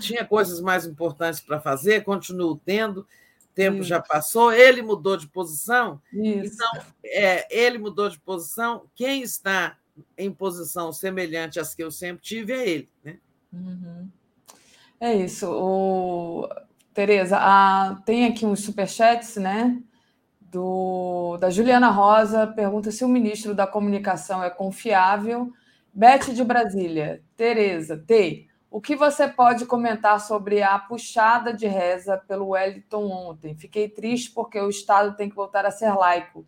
Tinha 0.01 0.25
coisas 0.25 0.61
mais 0.61 0.87
importantes 0.87 1.41
para 1.41 1.61
fazer, 1.61 2.05
continuo 2.05 2.57
tendo, 2.57 3.07
tempo 3.55 3.79
Isso. 3.79 3.89
já 3.89 4.01
passou, 4.01 4.53
ele 4.53 4.83
mudou 4.83 5.17
de 5.17 5.29
posição. 5.29 6.01
Isso. 6.13 6.55
Então, 6.55 6.83
é, 7.05 7.47
ele 7.51 7.79
mudou 7.79 8.09
de 8.09 8.19
posição. 8.19 8.85
Quem 8.95 9.23
está 9.23 9.77
em 10.17 10.33
posição 10.33 10.93
semelhante 10.93 11.61
às 11.61 11.75
que 11.75 11.83
eu 11.83 11.91
sempre 11.91 12.23
tive 12.23 12.53
é 12.53 12.69
ele. 12.69 12.91
Né? 13.05 13.19
Uhum. 13.53 14.09
É 14.99 15.15
isso. 15.15 15.51
O... 15.51 16.49
Tereza, 16.95 17.39
a... 17.39 18.01
tem 18.07 18.27
aqui 18.27 18.47
uns 18.47 18.61
superchats, 18.61 19.37
né? 19.37 19.81
Do... 20.41 21.37
Da 21.39 21.51
Juliana 21.51 21.91
Rosa, 21.91 22.47
pergunta 22.47 22.91
se 22.91 23.05
o 23.05 23.09
ministro 23.09 23.55
da 23.55 23.67
Comunicação 23.67 24.43
é 24.43 24.51
confiável. 24.51 25.53
Beth 25.93 26.33
de 26.33 26.43
Brasília, 26.43 27.23
Tereza, 27.37 27.99
T. 27.99 28.49
O 28.73 28.81
que 28.81 28.97
você 28.97 29.29
pode 29.29 29.67
comentar 29.67 30.19
sobre 30.19 30.63
a 30.63 30.79
puxada 30.79 31.53
de 31.53 31.67
reza 31.67 32.17
pelo 32.17 32.49
Wellington 32.49 33.05
ontem? 33.07 33.55
Fiquei 33.55 33.87
triste 33.87 34.31
porque 34.31 34.59
o 34.59 34.71
Estado 34.71 35.15
tem 35.15 35.29
que 35.29 35.37
voltar 35.37 35.67
a 35.67 35.71
ser 35.71 35.93
laico. 35.93 36.47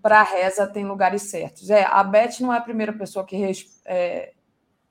Para 0.00 0.20
a 0.20 0.22
reza 0.22 0.68
tem 0.68 0.86
lugares 0.86 1.22
certos. 1.22 1.70
É, 1.70 1.84
a 1.84 2.04
Beth 2.04 2.38
não 2.38 2.54
é 2.54 2.58
a 2.58 2.60
primeira 2.60 2.92
pessoa 2.92 3.26
que, 3.26 3.50
é, 3.86 4.34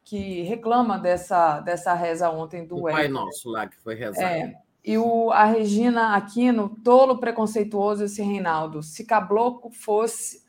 que 0.03 0.41
reclama 0.41 0.99
dessa, 0.99 1.61
dessa 1.61 1.93
reza 1.93 2.29
ontem 2.29 2.67
do 2.67 2.75
o 2.75 2.81
Wellington. 2.83 3.01
Pai 3.01 3.07
Nosso 3.07 3.49
lá 3.49 3.65
que 3.65 3.77
foi 3.81 3.95
rezado. 3.95 4.25
É, 4.25 4.53
e 4.83 4.97
o, 4.97 5.31
a 5.31 5.45
Regina 5.45 6.17
Aquino, 6.17 6.67
tolo 6.83 7.17
preconceituoso 7.17 8.03
esse 8.03 8.21
Reinaldo. 8.21 8.83
Se 8.83 9.05
Cabloco 9.05 9.71
fosse 9.71 10.42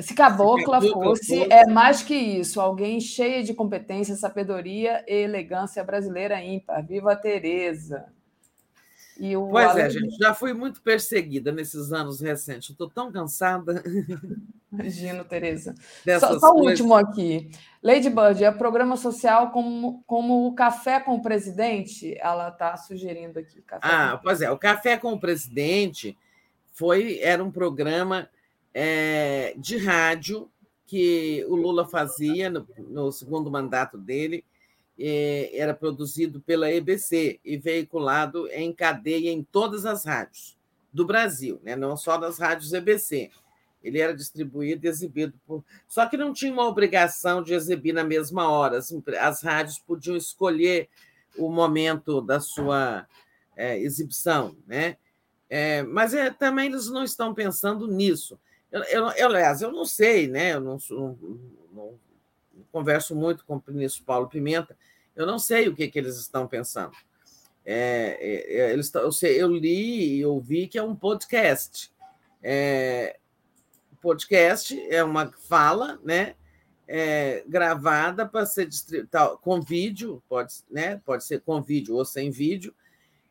se 0.00 0.14
cabocla 0.14 0.80
fosse, 0.80 1.42
é 1.52 1.66
mais 1.66 2.02
que 2.02 2.14
isso, 2.14 2.60
alguém 2.60 3.00
cheia 3.00 3.42
de 3.42 3.52
competência, 3.52 4.14
sabedoria 4.14 5.04
e 5.08 5.14
elegância 5.14 5.82
brasileira 5.82 6.42
ímpar. 6.42 6.86
Viva 6.86 7.12
a 7.12 7.16
Tereza! 7.16 8.06
E 9.18 9.36
o 9.36 9.48
pois 9.48 9.76
é, 9.76 9.90
gente, 9.90 10.16
já 10.16 10.32
fui 10.32 10.54
muito 10.54 10.80
perseguida 10.80 11.52
nesses 11.52 11.92
anos 11.92 12.22
recentes. 12.22 12.70
Estou 12.70 12.88
tão 12.88 13.12
cansada. 13.12 13.82
Imagino, 14.72 15.24
Tereza. 15.24 15.74
Só, 16.18 16.38
só 16.38 16.54
o 16.54 16.64
último 16.64 16.94
aqui. 16.94 17.50
Lady 17.82 18.08
Bird, 18.08 18.42
é 18.42 18.50
programa 18.50 18.96
social 18.96 19.50
como, 19.50 20.02
como 20.06 20.46
o 20.46 20.54
Café 20.54 21.00
com 21.00 21.16
o 21.16 21.22
Presidente? 21.22 22.16
Ela 22.18 22.48
está 22.48 22.76
sugerindo 22.78 23.38
aqui. 23.38 23.62
ah, 23.82 24.18
pois 24.22 24.40
é. 24.40 24.50
O 24.50 24.56
Café 24.56 24.96
com 24.96 25.12
o 25.12 25.20
Presidente 25.20 26.16
foi, 26.72 27.18
era 27.18 27.44
um 27.44 27.50
programa 27.50 28.26
é, 28.74 29.54
de 29.56 29.76
rádio 29.76 30.50
que 30.86 31.44
o 31.48 31.54
Lula 31.54 31.86
fazia 31.86 32.50
no, 32.50 32.66
no 32.88 33.12
segundo 33.12 33.50
mandato 33.50 33.96
dele, 33.96 34.44
é, 34.98 35.50
era 35.56 35.72
produzido 35.72 36.40
pela 36.40 36.70
EBC 36.70 37.40
e 37.44 37.56
veiculado 37.56 38.48
em 38.48 38.72
cadeia 38.72 39.30
em 39.30 39.42
todas 39.42 39.86
as 39.86 40.04
rádios 40.04 40.58
do 40.92 41.06
Brasil, 41.06 41.60
né? 41.62 41.76
não 41.76 41.96
só 41.96 42.18
nas 42.18 42.38
rádios 42.38 42.72
EBC. 42.72 43.30
Ele 43.82 43.98
era 43.98 44.14
distribuído 44.14 44.84
e 44.84 44.88
exibido 44.90 45.32
por. 45.46 45.64
Só 45.88 46.04
que 46.06 46.16
não 46.16 46.34
tinha 46.34 46.52
uma 46.52 46.66
obrigação 46.66 47.42
de 47.42 47.54
exibir 47.54 47.94
na 47.94 48.04
mesma 48.04 48.50
hora. 48.50 48.76
As, 48.76 48.92
as 49.18 49.42
rádios 49.42 49.78
podiam 49.78 50.16
escolher 50.16 50.88
o 51.38 51.48
momento 51.48 52.20
da 52.20 52.40
sua 52.40 53.06
é, 53.56 53.78
exibição, 53.78 54.54
né? 54.66 54.98
É, 55.48 55.82
mas 55.82 56.12
é, 56.12 56.30
também 56.30 56.66
eles 56.66 56.90
não 56.90 57.02
estão 57.02 57.32
pensando 57.32 57.86
nisso. 57.86 58.38
Eu, 58.70 58.82
eu, 58.84 59.08
eu, 59.10 59.26
aliás, 59.28 59.62
eu 59.62 59.72
não 59.72 59.84
sei, 59.84 60.28
né? 60.28 60.54
Eu 60.54 60.60
não, 60.60 60.78
não, 60.90 61.18
não, 61.72 62.00
converso 62.70 63.16
muito 63.16 63.44
com 63.44 63.56
o 63.56 63.62
ministro 63.68 64.04
Paulo 64.04 64.28
Pimenta, 64.28 64.76
eu 65.16 65.26
não 65.26 65.38
sei 65.38 65.68
o 65.68 65.74
que, 65.74 65.88
que 65.88 65.98
eles 65.98 66.16
estão 66.16 66.46
pensando. 66.46 66.92
É, 67.64 68.16
é, 68.20 68.58
é 68.58 68.72
eles, 68.72 68.92
eu, 68.94 69.10
sei, 69.12 69.42
eu 69.42 69.48
li 69.48 70.18
e 70.18 70.24
ouvi 70.24 70.68
que 70.68 70.78
é 70.78 70.82
um 70.82 70.94
podcast. 70.94 71.92
É, 72.42 73.18
podcast 74.00 74.80
é 74.88 75.02
uma 75.02 75.32
fala, 75.32 75.98
né? 76.04 76.36
é, 76.92 77.44
gravada 77.46 78.26
para 78.26 78.44
ser 78.44 78.66
distribuída 78.66 79.36
com 79.36 79.62
vídeo, 79.62 80.20
pode, 80.28 80.54
né, 80.68 81.00
pode 81.04 81.24
ser 81.24 81.40
com 81.40 81.62
vídeo 81.62 81.94
ou 81.94 82.04
sem 82.04 82.32
vídeo, 82.32 82.74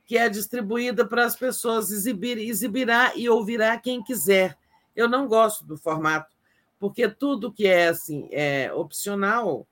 que 0.06 0.18
é 0.18 0.30
distribuída 0.30 1.06
para 1.06 1.26
as 1.26 1.36
pessoas 1.36 1.92
exibir, 1.92 2.38
exibirá 2.38 3.12
e 3.18 3.28
ouvirá 3.28 3.78
quem 3.78 4.02
quiser. 4.02 4.58
Eu 4.96 5.08
não 5.08 5.28
gosto 5.28 5.66
do 5.66 5.78
formato, 5.78 6.36
porque 6.80 7.08
tudo 7.08 7.52
que 7.52 7.68
é 7.68 7.88
assim 7.90 8.28
é 8.32 8.72
opcional 8.74 9.68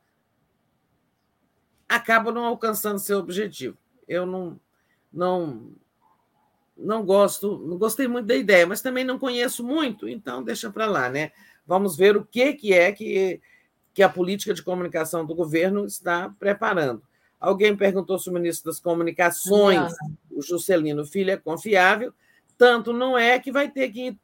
acaba 1.88 2.32
não 2.32 2.46
alcançando 2.46 3.00
seu 3.00 3.20
objetivo. 3.20 3.78
Eu 4.08 4.26
não 4.26 4.60
não 5.12 5.72
não 6.78 7.04
gosto, 7.04 7.58
não 7.58 7.78
gostei 7.78 8.08
muito 8.08 8.28
da 8.28 8.36
ideia, 8.36 8.68
mas 8.68 8.82
também 8.82 9.04
não 9.04 9.18
conheço 9.18 9.64
muito, 9.64 10.08
então 10.08 10.44
deixa 10.44 10.70
para 10.70 10.86
lá, 10.86 11.10
né? 11.10 11.32
Vamos 11.66 11.98
ver 11.98 12.16
o 12.16 12.24
que, 12.24 12.54
que 12.54 12.72
é 12.72 12.92
que, 12.92 13.42
que 13.94 14.04
a 14.04 14.10
política 14.10 14.54
de 14.54 14.62
comunicação 14.62 15.26
do 15.26 15.34
governo 15.34 15.86
está 15.86 16.34
preparando. 16.40 17.02
Alguém 17.40 17.76
perguntou 17.76 18.18
se 18.18 18.30
o 18.30 18.34
ministro 18.34 18.72
das 18.72 18.80
Comunicações, 18.80 19.92
o 20.32 20.42
Juscelino 20.42 21.06
Filho, 21.06 21.32
é 21.32 21.38
confiável. 21.38 22.14
Tanto 22.58 22.94
não 22.94 23.18
é 23.18 23.38
que 23.40 23.52
vai 23.52 23.70
ter 23.70 23.90
que, 23.92 24.18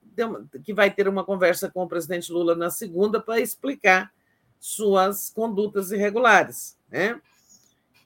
que 0.63 0.73
vai 0.73 0.91
ter 0.91 1.07
uma 1.07 1.23
conversa 1.23 1.69
com 1.69 1.83
o 1.83 1.87
presidente 1.87 2.31
Lula 2.31 2.55
na 2.55 2.69
segunda 2.69 3.19
para 3.21 3.39
explicar 3.39 4.11
suas 4.59 5.29
condutas 5.29 5.91
irregulares. 5.91 6.77
Né? 6.89 7.19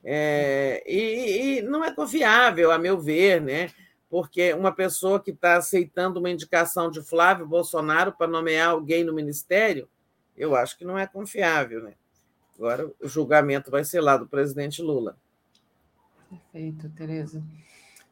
É, 0.02 0.82
e, 0.86 1.58
e, 1.58 1.62
não 1.62 1.84
é 1.84 1.92
confiável, 1.92 2.70
a 2.70 2.78
meu 2.78 2.98
ver, 2.98 3.40
né? 3.40 3.70
porque 4.10 4.52
uma 4.54 4.72
pessoa 4.72 5.20
que 5.20 5.30
está 5.30 5.56
aceitando 5.56 6.18
uma 6.18 6.30
indicação 6.30 6.90
de 6.90 7.02
Flávio 7.02 7.46
Bolsonaro 7.46 8.12
para 8.12 8.26
nomear 8.26 8.70
alguém 8.70 9.04
no 9.04 9.12
ministério, 9.12 9.88
eu 10.36 10.56
acho 10.56 10.76
que 10.78 10.84
não 10.84 10.98
é 10.98 11.06
confiável. 11.06 11.82
Né? 11.82 11.92
Agora 12.56 12.90
o 13.00 13.08
julgamento 13.08 13.70
vai 13.70 13.84
ser 13.84 14.00
lá 14.00 14.16
do 14.16 14.26
presidente 14.26 14.82
Lula. 14.82 15.16
Perfeito, 16.28 16.88
Tereza. 16.90 17.42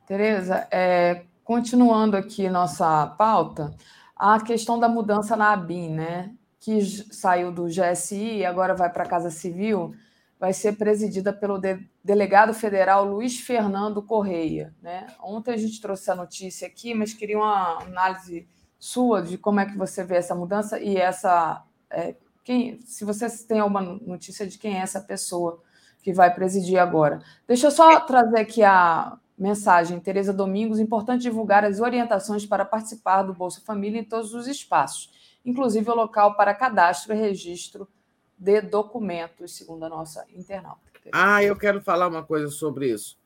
Tereza, 0.06 0.68
é, 0.70 1.24
continuando 1.46 2.16
aqui 2.16 2.50
nossa 2.50 3.06
pauta, 3.06 3.72
a 4.16 4.38
questão 4.40 4.78
da 4.78 4.88
mudança 4.88 5.36
na 5.36 5.52
ABIN, 5.52 5.90
né? 5.90 6.34
Que 6.58 6.84
saiu 6.84 7.52
do 7.52 7.66
GSI 7.66 8.38
e 8.38 8.44
agora 8.44 8.74
vai 8.74 8.92
para 8.92 9.04
a 9.04 9.08
Casa 9.08 9.30
Civil 9.30 9.94
vai 10.38 10.52
ser 10.52 10.76
presidida 10.76 11.32
pelo 11.32 11.56
de, 11.56 11.78
delegado 12.04 12.52
federal 12.52 13.04
Luiz 13.04 13.38
Fernando 13.38 14.02
Correia. 14.02 14.74
Né? 14.82 15.06
Ontem 15.22 15.54
a 15.54 15.56
gente 15.56 15.80
trouxe 15.80 16.10
a 16.10 16.14
notícia 16.14 16.66
aqui, 16.66 16.92
mas 16.92 17.14
queria 17.14 17.38
uma 17.38 17.82
análise 17.82 18.46
sua 18.78 19.22
de 19.22 19.38
como 19.38 19.60
é 19.60 19.66
que 19.66 19.78
você 19.78 20.04
vê 20.04 20.16
essa 20.16 20.34
mudança 20.34 20.78
e 20.78 20.96
essa. 20.96 21.64
É, 21.88 22.16
quem, 22.44 22.80
se 22.82 23.04
você 23.04 23.28
tem 23.46 23.60
alguma 23.60 23.80
notícia 23.80 24.46
de 24.46 24.58
quem 24.58 24.76
é 24.76 24.82
essa 24.82 25.00
pessoa 25.00 25.62
que 26.02 26.12
vai 26.12 26.32
presidir 26.32 26.78
agora. 26.78 27.20
Deixa 27.48 27.68
eu 27.68 27.70
só 27.70 27.98
trazer 28.00 28.40
aqui 28.40 28.62
a 28.62 29.18
mensagem, 29.38 30.00
Tereza 30.00 30.32
Domingos, 30.32 30.80
importante 30.80 31.22
divulgar 31.22 31.64
as 31.64 31.80
orientações 31.80 32.46
para 32.46 32.64
participar 32.64 33.22
do 33.22 33.34
Bolsa 33.34 33.60
Família 33.60 34.00
em 34.00 34.04
todos 34.04 34.32
os 34.34 34.46
espaços, 34.46 35.10
inclusive 35.44 35.90
o 35.90 35.94
local 35.94 36.34
para 36.36 36.54
cadastro 36.54 37.12
e 37.12 37.16
registro 37.16 37.88
de 38.38 38.60
documentos, 38.60 39.56
segundo 39.56 39.84
a 39.84 39.88
nossa 39.88 40.24
internauta. 40.34 40.80
Ah, 41.12 41.42
eu 41.42 41.56
quero 41.56 41.80
falar 41.80 42.08
uma 42.08 42.22
coisa 42.22 42.48
sobre 42.48 42.90
isso, 42.90 43.16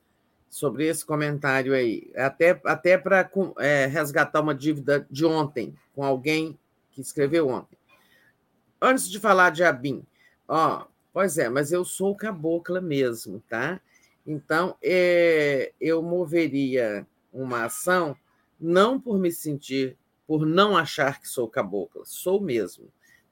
sobre 0.49 0.87
esse 0.87 1.05
comentário 1.05 1.73
aí, 1.75 2.11
até, 2.17 2.61
até 2.65 2.99
para 2.99 3.29
é, 3.59 3.87
resgatar 3.87 4.41
uma 4.41 4.55
dívida 4.55 5.07
de 5.11 5.25
ontem, 5.25 5.75
com 5.95 6.05
alguém 6.05 6.59
que 6.91 7.01
escreveu 7.01 7.49
ontem. 7.49 7.79
Antes 8.83 9.09
de 9.09 9.19
falar 9.19 9.51
de 9.51 9.63
Abin, 9.63 10.03
ó, 10.49 10.87
pois 11.13 11.39
é, 11.39 11.49
mas 11.49 11.73
eu 11.73 11.85
sou 11.85 12.15
cabocla 12.17 12.81
mesmo, 12.81 13.43
tá? 13.49 13.81
Então, 14.31 14.77
é, 14.83 15.73
eu 15.81 16.03
moveria 16.03 17.07
uma 17.33 17.65
ação 17.65 18.17
não 18.61 19.01
por 19.01 19.19
me 19.19 19.33
sentir, 19.33 19.97
por 20.27 20.47
não 20.47 20.77
achar 20.77 21.21
que 21.21 21.29
sou 21.29 21.49
cabocla, 21.49 22.03
sou 22.05 22.41
mesmo 22.41 22.91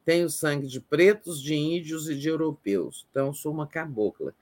tenho 0.09 0.31
sangue 0.31 0.67
de 0.67 0.81
pretos, 0.81 1.39
de 1.39 1.55
índios 1.55 2.09
e 2.09 2.15
de 2.15 2.31
europeus, 2.31 3.07
então 3.11 3.31
sou 3.31 3.53
uma 3.53 3.67
cabocla. 3.67 4.35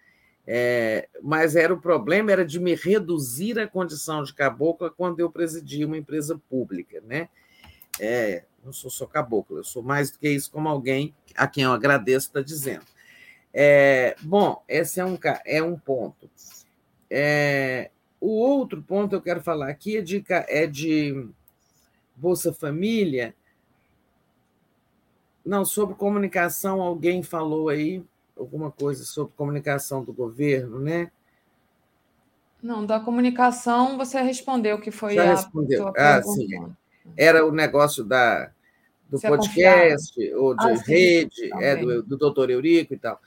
É, 0.46 1.08
mas 1.20 1.56
era 1.56 1.74
o 1.74 1.80
problema 1.80 2.30
era 2.30 2.46
de 2.46 2.60
me 2.60 2.76
reduzir 2.76 3.58
a 3.58 3.66
condição 3.66 4.22
de 4.22 4.32
cabocla 4.32 4.88
quando 4.88 5.18
eu 5.18 5.28
presidi 5.28 5.84
uma 5.84 5.98
empresa 5.98 6.40
pública, 6.48 7.02
né? 7.04 7.28
É, 7.98 8.44
não 8.64 8.72
sou 8.72 8.88
só 8.88 9.06
cabocla, 9.06 9.58
eu 9.58 9.64
sou 9.64 9.82
mais 9.82 10.12
do 10.12 10.20
que 10.20 10.28
isso, 10.28 10.52
como 10.52 10.68
alguém 10.68 11.12
a 11.34 11.48
quem 11.48 11.64
eu 11.64 11.72
agradeço 11.72 12.28
está 12.28 12.40
dizendo. 12.40 12.84
É, 13.58 14.14
bom, 14.20 14.62
esse 14.68 15.00
é 15.00 15.04
um, 15.04 15.18
é 15.46 15.62
um 15.62 15.78
ponto. 15.78 16.28
É, 17.10 17.90
o 18.20 18.28
outro 18.28 18.82
ponto 18.82 19.08
que 19.08 19.14
eu 19.14 19.22
quero 19.22 19.42
falar 19.42 19.70
aqui 19.70 19.96
é 19.96 20.02
de, 20.02 20.22
é 20.28 20.66
de 20.66 21.26
Bolsa 22.14 22.52
Família, 22.52 23.34
não, 25.42 25.64
sobre 25.64 25.94
comunicação, 25.94 26.82
alguém 26.82 27.22
falou 27.22 27.70
aí 27.70 28.04
alguma 28.36 28.70
coisa 28.70 29.04
sobre 29.04 29.32
comunicação 29.34 30.04
do 30.04 30.12
governo, 30.12 30.78
né? 30.78 31.10
Não, 32.62 32.84
da 32.84 33.00
comunicação 33.00 33.96
você 33.96 34.20
respondeu 34.20 34.78
que 34.78 34.90
foi 34.90 35.14
Já 35.14 35.22
a 35.22 35.30
respondeu. 35.30 35.94
Ah, 35.96 36.20
sim. 36.22 36.48
Era 37.16 37.46
o 37.46 37.52
negócio 37.52 38.04
da, 38.04 38.50
do 39.08 39.18
você 39.18 39.26
é 39.28 39.30
podcast, 39.30 40.28
é 40.28 40.36
ou 40.36 40.54
de 40.54 40.68
ah, 40.68 40.74
rede, 40.74 41.50
é, 41.54 41.76
do, 41.76 42.02
do 42.02 42.18
doutor 42.18 42.50
Eurico 42.50 42.92
e 42.92 42.98
tal. 42.98 43.18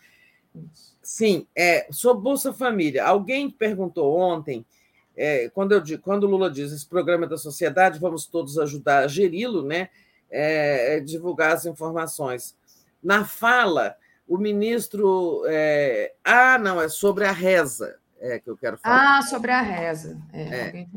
Sim, 1.02 1.48
é, 1.56 1.88
sobre 1.92 2.24
Bolsa 2.24 2.53
Família. 2.53 3.06
Alguém 3.06 3.50
perguntou 3.50 4.18
ontem, 4.18 4.66
é, 5.16 5.50
quando, 5.50 5.74
eu, 5.74 5.84
quando 6.00 6.24
o 6.24 6.30
Lula 6.30 6.50
diz 6.50 6.72
esse 6.72 6.86
programa 6.86 7.28
da 7.28 7.38
sociedade, 7.38 8.00
vamos 8.00 8.26
todos 8.26 8.58
ajudar 8.60 9.03
a 9.03 9.08
geri-lo, 9.08 9.64
né? 9.64 9.90
É, 10.32 10.98
é, 10.98 11.00
divulgar 11.00 11.53
as 11.53 11.66
informações. 11.66 12.56
Na 13.03 13.26
fala, 13.26 13.95
o 14.28 14.38
ministro. 14.38 15.44
É, 15.48 16.14
ah, 16.24 16.58
não, 16.60 16.80
é 16.80 16.88
sobre 16.88 17.26
a 17.26 17.32
reza 17.32 17.98
é, 18.19 18.40
que 18.40 18.50
eu 18.50 18.56
quero 18.56 18.78
falar. 18.78 19.18
Ah, 19.18 19.22
sobre 19.24 19.52
a 19.52 19.61
reza. 19.61 20.22
É, 20.32 20.42
é. 20.42 20.88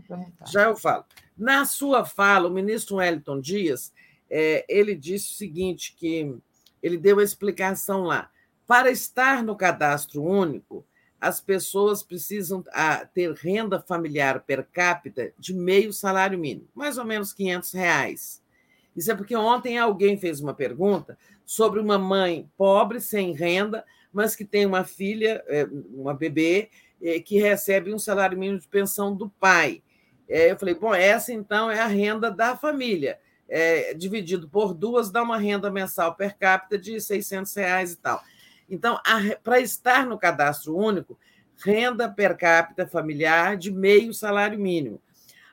Já 0.47 0.65
eu 0.65 0.77
falo. 0.77 1.05
Na 1.37 1.65
sua 1.65 2.05
fala, 2.05 2.49
o 2.49 2.53
ministro 2.53 2.97
Wellington 2.97 3.41
Dias 3.41 3.93
é, 4.29 4.65
ele 4.69 4.95
disse 4.95 5.33
o 5.33 5.37
seguinte: 5.37 5.95
que 5.97 6.37
ele 6.83 6.97
deu 6.97 7.19
a 7.19 7.25
explicação 7.25 8.03
lá. 8.03 8.31
Para 8.67 8.91
estar 8.91 9.43
no 9.43 9.57
cadastro 9.57 10.23
único, 10.23 10.85
as 11.21 11.41
pessoas 11.41 12.03
precisam 12.03 12.65
ah, 12.73 13.07
ter 13.15 13.33
renda 13.33 13.81
familiar 13.81 14.41
per 14.41 14.67
capita 14.73 15.33
de 15.39 15.55
meio 15.55 15.93
salário 15.93 16.39
mínimo, 16.39 16.69
mais 16.75 16.99
ou 16.99 17.05
menos 17.05 17.33
500 17.33 17.73
reais. 17.73 18.43
Isso 18.97 19.11
é 19.11 19.15
porque 19.15 19.37
ontem 19.37 19.79
alguém 19.79 20.19
fez 20.19 20.41
uma 20.41 20.53
pergunta 20.53 21.17
sobre 21.47 21.81
uma 21.81 21.99
mãe 21.99 22.51
pobre, 22.57 23.01
sem 23.01 23.33
renda, 23.33 23.85
mas 24.13 24.37
que 24.37 24.45
tem 24.45 24.67
uma 24.67 24.85
filha, 24.85 25.43
é, 25.47 25.67
uma 25.95 26.13
bebê, 26.13 26.71
é, 27.01 27.21
que 27.21 27.41
recebe 27.41 27.93
um 27.93 27.99
salário 27.99 28.39
mínimo 28.39 28.59
de 28.59 28.69
pensão 28.69 29.15
do 29.15 29.29
pai. 29.29 29.83
É, 30.29 30.51
eu 30.51 30.59
falei, 30.59 30.75
bom, 30.75 30.95
essa 30.95 31.33
então 31.33 31.71
é 31.71 31.81
a 31.81 31.87
renda 31.87 32.31
da 32.31 32.57
família. 32.57 33.19
É, 33.49 33.93
dividido 33.93 34.49
por 34.49 34.73
duas, 34.73 35.11
dá 35.11 35.23
uma 35.23 35.37
renda 35.37 35.71
mensal 35.71 36.15
per 36.15 36.37
capita 36.39 36.79
de 36.79 36.99
600 37.01 37.55
reais 37.55 37.93
e 37.93 37.97
tal. 37.97 38.23
Então, 38.73 38.99
para 39.45 39.61
estar 39.61 40.07
no 40.07 40.19
cadastro 40.19 40.75
único, 40.75 41.19
renda 41.63 42.09
per 42.09 42.35
capita 42.39 42.87
familiar 42.87 43.55
de 43.55 43.71
meio 43.71 44.15
salário 44.15 44.59
mínimo. 44.59 44.99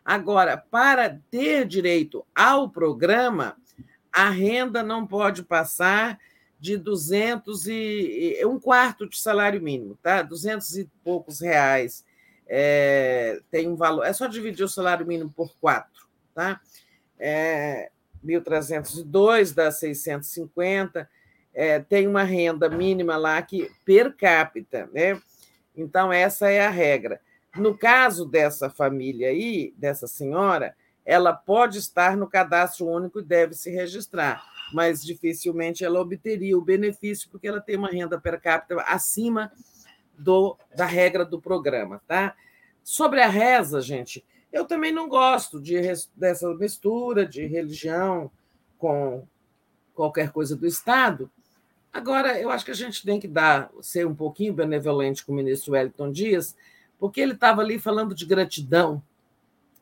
Agora, 0.05 0.55
para 0.55 1.19
ter 1.29 1.67
direito 1.67 2.25
ao 2.33 2.69
programa, 2.69 3.57
a 4.09 4.29
renda 4.29 4.81
não 4.81 5.05
pode 5.05 5.43
passar 5.43 6.17
de 6.57 6.77
200 6.77 7.67
e 7.67 8.41
um 8.45 8.57
quarto 8.57 9.07
de 9.07 9.19
salário 9.19 9.61
mínimo, 9.61 9.99
tá? 10.01 10.21
200 10.21 10.77
e 10.77 10.89
poucos 11.03 11.41
reais 11.41 12.05
é, 12.47 13.41
tem 13.51 13.67
um 13.67 13.75
valor. 13.75 14.05
É 14.05 14.13
só 14.13 14.27
dividir 14.27 14.63
o 14.63 14.69
salário 14.69 15.05
mínimo 15.05 15.29
por 15.29 15.53
quatro, 15.59 16.07
tá? 16.33 16.61
É, 17.19 17.91
1.302 18.23 19.53
dá 19.53 19.71
650. 19.71 21.09
É, 21.53 21.79
tem 21.79 22.07
uma 22.07 22.23
renda 22.23 22.69
mínima 22.69 23.17
lá 23.17 23.41
que 23.41 23.69
per 23.83 24.15
capita, 24.15 24.89
né? 24.93 25.19
Então 25.75 26.11
essa 26.11 26.49
é 26.49 26.65
a 26.65 26.69
regra. 26.69 27.19
No 27.55 27.77
caso 27.77 28.25
dessa 28.25 28.69
família 28.69 29.29
aí, 29.29 29.73
dessa 29.77 30.07
senhora, 30.07 30.75
ela 31.05 31.33
pode 31.33 31.79
estar 31.79 32.15
no 32.15 32.27
cadastro 32.27 32.87
único 32.87 33.19
e 33.19 33.23
deve 33.23 33.55
se 33.55 33.71
registrar, 33.71 34.43
mas 34.71 35.03
dificilmente 35.03 35.83
ela 35.83 35.99
obteria 35.99 36.57
o 36.57 36.61
benefício 36.61 37.29
porque 37.31 37.47
ela 37.47 37.59
tem 37.59 37.75
uma 37.75 37.89
renda 37.89 38.19
per 38.19 38.39
capita 38.39 38.79
acima 38.83 39.51
do, 40.17 40.55
da 40.75 40.85
regra 40.85 41.25
do 41.25 41.41
programa, 41.41 42.01
tá? 42.07 42.35
Sobre 42.83 43.21
a 43.21 43.27
reza, 43.27 43.81
gente, 43.81 44.23
eu 44.51 44.65
também 44.65 44.91
não 44.91 45.07
gosto 45.07 45.59
de, 45.59 45.75
dessa 46.15 46.53
mistura 46.55 47.25
de 47.25 47.45
religião 47.45 48.31
com 48.77 49.25
qualquer 49.93 50.31
coisa 50.31 50.55
do 50.55 50.67
Estado, 50.67 51.29
Agora, 51.91 52.39
eu 52.39 52.49
acho 52.49 52.63
que 52.63 52.71
a 52.71 52.75
gente 52.75 53.03
tem 53.03 53.19
que 53.19 53.27
dar, 53.27 53.71
ser 53.81 54.05
um 54.05 54.13
pouquinho 54.13 54.53
benevolente 54.53 55.25
com 55.25 55.31
o 55.31 55.35
ministro 55.35 55.73
Wellington 55.73 56.11
Dias, 56.11 56.55
porque 56.99 57.19
ele 57.19 57.33
estava 57.33 57.61
ali 57.61 57.79
falando 57.79 58.13
de 58.13 58.25
gratidão, 58.25 59.01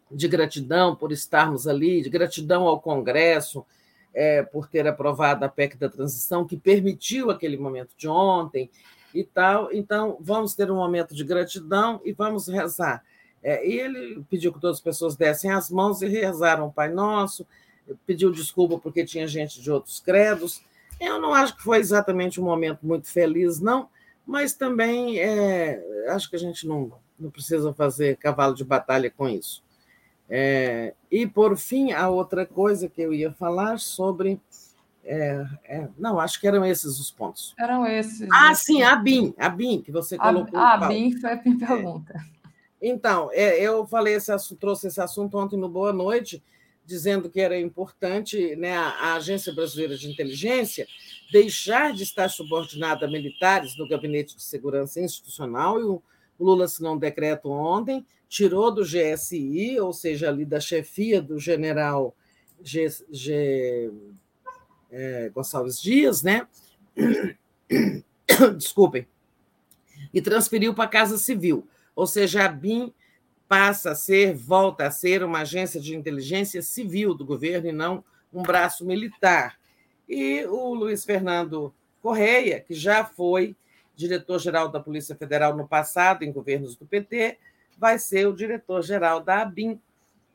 de 0.10 0.28
gratidão 0.28 0.96
por 0.96 1.12
estarmos 1.12 1.68
ali, 1.68 2.02
de 2.02 2.10
gratidão 2.10 2.66
ao 2.66 2.80
Congresso 2.80 3.66
é, 4.14 4.42
por 4.42 4.68
ter 4.68 4.88
aprovado 4.88 5.44
a 5.44 5.50
PEC 5.50 5.78
da 5.78 5.90
transição, 5.90 6.46
que 6.46 6.56
permitiu 6.56 7.30
aquele 7.30 7.58
momento 7.58 7.92
de 7.98 8.08
ontem 8.08 8.70
e 9.14 9.24
tal. 9.24 9.72
Então, 9.74 10.18
vamos 10.20 10.56
ter 10.56 10.72
um 10.72 10.78
momento 10.78 11.14
de 11.14 11.24
gratidão 11.24 12.02
e 12.06 12.14
vamos 12.14 12.48
rezar. 12.48 13.04
É, 13.44 13.68
e 13.68 13.80
ele 13.80 14.24
pediu 14.30 14.52
que 14.54 14.60
todas 14.60 14.78
as 14.78 14.84
pessoas 14.84 15.16
dessem 15.16 15.52
as 15.52 15.70
mãos 15.70 16.02
e 16.02 16.08
rezaram 16.08 16.68
o 16.68 16.74
Pai 16.74 16.90
Nosso, 16.90 17.46
pediu 18.06 18.32
desculpa 18.32 18.78
porque 18.78 19.06
tinha 19.06 19.28
gente 19.28 19.62
de 19.62 19.72
outros 19.72 20.00
credos. 20.00 20.64
Eu 21.00 21.22
não 21.22 21.34
acho 21.34 21.56
que 21.56 21.64
foi 21.64 21.78
exatamente 21.78 22.40
um 22.42 22.46
momento 22.46 22.80
muito 22.86 23.08
feliz, 23.08 23.60
não, 23.60 23.90
mas 24.26 24.54
também 24.54 25.20
é, 25.20 25.82
acho 26.10 26.30
que 26.30 26.36
a 26.36 26.40
gente 26.40 26.68
não, 26.68 26.92
não 27.20 27.30
precisa 27.30 27.74
fazer 27.74 28.18
cavalo 28.18 28.56
de 28.56 28.64
batalha 28.64 29.10
com 29.10 29.28
isso. 29.28 29.64
É, 30.30 30.94
e, 31.10 31.26
por 31.26 31.58
fim, 31.58 31.94
a 31.94 32.10
outra 32.10 32.46
coisa 32.46 32.90
que 32.90 33.02
eu 33.02 33.14
ia 33.14 33.32
falar 33.32 33.80
sobre. 33.80 34.40
É, 35.06 35.46
é, 35.64 35.88
não, 35.98 36.20
acho 36.20 36.40
que 36.42 36.48
eram 36.48 36.66
esses 36.66 37.00
os 37.00 37.10
pontos. 37.10 37.56
Eram 37.58 37.86
esses. 37.88 38.28
Ah, 38.32 38.54
sim, 38.54 38.82
a 38.82 38.96
BIM, 38.96 39.34
a 39.38 39.48
BIM, 39.48 39.82
que 39.82 39.92
você 39.92 40.18
colocou. 40.18 40.60
A, 40.60 40.74
a 40.74 40.88
BIM 40.88 41.14
foi 41.14 41.32
a 41.32 41.42
minha 41.42 41.58
pergunta. 41.58 42.14
Então, 42.82 43.30
é, 43.32 43.60
eu 43.60 43.88
falei 43.88 44.16
esse 44.16 44.32
assunto, 44.32 44.60
trouxe 44.60 44.88
esse 44.88 45.02
assunto 45.02 45.38
ontem 45.38 45.58
no 45.58 45.70
Boa 45.70 45.94
Noite, 45.94 46.44
dizendo 46.88 47.30
que 47.30 47.42
era 47.42 47.60
importante 47.60 48.56
né, 48.56 48.74
a, 48.74 49.16
Agência 49.16 49.54
Brasileira 49.54 49.98
de 49.98 50.10
Inteligência 50.10 50.88
deixar 51.32 51.94
de 51.94 52.04
estar 52.04 52.30
subordinada 52.30 53.06
a 53.06 53.10
militares 53.10 53.78
no 53.78 53.88
Gabinete 53.88 54.36
de 54.36 54.42
Segurança 54.42 55.02
Institucional, 55.02 55.80
e 55.80 55.84
o 55.84 56.02
Lula 56.40 56.66
assinou 56.66 56.96
um 56.96 56.98
decreto 56.98 57.50
ontem 57.50 58.06
tirou 58.30 58.74
do 58.74 58.84
GSI, 58.84 59.80
ou 59.80 59.94
seja, 59.94 60.30
ali 60.30 60.46
da 60.46 60.60
chefia 60.60 61.22
do 61.22 61.40
general 61.40 62.16
G, 62.62 62.88
G 63.12 63.92
é, 64.92 65.30
Gonçalves 65.30 65.82
Dias, 65.82 66.24
né? 66.24 66.48
Desculpem. 68.58 69.08
E 70.14 70.22
transferiu 70.22 70.74
para 70.74 70.86
a 70.86 70.90
Casa 70.90 71.18
Civil. 71.18 71.68
Ou 71.96 72.06
seja, 72.06 72.46
a 72.46 72.48
BIM 72.48 72.94
passa 73.48 73.92
a 73.92 73.96
ser, 73.96 74.36
volta 74.36 74.86
a 74.86 74.92
ser 74.92 75.24
uma 75.24 75.40
agência 75.40 75.80
de 75.80 75.96
inteligência 75.96 76.62
civil 76.62 77.14
do 77.14 77.26
governo 77.26 77.70
e 77.70 77.72
não 77.72 78.04
um 78.34 78.44
braço 78.44 78.86
militar. 78.86 79.58
E 80.08 80.46
o 80.46 80.74
Luiz 80.74 81.06
Fernando 81.06 81.74
Correia, 82.02 82.60
que 82.60 82.74
já 82.74 83.04
foi 83.04 83.56
diretor-geral 83.96 84.70
da 84.70 84.80
Polícia 84.80 85.16
Federal 85.16 85.56
no 85.56 85.68
passado, 85.68 86.24
em 86.24 86.32
governos 86.32 86.76
do 86.76 86.86
PT, 86.86 87.38
vai 87.78 87.98
ser 87.98 88.28
o 88.28 88.34
diretor-geral 88.34 89.22
da 89.22 89.42
ABIN. 89.42 89.80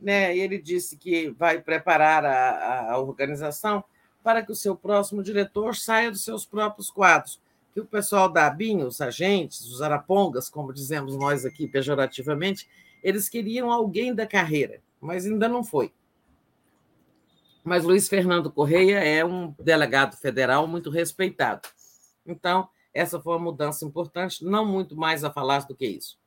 Né? 0.00 0.36
Ele 0.36 0.58
disse 0.58 0.96
que 0.96 1.30
vai 1.30 1.60
preparar 1.60 2.24
a, 2.24 2.92
a 2.92 2.98
organização 2.98 3.84
para 4.22 4.42
que 4.42 4.52
o 4.52 4.56
seu 4.56 4.76
próximo 4.76 5.22
diretor 5.22 5.76
saia 5.76 6.10
dos 6.10 6.24
seus 6.24 6.44
próprios 6.44 6.90
quadros. 6.90 7.40
Que 7.72 7.80
o 7.80 7.86
pessoal 7.86 8.28
da 8.28 8.46
ABIN, 8.46 8.82
os 8.82 9.00
agentes, 9.00 9.60
os 9.66 9.80
arapongas, 9.80 10.48
como 10.48 10.72
dizemos 10.72 11.16
nós 11.16 11.44
aqui 11.46 11.66
pejorativamente, 11.66 12.68
eles 13.02 13.28
queriam 13.28 13.70
alguém 13.70 14.14
da 14.14 14.26
carreira, 14.26 14.80
mas 15.00 15.26
ainda 15.26 15.48
não 15.48 15.64
foi. 15.64 15.92
Mas 17.64 17.84
Luiz 17.84 18.08
Fernando 18.08 18.50
Correia 18.50 18.98
é 18.98 19.24
um 19.24 19.54
delegado 19.58 20.16
federal 20.16 20.66
muito 20.66 20.90
respeitado. 20.90 21.68
Então, 22.26 22.68
essa 22.92 23.20
foi 23.20 23.34
uma 23.34 23.44
mudança 23.44 23.84
importante, 23.84 24.44
não 24.44 24.66
muito 24.66 24.96
mais 24.96 25.24
a 25.24 25.30
falar 25.30 25.66
do 25.66 25.74
que 25.74 25.86
isso. 25.86 26.18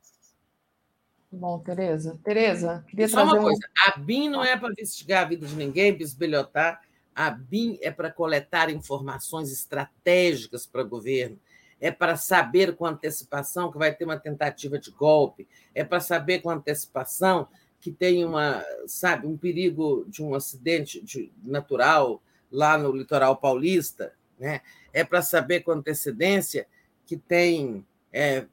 Bom, 1.30 1.58
Tereza. 1.58 2.18
Tereza, 2.24 2.84
queria 2.88 3.08
Só 3.08 3.24
uma 3.24 3.38
coisa, 3.38 3.58
um... 3.58 3.90
a 3.90 3.98
BIM 3.98 4.28
não 4.28 4.42
é 4.42 4.56
para 4.56 4.70
investigar 4.70 5.24
a 5.24 5.28
vida 5.28 5.46
de 5.46 5.54
ninguém, 5.54 5.96
bisbilhotar. 5.96 6.80
A 7.14 7.30
BIM 7.30 7.78
é 7.82 7.90
para 7.90 8.10
coletar 8.10 8.70
informações 8.70 9.52
estratégicas 9.52 10.66
para 10.66 10.82
o 10.82 10.88
governo, 10.88 11.38
é 11.80 11.90
para 11.90 12.16
saber 12.16 12.74
com 12.76 12.86
antecipação 12.86 13.70
que 13.70 13.78
vai 13.78 13.94
ter 13.94 14.04
uma 14.04 14.18
tentativa 14.18 14.78
de 14.78 14.90
golpe, 14.90 15.46
é 15.74 15.84
para 15.84 16.00
saber 16.00 16.40
com 16.40 16.50
antecipação 16.50 17.48
que 17.80 17.90
tem 17.92 18.24
uma, 18.24 18.64
sabe, 18.86 19.26
um 19.26 19.36
perigo 19.36 20.04
de 20.08 20.22
um 20.22 20.34
acidente 20.34 21.00
de, 21.02 21.30
natural 21.42 22.22
lá 22.50 22.78
no 22.78 22.90
litoral 22.92 23.36
paulista, 23.36 24.12
né? 24.38 24.60
É 24.92 25.04
para 25.04 25.20
saber 25.20 25.60
com 25.60 25.72
antecedência 25.72 26.66
que 27.04 27.16
tem 27.16 27.84
é, 28.12 28.46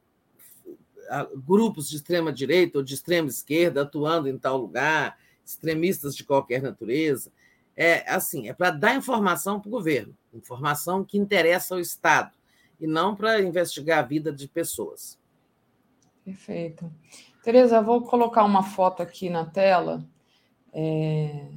grupos 1.46 1.90
de 1.90 1.96
extrema 1.96 2.32
direita 2.32 2.78
ou 2.78 2.84
de 2.84 2.94
extrema 2.94 3.30
esquerda 3.30 3.84
atuando 3.84 4.28
em 4.28 4.38
tal 4.38 4.58
lugar, 4.58 5.18
extremistas 5.46 6.16
de 6.16 6.24
qualquer 6.24 6.62
natureza. 6.62 7.32
É 7.76 8.08
assim, 8.12 8.50
é 8.50 8.54
para 8.54 8.72
dar 8.72 8.96
informação 8.96 9.60
para 9.60 9.68
o 9.68 9.72
governo, 9.72 10.16
informação 10.34 11.04
que 11.04 11.18
interessa 11.18 11.74
ao 11.74 11.80
Estado, 11.80 12.32
e 12.80 12.88
não 12.88 13.16
para 13.16 13.42
investigar 13.42 14.00
a 14.00 14.08
vida 14.08 14.32
de 14.32 14.48
pessoas. 14.48 15.20
Perfeito. 16.24 16.92
Tereza, 17.44 17.82
vou 17.82 18.02
colocar 18.02 18.44
uma 18.44 18.64
foto 18.64 19.02
aqui 19.02 19.30
na 19.30 19.46
tela. 19.46 20.04
É... 20.72 21.50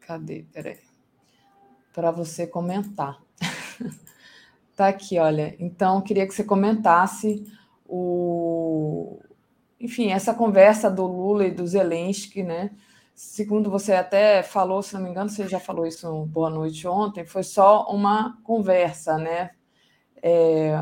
Cadê? 0.00 0.44
Peraí. 0.52 0.78
Para 1.92 2.10
você 2.10 2.46
comentar. 2.46 3.22
tá 4.76 4.88
aqui, 4.88 5.18
olha. 5.18 5.54
Então, 5.58 6.00
queria 6.00 6.26
que 6.26 6.34
você 6.34 6.44
comentasse 6.44 7.44
o, 7.86 9.20
enfim, 9.80 10.12
essa 10.12 10.34
conversa 10.34 10.90
do 10.90 11.06
Lula 11.06 11.46
e 11.46 11.50
do 11.50 11.66
Zelensky, 11.66 12.42
né? 12.42 12.70
Segundo 13.14 13.70
você 13.70 13.94
até 13.94 14.42
falou, 14.42 14.82
se 14.82 14.94
não 14.94 15.02
me 15.02 15.10
engano, 15.10 15.28
você 15.28 15.48
já 15.48 15.58
falou 15.58 15.86
isso 15.86 16.10
no 16.10 16.26
Boa 16.26 16.50
Noite 16.50 16.86
ontem, 16.86 17.24
foi 17.24 17.42
só 17.42 17.86
uma 17.90 18.38
conversa, 18.44 19.18
né? 19.18 19.50
É, 20.22 20.74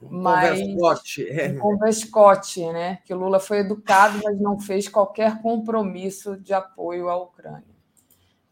mas 0.00 0.60
converscote. 0.60 1.28
É. 1.28 1.48
Um 1.52 1.58
converscote, 1.58 2.66
né? 2.72 2.98
Que 3.04 3.14
Lula 3.14 3.40
foi 3.40 3.58
educado, 3.58 4.20
mas 4.22 4.40
não 4.40 4.58
fez 4.58 4.88
qualquer 4.88 5.40
compromisso 5.40 6.36
de 6.36 6.52
apoio 6.52 7.08
à 7.08 7.16
Ucrânia. 7.16 7.74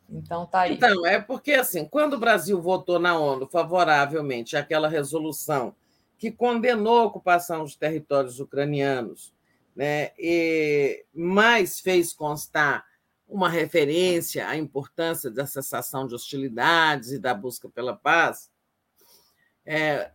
Então 0.09 0.47
tá 0.47 0.61
aí. 0.63 0.75
Então, 0.75 1.07
é 1.07 1.19
porque 1.21 1.53
assim, 1.53 1.85
quando 1.87 2.15
o 2.15 2.21
Brasil 2.21 2.61
votou 2.61 2.99
na 2.99 3.19
ONU 3.19 3.49
favoravelmente 3.51 4.57
àquela 4.57 4.89
resolução 4.89 5.75
que 6.19 6.31
condenou 6.31 7.01
a 7.01 7.05
ocupação 7.05 7.65
dos 7.65 7.75
territórios 7.75 8.39
ucranianos, 8.39 9.35
né, 9.75 10.11
e 10.19 11.05
mais 11.13 11.81
fez 11.81 12.13
constar 12.13 12.85
uma 13.27 13.49
referência 13.49 14.47
à 14.47 14.57
importância 14.57 15.31
da 15.31 15.47
cessação 15.47 16.07
de 16.07 16.15
hostilidades 16.15 17.11
e 17.11 17.19
da 17.19 17.33
busca 17.33 17.69
pela 17.69 17.97
paz, 17.97 18.52
é, 19.65 20.11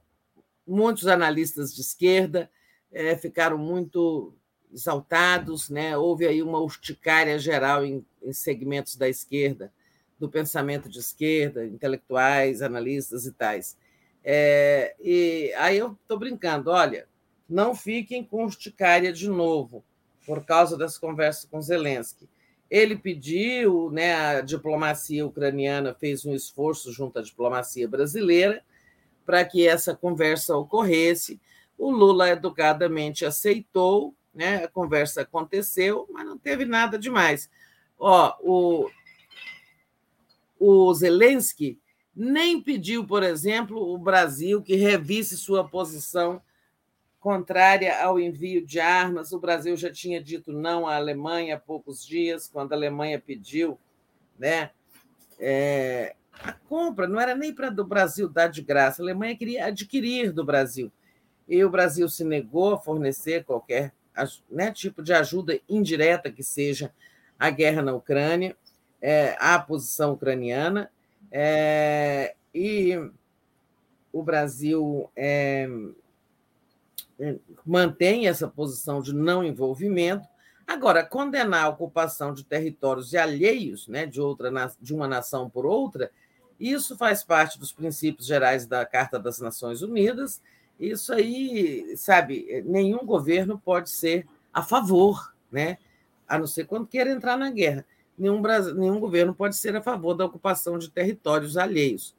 muitos 0.65 1.07
analistas 1.07 1.73
de 1.73 1.81
esquerda 1.81 2.49
é, 2.91 3.15
ficaram 3.15 3.57
muito 3.57 4.33
exaltados, 4.71 5.69
né? 5.69 5.97
houve 5.97 6.27
aí 6.27 6.41
uma 6.41 6.59
urticária 6.59 7.39
geral 7.39 7.85
em, 7.85 8.05
em 8.21 8.33
segmentos 8.33 8.95
da 8.95 9.07
esquerda, 9.07 9.71
do 10.19 10.29
pensamento 10.29 10.89
de 10.89 10.99
esquerda, 10.99 11.65
intelectuais, 11.65 12.61
analistas 12.61 13.25
e 13.25 13.31
tais. 13.31 13.77
É, 14.23 14.95
e 14.99 15.53
aí 15.57 15.77
eu 15.77 15.97
estou 16.01 16.19
brincando, 16.19 16.69
olha, 16.69 17.07
não 17.47 17.73
fiquem 17.73 18.23
com 18.23 18.43
urticária 18.43 19.13
de 19.13 19.29
novo, 19.29 19.85
por 20.25 20.45
causa 20.45 20.77
das 20.77 20.97
conversas 20.97 21.45
com 21.45 21.61
Zelensky. 21.61 22.27
Ele 22.69 22.97
pediu, 22.97 23.89
né, 23.91 24.13
a 24.13 24.41
diplomacia 24.41 25.25
ucraniana 25.25 25.93
fez 25.93 26.25
um 26.25 26.35
esforço 26.35 26.91
junto 26.91 27.17
à 27.17 27.21
diplomacia 27.21 27.87
brasileira 27.87 28.61
para 29.27 29.43
que 29.43 29.67
essa 29.67 29.93
conversa 29.93 30.55
ocorresse. 30.55 31.37
O 31.77 31.91
Lula 31.91 32.29
educadamente 32.29 33.25
aceitou, 33.25 34.15
né, 34.33 34.63
a 34.63 34.67
conversa 34.69 35.21
aconteceu, 35.21 36.07
mas 36.09 36.25
não 36.25 36.37
teve 36.37 36.63
nada 36.63 36.97
demais. 36.97 37.49
Ó, 37.99 38.33
o, 38.39 38.89
o 40.57 40.93
Zelensky 40.93 41.77
nem 42.15 42.61
pediu, 42.61 43.05
por 43.05 43.21
exemplo, 43.21 43.93
o 43.93 43.97
Brasil 43.97 44.61
que 44.61 44.75
revisse 44.77 45.35
sua 45.35 45.67
posição 45.67 46.41
contrária 47.19 48.01
ao 48.01 48.17
envio 48.17 48.65
de 48.65 48.79
armas. 48.79 49.33
O 49.33 49.39
Brasil 49.39 49.75
já 49.75 49.91
tinha 49.91 50.23
dito 50.23 50.53
não 50.53 50.87
à 50.87 50.95
Alemanha 50.95 51.55
há 51.55 51.59
poucos 51.59 52.05
dias, 52.05 52.47
quando 52.47 52.71
a 52.71 52.75
Alemanha 52.77 53.19
pediu 53.19 53.77
né, 54.39 54.71
é, 55.37 56.15
a 56.43 56.53
compra, 56.53 57.07
não 57.07 57.19
era 57.19 57.35
nem 57.35 57.53
para 57.53 57.69
do 57.69 57.83
Brasil 57.83 58.29
dar 58.29 58.47
de 58.47 58.61
graça, 58.61 59.01
a 59.01 59.05
Alemanha 59.05 59.35
queria 59.35 59.65
adquirir 59.65 60.31
do 60.31 60.43
Brasil. 60.43 60.91
E 61.47 61.63
o 61.63 61.69
Brasil 61.69 62.07
se 62.09 62.23
negou 62.23 62.73
a 62.73 62.77
fornecer 62.77 63.43
qualquer 63.43 63.93
né, 64.49 64.71
tipo 64.71 65.01
de 65.01 65.13
ajuda 65.13 65.59
indireta 65.69 66.31
que 66.31 66.43
seja 66.43 66.93
à 67.39 67.49
guerra 67.49 67.81
na 67.81 67.93
Ucrânia, 67.93 68.55
é, 69.01 69.35
à 69.39 69.57
posição 69.59 70.13
ucraniana. 70.13 70.91
É, 71.31 72.35
e 72.53 72.95
o, 74.11 74.23
Brasil 74.23 75.09
é, 75.15 75.69
mantém 77.65 78.27
essa 78.27 78.47
posição 78.47 79.01
de 79.01 79.13
não 79.13 79.43
envolvimento. 79.43 80.27
Agora, 80.65 81.05
condenar 81.05 81.65
a 81.65 81.69
ocupação 81.69 82.33
de 82.33 82.43
territórios 82.43 83.13
alheios, 83.15 83.87
né, 83.87 84.05
de, 84.05 84.19
outra, 84.19 84.51
de 84.81 84.93
uma 84.93 85.07
nação 85.07 85.49
por 85.49 85.65
outra, 85.65 86.11
isso 86.59 86.97
faz 86.97 87.23
parte 87.23 87.59
dos 87.59 87.71
princípios 87.71 88.27
gerais 88.27 88.65
da 88.65 88.85
Carta 88.85 89.19
das 89.19 89.39
Nações 89.39 89.81
Unidas. 89.81 90.41
Isso 90.79 91.13
aí, 91.13 91.95
sabe, 91.97 92.63
nenhum 92.65 93.05
governo 93.05 93.59
pode 93.59 93.89
ser 93.89 94.27
a 94.53 94.61
favor, 94.61 95.33
né? 95.51 95.77
a 96.27 96.37
não 96.37 96.45
ser 96.45 96.65
quando 96.65 96.87
queira 96.87 97.11
entrar 97.11 97.37
na 97.37 97.49
guerra. 97.49 97.85
Nenhum, 98.17 98.41
nenhum 98.75 98.99
governo 98.99 99.33
pode 99.33 99.55
ser 99.55 99.75
a 99.75 99.81
favor 99.81 100.13
da 100.13 100.25
ocupação 100.25 100.77
de 100.77 100.89
territórios 100.89 101.55
alheios. 101.55 102.15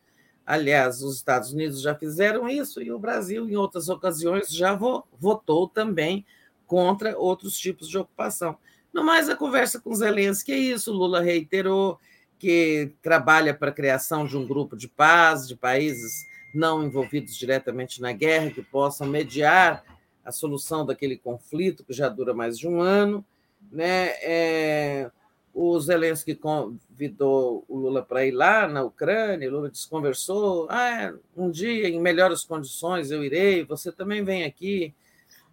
Aliás, 0.47 1.02
os 1.02 1.17
Estados 1.17 1.52
Unidos 1.52 1.83
já 1.83 1.94
fizeram 1.94 2.49
isso 2.49 2.81
e 2.81 2.91
o 2.91 2.99
Brasil, 2.99 3.49
em 3.49 3.57
outras 3.57 3.89
ocasiões, 3.89 4.49
já 4.49 4.75
votou 5.18 5.68
também 5.68 6.25
contra 6.67 7.18
outros 7.18 7.58
tipos 7.58 7.89
de 7.89 7.99
ocupação. 7.99 8.57
No 8.92 9.05
mais, 9.05 9.28
a 9.28 9.36
conversa 9.36 9.78
com 9.78 9.94
Zelensky 9.94 10.52
é 10.52 10.57
isso. 10.57 10.92
Lula 10.92 11.20
reiterou 11.20 12.00
que 12.39 12.92
trabalha 13.02 13.52
para 13.52 13.70
a 13.70 13.75
criação 13.75 14.26
de 14.26 14.36
um 14.36 14.47
grupo 14.47 14.76
de 14.76 14.89
paz 14.89 15.47
de 15.47 15.57
países 15.57 16.26
não 16.55 16.83
envolvidos 16.83 17.36
diretamente 17.36 18.00
na 18.00 18.12
guerra, 18.12 18.50
que 18.50 18.62
possam 18.62 19.07
mediar 19.07 19.84
a 20.25 20.33
solução 20.33 20.84
daquele 20.84 21.17
conflito 21.17 21.84
que 21.84 21.92
já 21.92 22.08
dura 22.08 22.34
mais 22.34 22.58
de 22.58 22.67
um 22.67 22.81
ano. 22.81 23.25
Né? 23.70 24.10
É, 24.23 25.10
o 25.52 25.78
Zelensky 25.81 26.34
convidou 26.34 27.65
o 27.68 27.76
Lula 27.76 28.02
para 28.02 28.25
ir 28.25 28.31
lá 28.31 28.68
na 28.68 28.83
Ucrânia, 28.83 29.49
o 29.49 29.52
Lula 29.52 29.70
desconversou. 29.70 30.68
Ah, 30.70 31.12
um 31.36 31.50
dia, 31.50 31.89
em 31.89 32.00
melhores 32.00 32.44
condições, 32.44 33.10
eu 33.10 33.25
irei, 33.25 33.65
você 33.65 33.91
também 33.91 34.23
vem 34.23 34.44
aqui 34.44 34.94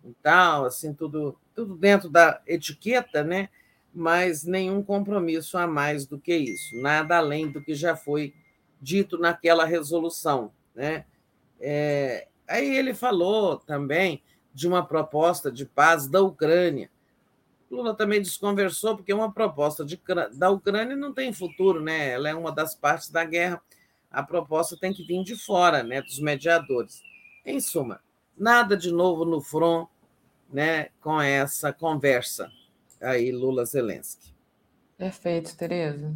e 0.04 0.14
tal, 0.22 0.66
assim, 0.66 0.94
tudo, 0.94 1.36
tudo 1.56 1.76
dentro 1.76 2.10
da 2.10 2.40
etiqueta, 2.46 3.24
né? 3.24 3.50
Mas 3.96 4.44
nenhum 4.44 4.84
compromisso 4.84 5.58
a 5.58 5.66
mais 5.66 6.06
do 6.06 6.20
que 6.20 6.36
isso, 6.36 6.76
nada 6.76 7.18
além 7.18 7.50
do 7.50 7.62
que 7.62 7.74
já 7.74 7.96
foi 7.96 8.34
dito 8.82 9.18
naquela 9.18 9.64
resolução. 9.64 10.52
Né? 10.76 11.06
É, 11.62 12.28
aí 12.46 12.76
ele 12.76 12.94
falou 12.94 13.58
também 13.58 14.22
de 14.54 14.68
uma 14.68 14.86
proposta 14.86 15.50
de 15.50 15.66
paz 15.66 16.08
da 16.08 16.22
Ucrânia. 16.22 16.92
Lula 17.72 17.96
também 17.96 18.22
desconversou, 18.22 18.98
porque 18.98 19.14
uma 19.14 19.32
proposta 19.32 19.86
de, 19.86 20.00
da 20.34 20.50
Ucrânia 20.50 20.96
não 20.96 21.14
tem 21.14 21.32
futuro, 21.34 21.82
né? 21.82 22.10
ela 22.10 22.30
é 22.30 22.36
uma 22.36 22.52
das 22.52 22.76
partes 22.76 23.10
da 23.10 23.24
guerra. 23.24 23.62
A 24.12 24.22
proposta 24.22 24.78
tem 24.78 24.94
que 24.94 25.04
vir 25.04 25.24
de 25.24 25.38
fora, 25.38 25.84
né? 25.84 26.02
dos 26.02 26.20
mediadores. 26.20 27.02
Em 27.46 27.62
suma, 27.62 28.02
nada 28.38 28.76
de 28.76 28.92
novo 28.92 29.24
no 29.24 29.42
front 29.42 29.88
né? 30.52 30.90
com 31.02 31.20
essa 31.22 31.72
conversa 31.72 32.52
aí 33.02 33.32
Lula 33.32 33.66
Zelensky. 33.66 34.34
Perfeito, 34.98 35.56
Tereza. 35.56 36.16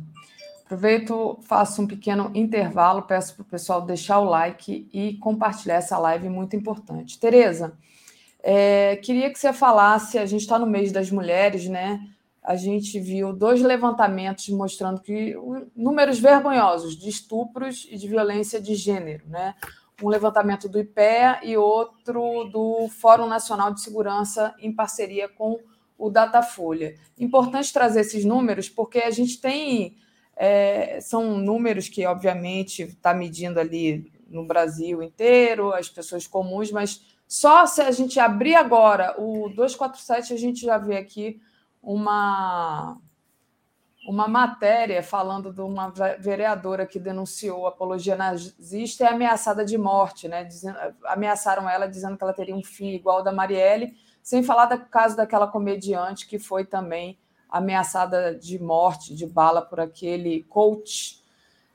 Aproveito, 0.66 1.40
faço 1.41 1.82
um 1.82 1.88
pequeno 1.88 2.32
intervalo, 2.35 3.01
peço 3.01 3.35
para 3.35 3.41
o 3.41 3.45
pessoal 3.45 3.82
deixar 3.82 4.19
o 4.19 4.25
like 4.25 4.88
e 4.93 5.17
compartilhar 5.17 5.75
essa 5.75 5.98
live 5.98 6.30
muito 6.30 6.56
importante. 6.56 7.19
Tereza, 7.19 7.75
é, 8.41 8.95
queria 8.98 9.32
que 9.32 9.40
você 9.40 9.51
falasse, 9.51 10.17
a 10.17 10.25
gente 10.25 10.41
está 10.41 10.59
no 10.59 10.67
mês 10.67 10.91
das 10.91 11.09
mulheres, 11.11 11.67
né? 11.67 11.99
A 12.41 12.56
gente 12.56 12.99
viu 12.99 13.33
dois 13.33 13.61
levantamentos 13.61 14.48
mostrando 14.49 15.01
que 15.01 15.35
números 15.75 16.19
vergonhosos 16.19 16.95
de 16.95 17.09
estupros 17.09 17.88
e 17.91 17.98
de 17.98 18.08
violência 18.08 18.61
de 18.61 18.75
gênero, 18.75 19.27
né? 19.27 19.56
Um 20.01 20.08
levantamento 20.08 20.69
do 20.69 20.80
IPEA 20.80 21.40
e 21.43 21.58
outro 21.58 22.45
do 22.45 22.88
Fórum 22.90 23.25
Nacional 23.25 23.74
de 23.74 23.82
Segurança 23.82 24.56
em 24.59 24.72
parceria 24.72 25.27
com 25.27 25.59
o 26.00 26.10
Datafolha. 26.10 26.95
Importante 27.19 27.74
trazer 27.74 28.00
esses 28.00 28.24
números 28.24 28.69
porque 28.69 29.00
a 29.00 29.11
gente 29.11 29.40
tem. 29.40 29.98
É, 30.36 31.02
são 31.02 31.38
números 31.38 31.90
que, 31.90 32.06
obviamente, 32.06 32.84
está 32.84 33.14
medindo 33.14 33.60
ali 33.60 34.10
no 34.30 34.48
Brasil 34.48 35.03
inteiro, 35.03 35.74
as 35.74 35.90
pessoas 35.90 36.26
comuns, 36.26 36.72
mas 36.72 37.02
só 37.28 37.66
se 37.66 37.82
a 37.82 37.92
gente 37.92 38.19
abrir 38.19 38.56
agora 38.56 39.16
o 39.19 39.50
247, 39.50 40.34
a 40.34 40.38
gente 40.38 40.61
já 40.61 40.78
vê 40.78 40.95
aqui 40.95 41.42
uma, 41.84 42.98
uma 44.08 44.30
matéria 44.30 45.03
falando 45.03 45.52
de 45.52 45.61
uma 45.61 45.92
vereadora 46.19 46.88
que 46.88 47.00
denunciou 47.00 47.68
apologia 47.68 48.16
nazista 48.16 49.03
e 49.03 49.08
ameaçada 49.08 49.66
de 49.66 49.78
morte, 49.78 50.30
né? 50.30 50.45
Dizendo, 50.45 50.78
ameaçaram 51.03 51.69
ela 51.69 51.86
dizendo 51.86 52.18
que 52.18 52.24
ela 52.24 52.34
teria 52.34 52.56
um 52.56 52.64
fim 52.64 52.92
igual 52.92 53.18
ao 53.18 53.24
da 53.24 53.34
Marielle 53.34 53.94
sem 54.22 54.43
falar 54.43 54.65
do 54.65 54.85
caso 54.85 55.15
daquela 55.15 55.48
comediante 55.48 56.27
que 56.27 56.38
foi 56.38 56.65
também 56.65 57.17
ameaçada 57.49 58.35
de 58.35 58.59
morte, 58.59 59.15
de 59.15 59.25
bala, 59.25 59.61
por 59.61 59.80
aquele 59.80 60.43
coach 60.43 61.23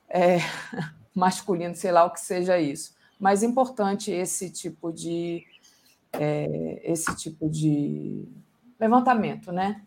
é, 0.09 0.39
masculino, 1.15 1.75
sei 1.75 1.91
lá 1.91 2.05
o 2.05 2.11
que 2.11 2.21
seja 2.21 2.59
isso. 2.59 2.95
Mas 3.19 3.43
importante 3.43 4.13
esse 4.13 4.51
tipo 4.51 4.93
de 4.93 5.45
é, 6.13 6.81
esse 6.85 7.15
tipo 7.17 7.49
de 7.49 8.25
levantamento, 8.79 9.51
né? 9.51 9.83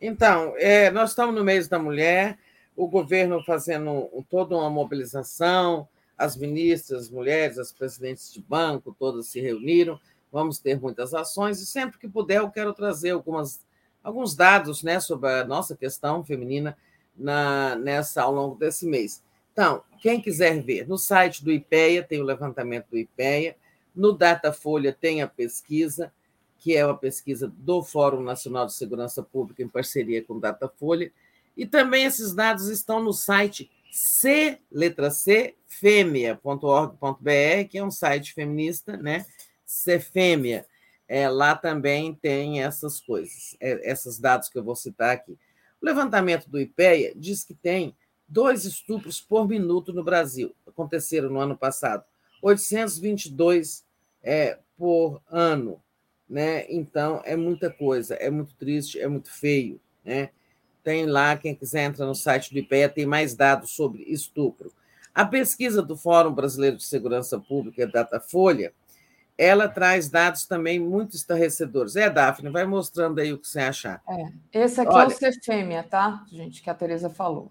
Então, 0.00 0.54
é, 0.56 0.90
nós 0.90 1.10
estamos 1.10 1.34
no 1.34 1.44
mês 1.44 1.68
da 1.68 1.78
mulher, 1.78 2.38
o 2.76 2.88
governo 2.88 3.42
fazendo 3.44 4.08
toda 4.28 4.56
uma 4.56 4.68
mobilização, 4.68 5.88
as 6.18 6.36
ministras, 6.36 7.04
as 7.04 7.10
mulheres, 7.10 7.58
as 7.58 7.72
presidentes 7.72 8.32
de 8.32 8.40
banco, 8.40 8.94
todas 8.98 9.28
se 9.28 9.40
reuniram 9.40 9.98
vamos 10.34 10.58
ter 10.58 10.80
muitas 10.80 11.14
ações 11.14 11.60
e 11.60 11.66
sempre 11.66 11.96
que 11.96 12.08
puder 12.08 12.38
eu 12.38 12.50
quero 12.50 12.74
trazer 12.74 13.10
algumas, 13.10 13.64
alguns 14.02 14.34
dados 14.34 14.82
né, 14.82 14.98
sobre 14.98 15.30
a 15.30 15.44
nossa 15.44 15.76
questão 15.76 16.24
feminina 16.24 16.76
na, 17.16 17.76
nessa 17.76 18.22
ao 18.22 18.34
longo 18.34 18.56
desse 18.56 18.84
mês. 18.84 19.22
Então, 19.52 19.84
quem 20.00 20.20
quiser 20.20 20.60
ver, 20.60 20.88
no 20.88 20.98
site 20.98 21.44
do 21.44 21.52
IPEA 21.52 22.02
tem 22.02 22.20
o 22.20 22.24
levantamento 22.24 22.86
do 22.90 22.98
IPEA, 22.98 23.56
no 23.94 24.12
Datafolha 24.12 24.92
tem 24.92 25.22
a 25.22 25.28
pesquisa, 25.28 26.12
que 26.58 26.76
é 26.76 26.84
uma 26.84 26.98
pesquisa 26.98 27.46
do 27.56 27.84
Fórum 27.84 28.20
Nacional 28.20 28.66
de 28.66 28.74
Segurança 28.74 29.22
Pública 29.22 29.62
em 29.62 29.68
parceria 29.68 30.24
com 30.24 30.34
o 30.34 30.40
Datafolha, 30.40 31.12
e 31.56 31.64
também 31.64 32.04
esses 32.04 32.34
dados 32.34 32.66
estão 32.66 33.00
no 33.00 33.12
site 33.12 33.70
c 33.92 34.58
letra 34.72 35.12
c 35.12 35.54
fêmea.org.br, 35.68 37.68
que 37.70 37.78
é 37.78 37.84
um 37.84 37.92
site 37.92 38.34
feminista, 38.34 38.96
né? 38.96 39.24
Ser 39.74 40.00
fêmea, 40.00 40.64
é, 41.08 41.28
lá 41.28 41.54
também 41.54 42.14
tem 42.14 42.62
essas 42.62 43.00
coisas, 43.00 43.56
é, 43.60 43.90
esses 43.90 44.18
dados 44.18 44.48
que 44.48 44.56
eu 44.56 44.64
vou 44.64 44.76
citar 44.76 45.10
aqui. 45.10 45.32
O 45.82 45.84
levantamento 45.84 46.48
do 46.48 46.60
IPEA 46.60 47.12
diz 47.14 47.44
que 47.44 47.54
tem 47.54 47.94
dois 48.26 48.64
estupros 48.64 49.20
por 49.20 49.48
minuto 49.48 49.92
no 49.92 50.04
Brasil, 50.04 50.54
aconteceram 50.66 51.28
no 51.28 51.40
ano 51.40 51.58
passado, 51.58 52.04
822 52.40 53.84
é, 54.22 54.58
por 54.78 55.20
ano. 55.28 55.82
Né? 56.28 56.66
Então, 56.70 57.20
é 57.24 57.36
muita 57.36 57.68
coisa, 57.68 58.14
é 58.14 58.30
muito 58.30 58.54
triste, 58.54 58.98
é 58.98 59.08
muito 59.08 59.30
feio. 59.30 59.80
Né? 60.04 60.30
Tem 60.82 61.04
lá, 61.04 61.36
quem 61.36 61.54
quiser 61.54 61.84
entrar 61.84 62.06
no 62.06 62.14
site 62.14 62.52
do 62.52 62.58
IPEA, 62.58 62.88
tem 62.88 63.06
mais 63.06 63.34
dados 63.34 63.70
sobre 63.70 64.04
estupro. 64.04 64.72
A 65.14 65.24
pesquisa 65.24 65.82
do 65.82 65.96
Fórum 65.96 66.32
Brasileiro 66.32 66.76
de 66.76 66.84
Segurança 66.84 67.38
Pública, 67.38 67.86
Datafolha, 67.86 68.72
ela 69.36 69.68
traz 69.68 70.08
dados 70.08 70.46
também 70.46 70.78
muito 70.78 71.16
estarrecedores. 71.16 71.96
É, 71.96 72.08
Daphne, 72.08 72.50
vai 72.50 72.64
mostrando 72.64 73.20
aí 73.20 73.32
o 73.32 73.38
que 73.38 73.48
você 73.48 73.60
achar. 73.60 74.00
É, 74.08 74.60
esse 74.64 74.80
aqui 74.80 74.94
Olha, 74.94 75.04
é 75.04 75.06
o 75.08 75.10
Cefêmea, 75.10 75.82
tá, 75.82 76.24
gente, 76.30 76.62
que 76.62 76.70
a 76.70 76.74
Tereza 76.74 77.10
falou. 77.10 77.50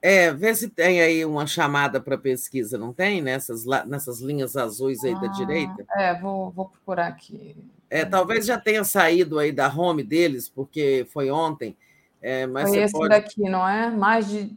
É, 0.00 0.32
vê 0.32 0.52
se 0.52 0.68
tem 0.68 1.00
aí 1.00 1.24
uma 1.24 1.46
chamada 1.46 2.00
para 2.00 2.18
pesquisa, 2.18 2.76
não 2.76 2.92
tem? 2.92 3.22
Nessas, 3.22 3.64
nessas 3.86 4.20
linhas 4.20 4.56
azuis 4.56 5.04
aí 5.04 5.14
ah, 5.14 5.20
da 5.20 5.26
direita? 5.28 5.86
É, 5.96 6.18
vou, 6.18 6.50
vou 6.50 6.68
procurar 6.68 7.06
aqui. 7.06 7.56
É, 7.88 8.04
talvez 8.04 8.44
já 8.44 8.58
tenha 8.58 8.82
saído 8.82 9.38
aí 9.38 9.52
da 9.52 9.68
home 9.68 10.02
deles, 10.02 10.48
porque 10.48 11.06
foi 11.10 11.30
ontem. 11.30 11.76
É, 12.20 12.46
mas 12.46 12.70
foi 12.70 12.78
esse 12.78 12.92
pode... 12.92 13.10
daqui, 13.10 13.42
não 13.42 13.66
é? 13.66 13.90
Mais 13.90 14.28
de. 14.28 14.56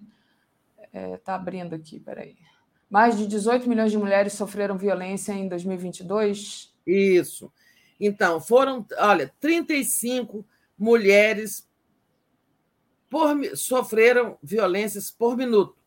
É, 0.91 1.17
tá 1.17 1.35
abrindo 1.35 1.75
aqui, 1.75 1.99
peraí. 1.99 2.35
Mais 2.89 3.17
de 3.17 3.27
18 3.27 3.67
milhões 3.67 3.91
de 3.91 3.97
mulheres 3.97 4.33
sofreram 4.33 4.77
violência 4.77 5.33
em 5.33 5.47
2022? 5.47 6.73
Isso. 6.85 7.51
Então, 7.99 8.39
foram, 8.39 8.85
olha, 8.97 9.33
35 9.39 10.45
mulheres 10.77 11.67
por, 13.09 13.35
sofreram 13.55 14.37
violências 14.43 15.09
por 15.09 15.37
minuto, 15.37 15.77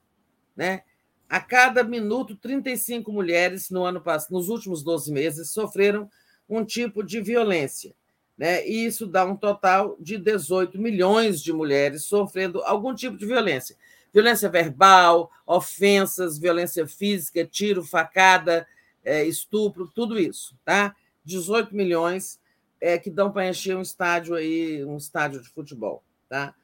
né? 0.57 0.83
A 1.29 1.41
cada 1.41 1.85
minuto, 1.85 2.35
35 2.37 3.13
mulheres 3.13 3.69
no 3.69 3.85
ano 3.85 4.01
passado, 4.01 4.33
nos 4.33 4.49
últimos 4.49 4.83
12 4.83 5.13
meses, 5.13 5.51
sofreram 5.51 6.09
um 6.49 6.65
tipo 6.65 7.03
de 7.03 7.21
violência. 7.21 7.95
Né? 8.37 8.67
E 8.67 8.87
isso 8.87 9.07
dá 9.07 9.27
um 9.27 9.37
total 9.37 9.97
de 10.01 10.17
18 10.17 10.81
milhões 10.81 11.43
de 11.43 11.53
mulheres 11.53 12.05
sofrendo 12.05 12.63
algum 12.63 12.95
tipo 12.95 13.19
de 13.19 13.27
violência 13.27 13.77
violência 14.13 14.49
verbal, 14.49 15.31
ofensas, 15.47 16.39
violência 16.39 16.87
física, 16.87 17.45
tiro, 17.45 17.85
facada, 17.85 18.67
é, 19.05 19.25
estupro, 19.25 19.91
tudo 19.95 20.19
isso, 20.19 20.57
tá? 20.65 20.95
18 21.25 21.75
milhões 21.75 22.41
é, 22.81 22.99
que 22.99 23.11
dão 23.11 23.31
para 23.31 23.49
encher 23.49 23.77
um 23.77 23.83
estádio 23.83 24.35
aí, 24.35 24.85
um 24.85 24.97
estádio 24.97 25.43
de 25.43 25.49
futebol, 25.49 26.03
tá? 26.29 26.55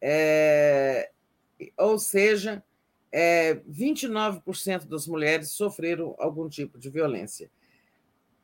É, 0.00 1.10
ou 1.76 1.98
seja, 1.98 2.62
é, 3.10 3.54
29% 3.68 4.86
das 4.86 5.06
mulheres 5.06 5.50
sofreram 5.50 6.14
algum 6.18 6.48
tipo 6.48 6.78
de 6.78 6.88
violência. 6.90 7.50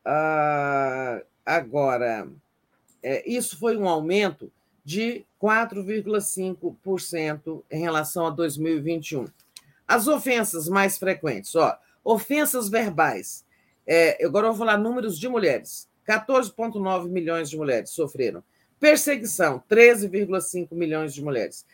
Ah, 0.05 1.21
agora, 1.45 2.31
é, 3.01 3.29
isso 3.29 3.57
foi 3.57 3.75
um 3.75 3.87
aumento 3.87 4.51
de 4.89 5.23
4,5% 5.39 7.63
em 7.69 7.79
relação 7.79 8.25
a 8.25 8.31
2021. 8.31 9.27
As 9.87 10.07
ofensas 10.07 10.67
mais 10.67 10.97
frequentes, 10.97 11.55
ó, 11.55 11.77
ofensas 12.03 12.69
verbais. 12.69 13.45
É, 13.85 14.25
agora 14.25 14.47
eu 14.47 14.51
vou 14.51 14.65
falar 14.65 14.79
números 14.79 15.19
de 15.19 15.29
mulheres. 15.29 15.87
14,9 16.07 17.07
milhões 17.07 17.51
de 17.51 17.57
mulheres 17.57 17.91
sofreram. 17.91 18.43
Perseguição, 18.79 19.61
13,5 19.69 20.69
milhões 20.71 21.13
de 21.13 21.23
mulheres. 21.23 21.67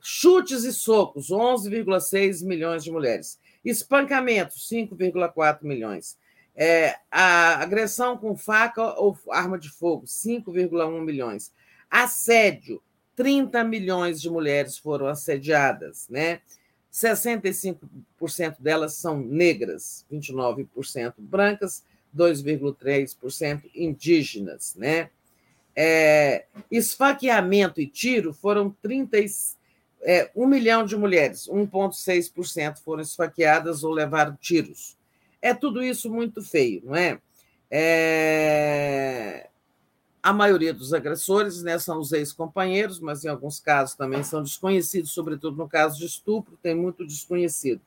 Chutes 0.00 0.64
e 0.64 0.72
socos, 0.72 1.28
11,6 1.28 2.42
milhões 2.42 2.82
de 2.82 2.90
mulheres. 2.90 3.38
Espancamento, 3.62 4.54
5,4 4.54 5.62
milhões. 5.62 6.16
É, 6.56 6.96
a 7.10 7.62
agressão 7.62 8.16
com 8.16 8.34
faca 8.34 8.98
ou 8.98 9.14
arma 9.30 9.58
de 9.58 9.68
fogo, 9.68 10.06
5,1 10.06 11.04
milhões. 11.04 11.52
Assédio, 11.92 12.82
30 13.14 13.62
milhões 13.64 14.18
de 14.18 14.30
mulheres 14.30 14.78
foram 14.78 15.06
assediadas, 15.06 16.08
né? 16.08 16.40
65% 16.90 17.76
delas 18.58 18.94
são 18.94 19.20
negras, 19.20 20.06
29% 20.10 21.12
brancas, 21.18 21.84
2,3% 22.16 23.70
indígenas, 23.74 24.74
né? 24.74 25.10
É, 25.76 26.46
esfaqueamento 26.70 27.78
e 27.78 27.86
tiro 27.86 28.32
foram 28.32 28.70
30, 28.82 29.18
é, 30.00 30.30
1 30.34 30.46
milhão 30.46 30.86
de 30.86 30.96
mulheres, 30.96 31.46
1,6% 31.46 32.78
foram 32.78 33.02
esfaqueadas 33.02 33.84
ou 33.84 33.92
levaram 33.92 34.34
tiros. 34.36 34.96
É 35.42 35.52
tudo 35.52 35.82
isso 35.82 36.10
muito 36.10 36.42
feio, 36.42 36.82
não 36.86 36.96
é? 36.96 37.20
é... 37.70 39.50
A 40.22 40.32
maioria 40.32 40.72
dos 40.72 40.94
agressores 40.94 41.62
né, 41.62 41.78
são 41.78 41.98
os 41.98 42.12
ex-companheiros, 42.12 43.00
mas 43.00 43.24
em 43.24 43.28
alguns 43.28 43.58
casos 43.58 43.96
também 43.96 44.22
são 44.22 44.40
desconhecidos, 44.40 45.10
sobretudo 45.10 45.56
no 45.56 45.68
caso 45.68 45.98
de 45.98 46.06
estupro, 46.06 46.56
tem 46.62 46.76
muito 46.76 47.04
desconhecido. 47.04 47.80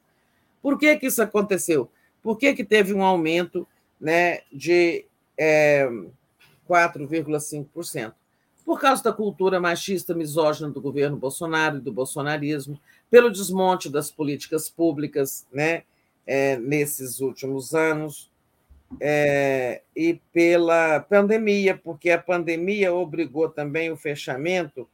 Por 0.61 0.77
que, 0.77 0.97
que 0.97 1.05
isso 1.05 1.21
aconteceu? 1.21 1.89
Por 2.21 2.37
que, 2.37 2.53
que 2.53 2.65
teve 2.65 2.93
um 2.93 3.03
aumento 3.03 3.65
né, 4.01 4.41
de 4.51 5.05
é, 5.37 5.87
4,5%? 6.67 8.13
Por 8.65 8.81
causa 8.81 9.03
da 9.03 9.13
cultura 9.13 9.59
machista 9.59 10.13
misógina 10.13 10.69
do 10.69 10.81
governo 10.81 11.15
Bolsonaro 11.15 11.77
e 11.77 11.81
do 11.81 11.93
bolsonarismo, 11.93 12.81
pelo 13.09 13.31
desmonte 13.31 13.89
das 13.89 14.11
políticas 14.11 14.69
públicas 14.69 15.45
né, 15.53 15.83
é, 16.25 16.57
nesses 16.57 17.21
últimos 17.21 17.73
anos, 17.73 18.31
é, 18.99 19.81
e 19.95 20.19
pela 20.31 20.99
pandemia, 20.99 21.77
porque 21.77 22.11
a 22.11 22.21
pandemia 22.21 22.93
obrigou 22.93 23.49
também 23.49 23.91
o 23.91 23.97
fechamento 23.97 24.87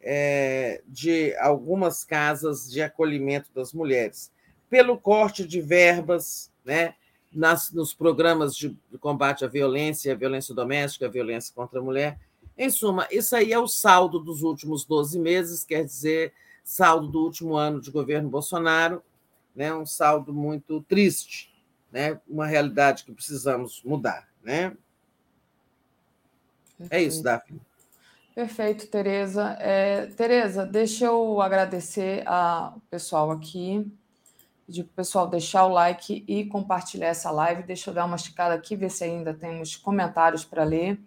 é, 0.00 0.82
de 0.86 1.34
algumas 1.36 2.04
casas 2.04 2.70
de 2.70 2.82
acolhimento 2.82 3.50
das 3.54 3.72
mulheres, 3.72 4.30
pelo 4.68 4.98
corte 4.98 5.46
de 5.46 5.60
verbas 5.60 6.50
né, 6.64 6.94
nas, 7.32 7.72
nos 7.72 7.94
programas 7.94 8.56
de 8.56 8.76
combate 9.00 9.44
à 9.44 9.48
violência, 9.48 10.12
à 10.12 10.16
violência 10.16 10.54
doméstica, 10.54 11.06
à 11.06 11.10
violência 11.10 11.54
contra 11.54 11.78
a 11.78 11.82
mulher. 11.82 12.18
Em 12.56 12.68
suma, 12.70 13.06
isso 13.10 13.34
aí 13.36 13.52
é 13.52 13.58
o 13.58 13.68
saldo 13.68 14.18
dos 14.18 14.42
últimos 14.42 14.84
12 14.84 15.18
meses, 15.18 15.64
quer 15.64 15.84
dizer, 15.84 16.32
saldo 16.64 17.08
do 17.08 17.24
último 17.24 17.56
ano 17.56 17.80
de 17.80 17.90
governo 17.90 18.28
Bolsonaro, 18.28 19.02
né, 19.54 19.72
um 19.74 19.86
saldo 19.86 20.32
muito 20.32 20.80
triste 20.82 21.51
né? 21.92 22.18
uma 22.28 22.46
realidade 22.46 23.04
que 23.04 23.12
precisamos 23.12 23.82
mudar. 23.84 24.26
Né? 24.42 24.76
É 26.90 27.00
isso, 27.00 27.22
Daphne. 27.22 27.60
Perfeito, 28.34 28.86
Tereza. 28.86 29.56
É, 29.60 30.06
Tereza, 30.06 30.64
deixa 30.64 31.04
eu 31.04 31.40
agradecer 31.42 32.26
ao 32.26 32.80
pessoal 32.90 33.30
aqui, 33.30 33.86
pedir 34.66 34.84
para 34.84 34.92
o 34.92 34.96
pessoal 34.96 35.26
deixar 35.28 35.66
o 35.66 35.68
like 35.68 36.24
e 36.26 36.46
compartilhar 36.46 37.08
essa 37.08 37.30
live. 37.30 37.62
Deixa 37.62 37.90
eu 37.90 37.94
dar 37.94 38.06
uma 38.06 38.16
esticada 38.16 38.54
aqui, 38.54 38.74
ver 38.74 38.90
se 38.90 39.04
ainda 39.04 39.34
temos 39.34 39.76
comentários 39.76 40.44
para 40.44 40.64
ler. 40.64 40.98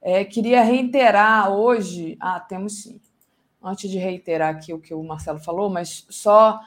É, 0.00 0.24
queria 0.24 0.62
reiterar 0.62 1.50
hoje. 1.50 2.16
Ah, 2.20 2.38
temos 2.38 2.82
sim. 2.82 3.00
Antes 3.62 3.90
de 3.90 3.98
reiterar 3.98 4.54
aqui 4.54 4.72
o 4.72 4.80
que 4.80 4.94
o 4.94 5.02
Marcelo 5.02 5.40
falou, 5.40 5.68
mas 5.68 6.06
só 6.08 6.60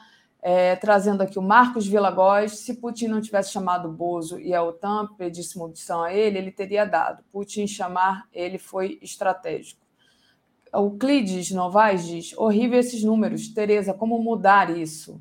é, 0.46 0.76
trazendo 0.76 1.22
aqui 1.22 1.38
o 1.38 1.42
Marcos 1.42 1.86
Villagóis, 1.86 2.58
se 2.58 2.74
Putin 2.74 3.06
não 3.06 3.22
tivesse 3.22 3.50
chamado 3.50 3.88
Bozo 3.88 4.38
e 4.38 4.52
a 4.52 4.62
OTAN 4.62 5.08
pedisse 5.16 5.56
munição 5.56 6.02
a 6.02 6.12
ele, 6.12 6.36
ele 6.36 6.52
teria 6.52 6.84
dado. 6.84 7.24
Putin 7.32 7.66
chamar 7.66 8.28
ele 8.30 8.58
foi 8.58 8.98
estratégico. 9.00 9.80
O 10.70 10.98
Clides 10.98 11.50
Novaes 11.50 12.06
diz: 12.06 12.36
horrível 12.36 12.78
esses 12.78 13.02
números. 13.02 13.48
Tereza, 13.48 13.94
como 13.94 14.18
mudar 14.18 14.68
isso? 14.76 15.18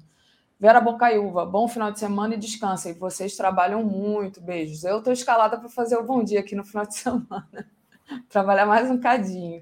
Vera 0.60 0.82
Bocaiúva, 0.82 1.46
bom 1.46 1.70
final 1.70 1.90
de 1.90 2.00
semana 2.00 2.34
e 2.34 2.38
descansem. 2.38 2.94
Vocês 2.94 3.38
trabalham 3.38 3.82
muito. 3.82 4.42
Beijos. 4.42 4.84
Eu 4.84 4.98
estou 4.98 5.14
escalada 5.14 5.58
para 5.58 5.70
fazer 5.70 5.96
o 5.96 6.04
bom 6.04 6.22
dia 6.22 6.42
aqui 6.42 6.54
no 6.54 6.66
final 6.66 6.86
de 6.86 6.96
semana. 7.00 7.72
Trabalhar 8.28 8.66
mais 8.66 8.92
um 8.92 9.00
cadinho. 9.00 9.62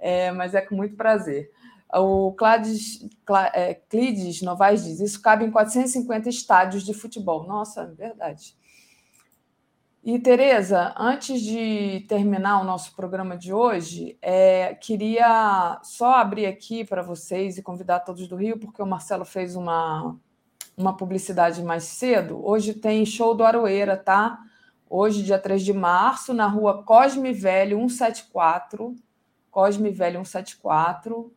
É, 0.00 0.32
mas 0.32 0.52
é 0.52 0.60
com 0.60 0.74
muito 0.74 0.96
prazer. 0.96 1.48
O 1.92 2.32
Clades, 2.32 3.08
é, 3.52 3.74
Clides 3.74 4.42
Novaes 4.42 4.84
diz: 4.84 5.00
isso 5.00 5.22
cabe 5.22 5.44
em 5.44 5.50
450 5.50 6.28
estádios 6.28 6.84
de 6.84 6.92
futebol. 6.92 7.46
Nossa, 7.46 7.86
verdade. 7.86 8.56
E, 10.02 10.20
Tereza, 10.20 10.94
antes 10.96 11.40
de 11.40 12.04
terminar 12.08 12.60
o 12.60 12.64
nosso 12.64 12.94
programa 12.94 13.36
de 13.36 13.52
hoje, 13.52 14.16
é, 14.22 14.74
queria 14.74 15.80
só 15.82 16.14
abrir 16.14 16.46
aqui 16.46 16.84
para 16.84 17.02
vocês 17.02 17.58
e 17.58 17.62
convidar 17.62 18.00
todos 18.00 18.28
do 18.28 18.36
Rio, 18.36 18.56
porque 18.56 18.80
o 18.80 18.86
Marcelo 18.86 19.24
fez 19.24 19.56
uma, 19.56 20.16
uma 20.76 20.96
publicidade 20.96 21.60
mais 21.62 21.84
cedo. 21.84 22.40
Hoje 22.44 22.72
tem 22.74 23.04
show 23.04 23.34
do 23.34 23.42
Aroeira, 23.42 23.96
tá? 23.96 24.38
Hoje, 24.88 25.24
dia 25.24 25.40
3 25.40 25.64
de 25.64 25.72
março, 25.72 26.32
na 26.32 26.46
rua 26.46 26.84
Cosme 26.84 27.32
Velho 27.32 27.76
174. 27.78 28.94
Cosme 29.50 29.90
Velho 29.90 30.24
174 30.24 31.35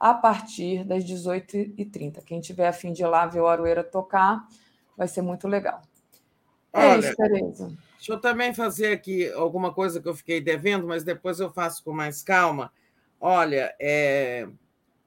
a 0.00 0.14
partir 0.14 0.82
das 0.82 1.04
18h30. 1.04 2.24
Quem 2.24 2.40
tiver 2.40 2.66
a 2.66 2.72
fim 2.72 2.90
de 2.90 3.02
ir 3.02 3.06
lá 3.06 3.26
ver 3.26 3.40
o 3.40 3.46
Aroeira 3.46 3.84
tocar, 3.84 4.48
vai 4.96 5.06
ser 5.06 5.20
muito 5.20 5.46
legal. 5.46 5.82
É 6.72 6.86
Olha, 6.86 7.00
isso, 7.00 7.16
Tereza. 7.16 7.78
Deixa 7.96 8.12
eu 8.14 8.20
também 8.20 8.54
fazer 8.54 8.92
aqui 8.92 9.30
alguma 9.32 9.74
coisa 9.74 10.00
que 10.00 10.08
eu 10.08 10.14
fiquei 10.14 10.40
devendo, 10.40 10.86
mas 10.86 11.04
depois 11.04 11.38
eu 11.38 11.50
faço 11.50 11.84
com 11.84 11.92
mais 11.92 12.22
calma. 12.22 12.72
Olha, 13.20 13.74
é, 13.78 14.48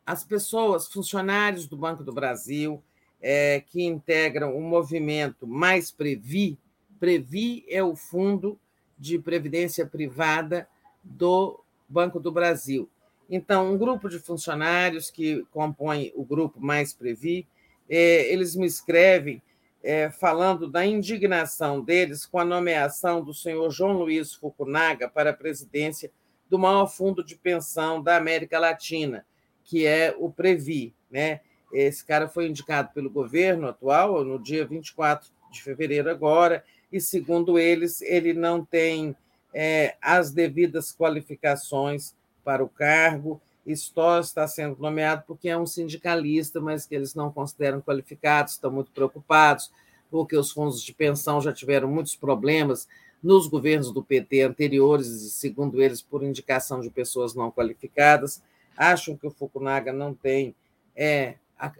as 0.06 0.24
pessoas, 0.24 0.88
funcionários 0.88 1.68
do 1.68 1.76
Banco 1.76 2.04
do 2.04 2.14
Brasil, 2.14 2.84
é, 3.20 3.62
que 3.62 3.84
integram 3.84 4.56
o 4.56 4.62
movimento 4.62 5.48
Mais 5.48 5.90
Previ, 5.90 6.60
Previ 7.00 7.66
é 7.68 7.84
o 7.84 7.96
fundo 7.96 8.60
de 8.98 9.18
previdência 9.18 9.88
privada 9.88 10.68
do 11.04 11.60
Banco 11.90 12.20
do 12.20 12.32
Brasil. 12.32 12.90
Então, 13.30 13.74
um 13.74 13.78
grupo 13.78 14.10
de 14.10 14.20
funcionários 14.20 15.10
que 15.10 15.46
compõe 15.52 16.12
o 16.16 16.24
grupo 16.24 16.60
Mais 16.60 16.94
Previ, 16.94 17.48
é, 17.90 18.32
eles 18.32 18.56
me 18.56 18.66
escrevem 18.66 19.42
é, 19.84 20.10
falando 20.10 20.68
da 20.70 20.86
indignação 20.86 21.82
deles 21.82 22.26
com 22.26 22.40
a 22.40 22.46
nomeação 22.46 23.24
do 23.24 23.34
senhor 23.34 23.70
João 23.70 23.94
Luiz 23.94 24.34
Fukunaga 24.34 25.10
para 25.10 25.32
a 25.32 25.36
presidência 25.36 26.12
do 26.50 26.58
maior 26.58 26.88
fundo 26.88 27.24
de 27.24 27.36
pensão 27.36 28.02
da 28.02 28.16
América 28.16 28.60
Latina, 28.60 29.26
que 29.64 29.86
é 29.86 30.16
o 30.18 30.30
Previ. 30.32 30.94
Né? 31.12 31.42
Esse 31.74 32.06
cara 32.06 32.28
foi 32.28 32.48
indicado 32.48 32.92
pelo 32.94 33.10
governo 33.10 33.68
atual 33.68 34.24
no 34.24 34.42
dia 34.42 34.66
24 34.66 35.30
de 35.52 35.62
fevereiro 35.62 36.10
agora, 36.10 36.64
e 36.92 37.02
segundo 37.02 37.60
eles, 37.60 38.02
ele 38.02 38.34
não 38.34 38.64
tem 38.64 39.16
é, 39.54 39.96
as 40.02 40.32
devidas 40.32 40.96
qualificações 40.96 42.16
para 42.44 42.64
o 42.64 42.70
cargo. 42.70 43.42
Stor 43.66 44.20
está 44.20 44.48
sendo 44.48 44.78
nomeado 44.80 45.24
porque 45.26 45.48
é 45.48 45.58
um 45.58 45.66
sindicalista, 45.66 46.60
mas 46.60 46.86
que 46.86 46.94
eles 46.94 47.16
não 47.16 47.32
consideram 47.32 47.82
qualificado, 47.82 48.50
estão 48.50 48.70
muito 48.70 48.92
preocupados, 48.92 49.72
porque 50.12 50.36
os 50.36 50.52
fundos 50.52 50.84
de 50.84 50.94
pensão 50.94 51.40
já 51.40 51.54
tiveram 51.54 51.88
muitos 51.88 52.16
problemas 52.16 52.88
nos 53.22 53.48
governos 53.48 53.92
do 53.92 54.04
PT 54.04 54.42
anteriores, 54.42 55.08
segundo 55.34 55.82
eles, 55.82 56.02
por 56.02 56.24
indicação 56.24 56.82
de 56.82 56.90
pessoas 56.90 57.34
não 57.34 57.50
qualificadas. 57.50 58.44
Acham 58.76 59.16
que 59.16 59.26
o 59.26 59.32
Fukunaga 59.32 59.94
não 59.94 60.14
tem 60.14 60.54
é, 60.94 61.36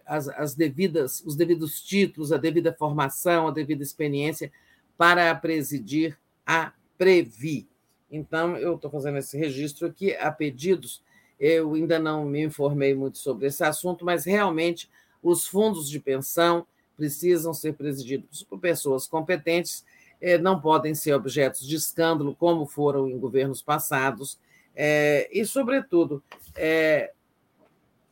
as, 0.06 0.30
as 0.30 0.56
devidas, 0.56 1.22
os 1.26 1.36
devidos 1.36 1.82
títulos, 1.82 2.32
a 2.32 2.38
devida 2.38 2.74
formação, 2.74 3.48
a 3.48 3.52
devida 3.52 3.84
experiência 3.84 4.52
para 4.98 5.36
presidir 5.36 6.18
a 6.46 6.72
Previ. 6.98 7.68
Então, 8.14 8.56
eu 8.56 8.76
estou 8.76 8.92
fazendo 8.92 9.18
esse 9.18 9.36
registro 9.36 9.88
aqui 9.88 10.16
a 10.16 10.32
pedidos. 10.32 11.02
Eu 11.40 11.74
ainda 11.74 11.98
não 11.98 12.24
me 12.26 12.44
informei 12.44 12.94
muito 12.94 13.18
sobre 13.18 13.48
esse 13.48 13.64
assunto, 13.64 14.06
mas 14.06 14.24
realmente 14.24 14.88
os 15.22 15.48
fundos 15.48 15.90
de 15.90 16.00
pensão 16.00 16.66
precisam 16.96 17.56
ser 17.56 17.74
presididos 17.74 18.44
por 18.44 18.60
pessoas 18.60 19.08
competentes, 19.08 19.84
eh, 20.22 20.38
não 20.38 20.62
podem 20.62 20.94
ser 20.94 21.14
objetos 21.14 21.68
de 21.68 21.76
escândalo, 21.76 22.36
como 22.36 22.68
foram 22.68 23.10
em 23.10 23.18
governos 23.18 23.64
passados, 23.64 24.38
eh, 24.76 25.28
e, 25.32 25.44
sobretudo, 25.44 26.22
eh, 26.56 27.12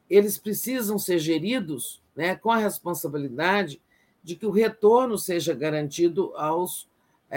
eles 0.10 0.40
precisam 0.40 0.98
ser 0.98 1.20
geridos 1.20 2.02
né, 2.16 2.36
com 2.36 2.50
a 2.50 2.58
responsabilidade 2.58 3.80
de 4.24 4.36
que 4.36 4.48
o 4.48 4.52
retorno 4.52 5.16
seja 5.16 5.54
garantido 5.54 6.34
aos 6.36 6.90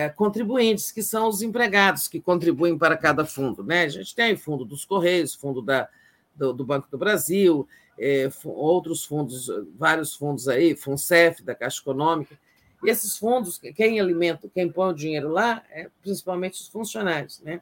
contribuintes, 0.09 0.91
que 0.91 1.03
são 1.03 1.29
os 1.29 1.41
empregados 1.41 2.09
que 2.09 2.21
contribuem 2.21 2.77
para 2.77 2.97
cada 2.97 3.25
fundo. 3.25 3.63
Né? 3.63 3.85
A 3.85 3.89
gente 3.89 4.15
tem 4.15 4.37
fundo 4.37 4.65
dos 4.65 4.85
Correios, 4.85 5.35
fundo 5.35 5.63
da, 5.63 5.89
do, 6.35 6.53
do 6.53 6.65
Banco 6.65 6.89
do 6.91 6.99
Brasil, 6.99 7.67
é, 7.99 8.29
outros 8.45 9.05
fundos, 9.05 9.49
vários 9.79 10.15
fundos 10.15 10.49
aí, 10.49 10.75
FUNCEF, 10.75 11.45
da 11.45 11.55
Caixa 11.55 11.81
Econômica. 11.81 12.37
E 12.83 12.91
esses 12.91 13.17
fundos, 13.17 13.57
quem 13.57 14.01
alimenta, 14.01 14.51
quem 14.53 14.71
põe 14.71 14.91
o 14.91 14.95
dinheiro 14.95 15.29
lá, 15.29 15.63
é 15.71 15.89
principalmente 16.03 16.61
os 16.61 16.69
funcionários. 16.69 17.41
Né? 17.41 17.61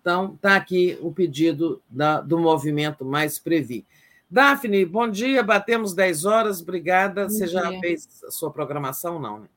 Então, 0.00 0.34
está 0.34 0.56
aqui 0.56 0.96
o 1.02 1.12
pedido 1.12 1.82
da, 1.90 2.20
do 2.20 2.38
movimento 2.38 3.04
Mais 3.04 3.38
Previ. 3.38 3.84
Daphne, 4.30 4.86
bom 4.86 5.08
dia, 5.10 5.42
batemos 5.42 5.94
10 5.94 6.24
horas, 6.24 6.62
obrigada. 6.62 7.24
Bom 7.24 7.28
Você 7.28 7.46
dia. 7.46 7.60
já 7.60 7.80
fez 7.80 8.22
a 8.24 8.30
sua 8.30 8.50
programação, 8.50 9.18
não, 9.18 9.40
né? 9.40 9.48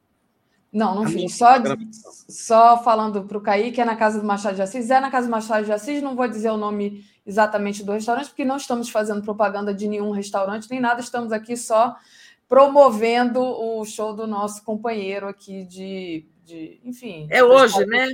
Não, 0.71 0.93
não 0.93 1.07
fiz. 1.07 1.37
Só, 1.37 1.53
só 2.27 2.83
falando 2.83 3.23
para 3.23 3.37
o 3.37 3.41
Kaique, 3.41 3.79
é 3.79 3.85
na 3.85 3.95
casa 3.95 4.19
do 4.19 4.25
Machado 4.25 4.55
de 4.55 4.61
Assis. 4.61 4.89
É 4.89 4.99
na 4.99 5.09
casa 5.09 5.27
do 5.27 5.31
Machado 5.31 5.65
de 5.65 5.71
Assis, 5.71 6.01
não 6.01 6.15
vou 6.15 6.27
dizer 6.27 6.49
o 6.49 6.57
nome 6.57 7.05
exatamente 7.25 7.83
do 7.83 7.91
restaurante, 7.91 8.27
porque 8.27 8.45
não 8.45 8.57
estamos 8.57 8.89
fazendo 8.89 9.23
propaganda 9.23 9.73
de 9.73 9.87
nenhum 9.87 10.11
restaurante, 10.11 10.69
nem 10.69 10.79
nada, 10.79 11.01
estamos 11.01 11.31
aqui 11.31 11.57
só 11.57 11.95
promovendo 12.47 13.41
o 13.41 13.83
show 13.85 14.13
do 14.13 14.27
nosso 14.27 14.63
companheiro 14.63 15.27
aqui 15.27 15.63
de. 15.65 16.25
de 16.43 16.79
enfim. 16.83 17.27
É 17.29 17.43
hoje, 17.43 17.85
né? 17.85 18.07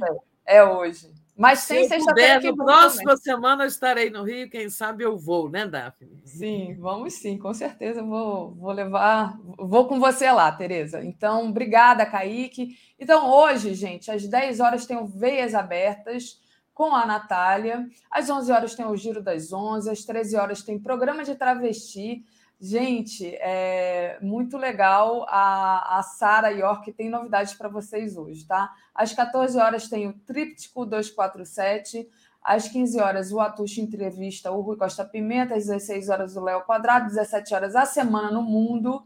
É 0.45 0.63
hoje. 0.63 1.11
Mas 1.41 1.61
sem 1.61 1.87
sexta-feira. 1.87 2.39
No 2.39 2.55
próxima 2.55 3.17
semana 3.17 3.63
eu 3.63 3.67
estarei 3.67 4.11
no 4.11 4.23
Rio, 4.23 4.47
quem 4.47 4.69
sabe 4.69 5.03
eu 5.03 5.17
vou, 5.17 5.49
né, 5.49 5.65
Daphne? 5.65 6.21
Sim, 6.23 6.75
vamos 6.79 7.15
sim, 7.15 7.35
com 7.35 7.51
certeza 7.51 8.03
vou, 8.03 8.53
vou 8.53 8.71
levar, 8.71 9.35
vou 9.57 9.87
com 9.87 9.99
você 9.99 10.31
lá, 10.31 10.51
Tereza. 10.51 11.03
Então, 11.03 11.49
obrigada, 11.49 12.05
Kaique. 12.05 12.77
Então, 12.99 13.27
hoje, 13.27 13.73
gente, 13.73 14.11
às 14.11 14.27
10 14.27 14.59
horas 14.59 14.85
tem 14.85 14.97
o 14.97 15.07
Veias 15.07 15.55
Abertas 15.55 16.39
com 16.75 16.95
a 16.95 17.07
Natália, 17.07 17.87
às 18.11 18.29
11 18.29 18.51
horas 18.51 18.75
tem 18.75 18.85
o 18.85 18.95
Giro 18.95 19.23
das 19.23 19.51
11, 19.51 19.89
às 19.89 20.05
13 20.05 20.35
horas 20.35 20.61
tem 20.61 20.77
programa 20.77 21.23
de 21.23 21.33
travesti. 21.33 22.23
Gente, 22.63 23.25
é 23.37 24.19
muito 24.21 24.55
legal. 24.55 25.25
A, 25.27 25.97
a 25.97 26.03
Sara 26.03 26.49
York 26.49 26.93
tem 26.93 27.09
novidades 27.09 27.55
para 27.55 27.67
vocês 27.67 28.15
hoje, 28.15 28.45
tá? 28.45 28.71
Às 28.93 29.11
14 29.13 29.57
horas 29.57 29.89
tem 29.89 30.07
o 30.07 30.13
Tríptico 30.13 30.85
247. 30.85 32.07
Às 32.43 32.67
15 32.67 32.99
horas, 32.99 33.31
o 33.31 33.39
Atucho 33.39 33.81
entrevista 33.81 34.51
o 34.51 34.61
Rui 34.61 34.77
Costa 34.77 35.03
Pimenta. 35.03 35.55
Às 35.55 35.65
16 35.65 36.09
horas, 36.09 36.37
o 36.37 36.41
Léo 36.41 36.61
Quadrado. 36.61 37.07
Às 37.07 37.13
17 37.13 37.55
horas, 37.55 37.75
a 37.75 37.83
Semana 37.83 38.29
no 38.29 38.43
Mundo. 38.43 39.03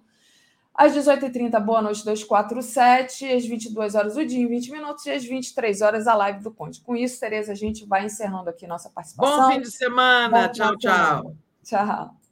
Às 0.74 0.94
18h30, 0.94 1.58
Boa 1.62 1.82
Noite 1.82 2.04
247. 2.04 3.26
Às 3.26 3.46
22 3.46 3.96
horas, 3.96 4.18
o 4.18 4.26
dia 4.26 4.44
em 4.44 4.48
20 4.48 4.70
minutos. 4.70 5.06
E 5.06 5.12
às 5.12 5.24
23 5.24 5.82
horas, 5.82 6.08
a 6.08 6.16
live 6.16 6.44
do 6.44 6.52
Conde. 6.52 6.82
Com 6.82 6.94
isso, 6.94 7.22
Tereza, 7.22 7.54
a 7.54 7.56
gente 7.56 7.86
vai 7.86 8.04
encerrando 8.04 8.50
aqui 8.50 8.68
nossa 8.68 8.90
participação. 8.90 9.48
Bom 9.48 9.54
fim 9.54 9.62
de 9.62 9.72
semana. 9.72 10.48
Bom, 10.48 10.52
tchau, 10.52 10.76
tchau. 10.76 11.36
Tchau. 11.64 12.25